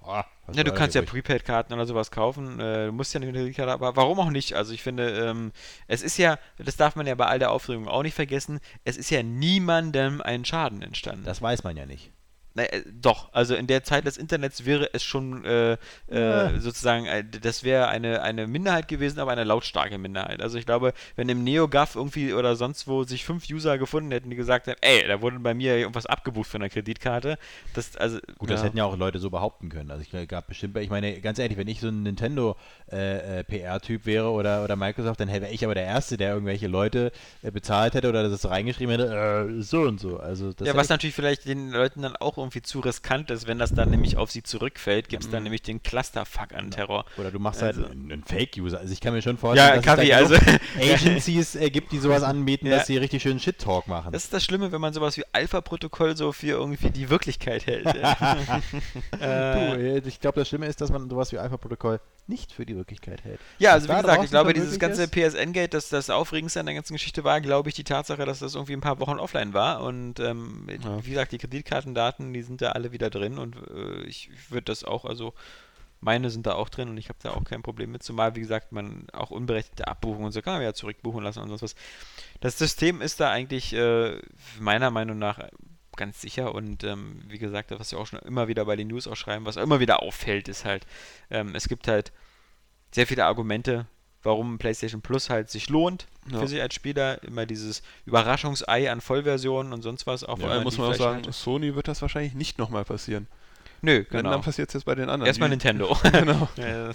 Was 0.47 0.57
Ja, 0.57 0.63
du 0.63 0.73
kannst 0.73 0.95
ja. 0.95 1.03
Prepaid-Karten 1.03 1.73
oder 1.73 1.87
sowas 1.87 2.11
kaufen. 2.13 2.61
Äh, 2.61 2.87
du 2.87 2.93
musst 2.93 3.13
ja 3.13 3.19
nicht 3.21 3.31
eine 3.31 3.39
Kreditkarte, 3.39 3.73
aber 3.73 3.97
warum 3.97 4.21
auch 4.21 4.31
nicht? 4.31 4.55
Also 4.55 4.73
ich 4.73 4.83
finde, 4.83 5.09
ähm, 5.11 5.53
es 5.89 6.03
ist 6.03 6.19
ja, 6.19 6.39
das 6.59 6.77
darf 6.77 6.95
man 6.95 7.07
ja 7.07 7.15
bei 7.17 7.27
all 7.27 7.39
der 7.41 7.51
Aufregung 7.51 7.89
auch 7.89 8.03
nicht 8.05 8.15
vergessen, 8.15 8.61
es 8.85 8.97
ist 8.97 9.11
ja 9.11 9.23
niemandem 9.23 10.21
ein 10.21 10.45
Schaden 10.45 10.83
entstanden. 10.83 11.25
Das 11.25 11.43
weiß 11.43 11.65
man 11.65 11.77
ja 11.77 11.85
nicht. 11.87 12.13
Na, 12.57 12.63
äh, 12.65 12.83
doch, 12.91 13.29
also 13.35 13.55
in 13.55 13.67
der 13.67 13.85
Zeit 13.85 14.07
des 14.07 14.17
Internets 14.17 14.65
wäre 14.65 14.89
es 14.95 15.05
schon 15.05 15.45
äh, 15.45 15.73
äh, 15.73 15.77
Ja. 16.11 16.59
sozusagen, 16.59 17.05
äh, 17.05 17.23
das 17.43 17.65
wäre 17.65 17.89
eine, 17.89 18.23
eine 18.23 18.47
Minderheit 18.47 18.89
gewesen, 18.89 19.21
aber 19.21 19.31
eine 19.33 19.45
lautstarke 19.45 19.99
Minderheit. 19.99 20.41
Also 20.41 20.57
ich 20.57 20.65
glaube, 20.65 20.95
wenn 21.17 21.29
im 21.29 21.45
NeoGAF 21.45 21.97
irgendwie 21.97 22.33
oder 22.33 22.57
sonst 22.57 22.89
wo 22.89 23.05
sich 23.05 23.27
fünf 23.27 23.45
User 23.51 23.77
gefunden 23.77 24.11
hätten, 24.11 24.31
die 24.31 24.37
gesagt 24.37 24.69
haben, 24.69 24.77
ey, 24.81 25.07
da 25.07 25.21
wurde 25.21 25.39
bei 25.39 25.53
mir 25.53 25.77
irgendwas 25.77 26.07
abgebucht 26.07 26.49
von 26.49 26.63
der 26.63 26.71
Kreditkarte, 26.71 27.37
das, 27.75 27.95
also, 27.99 28.19
Gut, 28.39 28.49
das 28.51 28.61
Ja. 28.61 28.67
hätten 28.69 28.79
ja 28.79 28.85
auch 28.87 28.97
Leute 28.97 29.19
so 29.19 29.29
behaupten 29.29 29.69
können. 29.69 29.91
Also 29.91 30.03
ich 30.11 30.29
gab 30.29 30.47
bestimmt, 30.47 30.79
ich 30.79 30.89
meine, 30.89 31.21
ganz 31.21 31.39
ehrlich, 31.39 31.59
wenn 31.59 31.69
ich 31.69 31.81
so 31.81 31.89
ein 31.89 32.03
Nintendo 32.05 32.57
äh, 32.87 33.45
PR-Typ 33.45 34.07
wäre 34.07 34.31
oder, 34.31 34.65
oder 34.65 34.77
Microsoft, 34.77 35.21
dann 35.21 35.29
wäre 35.29 35.51
ich 35.51 35.63
aber 35.65 35.75
der 35.75 35.85
Erste, 35.85 36.17
der 36.17 36.33
irgendwelche 36.33 36.69
Leute 36.69 37.13
äh, 37.43 37.51
bezahlt 37.51 37.93
hätte 37.95 38.09
oder 38.09 38.27
das 38.29 38.49
reingeschrieben 38.49 38.99
hätte, 38.99 39.49
äh, 39.59 39.63
so 39.63 39.83
und 39.83 40.01
so. 40.01 40.19
Also 40.19 40.55
das 40.55 40.67
ja, 40.67 40.75
was 40.75 40.87
ich- 40.87 40.91
natürlich 40.91 41.15
vielleicht 41.15 41.45
den 41.47 41.71
Leuten 41.71 42.01
dann 42.01 42.17
auch 42.17 42.39
irgendwie 42.47 42.63
zu 42.63 42.81
riskant 42.81 43.31
ist, 43.31 43.47
wenn 43.47 43.59
das 43.59 43.75
dann 43.75 43.91
nämlich 43.91 44.17
auf 44.17 44.31
sie 44.31 44.43
zurückfällt, 44.43 45.09
gibt 45.09 45.25
es 45.25 45.31
dann 45.31 45.41
Mhm. 45.41 45.45
nämlich 45.45 45.63
den 45.63 45.83
Clusterfuck 45.83 46.53
an 46.55 46.71
Terror. 46.71 47.05
oder 47.19 47.31
du 47.31 47.39
machst 47.39 47.63
also- 47.63 47.83
halt 47.83 47.93
einen, 47.93 48.25
Fake-User. 48.25 48.79
Also 48.79 48.93
ich 48.93 49.01
kann 49.01 49.13
mir 49.13 49.23
schon 49.23 49.37
vorstellen, 49.39 49.69
Ja, 49.69 49.77
dass 49.77 49.85
Kaffee, 49.85 50.11
es 50.11 50.17
also. 50.17 50.35
Agencies 50.81 51.55
äh, 51.57 51.71
gibt, 51.71 51.93
die 51.93 51.99
sowas 51.99 52.23
anbieten, 52.23 52.67
Ja. 52.67 52.79
dass 52.79 52.87
sie 52.87 52.97
richtig 52.97 53.23
schön 53.23 53.39
Shit-Talk 53.41 53.89
machen. 53.89 54.13
Das 54.13 54.25
ist 54.25 54.33
das 54.33 54.45
Schlimme, 54.45 54.73
wenn 54.73 54.81
man 54.81 54.93
sowas 54.93 55.17
wie 55.17 55.25
Alpha-Protokoll 55.33 56.17
so 56.17 56.33
für 56.33 56.47
irgendwie 56.49 56.91
die 56.91 57.11
Wirklichkeit 57.11 57.67
hält. 57.67 57.87
Du, 57.87 59.21
äh, 59.21 59.97
äh, 59.99 60.03
ich 60.07 60.21
glaube, 60.21 60.41
das 60.41 60.49
Schlimme 60.49 60.67
ist, 60.67 60.81
dass 60.81 60.91
man 60.91 61.09
sowas 61.09 61.33
wie 61.33 61.39
Alpha-Protokoll 61.39 62.01
nicht 62.29 62.53
für 62.53 62.67
die 62.67 62.77
Wirklichkeit 62.77 63.25
hält. 63.25 63.41
ja, 63.59 63.73
also 63.73 63.89
wie 63.89 63.95
gesagt, 63.95 64.25
ich 64.25 64.31
glaube, 64.31 64.53
dieses 64.53 64.79
ganze 64.79 65.07
PSN-Gate, 65.09 65.75
das 65.75 65.89
das 65.89 66.11
Aufregendste 66.11 66.61
an 66.61 66.67
der 66.67 66.75
ganzen 66.75 66.95
Geschichte 66.95 67.25
war, 67.25 67.41
glaube 67.41 67.69
ich, 67.69 67.75
die 67.75 67.85
Tatsache, 67.85 68.25
dass 68.25 68.41
das 68.41 68.55
irgendwie 68.55 68.73
ein 68.75 68.81
paar 68.81 68.99
Wochen 69.01 69.19
offline 69.19 69.55
war. 69.55 69.83
Und 69.83 70.19
ähm, 70.21 70.67
Ja. 70.83 71.05
wie 71.05 71.11
gesagt, 71.11 71.33
die 71.33 71.39
Kreditkartendaten, 71.39 72.33
die 72.33 72.43
sind 72.43 72.63
da 72.63 72.73
alle 72.73 72.93
wieder 72.93 73.11
drin 73.11 73.39
und 73.39 73.57
äh, 73.71 74.03
ich 74.07 74.31
würde 74.51 74.65
das 74.65 74.83
auch, 74.85 75.05
also 75.05 75.35
meine 76.01 76.31
sind 76.31 76.47
da 76.47 76.55
auch 76.55 76.69
drin 76.69 76.89
und 76.91 76.99
ich 76.99 77.09
habe 77.09 77.19
da 77.23 77.31
auch 77.31 77.45
kein 77.45 77.63
Problem 77.63 77.91
mit, 77.91 78.03
zumal, 78.03 78.35
wie 78.37 78.41
gesagt, 78.41 78.71
man 78.73 79.07
auch 79.13 79.31
unberechtigte 79.31 79.89
Abbuchungen 79.89 80.27
und 80.27 80.33
so 80.33 80.43
kann 80.43 80.55
man 80.55 80.63
ja 80.63 80.75
zurückbuchen 80.75 81.23
lassen 81.25 81.41
und 81.41 81.49
sonst 81.49 81.63
was. 81.63 81.75
Das 82.41 82.59
System 82.59 83.01
ist 83.01 83.19
da 83.21 83.31
eigentlich 83.31 83.73
äh, 83.73 84.21
meiner 84.61 84.91
Meinung 84.91 85.19
nach 85.19 85.39
ganz 85.97 86.21
sicher 86.21 86.55
und 86.55 86.85
ähm, 86.85 87.21
wie 87.29 87.39
gesagt, 87.39 87.71
was 87.79 87.91
wir 87.93 87.99
auch 87.99 88.07
schon 88.07 88.19
immer 88.21 88.49
wieder 88.49 88.65
bei 88.65 88.77
den 88.77 88.89
News 88.89 89.07
auch 89.09 89.17
schreiben, 89.17 89.45
was 89.47 89.57
immer 89.57 89.81
wieder 89.81 90.03
auffällt, 90.03 90.49
ist 90.49 90.65
halt, 90.65 90.87
ähm, 91.31 91.55
es 91.55 91.69
gibt 91.69 91.89
halt 91.89 92.13
sehr 92.93 93.07
viele 93.07 93.25
Argumente, 93.25 93.87
warum 94.23 94.59
PlayStation 94.59 95.03
Plus 95.03 95.31
halt 95.31 95.51
sich 95.51 95.69
lohnt 95.69 96.07
Ja. 96.31 96.41
für 96.41 96.49
sich 96.49 96.61
als 96.61 96.75
Spieler. 96.75 97.23
Immer 97.23 97.47
dieses 97.47 97.83
Überraschungsei 98.07 98.91
an 98.91 99.01
Vollversionen 99.01 99.73
und 99.73 99.83
sonst 99.83 100.07
was. 100.07 100.25
Auch 100.25 100.39
wenn 100.39 100.49
allem 100.49 100.65
muss 100.65 100.79
man 100.79 100.91
auch 100.91 100.95
sagen, 100.95 101.25
halt- 101.25 101.35
Sony 101.35 101.75
wird 101.75 101.87
das 101.89 102.03
wahrscheinlich 102.03 102.35
nicht 102.35 102.59
nochmal 102.59 102.85
passieren. 102.85 103.27
nö, 103.83 104.05
Wenn, 104.11 104.19
genau. 104.23 104.31
dann 104.31 104.43
passiert 104.43 104.69
es 104.69 104.75
jetzt 104.75 104.85
bei 104.85 104.95
den 104.95 105.09
anderen. 105.11 105.27
Erstmal 105.27 105.49
Nintendo. 105.51 105.97
genau. 106.13 106.49
Ja, 106.57 106.91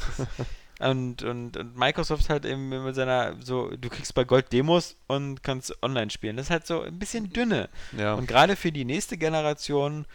und, 0.82 1.24
und, 1.24 1.58
und 1.58 1.78
Microsoft 1.78 2.30
halt 2.30 2.46
eben 2.46 2.70
mit 2.70 2.96
seiner, 2.96 3.36
so, 3.42 3.70
du 3.70 3.90
kriegst 3.90 4.16
bei 4.16 4.24
Gold 4.24 4.52
Demos 4.52 4.96
und 5.08 5.44
kannst 5.44 5.82
online 5.84 6.10
spielen. 6.10 6.38
Das 6.38 6.48
ist 6.48 6.50
halt 6.50 6.66
so 6.66 6.82
ein 6.82 6.98
bisschen 6.98 7.32
dünne. 7.32 7.70
Ja. 7.98 8.16
Und 8.16 8.28
gerade 8.28 8.56
für 8.56 8.72
die 8.72 8.86
nächste 8.86 9.18
Generation, 9.18 10.06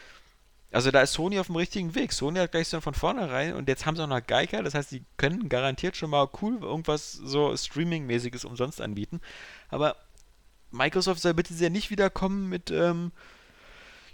also 0.73 0.91
da 0.91 1.03
ist 1.03 1.13
Sony 1.13 1.39
auf 1.39 1.47
dem 1.47 1.57
richtigen 1.57 1.95
Weg. 1.95 2.13
Sony 2.13 2.41
hat 2.41 2.51
gleich 2.51 2.69
so 2.69 2.81
von 2.81 2.95
vornherein 2.95 3.55
und 3.55 3.69
jetzt 3.69 3.87
haben 3.87 3.97
sie 3.97 4.03
auch 4.03 4.09
noch 4.09 4.27
Geiger, 4.27 4.63
das 4.63 4.75
heißt, 4.75 4.91
die 4.91 5.05
können 5.17 5.49
garantiert 5.49 5.97
schon 5.97 6.11
mal 6.11 6.29
cool 6.43 6.59
irgendwas 6.61 7.13
so 7.13 7.57
Streaming-mäßiges 7.57 8.45
umsonst 8.45 8.81
anbieten. 8.81 9.21
Aber 9.69 9.97
Microsoft 10.73 11.21
soll 11.21 11.35
bitte 11.35 11.55
sehr 11.55 11.71
nicht 11.71 11.91
wiederkommen 11.91 12.49
mit, 12.49 12.71
ähm, 12.71 13.13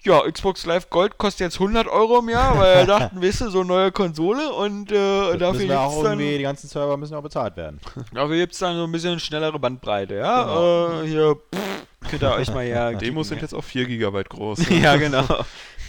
ja, 0.04 0.30
Xbox 0.30 0.66
Live 0.66 0.90
Gold 0.90 1.18
kostet 1.18 1.40
jetzt 1.40 1.54
100 1.60 1.86
Euro 1.88 2.18
im 2.18 2.28
Jahr, 2.28 2.58
weil 2.58 2.78
wir 2.78 2.86
dachten, 2.98 3.22
weißt 3.22 3.42
du, 3.42 3.50
so 3.50 3.64
neue 3.64 3.92
Konsole 3.92 4.52
und 4.52 4.90
äh, 4.92 5.36
dafür 5.38 5.80
auch 5.80 5.90
gibt's 5.90 6.02
dann, 6.04 6.18
die 6.18 6.42
ganzen 6.42 6.68
Server 6.68 6.96
müssen 6.96 7.14
auch 7.14 7.22
bezahlt 7.22 7.56
werden. 7.56 7.80
dafür 8.12 8.36
gibt's 8.36 8.58
dann 8.58 8.76
so 8.76 8.84
ein 8.84 8.92
bisschen 8.92 9.18
schnellere 9.20 9.58
Bandbreite, 9.58 10.16
ja, 10.16 11.02
äh, 11.02 11.06
hier, 11.06 11.36
pff, 11.36 12.08
könnt 12.10 12.22
ihr 12.22 12.32
euch 12.32 12.52
mal 12.52 12.66
ja 12.66 12.92
Demos 12.98 13.28
sind 13.28 13.42
jetzt 13.42 13.54
auf 13.54 13.64
4 13.64 13.86
GB 13.86 14.24
groß. 14.24 14.68
ja, 14.70 14.96
genau. 14.96 15.24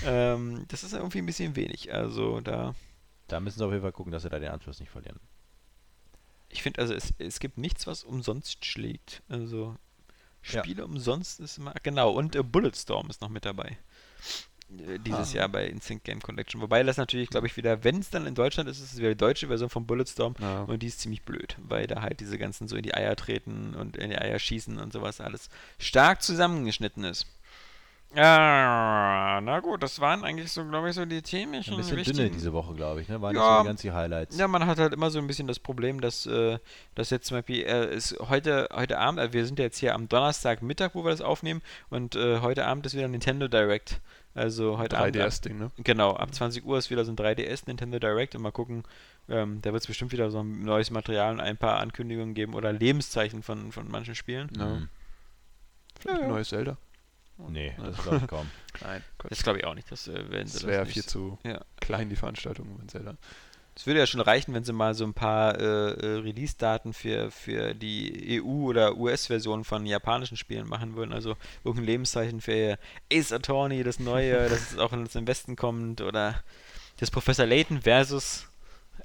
ähm, 0.06 0.66
das 0.68 0.84
ist 0.84 0.94
irgendwie 0.94 1.20
ein 1.20 1.26
bisschen 1.26 1.56
wenig. 1.56 1.94
Also 1.94 2.40
da. 2.42 2.74
Da 3.28 3.40
müssen 3.40 3.58
sie 3.58 3.66
auf 3.66 3.72
jeden 3.72 3.82
Fall 3.82 3.94
gucken, 3.94 4.12
dass 4.12 4.24
sie 4.24 4.30
da 4.30 4.38
den 4.38 4.50
Anschluss 4.52 4.80
nicht 4.80 4.92
verlieren. 4.92 5.20
Ich 6.50 6.62
finde, 6.62 6.82
also 6.82 6.94
es, 6.94 7.14
es 7.18 7.40
gibt 7.40 7.58
nichts, 7.58 7.88
was 7.88 8.04
umsonst 8.04 8.64
schlägt. 8.66 9.24
Also 9.30 9.76
Ja. 10.44 10.60
Spiele 10.60 10.86
umsonst 10.86 11.40
ist 11.40 11.58
immer. 11.58 11.74
Genau, 11.82 12.12
und 12.12 12.36
äh, 12.36 12.44
Bulletstorm 12.44 13.10
ist 13.10 13.22
noch 13.22 13.30
mit 13.30 13.46
dabei. 13.46 13.78
Äh, 14.88 15.00
Dieses 15.00 15.34
Ah. 15.34 15.38
Jahr 15.38 15.50
bei 15.50 15.68
Instinct 15.68 16.04
Game 16.06 16.22
Collection. 16.22 16.62
Wobei 16.62 16.82
das 16.84 16.98
natürlich, 16.98 17.30
glaube 17.30 17.48
ich, 17.48 17.58
wieder, 17.58 17.84
wenn 17.84 18.00
es 18.00 18.10
dann 18.10 18.26
in 18.26 18.34
Deutschland 18.36 18.70
ist, 18.70 18.80
ist 18.80 18.94
es 18.94 18.98
wieder 19.00 19.10
die 19.10 19.18
deutsche 19.18 19.48
Version 19.48 19.70
von 19.70 19.86
Bulletstorm. 19.86 20.36
Ja. 20.40 20.64
Und 20.64 20.82
die 20.82 20.88
ist 20.88 21.00
ziemlich 21.00 21.24
blöd, 21.24 21.58
weil 21.62 21.86
da 21.88 22.02
halt 22.02 22.20
diese 22.20 22.38
ganzen 22.38 22.68
so 22.68 22.76
in 22.76 22.84
die 22.84 22.94
Eier 22.96 23.16
treten 23.16 23.76
und 23.76 23.98
in 23.98 24.10
die 24.10 24.18
Eier 24.18 24.40
schießen 24.40 24.80
und 24.80 24.92
sowas 24.94 25.22
alles 25.22 25.50
stark 25.78 26.22
zusammengeschnitten 26.24 27.04
ist. 27.04 27.28
Ja, 28.16 29.40
na 29.42 29.60
gut, 29.60 29.82
das 29.82 30.00
waren 30.00 30.24
eigentlich 30.24 30.52
so, 30.52 30.64
glaube 30.66 30.90
ich, 30.90 30.96
so 30.96 31.04
die 31.06 31.22
themischen 31.22 31.74
Ein 31.74 31.78
bisschen 31.78 31.96
dünne 31.98 32.06
wichtigen- 32.08 32.34
diese 32.34 32.54
Woche, 32.54 32.74
glaube 32.76 33.02
ich, 33.02 33.10
ne? 33.10 33.22
Waren 33.22 33.34
nicht 33.34 33.42
Ja. 33.42 33.58
so 33.58 33.62
die 33.64 33.68
ganzen 33.68 33.94
Highlights. 33.94 34.38
Ja, 34.38 34.48
man 34.48 34.66
hat 34.68 34.78
halt 34.78 34.94
immer 34.94 35.10
so 35.10 35.18
ein 35.20 35.26
bisschen 35.28 35.48
das 35.48 35.60
Problem, 35.60 36.00
dass, 36.00 36.26
äh, 36.28 36.60
dass 36.96 37.10
jetzt 37.10 37.28
zum 37.28 37.38
Beispiel 37.38 37.64
äh, 37.66 37.96
ist 37.96 38.16
heute, 38.30 38.70
heute 38.74 39.00
Abend, 39.00 39.20
äh, 39.20 39.34
wir 39.34 39.46
sind 39.46 39.58
jetzt 39.60 39.78
hier 39.80 39.96
am 39.96 40.08
Donnerstagmittag, 40.10 40.92
wo 40.94 41.04
wir 41.04 41.12
das 41.12 41.22
aufnehmen, 41.22 41.62
und 41.90 42.16
äh, 42.16 42.40
heute 42.42 42.66
Abend 42.66 42.86
ist 42.86 42.94
wieder 42.96 43.08
Nintendo 43.08 43.48
Direct. 43.48 44.00
Also 44.36 44.78
heute 44.80 44.98
Abend. 44.98 45.16
ab- 45.18 45.28
3DS-Ding, 45.28 45.58
ne? 45.60 45.72
Genau, 45.78 46.12
ab 46.16 46.34
20 46.34 46.66
Uhr 46.66 46.78
ist 46.78 46.90
wieder 46.90 47.06
so 47.06 47.12
ein 47.12 47.16
3DS 47.16 47.68
Nintendo 47.68 48.00
Direct 48.00 48.36
und 48.36 48.42
mal 48.42 48.52
gucken, 48.52 48.84
ähm, 49.30 49.60
da 49.62 49.72
wird 49.74 49.82
es 49.84 49.88
bestimmt 49.88 50.12
wieder 50.12 50.30
so 50.32 50.40
ein 50.40 50.64
neues 50.64 50.90
Material 50.92 51.34
und 51.34 51.40
ein 51.40 51.56
paar 51.58 51.80
Ankündigungen 51.80 52.34
geben 52.34 52.54
oder 52.56 52.74
Lebenszeichen 52.74 53.44
von, 53.44 53.72
von 53.72 53.90
manchen 53.90 54.16
Spielen. 54.16 54.50
Ja. 54.58 54.66
Mhm. 54.66 54.90
Vielleicht 56.00 56.22
ein 56.24 56.30
neues 56.30 56.50
Zelda. 56.50 56.78
Nee, 57.38 57.74
das 57.78 57.98
glaube 57.98 58.18
ich 58.18 58.28
kaum. 58.28 58.50
Nein, 58.82 59.04
Das 59.30 59.44
glaube 59.44 59.60
ich 59.60 59.66
auch 59.66 59.76
nicht, 59.76 59.92
das 59.92 60.08
äh, 60.08 60.24
sie 60.30 60.54
das 60.54 60.68
wäre 60.68 60.86
viel 60.86 61.04
zu 61.04 61.38
Ja. 61.44 61.62
klein, 61.80 62.10
die 62.10 62.16
Veranstaltung 62.16 62.78
von 62.78 62.88
Zelda. 62.88 63.16
Es 63.76 63.88
würde 63.88 64.00
ja 64.00 64.06
schon 64.06 64.22
reichen, 64.22 64.54
wenn 64.54 64.64
sie 64.64 64.72
mal 64.72 64.94
so 64.94 65.04
ein 65.04 65.16
paar 65.16 65.60
äh, 65.60 65.64
äh, 65.64 66.20
Release-Daten 66.20 66.94
für, 66.94 67.32
für 67.32 67.74
die 67.74 68.40
EU- 68.40 68.68
oder 68.68 68.96
US-Version 68.98 69.64
von 69.64 69.88
japanischen 69.88 70.38
Spielen 70.38 70.68
machen 70.68 70.96
würden. 70.96 71.12
Also 71.12 71.36
irgendein 71.64 71.86
Lebenszeichen 71.88 72.40
für 72.40 72.78
Ace 73.12 73.32
Attorney, 73.32 73.84
das 73.84 74.00
neue, 74.00 74.48
das 74.50 74.78
auch 74.78 74.94
ins 74.94 75.16
im 75.16 75.26
Westen 75.26 75.56
kommt, 75.56 76.02
oder 76.02 76.44
das 76.98 77.10
Professor 77.10 77.48
Layton 77.48 77.82
versus 77.82 78.48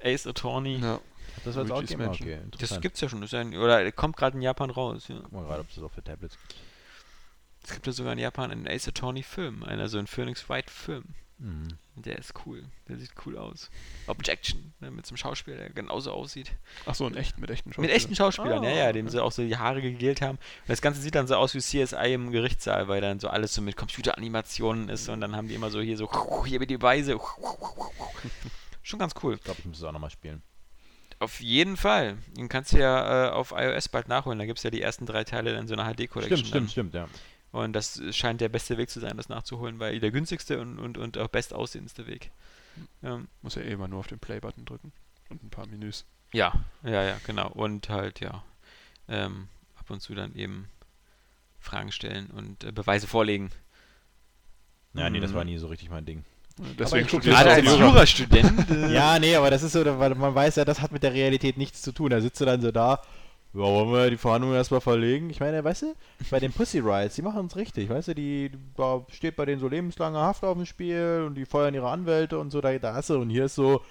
Ace 0.02 0.26
Attorney. 0.26 0.76
Ja. 0.76 1.00
Das 1.44 1.56
es 1.56 1.70
auch 1.70 1.82
geben? 1.82 2.02
Okay, 2.08 2.40
Das 2.58 2.80
gibt's 2.80 3.00
ja 3.00 3.08
schon. 3.08 3.22
Ist 3.22 3.32
ja 3.32 3.40
ein, 3.40 3.56
oder 3.56 3.90
kommt 3.92 4.16
gerade 4.16 4.36
in 4.36 4.42
Japan 4.42 4.70
raus. 4.70 5.08
Ja. 5.08 5.20
Guck 5.22 5.32
mal 5.32 5.44
gerade, 5.44 5.60
ob 5.60 5.68
es 5.70 5.76
das 5.76 5.84
auch 5.84 5.92
für 5.92 6.02
Tablets 6.02 6.36
gibt. 6.36 6.56
Es 7.68 7.74
gibt 7.74 7.86
ja 7.86 7.92
sogar 7.92 8.14
in 8.14 8.18
Japan 8.18 8.50
einen 8.50 8.66
Ace 8.66 8.88
Attorney-Film, 8.88 9.62
einer 9.62 9.88
so 9.88 9.98
ein 9.98 10.06
Phoenix 10.06 10.48
Wright-Film. 10.48 11.04
Mhm. 11.36 11.68
Der 11.96 12.18
ist 12.18 12.32
cool. 12.46 12.64
Der 12.88 12.96
sieht 12.96 13.10
cool 13.26 13.36
aus. 13.36 13.70
Objection, 14.06 14.72
ne, 14.80 14.90
mit 14.90 15.04
so 15.06 15.10
einem 15.10 15.18
Schauspieler, 15.18 15.58
der 15.58 15.70
genauso 15.70 16.12
aussieht. 16.12 16.50
Ach 16.86 16.94
so, 16.94 17.06
in 17.06 17.14
echt, 17.16 17.38
mit 17.38 17.50
echten 17.50 17.68
Mit 17.68 17.76
Schauspielern. 17.76 17.96
echten 17.96 18.14
Schauspielern, 18.16 18.62
ja, 18.64 18.70
Ah, 18.70 18.74
ja, 18.74 18.92
dem 18.92 19.06
okay. 19.06 19.12
sie 19.12 19.22
auch 19.22 19.30
so 19.30 19.42
die 19.42 19.56
Haare 19.56 19.82
gegelt 19.82 20.20
haben. 20.22 20.38
Und 20.38 20.68
das 20.68 20.80
Ganze 20.80 21.00
sieht 21.02 21.14
dann 21.14 21.26
so 21.26 21.36
aus 21.36 21.54
wie 21.54 21.58
CSI 21.60 22.14
im 22.14 22.32
Gerichtssaal, 22.32 22.88
weil 22.88 23.00
dann 23.02 23.20
so 23.20 23.28
alles 23.28 23.54
so 23.54 23.60
mit 23.62 23.76
Computeranimationen 23.76 24.88
ist 24.88 25.08
und 25.10 25.20
dann 25.20 25.36
haben 25.36 25.46
die 25.48 25.54
immer 25.54 25.70
so 25.70 25.80
hier 25.80 25.96
so, 25.98 26.10
hier 26.46 26.58
mit 26.58 26.70
die 26.70 26.80
Weise. 26.80 27.18
Schon 28.82 28.98
ganz 28.98 29.14
cool. 29.22 29.34
Ich 29.34 29.42
glaube, 29.44 29.60
ich 29.60 29.66
muss 29.66 29.78
es 29.78 29.84
auch 29.84 29.92
nochmal 29.92 30.10
spielen. 30.10 30.42
Auf 31.20 31.40
jeden 31.40 31.76
Fall. 31.76 32.16
Den 32.36 32.48
kannst 32.48 32.72
du 32.72 32.78
ja 32.78 33.26
äh, 33.28 33.30
auf 33.30 33.52
iOS 33.56 33.88
bald 33.88 34.08
nachholen. 34.08 34.38
Da 34.38 34.46
gibt 34.46 34.58
es 34.58 34.62
ja 34.62 34.70
die 34.70 34.80
ersten 34.80 35.04
drei 35.04 35.24
Teile 35.24 35.56
in 35.58 35.66
so 35.66 35.74
einer 35.74 35.84
HD-Collection. 35.92 36.38
Stimmt, 36.38 36.48
stimmt, 36.70 36.70
stimmt, 36.70 36.94
ja. 36.94 37.08
Und 37.50 37.72
das 37.72 38.00
scheint 38.14 38.40
der 38.40 38.48
beste 38.50 38.76
Weg 38.76 38.90
zu 38.90 39.00
sein, 39.00 39.16
das 39.16 39.28
nachzuholen, 39.28 39.78
weil 39.78 40.00
der 40.00 40.10
günstigste 40.10 40.60
und, 40.60 40.78
und, 40.78 40.98
und 40.98 41.16
auch 41.18 41.28
bestaussehendste 41.28 42.06
Weg. 42.06 42.30
Ähm, 43.02 43.28
Muss 43.42 43.54
ja 43.54 43.62
eh 43.62 43.76
mal 43.76 43.88
nur 43.88 44.00
auf 44.00 44.06
den 44.06 44.18
Play-Button 44.18 44.64
drücken. 44.66 44.92
Und 45.30 45.42
ein 45.42 45.50
paar 45.50 45.66
Menüs. 45.66 46.04
Ja, 46.32 46.52
ja, 46.84 47.02
ja, 47.02 47.16
genau. 47.26 47.48
Und 47.48 47.88
halt, 47.88 48.20
ja, 48.20 48.42
ähm, 49.08 49.48
ab 49.76 49.90
und 49.90 50.00
zu 50.00 50.14
dann 50.14 50.34
eben 50.34 50.68
Fragen 51.58 51.90
stellen 51.90 52.28
und 52.30 52.64
äh, 52.64 52.72
Beweise 52.72 53.06
vorlegen. 53.06 53.50
Ja, 54.94 55.08
nee, 55.10 55.20
das 55.20 55.30
Mhm. 55.32 55.36
war 55.36 55.44
nie 55.44 55.58
so 55.58 55.66
richtig 55.68 55.90
mein 55.90 56.04
Ding. 56.04 56.24
Deswegen 56.78 57.04
ich 57.04 57.08
studierst 57.08 57.40
Gerade 57.42 57.62
du 57.62 57.70
als. 57.70 57.78
Jurastudent. 57.78 58.68
Ja, 58.92 59.18
nee, 59.18 59.34
aber 59.36 59.50
das 59.50 59.62
ist 59.62 59.72
so, 59.72 59.84
weil 59.98 60.14
man 60.14 60.34
weiß 60.34 60.56
ja, 60.56 60.64
das 60.64 60.80
hat 60.80 60.92
mit 60.92 61.02
der 61.02 61.12
Realität 61.12 61.56
nichts 61.56 61.82
zu 61.82 61.92
tun. 61.92 62.10
Da 62.10 62.20
sitzt 62.20 62.40
du 62.40 62.44
dann 62.44 62.60
so 62.60 62.72
da, 62.72 63.00
ja, 63.54 63.60
wollen 63.60 63.92
wir 63.92 64.10
die 64.10 64.16
Verhandlungen 64.16 64.56
erstmal 64.56 64.80
verlegen? 64.80 65.30
Ich 65.30 65.40
meine, 65.40 65.64
weißt 65.64 65.82
du, 65.82 65.94
bei 66.30 66.38
den 66.38 66.52
Pussy 66.52 66.80
Rights, 66.80 67.14
die 67.14 67.22
machen 67.22 67.46
es 67.46 67.56
richtig, 67.56 67.88
weißt 67.88 68.08
du, 68.08 68.14
die, 68.14 68.50
da 68.76 69.04
steht 69.10 69.36
bei 69.36 69.46
denen 69.46 69.60
so 69.60 69.68
lebenslange 69.68 70.18
Haft 70.18 70.44
auf 70.44 70.56
dem 70.56 70.66
Spiel 70.66 71.24
und 71.26 71.34
die 71.34 71.46
feuern 71.46 71.74
ihre 71.74 71.88
Anwälte 71.88 72.38
und 72.38 72.50
so, 72.50 72.60
da, 72.60 72.76
da 72.78 72.94
hast 72.94 73.10
du, 73.10 73.18
und 73.18 73.30
hier 73.30 73.46
ist 73.46 73.54
so, 73.54 73.82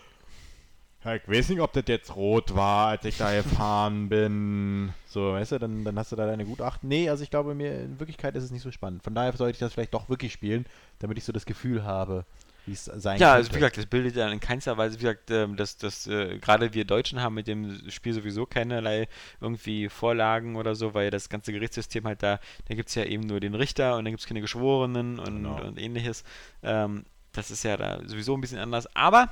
ich 1.16 1.28
weiß 1.28 1.50
nicht, 1.50 1.62
ob 1.62 1.72
das 1.74 1.86
jetzt 1.88 2.16
rot 2.16 2.56
war, 2.56 2.90
als 2.90 3.06
ich 3.06 3.18
da 3.18 3.34
gefahren 3.34 4.10
bin. 4.10 4.94
So, 5.06 5.34
weißt 5.34 5.54
du, 5.54 5.60
dann, 5.60 5.86
dann 5.86 5.98
hast 5.98 6.12
du 6.12 6.16
da 6.18 6.26
deine 6.26 6.44
Gutachten. 6.44 6.90
Nee, 6.90 7.10
also 7.10 7.24
ich 7.24 7.30
glaube 7.30 7.56
mir, 7.56 7.80
in 7.80 8.00
Wirklichkeit 8.00 8.36
ist 8.36 8.44
es 8.44 8.52
nicht 8.52 8.64
so 8.64 8.72
spannend. 8.72 9.04
Von 9.04 9.16
daher 9.16 9.32
sollte 9.38 9.54
ich 9.54 9.60
das 9.60 9.74
vielleicht 9.74 9.94
doch 9.94 10.10
wirklich 10.10 10.34
spielen, 10.34 10.66
damit 11.00 11.18
ich 11.18 11.24
so 11.24 11.32
das 11.32 11.46
Gefühl 11.46 11.86
habe, 11.86 12.26
wie 12.68 12.74
es 12.74 12.86
sein 12.86 13.20
Ja, 13.20 13.34
also 13.34 13.48
könnte. 13.48 13.56
wie 13.56 13.60
gesagt, 13.60 13.78
das 13.78 13.86
bildet 13.88 14.16
ja 14.16 14.30
in 14.30 14.40
keinster 14.40 14.78
Weise, 14.78 14.96
wie 14.98 15.02
gesagt, 15.04 15.32
ähm, 15.32 15.56
dass, 15.56 15.78
dass 15.78 16.06
äh, 16.08 16.38
gerade 16.38 16.74
wir 16.74 16.86
Deutschen 16.86 17.22
haben 17.22 17.34
mit 17.36 17.48
dem 17.48 17.90
Spiel 17.90 18.14
sowieso 18.14 18.46
keinerlei 18.46 19.08
irgendwie 19.42 19.90
Vorlagen 19.90 20.56
oder 20.56 20.76
so, 20.76 20.94
weil 20.94 21.10
das 21.10 21.30
ganze 21.30 21.52
Gerichtssystem 21.54 22.06
halt 22.06 22.22
da, 22.22 22.40
da 22.68 22.76
gibt 22.76 22.90
es 22.90 22.96
ja 22.96 23.04
eben 23.06 23.24
nur 23.26 23.40
den 23.40 23.56
Richter 23.56 23.98
und 23.98 24.06
dann 24.06 24.12
gibt 24.12 24.22
es 24.22 24.28
keine 24.28 24.42
Geschworenen 24.42 25.18
und, 25.20 25.26
Genau. 25.38 25.62
und 25.64 25.80
ähnliches. 25.80 26.24
Ähm, 26.62 27.06
das 27.32 27.52
ist 27.52 27.64
ja 27.64 27.78
da 27.78 28.02
sowieso 28.06 28.36
ein 28.36 28.42
bisschen 28.42 28.60
anders. 28.60 28.88
Aber 28.96 29.30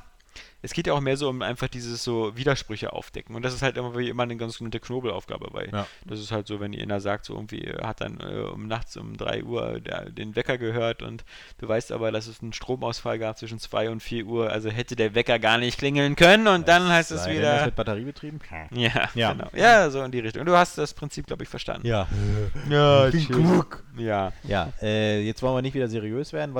es 0.61 0.73
geht 0.73 0.87
ja 0.87 0.93
auch 0.93 0.99
mehr 0.99 1.17
so 1.17 1.29
um 1.29 1.41
einfach 1.41 1.67
dieses 1.67 2.03
so 2.03 2.35
Widersprüche 2.35 2.93
aufdecken. 2.93 3.35
Und 3.35 3.43
das 3.43 3.53
ist 3.53 3.61
halt 3.61 3.77
immer 3.77 3.97
wie 3.97 4.09
immer 4.09 4.23
eine 4.23 4.35
ganz 4.37 4.57
gute 4.57 4.79
Knobelaufgabe 4.79 5.49
bei. 5.51 5.69
Ja. 5.71 5.87
Das 6.05 6.19
ist 6.19 6.31
halt 6.31 6.47
so, 6.47 6.59
wenn 6.59 6.73
einer 6.79 6.99
sagt, 6.99 7.25
so 7.25 7.33
irgendwie 7.35 7.61
er 7.61 7.87
hat 7.87 8.01
dann 8.01 8.19
äh, 8.19 8.39
um 8.41 8.67
nachts 8.67 8.97
um 8.97 9.15
3 9.15 9.43
Uhr 9.43 9.79
der, 9.79 10.09
den 10.09 10.35
Wecker 10.35 10.57
gehört 10.57 11.01
und 11.01 11.23
du 11.59 11.67
weißt 11.67 11.91
aber, 11.91 12.11
dass 12.11 12.27
es 12.27 12.41
einen 12.41 12.53
Stromausfall 12.53 13.19
gab 13.19 13.37
zwischen 13.37 13.59
2 13.59 13.89
und 13.89 14.01
4 14.01 14.25
Uhr, 14.25 14.49
also 14.51 14.69
hätte 14.69 14.95
der 14.95 15.13
Wecker 15.15 15.39
gar 15.39 15.57
nicht 15.57 15.77
klingeln 15.77 16.15
können 16.15 16.47
und 16.47 16.67
dann 16.67 16.87
heißt 16.89 17.11
es 17.11 17.23
Sei 17.23 17.33
denn, 17.33 17.41
das 17.41 17.53
wieder. 17.55 17.65
mit 17.67 17.75
Batterie 17.75 18.05
betrieben? 18.05 18.39
Ja, 18.71 19.09
Ja. 19.13 19.33
genau. 19.33 19.49
Ja, 19.55 19.89
so 19.89 20.03
in 20.03 20.11
die 20.11 20.19
Richtung. 20.19 20.41
Und 20.41 20.47
du 20.47 20.57
hast 20.57 20.77
das 20.77 20.93
Prinzip, 20.93 21.27
glaube 21.27 21.43
ich, 21.43 21.49
verstanden. 21.49 21.87
Ja. 21.87 22.07
Ja, 22.69 23.09
klug. 23.27 23.83
Ja. 23.97 24.33
Ja, 24.43 24.73
äh, 24.81 25.21
jetzt 25.21 25.41
wollen 25.41 25.55
wir 25.55 25.61
nicht 25.61 25.73
wieder 25.73 25.87
seriös 25.87 26.33
werden. 26.33 26.55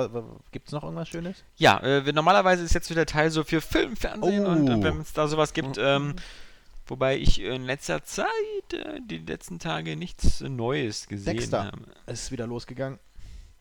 Gibt 0.52 0.68
es 0.68 0.72
noch 0.72 0.82
irgendwas 0.82 1.08
Schönes? 1.08 1.44
Ja, 1.56 1.78
äh, 1.80 2.12
normalerweise 2.12 2.62
ist 2.64 2.74
jetzt 2.74 2.90
wieder 2.90 3.06
Teil 3.06 3.30
so 3.30 3.44
für 3.44 3.60
Film, 3.66 3.96
Fernsehen 3.96 4.46
und, 4.46 4.68
Oh. 4.68 4.72
und 4.74 4.82
wenn 4.84 5.00
es 5.00 5.12
da 5.12 5.28
sowas 5.28 5.52
gibt, 5.52 5.76
ähm, 5.78 6.14
wobei 6.86 7.16
ich 7.18 7.40
in 7.40 7.64
letzter 7.64 8.02
Zeit, 8.04 8.26
äh, 8.72 9.00
die 9.04 9.18
letzten 9.18 9.58
Tage 9.58 9.96
nichts 9.96 10.40
Neues 10.40 11.08
gesehen 11.08 11.36
Dexter. 11.36 11.64
habe. 11.66 11.78
Es 12.06 12.22
ist 12.24 12.32
wieder 12.32 12.46
losgegangen. 12.46 12.98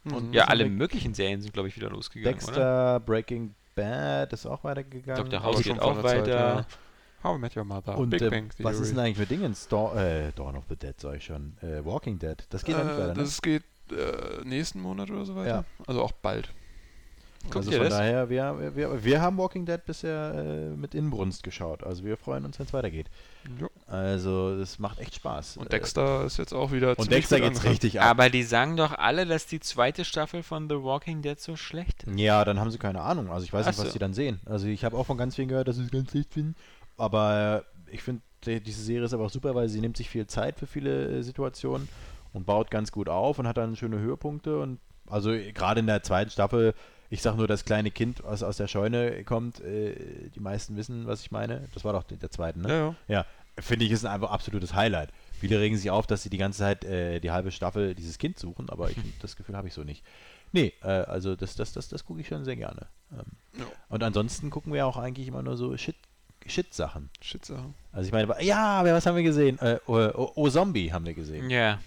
Und 0.06 0.34
Ja, 0.34 0.46
alle 0.46 0.66
möglichen 0.70 1.14
Serien 1.16 1.42
sind, 1.42 1.54
glaube 1.54 1.68
ich, 1.68 1.76
wieder 1.76 1.90
losgegangen, 1.90 2.38
oder? 2.38 2.46
Dexter, 2.46 3.00
Breaking 3.00 3.56
Bad 3.74 4.32
ist 4.34 4.46
auch 4.46 4.64
weitergegangen. 4.64 5.30
Dr. 5.30 5.44
House 5.44 5.64
schon 5.64 5.74
geht 5.74 5.82
auch 5.82 5.92
einer 5.94 6.02
Zeit, 6.04 6.22
weiter. 6.22 6.38
ja. 6.58 6.66
How 7.24 7.38
I 7.38 7.40
Met 7.40 7.58
Your 7.58 7.64
Mother, 7.64 7.98
Und 7.98 8.12
Big 8.12 8.22
äh, 8.22 8.30
Bang 8.30 8.50
was 8.60 8.80
ist 8.80 8.92
denn 8.92 9.00
eigentlich 9.00 9.18
mit 9.18 9.32
Dingens? 9.32 9.68
Dawn, 9.68 9.98
äh, 9.98 10.32
Dawn 10.34 10.56
of 10.56 10.66
the 10.70 10.76
Dead, 10.76 10.94
sag 11.00 11.16
ich 11.16 11.26
schon. 11.26 11.58
Äh, 11.64 11.84
Walking 11.84 12.20
Dead. 12.20 12.38
Das 12.52 12.64
geht 12.64 12.78
noch 12.78 12.84
nicht 12.84 12.94
Äh, 12.94 12.98
weiter, 13.00 13.08
ne? 13.08 13.14
das 13.16 13.42
geht 13.42 13.64
äh, 13.92 14.44
nächsten 14.46 14.80
Monat 14.80 15.10
oder 15.10 15.26
so 15.26 15.36
weiter. 15.36 15.50
Ja. 15.50 15.64
Also 15.88 16.04
auch 16.04 16.12
bald. 16.12 16.50
Guckt 17.46 17.58
Also 17.58 17.72
ihr 17.72 17.78
von 17.78 17.86
das? 17.90 17.98
daher, 17.98 18.30
wir, 18.30 18.76
wir, 18.76 19.04
wir 19.04 19.22
haben 19.22 19.38
Walking 19.38 19.66
Dead 19.66 19.84
bisher 19.86 20.34
äh, 20.36 20.70
mit 20.76 20.94
Inbrunst 20.96 21.44
geschaut. 21.44 21.84
Also 21.84 22.04
wir 22.04 22.18
freuen 22.18 22.44
uns, 22.46 22.58
wenn 22.60 22.66
es 22.66 22.74
weitergeht. 22.74 23.08
Jo. 23.60 23.70
Also 23.88 24.58
das 24.58 24.80
macht 24.80 25.00
echt 25.00 25.16
Spaß. 25.16 25.58
Und 25.58 25.68
Äh, 25.68 25.70
Dexter 25.70 26.26
ist 26.26 26.38
jetzt 26.38 26.54
auch 26.54 26.72
wieder 26.72 26.90
und 26.90 26.96
ziemlich 26.96 27.18
Dexter 27.20 27.38
geht's 27.38 27.48
angekommen. 27.60 27.70
richtig 27.72 28.02
ab. 28.02 28.10
Aber 28.10 28.30
die 28.30 28.44
sagen 28.44 28.76
doch 28.78 28.98
alle, 28.98 29.26
dass 29.26 29.46
die 29.46 29.60
zweite 29.60 30.04
Staffel 30.06 30.44
von 30.44 30.68
The 30.70 30.82
Walking 30.84 31.22
Dead 31.22 31.40
so 31.40 31.56
schlecht 31.56 32.04
ist. 32.04 32.20
Ja, 32.20 32.44
dann 32.44 32.60
haben 32.60 32.72
sie 32.72 32.78
keine 32.80 33.02
Ahnung. 33.02 33.30
Also 33.32 33.46
ich 33.46 33.54
weiß 33.54 33.66
Ach 33.66 33.72
nicht, 33.72 33.80
was 33.80 33.86
so. 33.88 33.94
sie 33.94 34.00
dann 34.00 34.14
sehen. 34.14 34.40
Also 34.46 34.68
ich 34.68 34.84
habe 34.84 34.98
auch 34.98 35.06
von 35.06 35.18
ganz 35.18 35.36
vielen 35.36 35.48
gehört, 35.48 35.68
dass 35.68 35.76
sie 35.78 35.84
es 35.84 35.92
ganz 35.92 36.12
schlecht 36.12 36.34
finden. 36.34 36.56
Aber 36.98 37.64
äh, 37.88 37.94
ich 37.94 38.02
finde, 38.04 38.22
die- 38.46 38.60
diese 38.62 38.82
Serie 38.82 39.06
ist 39.06 39.14
aber 39.14 39.26
auch 39.26 39.30
super, 39.30 39.54
weil 39.56 39.70
sie 39.70 39.82
nimmt 39.82 39.98
sich 39.98 40.10
viel 40.10 40.28
Zeit 40.28 40.58
für 40.60 40.68
viele 40.68 41.20
äh, 41.20 41.22
Situationen 41.24 41.88
und 42.34 42.46
baut 42.46 42.72
ganz 42.72 42.92
gut 42.92 43.10
auf 43.10 43.40
und 43.40 43.48
hat 43.48 43.58
dann 43.58 43.76
schöne 43.76 44.00
Höhepunkte. 44.00 44.60
Und 44.60 44.80
also 45.08 45.32
äh, 45.32 45.52
gerade 45.52 45.80
in 45.82 45.88
der 45.88 46.04
zweiten 46.04 46.32
Staffel, 46.32 46.74
ich 47.10 47.22
sag 47.22 47.36
nur, 47.36 47.48
das 47.48 47.66
kleine 47.66 47.92
Kind, 47.92 48.24
was 48.24 48.44
aus 48.44 48.58
der 48.58 48.68
Scheune 48.68 49.24
kommt, 49.24 49.60
äh, 49.62 50.30
die 50.34 50.40
meisten 50.40 50.76
wissen, 50.76 51.06
was 51.08 51.22
ich 51.22 51.32
meine. 51.32 51.68
Das 51.74 51.84
war 51.84 51.94
doch 51.94 52.04
der, 52.04 52.32
zweite, 52.32 52.60
ne? 52.60 52.70
Ja, 52.70 52.78
ja. 52.78 52.96
Ja, 53.08 53.26
finde 53.62 53.86
ich, 53.86 53.92
ist 53.92 54.06
ein 54.06 54.12
einfach 54.12 54.32
absolutes 54.32 54.74
Highlight. 54.74 55.12
Viele 55.40 55.60
regen 55.60 55.78
sich 55.78 55.92
auf, 55.92 56.08
dass 56.08 56.24
sie 56.24 56.30
die 56.30 56.38
ganze 56.38 56.60
Zeit 56.60 56.84
äh, 56.84 57.20
die 57.20 57.32
halbe 57.32 57.52
Staffel 57.52 57.96
dieses 57.96 58.18
Kind 58.18 58.40
suchen, 58.40 58.70
aber 58.70 58.90
ich, 58.90 58.98
das 59.22 59.36
Gefühl 59.36 59.56
habe 59.56 59.68
ich 59.68 59.74
so 59.74 59.84
nicht. 59.84 60.04
Nee, 60.52 60.74
äh, 60.82 60.88
also 60.88 61.36
das, 61.36 61.56
das, 61.56 61.74
das, 61.74 61.90
das 61.90 62.06
gucke 62.06 62.22
ich 62.22 62.28
schon 62.28 62.44
sehr 62.46 62.56
gerne. 62.56 62.88
Ähm, 63.12 63.60
Ja. 63.60 63.66
Und 63.90 64.04
ansonsten 64.04 64.50
gucken 64.50 64.74
wir 64.74 64.86
auch 64.86 64.98
eigentlich 64.98 65.28
immer 65.28 65.44
nur 65.44 65.58
so 65.58 65.76
Shit, 65.78 65.96
Shit-Sachen. 66.46 67.10
Shit-Sachen. 67.22 67.74
Also 67.92 68.08
ich 68.08 68.14
meine, 68.14 68.44
ja, 68.44 68.84
was 68.84 69.06
haben 69.06 69.16
wir 69.16 69.24
gesehen? 69.24 69.60
Äh, 69.60 69.80
oh, 69.88 69.98
oh, 70.14 70.32
oh 70.36 70.50
Zombie 70.50 70.92
haben 70.92 71.06
wir 71.06 71.14
gesehen. 71.14 71.50
Ja. 71.50 71.80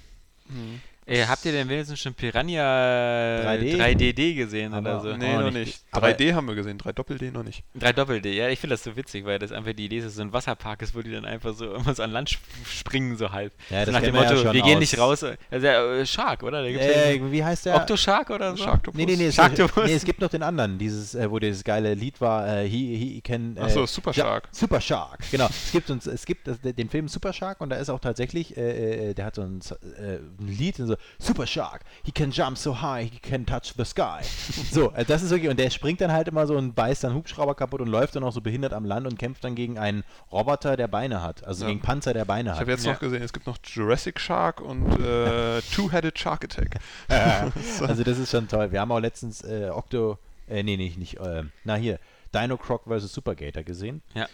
Hm. 0.49 0.81
Ey, 1.11 1.25
habt 1.25 1.43
ihr 1.47 1.53
denn 1.53 1.69
wenigstens 1.71 1.99
schon 2.01 2.13
Piranha 2.13 3.41
3D? 3.43 3.77
3DD 3.79 4.35
gesehen 4.35 4.75
Aber- 4.75 5.01
oder 5.01 5.13
so? 5.13 5.17
Nee, 5.17 5.33
noch 5.37 5.45
nicht. 5.45 5.55
nicht. 5.55 5.81
Aber- 5.91 6.09
3D 6.09 6.35
haben 6.35 6.47
wir 6.47 6.55
gesehen, 6.55 6.77
3 6.77 6.93
Doppel-D 6.93 7.31
noch 7.31 7.43
nicht. 7.45 7.65
3 7.77 7.95
Doppel-D, 7.95 8.31
ja, 8.37 8.49
ich 8.51 8.59
finde 8.59 8.75
das 8.75 8.85
so 8.85 8.95
witzig, 8.95 9.25
weil 9.25 9.39
das 9.39 9.51
einfach 9.51 9.73
die 9.73 9.87
Idee 9.87 9.99
ist, 9.99 10.05
dass 10.07 10.15
so 10.17 10.21
ein 10.23 10.35
Wasserpark 10.35 10.83
ist, 10.83 10.95
wo 10.95 11.01
die 11.01 11.11
dann 11.11 11.25
einfach 11.25 11.55
so 11.55 11.73
immer 11.75 11.95
so 11.95 12.03
an 12.03 12.11
Land 12.13 12.29
sp- 12.37 12.45
springen, 12.69 13.17
so 13.17 13.33
halb. 13.33 13.55
Ja, 13.71 13.81
so 13.81 13.87
das 13.87 13.95
nach 13.95 14.03
dem 14.03 14.15
ja 14.17 14.21
Motto, 14.23 14.37
schon 14.37 14.53
wir 14.53 14.61
gehen 14.63 14.75
aus- 14.75 14.81
nicht 14.81 14.99
raus. 14.99 15.25
Also, 15.51 15.67
äh, 15.67 16.05
Shark, 16.05 16.43
oder? 16.43 16.63
Ja 16.69 16.79
Äh, 16.79 17.33
wie 17.33 17.43
heißt 17.43 17.65
der? 17.65 17.77
Octo-Shark 17.77 18.29
oder 18.29 18.55
so? 18.55 18.65
Sharktopus. 18.65 18.99
Nee, 18.99 19.07
nee, 19.07 19.17
nee, 19.17 19.27
es, 19.29 19.35
Sharktopus. 19.37 19.87
nee, 19.87 19.95
es 19.95 20.05
gibt 20.05 20.21
noch 20.21 20.29
den 20.29 20.43
anderen, 20.43 20.77
dieses, 20.79 21.15
äh, 21.15 21.31
wo 21.31 21.39
dieses 21.39 21.65
geile 21.65 21.95
Lied 21.95 22.21
war, 22.21 22.47
äh, 22.47 22.69
he, 22.69 22.97
he 22.97 23.21
can... 23.23 23.57
Äh, 23.57 23.61
Ach 23.63 23.71
so, 23.71 23.87
Super 23.87 24.13
Ja, 24.13 24.25
Shark. 24.25 24.49
Super 24.53 24.81
Shark, 24.83 25.21
genau. 25.31 25.47
Es 25.47 25.73
gibt, 25.73 25.89
uns, 25.89 26.07
es 26.07 26.27
gibt 26.27 26.47
den 26.63 26.91
Film 26.91 27.09
Super 27.09 27.33
Shark 27.33 27.63
und 27.63 27.71
da 27.71 27.77
ist 27.77 27.89
auch 27.89 28.01
tatsächlich, 28.01 28.59
äh, 28.59 29.11
äh, 29.11 29.15
der 29.15 29.25
hat 29.25 29.37
so 29.37 29.41
ein, 29.43 29.61
äh, 29.99 30.17
ein 30.39 30.49
Lied, 30.49 30.77
so 30.77 30.98
Super 31.19 31.47
Shark, 31.47 31.83
he 32.05 32.13
can 32.13 32.31
jump 32.31 32.57
so 32.59 32.81
high, 32.81 33.09
he 33.11 33.19
can 33.19 33.45
touch 33.47 33.75
the 33.77 33.85
sky. 33.85 34.21
so, 34.73 34.93
äh, 34.93 35.05
das 35.05 35.23
ist 35.23 35.31
wirklich, 35.31 35.51
und 35.51 35.59
der 35.59 35.71
springt 35.71 36.01
dann 36.01 36.13
halt 36.13 36.29
immer 36.29 36.47
so 36.47 36.57
und 36.57 36.75
beißt 36.75 37.05
dann 37.05 37.15
Hubschrauber 37.15 37.55
kaputt 37.55 37.81
und 37.81 37.89
läuft 37.89 38.17
dann 38.17 38.25
auch 38.25 38.33
so 38.33 38.41
behindert 38.41 38.73
am 38.73 38.85
Land 38.85 39.07
und 39.07 39.19
kämpft 39.19 39.45
dann 39.45 39.55
gegen 39.55 39.79
einen 39.79 40.05
Roboter, 40.33 40.77
der 40.77 40.89
Beine 40.89 41.23
hat, 41.23 41.45
also 41.45 41.65
Ja. 41.65 41.71
gegen 41.71 41.81
Panzer, 41.81 42.13
der 42.15 42.25
Beine 42.25 42.51
Ich 42.51 42.55
hat. 42.55 42.61
habe 42.61 42.71
jetzt 42.73 42.85
Ja. 42.85 42.93
noch 42.93 43.01
gesehen, 43.01 43.23
es 43.23 43.33
gibt 43.33 43.47
noch 43.47 43.59
Jurassic 43.65 44.21
Shark 44.21 44.61
und 44.61 44.87
äh, 45.01 45.61
Two-Headed 45.75 46.19
Shark 46.19 46.45
Attack. 46.45 46.79
also 47.09 48.03
das 48.05 48.19
ist 48.19 48.31
schon 48.31 48.49
toll. 48.49 48.71
Wir 48.73 48.81
haben 48.81 48.93
auch 48.93 49.01
letztens 49.01 49.43
äh, 49.43 49.71
Octo, 49.73 50.19
äh, 50.49 50.63
nee, 50.63 50.77
nicht, 50.77 50.99
nicht, 50.99 51.19
äh, 51.19 51.45
na 51.65 51.75
hier, 51.75 51.99
Dino 52.35 52.57
Croc 52.57 52.83
vs. 52.87 53.13
Supergator 53.13 53.63
gesehen. 53.63 54.03
Ja. 54.15 54.27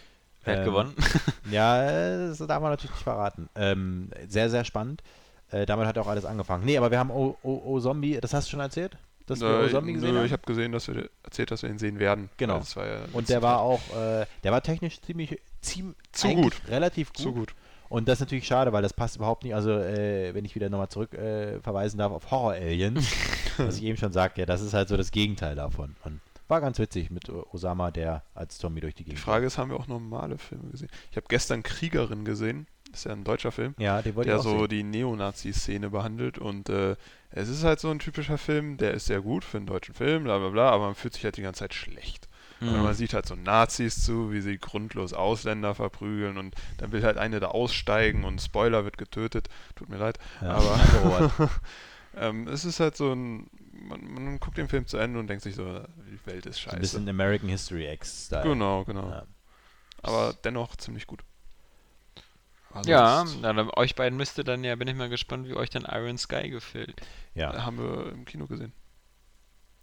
Wer 0.43 0.53
hat 0.53 0.59
Ähm, 0.59 0.65
gewonnen? 0.65 0.95
Ja, 1.49 2.27
das 2.27 2.37
darf 2.37 2.61
man 2.61 2.69
natürlich 2.71 2.91
nicht 2.91 3.03
verraten. 3.03 3.49
Ähm, 3.55 4.09
sehr, 4.27 4.49
sehr 4.49 4.63
spannend. 4.63 5.01
Äh, 5.51 5.65
damit 5.65 5.87
hat 5.87 5.97
auch 5.97 6.07
alles 6.07 6.25
angefangen. 6.25 6.65
Nee, 6.65 6.77
aber 6.77 6.91
wir 6.91 6.99
haben 6.99 7.11
O, 7.11 7.37
o, 7.43 7.61
o 7.65 7.79
Zombie, 7.79 8.19
das 8.19 8.33
hast 8.33 8.47
du 8.47 8.51
schon 8.51 8.59
erzählt? 8.59 8.97
Dass 9.27 9.39
wir 9.41 9.47
O 9.47 9.67
Zombie 9.69 9.93
gesehen 9.93 10.11
nö, 10.11 10.17
haben? 10.19 10.25
ich 10.25 10.31
habe 10.31 10.43
gesehen, 10.45 10.71
dass 10.71 10.87
wir 10.87 11.09
erzählt, 11.23 11.51
dass 11.51 11.63
wir 11.63 11.69
ihn 11.69 11.79
sehen 11.79 11.99
werden. 11.99 12.29
Genau. 12.37 12.53
Weil 12.55 12.59
Das 12.61 12.75
war 12.75 12.87
ja 12.87 12.99
Und 13.13 13.29
der 13.29 13.41
war 13.41 13.59
auch, 13.59 13.81
äh, 13.95 14.25
der 14.43 14.51
war 14.51 14.61
technisch 14.61 15.01
ziemlich, 15.01 15.39
ziemlich 15.61 15.95
Zu 16.11 16.29
gut. 16.33 16.61
relativ 16.67 17.09
gut. 17.13 17.17
zu 17.17 17.33
gut. 17.33 17.55
Und 17.89 18.07
das 18.07 18.15
ist 18.15 18.21
natürlich 18.21 18.47
schade, 18.47 18.73
weil 18.73 18.81
das 18.81 18.93
passt 18.93 19.15
überhaupt 19.15 19.43
nicht. 19.43 19.53
Also, 19.53 19.71
äh, 19.71 20.33
wenn 20.33 20.43
ich 20.43 20.55
wieder 20.55 20.69
nochmal 20.69 20.89
zurück 20.89 21.13
äh, 21.13 21.59
verweisen 21.61 21.97
darf 21.99 22.11
auf 22.11 22.31
Horror 22.31 22.53
Alien, 22.53 22.95
was 23.57 23.77
ich 23.77 23.83
eben 23.83 23.97
schon 23.97 24.11
sagte, 24.11 24.41
ja, 24.41 24.45
das 24.47 24.61
ist 24.61 24.73
halt 24.73 24.89
so 24.89 24.97
das 24.97 25.11
Gegenteil 25.11 25.55
davon. 25.55 25.95
Und 26.03 26.19
war 26.47 26.61
ganz 26.61 26.77
witzig 26.77 27.09
mit 27.09 27.29
Osama, 27.29 27.89
der 27.91 28.23
als 28.35 28.57
Zombie 28.57 28.81
durch 28.81 28.93
die 28.95 29.03
Die 29.03 29.09
Gegend. 29.11 29.19
Frage 29.23 29.45
ist, 29.47 29.57
haben 29.57 29.69
wir 29.71 29.77
auch 29.79 29.87
normale 29.87 30.37
Filme 30.37 30.69
gesehen? 30.69 30.89
Ich 31.11 31.17
habe 31.17 31.25
gestern 31.29 31.63
Kriegerin 31.63 32.25
gesehen. 32.25 32.67
Ist 32.99 33.05
ja 33.05 33.11
ein 33.11 33.23
deutscher 33.23 33.51
Film. 33.51 33.75
Ja, 33.77 34.01
den 34.01 34.15
wollte 34.15 34.29
der 34.29 34.37
ich 34.39 34.45
auch 34.45 34.49
so 34.49 34.59
sehen. 34.61 34.69
die 34.69 34.83
Neonazi-Szene 34.83 35.89
behandelt 35.89 36.37
und 36.37 36.69
äh, 36.69 36.95
es 37.31 37.49
ist 37.49 37.63
halt 37.63 37.79
so 37.79 37.89
ein 37.91 37.99
typischer 37.99 38.37
Film, 38.37 38.77
der 38.77 38.93
ist 38.93 39.05
sehr 39.07 39.21
gut 39.21 39.43
für 39.43 39.57
einen 39.57 39.65
deutschen 39.65 39.93
Film, 39.93 40.23
bla 40.23 40.37
bla 40.39 40.49
bla, 40.49 40.69
aber 40.71 40.85
man 40.85 40.95
fühlt 40.95 41.13
sich 41.13 41.23
halt 41.25 41.37
die 41.37 41.41
ganze 41.41 41.59
Zeit 41.59 41.73
schlecht. 41.73 42.27
Und 42.61 42.71
Mhm. 42.71 42.83
man 42.83 42.93
sieht 42.93 43.13
halt 43.13 43.25
so 43.25 43.35
Nazis 43.35 44.01
zu, 44.03 44.31
wie 44.31 44.39
sie 44.39 44.57
grundlos 44.57 45.11
Ausländer 45.11 45.75
verprügeln 45.75 46.37
und 46.37 46.55
dann 46.77 46.93
will 46.93 47.03
halt 47.03 47.17
eine 47.17 47.41
da 47.41 47.47
aussteigen 47.49 48.23
und 48.23 48.41
Spoiler 48.41 48.85
wird 48.85 48.97
getötet. 48.97 49.49
Tut 49.75 49.89
mir 49.89 49.97
leid. 49.97 50.17
Ja, 50.41 50.51
aber 50.51 50.79
Robert. 51.03 51.31
ähm, 52.15 52.47
es 52.47 52.63
ist 52.63 52.79
halt 52.79 52.95
so 52.95 53.11
ein, 53.11 53.49
man, 53.73 54.01
man 54.13 54.39
guckt 54.39 54.57
den 54.57 54.69
Film 54.69 54.87
zu 54.87 54.95
Ende 54.97 55.19
und 55.19 55.27
denkt 55.27 55.43
sich 55.43 55.55
so, 55.55 55.65
die 56.09 56.25
Welt 56.31 56.45
ist 56.45 56.55
So 56.61 56.69
ein 56.69 56.71
scheiße. 56.77 56.79
bisschen 56.79 57.09
American 57.09 57.49
History 57.49 57.91
X-Style. 57.91 58.43
Genau, 58.43 58.85
genau. 58.85 59.09
Ja. 59.09 59.25
Aber 60.01 60.33
dennoch 60.45 60.77
ziemlich 60.77 61.07
gut. 61.07 61.21
Also 62.75 62.89
Ja, 62.91 63.23
dann, 63.41 63.69
euch 63.77 63.95
beiden 63.95 64.17
müsste 64.17 64.43
dann 64.43 64.63
ja, 64.63 64.75
bin 64.75 64.87
ich 64.87 64.95
mal 64.95 65.09
gespannt, 65.09 65.47
wie 65.47 65.53
euch 65.55 65.69
dann 65.69 65.83
Iron 65.89 66.17
Sky 66.17 66.49
gefällt. 66.49 67.01
ja. 67.33 67.65
haben 67.65 67.77
wir 67.79 68.11
im 68.11 68.25
Kino 68.25 68.45
gesehen. 68.47 68.73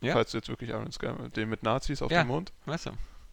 Ja? 0.00 0.12
Falls 0.14 0.32
du 0.32 0.38
jetzt 0.38 0.48
wirklich 0.48 0.70
Iron 0.70 0.90
Sky, 0.92 1.08
den 1.34 1.48
mit 1.48 1.62
Nazis 1.62 2.02
auf 2.02 2.10
Ja. 2.10 2.22
dem 2.22 2.28
Mond. 2.28 2.52
Weißt 2.66 2.86
du? 2.86 2.90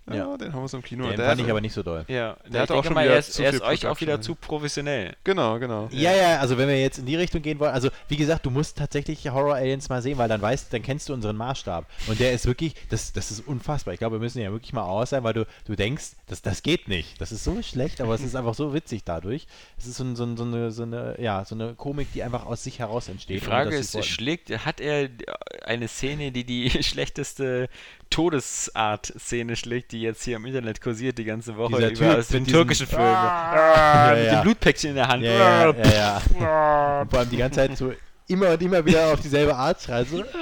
Ja, 0.10 0.30
Ja. 0.32 0.38
den 0.38 0.54
haben 0.54 0.62
wir 0.62 0.68
so 0.68 0.78
im 0.78 0.84
Kino. 0.84 1.08
Den 1.08 1.18
Der 1.18 1.28
fand 1.28 1.42
ich 1.42 1.50
aber 1.50 1.62
nicht 1.62 1.74
so 1.74 1.84
doll. 1.84 2.06
Ja, 2.08 2.38
Der 2.48 2.62
hat 2.62 2.72
auch 2.72 2.84
schon 2.84 2.94
mal, 2.94 3.04
wieder 3.06 3.14
er 3.14 3.20
ist, 3.20 3.34
zu 3.34 3.44
er 3.44 3.54
ist 3.54 3.62
euch 3.62 3.86
auch 3.88 4.00
wieder 4.02 4.22
zu 4.22 4.36
professionell. 4.36 5.16
Genau, 5.24 5.60
genau. 5.60 5.88
Ja, 5.92 6.14
ja, 6.14 6.40
also 6.40 6.58
wenn 6.58 6.68
wir 6.68 6.80
jetzt 6.80 7.00
in 7.00 7.06
die 7.06 7.16
Richtung 7.16 7.42
gehen 7.42 7.60
wollen, 7.60 7.72
also 7.74 7.90
wie 8.08 8.18
gesagt, 8.18 8.46
du 8.46 8.50
musst 8.50 8.78
tatsächlich 8.78 9.28
Horror 9.30 9.56
Aliens 9.56 9.90
mal 9.90 10.02
sehen, 10.02 10.18
weil 10.18 10.30
dann 10.30 10.42
weißt, 10.42 10.74
dann 10.74 10.82
kennst 10.82 11.10
du 11.10 11.14
unseren 11.14 11.36
Maßstab. 11.38 11.86
Und 12.08 12.20
der 12.20 12.32
ist 12.34 12.46
wirklich, 12.46 12.74
das, 12.90 13.14
das 13.14 13.32
ist 13.32 13.48
unfassbar. 13.48 13.94
Ich 13.94 14.00
glaube, 14.00 14.16
wir 14.18 14.20
müssen 14.22 14.40
ja 14.42 14.52
wirklich 14.52 14.74
mal 14.74 14.84
aus 14.84 15.10
sein, 15.12 15.24
weil 15.24 15.34
du, 15.34 15.46
du 15.66 15.76
denkst, 15.76 16.12
das, 16.28 16.42
das 16.42 16.64
geht 16.64 16.88
nicht. 16.88 17.20
Das 17.22 17.32
ist 17.32 17.44
so 17.44 17.62
schlecht, 17.62 18.02
aber 18.02 18.14
es 18.16 18.22
ist 18.22 18.36
einfach 18.36 18.54
so 18.54 18.74
witzig 18.74 19.04
dadurch. 19.06 19.48
Es 19.78 19.86
ist 19.88 19.98
so, 19.98 20.04
ein- 20.04 20.16
so, 20.16 20.24
ein- 20.24 20.38
so, 20.38 20.44
eine, 20.44 20.72
so 20.72 20.84
eine, 20.84 21.16
ja, 21.20 21.46
so 21.46 21.56
eine 21.56 21.74
Komik, 21.76 22.12
die 22.14 22.24
einfach 22.24 22.46
aus 22.46 22.64
sich 22.64 22.80
heraus 22.80 23.08
entsteht. 23.10 23.38
Die 23.42 23.46
Frage 23.46 23.76
ist, 23.76 24.04
schlägt, 24.06 24.50
hat 24.66 24.80
er 24.82 25.10
eine 25.64 25.88
Szene, 25.88 26.32
die 26.32 26.44
die 26.44 26.70
schlechteste 26.84 27.70
Todesart-Szene 28.10 29.56
schlägt, 29.56 29.92
die 29.92 30.02
jetzt 30.02 30.24
hier 30.24 30.38
im 30.38 30.46
Internet 30.46 30.82
kursiert 30.82 31.18
die 31.18 31.26
ganze 31.26 31.56
Woche 31.58 31.76
Dieser 31.78 31.88
über 31.90 31.96
Typ 31.98 32.18
aus 32.18 32.28
den 32.28 32.40
mit 32.42 32.48
diesem- 32.48 32.58
türkischen 32.60 32.88
Filmen. 32.88 33.06
Ja, 33.06 34.12
mit 34.16 34.26
ja. 34.26 34.32
dem 34.36 34.42
Blutpäckchen 34.44 34.90
in 34.92 34.96
der 34.96 35.08
Hand. 35.08 35.24
Ja, 35.24 35.32
ja, 35.32 35.74
ja, 35.74 36.22
ja. 36.40 37.02
Und 37.02 37.10
vor 37.10 37.20
allem 37.20 37.30
die 37.30 37.38
ganze 37.38 37.56
Zeit 37.60 37.78
so 37.78 37.94
immer 38.28 38.50
und 38.52 38.62
immer 38.62 38.86
wieder 38.86 39.14
auf 39.14 39.22
dieselbe 39.22 39.56
Art 39.56 39.82
schreit. 39.82 40.08
So. 40.08 40.24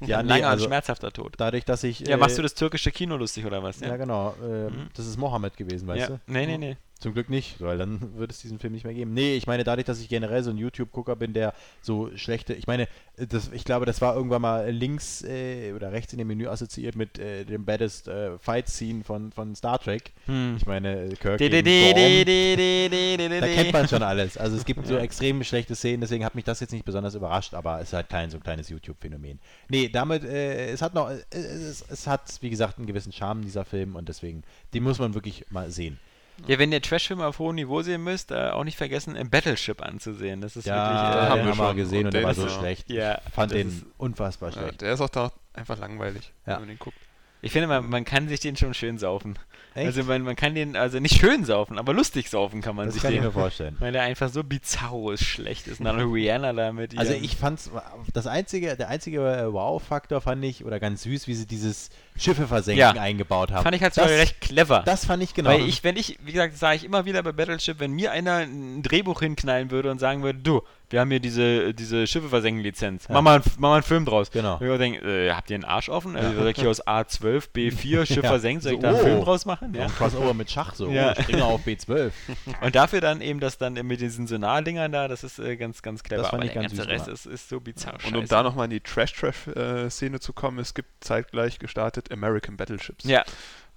Ja, 0.00 0.22
nee, 0.22 0.30
Langer 0.30 0.46
und 0.46 0.52
also 0.52 0.64
schmerzhafter 0.64 1.12
Tod. 1.12 1.34
dadurch, 1.36 1.64
dass 1.64 1.84
ich. 1.84 2.00
Ja, 2.00 2.14
äh, 2.14 2.16
machst 2.16 2.38
du 2.38 2.42
das 2.42 2.54
türkische 2.54 2.90
Kino 2.90 3.16
lustig 3.16 3.44
oder 3.44 3.62
was? 3.62 3.80
Ja, 3.80 3.96
genau. 3.96 4.34
Äh, 4.42 4.70
Mhm. 4.70 4.88
Das 4.96 5.06
ist 5.06 5.18
Mohammed 5.18 5.56
gewesen, 5.56 5.86
weißt 5.86 6.00
ja. 6.00 6.06
du? 6.08 6.18
Nee, 6.26 6.46
nee, 6.46 6.56
nee. 6.58 6.76
Zum 6.98 7.12
Glück 7.12 7.28
nicht, 7.28 7.60
weil 7.60 7.76
dann 7.76 8.16
würde 8.16 8.32
es 8.32 8.40
diesen 8.40 8.58
Film 8.58 8.72
nicht 8.72 8.84
mehr 8.84 8.94
geben. 8.94 9.12
Nee, 9.12 9.36
ich 9.36 9.46
meine, 9.46 9.64
dadurch, 9.64 9.84
dass 9.84 10.00
ich 10.00 10.08
generell 10.08 10.42
so 10.42 10.48
ein 10.50 10.56
YouTube-Gucker 10.56 11.14
bin, 11.14 11.34
der 11.34 11.52
so 11.82 12.10
schlechte, 12.16 12.54
ich 12.54 12.66
meine, 12.66 12.88
das, 13.16 13.50
ich 13.52 13.64
glaube, 13.64 13.84
das 13.84 14.00
war 14.00 14.16
irgendwann 14.16 14.40
mal 14.40 14.70
links 14.70 15.22
äh, 15.22 15.74
oder 15.74 15.92
rechts 15.92 16.14
in 16.14 16.18
dem 16.18 16.28
Menü 16.28 16.46
assoziiert 16.46 16.96
mit 16.96 17.18
äh, 17.18 17.44
dem 17.44 17.66
baddest 17.66 18.08
äh, 18.08 18.38
Fight-Scene 18.38 19.04
von, 19.04 19.30
von 19.30 19.54
Star 19.54 19.78
Trek. 19.78 20.12
Hm. 20.24 20.56
Ich 20.56 20.64
meine, 20.64 21.10
Kirk 21.20 21.38
gegen 21.38 21.64
Gorm, 21.64 23.40
da 23.40 23.46
kennt 23.46 23.72
man 23.74 23.88
schon 23.88 24.02
alles. 24.02 24.38
Also 24.38 24.56
es 24.56 24.64
gibt 24.64 24.86
so 24.86 24.96
extrem 24.96 25.44
schlechte 25.44 25.74
Szenen, 25.74 26.00
deswegen 26.00 26.24
hat 26.24 26.34
mich 26.34 26.44
das 26.44 26.60
jetzt 26.60 26.72
nicht 26.72 26.86
besonders 26.86 27.14
überrascht, 27.14 27.52
aber 27.52 27.78
es 27.80 27.88
ist 27.88 27.92
halt 27.92 28.08
kein 28.08 28.30
so 28.30 28.38
ein 28.38 28.42
kleines 28.42 28.70
YouTube-Phänomen. 28.70 29.38
Nee, 29.68 29.90
damit, 29.90 30.24
äh, 30.24 30.70
es 30.70 30.80
hat 30.80 30.94
noch, 30.94 31.10
äh, 31.10 31.18
es, 31.30 31.84
es 31.90 32.06
hat, 32.06 32.22
wie 32.40 32.48
gesagt, 32.48 32.78
einen 32.78 32.86
gewissen 32.86 33.12
Charme, 33.12 33.42
dieser 33.42 33.66
Film, 33.66 33.96
und 33.96 34.08
deswegen, 34.08 34.44
den 34.72 34.82
muss 34.82 34.98
man 34.98 35.12
wirklich 35.12 35.44
mal 35.50 35.70
sehen. 35.70 35.98
Ja, 36.46 36.58
wenn 36.58 36.70
ihr 36.72 36.82
Trashfilme 36.82 37.26
auf 37.26 37.38
hohem 37.38 37.54
Niveau 37.56 37.82
sehen 37.82 38.04
müsst, 38.04 38.30
äh, 38.30 38.50
auch 38.50 38.64
nicht 38.64 38.76
vergessen, 38.76 39.16
im 39.16 39.30
Battleship 39.30 39.82
anzusehen. 39.82 40.40
Das 40.40 40.56
ist 40.56 40.66
Ja, 40.66 40.74
wirklich. 40.76 41.00
Äh, 41.00 41.30
haben 41.30 41.46
wir 41.48 41.54
schon. 41.54 41.76
gesehen 41.76 41.98
und, 42.00 42.04
Und 42.06 42.14
der 42.14 42.22
war 42.24 42.30
ist 42.32 42.36
so 42.36 42.48
schlecht. 42.48 42.90
Ja, 42.90 43.20
Fand 43.32 43.52
das 43.52 43.58
den 43.58 43.68
ist- 43.68 43.86
unfassbar 43.98 44.50
Ja, 44.50 44.58
schlecht. 44.60 44.80
der 44.82 44.92
ist 44.92 45.00
auch 45.00 45.08
da 45.08 45.32
einfach 45.54 45.78
langweilig, 45.78 46.32
Ja. 46.46 46.54
wenn 46.54 46.60
man 46.60 46.68
den 46.68 46.78
guckt. 46.78 46.96
Ich 47.42 47.52
finde, 47.52 47.68
man, 47.68 47.88
man 47.88 48.04
kann 48.04 48.28
sich 48.28 48.40
den 48.40 48.56
schon 48.56 48.74
schön 48.74 48.98
saufen. 48.98 49.38
Echt? 49.74 49.86
Also 49.86 50.04
man, 50.04 50.22
man 50.22 50.36
kann 50.36 50.54
den, 50.54 50.74
also 50.74 50.98
nicht 51.00 51.20
schön 51.20 51.44
saufen, 51.44 51.78
aber 51.78 51.92
lustig 51.92 52.30
saufen 52.30 52.62
kann 52.62 52.74
man 52.74 52.86
das 52.86 52.94
sich 52.94 53.02
kann 53.02 53.12
ich 53.12 53.18
den. 53.18 53.26
mir 53.26 53.30
vorstellen. 53.32 53.76
Weil 53.78 53.92
der 53.92 54.02
einfach 54.02 54.30
so 54.30 54.42
bizarro 54.42 55.16
schlecht 55.18 55.66
ist. 55.68 55.78
Und 55.80 55.84
dann 55.84 56.00
Rihanna 56.00 56.54
da 56.54 56.72
mit 56.72 56.98
Also 56.98 57.12
ich 57.12 57.36
fand's, 57.36 57.70
das 58.14 58.26
einzige, 58.26 58.74
der 58.76 58.88
einzige 58.88 59.20
äh, 59.20 59.52
Wow-Faktor 59.52 60.22
fand 60.22 60.42
ich, 60.44 60.64
oder 60.64 60.80
ganz 60.80 61.02
süß, 61.02 61.28
wie 61.28 61.34
sie 61.34 61.46
dieses 61.46 61.90
Schiffe 62.18 62.46
versenken 62.46 62.80
Ja. 62.80 62.90
eingebaut 62.92 63.50
haben. 63.52 63.62
fand 63.62 63.76
ich 63.76 63.82
halt 63.82 63.96
das, 63.96 64.04
sogar 64.04 64.18
recht 64.18 64.40
clever. 64.40 64.82
Das 64.86 65.04
fand 65.06 65.22
ich 65.22 65.34
genau. 65.34 65.50
Weil 65.50 65.60
ich, 65.68 65.84
wenn 65.84 65.96
ich, 65.96 66.18
wie 66.24 66.32
gesagt, 66.32 66.56
sage 66.56 66.76
ich 66.76 66.84
immer 66.84 67.04
wieder 67.04 67.22
bei 67.22 67.32
Battleship, 67.32 67.78
wenn 67.80 67.92
mir 67.92 68.12
einer 68.12 68.36
ein 68.38 68.82
Drehbuch 68.82 69.20
hinknallen 69.20 69.70
würde 69.70 69.90
und 69.90 69.98
sagen 69.98 70.22
würde, 70.22 70.38
du, 70.38 70.62
wir 70.88 71.00
haben 71.00 71.10
hier 71.10 71.18
diese, 71.18 71.74
diese 71.74 72.06
Schiffe 72.06 72.28
versenken 72.28 72.62
Lizenz, 72.62 73.08
Ja. 73.08 73.14
mach, 73.14 73.22
mal, 73.22 73.42
mach 73.58 73.58
mal 73.70 73.74
einen 73.74 73.82
Film 73.82 74.04
draus. 74.04 74.30
Genau. 74.30 74.58
Und 74.58 74.70
ich 74.70 74.78
denke, 74.78 75.26
äh, 75.26 75.32
habt 75.32 75.50
ihr 75.50 75.54
einen 75.56 75.64
Arsch 75.64 75.88
offen? 75.88 76.16
Also 76.16 76.32
soll 76.38 76.48
ich 76.48 76.56
hier 76.60 76.70
aus 76.70 76.86
A12, 76.86 77.48
B4 77.54 78.06
Schiff 78.06 78.22
Ja. 78.22 78.28
versenkt, 78.28 78.62
soll 78.62 78.72
ich 78.74 78.78
So, 78.78 78.82
da 78.82 78.88
einen 78.90 78.98
oh. 79.00 79.02
Film 79.02 79.20
draus 79.22 79.46
machen? 79.46 79.74
Ja. 79.74 79.86
Crossover 79.88 80.32
mit 80.32 80.48
Schach, 80.50 80.74
so. 80.74 80.88
Ja. 80.88 81.14
Oh, 81.18 81.22
Springer 81.22 81.44
auf 81.46 81.66
B12. 81.66 82.12
Und 82.60 82.74
dafür 82.76 83.00
dann 83.00 83.20
eben 83.20 83.40
das 83.40 83.58
dann 83.58 83.74
mit 83.74 84.00
diesen 84.00 84.26
Sonar-Dingern 84.28 84.92
da, 84.92 85.08
das 85.08 85.24
ist 85.24 85.38
äh, 85.40 85.56
ganz, 85.56 85.82
ganz 85.82 86.02
clever. 86.04 86.22
Das 86.22 86.30
fand 86.30 86.42
Aber 86.42 86.46
ich 86.46 86.52
der 86.52 86.62
ganz 86.62 86.76
ganze 86.76 86.84
süß 86.84 86.92
Rest 86.92 87.08
ist, 87.08 87.26
ist 87.26 87.48
so 87.48 87.58
bizarr 87.60 87.98
Und 88.06 88.16
um 88.16 88.26
da 88.28 88.42
nochmal 88.44 88.66
in 88.66 88.70
die 88.70 88.80
Trash-Trash-Szene 88.80 90.20
zu 90.20 90.32
kommen, 90.32 90.58
es 90.60 90.74
gibt 90.74 90.88
zeitgleich 91.02 91.58
gestartet 91.58 92.05
American 92.12 92.56
Battleships. 92.56 93.04
Ja, 93.04 93.24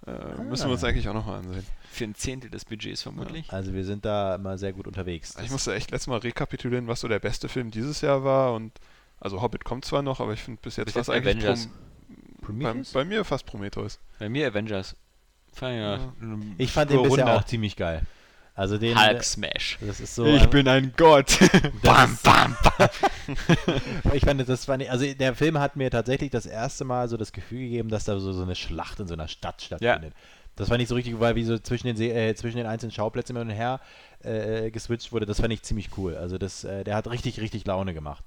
Äh, 0.08 0.42
müssen 0.44 0.68
wir 0.68 0.72
uns 0.72 0.84
eigentlich 0.86 1.10
auch 1.10 1.14
nochmal 1.14 1.40
ansehen. 1.40 1.66
für 1.92 2.06
ein 2.06 2.16
Zehntel 2.16 2.50
des 2.50 2.64
Budgets 2.64 3.02
vermutlich. 3.02 3.52
Also 3.52 3.74
wir 3.74 3.84
sind 3.84 4.06
da 4.06 4.36
immer 4.36 4.58
sehr 4.58 4.72
gut 4.72 4.88
unterwegs. 4.88 5.36
Ich 5.44 5.52
musste 5.52 5.74
echt 5.76 5.92
letztes 5.92 6.08
Mal 6.08 6.20
rekapitulieren, 6.20 6.88
was 6.88 7.02
so 7.02 7.08
der 7.10 7.20
beste 7.20 7.50
Film 7.50 7.70
dieses 7.70 8.00
Jahr 8.00 8.24
war 8.24 8.54
und 8.54 8.72
also 9.20 9.42
Hobbit 9.42 9.66
kommt 9.66 9.84
zwar 9.84 10.02
noch, 10.02 10.22
aber 10.22 10.32
ich 10.32 10.40
finde 10.42 10.62
bis 10.62 10.78
jetzt 10.78 10.96
was 10.96 11.10
eigentlich 11.10 11.36
Avengers. 11.36 11.68
Prom 12.42 12.60
bei, 12.60 12.64
Prometheus? 12.66 12.92
bei 12.94 13.04
mir 13.04 13.26
fast 13.26 13.46
Prometheus. 13.46 14.00
Bei 14.20 14.30
mir 14.30 14.48
Avengers. 14.48 14.96
Fand 15.52 15.76
ja, 15.76 15.96
Ja. 15.98 16.14
Ich 16.58 16.72
fand 16.72 16.92
den 16.92 17.02
bisher 17.04 17.26
Runde. 17.26 17.34
auch 17.38 17.44
ziemlich 17.44 17.76
geil. 17.76 18.04
Also 18.60 18.78
den. 18.78 19.00
Hulk 19.02 19.24
Smash. 19.24 19.78
Das 19.80 20.02
ist 20.02 20.16
so. 20.16 20.26
ich 20.26 20.42
ein- 20.42 20.50
bin 20.50 20.68
ein 20.68 20.94
Gott. 20.98 21.40
bam, 21.82 22.18
bam, 22.24 22.58
bam. 22.78 22.90
Ich 24.14 24.26
fand, 24.26 24.48
das 24.50 24.68
war 24.68 24.76
nicht, 24.76 24.92
also 24.92 25.06
der 25.14 25.34
Film 25.36 25.60
hat 25.60 25.76
mir 25.78 25.90
tatsächlich 25.90 26.30
das 26.32 26.46
erste 26.46 26.84
Mal 26.84 27.08
so 27.08 27.16
das 27.16 27.32
Gefühl 27.32 27.60
gegeben, 27.60 27.88
dass 27.90 28.04
da 28.04 28.20
so, 28.20 28.34
so 28.34 28.42
eine 28.44 28.56
Schlacht 28.56 29.00
in 29.00 29.08
so 29.08 29.14
einer 29.14 29.28
Stadt 29.30 29.62
stattfindet. 29.62 30.14
Das 30.58 30.68
fand 30.68 30.82
ich 30.82 30.90
so 30.90 30.96
richtig, 30.96 31.18
weil 31.22 31.36
wie 31.36 31.44
so 31.46 31.58
zwischen 31.58 31.88
den, 31.88 31.96
äh, 32.02 32.36
zwischen 32.36 32.58
den 32.58 32.66
einzelnen 32.66 32.92
Schauplätzen 32.92 33.38
hin 33.38 33.48
und 33.48 33.54
her 33.54 33.80
äh, 34.24 34.72
geswitcht 34.72 35.14
wurde, 35.14 35.26
das 35.26 35.40
fand 35.40 35.54
ich 35.54 35.62
ziemlich 35.64 35.92
cool. 35.98 36.16
Also 36.18 36.38
das, 36.38 36.66
äh, 36.66 36.84
der 36.84 36.96
hat 36.96 37.10
richtig, 37.10 37.40
richtig 37.40 37.66
Laune 37.66 37.94
gemacht. 37.94 38.26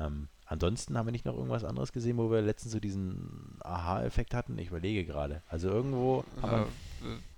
Ähm, 0.00 0.28
ansonsten 0.46 0.96
haben 0.96 1.06
wir 1.06 1.12
nicht 1.12 1.24
noch 1.24 1.34
irgendwas 1.34 1.64
anderes 1.64 1.92
gesehen, 1.92 2.16
wo 2.16 2.30
wir 2.30 2.42
letztens 2.42 2.72
so 2.74 2.78
diesen 2.80 3.56
Aha-Effekt 3.64 4.34
hatten. 4.34 4.56
Ich 4.58 4.68
überlege 4.68 5.04
gerade. 5.04 5.42
Also 5.48 5.68
irgendwo 5.68 6.24
haben 6.42 6.50
wir, 6.52 6.58
Äh, 6.62 6.66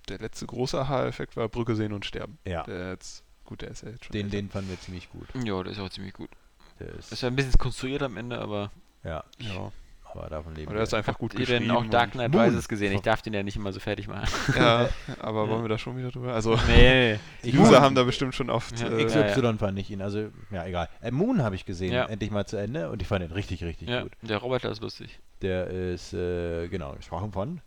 der 0.08 0.18
letzte 0.18 0.46
große 0.46 0.78
Aha-Effekt 0.80 1.36
war 1.36 1.48
Brücke 1.48 1.74
sehen 1.76 1.92
und 1.92 2.04
sterben. 2.04 2.38
ja, 2.44 2.62
Der 2.64 2.90
jetzt, 2.90 3.22
gut, 3.44 3.62
der 3.62 3.70
ist 3.70 3.82
ja 3.82 3.90
jetzt 3.90 4.04
schon. 4.06 4.12
den, 4.12 4.26
älter. 4.26 4.36
den 4.36 4.50
fanden 4.50 4.70
wir 4.70 4.80
ziemlich 4.80 5.10
gut. 5.10 5.28
Ja, 5.44 5.62
das 5.62 5.74
ist 5.74 5.80
auch 5.80 5.90
ziemlich 5.90 6.14
gut. 6.14 6.30
Der 6.78 6.88
ist, 6.94 7.12
Ist 7.12 7.22
ja 7.22 7.28
ein 7.28 7.36
bisschen 7.36 7.58
konstruiert 7.58 8.02
am 8.02 8.16
Ende, 8.16 8.38
aber. 8.38 8.70
ja, 9.04 9.22
Ja. 9.38 9.70
aber 10.12 10.28
davon 10.30 10.54
leben 10.54 10.68
Aber 10.68 10.76
der 10.76 10.82
ist 10.84 10.92
wir. 10.92 10.96
einfach 10.98 11.18
gut 11.18 11.32
Habt 11.32 11.40
ihr 11.40 11.46
denn 11.46 11.64
geschrieben. 11.64 11.86
auch 11.86 11.90
Dark 11.90 12.12
Knight. 12.12 12.34
Rises 12.34 12.68
gesehen? 12.68 12.92
Ich 12.94 13.02
darf 13.02 13.20
den 13.22 13.34
ja 13.34 13.42
nicht 13.42 13.54
immer 13.56 13.72
so 13.72 13.78
fertig 13.80 14.08
machen. 14.08 14.28
Ja, 14.56 14.88
aber 15.20 15.48
wollen 15.48 15.62
wir 15.62 15.68
da 15.68 15.78
schon 15.78 15.96
wieder 15.98 16.10
drüber? 16.10 16.32
Also, 16.34 16.58
nee. 16.66 17.18
User 17.44 17.80
haben 17.82 17.94
da 17.94 18.02
bestimmt 18.04 18.34
schon 18.34 18.48
oft. 18.50 18.80
Ja, 18.80 18.88
äh, 18.88 19.04
XY 19.04 19.58
fand 19.58 19.78
ich 19.78 19.90
ihn, 19.90 20.00
also 20.02 20.30
ja, 20.50 20.64
egal. 20.66 20.88
Äh, 21.02 21.10
Moon 21.12 21.42
habe 21.42 21.54
ich 21.54 21.64
gesehen, 21.66 21.92
Ja. 21.92 22.06
endlich 22.06 22.30
mal 22.30 22.46
zu 22.46 22.56
Ende 22.56 22.90
und 22.90 23.00
ich 23.02 23.06
fand 23.08 23.24
ihn 23.24 23.30
richtig, 23.30 23.62
richtig 23.62 23.88
Ja, 23.90 24.02
gut. 24.02 24.12
der 24.22 24.38
Roboter 24.38 24.70
ist 24.70 24.82
lustig. 24.82 25.20
Der 25.42 25.68
ist, 25.68 26.12
äh, 26.14 26.66
genau, 26.68 26.94
gesprochen 26.94 27.30
von 27.32 27.60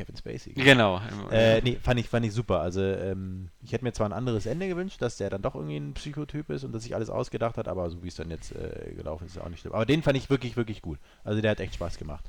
Kevin 0.00 0.16
Spacey. 0.16 0.52
Genau. 0.54 1.00
Äh, 1.30 1.60
nee, 1.62 1.78
fand 1.82 2.00
ich, 2.00 2.08
fand 2.08 2.24
ich 2.24 2.32
super. 2.32 2.60
Also, 2.60 2.80
ähm, 2.80 3.48
ich 3.62 3.72
hätte 3.72 3.84
mir 3.84 3.92
zwar 3.92 4.08
ein 4.08 4.12
anderes 4.14 4.46
Ende 4.46 4.66
gewünscht, 4.68 5.02
dass 5.02 5.16
der 5.18 5.28
dann 5.30 5.42
doch 5.42 5.54
irgendwie 5.54 5.76
ein 5.76 5.92
Psychotyp 5.94 6.48
ist 6.50 6.64
und 6.64 6.72
dass 6.72 6.82
sich 6.84 6.94
alles 6.94 7.10
ausgedacht 7.10 7.56
hat, 7.58 7.68
aber 7.68 7.90
so 7.90 8.02
wie 8.02 8.08
es 8.08 8.14
dann 8.16 8.30
jetzt 8.30 8.52
äh, 8.52 8.92
gelaufen 8.96 9.26
ist, 9.26 9.36
ist 9.36 9.42
auch 9.42 9.48
nicht 9.48 9.60
schlimm. 9.60 9.74
Aber 9.74 9.84
den 9.86 10.02
fand 10.02 10.16
ich 10.16 10.30
wirklich, 10.30 10.56
wirklich 10.56 10.80
gut. 10.80 10.98
Also, 11.24 11.40
der 11.42 11.50
hat 11.50 11.60
echt 11.60 11.74
Spaß 11.74 11.98
gemacht. 11.98 12.24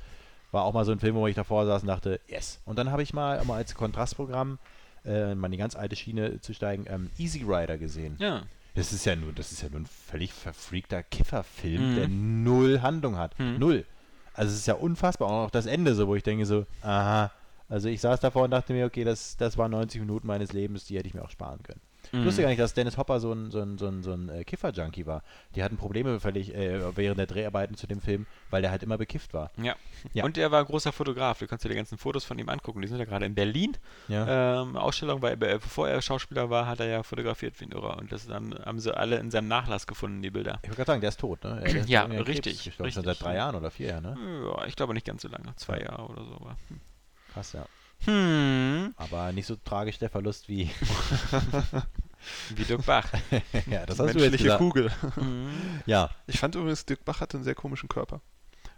War 0.50 0.64
auch 0.64 0.74
mal 0.74 0.84
so 0.84 0.92
ein 0.92 1.00
Film, 1.00 1.14
wo 1.16 1.26
ich 1.26 1.34
davor 1.34 1.64
saß 1.64 1.82
und 1.82 1.88
dachte, 1.88 2.20
yes. 2.28 2.60
Und 2.66 2.78
dann 2.78 2.90
habe 2.90 3.02
ich 3.02 3.14
mal, 3.14 3.42
mal 3.44 3.56
als 3.56 3.74
Kontrastprogramm, 3.74 4.58
äh, 5.06 5.34
mal 5.34 5.46
in 5.46 5.52
die 5.52 5.58
ganz 5.58 5.74
alte 5.76 5.96
Schiene 5.96 6.40
zu 6.42 6.52
steigen, 6.52 6.84
ähm, 6.88 7.10
Easy 7.18 7.42
Rider 7.46 7.78
gesehen. 7.78 8.16
ja. 8.18 8.42
Das 8.74 8.90
ist 8.94 9.04
ja 9.04 9.14
nur, 9.16 9.34
das 9.34 9.52
ist 9.52 9.60
ja 9.62 9.68
nur 9.68 9.80
ein 9.80 9.86
völlig 9.86 10.32
verfreakter 10.32 11.02
Kifferfilm, 11.02 11.90
Mhm. 11.92 11.94
der 11.96 12.08
null 12.08 12.80
Handlung 12.80 13.18
hat. 13.18 13.38
Mhm. 13.38 13.58
Null. 13.58 13.84
Also 14.32 14.50
es 14.50 14.60
ist 14.60 14.66
ja 14.66 14.72
unfassbar. 14.72 15.28
Auch 15.28 15.44
noch 15.44 15.50
das 15.50 15.66
Ende 15.66 15.94
so, 15.94 16.08
wo 16.08 16.14
ich 16.16 16.22
denke 16.22 16.46
so, 16.46 16.64
aha. 16.80 17.30
Also 17.72 17.88
ich 17.88 18.00
saß 18.02 18.20
davor 18.20 18.44
und 18.44 18.50
dachte 18.50 18.72
mir, 18.74 18.84
okay, 18.86 19.02
das, 19.04 19.36
das 19.38 19.56
waren 19.56 19.70
90 19.70 20.00
Minuten 20.00 20.26
meines 20.26 20.52
Lebens, 20.52 20.84
die 20.84 20.96
hätte 20.98 21.08
ich 21.08 21.14
mir 21.14 21.22
auch 21.24 21.30
sparen 21.30 21.62
können. 21.62 21.80
Ich 22.04 22.12
Mhm. 22.18 22.24
wusste 22.26 22.42
gar 22.42 22.48
nicht, 22.48 22.60
dass 22.60 22.74
Dennis 22.74 22.98
Hopper 22.98 23.20
so 23.20 23.32
ein, 23.32 23.50
so 23.52 23.60
ein, 23.60 23.78
so 23.78 23.86
ein, 23.86 24.02
so 24.02 24.12
ein 24.12 24.28
äh, 24.28 24.42
Kiffer-Junkie 24.44 25.06
war. 25.06 25.22
Die 25.54 25.62
hatten 25.62 25.76
Probleme 25.76 26.18
völlig 26.20 26.52
äh, 26.52 26.96
während 26.96 27.18
der 27.20 27.26
Dreharbeiten 27.28 27.76
zu 27.76 27.86
dem 27.86 28.00
Film, 28.00 28.26
weil 28.50 28.60
der 28.60 28.72
halt 28.72 28.82
immer 28.82 28.98
bekifft 28.98 29.32
war. 29.34 29.50
Ja. 29.56 29.74
Ja. 30.14 30.24
Und 30.24 30.36
er 30.36 30.50
war 30.50 30.58
ein 30.58 30.66
großer 30.66 30.90
Fotograf. 30.92 31.38
Du 31.38 31.46
kannst 31.46 31.64
dir 31.64 31.68
die 31.68 31.76
ganzen 31.76 31.96
Fotos 31.96 32.24
von 32.24 32.36
ihm 32.36 32.48
angucken. 32.48 32.82
Die 32.82 32.88
sind 32.88 32.98
ja 32.98 33.04
gerade 33.04 33.24
in 33.24 33.36
Berlin. 33.36 33.76
Ja. 34.08 34.60
Ähm, 34.62 34.76
Ausstellung, 34.76 35.22
weil 35.22 35.34
äh, 35.34 35.36
bevor 35.58 35.88
er 35.88 36.02
Schauspieler 36.02 36.50
war, 36.50 36.66
hat 36.66 36.80
er 36.80 36.86
ja 36.88 37.02
fotografiert 37.04 37.58
wie 37.60 37.66
ein 37.66 37.70
Irrer. 37.70 37.96
Und 37.98 38.10
das 38.10 38.28
haben, 38.28 38.52
haben 38.66 38.80
sie 38.80 38.94
alle 38.94 39.16
in 39.18 39.30
seinem 39.30 39.46
Nachlass 39.46 39.86
gefunden, 39.86 40.20
die 40.20 40.30
Bilder. 40.30 40.58
Ich 40.62 40.68
wollte 40.70 40.76
gerade 40.78 40.86
sagen, 40.88 41.00
der 41.02 41.08
ist 41.10 41.20
tot, 41.20 41.44
ne? 41.44 41.62
Ja, 41.86 42.02
an 42.04 42.10
Krebs 42.10 42.28
richtig, 42.28 42.64
gestorben, 42.64 42.90
Schon 42.92 43.04
richtig. 43.04 43.04
seit 43.18 43.22
drei 43.26 43.36
Jahren 43.36 43.54
oder 43.54 43.70
vier 43.70 43.88
Jahren, 43.90 44.02
ne? 44.02 44.16
Ja, 44.58 44.66
ich 44.66 44.74
glaube 44.74 44.92
nicht 44.92 45.06
ganz 45.06 45.22
so 45.22 45.28
lange. 45.28 45.54
Zwei 45.56 45.78
Jahre 45.80 46.02
oder 46.08 46.24
so. 46.24 46.34
Aber. 46.34 46.56
Krass, 47.32 47.52
ja. 47.52 47.66
Hm. 48.04 48.94
Aber 48.96 49.32
nicht 49.32 49.46
so 49.46 49.56
tragisch 49.56 49.98
der 49.98 50.10
Verlust 50.10 50.48
wie. 50.48 50.70
Wie 52.54 52.64
Dirk 52.64 52.86
Bach. 52.86 53.08
ja, 53.70 53.84
das 53.84 53.96
die 53.96 54.02
hast 54.02 54.14
du 54.14 54.18
jetzt 54.18 54.20
menschliche 54.20 54.44
gesagt. 54.44 54.58
Kugel. 54.60 54.92
Ja, 55.86 56.10
Ich 56.26 56.38
fand 56.38 56.54
übrigens, 56.54 56.84
Dirk 56.86 57.04
Bach 57.04 57.20
hatte 57.20 57.36
einen 57.36 57.44
sehr 57.44 57.54
komischen 57.54 57.88
Körper. 57.88 58.20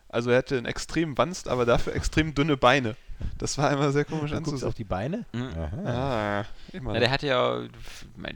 Also 0.08 0.30
er 0.30 0.38
hatte 0.38 0.56
einen 0.56 0.66
extrem 0.66 1.18
Wanst, 1.18 1.48
aber 1.48 1.66
dafür 1.66 1.94
extrem 1.94 2.34
dünne 2.34 2.56
Beine. 2.56 2.96
Das 3.38 3.56
war 3.58 3.72
immer 3.72 3.90
sehr 3.92 4.04
komisch 4.04 4.32
anzusehen. 4.32 4.68
auf 4.68 4.74
die 4.74 4.84
Beine? 4.84 5.24
Mhm. 5.32 5.48
Aha. 5.56 5.76
Ah. 5.84 6.44
Ja, 6.72 7.00
der 7.00 7.10
hatte 7.10 7.26
ja, 7.26 7.60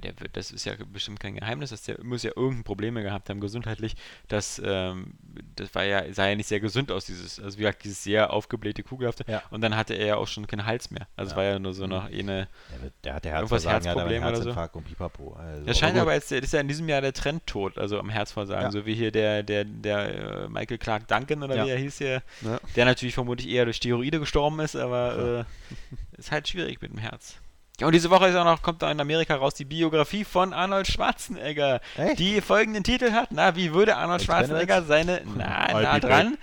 der 0.02 0.20
wird, 0.20 0.36
das 0.36 0.50
ist 0.50 0.64
ja 0.64 0.74
bestimmt 0.92 1.20
kein 1.20 1.34
Geheimnis, 1.34 1.70
dass 1.70 1.82
der 1.82 2.02
muss 2.04 2.22
ja 2.22 2.30
irgendein 2.36 2.64
Probleme 2.64 3.02
gehabt 3.02 3.28
haben 3.30 3.40
gesundheitlich. 3.40 3.96
Das, 4.28 4.60
ähm, 4.64 5.14
das 5.56 5.74
war 5.74 5.84
ja, 5.84 6.12
sah 6.12 6.28
ja 6.28 6.34
nicht 6.36 6.46
sehr 6.48 6.60
gesund 6.60 6.90
aus, 6.92 7.06
dieses, 7.06 7.40
also 7.40 7.56
wie 7.58 7.62
gesagt, 7.62 7.84
dieses 7.84 8.02
sehr 8.02 8.32
aufgeblähte 8.32 8.82
Kugelhafte. 8.82 9.24
Ja. 9.26 9.42
Und 9.50 9.60
dann 9.60 9.76
hatte 9.76 9.94
er 9.94 10.06
ja 10.06 10.16
auch 10.16 10.26
schon 10.28 10.46
keinen 10.46 10.66
Hals 10.66 10.90
mehr. 10.90 11.06
Also 11.16 11.28
es 11.28 11.32
Ja. 11.32 11.36
war 11.36 11.44
ja 11.44 11.58
nur 11.58 11.74
so 11.74 11.86
noch 11.86 12.04
eine. 12.04 12.48
Der, 12.82 12.90
der 13.04 13.14
hat 13.14 13.24
der 13.24 13.34
Irgendwas 13.36 13.66
Herzprobleme 13.66 14.28
oder 14.28 14.42
so? 14.42 14.50
Und 14.78 14.84
Pipapo. 14.84 15.34
Also, 15.34 15.64
Das 15.66 15.78
scheint 15.78 15.98
aber 15.98 16.14
jetzt, 16.14 16.30
das 16.30 16.40
ist 16.40 16.52
ja 16.52 16.60
in 16.60 16.68
diesem 16.68 16.88
Jahr 16.88 17.00
der 17.00 17.12
Trendtod, 17.12 17.78
also 17.78 17.98
am 17.98 18.08
Herzversagen, 18.10 18.64
Ja. 18.64 18.70
so 18.70 18.86
wie 18.86 18.94
hier 18.94 19.10
der, 19.10 19.42
der, 19.42 19.64
der 19.64 20.44
äh, 20.44 20.48
Michael 20.48 20.78
Clark 20.78 21.08
Duncan 21.08 21.42
oder 21.42 21.56
Ja. 21.56 21.66
wie 21.66 21.70
er 21.70 21.78
hieß 21.78 21.98
hier, 21.98 22.22
Ja. 22.42 22.60
der 22.76 22.84
natürlich 22.84 23.14
vermutlich 23.14 23.48
eher 23.48 23.64
durch 23.64 23.76
Steroide 23.76 24.20
gestorben 24.20 24.60
ist, 24.60 24.67
aber 24.76 25.46
äh, 25.46 26.18
ist 26.18 26.32
halt 26.32 26.48
schwierig 26.48 26.80
mit 26.80 26.92
dem 26.92 26.98
Herz. 26.98 27.36
Ja, 27.80 27.86
und 27.86 27.92
diese 27.92 28.10
Woche 28.10 28.26
ist 28.26 28.34
auch 28.34 28.44
noch, 28.44 28.60
kommt 28.62 28.82
da 28.82 28.90
in 28.90 29.00
Amerika 29.00 29.36
raus 29.36 29.54
die 29.54 29.64
Biografie 29.64 30.24
von 30.24 30.52
Arnold 30.52 30.88
Schwarzenegger, 30.88 31.80
Echt? 31.96 32.18
die 32.18 32.40
folgenden 32.40 32.82
Titel 32.82 33.12
hat. 33.12 33.30
Na, 33.30 33.54
wie 33.54 33.72
würde 33.72 33.96
Arnold? 33.96 34.22
Schwarzenegger 34.22 34.82
seine, 34.82 35.22
na, 35.36 35.66
All 35.66 35.82
nah 35.84 36.00
dran, 36.00 36.38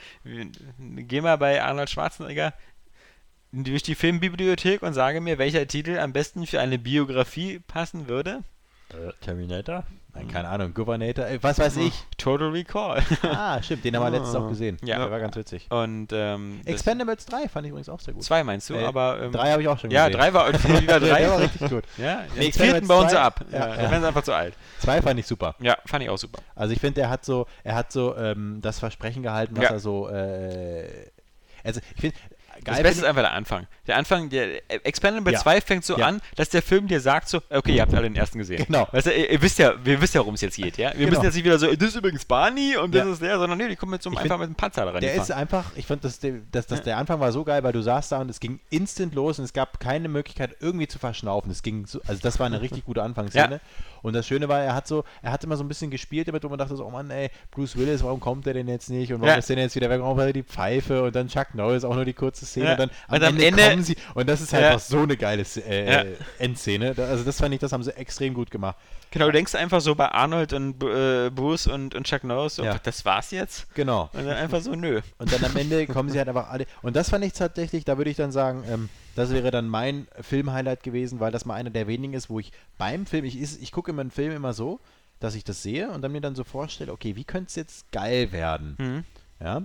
geh 0.80 1.20
mal 1.20 1.38
bei 1.38 1.62
Arnold 1.62 1.90
Schwarzenegger 1.90 2.54
durch 3.52 3.84
die 3.84 3.96
Filmbibliothek 3.96 4.82
und 4.82 4.94
sage 4.94 5.20
mir, 5.20 5.38
welcher 5.38 5.68
Titel 5.68 6.00
am 6.00 6.14
besten 6.14 6.48
für 6.48 6.62
eine 6.62 6.78
Biografie 6.80 7.60
passen 7.60 8.08
würde. 8.08 8.44
Äh, 8.96 9.12
Terminator? 9.22 9.84
Nein, 10.14 10.30
keine 10.30 10.48
Ahnung. 10.48 10.74
Governator? 10.74 11.26
Äh, 11.26 11.40
was 11.44 11.60
weiß 11.60 11.76
ich. 11.78 11.94
Total 12.18 12.48
Recall. 12.50 13.04
ah, 13.24 13.62
stimmt. 13.62 13.84
Den 13.84 13.98
haben 13.98 14.04
wir 14.04 14.12
letztens 14.12 14.34
auch 14.36 14.48
gesehen. 14.48 14.78
Ja. 14.82 14.98
Der 15.00 15.12
war 15.12 15.20
ganz 15.20 15.36
witzig. 15.36 15.68
Und 15.70 16.08
ähm, 16.14 16.62
das- 16.64 16.74
Expendables 16.76 17.26
3 17.26 17.50
fand 17.50 17.66
ich 17.66 17.72
übrigens 17.72 17.90
auch 17.90 18.00
sehr 18.00 18.14
gut. 18.14 18.24
zwei 18.24 18.42
meinst 18.46 18.70
du, 18.70 18.76
Äh, 18.76 18.86
aber 18.86 19.22
ähm, 19.22 19.32
Drei 19.34 19.52
habe 19.52 19.62
ich 19.62 19.68
auch 19.68 19.78
schon 19.78 19.92
ja, 19.92 20.08
gesehen. 20.08 20.20
drei 20.22 20.34
war 20.34 20.48
wieder 20.82 21.00
drei. 21.02 21.20
Der 21.20 21.30
war 21.32 21.40
richtig 21.40 21.70
gut. 21.70 21.84
Ja, 21.98 22.24
Nee, 22.38 22.46
Experiments 22.48 22.58
vierten 22.58 22.88
bauen 22.88 23.10
sie 23.10 23.16
zwei- 23.16 23.22
ab. 23.22 23.46
Ja, 23.52 23.58
Ja, 23.76 23.82
ja. 23.92 24.00
Sie 24.00 24.06
einfach 24.08 24.24
zu 24.24 24.34
alt. 24.34 24.54
Zwei 24.80 25.02
fand 25.02 25.20
ich 25.20 25.28
super. 25.28 25.56
Ja, 25.60 25.78
fand 25.86 26.04
ich 26.04 26.10
auch 26.10 26.18
super. 26.18 26.40
Also 26.56 26.74
ich 26.74 26.80
finde, 26.80 27.02
er 27.02 27.10
hat 27.10 27.26
so, 27.26 27.46
er 27.66 27.76
hat 27.76 27.92
so 27.92 28.16
ähm, 28.16 28.60
das 28.62 28.80
Versprechen 28.80 29.22
gehalten, 29.22 29.58
was 29.58 29.64
Ja. 29.66 29.70
er 29.72 29.80
so. 29.80 30.08
Äh, 30.10 30.88
also 31.66 31.82
ich 31.96 32.02
finde, 32.02 32.16
Das 32.66 32.76
geil. 32.76 32.84
Beste 32.84 33.02
ist 33.02 33.08
einfach 33.08 33.22
der 33.22 33.32
Anfang. 33.34 33.68
Der 33.88 33.98
Anfang, 33.98 34.30
der 34.30 34.56
äh, 34.72 34.78
Expendable 34.84 35.34
Ja. 35.34 35.40
2 35.40 35.62
fängt 35.62 35.86
so 35.86 35.98
Ja. 35.98 36.08
an, 36.08 36.22
dass 36.36 36.50
der 36.50 36.62
Film 36.62 36.88
dir 36.88 37.00
sagt 37.00 37.30
so, 37.30 37.42
okay, 37.50 37.76
ihr 37.76 37.82
habt 37.82 37.94
alle 37.94 38.04
den 38.04 38.16
ersten 38.16 38.40
gesehen. 38.40 38.66
Genau. 38.66 38.88
Weißt 38.92 39.08
du, 39.08 39.12
ihr, 39.14 39.30
ihr 39.32 39.42
wisst 39.42 39.60
ja, 39.60 39.74
wir 39.84 40.02
wissen 40.02 40.18
ja, 40.18 40.22
worum 40.22 40.34
es 40.36 40.42
jetzt 40.42 40.58
geht, 40.58 40.78
ja? 40.78 40.90
Wir 40.92 40.98
Genau. 41.00 41.10
müssen 41.12 41.24
jetzt 41.24 41.36
nicht 41.36 41.46
wieder 41.46 41.60
so, 41.60 41.74
das 41.74 41.90
ist 41.90 41.96
übrigens 41.96 42.26
Barney 42.26 42.76
und 42.78 42.94
das 42.94 43.06
Ja. 43.06 43.12
ist 43.14 43.22
der, 43.22 43.38
sondern 43.38 43.58
nee, 43.58 43.68
die 43.68 43.76
kommen 43.76 43.94
jetzt 43.94 44.04
so 44.04 44.10
einfach 44.10 44.38
mit 44.40 44.50
dem 44.50 44.56
Panzer 44.56 44.86
da 44.86 44.92
rein. 44.92 45.02
Der 45.02 45.14
ist 45.16 45.32
einfach, 45.32 45.66
ich 45.76 45.86
fand, 45.86 46.04
dass, 46.04 46.20
der- 46.20 46.42
dass, 46.52 46.68
dass 46.68 46.82
der 46.84 46.98
Anfang 46.98 47.20
war 47.20 47.32
so 47.32 47.44
geil, 47.44 47.64
weil 47.64 47.74
du 47.74 47.82
saßt 47.82 48.12
da 48.12 48.20
und 48.20 48.30
es 48.30 48.40
ging 48.40 48.60
instant 48.70 49.14
los 49.16 49.40
und 49.40 49.46
es 49.46 49.54
gab 49.54 49.80
keine 49.80 50.08
Möglichkeit 50.10 50.56
irgendwie 50.60 50.88
zu 50.88 51.00
verschnaufen. 51.00 51.52
Es 51.52 51.62
ging 51.64 51.86
so, 51.86 52.02
also 52.08 52.20
das 52.22 52.40
war 52.40 52.46
eine 52.48 52.62
richtig 52.62 52.86
gute 52.86 53.02
Anfangsszene. 53.04 53.62
Und 54.06 54.14
das 54.14 54.28
Schöne 54.28 54.48
war, 54.48 54.62
er 54.62 54.76
hat 54.76 54.88
so, 54.88 55.04
er 55.24 55.32
hat 55.32 55.44
immer 55.44 55.58
so 55.58 55.64
ein 55.64 55.68
bisschen 55.68 55.90
gespielt 55.90 56.28
damit, 56.28 56.44
wo 56.44 56.50
man 56.50 56.60
dachte 56.60 56.76
so, 56.76 56.86
oh 56.86 56.92
Mann, 56.92 57.10
ey, 57.10 57.30
Bruce 57.52 57.76
Willis, 57.76 58.04
warum 58.04 58.20
kommt 58.20 58.46
der 58.46 58.54
denn 58.54 58.68
jetzt 58.68 58.90
nicht? 58.90 59.12
Und 59.12 59.20
warum 59.22 59.30
Ja. 59.34 59.36
ist 59.40 59.50
der 59.50 59.56
denn 59.56 59.64
jetzt 59.66 59.76
wieder 59.76 59.90
weg? 59.90 60.00
Warum 60.00 60.18
hat 60.20 60.28
er 60.28 60.34
die 60.34 60.44
Pfeife? 60.44 61.02
Und 61.04 61.16
dann 61.16 61.28
Chuck 61.28 61.56
Norris, 61.56 61.84
auch 61.84 61.96
nur 61.96 62.06
die 62.06 62.14
kurze 62.14 62.46
Szene. 62.46 62.66
Ja. 62.68 62.72
Und 62.74 62.80
dann 62.80 62.90
am, 63.08 63.16
Und 63.16 63.24
am 63.24 63.34
Ende, 63.36 63.46
Ende- 63.48 63.70
kommen 63.70 63.84
sie. 63.84 63.96
Und 64.14 64.30
das 64.30 64.42
ist 64.42 64.52
Ja. 64.54 64.60
einfach 64.60 64.80
so 64.80 65.00
eine 65.00 65.18
geile 65.18 65.44
äh, 65.68 65.92
Ja. 65.92 66.04
Endszene. 66.40 66.94
Also 66.98 67.24
das 67.24 67.38
fand 67.40 67.54
ich, 67.56 67.60
das 67.60 67.72
haben 67.72 67.84
sie 67.84 67.96
extrem 67.98 68.34
gut 68.34 68.52
gemacht. 68.52 68.76
Genau, 69.12 69.28
du 69.28 69.32
denkst 69.32 69.56
einfach 69.56 69.82
so 69.82 69.96
bei 69.96 70.10
Arnold 70.10 70.54
und 70.54 70.84
äh, 70.84 71.30
Bruce 71.30 71.68
und, 71.68 71.96
und 71.96 72.06
Chuck 72.06 72.24
Norris, 72.26 72.56
so, 72.56 72.64
Ja. 72.64 72.78
das 72.84 73.06
war's 73.06 73.32
jetzt? 73.32 73.74
Genau. 73.74 74.10
Und 74.14 74.26
dann 74.26 74.36
einfach 74.36 74.62
so, 74.62 74.76
nö. 74.76 75.02
Und 75.18 75.32
dann 75.32 75.44
am 75.46 75.56
Ende 75.56 75.88
kommen 75.88 76.10
sie 76.10 76.18
halt 76.18 76.28
einfach 76.28 76.50
alle. 76.50 76.66
Und 76.82 76.96
das 76.96 77.10
fand 77.10 77.24
ich 77.24 77.34
tatsächlich, 77.34 77.86
da 77.86 77.98
würde 77.98 78.10
ich 78.12 78.18
dann 78.18 78.32
sagen, 78.32 78.64
ähm, 78.70 78.90
das 79.16 79.32
wäre 79.32 79.50
dann 79.52 79.68
mein 79.68 80.08
Film-Highlight 80.22 80.84
gewesen, 80.84 81.20
weil 81.20 81.32
das 81.32 81.46
mal 81.46 81.56
einer 81.56 81.70
der 81.72 81.88
wenigen 81.88 82.14
ist, 82.14 82.30
wo 82.30 82.40
ich 82.40 82.52
beim 82.78 83.06
Film, 83.06 83.26
ich, 83.26 83.42
ich 83.42 83.72
gucke 83.72 83.92
immer 83.92 84.02
einen 84.02 84.12
Film 84.12 84.32
immer 84.34 84.54
so, 84.54 84.80
dass 85.20 85.36
ich 85.36 85.44
das 85.44 85.64
sehe 85.64 85.90
und 85.90 86.02
dann 86.02 86.12
mir 86.12 86.22
dann 86.22 86.36
so 86.36 86.44
vorstelle, 86.44 86.92
okay, 86.92 87.16
wie 87.16 87.24
könnte 87.24 87.48
es 87.48 87.56
jetzt 87.56 87.92
geil 87.92 88.32
werden? 88.32 88.76
Hm. 88.78 89.04
Ja. 89.40 89.64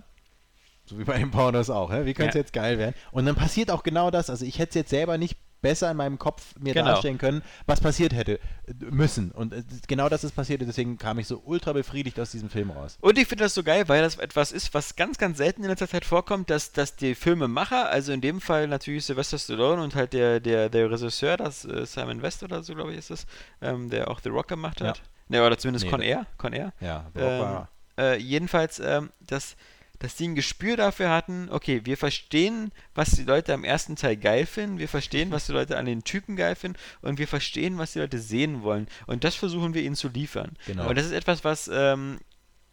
So 0.86 0.98
wie 0.98 1.04
bei 1.04 1.24
Pornos 1.26 1.70
auch, 1.70 1.92
hä? 1.92 2.04
wie 2.04 2.14
könnte 2.14 2.30
es 2.30 2.34
Ja. 2.36 2.40
jetzt 2.40 2.52
geil 2.52 2.78
werden? 2.78 2.94
Und 3.12 3.26
dann 3.26 3.34
passiert 3.36 3.70
auch 3.70 3.82
genau 3.82 4.10
das. 4.10 4.30
Also 4.30 4.44
ich 4.44 4.58
hätte 4.58 4.70
es 4.70 4.74
jetzt 4.76 4.90
selber 4.90 5.18
nicht 5.18 5.36
besser 5.62 5.90
in 5.90 5.96
meinem 5.96 6.18
Kopf 6.18 6.54
mir 6.58 6.74
Genau. 6.74 6.86
darstellen 6.86 7.18
können, 7.18 7.42
was 7.66 7.80
passiert 7.80 8.12
hätte 8.12 8.34
äh, 8.66 8.72
müssen. 8.90 9.30
Und 9.30 9.52
äh, 9.52 9.62
genau 9.88 10.08
das 10.08 10.24
ist 10.24 10.34
passiert, 10.34 10.62
deswegen 10.62 10.98
kam 10.98 11.18
ich 11.18 11.26
so 11.26 11.42
ultra 11.44 11.72
befriedigt 11.72 12.18
aus 12.20 12.30
diesem 12.30 12.50
Film 12.50 12.70
raus. 12.70 12.96
Und 13.00 13.18
ich 13.18 13.26
finde 13.28 13.44
das 13.44 13.54
so 13.54 13.62
geil, 13.62 13.88
weil 13.88 14.02
das 14.02 14.16
etwas 14.16 14.52
ist, 14.52 14.72
was 14.74 14.96
ganz, 14.96 15.18
ganz 15.18 15.38
selten 15.38 15.62
in 15.62 15.68
letzter 15.70 15.88
Zeit 15.88 16.04
vorkommt, 16.04 16.50
dass, 16.50 16.72
dass 16.72 16.96
die 16.96 17.14
Filmemacher, 17.14 17.88
also 17.90 18.12
in 18.12 18.20
dem 18.20 18.40
Fall 18.40 18.68
natürlich 18.68 19.04
Sylvester 19.04 19.38
Stallone 19.38 19.82
und 19.82 19.94
halt 19.94 20.12
der, 20.12 20.40
der, 20.40 20.68
der 20.68 20.90
Regisseur, 20.90 21.36
das 21.36 21.64
äh, 21.64 21.84
Simon 21.86 22.22
West 22.22 22.42
oder 22.42 22.62
so, 22.62 22.74
glaube 22.74 22.92
ich, 22.92 22.98
ist 22.98 23.10
es, 23.10 23.26
ähm, 23.62 23.90
der 23.90 24.08
auch 24.10 24.20
The 24.20 24.28
Rock 24.30 24.48
gemacht 24.48 24.80
hat. 24.80 25.02
Ne, 25.28 25.44
oder 25.44 25.56
zumindest 25.58 25.84
Nee, 25.84 25.90
Con 25.90 26.00
das- 26.00 26.08
Air, 26.08 26.26
Con 26.38 26.52
Air. 26.52 26.72
Ja, 26.80 27.04
Ähm, 27.14 27.66
äh, 27.98 28.16
jedenfalls, 28.16 28.80
ähm, 28.80 29.10
dass, 29.20 29.56
dass 30.00 30.16
die 30.16 30.26
ein 30.26 30.34
Gespür 30.34 30.76
dafür 30.76 31.10
hatten, 31.10 31.48
okay, 31.50 31.82
wir 31.84 31.96
verstehen, 31.96 32.72
was 32.94 33.10
die 33.10 33.22
Leute 33.22 33.54
am 33.54 33.64
ersten 33.64 33.96
Teil 33.96 34.16
geil 34.16 34.46
finden, 34.46 34.78
wir 34.78 34.88
verstehen, 34.88 35.30
was 35.30 35.46
die 35.46 35.52
Leute 35.52 35.76
an 35.76 35.84
den 35.84 36.02
Typen 36.02 36.36
geil 36.36 36.56
finden 36.56 36.78
und 37.02 37.18
wir 37.18 37.28
verstehen, 37.28 37.78
was 37.78 37.92
die 37.92 38.00
Leute 38.00 38.18
sehen 38.18 38.62
wollen. 38.62 38.88
Und 39.06 39.24
das 39.24 39.34
versuchen 39.36 39.74
wir 39.74 39.82
ihnen 39.82 39.94
zu 39.94 40.08
liefern. 40.08 40.56
Genau. 40.66 40.88
Und 40.88 40.96
das 40.96 41.04
ist 41.04 41.12
etwas, 41.12 41.44
was, 41.44 41.70
ähm, 41.72 42.18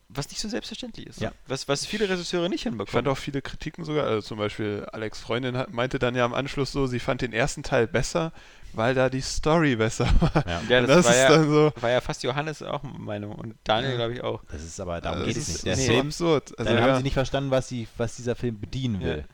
was 0.09 0.29
nicht 0.29 0.39
so 0.39 0.47
selbstverständlich 0.47 1.05
ist. 1.05 1.19
Ja. 1.19 1.33
Was, 1.47 1.67
was 1.67 1.85
viele 1.85 2.07
Regisseure 2.07 2.47
nicht 2.47 2.61
Ich 2.61 2.63
fand 2.63 2.77
hinbekommen. 2.77 3.07
auch 3.09 3.17
viele 3.17 3.41
Kritiken 3.41 3.83
sogar, 3.83 4.07
also 4.07 4.21
zum 4.21 4.37
Beispiel 4.37 4.87
Alex 4.93 5.19
Freundin 5.19 5.57
hat, 5.57 5.73
meinte 5.73 5.99
dann 5.99 6.15
ja 6.15 6.23
am 6.23 6.33
Anschluss 6.33 6.71
so, 6.71 6.87
sie 6.87 6.99
fand 6.99 7.21
den 7.21 7.33
ersten 7.33 7.61
Teil 7.61 7.87
besser, 7.87 8.31
weil 8.73 8.93
da 8.93 9.09
die 9.09 9.21
Story 9.21 9.75
besser 9.75 10.07
war. 10.19 10.45
Ja. 10.47 10.61
Ja, 10.69 10.79
Und 10.79 10.87
das, 10.87 11.05
war, 11.05 11.11
ist 11.11 11.19
ja, 11.19 11.29
dann 11.29 11.49
so, 11.49 11.71
war 11.79 11.89
ja 11.89 12.01
fast 12.01 12.23
Johannes 12.23 12.61
auch 12.63 12.83
Meinung 12.83 13.35
und 13.35 13.55
Daniel, 13.63 13.95
glaube 13.95 14.13
ich, 14.13 14.23
auch. 14.23 14.41
Das 14.51 14.63
ist 14.63 14.79
aber, 14.79 15.01
darum 15.01 15.19
also 15.19 15.27
geht 15.27 15.37
das 15.37 15.43
es 15.47 15.55
ist 15.55 15.65
nicht. 15.65 15.65
Der 15.65 15.75
nee. 15.77 15.85
so 15.85 15.91
Film, 15.93 16.07
absurd. 16.07 16.59
Also 16.59 16.71
dann 16.71 16.81
ja, 16.83 16.89
haben 16.89 16.97
sie 16.97 17.03
nicht 17.03 17.13
verstanden, 17.13 17.51
was, 17.51 17.67
sie, 17.67 17.87
was 17.97 18.15
dieser 18.15 18.35
Film 18.35 18.59
bedienen 18.59 19.01
Ja. 19.01 19.07
will. 19.07 19.25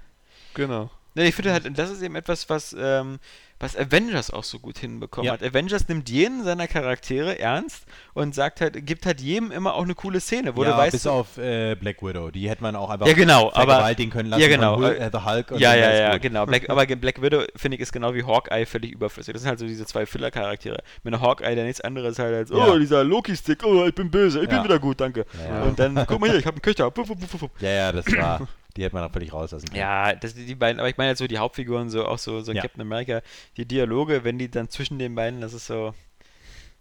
genau. 0.53 0.89
Ne, 1.15 1.27
ich 1.27 1.35
finde 1.35 1.51
halt, 1.53 1.77
das 1.77 1.91
ist 1.91 2.01
eben 2.01 2.15
etwas, 2.15 2.49
was, 2.49 2.76
ähm, 2.77 3.19
was 3.64 3.76
Avengers 3.77 4.30
auch 4.31 4.44
so 4.44 4.60
gut 4.60 4.77
hinbekommen 4.77 5.26
Ja. 5.26 5.34
hat. 5.34 5.44
Avengers 5.44 5.88
nimmt 5.88 6.10
jeden 6.10 6.44
seiner 6.44 6.68
Charaktere 6.68 7.40
ernst 7.40 7.85
und 8.14 8.35
sagt 8.35 8.61
halt, 8.61 8.85
gibt 8.85 9.06
halt 9.06 9.22
jedem 9.22 9.52
immer 9.52 9.73
auch 9.73 9.84
eine 9.84 9.95
coole 9.95 10.19
Szene, 10.19 10.56
wo 10.56 10.64
ja, 10.64 10.72
du 10.72 10.77
weißt. 10.77 10.91
bis 10.91 11.07
auf 11.07 11.38
äh, 11.38 11.76
Black 11.76 12.02
Widow. 12.03 12.30
Die 12.31 12.49
hätte 12.49 12.61
man 12.61 12.76
auch 12.76 12.90
einfach 12.90 13.07
Ja, 13.07 13.14
genau, 13.14 13.52
aber- 13.53 13.94
können 13.95 14.30
lassen 14.30 14.41
Ja, 14.41 14.48
genau, 14.48 14.80
Will, 14.80 14.91
äh, 14.98 15.10
The 15.11 15.19
Hulk 15.26 15.52
und 15.52 15.60
ja, 15.60 15.76
ja, 15.76 15.94
ja, 15.94 16.18
genau. 16.18 16.45
Black, 16.45 16.69
aber 16.69 16.85
Black 16.85 17.22
Widow, 17.22 17.44
finde 17.56 17.76
ich, 17.77 17.81
ist 17.81 17.91
genau 17.94 18.14
wie 18.14 18.23
Hawkeye 18.23 18.65
völlig 18.65 18.91
überflüssig. 18.91 19.34
Das 19.34 19.41
sind 19.41 19.49
halt 19.49 19.60
so 19.60 19.65
diese 19.65 19.85
zwei 19.85 20.06
Filler-Charaktere. 20.06 20.84
Mit 21.03 21.14
einer 21.14 21.22
Hawkeye, 21.23 21.56
der 21.56 21.64
nichts 21.65 21.81
anderes 21.81 22.19
halt 22.19 22.35
als, 22.35 22.49
Ja. 22.49 22.57
oh, 22.68 22.77
dieser 22.77 23.03
Loki-Stick, 23.03 23.64
oh, 23.64 23.85
ich 23.85 23.95
bin 23.95 24.11
böse, 24.11 24.41
ich 24.41 24.49
bin 24.49 24.64
wieder 24.64 24.80
gut, 24.80 24.99
danke. 24.99 25.26
Und 25.65 25.80
dann, 25.80 25.95
guck 26.07 26.19
mal 26.19 26.30
hier, 26.30 26.40
ich 26.40 26.45
habe 26.45 26.56
einen 26.56 26.61
Köcher. 26.61 26.91
Ja, 27.60 27.69
ja, 27.69 27.91
das 27.91 28.06
war, 28.07 28.48
die 28.76 28.84
hätte 28.84 28.95
man 28.95 29.04
auch 29.04 29.12
völlig 29.12 29.34
rauslassen 29.34 29.68
können. 29.68 29.80
Ja, 29.80 30.14
das, 30.16 30.34
die 30.34 30.56
beiden, 30.56 30.80
aber 30.80 30.90
ich 30.90 30.98
meine 30.98 31.10
jetzt 31.12 31.20
so 31.20 31.28
die 31.28 31.38
Hauptfiguren, 31.38 31.90
so 31.90 32.06
auch 32.06 32.18
so, 32.18 32.41
so 32.41 32.52
ein 32.52 32.56
Ja. 32.58 32.64
Captain 32.64 32.82
America, 32.82 33.22
die 33.58 33.66
Dialoge, 33.66 34.24
wenn 34.24 34.38
die 34.38 34.50
dann 34.50 34.70
zwischen 34.70 35.00
den 35.00 35.16
beiden, 35.16 35.41
das 35.41 35.54
ist 35.54 35.68
so, 35.68 35.94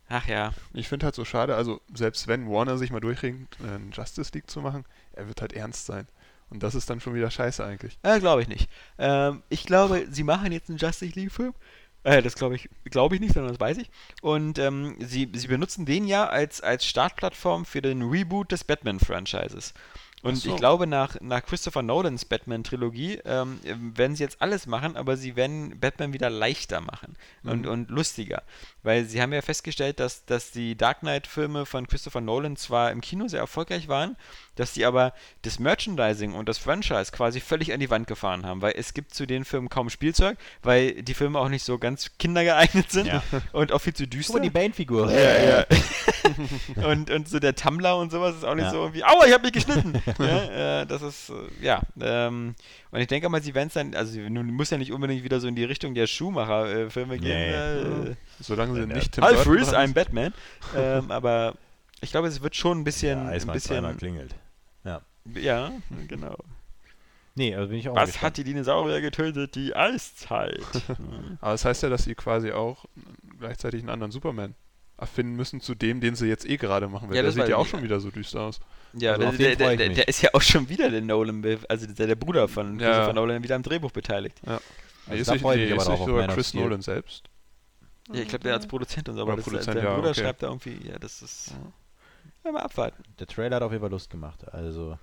ach 0.08 0.26
ja. 0.26 0.52
Ich 0.72 0.88
finde 0.88 1.06
halt 1.06 1.14
so 1.14 1.24
schade, 1.24 1.54
also 1.54 1.80
selbst 1.94 2.28
wenn 2.28 2.48
Warner 2.50 2.78
sich 2.78 2.90
mal 2.90 3.00
durchringt, 3.00 3.56
einen 3.62 3.92
Justice 3.92 4.30
League 4.34 4.50
zu 4.50 4.60
machen, 4.60 4.84
er 5.12 5.28
wird 5.28 5.40
halt 5.40 5.52
ernst 5.52 5.86
sein. 5.86 6.06
Und 6.50 6.62
das 6.62 6.74
ist 6.74 6.90
dann 6.90 7.00
schon 7.00 7.14
wieder 7.14 7.30
scheiße 7.30 7.64
eigentlich. 7.64 7.98
Äh, 8.02 8.20
glaube 8.20 8.42
ich 8.42 8.48
nicht. 8.48 8.68
Ähm, 8.98 9.42
ich 9.48 9.64
glaube, 9.64 10.06
sie 10.10 10.22
machen 10.22 10.52
jetzt 10.52 10.68
einen 10.68 10.78
Justice 10.78 11.18
League-Film. 11.18 11.54
Äh, 12.04 12.20
das 12.20 12.34
glaube 12.34 12.56
ich, 12.56 12.68
glaube 12.84 13.14
ich 13.14 13.20
nicht, 13.20 13.32
sondern 13.32 13.52
das 13.52 13.60
weiß 13.60 13.78
ich. 13.78 13.90
Und 14.20 14.58
ähm, 14.58 14.96
sie, 14.98 15.30
sie 15.32 15.46
benutzen 15.46 15.86
den 15.86 16.06
ja 16.06 16.28
als, 16.28 16.60
als 16.60 16.84
Startplattform 16.84 17.64
für 17.64 17.80
den 17.80 18.02
Reboot 18.02 18.52
des 18.52 18.64
Batman-Franchises. 18.64 19.72
Und 20.22 20.36
so. 20.36 20.50
ich 20.50 20.56
glaube, 20.56 20.86
nach, 20.86 21.20
nach 21.20 21.42
Christopher 21.44 21.82
Nolans 21.82 22.24
Batman-Trilogie 22.24 23.20
ähm, 23.24 23.58
werden 23.94 24.14
sie 24.14 24.22
jetzt 24.22 24.40
alles 24.40 24.66
machen, 24.66 24.96
aber 24.96 25.16
sie 25.16 25.34
werden 25.34 25.78
Batman 25.80 26.12
wieder 26.12 26.30
leichter 26.30 26.80
machen 26.80 27.16
und, 27.42 27.62
Mhm. 27.62 27.68
und 27.68 27.90
lustiger. 27.90 28.42
Weil 28.84 29.04
sie 29.04 29.20
haben 29.20 29.32
ja 29.32 29.42
festgestellt, 29.42 29.98
dass, 29.98 30.24
dass 30.24 30.52
die 30.52 30.76
Dark 30.76 31.00
Knight-Filme 31.00 31.66
von 31.66 31.88
Christopher 31.88 32.20
Nolan 32.20 32.56
zwar 32.56 32.92
im 32.92 33.00
Kino 33.00 33.26
sehr 33.26 33.40
erfolgreich 33.40 33.88
waren, 33.88 34.16
dass 34.56 34.72
die 34.72 34.84
aber 34.84 35.12
das 35.42 35.58
Merchandising 35.58 36.34
und 36.34 36.48
das 36.48 36.58
Franchise 36.58 37.10
quasi 37.12 37.40
völlig 37.40 37.72
an 37.72 37.80
die 37.80 37.90
Wand 37.90 38.06
gefahren 38.06 38.44
haben, 38.44 38.60
weil 38.62 38.74
es 38.76 38.94
gibt 38.94 39.14
zu 39.14 39.26
den 39.26 39.44
Filmen 39.44 39.68
kaum 39.68 39.88
Spielzeug, 39.90 40.36
weil 40.62 41.02
die 41.02 41.14
Filme 41.14 41.38
auch 41.38 41.48
nicht 41.48 41.64
so 41.64 41.78
ganz 41.78 42.10
kindergeeignet 42.18 42.90
sind 42.90 43.06
Ja. 43.06 43.22
und 43.52 43.72
auch 43.72 43.78
viel 43.80 43.94
zu 43.94 44.06
düster. 44.06 44.32
Guck 44.34 44.40
mal, 44.42 44.44
die 44.44 44.50
Bane-Figur. 44.50 45.10
Ja, 45.10 45.42
ja. 45.60 45.66
und, 46.88 47.10
und 47.10 47.28
so 47.28 47.38
der 47.38 47.54
Tumblr 47.54 47.96
und 47.96 48.10
sowas 48.12 48.36
ist 48.36 48.44
auch 48.44 48.54
nicht 48.54 48.64
Ja. 48.64 48.70
so 48.70 48.78
irgendwie, 48.82 49.04
aua, 49.04 49.26
ich 49.26 49.32
hab 49.32 49.42
mich 49.42 49.52
geschnitten. 49.52 49.94
ja, 50.18 50.80
äh, 50.82 50.86
das 50.86 51.02
ist, 51.02 51.30
äh, 51.30 51.64
ja. 51.64 51.82
Ähm, 52.00 52.54
und 52.90 53.00
ich 53.00 53.06
denke 53.06 53.28
mal, 53.28 53.42
sie 53.42 53.54
werden 53.54 53.68
es 53.68 53.74
dann, 53.74 53.94
also 53.94 54.18
nun 54.20 54.46
muss 54.48 54.70
ja 54.70 54.78
nicht 54.78 54.92
unbedingt 54.92 55.24
wieder 55.24 55.40
so 55.40 55.48
in 55.48 55.54
die 55.54 55.64
Richtung 55.64 55.94
der 55.94 56.06
Schuhmacher-Filme 56.06 57.18
gehen. 57.18 57.28
Nee. 57.50 58.10
Äh, 58.10 58.14
Solange 58.40 58.74
sie 58.74 58.80
Ja, 58.80 58.86
nicht 58.86 59.12
Tim 59.12 59.24
Freeze, 59.24 59.72
machen. 59.72 59.90
I'm 59.90 59.94
Batman. 59.94 60.34
ähm, 60.76 61.10
aber 61.10 61.54
ich 62.00 62.10
glaube, 62.10 62.28
es 62.28 62.42
wird 62.42 62.56
schon 62.56 62.80
ein 62.80 62.84
bisschen, 62.84 63.18
Ja, 63.18 63.30
ein 63.30 63.46
bisschen, 63.48 63.96
klingelt. 63.96 64.34
Ja, 65.34 65.72
genau. 66.08 66.36
Nee, 67.34 67.54
also 67.54 67.68
bin 67.70 67.78
ich 67.78 67.88
auch 67.88 67.94
Was 67.94 68.10
gespannt. 68.12 68.24
hat 68.24 68.36
die 68.38 68.44
Dinosaurier 68.44 69.00
getötet? 69.00 69.54
Die 69.54 69.74
Eiszeit. 69.74 70.60
Aber 71.40 71.52
das 71.52 71.64
heißt 71.64 71.82
ja, 71.82 71.88
dass 71.88 72.04
sie 72.04 72.14
quasi 72.14 72.52
auch 72.52 72.84
gleichzeitig 73.38 73.80
einen 73.80 73.88
anderen 73.90 74.12
Superman 74.12 74.54
erfinden 74.98 75.34
müssen 75.34 75.60
zu 75.60 75.74
dem, 75.74 76.00
den 76.00 76.14
sie 76.14 76.26
jetzt 76.26 76.44
eh 76.48 76.56
gerade 76.58 76.88
machen. 76.88 77.08
Weil 77.08 77.16
Ja, 77.16 77.22
der 77.22 77.32
sieht 77.32 77.48
ja 77.48 77.56
auch 77.56 77.66
schon 77.66 77.82
wieder 77.82 78.00
so 78.00 78.10
düster 78.10 78.42
aus. 78.42 78.60
ja, 78.92 79.12
Also 79.14 79.36
der, 79.38 79.56
der, 79.56 79.76
der, 79.76 79.88
der 79.88 80.08
ist 80.08 80.20
ja 80.22 80.30
auch 80.34 80.42
schon 80.42 80.68
wieder 80.68 80.90
der 80.90 81.00
Nolan, 81.00 81.42
also 81.68 81.86
der, 81.86 82.06
der 82.06 82.14
Bruder 82.16 82.48
von 82.48 82.78
Ja. 82.78 82.88
Christopher 82.88 83.12
Nolan, 83.14 83.42
wieder 83.42 83.56
am 83.56 83.62
Drehbuch 83.62 83.92
beteiligt. 83.92 84.40
Nee, 84.44 84.52
Also 85.06 85.20
ist 85.22 85.28
da 85.28 85.32
nicht, 85.34 85.44
nee, 85.44 85.64
ist 85.74 85.88
nicht 85.88 86.04
sogar 86.04 86.28
Chris. 86.28 86.54
Nolan 86.54 86.82
selbst. 86.82 87.24
Ja, 88.12 88.20
ich 88.20 88.28
glaube, 88.28 88.44
der 88.44 88.54
als 88.54 88.66
Produzent 88.66 89.08
und 89.08 89.14
so, 89.14 89.22
aber 89.22 89.32
Oder 89.32 89.36
das, 89.36 89.44
Produzent, 89.46 89.74
sein 89.76 89.84
ja, 89.84 89.94
Bruder 89.94 90.10
okay. 90.10 90.20
schreibt 90.20 90.42
da 90.42 90.48
irgendwie, 90.48 90.78
ja, 90.86 90.98
das 90.98 91.22
ist. 91.22 91.54
Ja, 92.44 92.52
mal 92.52 92.62
abwarten. 92.62 93.02
Der 93.18 93.26
Trailer 93.26 93.56
hat 93.56 93.62
auf 93.62 93.72
jeden 93.72 93.82
Fall 93.82 93.90
Lust 93.90 94.10
gemacht. 94.10 94.52
Also, 94.52 94.98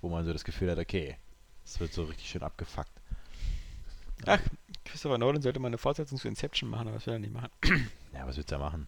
wo 0.00 0.08
man 0.08 0.24
so 0.24 0.32
das 0.32 0.44
Gefühl 0.44 0.70
hat, 0.70 0.78
okay, 0.78 1.16
es 1.64 1.78
wird 1.80 1.92
so 1.92 2.04
richtig 2.04 2.28
schön 2.28 2.42
abgefuckt. 2.42 2.90
Ach, 4.24 4.40
Christopher 4.84 5.18
Nolan 5.18 5.42
sollte 5.42 5.60
mal 5.60 5.68
eine 5.68 5.78
Fortsetzung 5.78 6.18
zu 6.18 6.28
Inception 6.28 6.70
machen, 6.70 6.88
aber 6.88 6.96
das 6.96 7.06
will 7.06 7.14
er 7.14 7.18
nicht 7.18 7.32
machen. 7.32 7.50
Ja, 8.14 8.26
was 8.26 8.38
willst 8.38 8.50
du 8.50 8.54
da 8.54 8.58
machen? 8.58 8.86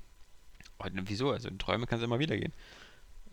Oh, 0.79 0.87
wieso? 0.91 1.33
Also 1.33 1.49
in 1.49 1.59
Träume 1.59 1.87
kann 1.87 1.99
es 1.99 2.05
immer 2.05 2.19
wieder 2.19 2.35
gehen. 2.35 2.55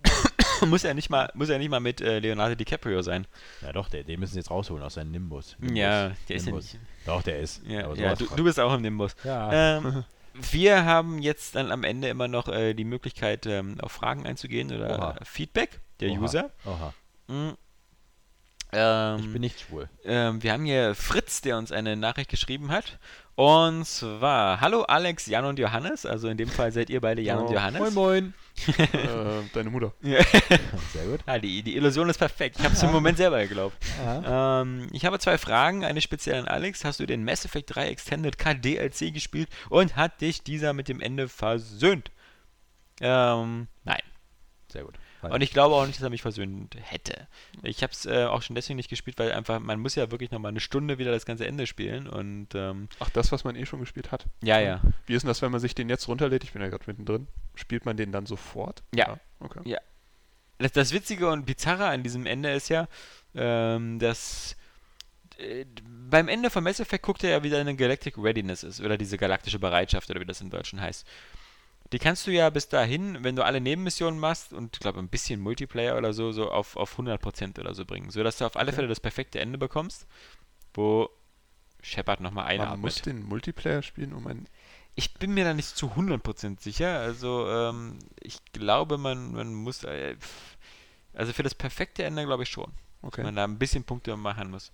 muss 0.66 0.84
ja 0.84 0.94
nicht 0.94 1.10
mal, 1.10 1.32
muss 1.36 1.48
ja 1.48 1.57
nicht 1.57 1.70
mal 1.70 1.80
mit 1.80 2.02
äh, 2.02 2.20
Leonardo 2.20 2.56
DiCaprio 2.56 3.02
sein. 3.02 3.26
Ja 3.62 3.72
doch, 3.72 3.88
der, 3.88 4.03
den 4.03 4.20
müssen 4.20 4.34
sie 4.34 4.40
jetzt 4.40 4.52
rausholen 4.52 4.84
aus 4.84 4.95
seinem 4.95 5.12
Nimbus. 5.12 5.56
Nimbus. 5.57 5.78
Ja, 5.78 6.12
der 6.28 6.36
ist 6.36 6.45
ja 6.45 6.52
Nimbus. 6.52 6.74
nicht. 6.74 6.86
Doch, 7.06 7.24
der 7.24 7.40
ist. 7.40 7.66
Ja, 7.66 7.94
ja 7.94 8.16
du, 8.16 8.26
du 8.26 8.44
bist 8.44 8.60
auch 8.60 8.74
im 8.74 8.82
Nimbus. 8.82 9.16
ja. 9.24 9.78
Ähm, 9.78 10.03
wir 10.52 10.86
haben 10.86 11.22
jetzt 11.22 11.56
dann 11.56 11.72
am 11.72 11.84
Ende 11.84 12.10
immer 12.10 12.28
noch 12.28 12.48
äh, 12.48 12.74
die 12.74 12.84
Möglichkeit, 12.84 13.45
ähm, 13.45 13.78
auf 13.82 13.91
Fragen 13.91 14.26
einzugehen 14.26 14.72
oder 14.72 14.99
Oha. 14.99 15.16
Feedback 15.24 15.82
der 15.99 16.12
Oha. 16.12 16.20
User. 16.20 16.52
Oha. 16.66 16.94
Mhm. 17.28 17.57
Ähm, 18.76 19.19
Ich 19.19 19.31
bin 19.34 19.41
nicht 19.41 19.60
schwul. 19.61 19.89
Ähm, 20.03 20.43
wir 20.43 20.52
haben 20.53 20.65
hier 20.65 20.93
Fritz, 20.95 21.41
der 21.41 21.57
uns 21.57 21.72
eine 21.72 21.95
Nachricht 21.95 22.30
geschrieben 22.30 22.72
hat. 22.72 22.99
Und 23.35 23.85
zwar, 23.85 24.61
hallo 24.61 24.84
Alex, 24.84 25.26
Jan 25.26 25.43
und 25.45 25.60
Johannes. 25.60 26.06
Also 26.06 26.30
in 26.30 26.38
dem 26.38 26.47
Fall 26.47 26.72
seid 26.72 26.89
ihr 26.89 27.02
beide 27.02 27.22
Jan 27.22 27.39
und 27.39 27.47
Oh, 27.49 27.53
Johannes. 27.53 27.80
Moin, 27.81 27.93
moin. 27.93 28.34
äh, 28.77 29.49
deine 29.53 29.69
Mutter. 29.69 29.93
Ja. 30.02 30.23
Sehr 30.93 31.06
gut. 31.06 31.19
Ah, 31.26 31.38
die, 31.38 31.61
die 31.61 31.76
Illusion 31.76 32.07
ist 32.10 32.18
perfekt. 32.18 32.57
Ich 32.60 32.64
habe 32.64 32.73
es 32.76 32.84
im 32.84 32.91
Moment 32.91 33.18
selber 33.18 33.39
geglaubt. 33.45 33.76
Ähm, 34.26 34.88
ich 34.93 35.06
habe 35.06 35.19
zwei 35.19 35.38
Fragen. 35.38 35.84
Eine 35.84 35.99
speziell 35.99 36.39
an 36.39 36.47
Alex. 36.47 36.85
Hast 36.85 37.02
du 37.02 37.06
den 37.06 37.26
Mass 37.26 37.43
Effect 37.43 37.76
3 37.76 37.89
Extended 37.89 38.38
KDLC 38.38 39.14
gespielt 39.14 39.49
und 39.69 39.97
hat 39.97 40.22
dich 40.22 40.43
dieser 40.43 40.72
mit 40.72 40.88
dem 40.88 41.02
Ende 41.02 41.27
versöhnt? 41.27 42.11
Ähm, 43.02 43.68
nein. 43.84 43.99
Sehr 44.72 44.84
gut. 44.85 44.95
Und 45.22 45.42
ich 45.42 45.52
glaube 45.52 45.76
auch 45.76 45.86
nicht, 45.86 45.98
dass 45.98 46.04
er 46.04 46.10
mich 46.10 46.22
versöhnt 46.22 46.76
hätte. 46.80 47.28
Ich 47.64 47.82
habe 47.82 47.92
es 47.94 48.06
äh, 48.06 48.26
auch 48.26 48.42
schon 48.42 48.56
deswegen 48.56 48.78
nicht 48.78 48.90
gespielt, 48.90 49.18
weil 49.18 49.32
einfach, 49.32 49.60
man 49.60 49.80
muss 49.80 49.96
ja 49.96 50.12
wirklich 50.12 50.32
nochmal 50.32 50.50
eine 50.50 50.60
Stunde 50.60 50.98
wieder 50.98 51.12
das 51.12 51.26
ganze 51.26 51.48
Ende 51.48 51.66
spielen. 51.66 52.08
Und 52.08 52.50
ähm, 52.54 52.90
Ach, 53.00 53.10
das, 53.10 53.32
was 53.32 53.44
man 53.44 53.56
eh 53.56 53.66
schon 53.66 53.80
gespielt 53.80 54.12
hat. 54.12 54.26
ja, 54.42 54.60
ja. 54.60 54.82
Wie 55.08 55.14
ist 55.14 55.24
denn 55.24 55.30
das, 55.30 55.42
wenn 55.42 55.52
man 55.52 55.60
sich 55.60 55.74
den 55.74 55.90
jetzt 55.90 56.08
runterlädt? 56.08 56.44
Ich 56.44 56.54
bin 56.54 56.62
ja 56.62 56.68
gerade 56.68 56.84
mittendrin. 56.88 57.28
Spielt 57.56 57.86
man 57.86 57.98
den 57.98 58.12
dann 58.12 58.26
sofort? 58.26 58.84
Ja. 58.94 59.20
Okay. 59.40 59.78
Das, 60.58 60.72
das 60.72 60.94
Witzige 60.94 61.30
und 61.30 61.46
Bizarre 61.46 61.88
an 61.88 62.04
diesem 62.04 62.26
Ende 62.26 62.52
ist 62.52 62.70
ja, 62.70 62.88
ähm, 63.36 64.00
dass 64.00 64.56
äh, 65.38 65.66
beim 66.10 66.28
Ende 66.28 66.50
von 66.50 66.64
Mass 66.64 66.80
Effect 66.80 67.04
guckt 67.04 67.24
er 67.24 67.32
ja 67.32 67.44
wieder 67.44 67.60
eine 67.60 67.76
Galactic 67.76 68.18
Readiness 68.18 68.64
ist 68.64 68.80
oder 68.80 68.98
diese 68.98 69.18
galaktische 69.18 69.60
Bereitschaft 69.60 70.10
oder 70.10 70.20
wie 70.20 70.26
das 70.26 70.42
im 70.42 70.50
Deutschen 70.50 70.80
heißt. 70.80 71.06
Die 71.91 71.99
kannst 71.99 72.26
du 72.28 72.32
ja 72.32 72.49
bis 72.49 72.68
dahin, 72.68 73.24
wenn 73.24 73.36
du 73.36 73.44
alle 73.45 73.62
Nebenmissionen 73.62 74.20
machst 74.20 74.53
und 74.53 74.76
ich 74.76 74.80
glaube 74.80 74.99
ein 74.99 75.07
bisschen 75.07 75.40
Multiplayer 75.40 75.98
oder 75.98 76.14
so, 76.14 76.32
so 76.32 76.49
auf, 76.52 76.76
auf 76.78 76.98
100% 76.98 77.60
oder 77.60 77.74
so 77.74 77.86
bringen, 77.86 78.10
sodass 78.10 78.38
du 78.38 78.45
auf 78.45 78.56
alle 78.57 78.70
Okay. 78.70 78.76
Fälle 78.78 78.88
das 78.88 78.99
perfekte 78.99 79.40
Ende 79.40 79.57
bekommst, 79.57 80.07
wo 80.74 81.10
Shepard 81.82 82.20
nochmal 82.22 82.45
Man 82.45 82.52
einatmet. 82.62 82.82
muss 82.82 83.02
den 83.02 83.22
Multiplayer 83.24 83.84
spielen, 83.84 84.14
um 84.14 84.26
ein. 84.28 84.48
Ich 84.95 85.14
bin 85.14 85.34
mir 85.34 85.44
da 85.45 85.53
nicht 85.53 85.76
zu 85.78 85.91
100% 85.95 86.60
sicher. 86.62 86.99
Also, 86.99 87.48
ähm, 87.49 87.99
ich 88.22 88.40
glaube, 88.53 88.98
man, 88.98 89.34
man 89.34 89.53
muss. 89.53 89.84
Äh, 89.84 90.16
also, 91.14 91.34
für 91.34 91.44
das 91.44 91.53
perfekte 91.53 92.03
Ende 92.03 92.26
glaube 92.26 92.44
ich 92.44 92.49
schon. 92.49 92.72
Dass 92.72 92.74
Okay. 93.03 93.24
man 93.24 93.36
da 93.36 93.44
ein 93.44 93.60
bisschen 93.60 93.84
Punkte 93.84 94.18
machen 94.18 94.49
muss. 94.49 94.72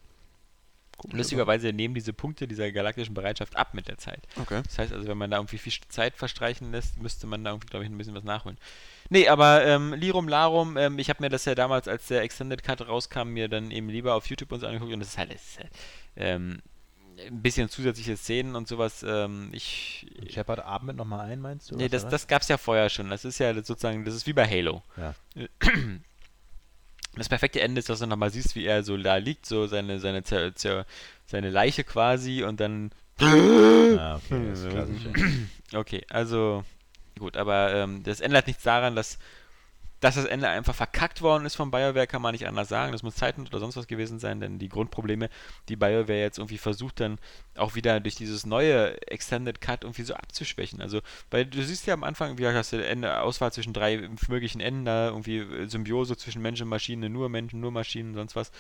Komische 0.98 1.18
Lustigerweise 1.18 1.74
nehmen 1.74 1.96
diese 1.96 2.14
Punkte 2.14 2.48
dieser 2.48 2.72
galaktischen 2.72 3.14
Bereitschaft 3.14 3.56
ab 3.56 3.74
mit 3.74 3.88
der 3.88 3.98
Zeit. 3.98 4.28
Okay. 4.40 4.62
Das 4.64 4.78
heißt 4.78 4.94
also, 4.94 5.08
wenn 5.08 5.18
man 5.18 5.32
da 5.32 5.38
irgendwie 5.38 5.58
viel 5.58 5.74
Zeit 5.90 6.16
verstreichen 6.16 6.72
lässt, 6.72 7.02
müsste 7.02 7.26
man 7.26 7.44
da 7.44 7.52
irgendwie, 7.52 7.68
glaube 7.68 7.86
ich, 7.86 7.92
ein 7.92 7.98
bisschen 7.98 8.14
was 8.14 8.24
nachholen. 8.24 8.58
Nee, 9.10 9.28
aber 9.28 9.66
ähm, 9.66 9.94
Lirum 9.94 10.28
Larum, 10.28 10.78
ähm, 10.78 11.00
ich 11.00 11.10
habe 11.10 11.24
mir 11.24 11.30
das 11.30 11.46
ja 11.46 11.56
damals, 11.56 11.88
als 11.88 12.08
der 12.08 12.22
Extended 12.22 12.64
Cut 12.64 12.88
rauskam, 12.88 13.30
mir 13.30 13.50
dann 13.50 13.72
eben 13.72 13.90
lieber 13.90 14.14
auf 14.14 14.28
YouTube 14.28 14.52
und 14.52 14.60
so 14.60 14.68
angeguckt 14.68 14.94
und 14.94 15.00
das 15.00 15.10
ist 15.10 15.18
halt, 15.18 15.34
das 15.34 15.42
ist 15.42 15.60
halt 15.60 15.72
ähm, 16.16 16.62
ein 17.28 17.42
bisschen 17.42 17.70
zusätzliche 17.70 18.18
Szenen 18.18 18.56
und 18.56 18.68
sowas. 18.68 19.04
Ähm, 19.08 19.50
ich, 19.52 20.08
Shepard 20.30 20.60
atmet 20.60 20.96
nochmal 20.96 21.22
ein, 21.22 21.40
meinst 21.42 21.72
du? 21.72 21.76
Nee, 21.76 21.90
das, 21.90 22.08
das 22.08 22.28
gab 22.28 22.42
es 22.42 22.48
ja 22.48 22.58
vorher 22.58 22.90
schon. 22.90 23.10
Das 23.10 23.26
ist 23.26 23.40
ja 23.40 23.54
sozusagen, 23.54 24.06
das 24.06 24.16
ist 24.16 24.28
wie 24.28 24.34
bei 24.34 24.48
Halo. 24.48 24.82
Ja. 24.98 25.14
Das 27.16 27.30
perfekte 27.30 27.62
Ende 27.62 27.80
ist, 27.80 27.90
dass 27.90 28.00
du 28.00 28.08
nochmal 28.08 28.30
siehst, 28.32 28.56
wie 28.56 28.66
er 28.66 28.84
so 28.84 28.96
da 28.98 29.18
liegt, 29.18 29.46
so 29.46 29.68
seine, 29.68 30.00
seine, 30.00 30.24
seine 30.24 31.50
Leiche 31.50 31.84
quasi 31.84 32.44
und 32.44 32.60
dann. 32.60 32.92
Ah, 33.20 34.16
okay, 34.16 34.50
das 34.50 34.60
ist 34.62 34.70
klassisch. 34.70 35.02
Okay, 35.74 36.04
also 36.10 36.64
gut, 37.20 37.38
aber 37.38 37.74
ähm, 37.74 38.04
das 38.04 38.20
ändert 38.20 38.48
nichts 38.48 38.64
daran, 38.64 38.96
dass, 38.96 39.20
dass 40.02 40.16
das 40.16 40.26
Ende 40.26 40.50
einfach 40.50 40.76
verkackt 40.76 41.22
worden 41.22 41.46
ist 41.46 41.56
von 41.56 41.72
BioWare, 41.72 42.08
kann 42.08 42.22
man 42.22 42.34
nicht 42.34 42.48
anders 42.48 42.68
sagen. 42.68 42.92
Das 42.92 43.04
muss 43.04 43.16
Zeiten 43.16 43.46
oder 43.46 43.60
sonst 43.60 43.78
was 43.78 43.88
gewesen 43.88 44.20
sein, 44.20 44.40
denn 44.40 44.58
die 44.58 44.68
Grundprobleme, 44.68 45.30
die 45.70 45.76
BioWare 45.76 46.20
jetzt 46.20 46.40
irgendwie 46.40 46.58
versucht, 46.58 47.00
dann 47.00 47.20
auch 47.56 47.76
wieder 47.76 48.00
durch 48.00 48.16
dieses 48.16 48.46
neue 48.46 49.00
Extended 49.08 49.62
Cut 49.62 49.84
irgendwie 49.84 50.02
so 50.02 50.16
abzuschwächen. 50.16 50.82
Also, 50.82 51.02
weil 51.30 51.46
du 51.46 51.64
siehst 51.64 51.86
ja 51.86 51.94
am 51.94 52.04
Anfang, 52.04 52.40
wie 52.40 52.48
hast 52.48 52.74
du 52.74 52.84
Ende, 52.84 53.22
Auswahl 53.22 53.54
zwischen 53.54 53.74
drei 53.74 54.10
möglichen 54.28 54.60
Enden, 54.60 54.86
da 54.86 55.10
irgendwie 55.10 55.38
äh, 55.38 55.68
Symbiose 55.68 56.18
zwischen 56.18 56.42
Mensch 56.42 56.60
und 56.62 56.68
Maschine, 56.68 57.10
nur 57.10 57.30
Menschen, 57.30 57.60
nur 57.60 57.72
Maschinen, 57.72 58.16
sonst 58.16 58.36
was. 58.36 58.52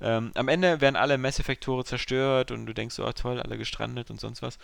Ähm, 0.00 0.32
am 0.34 0.48
Ende 0.48 0.80
werden 0.80 0.96
alle 0.96 1.16
Mass 1.16 1.40
zerstört 1.84 2.50
und 2.50 2.66
du 2.66 2.74
denkst 2.74 2.96
so, 2.96 3.06
oh 3.06 3.12
toll, 3.12 3.40
alle 3.40 3.56
gestrandet 3.56 4.10
und 4.10 4.20
sonst 4.20 4.42
was. 4.42 4.58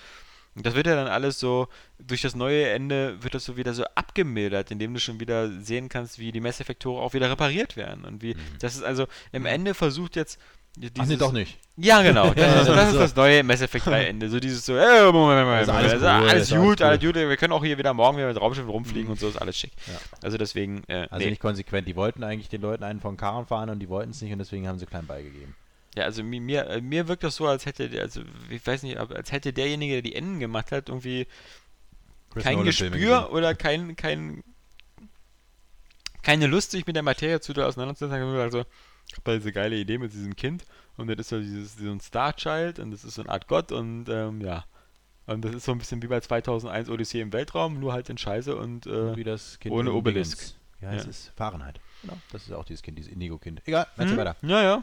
Und 0.56 0.64
das 0.64 0.74
wird 0.74 0.86
ja 0.86 0.94
dann 0.94 1.08
alles 1.08 1.40
so, 1.40 1.68
durch 1.98 2.22
das 2.22 2.34
neue 2.34 2.68
Ende 2.70 3.22
wird 3.22 3.34
das 3.34 3.44
so 3.44 3.56
wieder 3.56 3.74
so 3.74 3.84
abgemildert, 3.94 4.70
indem 4.70 4.94
du 4.94 5.00
schon 5.00 5.18
wieder 5.20 5.50
sehen 5.60 5.88
kannst, 5.88 6.18
wie 6.18 6.32
die 6.32 6.40
Mass 6.40 6.62
Tore 6.78 7.02
auch 7.02 7.14
wieder 7.14 7.30
repariert 7.30 7.76
werden. 7.76 8.04
Und 8.04 8.22
wie, 8.22 8.36
das 8.60 8.76
ist 8.76 8.82
also, 8.82 9.06
im 9.32 9.46
Ende 9.46 9.74
versucht 9.74 10.16
jetzt 10.16 10.38
dieses, 10.76 10.92
Ach 10.98 11.06
nee, 11.06 11.16
doch 11.16 11.32
nicht. 11.32 11.58
Ja, 11.76 12.02
genau. 12.02 12.34
Das, 12.34 12.62
ist, 12.62 12.68
das 12.68 12.86
ist 12.88 12.92
So. 12.94 12.98
das 12.98 13.16
neue 13.16 13.42
Mass 13.44 13.60
Effect 13.62 13.86
3 13.86 14.06
Ende. 14.06 14.28
So 14.28 14.40
dieses 14.40 14.66
so, 14.66 14.76
äh, 14.76 15.12
Moment, 15.12 15.46
Moment, 15.46 15.62
Ist 15.62 15.68
Moment, 15.68 15.68
alles 15.68 15.92
alles, 15.92 16.02
cool, 16.02 16.08
alles 16.08 16.42
ist 16.42 16.52
alles 16.52 16.64
gut, 16.64 16.82
alles 16.82 17.00
gut, 17.00 17.14
wir 17.14 17.36
können 17.36 17.52
auch 17.52 17.64
hier 17.64 17.78
wieder 17.78 17.94
morgen 17.94 18.16
wieder 18.16 18.28
mit 18.28 18.40
Raumschiffen 18.40 18.70
rumfliegen 18.70 19.08
und 19.10 19.20
so, 19.20 19.28
ist 19.28 19.40
alles 19.40 19.56
schick. 19.56 19.72
Ja. 19.86 19.94
Also 20.22 20.36
deswegen, 20.36 20.82
äh, 20.88 21.06
Also 21.10 21.24
nee. 21.24 21.30
nicht 21.30 21.40
konsequent. 21.40 21.86
Die 21.86 21.94
wollten 21.96 22.24
eigentlich 22.24 22.48
den 22.48 22.60
Leuten 22.60 22.82
einen 22.82 23.00
von 23.00 23.16
Karren 23.16 23.46
fahren 23.46 23.70
und 23.70 23.78
die 23.78 23.88
wollten 23.88 24.10
es 24.10 24.20
nicht 24.20 24.32
und 24.32 24.38
deswegen 24.38 24.66
haben 24.66 24.78
sie 24.78 24.86
klein 24.86 25.06
beigegeben. 25.06 25.54
Ja, 25.94 26.04
also 26.04 26.22
mi- 26.22 26.40
mir, 26.40 26.66
äh, 26.68 26.80
mir 26.80 27.06
wirkt 27.08 27.22
das 27.22 27.36
so, 27.36 27.46
als 27.46 27.66
hätte 27.66 27.88
der, 27.88 28.02
also 28.02 28.22
ich 28.50 28.66
weiß 28.66 28.82
nicht, 28.82 28.96
als 28.98 29.30
hätte 29.32 29.52
derjenige, 29.52 29.94
der 29.94 30.02
die 30.02 30.14
Enden 30.14 30.40
gemacht 30.40 30.72
hat, 30.72 30.88
irgendwie 30.88 31.26
Chris 32.30 32.42
kein 32.44 32.56
Nolan-Filme 32.58 32.96
Gespür 32.98 33.32
oder 33.32 33.54
kein, 33.54 33.94
kein, 33.94 34.42
keine 36.22 36.46
Lust, 36.46 36.70
sich 36.72 36.86
mit 36.86 36.96
der 36.96 37.02
Materie 37.02 37.40
zu 37.40 37.52
auseinanderzusetzen. 37.52 38.22
Also, 38.36 38.60
ich 39.08 39.12
habe 39.12 39.22
da 39.24 39.34
diese 39.36 39.52
geile 39.52 39.76
Idee 39.76 39.98
mit 39.98 40.12
diesem 40.12 40.34
Kind 40.34 40.64
und 40.96 41.08
das 41.08 41.18
ist 41.18 41.28
so 41.28 41.38
dieses, 41.40 41.76
so 41.76 41.90
ein 41.90 42.00
Star-Child 42.00 42.78
und 42.78 42.90
das 42.90 43.04
ist 43.04 43.14
so 43.14 43.22
eine 43.22 43.30
Art 43.30 43.46
Gott 43.48 43.72
und 43.72 44.08
ähm, 44.08 44.40
ja. 44.40 44.64
Und 45.26 45.42
das 45.44 45.54
ist 45.54 45.64
so 45.64 45.72
ein 45.72 45.78
bisschen 45.78 46.02
wie 46.02 46.06
bei 46.06 46.20
2001 46.20 46.90
Odyssee 46.90 47.20
im 47.20 47.32
Weltraum, 47.32 47.80
nur 47.80 47.92
halt 47.94 48.10
in 48.10 48.18
Scheiße 48.18 48.54
und 48.56 48.86
äh, 48.86 49.16
Wie 49.16 49.24
das 49.24 49.58
Kind 49.58 49.74
ohne 49.74 49.92
Obelisk. 49.92 50.38
Dingens. 50.38 50.56
Wie 50.80 50.86
heißt 50.86 51.04
Ja. 51.04 51.10
es? 51.10 51.32
Fahrenheit. 51.36 51.80
Genau. 52.02 52.18
Das 52.30 52.42
ist 52.42 52.52
auch 52.52 52.64
dieses 52.66 52.82
Kind, 52.82 52.98
dieses 52.98 53.10
Indigo-Kind. 53.10 53.62
Egal, 53.64 53.86
erzähl 53.96 54.14
Mhm. 54.14 54.18
weiter. 54.18 54.36
Ja, 54.42 54.62
ja. 54.62 54.82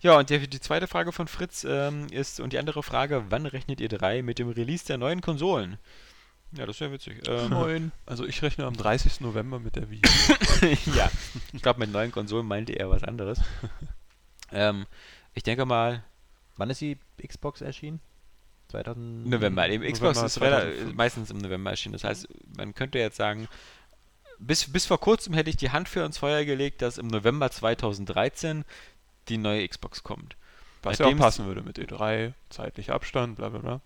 Ja, 0.00 0.18
und 0.18 0.30
die, 0.30 0.48
die 0.48 0.60
zweite 0.60 0.86
Frage 0.86 1.12
von 1.12 1.26
Fritz 1.28 1.64
ähm, 1.68 2.06
ist, 2.10 2.40
und 2.40 2.52
die 2.52 2.58
andere 2.58 2.82
Frage, 2.82 3.24
wann 3.28 3.46
rechnet 3.46 3.80
ihr 3.80 3.88
drei 3.88 4.22
mit 4.22 4.38
dem 4.38 4.50
Release 4.50 4.84
der 4.84 4.98
neuen 4.98 5.20
Konsolen? 5.20 5.78
Ja, 6.52 6.64
das 6.66 6.80
wäre 6.80 6.92
witzig. 6.92 7.22
Ähm, 7.28 7.50
Moin. 7.50 7.92
Also 8.06 8.24
ich 8.24 8.40
rechne 8.42 8.66
am 8.66 8.76
30. 8.76 9.20
November 9.20 9.58
mit 9.58 9.76
der 9.76 9.90
Wii. 9.90 10.02
ja, 10.94 11.10
ich 11.52 11.62
glaube, 11.62 11.80
mit 11.80 11.90
neuen 11.90 12.12
Konsolen 12.12 12.46
meinte 12.46 12.72
er 12.72 12.88
was 12.88 13.02
anderes. 13.02 13.40
ähm, 14.52 14.86
ich 15.34 15.42
denke 15.42 15.66
mal, 15.66 16.04
Wann 16.56 16.70
ist 16.70 16.80
die 16.80 16.98
Xbox 17.24 17.60
erschienen? 17.60 18.00
2000 18.68 19.26
November. 19.26 19.68
Eben 19.68 19.84
Xbox 19.84 20.16
November 20.16 20.26
ist 20.26 20.38
rela- 20.38 20.62
2005. 20.62 20.94
meistens 20.94 21.30
im 21.30 21.38
November 21.38 21.70
erschienen. 21.70 21.92
Das 21.92 22.04
heißt, 22.04 22.28
man 22.56 22.74
könnte 22.74 22.98
jetzt 22.98 23.16
sagen, 23.16 23.48
bis, 24.38 24.70
bis 24.72 24.86
vor 24.86 24.98
kurzem 24.98 25.34
hätte 25.34 25.50
ich 25.50 25.56
die 25.56 25.70
Hand 25.70 25.88
für 25.88 26.04
ins 26.04 26.18
Feuer 26.18 26.44
gelegt, 26.44 26.82
dass 26.82 26.98
im 26.98 27.06
November 27.06 27.50
2013 27.50 28.64
die 29.28 29.38
neue 29.38 29.66
Xbox 29.68 30.02
kommt. 30.02 30.36
Was 30.82 30.98
ja 30.98 31.06
auch 31.06 31.16
passen 31.16 31.46
würde 31.46 31.62
mit 31.62 31.78
E3, 31.78 32.32
zeitlicher 32.50 32.94
Abstand, 32.94 33.36
bla 33.36 33.48
bla 33.48 33.58
bla. 33.58 33.80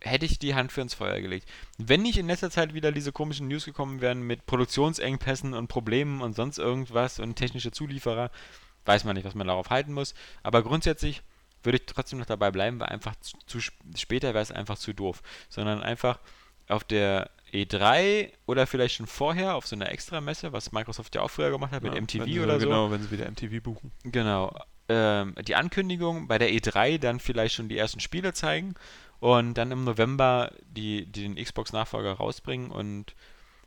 hätte 0.00 0.26
ich 0.26 0.38
die 0.38 0.54
Hand 0.54 0.70
für 0.72 0.80
ins 0.82 0.94
Feuer 0.94 1.20
gelegt. 1.20 1.48
Wenn 1.78 2.02
nicht 2.02 2.18
in 2.18 2.26
letzter 2.26 2.50
Zeit 2.50 2.74
wieder 2.74 2.92
diese 2.92 3.12
komischen 3.12 3.48
News 3.48 3.64
gekommen 3.64 4.00
wären 4.00 4.22
mit 4.22 4.44
Produktionsengpässen 4.46 5.54
und 5.54 5.68
Problemen 5.68 6.20
und 6.20 6.34
sonst 6.34 6.58
irgendwas 6.58 7.20
und 7.20 7.36
technische 7.36 7.70
Zulieferer, 7.70 8.30
weiß 8.84 9.04
man 9.04 9.14
nicht, 9.16 9.24
was 9.24 9.34
man 9.34 9.46
darauf 9.46 9.70
halten 9.70 9.92
muss. 9.92 10.14
Aber 10.42 10.62
grundsätzlich 10.62 11.22
würde 11.62 11.78
ich 11.78 11.86
trotzdem 11.86 12.18
noch 12.18 12.26
dabei 12.26 12.50
bleiben, 12.50 12.80
weil 12.80 12.88
einfach 12.88 13.14
zu, 13.20 13.36
zu 13.46 13.58
sp- 13.62 13.78
später 13.96 14.34
wäre 14.34 14.42
es 14.42 14.50
einfach 14.50 14.76
zu 14.76 14.92
doof. 14.92 15.22
Sondern 15.48 15.82
einfach 15.82 16.18
auf 16.68 16.82
der 16.84 17.30
E3 17.52 18.32
oder 18.46 18.66
vielleicht 18.66 18.96
schon 18.96 19.06
vorher 19.06 19.54
auf 19.54 19.66
so 19.66 19.76
einer 19.76 19.90
Extramesse, 19.90 20.52
was 20.52 20.72
Microsoft 20.72 21.14
ja 21.14 21.22
auch 21.22 21.30
früher 21.30 21.50
gemacht 21.50 21.70
hat 21.72 21.84
Ja, 21.84 21.90
mit 21.92 22.02
MTV 22.02 22.42
oder 22.42 22.58
so. 22.60 22.66
Genau, 22.66 22.90
wenn 22.90 23.02
sie 23.02 23.10
wieder 23.10 23.30
MTV 23.30 23.62
buchen. 23.62 23.92
Genau. 24.04 24.52
Ähm, 24.88 25.34
die 25.46 25.54
Ankündigung 25.54 26.26
bei 26.28 26.38
der 26.38 26.50
E3 26.50 26.98
dann 26.98 27.20
vielleicht 27.20 27.54
schon 27.54 27.68
die 27.68 27.78
ersten 27.78 28.00
Spiele 28.00 28.32
zeigen 28.32 28.74
und 29.20 29.54
dann 29.54 29.70
im 29.70 29.84
November 29.84 30.50
die, 30.66 31.06
die 31.06 31.22
den 31.22 31.36
Xbox-Nachfolger 31.36 32.14
rausbringen 32.14 32.70
und 32.70 33.14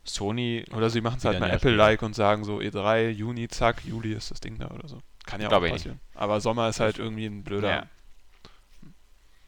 Sony, 0.05 0.63
Oder 0.71 0.89
sie 0.89 1.01
machen 1.01 1.17
es 1.17 1.25
halt 1.25 1.39
mal 1.39 1.49
Apple-like 1.49 2.01
und 2.03 2.13
sagen 2.13 2.43
so 2.43 2.59
E3, 2.59 3.09
Juni, 3.09 3.47
zack, 3.47 3.83
Juli 3.85 4.13
ist 4.13 4.31
das 4.31 4.39
Ding 4.39 4.59
da 4.59 4.69
oder 4.69 4.87
so. 4.87 5.01
Kann 5.25 5.41
ja 5.41 5.47
auch 5.47 5.51
Glaube 5.51 5.69
passieren. 5.69 5.99
Aber 6.13 6.39
Sommer 6.41 6.69
ist 6.69 6.79
halt 6.79 6.99
irgendwie 6.99 7.25
ein 7.25 7.43
blöder. 7.43 7.69
Ja. 7.69 7.85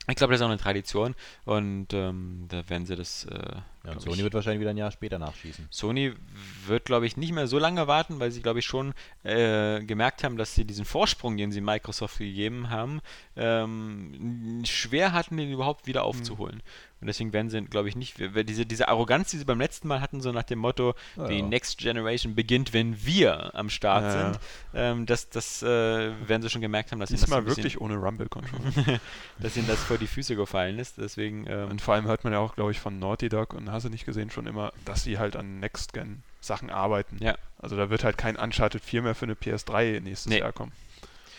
ich 0.08 0.16
glaube, 0.16 0.34
das 0.34 0.42
ist 0.42 0.46
auch 0.46 0.50
eine 0.50 0.58
Tradition 0.58 1.16
und 1.46 1.94
ähm, 1.94 2.46
da 2.50 2.68
werden 2.70 2.86
sie 2.86 2.96
das. 2.96 3.26
Äh, 3.26 3.58
Ja, 3.88 3.94
und 3.94 4.02
Sony 4.02 4.18
ich, 4.18 4.24
wird 4.24 4.34
wahrscheinlich 4.34 4.60
wieder 4.60 4.72
ein 4.72 4.78
Jahr 4.78 4.92
später 4.92 5.18
nachschießen. 5.18 5.68
Sony 5.72 6.14
wird, 6.66 6.84
glaube 6.86 7.08
ich, 7.08 7.16
nicht 7.16 7.32
mehr 7.32 7.48
so 7.48 7.58
lange 7.58 7.88
warten, 7.88 8.20
weil 8.20 8.32
sie, 8.32 8.42
glaube 8.42 8.60
ich, 8.60 8.66
schon 8.66 8.94
äh, 9.24 9.82
gemerkt 9.82 10.24
haben, 10.26 10.38
dass 10.38 10.54
sie 10.54 10.66
diesen 10.66 10.84
Vorsprung, 10.84 11.38
den 11.38 11.52
sie 11.54 11.62
Microsoft 11.62 12.18
gegeben 12.18 12.70
haben, 12.70 13.00
ähm, 13.38 14.62
schwer 14.66 15.14
hatten, 15.14 15.38
den 15.38 15.52
überhaupt 15.52 15.88
wieder 15.88 16.04
aufzuholen. 16.04 16.62
Und 17.00 17.06
deswegen 17.06 17.32
werden 17.32 17.52
sie, 17.52 17.62
glaube 17.62 17.90
ich, 17.90 17.96
nicht, 17.96 18.16
diese, 18.18 18.66
diese 18.66 18.88
Arroganz, 18.88 19.30
die 19.30 19.38
sie 19.38 19.46
beim 19.46 19.60
letzten 19.60 19.88
Mal 19.88 20.02
hatten, 20.02 20.20
so 20.20 20.32
nach 20.32 20.42
dem 20.44 20.58
Motto, 20.58 20.96
Ja, 21.16 21.28
die. 21.28 21.44
Next 21.44 21.78
Generation 21.78 22.34
beginnt, 22.34 22.74
wenn 22.74 23.06
wir 23.06 23.54
am 23.54 23.70
Start 23.70 24.04
Ja, 24.04 24.12
sind, 24.34 24.40
ähm, 24.74 25.06
das, 25.06 25.30
das 25.30 25.62
äh, 25.62 25.68
werden 26.28 26.42
sie 26.42 26.50
schon 26.50 26.62
gemerkt 26.62 26.92
haben, 26.92 27.00
dass 27.00 27.12
ihnen 27.12 27.18
das 27.20 27.26
Diesmal 27.26 27.40
ein 27.42 27.46
bisschen- 27.46 27.64
wirklich 27.66 27.80
ohne 27.82 27.98
Rumble-Controller. 27.98 29.00
dass 29.40 29.56
ihnen 29.56 29.68
das 29.68 29.78
vor 29.84 30.00
die 30.00 30.08
Füße 30.08 30.36
gefallen 30.36 30.80
ist. 30.80 30.98
Deswegen, 30.98 31.46
ähm, 31.48 31.70
und 31.70 31.82
vor 31.84 31.94
allem 31.94 32.06
hört 32.06 32.24
man 32.24 32.34
ja 32.34 32.40
auch, 32.40 32.56
glaube 32.56 32.72
ich, 32.72 32.80
von 32.80 32.98
Naughty 32.98 33.30
Dog 33.30 33.54
und 33.54 33.72
hast 33.78 33.84
du 33.86 33.90
nicht 33.90 34.06
gesehen 34.06 34.30
schon 34.30 34.46
immer, 34.48 34.74
dass 34.86 35.04
sie 35.04 35.18
halt 35.18 35.36
an 35.36 35.60
Next-Gen-Sachen 35.60 36.70
arbeiten. 36.70 37.18
Ja. 37.22 37.36
Also 37.60 37.76
da 37.78 37.90
wird 37.90 38.04
halt 38.04 38.18
kein 38.18 38.36
Uncharted 38.36 38.84
4 38.84 39.02
mehr 39.02 39.16
für 39.16 39.26
eine 39.26 39.34
PS3 39.36 40.00
nächstes 40.02 40.30
Nee. 40.32 40.40
Jahr 40.40 40.52
kommen. 40.52 40.72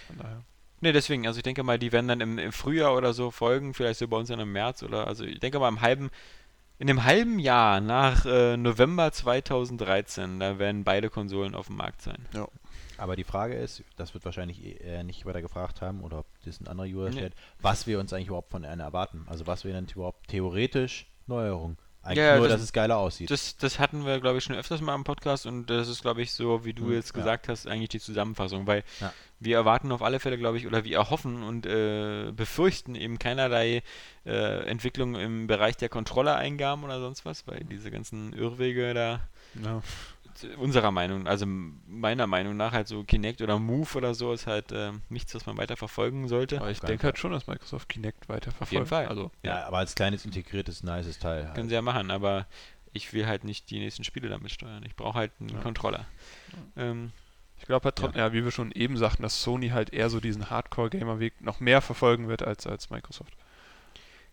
Von 0.07 0.17
daher. 0.19 0.43
Ne, 0.81 0.93
deswegen, 0.93 1.27
also 1.27 1.39
ich 1.39 1.43
denke 1.43 1.63
mal, 1.65 1.79
die 1.79 1.91
werden 1.93 2.07
dann 2.09 2.21
im, 2.21 2.39
im 2.39 2.53
Frühjahr 2.53 2.97
oder 2.97 3.13
so 3.13 3.31
folgen, 3.33 3.75
vielleicht 3.75 3.99
so 3.99 4.07
bei 4.09 4.17
uns 4.17 4.29
dann 4.29 4.39
im 4.41 4.53
März 4.53 4.83
oder, 4.85 5.07
also 5.09 5.25
ich 5.25 5.41
denke 5.41 5.59
mal 5.59 5.69
im 5.69 5.81
halben, 5.81 6.11
in 6.79 6.89
einem 6.89 7.03
halben 7.03 7.41
Jahr 7.41 7.81
nach 7.81 8.25
äh, 8.25 8.57
November 8.57 9.11
2013, 9.11 10.39
da 10.39 10.59
werden 10.61 10.85
beide 10.85 11.11
Konsolen 11.11 11.57
auf 11.57 11.67
dem 11.67 11.77
Markt 11.77 12.03
sein. 12.03 12.25
Aber 12.97 13.17
die 13.17 13.25
Frage 13.25 13.55
ist, 13.55 13.83
das 13.97 14.15
wird 14.15 14.25
wahrscheinlich 14.25 14.81
äh, 14.85 15.03
nicht 15.03 15.27
weiter 15.27 15.43
gefragt 15.43 15.83
haben 15.83 16.01
oder 16.03 16.21
ob 16.21 16.27
das 16.45 16.61
ein 16.61 16.69
anderer 16.69 16.87
User 16.87 17.11
Nee. 17.11 17.17
stellt, 17.17 17.35
was 17.61 17.87
wir 17.89 17.99
uns 17.99 18.13
eigentlich 18.13 18.29
überhaupt 18.29 18.51
von 18.51 18.65
einer 18.65 18.85
erwarten. 18.85 19.25
Also 19.29 19.47
was 19.49 19.65
wir 19.65 19.73
dann 19.73 19.87
überhaupt 19.93 20.29
theoretisch 20.29 21.07
Neuerung. 21.27 21.77
Eigentlich 22.03 22.19
Ja, 22.25 22.37
nur, 22.39 22.47
das- 22.49 22.57
dass 22.57 22.63
es 22.63 22.73
geiler 22.73 22.97
aussieht. 22.97 23.31
Das, 23.31 23.57
das 23.59 23.79
hatten 23.79 24.07
wir, 24.07 24.19
glaube 24.21 24.39
ich, 24.39 24.45
schon 24.45 24.57
öfters 24.57 24.81
mal 24.81 24.95
im 24.95 25.05
Podcast 25.05 25.45
und 25.47 25.67
das 25.67 25.89
ist, 25.89 26.01
glaube 26.03 26.23
ich, 26.23 26.33
so, 26.33 26.65
wie 26.65 26.73
du 26.73 26.85
Hm, 26.85 26.93
jetzt 26.95 27.09
ja. 27.15 27.21
gesagt 27.21 27.49
hast, 27.49 27.67
eigentlich 27.67 27.89
die 27.91 28.01
Zusammenfassung, 28.01 28.67
weil 28.67 28.83
Ja. 29.01 29.13
wir 29.41 29.57
erwarten 29.57 29.93
auf 29.93 30.01
alle 30.03 30.19
Fälle, 30.21 30.39
glaube 30.39 30.57
ich, 30.59 30.67
oder 30.67 30.85
wir 30.85 30.97
erhoffen 30.97 31.43
und 31.43 31.67
äh, 31.67 32.31
befürchten 32.33 32.95
eben 32.95 33.19
keinerlei 33.19 33.83
äh, 34.25 34.65
Entwicklung 34.69 35.17
im 35.17 35.47
Bereich 35.49 35.77
der 35.77 35.89
Controller-Eingaben 35.89 36.85
oder 36.85 37.01
sonst 37.01 37.25
was, 37.25 37.47
weil 37.47 37.65
diese 37.65 37.91
ganzen 37.91 38.33
Irrwege 38.33 38.95
da 38.95 39.21
Ja. 39.63 39.83
Unserer 40.59 40.91
Meinung, 40.91 41.27
also 41.27 41.47
meiner 41.47 42.27
Meinung 42.27 42.57
nach 42.57 42.73
halt 42.73 42.89
so 42.89 43.05
Kinect 43.05 43.41
oder 43.43 43.59
Move 43.59 43.89
oder 43.97 44.15
so 44.15 44.33
ist 44.33 44.47
halt 44.47 44.73
äh, 44.73 44.93
nichts, 45.09 45.35
was 45.35 45.47
man 45.47 45.57
weiter 45.57 45.77
verfolgen 45.77 46.29
sollte. 46.29 46.59
Aber 46.61 46.71
ich 46.71 46.81
denke 46.81 47.05
halt 47.05 47.19
schon, 47.19 47.33
dass 47.33 47.47
Microsoft 47.47 47.89
Kinect 47.89 48.29
weiter 48.29 48.51
verfolgt. 48.51 48.73
jeden 48.73 48.87
Fall. 48.87 49.07
Also, 49.07 49.31
ja, 49.43 49.67
aber 49.67 49.79
als 49.79 49.95
kleines 49.95 50.25
integriertes, 50.25 50.83
nices 50.83 51.19
Teil. 51.19 51.47
Halt. 51.47 51.55
Können 51.55 51.69
sie 51.69 51.75
ja 51.75 51.83
machen, 51.83 52.11
aber 52.11 52.47
ich 52.93 53.13
will 53.13 53.27
halt 53.27 53.45
nicht 53.45 53.71
die 53.71 53.79
nächsten 53.79 54.05
Spiele 54.05 54.29
damit 54.29 54.51
steuern. 54.51 54.83
Ich 54.85 54.97
brauche 54.97 55.19
halt 55.19 55.33
einen 55.41 55.51
Ja. 55.51 55.61
Controller. 55.61 56.07
Ähm, 56.77 57.13
ich 57.59 57.67
glaube 57.67 57.85
halt 57.85 57.97
trotzdem, 57.97 58.21
ja. 58.21 58.33
wie 58.33 58.45
wir 58.45 58.51
schon 58.51 58.73
eben 58.73 58.97
sagten, 58.97 59.23
dass 59.23 59.43
Sony 59.43 59.71
halt 59.71 59.93
eher 59.93 60.11
so 60.11 60.21
diesen 60.21 60.49
Hardcore-Gamer-Weg 60.49 61.41
noch 61.41 61.61
mehr 61.61 61.81
verfolgen 61.81 62.29
wird 62.29 62.43
als, 62.43 62.67
als 62.67 62.91
Microsoft. 62.91 63.33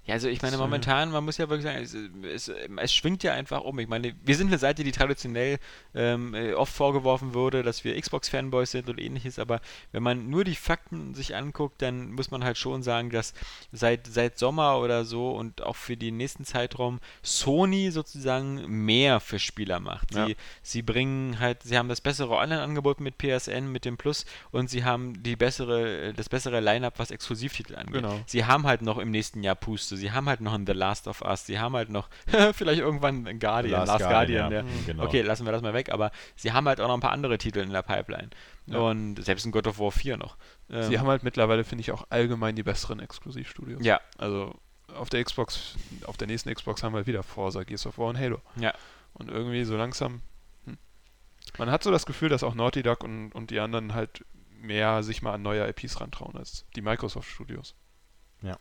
Ja, 0.06 0.14
also 0.14 0.28
ich 0.28 0.42
meine, 0.42 0.58
So. 0.58 0.62
momentan, 0.64 1.12
man 1.12 1.26
muss 1.26 1.38
ja 1.38 1.50
wirklich 1.50 1.64
sagen, 1.66 1.82
es, 1.84 2.48
es, 2.48 2.52
es 2.78 2.94
schwingt 2.94 3.24
ja 3.24 3.34
einfach 3.34 3.62
um. 3.62 3.80
Ich 3.80 3.88
meine, 3.88 4.14
wir 4.24 4.36
sind 4.36 4.48
eine 4.48 4.60
Seite, 4.60 4.84
die 4.84 4.92
traditionell 4.92 5.58
ähm, 5.96 6.34
äh, 6.36 6.54
oft 6.54 6.72
vorgeworfen 6.74 7.34
wurde, 7.34 7.64
dass 7.64 7.84
wir 7.84 8.00
Xbox-Fanboys 8.00 8.72
sind 8.72 8.88
und 8.88 9.00
ähnliches, 9.00 9.40
aber 9.40 9.62
wenn 9.92 10.04
man 10.04 10.30
nur 10.30 10.44
die 10.44 10.56
Fakten 10.56 11.16
sich 11.16 11.36
anguckt, 11.36 11.82
dann 11.82 12.12
muss 12.12 12.30
man 12.30 12.44
halt 12.44 12.58
schon 12.58 12.84
sagen, 12.84 13.10
dass 13.10 13.34
seit, 13.72 14.06
seit 14.08 14.38
Sommer 14.38 14.78
oder 14.80 15.06
so 15.06 15.32
und 15.32 15.64
auch 15.64 15.76
für 15.76 15.98
den 15.98 16.18
nächsten 16.18 16.46
Zeitraum 16.46 17.00
Sony 17.24 17.90
sozusagen 17.92 18.86
mehr 18.86 19.20
für 19.20 19.40
Spieler 19.40 19.80
macht. 19.80 20.14
Sie, 20.14 20.20
Ja. 20.20 20.28
sie 20.62 20.82
bringen 20.84 21.40
halt, 21.40 21.64
sie 21.64 21.78
haben 21.78 21.90
das 21.90 22.02
bessere 22.02 22.36
Online-Angebot 22.36 23.00
mit 23.00 23.18
PSN, 23.18 23.72
mit 23.72 23.86
dem 23.86 23.98
Plus 23.98 24.26
und 24.52 24.70
sie 24.70 24.84
haben 24.84 25.24
die 25.24 25.36
bessere, 25.36 26.14
das 26.14 26.30
bessere 26.30 26.60
Line-Up, 26.60 27.00
was 27.00 27.10
Exklusivtitel 27.12 27.76
angeht. 27.76 27.94
Genau. 28.04 28.20
Sie 28.28 28.46
haben 28.46 28.68
halt 28.68 28.82
noch 28.84 28.98
im 29.00 29.10
nächsten 29.12 29.42
Jahr 29.44 29.56
Puste, 29.56 29.95
sie 29.96 30.12
haben 30.12 30.28
halt 30.30 30.42
noch 30.42 30.54
ein 30.54 30.66
The 30.66 30.74
Last 30.74 31.08
of 31.08 31.22
Us, 31.22 31.46
sie 31.46 31.60
haben 31.60 31.76
halt 31.76 31.90
noch 31.90 32.10
vielleicht 32.54 32.80
irgendwann 32.82 33.28
ein 33.28 33.40
Guardian, 33.40 33.80
Last 33.86 33.88
Last, 33.88 34.00
Guardian, 34.12 34.50
Guardian, 34.52 34.68
ja. 34.68 34.74
Mhm, 34.74 34.86
genau. 34.86 35.04
Okay, 35.06 35.22
lassen 35.22 35.46
wir 35.46 35.52
das 35.52 35.62
mal 35.62 35.74
weg, 35.74 35.92
aber 35.92 36.12
sie 36.36 36.52
haben 36.54 36.68
halt 36.68 36.80
auch 36.82 36.88
noch 36.88 36.94
ein 36.96 37.00
paar 37.02 37.12
andere 37.12 37.38
Titel 37.38 37.60
in 37.60 37.72
der 37.72 37.82
Pipeline. 37.84 38.30
Ja. 38.68 38.80
Und 38.80 39.24
selbst 39.24 39.46
ein 39.46 39.52
God 39.52 39.68
of 39.68 39.80
War 39.80 39.92
4 39.92 40.18
noch. 40.18 40.38
Sie 40.68 40.76
Ähm, 40.76 41.00
haben 41.00 41.08
halt 41.08 41.24
mittlerweile, 41.24 41.64
finde 41.64 41.82
ich, 41.82 41.92
auch 41.92 42.06
allgemein 42.10 42.56
die 42.56 42.64
besseren 42.64 43.00
Exklusivstudios. 43.00 43.86
ja, 43.86 44.00
Also 44.18 44.56
auf 44.96 45.10
der 45.10 45.24
Xbox, 45.24 45.76
auf 46.06 46.18
der 46.18 46.28
nächsten 46.28 46.54
Xbox 46.54 46.82
haben 46.84 46.94
wir 46.94 46.98
halt 46.98 47.08
wieder 47.08 47.24
Forza, 47.24 47.64
Gears 47.64 47.86
of 47.86 47.98
War 47.98 48.08
und 48.08 48.18
Halo. 48.20 48.42
ja. 48.56 48.74
Und 49.14 49.30
irgendwie 49.30 49.64
so 49.64 49.78
langsam. 49.78 50.22
Hm. 50.66 50.78
Man 51.58 51.72
hat 51.72 51.84
so 51.84 51.90
das 51.92 52.06
Gefühl, 52.06 52.28
dass 52.30 52.44
auch 52.44 52.54
Naughty 52.54 52.84
Dog 52.84 53.04
und, 53.04 53.32
und 53.34 53.50
die 53.50 53.60
anderen 53.62 53.94
halt 53.94 54.26
mehr 54.60 55.04
sich 55.04 55.22
mal 55.22 55.34
an 55.36 55.42
neue 55.42 55.66
IPs 55.70 56.02
rantrauen 56.02 56.36
als 56.36 56.66
die 56.76 56.82
Microsoft 56.82 57.30
Studios. 57.30 57.76
Ja, 58.42 58.58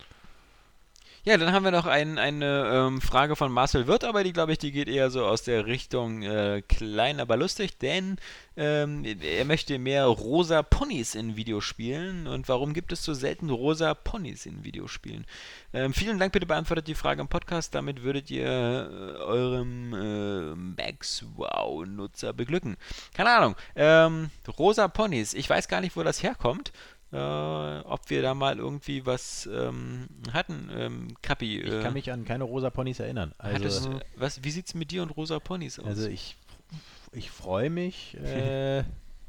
dann 1.38 1.52
haben 1.52 1.64
wir 1.64 1.70
noch 1.70 1.86
ein, 1.86 2.18
eine 2.18 2.70
ähm, 2.70 3.00
Frage 3.00 3.34
von 3.34 3.50
Marcel 3.50 3.86
Wirth, 3.86 4.04
aber 4.04 4.24
die 4.24 4.34
glaube 4.34 4.52
ich, 4.52 4.58
die 4.58 4.72
geht 4.72 4.88
eher 4.88 5.08
so 5.08 5.24
aus 5.24 5.42
der 5.42 5.64
Richtung 5.64 6.22
äh, 6.22 6.60
klein, 6.68 7.18
aber 7.18 7.38
lustig, 7.38 7.78
denn 7.78 8.18
ähm, 8.56 9.04
er 9.04 9.44
möchte 9.46 9.78
mehr 9.78 10.04
rosa 10.04 10.62
Ponys 10.62 11.14
in 11.14 11.34
Videospielen. 11.34 12.26
Und 12.26 12.46
warum 12.48 12.74
gibt 12.74 12.92
es 12.92 13.02
so 13.02 13.14
selten 13.14 13.48
rosa 13.48 13.94
Ponys 13.94 14.44
in 14.44 14.64
Videospielen? 14.64 15.24
Ähm, 15.72 15.94
vielen 15.94 16.18
Dank, 16.18 16.32
bitte 16.32 16.46
beantwortet 16.46 16.88
die 16.88 16.94
Frage 16.94 17.22
im 17.22 17.28
Podcast. 17.28 17.74
Damit 17.74 18.02
würdet 18.02 18.30
ihr 18.30 18.44
äh, 18.44 19.18
eurem 19.22 19.94
äh, 19.94 20.54
Max 20.54 21.24
Wow-Nutzer 21.36 22.32
beglücken. 22.34 22.76
Keine 23.14 23.30
Ahnung. 23.30 23.56
Ähm, 23.74 24.30
rosa 24.58 24.88
Ponys, 24.88 25.32
ich 25.32 25.48
weiß 25.48 25.68
gar 25.68 25.80
nicht, 25.80 25.96
wo 25.96 26.02
das 26.02 26.22
herkommt. 26.22 26.70
Äh, 27.14 27.80
ob 27.84 28.10
wir 28.10 28.22
da 28.22 28.34
mal 28.34 28.58
irgendwie 28.58 29.06
was 29.06 29.48
ähm, 29.52 30.08
hatten, 30.32 30.68
ähm, 30.74 31.08
Kappi. 31.22 31.60
Ich 31.60 31.72
äh, 31.72 31.80
kann 31.82 31.92
mich 31.92 32.10
an 32.10 32.24
keine 32.24 32.44
rosa 32.44 32.70
Ponys 32.70 32.98
erinnern. 32.98 33.32
hattest, 33.38 33.86
Also, 33.86 33.98
äh, 33.98 34.04
was, 34.16 34.42
wie 34.42 34.50
sieht's 34.50 34.74
mit 34.74 34.90
dir 34.90 35.02
und 35.02 35.10
rosa 35.10 35.38
Ponys 35.38 35.78
aus? 35.78 35.86
also 35.86 36.08
ich, 36.08 36.36
ich 37.12 37.30
freue 37.30 37.70
mich, 37.70 38.14
äh, 38.22 38.82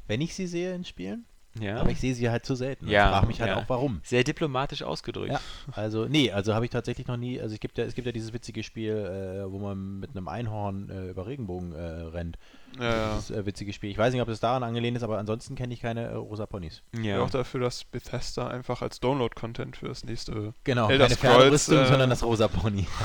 wenn 0.08 0.20
ich 0.20 0.34
sie 0.34 0.46
sehe 0.48 0.74
in 0.74 0.84
Spielen, 0.84 1.24
ja, 1.60 1.76
aber 1.78 1.90
ich 1.90 2.00
sehe 2.00 2.14
sie 2.14 2.28
halt 2.30 2.44
zu 2.44 2.54
selten. 2.54 2.88
Ja, 2.88 3.06
ich 3.06 3.10
frage 3.12 3.26
mich 3.26 3.40
halt 3.40 3.50
ja. 3.50 3.56
auch, 3.58 3.68
warum. 3.68 4.00
sehr 4.04 4.24
diplomatisch 4.24 4.82
ausgedrückt. 4.82 5.32
Ja, 5.32 5.40
also 5.72 6.06
nee, 6.06 6.30
also 6.30 6.54
habe 6.54 6.64
ich 6.64 6.70
tatsächlich 6.70 7.06
noch 7.06 7.16
nie, 7.16 7.40
also 7.40 7.54
es 7.54 7.60
gibt 7.60 7.78
ja, 7.78 7.84
es 7.84 7.94
gibt 7.94 8.06
ja 8.06 8.12
dieses 8.12 8.32
witzige 8.32 8.62
Spiel, 8.62 8.92
äh, 8.92 9.50
wo 9.50 9.58
man 9.58 10.00
mit 10.00 10.10
einem 10.16 10.28
Einhorn 10.28 10.90
äh, 10.90 11.10
über 11.10 11.26
Regenbogen 11.26 11.72
äh, 11.72 11.80
rennt. 11.80 12.38
Ja. 12.80 13.14
Dieses 13.14 13.30
äh, 13.30 13.46
witzige 13.46 13.72
Spiel. 13.72 13.90
Ich 13.90 13.98
weiß 13.98 14.12
nicht, 14.12 14.22
ob 14.22 14.28
es 14.28 14.40
daran 14.40 14.62
angelehnt 14.62 14.96
ist, 14.96 15.02
aber 15.02 15.18
ansonsten 15.18 15.54
kenne 15.54 15.72
ich 15.72 15.80
keine 15.80 16.02
äh, 16.08 16.14
rosa 16.14 16.46
Ponys. 16.46 16.82
Ich 16.92 17.00
bin 17.00 17.04
Ja. 17.04 17.22
auch 17.22 17.30
dafür, 17.30 17.60
dass 17.60 17.84
Bethesda 17.84 18.48
einfach 18.48 18.82
als 18.82 19.00
Download-Content 19.00 19.76
für 19.76 19.88
das 19.88 20.04
nächste. 20.04 20.52
Genau, 20.64 20.88
Elder 20.88 21.06
keine 21.06 21.16
Scrolls, 21.16 21.36
Pferderüstung, 21.66 21.78
äh, 21.78 21.86
sondern 21.86 22.10
das 22.10 22.22
rosa 22.22 22.48
Pony. 22.48 22.86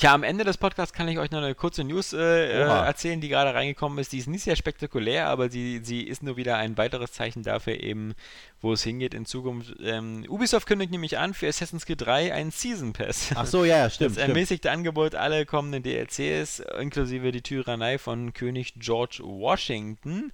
Tja, 0.00 0.14
am 0.14 0.22
Ende 0.22 0.44
des 0.44 0.56
Podcasts 0.56 0.94
kann 0.94 1.08
ich 1.08 1.18
euch 1.18 1.30
noch 1.30 1.42
eine 1.42 1.54
kurze 1.54 1.84
News 1.84 2.14
äh, 2.14 2.18
äh, 2.18 2.60
erzählen, 2.62 3.20
die 3.20 3.28
gerade 3.28 3.52
reingekommen 3.52 3.98
ist. 3.98 4.14
Die 4.14 4.18
ist 4.18 4.28
nicht 4.28 4.44
sehr 4.44 4.56
spektakulär, 4.56 5.28
aber 5.28 5.50
sie, 5.50 5.82
sie 5.84 6.00
ist 6.00 6.22
nur 6.22 6.38
wieder 6.38 6.56
ein 6.56 6.78
weiteres 6.78 7.12
Zeichen 7.12 7.42
dafür, 7.42 7.78
eben, 7.78 8.14
wo 8.62 8.72
es 8.72 8.82
hingeht 8.82 9.12
in 9.12 9.26
Zukunft. 9.26 9.74
Ähm, 9.82 10.24
Ubisoft 10.26 10.66
kündigt 10.66 10.90
nämlich 10.90 11.18
an 11.18 11.34
für 11.34 11.48
Assassin's 11.48 11.84
Creed 11.84 12.00
3 12.00 12.32
einen 12.32 12.50
Season 12.50 12.94
Pass. 12.94 13.32
Ach 13.34 13.44
so, 13.44 13.66
ja, 13.66 13.90
stimmt. 13.90 14.12
das 14.12 14.14
stimmt. 14.14 14.28
ermäßigte 14.28 14.70
Angebot 14.70 15.14
alle 15.14 15.44
kommenden 15.44 15.82
DLCs, 15.82 16.60
inklusive 16.80 17.30
die 17.30 17.42
Tyrannei 17.42 17.98
von 17.98 18.32
König 18.32 18.72
George 18.78 19.20
Washington. 19.22 20.32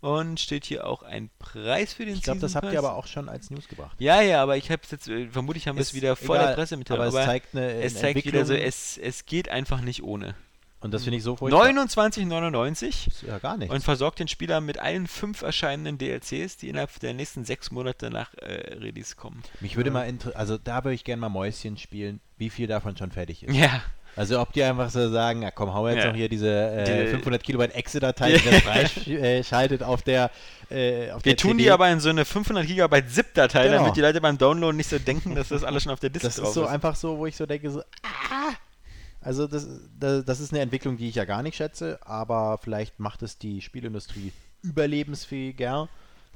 Und 0.00 0.38
steht 0.38 0.64
hier 0.64 0.86
auch 0.86 1.02
ein 1.02 1.28
Preis 1.40 1.92
für 1.92 2.04
den 2.06 2.14
Ich 2.14 2.22
glaube, 2.22 2.38
das 2.40 2.54
habt 2.54 2.72
ihr 2.72 2.78
aber 2.78 2.94
auch 2.94 3.06
schon 3.08 3.28
als 3.28 3.50
News 3.50 3.66
gebracht. 3.66 3.96
Ja, 3.98 4.20
ja, 4.20 4.40
aber 4.42 4.56
ich 4.56 4.70
habe 4.70 4.82
es 4.84 4.90
jetzt, 4.92 5.08
äh, 5.08 5.26
vermutlich 5.28 5.66
haben 5.66 5.76
wir 5.76 5.82
es 5.82 5.92
wieder 5.94 6.14
vor 6.14 6.36
egal, 6.36 6.48
der 6.48 6.54
Pressemitteilung. 6.54 7.06
Aber 7.06 7.18
es 7.18 7.26
zeigt 7.26 7.54
eine, 7.54 7.72
es 7.82 7.94
eine 7.94 8.00
zeigt 8.02 8.24
wieder 8.24 8.44
so, 8.44 8.54
es, 8.54 8.96
es 8.96 9.26
geht 9.26 9.48
einfach 9.48 9.80
nicht 9.80 10.04
ohne. 10.04 10.36
und 10.80 10.94
das 10.94 11.02
finde 11.02 11.16
ich 11.16 11.24
so 11.24 11.34
furchtbar. 11.34 11.66
29,99 11.66 13.08
Ist 13.08 13.22
Ja, 13.22 13.38
gar 13.38 13.56
nichts. 13.56 13.74
und 13.74 13.82
versorgt 13.82 14.20
den 14.20 14.28
Spieler 14.28 14.60
mit 14.60 14.78
allen 14.78 15.08
fünf 15.08 15.42
erscheinenden 15.42 15.98
DLCs, 15.98 16.56
die 16.58 16.68
innerhalb 16.68 16.98
der 17.00 17.14
nächsten 17.14 17.44
sechs 17.44 17.72
Monate 17.72 18.10
nach 18.10 18.32
äh, 18.34 18.74
Release 18.74 19.16
kommen. 19.16 19.42
Mich 19.60 19.76
würde 19.76 19.90
mal 19.90 20.04
inter 20.04 20.36
also 20.36 20.58
da 20.58 20.84
würde 20.84 20.94
ich 20.94 21.02
gerne 21.02 21.20
mal 21.20 21.28
Mäuschen 21.28 21.76
spielen, 21.76 22.20
wie 22.36 22.50
viel 22.50 22.68
davon 22.68 22.96
schon 22.96 23.10
fertig 23.10 23.42
ist. 23.42 23.54
Ja, 23.56 23.82
Also 24.18 24.40
ob 24.40 24.52
die 24.52 24.62
einfach 24.62 24.90
so 24.90 25.08
sagen, 25.10 25.42
ja 25.42 25.50
komm, 25.50 25.72
hau 25.72 25.88
jetzt 25.88 25.98
Ja. 26.04 26.08
noch 26.08 26.16
hier 26.16 26.28
diese 26.28 26.48
äh, 26.50 27.04
Die- 27.06 27.10
500 27.10 27.42
Kilobyte 27.42 27.74
Exe-Datei, 27.74 28.32
die 28.32 28.44
das 28.50 28.60
freischaltet 28.62 29.82
auf 29.82 30.02
der 30.02 30.30
äh, 30.70 31.10
auf 31.12 31.24
wir 31.24 31.32
der 31.32 31.36
tun 31.36 31.52
CD. 31.52 31.62
die 31.64 31.70
aber 31.70 31.88
in 31.90 32.00
so 32.00 32.08
eine 32.10 32.24
500 32.24 32.66
Gigabyte 32.66 33.08
ZIP-Datei, 33.10 33.64
Genau. 33.68 33.78
damit 33.78 33.96
die 33.96 34.00
Leute 34.02 34.20
beim 34.20 34.36
Downloaden 34.36 34.76
nicht 34.76 34.90
so 34.90 34.98
denken, 34.98 35.34
dass 35.34 35.48
das 35.48 35.64
alles 35.64 35.84
schon 35.84 35.92
auf 35.92 36.00
der 36.00 36.10
Disk 36.10 36.24
Das 36.26 36.36
drauf 36.36 36.48
ist 36.48 36.54
so 36.54 36.66
einfach 36.66 36.94
so, 36.96 37.16
wo 37.18 37.26
ich 37.26 37.36
so 37.36 37.46
denke, 37.46 37.70
so, 37.70 37.80
ah! 38.02 38.52
Also 39.20 39.46
das, 39.46 39.66
das, 39.98 40.24
das 40.24 40.40
ist 40.40 40.52
eine 40.52 40.60
Entwicklung, 40.62 40.96
die 40.96 41.08
ich 41.08 41.14
ja 41.14 41.24
gar 41.24 41.42
nicht 41.42 41.56
schätze, 41.56 41.98
aber 42.04 42.58
vielleicht 42.62 43.00
macht 43.00 43.22
es 43.22 43.38
die 43.38 43.60
Spielindustrie 43.62 44.32
überlebensfähiger. 44.62 45.88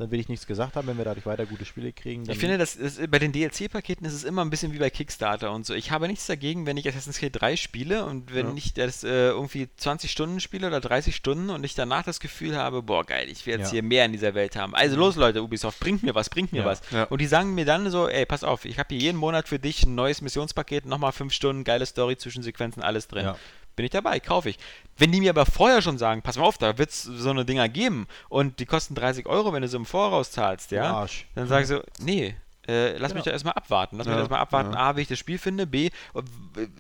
Dann 0.03 0.11
will 0.11 0.19
ich 0.19 0.29
nichts 0.29 0.49
gesagt 0.49 0.75
haben, 0.75 0.89
wenn 0.89 0.99
wir 0.99 1.05
dadurch 1.05 1.27
weiter 1.27 1.47
gute 1.47 1.65
Spiele 1.65 1.93
kriegen. 1.93 2.29
Ich 2.29 2.39
finde, 2.39 2.59
das 2.59 2.75
ist, 2.75 3.09
bei 3.11 3.21
den 3.21 3.31
DLC-Paketen 3.31 4.05
ist 4.05 4.15
es 4.15 4.25
immer 4.25 4.43
ein 4.45 4.51
bisschen 4.51 4.73
wie 4.73 4.79
bei 4.79 4.91
Kickstarter 4.91 5.53
und 5.53 5.65
so. 5.65 5.75
Ich 5.75 5.93
habe 5.93 6.09
nichts 6.09 6.27
dagegen, 6.27 6.67
wenn 6.67 6.77
ich 6.77 6.89
Assassin's 6.89 7.19
Creed 7.19 7.41
3 7.41 7.55
spiele 7.55 8.05
und 8.05 8.35
wenn 8.35 8.49
Ja. 8.49 8.55
ich 8.57 8.75
das 8.75 9.05
äh, 9.05 9.29
irgendwie 9.29 9.69
20 9.77 10.11
Stunden 10.11 10.41
spiele 10.41 10.67
oder 10.67 10.81
30 10.81 11.15
Stunden 11.15 11.51
und 11.51 11.63
ich 11.63 11.75
danach 11.77 12.03
das 12.03 12.19
Gefühl 12.19 12.57
habe, 12.57 12.83
boah, 12.83 13.05
geil, 13.05 13.29
ich 13.29 13.47
will 13.47 13.55
jetzt 13.59 13.69
Ja. 13.69 13.73
hier 13.75 13.83
mehr 13.85 14.05
in 14.07 14.13
dieser 14.13 14.35
Welt 14.35 14.57
haben. 14.57 14.75
Also 14.75 14.97
los, 14.97 15.15
Leute, 15.15 15.41
Ubisoft, 15.43 15.79
bringt 15.79 16.03
mir 16.03 16.17
was, 16.17 16.29
bringt 16.31 16.53
mir 16.53 16.63
Ja. 16.63 16.65
was. 16.65 16.83
Und 17.11 17.21
die 17.21 17.27
sagen 17.27 17.55
mir 17.55 17.65
dann 17.65 17.89
so, 17.91 18.09
ey, 18.09 18.27
pass 18.27 18.43
auf, 18.43 18.65
ich 18.65 18.79
habe 18.81 18.89
hier 18.95 18.99
jeden 19.05 19.19
Monat 19.19 19.47
für 19.47 19.61
dich 19.61 19.85
ein 19.87 19.95
neues 19.95 20.21
Missionspaket, 20.21 20.85
nochmal 20.85 21.13
5 21.13 21.33
Stunden, 21.33 21.63
geile 21.63 21.87
Story, 21.87 22.17
Zwischensequenzen, 22.17 22.83
alles 22.83 23.07
drin. 23.07 23.27
Bin 23.77 23.85
ich 23.85 23.91
dabei, 23.91 24.21
kaufe 24.21 24.51
ich. 24.51 24.59
Wenn 24.99 25.13
die 25.13 25.21
mir 25.21 25.31
aber 25.31 25.47
vorher 25.47 25.83
schon 25.83 25.99
sagen, 25.99 26.23
pass 26.23 26.37
mal 26.37 26.45
auf, 26.45 26.59
da 26.59 26.79
wird 26.79 26.91
es 26.91 27.03
so 27.03 27.31
eine 27.31 27.45
Dinger 27.45 27.69
geben 27.69 28.07
und 28.29 28.59
die 28.59 28.67
kosten 28.67 28.95
30 28.95 29.27
Euro, 29.27 29.53
wenn 29.53 29.63
du 29.63 29.69
sie 29.69 29.77
im 29.77 29.87
Voraus 29.87 30.31
zahlst, 30.31 30.71
ja, 30.71 30.93
Arsch. 30.93 31.27
dann 31.35 31.49
sage 31.49 31.63
ich 31.63 31.69
so, 31.69 31.81
nee, 32.05 32.35
äh, 32.69 32.97
lass 32.97 33.09
Genau. 33.11 33.15
mich 33.15 33.25
doch 33.25 33.33
erstmal 33.33 33.55
abwarten. 33.55 33.97
Lass 33.97 34.07
mich 34.07 34.13
Ja, 34.13 34.17
doch 34.17 34.23
erstmal 34.23 34.41
abwarten, 34.41 34.73
ja. 34.75 34.79
A, 34.79 34.97
wie 34.97 35.01
ich 35.03 35.09
das 35.09 35.19
Spiel 35.19 35.39
finde, 35.39 35.67
B, 35.67 35.91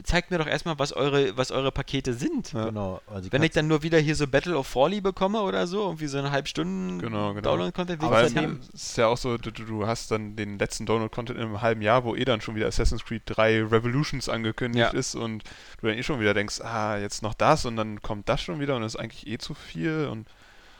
zeigt 0.04 0.30
mir 0.30 0.38
doch 0.38 0.46
erstmal, 0.46 0.78
was 0.78 0.92
eure, 0.92 1.36
was 1.36 1.50
eure 1.50 1.72
Pakete 1.72 2.14
sind. 2.14 2.52
Ja. 2.52 2.66
Genau. 2.66 3.00
Also 3.06 3.30
Wenn 3.32 3.42
ich 3.42 3.50
dann 3.52 3.66
nur 3.68 3.82
wieder 3.82 3.98
hier 3.98 4.14
so 4.16 4.26
Battle 4.26 4.56
of 4.56 4.66
Forley 4.66 5.00
bekomme 5.00 5.40
oder 5.42 5.66
so, 5.66 5.82
irgendwie 5.84 6.06
so 6.06 6.18
eine 6.18 6.30
halbe 6.30 6.48
Stunde 6.48 7.04
Genau, 7.04 7.30
genau. 7.34 7.40
Download-Content, 7.50 8.02
Außerdem- 8.02 8.36
haben. 8.36 8.60
es 8.74 8.82
ist 8.90 8.96
ja 8.98 9.06
auch 9.06 9.16
so, 9.16 9.36
du, 9.38 9.50
du 9.50 9.64
du 9.64 9.86
hast 9.86 10.10
dann 10.10 10.36
den 10.36 10.58
letzten 10.58 10.86
Download-Content 10.86 11.38
in 11.38 11.44
einem 11.46 11.62
halben 11.62 11.82
Jahr, 11.82 12.04
wo 12.04 12.14
eh 12.14 12.24
dann 12.24 12.40
schon 12.40 12.54
wieder 12.54 12.66
Assassin's 12.66 13.04
Creed 13.04 13.22
3 13.26 13.64
Revolutions 13.64 14.28
angekündigt 14.28 14.92
Ja. 14.92 14.98
ist 14.98 15.14
und 15.14 15.44
du 15.80 15.86
dann 15.88 15.96
eh 15.98 16.02
schon 16.02 16.20
wieder 16.20 16.34
denkst, 16.34 16.60
ah, 16.60 16.96
jetzt 16.98 17.22
noch 17.22 17.34
das 17.34 17.64
und 17.64 17.76
dann 17.76 18.00
kommt 18.02 18.28
das 18.28 18.40
schon 18.42 18.60
wieder 18.60 18.76
und 18.76 18.82
das 18.82 18.94
ist 18.94 19.00
eigentlich 19.00 19.26
eh 19.26 19.38
zu 19.38 19.54
viel 19.54 20.08
und 20.10 20.26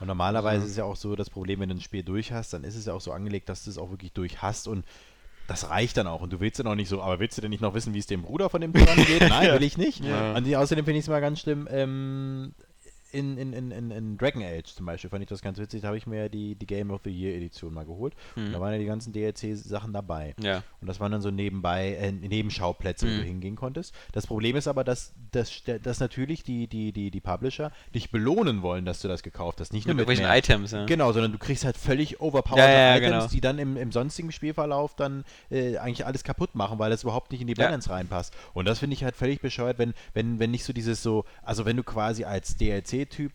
Und 0.03 0.07
normalerweise 0.07 0.63
Also- 0.63 0.67
ist 0.67 0.75
ja 0.75 0.83
auch 0.83 0.97
so, 0.97 1.15
das 1.15 1.29
Problem, 1.29 1.61
wenn 1.61 1.69
du 1.69 1.75
ein 1.75 1.79
Spiel 1.81 2.03
durch 2.03 2.33
hast, 2.33 2.51
dann 2.51 2.65
ist 2.65 2.75
es 2.75 2.87
ja 2.87 2.93
auch 2.93 2.99
so 2.99 3.13
angelegt, 3.13 3.47
dass 3.47 3.63
du 3.63 3.69
es 3.69 3.77
auch 3.77 3.89
wirklich 3.89 4.11
durch 4.11 4.41
hast 4.41 4.67
und 4.67 4.83
das 5.47 5.69
reicht 5.69 5.95
dann 5.95 6.07
auch. 6.07 6.19
Und 6.19 6.33
du 6.33 6.41
willst 6.41 6.59
dann 6.59 6.67
auch 6.67 6.75
nicht 6.75 6.89
so, 6.89 7.01
aber 7.01 7.21
willst 7.21 7.37
du 7.37 7.41
denn 7.41 7.51
nicht 7.51 7.61
noch 7.61 7.73
wissen, 7.73 7.93
wie 7.93 7.99
es 7.99 8.05
dem 8.05 8.21
Bruder 8.21 8.49
von 8.49 8.59
dem 8.59 8.73
Tyrannen 8.73 9.05
geht? 9.05 9.21
Nein, 9.29 9.53
will 9.53 9.63
ich 9.63 9.77
nicht. 9.77 10.03
Ja. 10.03 10.35
Und 10.35 10.43
die, 10.43 10.57
außerdem 10.57 10.83
finde 10.83 10.97
ich 10.99 11.05
es 11.05 11.09
mal 11.09 11.21
ganz 11.21 11.39
schlimm, 11.39 11.69
ähm, 11.71 12.53
in, 13.13 13.37
in, 13.37 13.53
in, 13.71 13.91
in, 13.91 14.17
Dragon 14.17 14.43
Age 14.43 14.65
zum 14.75 14.85
Beispiel 14.85 15.09
fand 15.09 15.23
ich 15.23 15.29
das 15.29 15.41
ganz 15.41 15.57
witzig, 15.57 15.81
da 15.81 15.87
habe 15.87 15.97
ich 15.97 16.05
mir 16.07 16.29
die, 16.29 16.55
die 16.55 16.65
Game 16.65 16.91
of 16.91 17.01
the 17.03 17.09
Year 17.11 17.35
Edition 17.35 17.73
mal 17.73 17.85
geholt. 17.85 18.13
Und 18.35 18.47
da 18.51 18.53
Hm. 18.55 18.59
waren 18.61 18.73
ja 18.73 18.79
die 18.79 18.85
ganzen 18.85 19.13
DLC-Sachen 19.13 19.93
dabei. 19.93 20.35
Ja. 20.41 20.63
Und 20.81 20.87
das 20.87 20.99
waren 20.99 21.11
dann 21.11 21.21
so 21.21 21.31
nebenbei, 21.31 21.95
äh, 21.95 22.11
Nebenschauplätze, 22.11 23.05
wo 23.07 23.11
Mhm. 23.11 23.17
du 23.17 23.23
hingehen 23.23 23.55
konntest. 23.55 23.93
Das 24.11 24.27
Problem 24.27 24.55
ist 24.55 24.67
aber, 24.67 24.83
dass, 24.83 25.13
dass, 25.31 25.63
dass 25.81 25.99
natürlich 25.99 26.43
die, 26.43 26.67
die, 26.67 26.91
die, 26.91 27.09
die 27.11 27.21
Publisher 27.21 27.71
dich 27.95 28.11
belohnen 28.11 28.61
wollen, 28.61 28.85
dass 28.85 29.01
du 29.01 29.07
das 29.07 29.23
gekauft 29.23 29.59
hast. 29.59 29.73
Nicht 29.73 29.87
nur 29.87 29.95
Mit 29.95 30.07
mit 30.07 30.17
irgendwelchen 30.19 30.51
mehr. 30.51 30.57
Items, 30.59 30.71
ja. 30.71 30.85
Genau, 30.85 31.11
sondern 31.13 31.31
du 31.31 31.37
kriegst 31.37 31.65
halt 31.65 31.77
völlig 31.77 32.19
overpowered 32.21 32.59
Ja, 32.59 32.95
Items, 32.97 33.09
genau. 33.11 33.27
die 33.27 33.41
dann 33.41 33.59
im, 33.59 33.77
im 33.77 33.91
sonstigen 33.91 34.31
Spielverlauf 34.31 34.95
dann 34.95 35.23
äh, 35.49 35.77
eigentlich 35.77 36.05
alles 36.05 36.23
kaputt 36.23 36.55
machen, 36.55 36.79
weil 36.79 36.89
das 36.89 37.03
überhaupt 37.03 37.31
nicht 37.31 37.41
in 37.41 37.47
die. 37.47 37.53
Balance 37.53 37.89
reinpasst. 37.89 38.33
Und 38.55 38.67
das 38.67 38.79
finde 38.79 38.95
ich 38.95 39.03
halt 39.03 39.15
völlig 39.15 39.39
bescheuert, 39.39 39.77
wenn, 39.77 39.93
wenn, 40.13 40.39
wenn 40.39 40.49
nicht 40.51 40.63
so 40.63 40.73
dieses 40.73 41.03
so, 41.03 41.23
also 41.43 41.65
wenn 41.65 41.77
du 41.77 41.83
quasi 41.83 42.23
als 42.23 42.57
DLC-Typ 43.05 43.31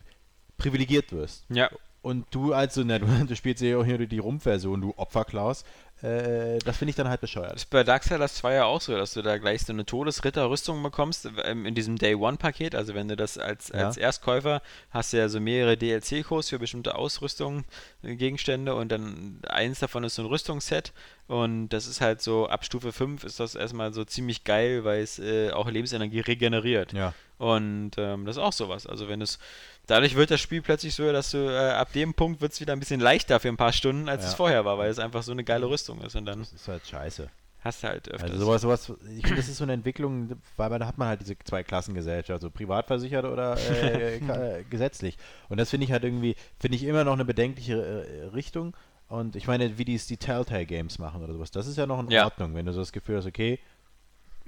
privilegiert 0.57 1.13
wirst. 1.13 1.45
Ja. 1.49 1.71
Und 2.03 2.27
du 2.31 2.53
als 2.53 2.75
du, 2.75 2.85
du 3.29 3.37
spielst 3.37 3.63
ja 3.63 3.77
auch 3.79 3.85
hier 3.85 3.99
die 4.07 4.19
Rumpfversion, 4.19 4.81
du 4.81 4.95
Opferklaus, 4.97 5.65
Äh, 6.03 6.59
das 6.61 6.77
finde 6.77 6.91
ich 6.91 6.97
dann 6.97 7.09
halt 7.09 7.21
bescheuert. 7.21 7.53
Das 7.53 7.63
ist 7.63 7.71
bei 7.71 7.83
Darksiders 7.83 8.35
2 8.37 8.55
ja 8.55 8.65
auch 8.67 8.81
so, 8.81 8.97
dass 8.97 9.15
du 9.15 9.23
da 9.23 9.37
gleich 9.39 9.63
so 9.63 9.73
eine 9.73 9.85
Todesritter-Rüstung 9.85 10.81
bekommst 10.83 11.29
ähm, 11.45 11.67
in 11.67 11.75
diesem 11.75 11.97
Day 11.97 12.15
One-Paket. 12.15 12.75
Also 12.75 12.95
wenn 12.95 13.09
du 13.09 13.17
das 13.17 13.37
als, 13.37 13.69
Ja. 13.69 13.87
als 13.87 13.97
Erstkäufer 13.97 14.63
hast 14.91 15.13
du 15.13 15.17
ja 15.17 15.29
so 15.29 15.41
mehrere 15.41 15.77
DLC-Codes 15.77 16.51
für 16.51 16.59
bestimmte 16.59 16.95
Ausrüstung, 16.95 17.65
äh, 18.03 18.15
Gegenstände 18.15 18.75
und 18.77 18.91
dann 18.93 19.41
eins 19.49 19.81
davon 19.81 20.05
ist 20.05 20.15
so 20.15 20.23
ein 20.23 20.27
Rüstungsset 20.27 20.93
und 21.27 21.71
das 21.71 21.87
ist 21.87 22.01
halt 22.01 22.23
so, 22.23 22.49
ab 22.49 22.65
Stufe 22.65 22.93
5 22.93 23.25
ist 23.25 23.41
das 23.41 23.55
erstmal 23.55 23.93
so 23.93 24.05
ziemlich 24.05 24.45
geil, 24.45 24.85
weil 24.85 25.03
es 25.03 25.19
äh, 25.19 25.51
auch 25.51 25.69
Lebensenergie 25.69 26.21
regeneriert. 26.21 26.93
Ja. 26.93 27.13
Und 27.39 27.93
ähm, 27.99 28.25
das 28.25 28.37
ist 28.37 28.43
auch 28.43 28.53
sowas. 28.53 28.87
Also 28.87 29.09
wenn 29.09 29.21
es 29.21 29.39
dadurch 29.89 30.15
wird 30.15 30.31
das 30.31 30.41
Spiel 30.41 30.63
plötzlich 30.63 30.95
so, 30.95 31.11
dass 31.13 31.33
du 31.33 31.39
äh, 31.39 31.71
ab 31.73 31.93
dem 31.93 32.15
Punkt 32.15 32.41
wird 32.41 32.53
es 32.53 32.61
wieder 32.61 32.73
ein 32.73 32.79
bisschen 32.79 33.01
leichter 33.01 33.41
für 33.41 33.49
ein 33.49 33.57
paar 33.57 33.73
Stunden, 33.73 34.09
als 34.09 34.23
Ja. 34.23 34.29
es 34.29 34.35
vorher 34.35 34.65
war, 34.65 34.79
weil 34.79 34.91
es 34.91 35.01
einfach 35.01 35.25
so 35.25 35.33
eine 35.33 35.43
geile 35.43 35.69
Rüstung 35.69 36.01
ist 36.03 36.15
und 36.15 36.25
dann 36.27 36.39
Das 36.39 36.53
ist 36.53 36.69
halt 36.69 36.87
scheiße. 36.87 37.29
hast 37.61 37.83
du 37.83 37.89
halt 37.89 38.09
öfters. 38.09 38.31
Also 38.31 38.45
sowas, 38.45 38.63
sowas, 38.63 38.93
ich 39.17 39.23
finde, 39.23 39.37
das 39.37 39.49
ist 39.49 39.57
so 39.59 39.65
eine 39.65 39.73
Entwicklung, 39.73 40.31
weil 40.57 40.79
da 40.79 40.87
hat 40.87 40.97
man 40.97 41.09
halt 41.09 41.21
diese 41.21 41.37
zwei 41.41 41.65
Klassengesellschaft, 41.65 42.31
also 42.31 42.51
privatversichert 42.51 43.25
oder 43.25 43.57
äh, 43.59 44.21
ka- 44.27 44.37
äh, 44.59 44.65
gesetzlich. 44.71 45.17
Und 45.49 45.59
das 45.59 45.71
finde 45.71 45.85
ich 45.85 45.93
halt 45.93 46.05
irgendwie, 46.05 46.37
finde 46.61 46.77
ich 46.77 46.85
immer 46.85 47.03
noch 47.05 47.15
eine 47.15 47.25
bedenkliche 47.25 47.75
äh, 47.83 48.25
Richtung. 48.35 48.77
Und 49.09 49.37
ich 49.37 49.47
meine, 49.47 49.79
wie 49.79 49.85
die 49.87 49.95
es 49.95 50.07
die 50.07 50.19
Telltale 50.19 50.67
Games 50.67 50.99
machen 50.99 51.23
oder 51.25 51.33
sowas, 51.33 51.51
das 51.51 51.67
ist 51.67 51.79
ja 51.79 51.87
noch 51.87 51.99
in 52.01 52.11
Ja. 52.11 52.25
Ordnung, 52.27 52.55
wenn 52.55 52.67
du 52.67 52.73
so 52.75 52.81
das 52.81 52.93
Gefühl 52.93 53.17
hast, 53.17 53.27
okay, 53.27 53.59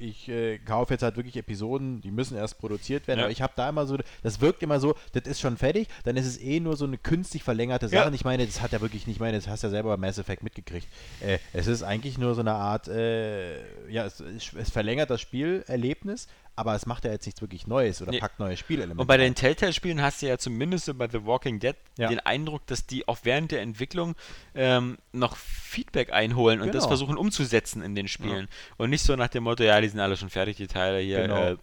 ich 0.01 0.29
äh, 0.29 0.59
kaufe 0.59 0.95
jetzt 0.95 1.03
halt 1.03 1.17
wirklich 1.17 1.37
Episoden, 1.37 2.01
die 2.01 2.11
müssen 2.11 2.37
erst 2.37 2.59
produziert 2.59 3.07
werden, 3.07 3.19
Ja. 3.21 3.25
aber 3.27 3.33
ich 3.33 3.43
habe 3.43 3.53
da 3.57 3.69
immer 3.69 3.87
so, 3.87 3.99
das 4.23 4.41
wirkt 4.41 4.63
immer 4.63 4.81
so, 4.81 4.95
das 5.13 5.25
ist 5.25 5.41
schon 5.41 5.57
fertig, 5.57 5.89
dann 6.05 6.17
ist 6.17 6.27
es 6.27 6.41
eh 6.41 6.61
nur 6.61 6.77
so 6.77 6.85
eine 6.87 6.99
künstlich 6.99 7.43
verlängerte 7.43 7.89
Sache. 7.89 8.09
Ja. 8.09 8.15
Ich 8.15 8.25
meine, 8.25 8.47
das 8.47 8.61
hat 8.63 8.73
ja 8.73 8.81
wirklich 8.81 9.07
nicht, 9.07 9.17
ich 9.17 9.21
meine, 9.21 9.37
das 9.37 9.49
hast 9.49 9.63
du 9.63 9.67
ja 9.67 9.71
selber 9.71 9.91
bei 9.91 10.07
Mass 10.07 10.19
Effect 10.19 10.43
mitgekriegt. 10.43 10.87
Äh, 11.21 11.39
es 11.53 11.67
ist 11.67 11.83
eigentlich 11.83 12.19
nur 12.19 12.35
so 12.35 12.41
eine 12.41 12.53
Art, 12.53 12.89
äh, 12.89 13.61
ja, 13.91 14.07
es, 14.07 14.21
es 14.21 14.71
verlängert 14.71 15.11
das 15.11 15.21
Spielerlebnis, 15.21 16.29
aber 16.61 16.75
es 16.75 16.85
macht 16.87 17.05
ja 17.05 17.11
jetzt 17.11 17.27
nichts 17.27 17.41
wirklich 17.41 17.67
Neues 17.67 18.01
oder 18.03 18.11
Nee. 18.13 18.21
packt 18.21 18.39
neue 18.39 18.57
Spielelemente. 18.57 19.01
Und 19.01 19.07
bei 19.07 19.17
den. 19.17 19.35
Telltale-Spielen 19.35 20.03
hast 20.03 20.21
du 20.23 20.27
ja 20.29 20.37
zumindest 20.39 20.85
so 20.85 20.95
bei 20.95 21.09
The 21.09 21.25
Walking 21.25 21.59
Dead 21.59 21.75
Ja. 21.99 22.09
den 22.09 22.21
Eindruck, 22.21 22.67
dass 22.67 22.87
die 22.87 23.09
auch 23.09 23.19
während 23.23 23.51
der 23.53 23.63
Entwicklung 23.63 24.15
ähm, 24.55 24.99
noch 25.13 25.37
Feedback 25.37 26.13
einholen 26.13 26.61
und 26.61 26.69
das 26.69 26.83
Genau. 26.85 26.89
versuchen 26.89 27.17
umzusetzen 27.17 27.83
in 27.83 27.95
den 27.95 28.07
Spielen. 28.09 28.49
Und 28.77 28.91
nicht 28.91 29.03
so 29.03 29.17
nach 29.17 29.29
dem 29.29 29.45
Motto, 29.45 29.63
ja, 29.65 29.81
die 29.81 29.89
sind 29.89 30.01
alle 30.01 30.17
schon 30.17 30.31
fertig, 30.31 30.57
die 30.59 30.67
Teile 30.67 30.99
hier. 31.01 31.23
Genau. 31.23 31.43
Äh, 31.53 31.57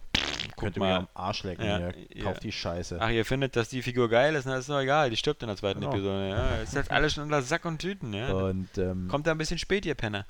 Könnt 0.56 0.76
ihr 0.76 0.82
mir 0.82 0.94
am 0.96 1.08
Arsch 1.14 1.44
lecken, 1.44 1.64
Ja, 1.64 1.78
hier. 1.78 1.94
ja. 2.14 2.24
kauft 2.24 2.42
die 2.42 2.50
Scheiße. 2.52 2.98
Ach, 3.00 3.10
ihr 3.10 3.24
findet, 3.24 3.54
dass 3.54 3.68
die 3.68 3.82
Figur 3.82 4.08
geil 4.08 4.34
ist, 4.34 4.44
na 4.46 4.56
ist 4.56 4.68
doch 4.68 4.80
egal, 4.80 5.10
die 5.10 5.16
stirbt 5.16 5.42
in 5.42 5.48
der 5.48 5.56
zweiten 5.56 5.80
Genau. 5.80 5.92
Episode. 5.92 6.28
Ja, 6.30 6.56
ist 6.62 6.74
jetzt 6.74 6.90
alles 6.90 7.12
schon 7.14 7.24
unter 7.24 7.42
Sack 7.42 7.64
und 7.64 7.78
Tüten, 7.78 8.12
ja. 8.12 8.32
Und 8.32 8.68
ähm, 8.78 9.06
Kommt 9.08 9.26
da 9.28 9.32
ein 9.32 9.38
bisschen 9.38 9.58
spät, 9.58 9.86
ihr 9.86 9.94
Penner. 9.94 10.26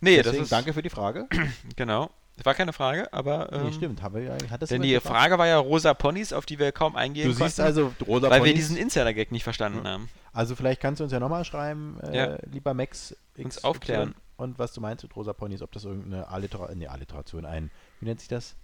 Nee, 0.00 0.16
deswegen 0.16 0.36
das 0.38 0.44
ist. 0.44 0.52
danke 0.52 0.72
für 0.72 0.82
die 0.82 0.90
Frage. 0.90 1.26
Genau. 1.76 2.10
Das 2.36 2.46
war 2.46 2.54
keine 2.54 2.72
Frage, 2.72 3.12
aber. 3.12 3.52
Ähm, 3.52 3.64
nee, 3.64 3.72
stimmt. 3.72 4.00
Haben 4.00 4.14
wir, 4.14 4.32
hat 4.48 4.62
das 4.62 4.68
Denn 4.68 4.80
die 4.82 4.90
gefragt? 4.92 5.12
Frage 5.16 5.38
war 5.38 5.48
ja 5.48 5.58
rosa 5.58 5.92
Ponys, 5.92 6.32
auf 6.32 6.46
die 6.46 6.60
wir 6.60 6.70
kaum 6.70 6.94
eingehen 6.94 7.24
Du 7.26 7.32
siehst 7.32 7.56
konnten, 7.56 7.62
also 7.62 7.92
rosa 8.06 8.30
weil 8.30 8.44
wir 8.44 8.52
Ponys. 8.52 8.54
diesen 8.54 8.76
Insider-Gag 8.76 9.32
nicht 9.32 9.42
verstanden 9.42 9.84
haben. 9.88 10.08
Also 10.32 10.54
vielleicht 10.54 10.80
kannst 10.80 11.00
du 11.00 11.04
uns 11.04 11.12
ja 11.12 11.18
nochmal 11.18 11.44
schreiben, 11.44 11.98
äh, 12.04 12.16
Ja. 12.16 12.38
lieber 12.48 12.74
Max. 12.74 13.16
Uns 13.36 13.56
XY, 13.56 13.66
aufklären. 13.66 14.14
Und 14.36 14.56
was 14.60 14.72
du 14.72 14.80
meinst 14.80 15.02
mit 15.02 15.16
rosa 15.16 15.32
Ponys, 15.32 15.62
ob 15.62 15.72
das 15.72 15.82
irgendeine 15.84 16.28
Alliteration, 16.28 16.78
nee, 16.78 16.86
Alliteration, 16.86 17.44
ein, 17.44 17.72
wie 17.98 18.06
nennt 18.06 18.20
sich 18.20 18.28
das? 18.28 18.54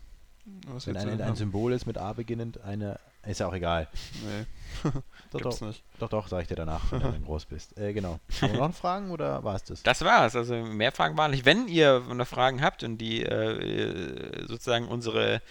Was 0.68 0.86
Wenn 0.86 0.96
ein, 0.96 1.18
du 1.18 1.24
ein? 1.24 1.34
Symbol 1.34 1.72
ist 1.72 1.84
mit 1.86 1.98
A 1.98 2.12
beginnend, 2.12 2.60
eine, 2.60 3.00
ist 3.26 3.40
ja 3.40 3.48
auch 3.48 3.54
egal. 3.54 3.88
Nee, 4.24 4.90
Doch, 5.30 5.40
gibt's 5.40 5.58
doch, 5.58 5.66
nicht. 5.68 5.82
doch, 5.98 6.08
doch, 6.08 6.28
sag 6.28 6.42
ich 6.42 6.48
dir 6.48 6.56
danach, 6.56 6.80
wenn 6.90 7.00
du 7.00 7.10
dann 7.10 7.24
groß 7.24 7.46
bist. 7.46 7.76
Äh, 7.78 7.92
genau. 7.92 8.20
Haben 8.40 8.52
wir 8.52 8.58
noch 8.58 8.74
Fragen 8.74 9.10
oder 9.10 9.42
war 9.42 9.56
es 9.56 9.64
das? 9.64 9.82
Das 9.82 10.02
war's. 10.02 10.36
Also 10.36 10.54
mehr 10.54 10.92
Fragen 10.92 11.16
waren 11.16 11.30
nicht. 11.32 11.44
Wenn 11.44 11.66
ihr 11.68 12.00
noch 12.00 12.26
Fragen 12.26 12.62
habt 12.62 12.82
und 12.84 12.98
die 12.98 13.22
äh, 13.24 14.46
sozusagen 14.46 14.86
unsere 14.88 15.42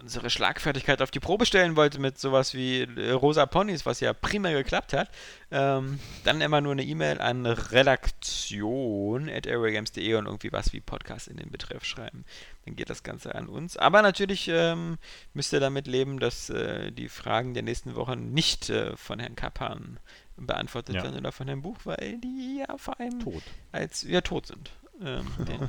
unsere 0.00 0.30
Schlagfertigkeit 0.30 1.02
auf 1.02 1.10
die 1.10 1.20
Probe 1.20 1.46
stellen 1.46 1.76
wollt 1.76 1.98
mit 1.98 2.18
sowas 2.18 2.54
wie 2.54 2.82
äh, 2.82 3.10
Rosa 3.10 3.46
Ponys, 3.46 3.86
was 3.86 4.00
ja 4.00 4.12
prima 4.12 4.50
geklappt 4.50 4.92
hat, 4.92 5.10
ähm, 5.50 5.98
dann 6.24 6.40
immer 6.40 6.60
nur 6.60 6.72
eine 6.72 6.82
E-Mail 6.84 7.20
an 7.20 7.46
redaktion.airwaygames.de 7.46 10.14
und 10.14 10.26
irgendwie 10.26 10.52
was 10.52 10.72
wie 10.72 10.80
Podcast 10.80 11.28
in 11.28 11.36
den 11.36 11.50
Betreff 11.50 11.84
schreiben. 11.84 12.24
Dann 12.64 12.76
geht 12.76 12.90
das 12.90 13.02
Ganze 13.02 13.34
an 13.34 13.48
uns. 13.48 13.76
Aber 13.76 14.02
natürlich 14.02 14.48
ähm, 14.48 14.98
müsst 15.34 15.52
ihr 15.52 15.60
damit 15.60 15.86
leben, 15.86 16.18
dass 16.20 16.50
äh, 16.50 16.90
die 16.92 17.08
Fragen 17.08 17.54
der 17.54 17.62
nächsten 17.62 17.94
Wochen 17.94 18.32
nicht 18.32 18.70
äh, 18.70 18.96
von 18.96 19.18
Herrn 19.18 19.36
Kappan 19.36 19.98
beantwortet 20.36 20.96
Ja. 20.96 21.02
werden 21.02 21.18
oder 21.18 21.32
von 21.32 21.46
Herrn 21.48 21.62
Buch, 21.62 21.76
weil 21.84 22.18
die 22.18 22.62
ja 22.66 22.76
vor 22.78 22.98
allem 22.98 23.20
Tot. 23.20 23.42
als 23.72 24.02
ja 24.02 24.20
tot 24.22 24.46
sind. 24.46 24.70
Ähm, 25.02 25.26
den, 25.46 25.68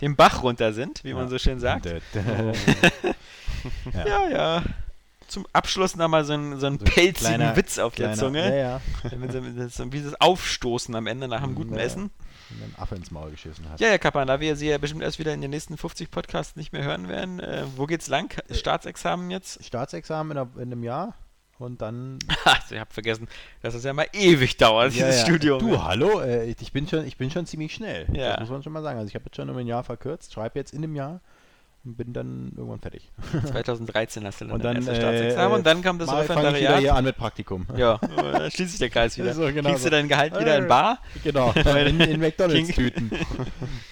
den 0.00 0.16
Bach 0.16 0.42
runter 0.42 0.72
sind, 0.72 1.02
wie 1.04 1.14
man 1.14 1.28
so 1.28 1.38
schön 1.38 1.58
sagt. 1.60 1.86
Ja. 1.86 1.92
Ja, 4.06 4.28
ja. 4.28 4.62
Zum 5.26 5.46
Abschluss 5.52 5.94
nochmal 5.96 6.24
so 6.24 6.32
einen, 6.32 6.58
so 6.58 6.66
einen 6.66 6.78
So 6.78 6.84
ein 6.84 6.90
pelzigen 6.90 7.34
kleiner- 7.36 7.56
Witz 7.56 7.78
auf 7.78 7.94
der 7.94 8.12
Kleiner- 8.14 8.18
Zunge. 8.22 8.48
Ja, 8.56 8.80
ja. 9.04 9.68
So- 9.68 9.92
wie 9.92 10.00
das 10.02 10.18
Aufstoßen 10.20 10.94
am 10.94 11.06
Ende 11.06 11.28
nach 11.28 11.42
einem 11.42 11.54
guten 11.54 11.74
Ja. 11.74 11.80
Essen. 11.80 12.10
Und 12.50 12.62
einen 12.62 12.74
Affe 12.78 12.94
ins 12.94 13.10
Maul 13.10 13.30
geschissen 13.30 13.68
hat. 13.68 13.78
Ja, 13.78 13.88
ja, 13.88 13.98
Kappan, 13.98 14.26
da 14.26 14.40
wir 14.40 14.56
sie 14.56 14.68
ja 14.68 14.78
bestimmt 14.78 15.02
erst 15.02 15.18
wieder 15.18 15.34
in 15.34 15.42
den 15.42 15.50
nächsten 15.50 15.76
50 15.76 16.10
Podcasts 16.10 16.56
nicht 16.56 16.72
mehr 16.72 16.82
hören 16.84 17.08
werden. 17.08 17.40
Äh, 17.40 17.64
wo 17.76 17.84
geht's 17.84 18.06
lang? 18.08 18.32
Staatsexamen 18.50 19.30
jetzt? 19.30 19.62
Staatsexamen 19.64 20.34
in, 20.38 20.48
in 20.62 20.72
einem 20.72 20.82
Jahr 20.82 21.14
und 21.58 21.82
dann. 21.82 22.18
Also, 22.44 22.74
ich 22.74 22.80
habe 22.80 22.92
vergessen, 22.92 23.28
dass 23.60 23.74
es 23.74 23.84
ja 23.84 23.92
mal 23.92 24.06
ewig 24.12 24.56
dauert, 24.56 24.94
Ja, 24.94 25.06
dieses 25.06 25.20
ja. 25.20 25.26
Studium. 25.26 25.58
Du, 25.58 25.82
hallo, 25.82 26.20
äh, 26.20 26.46
ich, 26.46 26.72
bin 26.72 26.88
schon, 26.88 27.06
ich 27.06 27.18
bin 27.18 27.30
schon 27.30 27.44
ziemlich 27.44 27.74
schnell. 27.74 28.06
Ja. 28.12 28.30
Das 28.30 28.40
muss 28.40 28.50
man 28.50 28.62
schon 28.62 28.72
mal 28.72 28.82
sagen. 28.82 28.98
Also 28.98 29.08
ich 29.08 29.14
habe 29.14 29.26
jetzt 29.26 29.36
schon 29.36 29.50
um 29.50 29.56
ein 29.56 29.66
Jahr 29.66 29.84
verkürzt, 29.84 30.32
schreibe 30.32 30.58
jetzt 30.58 30.72
in 30.72 30.82
einem 30.82 30.94
Jahr 30.96 31.20
bin 31.84 32.12
dann 32.12 32.52
irgendwann 32.56 32.80
fertig. 32.80 33.10
2013 33.46 34.24
hast 34.26 34.40
du 34.40 34.44
dann, 34.46 34.54
Und 34.54 34.64
dann, 34.64 34.76
erstes 34.76 34.94
äh, 34.98 35.00
Staatsexamen 35.00 35.58
und 35.58 35.66
dann 35.66 35.82
kommt 35.82 36.00
das 36.02 36.10
fang 36.10 36.18
ich 36.22 36.28
wieder 36.28 36.36
Referendariat. 36.42 36.80
hier 36.80 36.94
an 36.94 37.04
mit 37.04 37.16
Praktikum. 37.16 37.66
Ja, 37.76 37.98
dann 38.16 38.50
schließt 38.50 38.70
sich 38.72 38.78
der 38.78 38.90
Kreis 38.90 39.16
wieder. 39.16 39.32
So, 39.32 39.46
genau 39.52 39.68
Kriegst 39.70 39.84
so. 39.84 39.88
du 39.90 39.96
dein 39.96 40.08
Gehalt 40.08 40.38
wieder 40.38 40.56
in 40.58 40.64
Äh, 40.64 40.68
Bar? 40.68 40.98
Genau, 41.24 41.52
in, 41.86 42.00
in 42.00 42.20
McDonalds-Tüten. 42.20 43.10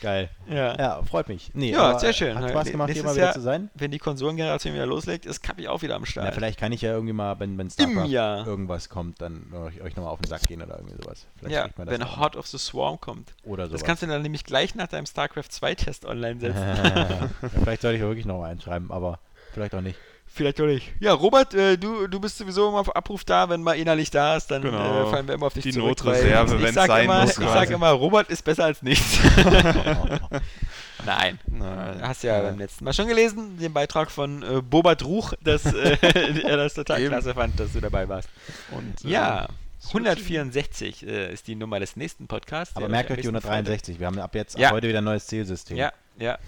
Geil. 0.02 0.30
Ja. 0.48 0.76
Ja, 0.78 1.02
freut 1.04 1.28
mich. 1.28 1.50
Nee, 1.54 1.72
Ja, 1.72 1.98
sehr 1.98 2.12
schön. 2.12 2.38
Hat 2.38 2.50
Spaß 2.50 2.66
Ne- 2.66 2.70
gemacht, 2.72 2.90
hier 2.92 3.02
mal 3.04 3.14
wieder 3.14 3.24
Jahr- 3.26 3.34
zu 3.34 3.40
sein. 3.40 3.70
Wenn 3.74 3.90
die 3.90 3.98
Konsolengeneration 3.98 4.74
wieder 4.74 4.86
loslegt, 4.86 5.26
ist 5.26 5.42
Kappi 5.42 5.68
auch 5.68 5.82
wieder 5.82 5.96
am 5.96 6.04
Start. 6.04 6.26
Na, 6.26 6.32
vielleicht 6.32 6.58
kann 6.58 6.72
ich 6.72 6.82
ja 6.82 6.92
irgendwie 6.92 7.12
mal, 7.12 7.38
wenn, 7.40 7.56
wenn 7.58 7.70
StarCraft 7.70 8.46
irgendwas 8.46 8.88
kommt, 8.88 9.20
dann 9.20 9.52
euch, 9.54 9.80
euch 9.82 9.96
nochmal 9.96 10.12
auf 10.12 10.20
den 10.20 10.28
Sack 10.28 10.42
gehen 10.42 10.62
oder 10.62 10.76
irgendwie 10.78 10.96
sowas. 11.02 11.26
Vielleicht 11.36 11.54
ja, 11.54 11.62
kriegt 11.64 11.78
man 11.78 11.86
das 11.88 11.98
wenn 11.98 12.16
Heart 12.16 12.36
of 12.36 12.46
the 12.46 12.58
Swarm 12.58 13.00
kommt. 13.00 13.32
Oder 13.44 13.66
sowas. 13.66 13.80
Das 13.80 13.86
kannst 13.86 14.02
du 14.02 14.06
dann 14.06 14.22
nämlich 14.22 14.44
gleich 14.44 14.74
nach 14.74 14.86
deinem 14.86 15.06
StarCraft 15.06 15.48
2 15.50 15.74
Test 15.74 16.04
online 16.04 16.40
setzen. 16.40 16.62
ja, 16.66 17.28
vielleicht 17.76 17.82
sollte 17.82 17.96
ich 17.98 18.02
wirklich 18.02 18.26
noch 18.26 18.38
mal 18.40 18.50
einschreiben, 18.50 18.90
aber 18.90 19.18
vielleicht 19.52 19.74
auch 19.74 19.80
nicht. 19.80 19.98
Vielleicht 20.28 20.60
auch 20.60 20.66
nicht. 20.66 20.92
Ja, 21.00 21.14
Robert, 21.14 21.54
äh, 21.54 21.78
du, 21.78 22.06
du 22.08 22.20
bist 22.20 22.36
sowieso 22.36 22.68
immer 22.68 22.80
auf 22.80 22.94
Abruf 22.94 23.24
da, 23.24 23.48
wenn 23.48 23.62
mal 23.62 23.72
innerlich 23.74 24.10
da 24.10 24.36
ist, 24.36 24.50
dann 24.50 24.60
Genau. 24.62 25.06
äh, 25.06 25.10
fallen 25.10 25.26
wir 25.28 25.34
immer 25.34 25.46
auf 25.46 25.54
dich 25.54 25.62
Die 25.62 25.72
zurück. 25.72 25.88
Notreserve, 26.04 26.50
weil 26.50 26.58
ich 26.58 26.62
wenn's 26.64 26.74
sag 26.74 26.86
sein 26.88 27.04
immer, 27.04 27.20
muss, 27.22 27.30
Ich 27.30 27.36
quasi. 27.36 27.52
sage 27.54 27.74
immer, 27.74 27.90
Robert 27.90 28.28
ist 28.28 28.42
besser 28.44 28.64
als 28.66 28.82
nichts. 28.82 29.18
Nein. 31.06 31.38
Nein. 31.46 32.00
Hast 32.02 32.22
ja 32.24 32.40
beim 32.42 32.58
letzten 32.58 32.84
Mal 32.84 32.92
schon 32.92 33.06
gelesen, 33.06 33.58
den 33.58 33.72
Beitrag 33.72 34.10
von 34.10 34.42
äh, 34.42 34.60
Bobert 34.62 35.04
Ruch, 35.04 35.32
dass 35.42 35.64
äh, 35.66 35.96
er 36.44 36.56
das 36.56 36.74
total 36.74 37.00
Eben. 37.00 37.08
klasse 37.10 37.34
fand, 37.34 37.58
dass 37.60 37.72
du 37.72 37.80
dabei 37.80 38.08
warst. 38.08 38.28
Und, 38.72 39.04
äh, 39.04 39.08
Ja, 39.08 39.46
Switch- 39.80 39.94
164 39.94 41.06
äh, 41.06 41.32
ist 41.32 41.46
die 41.46 41.54
Nummer 41.54 41.78
des 41.80 41.96
nächsten 41.96 42.26
Podcasts. 42.26 42.74
Aber 42.76 42.88
merkt 42.88 43.10
euch 43.10 43.20
die 43.20 43.28
nächsten 43.28 43.36
163. 43.48 44.00
Wir 44.00 44.06
haben 44.08 44.18
ab 44.18 44.34
jetzt 44.34 44.58
Ja. 44.58 44.68
ab 44.68 44.74
heute 44.74 44.88
wieder 44.88 44.98
ein 44.98 45.04
neues 45.04 45.26
Zielsystem. 45.26 45.76
Ja, 45.76 45.92
ja. 46.18 46.38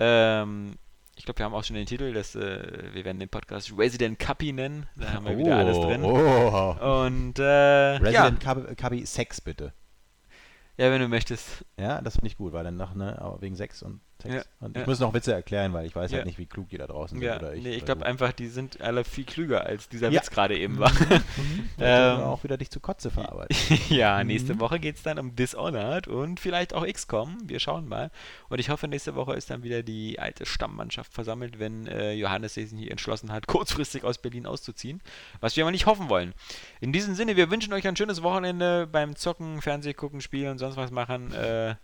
Ähm, 0.00 0.72
ich 1.16 1.24
glaube, 1.24 1.38
wir 1.38 1.44
haben 1.46 1.54
auch 1.54 1.62
schon 1.64 1.76
den 1.76 1.86
Titel, 1.86 2.12
dass, 2.12 2.34
äh, 2.34 2.92
wir 2.92 3.04
werden 3.04 3.20
den 3.20 3.28
Podcast 3.28 3.72
Resident 3.76 4.18
Cuppy 4.18 4.52
nennen. 4.52 4.86
Da 4.96 5.12
haben 5.12 5.26
wir 5.26 5.38
wieder 5.38 5.56
alles 5.56 5.78
drin. 5.78 6.02
Oh. 6.02 7.04
Und 7.06 7.38
äh, 7.38 7.92
ja, 7.94 7.96
Resident 7.98 8.40
Cub- 8.40 8.76
Cubby 8.76 9.06
Sex 9.06 9.40
bitte. 9.40 9.72
ja, 10.76 10.90
wenn 10.90 11.00
du 11.00 11.08
möchtest. 11.08 11.64
Ja, 11.78 12.00
das 12.00 12.14
finde 12.14 12.26
ich 12.28 12.36
gut, 12.36 12.52
weil 12.52 12.64
dann 12.64 12.76
noch, 12.76 12.94
ne, 12.94 13.16
aber 13.20 13.40
wegen 13.40 13.54
Sex 13.54 13.82
und 13.82 14.00
Sex. 14.22 14.34
Ja, 14.34 14.42
und 14.60 14.74
ja. 14.76 14.82
ich 14.82 14.86
muss 14.86 15.00
noch 15.00 15.12
Witze 15.12 15.32
erklären, 15.32 15.72
weil 15.72 15.86
ich 15.86 15.94
weiß 15.94 16.10
Ja. 16.10 16.18
halt 16.18 16.26
nicht, 16.26 16.38
wie 16.38 16.46
klug 16.46 16.68
die 16.70 16.78
da 16.78 16.86
draußen 16.86 17.20
Ja, 17.20 17.34
sind. 17.34 17.42
Oder 17.42 17.54
ich, 17.54 17.62
nee, 17.62 17.74
ich 17.74 17.84
glaube 17.84 18.06
einfach, 18.06 18.32
die 18.32 18.48
sind 18.48 18.80
alle 18.80 19.04
viel 19.04 19.24
klüger, 19.24 19.66
als 19.66 19.88
dieser. 19.88 20.10
Witz 20.12 20.30
gerade 20.30 20.56
eben 20.58 20.78
war. 20.78 20.92
Ähm, 21.00 21.22
ähm, 21.78 22.20
auch 22.20 22.42
wieder 22.44 22.56
dich 22.56 22.70
zu 22.70 22.80
Kotze 22.80 23.10
verarbeiten. 23.10 23.56
ja, 23.90 24.20
Mhm. 24.20 24.26
nächste 24.28 24.60
Woche 24.60 24.78
geht 24.80 24.96
es 24.96 25.02
dann 25.02 25.18
um 25.18 25.34
Dishonored 25.36 26.08
und 26.08 26.40
vielleicht 26.40 26.74
auch 26.74 26.86
XCOM. 26.86 27.36
Wir 27.46 27.58
schauen 27.60 27.88
mal. 27.88 28.10
Und 28.48 28.58
ich 28.60 28.70
hoffe, 28.70 28.88
nächste 28.88 29.14
Woche 29.14 29.34
ist 29.34 29.50
dann 29.50 29.62
wieder 29.62 29.82
die 29.82 30.18
alte 30.18 30.46
Stammmannschaft 30.46 31.12
versammelt, 31.12 31.58
wenn 31.58 31.86
äh, 31.86 32.12
Johannes 32.12 32.54
sich 32.54 32.70
hier 32.70 32.90
entschlossen 32.90 33.32
hat, 33.32 33.46
kurzfristig 33.46 34.04
aus 34.04 34.18
Berlin 34.18 34.46
auszuziehen. 34.46 35.02
Was 35.40 35.56
wir 35.56 35.64
aber 35.64 35.70
nicht 35.72 35.86
hoffen 35.86 36.08
wollen. 36.08 36.32
In 36.80 36.92
diesem 36.92 37.14
Sinne, 37.14 37.36
wir 37.36 37.50
wünschen 37.50 37.72
euch 37.72 37.86
ein 37.86 37.96
schönes 37.96 38.22
Wochenende 38.22 38.86
beim 38.86 39.16
Zocken, 39.16 39.60
Fernseh 39.60 39.92
gucken, 39.92 40.20
Spielen 40.20 40.52
und 40.52 40.58
sonst 40.58 40.76
was 40.76 40.90
machen. 40.90 41.32
Äh, 41.32 41.74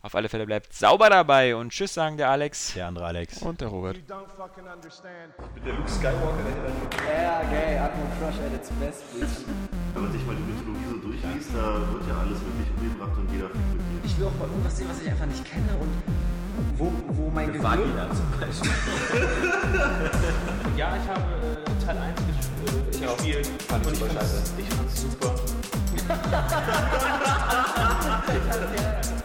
auf 0.00 0.14
alle 0.14 0.28
Fälle 0.28 0.46
bleibt 0.46 0.72
sauber 0.72 1.10
dabei 1.10 1.56
und 1.56 1.70
Tschüss 1.70 1.94
sagen 1.94 2.16
der 2.16 2.30
Alex. 2.30 2.74
Der 2.74 2.86
andere 2.86 3.06
Alex. 3.06 3.42
Und 3.42 3.60
der 3.60 3.68
Robert. 3.68 3.96
You 3.96 4.02
don't 4.14 4.28
fucking 4.36 4.64
understand. 4.72 5.34
Der 5.64 5.72
Luke 5.74 5.90
Skywalker, 5.90 6.42
der 6.44 6.54
hier 6.54 6.88
Yeah, 7.08 7.42
gay. 7.50 7.78
Knight 7.78 7.92
Crush 8.18 8.38
at 8.46 8.52
its 8.54 8.70
best, 8.78 9.02
bitch. 9.12 9.46
Wenn 9.94 10.02
man 10.02 10.12
sich 10.12 10.24
mal 10.26 10.36
die 10.36 10.42
Mythologie 10.42 10.86
so 10.90 10.96
durchliest, 10.98 11.50
da 11.54 11.80
wird 11.92 12.06
ja 12.08 12.18
alles 12.20 12.38
wirklich 12.40 12.70
umgebracht 12.76 13.18
und 13.18 13.32
jeder 13.32 13.48
fickt 13.48 13.66
mit. 13.66 14.04
Ich 14.04 14.18
will 14.18 14.26
auch 14.26 14.36
mal 14.38 14.46
irgendwas 14.48 14.76
sehen, 14.76 14.88
was 14.88 15.00
ich 15.02 15.10
einfach 15.10 15.26
nicht 15.26 15.44
kenne 15.44 15.74
und 15.80 16.02
wo, 16.76 16.92
wo 17.08 17.30
mein 17.30 17.52
Gehirn... 17.52 17.64
Vagina 17.64 18.08
zum 18.14 18.30
Beispiel. 18.38 18.70
ja, 20.76 20.96
ich 20.96 21.08
habe 21.08 21.22
äh, 21.42 21.84
Teil 21.84 21.98
1 21.98 22.14
gespielt. 22.26 22.86
Ich 22.92 23.00
gespielt. 23.00 23.46
Fand 23.68 23.82
ich 23.84 23.92
und 23.92 23.98
super 23.98 24.14
scheiße. 24.14 24.52
ich 24.58 24.68
fand's 24.68 25.02
super. 25.02 25.34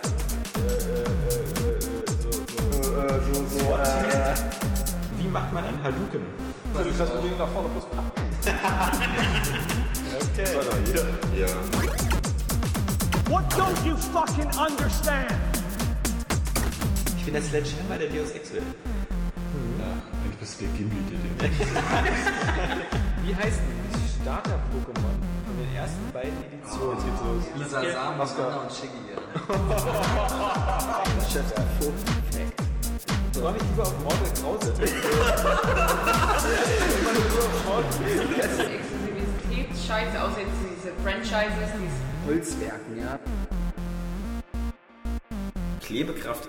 Wie 5.18 5.28
macht 5.28 5.52
man 5.54 5.66
einen 5.66 5.84
Hadouken? 5.84 6.22
What 13.30 13.44
don't 13.54 13.86
you 13.86 13.96
fucking 13.96 14.50
understand? 14.58 15.32
Ich 17.18 17.26
bin 17.26 17.34
der 17.34 17.44
Sledgehammer 17.44 17.98
der 17.98 18.10
Deus 18.10 18.32
Ex 18.32 18.54
Welt. 18.54 18.64
Eigentlich 20.24 20.38
bist 20.40 20.60
du 20.60 20.66
der 20.66 20.74
Gimli, 20.78 20.98
der 21.10 21.18
den 21.20 21.58
Wie 23.26 23.36
heißt 23.36 23.60
denn 23.60 23.92
die 23.94 24.10
Starter-Pokémon 24.22 25.18
von 25.46 25.56
den 25.58 25.76
ersten 25.76 26.12
beiden 26.12 26.38
Editionen? 26.44 26.98
Jetzt 26.98 27.06
geht's 27.06 27.22
los. 27.24 27.44
Lisa 27.58 27.80
Sam, 27.92 28.20
und 28.60 28.72
Shiggy, 28.72 29.02
ja. 29.10 29.18
So 33.34 33.48
habe 33.48 33.58
ich 33.58 33.64
lieber 33.64 33.82
auf 33.82 34.00
Mortal 34.04 34.30
Krause. 34.40 34.72
diese 34.80 34.94
Exklusivitätsscheiße, 38.64 40.22
außer 40.22 40.40
jetzt 40.40 40.60
diese 40.62 40.94
Franchises, 41.04 41.70
diese 41.74 42.02
Holzwerken, 42.28 42.94
ja. 43.00 43.20
Klebekraft 45.82 46.48